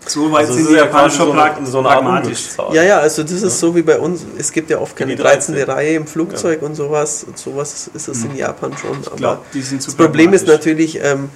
so 0.05 0.31
weit 0.31 0.47
Also 0.47 0.53
sind 0.53 0.69
die 0.69 0.73
ja 0.73 0.85
Japaner 0.85 1.09
schon 1.09 1.65
so 1.65 1.81
pragmatisch. 1.81 2.49
Ja, 2.71 2.83
ja, 2.83 2.99
also 2.99 3.23
das 3.23 3.33
ist 3.33 3.59
so 3.59 3.75
wie 3.75 3.83
bei 3.83 3.99
uns. 3.99 4.25
Es 4.37 4.51
gibt 4.51 4.69
ja 4.69 4.79
oft 4.79 4.95
keine 4.95 5.15
Die 5.15 5.21
13. 5.21 5.55
13. 5.55 5.69
Reihe 5.71 5.95
im 5.95 6.07
Flugzeug 6.07 6.61
und 6.63 6.75
sowas. 6.75 7.23
Und 7.23 7.37
sowas 7.37 7.89
ist 7.93 8.07
es 8.07 8.23
in 8.23 8.35
Japan 8.35 8.75
schon. 8.77 8.99
Ich 9.01 9.07
Aber 9.07 9.15
glaube, 9.15 9.41
die 9.53 9.61
sind 9.61 9.81
zu 9.81 9.89
das 9.89 9.95
Problem 9.95 10.33
ist 10.33 10.47
natürlich, 10.47 10.99
ähm, 11.03 11.29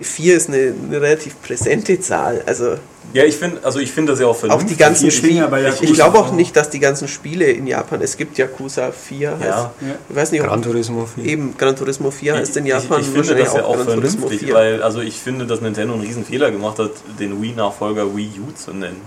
4 0.00 0.36
ist 0.36 0.48
eine, 0.48 0.74
eine 0.88 1.00
relativ 1.00 1.40
präsente 1.42 1.98
Zahl. 2.00 2.42
Also 2.46 2.74
Ja, 3.12 3.24
ich 3.24 3.36
finde, 3.36 3.60
also 3.64 3.78
ich 3.78 3.92
finde 3.92 4.12
das 4.12 4.20
ja 4.20 4.26
auch 4.26 4.30
auch 4.30 4.36
vernünftig. 4.38 4.70
die 4.70 4.76
ganzen 4.76 5.10
Spiele 5.10 5.48
Ich 5.80 5.92
glaube 5.92 6.18
auch 6.18 6.28
auch. 6.28 6.32
nicht, 6.32 6.56
dass 6.56 6.70
die 6.70 6.80
ganzen 6.80 7.06
Spiele 7.08 7.46
in 7.50 7.66
Japan. 7.66 8.00
Es 8.02 8.16
gibt 8.16 8.36
Yakuza 8.38 8.90
4. 8.92 9.30
Heißt, 9.38 9.42
Ja. 9.44 9.74
Ich 10.08 10.16
weiß 10.16 10.32
nicht, 10.32 10.40
ob 10.42 10.48
Gran 10.48 10.62
Turismo 10.62 11.06
4. 11.06 11.24
eben 11.24 11.56
Gran 11.56 11.76
Turismo 11.76 12.10
4 12.10 12.34
heißt 12.36 12.56
in 12.56 12.64
ich, 12.66 12.70
Japan 12.70 13.00
ich, 13.00 13.06
ich 13.06 13.12
finde 13.12 13.18
wahrscheinlich 13.18 13.44
das 13.46 13.54
ja 13.54 13.64
auch 13.64 13.76
Gran 13.76 13.86
Turismo 13.86 14.20
vernünftig, 14.22 14.46
4. 14.48 14.54
weil 14.54 14.82
also 14.82 15.00
ich 15.00 15.20
finde, 15.20 15.46
dass 15.46 15.60
Nintendo 15.60 15.94
einen 15.94 16.02
riesen 16.02 16.24
Fehler 16.24 16.50
gemacht 16.50 16.78
hat, 16.78 16.90
den 17.18 17.40
Wii-Nachfolger 17.40 18.14
Wii 18.16 18.40
U 18.48 18.52
zu 18.52 18.72
nennen. 18.72 19.00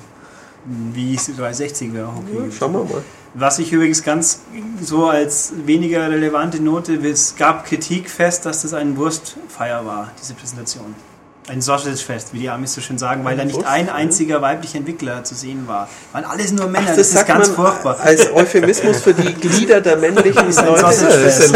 Wie 0.94 1.16
es 1.16 1.28
360 1.28 1.94
wäre 1.94 2.08
auch 2.08 2.18
okay. 2.18 2.46
Ja, 2.46 2.52
schauen 2.58 2.74
wir 2.74 2.80
mal. 2.84 3.02
Was 3.34 3.60
ich 3.60 3.72
übrigens 3.72 4.04
ganz 4.04 4.42
so 4.82 5.08
als 5.08 5.54
weniger 5.66 6.10
relevante 6.10 6.62
Note, 6.62 6.96
es 6.96 7.36
gab 7.36 7.66
Kritik 7.66 8.10
fest, 8.10 8.46
dass 8.46 8.64
das 8.64 8.74
ein 8.74 8.98
Wurstfeier 8.98 9.86
war, 9.86 10.12
diese 10.20 10.34
Präsentation. 10.34 10.96
Ein 11.50 11.62
Sausage-Fest, 11.62 12.30
wie 12.34 12.40
die 12.40 12.50
Amis 12.50 12.74
so 12.74 12.82
schön 12.82 12.98
sagen, 12.98 13.24
weil 13.24 13.38
da 13.38 13.46
nicht 13.46 13.66
ein 13.66 13.90
einziger 13.90 14.42
weiblicher 14.42 14.80
Entwickler 14.80 15.24
zu 15.24 15.34
sehen 15.34 15.64
war. 15.66 15.88
Waren 16.12 16.26
alles 16.26 16.52
nur 16.52 16.68
Männer, 16.68 16.88
Ach, 16.92 16.96
das, 16.98 17.08
ist 17.08 17.14
sagt 17.14 17.28
ganz 17.30 17.48
man 17.48 17.56
furchtbar. 17.56 17.98
als 18.04 18.30
Euphemismus 18.34 18.98
für 19.02 19.14
die 19.14 19.34
Glieder 19.34 19.80
der 19.80 19.96
männlichen 19.96 20.40
ein 20.40 20.66
Leute. 20.66 20.82
Sausage-Fest. 20.82 21.54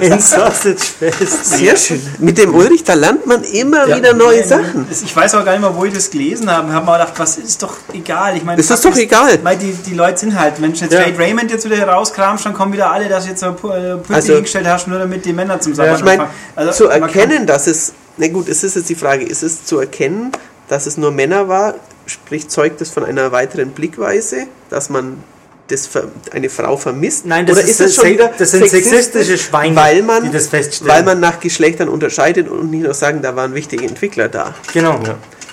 Ein 0.00 0.18
Sausage-Fest. 0.18 1.44
Sehr 1.44 1.76
schön. 1.76 2.00
Mit 2.20 2.38
dem 2.38 2.54
Ulrich, 2.54 2.84
da 2.84 2.94
lernt 2.94 3.26
man 3.26 3.42
immer 3.44 3.86
wieder 3.94 4.14
neue 4.14 4.46
Sachen. 4.46 4.86
Das- 4.88 5.02
Ich 5.02 5.14
weiß 5.14 5.34
auch 5.34 5.44
gar 5.44 5.52
nicht 5.52 5.60
mehr, 5.60 5.76
wo 5.76 5.84
ich 5.84 5.92
das 5.92 6.10
gelesen 6.10 6.50
habe. 6.50 6.68
Ich 6.68 6.74
habe 6.74 6.86
mal 6.86 6.98
gedacht, 6.98 7.12
was 7.18 7.36
ist 7.36 7.62
doch 7.62 7.76
egal. 7.92 8.34
Ich 8.34 8.44
meine, 8.44 8.56
Das 8.56 8.70
ist 8.70 8.82
doch 8.82 8.96
egal. 8.96 9.38
Weil 9.42 9.58
die, 9.58 9.72
die 9.72 9.94
Leute 9.94 10.20
sind 10.20 10.40
halt, 10.40 10.54
wenn 10.62 10.72
du 10.72 10.78
jetzt 10.78 10.90
Ja. 10.90 11.00
Wade 11.04 11.18
Raymond 11.18 11.50
jetzt 11.50 11.66
wieder 11.66 11.76
herauskramst, 11.76 12.46
dann 12.46 12.54
kommen 12.54 12.72
wieder 12.72 12.90
alle, 12.90 13.10
dass 13.10 13.24
du 13.24 13.30
jetzt 13.30 13.40
so 13.40 13.48
äh, 13.48 13.52
Pütti 13.52 14.14
Also- 14.14 14.32
hingestellt 14.36 14.66
hast, 14.66 14.88
nur 14.88 14.98
damit 14.98 15.26
die 15.26 15.34
Männer 15.34 15.60
zum 15.60 15.74
Sabbat 15.74 15.98
Ich 15.98 16.04
meine. 16.04 16.28
Also, 16.56 16.72
zu 16.72 16.88
erkennen, 16.88 17.46
dass 17.46 17.66
es, 17.66 17.92
na 18.18 18.28
gut, 18.28 18.48
es 18.48 18.64
ist 18.64 18.76
jetzt 18.76 18.88
die 18.88 18.94
Frage, 18.94 19.24
ist 19.24 19.42
es 19.42 19.64
zu 19.64 19.78
erkennen, 19.78 20.32
dass 20.68 20.86
es 20.86 20.96
nur 20.96 21.10
Männer 21.10 21.48
war, 21.48 21.74
sprich 22.06 22.48
zeugt 22.48 22.80
es 22.80 22.90
von 22.90 23.04
einer 23.04 23.32
weiteren 23.32 23.70
Blickweise, 23.70 24.46
dass 24.70 24.90
man 24.90 25.22
das 25.68 25.88
eine 26.32 26.48
Frau 26.48 26.76
vermisst? 26.76 27.26
Nein, 27.26 27.44
das 27.46 27.56
Oder 27.58 27.64
ist 27.64 27.70
ist 27.72 27.80
es 27.80 27.94
schon 27.94 28.04
se- 28.04 28.10
wieder 28.12 28.32
das 28.38 28.50
sind 28.52 28.68
sexistische 28.68 29.36
Schweine, 29.38 29.76
weil 29.76 30.02
man, 30.02 30.24
die 30.24 30.30
das 30.30 30.46
feststellen. 30.48 30.92
Weil 30.92 31.02
man 31.04 31.20
nach 31.20 31.40
Geschlechtern 31.40 31.88
unterscheidet 31.88 32.48
und 32.48 32.70
nicht 32.70 32.82
nur 32.84 32.94
sagen, 32.94 33.20
da 33.22 33.36
waren 33.36 33.54
wichtige 33.54 33.84
Entwickler 33.86 34.28
da. 34.28 34.54
Genau. 34.72 34.98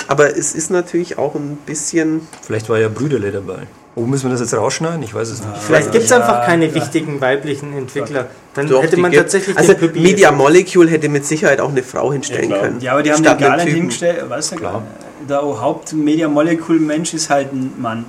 Aber 0.07 0.37
es 0.37 0.53
ist 0.53 0.69
natürlich 0.71 1.17
auch 1.17 1.35
ein 1.35 1.57
bisschen, 1.65 2.27
Vielleicht 2.45 2.69
war 2.69 2.77
ja 2.79 2.87
Brüderle 2.89 3.31
dabei. 3.31 3.67
Oh, 3.97 4.01
müssen 4.01 4.25
wir 4.25 4.31
das 4.31 4.41
jetzt 4.41 4.53
rausschneiden? 4.53 5.01
Ich 5.03 5.13
weiß 5.13 5.29
es 5.29 5.39
nicht. 5.39 5.57
Vielleicht 5.57 5.91
gibt 5.93 6.03
es 6.03 6.09
Ja, 6.09 6.17
einfach 6.17 6.45
keine 6.45 6.65
ja. 6.67 6.75
wichtigen 6.75 7.21
weiblichen 7.21 7.77
Entwickler. 7.77 8.27
Dann 8.53 8.67
Doch, 8.67 8.83
hätte 8.83 8.97
man 8.97 9.09
gibt- 9.11 9.23
tatsächlich 9.23 9.57
also 9.57 9.73
Media 9.93 10.31
Molecule 10.33 10.89
hätte 10.89 11.07
mit 11.07 11.25
Sicherheit 11.25 11.61
auch 11.61 11.69
eine 11.69 11.81
Frau 11.81 12.11
hinstellen 12.11 12.49
Ja, 12.51 12.57
können. 12.59 12.79
Ja, 12.81 12.91
aber 12.91 13.03
die 13.03 13.13
haben 13.13 13.23
den 13.23 13.37
Typen. 13.37 13.59
hingestellt, 13.67 14.29
weißt 14.29 14.51
du 14.51 14.55
klar. 14.57 14.81
Der 15.29 15.41
Haupt-Media-Molecule-Mensch 15.41 17.13
ist 17.13 17.29
halt 17.29 17.53
ein 17.53 17.71
Mann. 17.77 18.05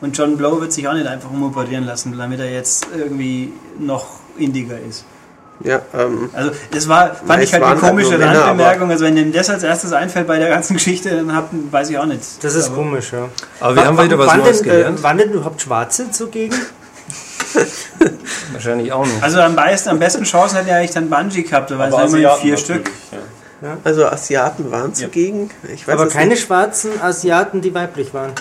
Und 0.00 0.16
John 0.16 0.36
Blow 0.38 0.58
wird 0.60 0.72
sich 0.72 0.88
auch 0.88 0.94
nicht 0.94 1.06
einfach 1.06 1.30
umoperieren 1.30 1.84
lassen, 1.84 2.16
damit 2.16 2.40
er 2.40 2.50
jetzt 2.50 2.86
irgendwie 2.96 3.52
noch 3.78 4.06
indiger 4.38 4.78
ist. 4.88 5.04
Ja, 5.62 5.80
ähm, 5.94 6.30
Also 6.32 6.52
das 6.70 6.88
war, 6.88 7.14
fand 7.14 7.28
Nein, 7.28 7.42
ich 7.42 7.52
halt 7.52 7.62
eine 7.62 7.72
halt 7.72 7.90
komische 7.90 8.16
Männer, 8.16 8.40
Randbemerkung. 8.40 8.90
Also 8.90 9.04
wenn 9.04 9.16
dem 9.16 9.30
das 9.32 9.50
als 9.50 9.62
erstes 9.62 9.92
einfällt 9.92 10.26
bei 10.26 10.38
der 10.38 10.48
ganzen 10.48 10.74
Geschichte, 10.74 11.10
dann 11.14 11.34
hab, 11.34 11.50
weiß 11.52 11.90
ich 11.90 11.98
auch 11.98 12.06
nicht. 12.06 12.22
Das 12.42 12.54
ist 12.54 12.68
Aber- 12.68 12.76
komisch, 12.76 13.12
ja. 13.12 13.28
Aber 13.60 13.76
wir 13.76 13.84
haben 13.84 14.02
wieder 14.02 14.18
was 14.18 14.34
Neues 14.36 14.62
denn, 14.62 14.70
äh, 14.70 14.72
gelernt. 14.76 15.02
waren 15.02 15.18
denn 15.18 15.32
überhaupt 15.32 15.60
Schwarze 15.60 16.10
zugegen? 16.10 16.54
Wahrscheinlich 18.52 18.92
auch 18.92 19.04
nicht. 19.04 19.22
Also 19.22 19.40
am 19.40 19.54
besten, 19.56 19.88
am 19.90 19.98
besten 19.98 20.24
Chancen 20.24 20.56
hätten 20.56 20.68
ja 20.68 20.76
eigentlich 20.76 20.92
dann 20.92 21.10
Bungie 21.10 21.42
gehabt, 21.42 21.70
da 21.70 21.78
waren 21.78 21.92
es 21.92 22.12
immerhin 22.14 22.40
vier 22.40 22.56
Stück. 22.56 22.90
Ja. 23.62 23.76
also 23.84 24.06
Asiaten 24.06 24.70
waren 24.70 24.94
zugegen. 24.94 25.50
Ich 25.74 25.86
weiß 25.86 25.94
Aber 25.94 26.08
keine 26.08 26.30
nicht. 26.30 26.46
schwarzen 26.46 26.92
Asiaten, 27.02 27.60
die 27.60 27.74
weiblich 27.74 28.14
waren. 28.14 28.32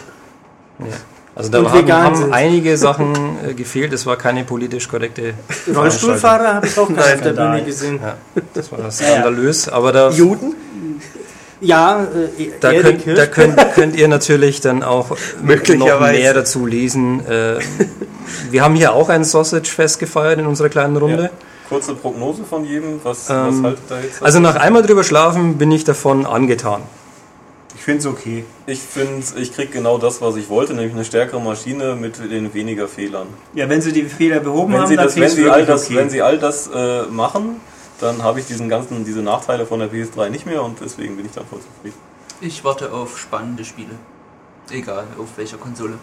Also 1.39 1.51
da 1.51 1.59
Und 1.59 1.71
haben, 1.71 1.89
haben 1.93 2.33
einige 2.33 2.75
Sachen 2.75 3.15
äh, 3.47 3.53
gefehlt. 3.53 3.93
Es 3.93 4.05
war 4.05 4.17
keine 4.17 4.43
politisch 4.43 4.89
korrekte 4.89 5.35
Rollstuhlfahrer 5.73 6.55
habe 6.55 6.67
ich 6.67 6.77
auch 6.77 6.87
keine 6.87 6.99
auf 6.99 7.21
der. 7.21 7.31
Bühne 7.31 7.63
gesehen. 7.63 7.97
Ja, 8.03 8.17
das 8.53 8.69
war 8.73 8.79
ja. 8.83 8.91
skandalös. 8.91 9.69
Aber 9.69 9.93
da, 9.93 10.09
Juden? 10.09 10.53
Ja, 11.61 12.03
äh, 12.37 12.49
da, 12.59 12.73
könnt, 12.73 13.07
da 13.07 13.25
könnt, 13.25 13.73
könnt 13.73 13.95
ihr 13.95 14.09
natürlich 14.09 14.59
dann 14.59 14.83
auch 14.83 15.11
noch 15.11 15.17
Möglicherweise. 15.41 16.19
mehr 16.19 16.33
dazu 16.33 16.65
lesen. 16.65 17.25
Äh, 17.25 17.59
wir 18.51 18.61
haben 18.61 18.75
hier 18.75 18.91
auch 18.91 19.07
ein 19.07 19.23
Sausage-Fest 19.23 19.97
gefeiert 19.97 20.39
in 20.39 20.45
unserer 20.45 20.67
kleinen 20.67 20.97
Runde. 20.97 21.23
Ja. 21.23 21.29
Kurze 21.69 21.95
Prognose 21.95 22.43
von 22.43 22.65
jedem, 22.65 22.99
was, 23.01 23.29
Ähm, 23.29 23.35
was 23.37 23.63
haltet 23.63 23.83
ihr 23.91 24.01
jetzt? 24.03 24.21
Also 24.23 24.41
nach 24.41 24.57
einmal 24.57 24.81
drüber 24.81 25.05
schlafen 25.05 25.57
bin 25.57 25.71
ich 25.71 25.85
davon 25.85 26.25
angetan. 26.25 26.81
Ich 27.89 27.97
finde 27.97 27.99
es 27.99 28.05
okay. 28.05 28.45
ich 28.67 28.79
finde, 28.79 29.25
ich 29.41 29.51
krieg 29.53 29.71
genau 29.71 29.97
das, 29.97 30.21
was 30.21 30.35
ich 30.35 30.47
wollte, 30.47 30.75
nämlich 30.75 30.93
eine 30.93 31.03
stärkere 31.03 31.41
Maschine 31.41 31.95
mit 31.95 32.19
den 32.19 32.53
weniger 32.53 32.87
Fehlern. 32.87 33.27
Ja, 33.55 33.67
wenn 33.67 33.81
sie 33.81 33.91
die 33.91 34.03
Fehler 34.03 34.41
behoben 34.41 34.73
Wenn 34.73 34.81
haben, 34.81 34.87
sie, 34.89 34.95
dann 34.95 35.05
das, 35.05 35.15
wenn, 35.15 35.29
sie 35.29 35.49
all 35.49 35.57
wirklich 35.61 35.67
das, 35.67 35.85
okay. 35.85 35.95
wenn 35.95 36.09
sie 36.11 36.21
all 36.21 36.37
das 36.37 36.69
äh, 36.71 37.03
machen, 37.09 37.59
dann 37.99 38.21
habe 38.21 38.39
ich 38.39 38.45
diesen 38.45 38.69
ganzen, 38.69 39.05
diese 39.05 39.21
Nachteile 39.21 39.65
von 39.65 39.79
der 39.79 39.89
PS3 39.91 40.29
nicht 40.29 40.45
mehr 40.45 40.61
und 40.61 40.79
deswegen 40.81 41.17
bin 41.17 41.25
ich 41.25 41.31
dann 41.31 41.45
voll 41.47 41.61
zufrieden. 41.61 41.97
Ich 42.41 42.63
warte 42.63 42.93
auf 42.93 43.17
spannende 43.17 43.65
Spiele. 43.65 43.95
Egal, 44.69 45.05
auf 45.17 45.29
welcher 45.37 45.57
Konsole. 45.57 45.95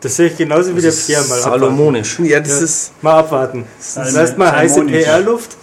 Das 0.00 0.14
sehe 0.16 0.28
ich 0.28 0.36
genauso 0.36 0.76
wie 0.76 0.80
der 0.80 0.92
Pierre. 0.92 1.24
Mal 1.24 1.38
abwarten. 1.40 1.60
Salomonisch. 1.60 2.18
Ja, 2.20 2.38
das 2.38 2.58
Ja. 2.58 2.64
ist. 2.64 2.92
Mal 3.02 3.18
abwarten. 3.18 3.64
Salmo- 3.80 4.16
Erstmal 4.16 4.52
heiße. 4.52 4.84
PR-Luft. 4.84 5.56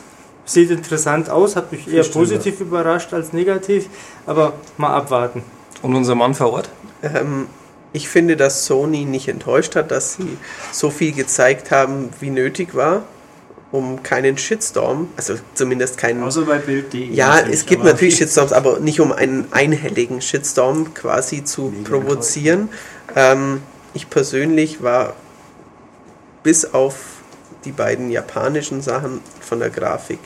Sieht 0.50 0.72
interessant 0.72 1.30
aus, 1.30 1.56
hat 1.56 1.72
mich 1.72 1.88
eher 1.88 2.04
positiv 2.04 2.60
überrascht 2.60 3.14
als 3.14 3.34
negativ. 3.34 3.88
Aber 4.26 4.54
mal 4.78 4.96
abwarten. 4.96 5.44
Und 5.84 5.94
unser 5.94 6.16
Mann 6.16 6.34
vor 6.34 6.54
Ort? 6.54 6.70
Ähm, 7.04 7.46
ich 7.94 8.10
finde, 8.10 8.36
dass 8.36 8.66
Sony 8.66 9.06
nicht 9.06 9.28
enttäuscht 9.28 9.76
hat, 9.76 9.92
dass 9.92 10.14
sie 10.14 10.40
so 10.72 10.90
viel 10.90 11.12
gezeigt 11.12 11.70
haben, 11.70 12.10
wie 12.20 12.32
nötig 12.32 12.74
war, 12.74 13.04
um 13.72 14.02
keinen 14.02 14.40
Shitstorm, 14.40 15.10
also 15.18 15.36
zumindest 15.54 16.00
keinen. 16.00 16.24
Außer 16.24 16.42
bei 16.42 16.58
Bild.de. 16.58 17.14
ja, 17.14 17.40
es 17.42 17.68
gibt 17.68 17.84
natürlich 17.84 18.16
Shitstorms, 18.16 18.52
aber 18.52 18.80
nicht 18.80 19.00
um 19.02 19.12
einen 19.12 19.50
einhelligen 19.52 20.20
Shitstorm 20.20 20.96
quasi 20.96 21.44
zu 21.44 21.72
provozieren. 21.84 22.70
Ähm, 23.16 23.62
ich 23.94 24.10
persönlich 24.10 24.82
war 24.82 25.14
bis 26.42 26.74
auf 26.74 26.96
die 27.66 27.72
beiden 27.72 28.10
japanischen 28.10 28.82
Sachen 28.82 29.22
von 29.42 29.60
der 29.60 29.70
Grafik 29.70 30.18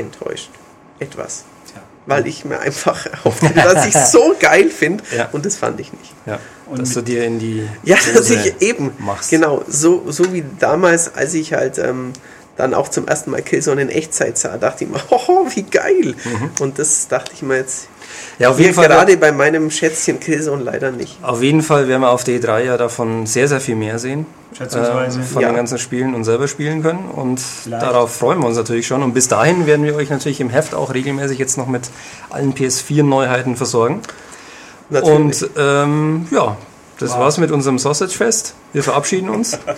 enttäuscht. 0.00 0.50
Etwas. 0.98 1.44
Tja. 1.70 1.80
Weil 2.06 2.26
ich 2.26 2.44
mir 2.44 2.58
einfach 2.60 3.06
erhofft, 3.06 3.42
dass 3.56 3.86
ich 3.86 3.94
so 3.96 4.34
geil 4.40 4.68
finde 4.70 5.04
Ja. 5.16 5.28
und 5.32 5.46
das 5.46 5.56
fand 5.56 5.78
ich 5.80 5.92
nicht. 5.92 6.12
Ja, 6.26 6.38
Und 6.66 6.80
dass 6.80 6.92
du 6.94 7.00
dir 7.02 7.24
in 7.24 7.38
die 7.38 7.66
Ja, 7.84 7.96
dass 8.14 8.28
Hose 8.30 8.34
ich 8.34 8.60
eben, 8.62 8.92
machst. 8.98 9.30
genau, 9.30 9.64
so, 9.68 10.04
so 10.10 10.32
wie 10.32 10.44
damals, 10.58 11.14
als 11.14 11.34
ich 11.34 11.52
halt 11.52 11.78
ähm, 11.78 12.12
dann 12.56 12.74
auch 12.74 12.88
zum 12.88 13.06
ersten 13.08 13.30
Mal 13.30 13.40
Killzone 13.42 13.80
in 13.82 13.88
Echtzeit 13.88 14.36
sah, 14.36 14.58
dachte 14.58 14.84
ich 14.84 14.90
mir, 14.90 15.00
hoho, 15.10 15.46
wie 15.54 15.62
geil. 15.62 16.14
Und 16.58 16.78
das 16.78 17.08
dachte 17.08 17.32
ich 17.34 17.42
mir 17.42 17.56
jetzt 17.56 17.88
Ja, 18.40 18.50
auf 18.50 18.58
jeden 18.58 18.74
Fall. 18.74 18.88
gerade 18.88 19.16
bei 19.18 19.32
meinem 19.32 19.70
Schätzchen 19.70 20.18
Killzone 20.18 20.62
leider 20.64 20.90
nicht. 20.90 21.18
Auf 21.22 21.42
jeden 21.42 21.62
Fall 21.62 21.86
werden 21.88 22.00
wir 22.00 22.10
auf 22.10 22.24
der 22.24 22.40
E3 22.40 22.64
ja 22.64 22.76
davon 22.78 23.26
sehr, 23.26 23.46
sehr 23.48 23.60
viel 23.60 23.76
mehr 23.76 23.98
sehen. 23.98 24.24
Schätzungsweise. 24.56 25.20
äh, 25.20 25.22
von 25.22 25.42
Ja. 25.42 25.48
den 25.50 25.56
ganzen 25.56 25.78
Spielen 25.78 26.14
und 26.14 26.24
selber 26.24 26.48
spielen 26.48 26.82
können. 26.82 27.08
Und 27.10 27.38
Vielleicht. 27.38 27.82
darauf 27.82 28.14
freuen 28.16 28.40
wir 28.40 28.46
uns 28.46 28.56
natürlich 28.56 28.86
schon. 28.86 29.02
Und 29.02 29.12
bis 29.12 29.28
dahin 29.28 29.66
werden 29.66 29.84
wir 29.84 29.94
euch 29.94 30.08
natürlich 30.10 30.40
im 30.40 30.48
Heft 30.50 30.74
auch 30.74 30.92
regelmäßig 30.94 31.38
jetzt 31.38 31.58
noch 31.58 31.66
mit 31.66 31.90
allen 32.30 32.54
PS4-Neuheiten 32.54 33.56
versorgen. 33.56 34.00
Natürlich. 34.88 35.42
Und 35.42 35.50
ähm, 35.58 36.26
ja, 36.30 36.56
das 36.98 37.10
war's 37.18 37.36
mit 37.38 37.50
unserem 37.50 37.78
Sausage 37.78 38.12
Fest. 38.16 38.54
Wir 38.72 38.82
verabschieden 38.82 39.28
uns. 39.28 39.58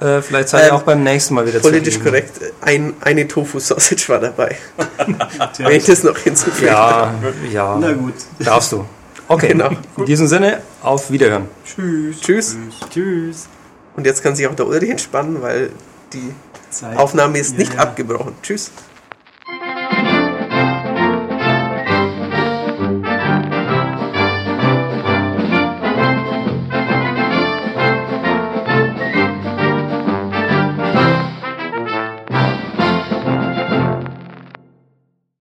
äh, 0.00 0.22
vielleicht 0.22 0.48
seid 0.48 0.64
ihr 0.64 0.68
Ähm, 0.70 0.74
auch 0.76 0.82
beim 0.82 1.02
nächsten 1.02 1.34
Mal 1.34 1.46
wieder 1.46 1.60
Politisch 1.60 1.94
zufrieden. 1.94 2.26
korrekt, 2.28 2.40
ein, 2.60 2.94
eine 3.00 3.28
Tofu-Sausage 3.28 4.08
war 4.08 4.18
dabei. 4.20 4.56
Wenn 5.58 5.76
ich 5.76 5.84
das 5.84 6.02
noch 6.02 6.16
hinzufüge. 6.18 6.66
Ja, 6.68 7.14
ja, 7.52 7.76
Na 7.80 7.92
gut. 7.92 8.14
darfst 8.38 8.72
du. 8.72 8.84
Okay, 9.28 9.48
Genau. 9.48 9.70
in 9.96 10.04
diesem 10.06 10.26
Sinne, 10.26 10.60
auf 10.82 11.10
Wiederhören. 11.10 11.46
Tschüss. 11.64 12.20
Tschüss. 12.20 12.56
Tschüss. 12.90 13.48
Und 13.96 14.06
jetzt 14.06 14.22
kann 14.22 14.34
sich 14.34 14.46
auch 14.46 14.54
der 14.54 14.66
Ulrich 14.66 14.90
entspannen, 14.90 15.40
weil 15.42 15.70
die 16.12 16.32
Zeit. 16.70 16.96
Aufnahme 16.96 17.38
ist 17.38 17.52
Ja, 17.52 17.58
nicht 17.58 17.74
ja. 17.74 17.80
abgebrochen. 17.80 18.34
Tschüss. 18.42 18.70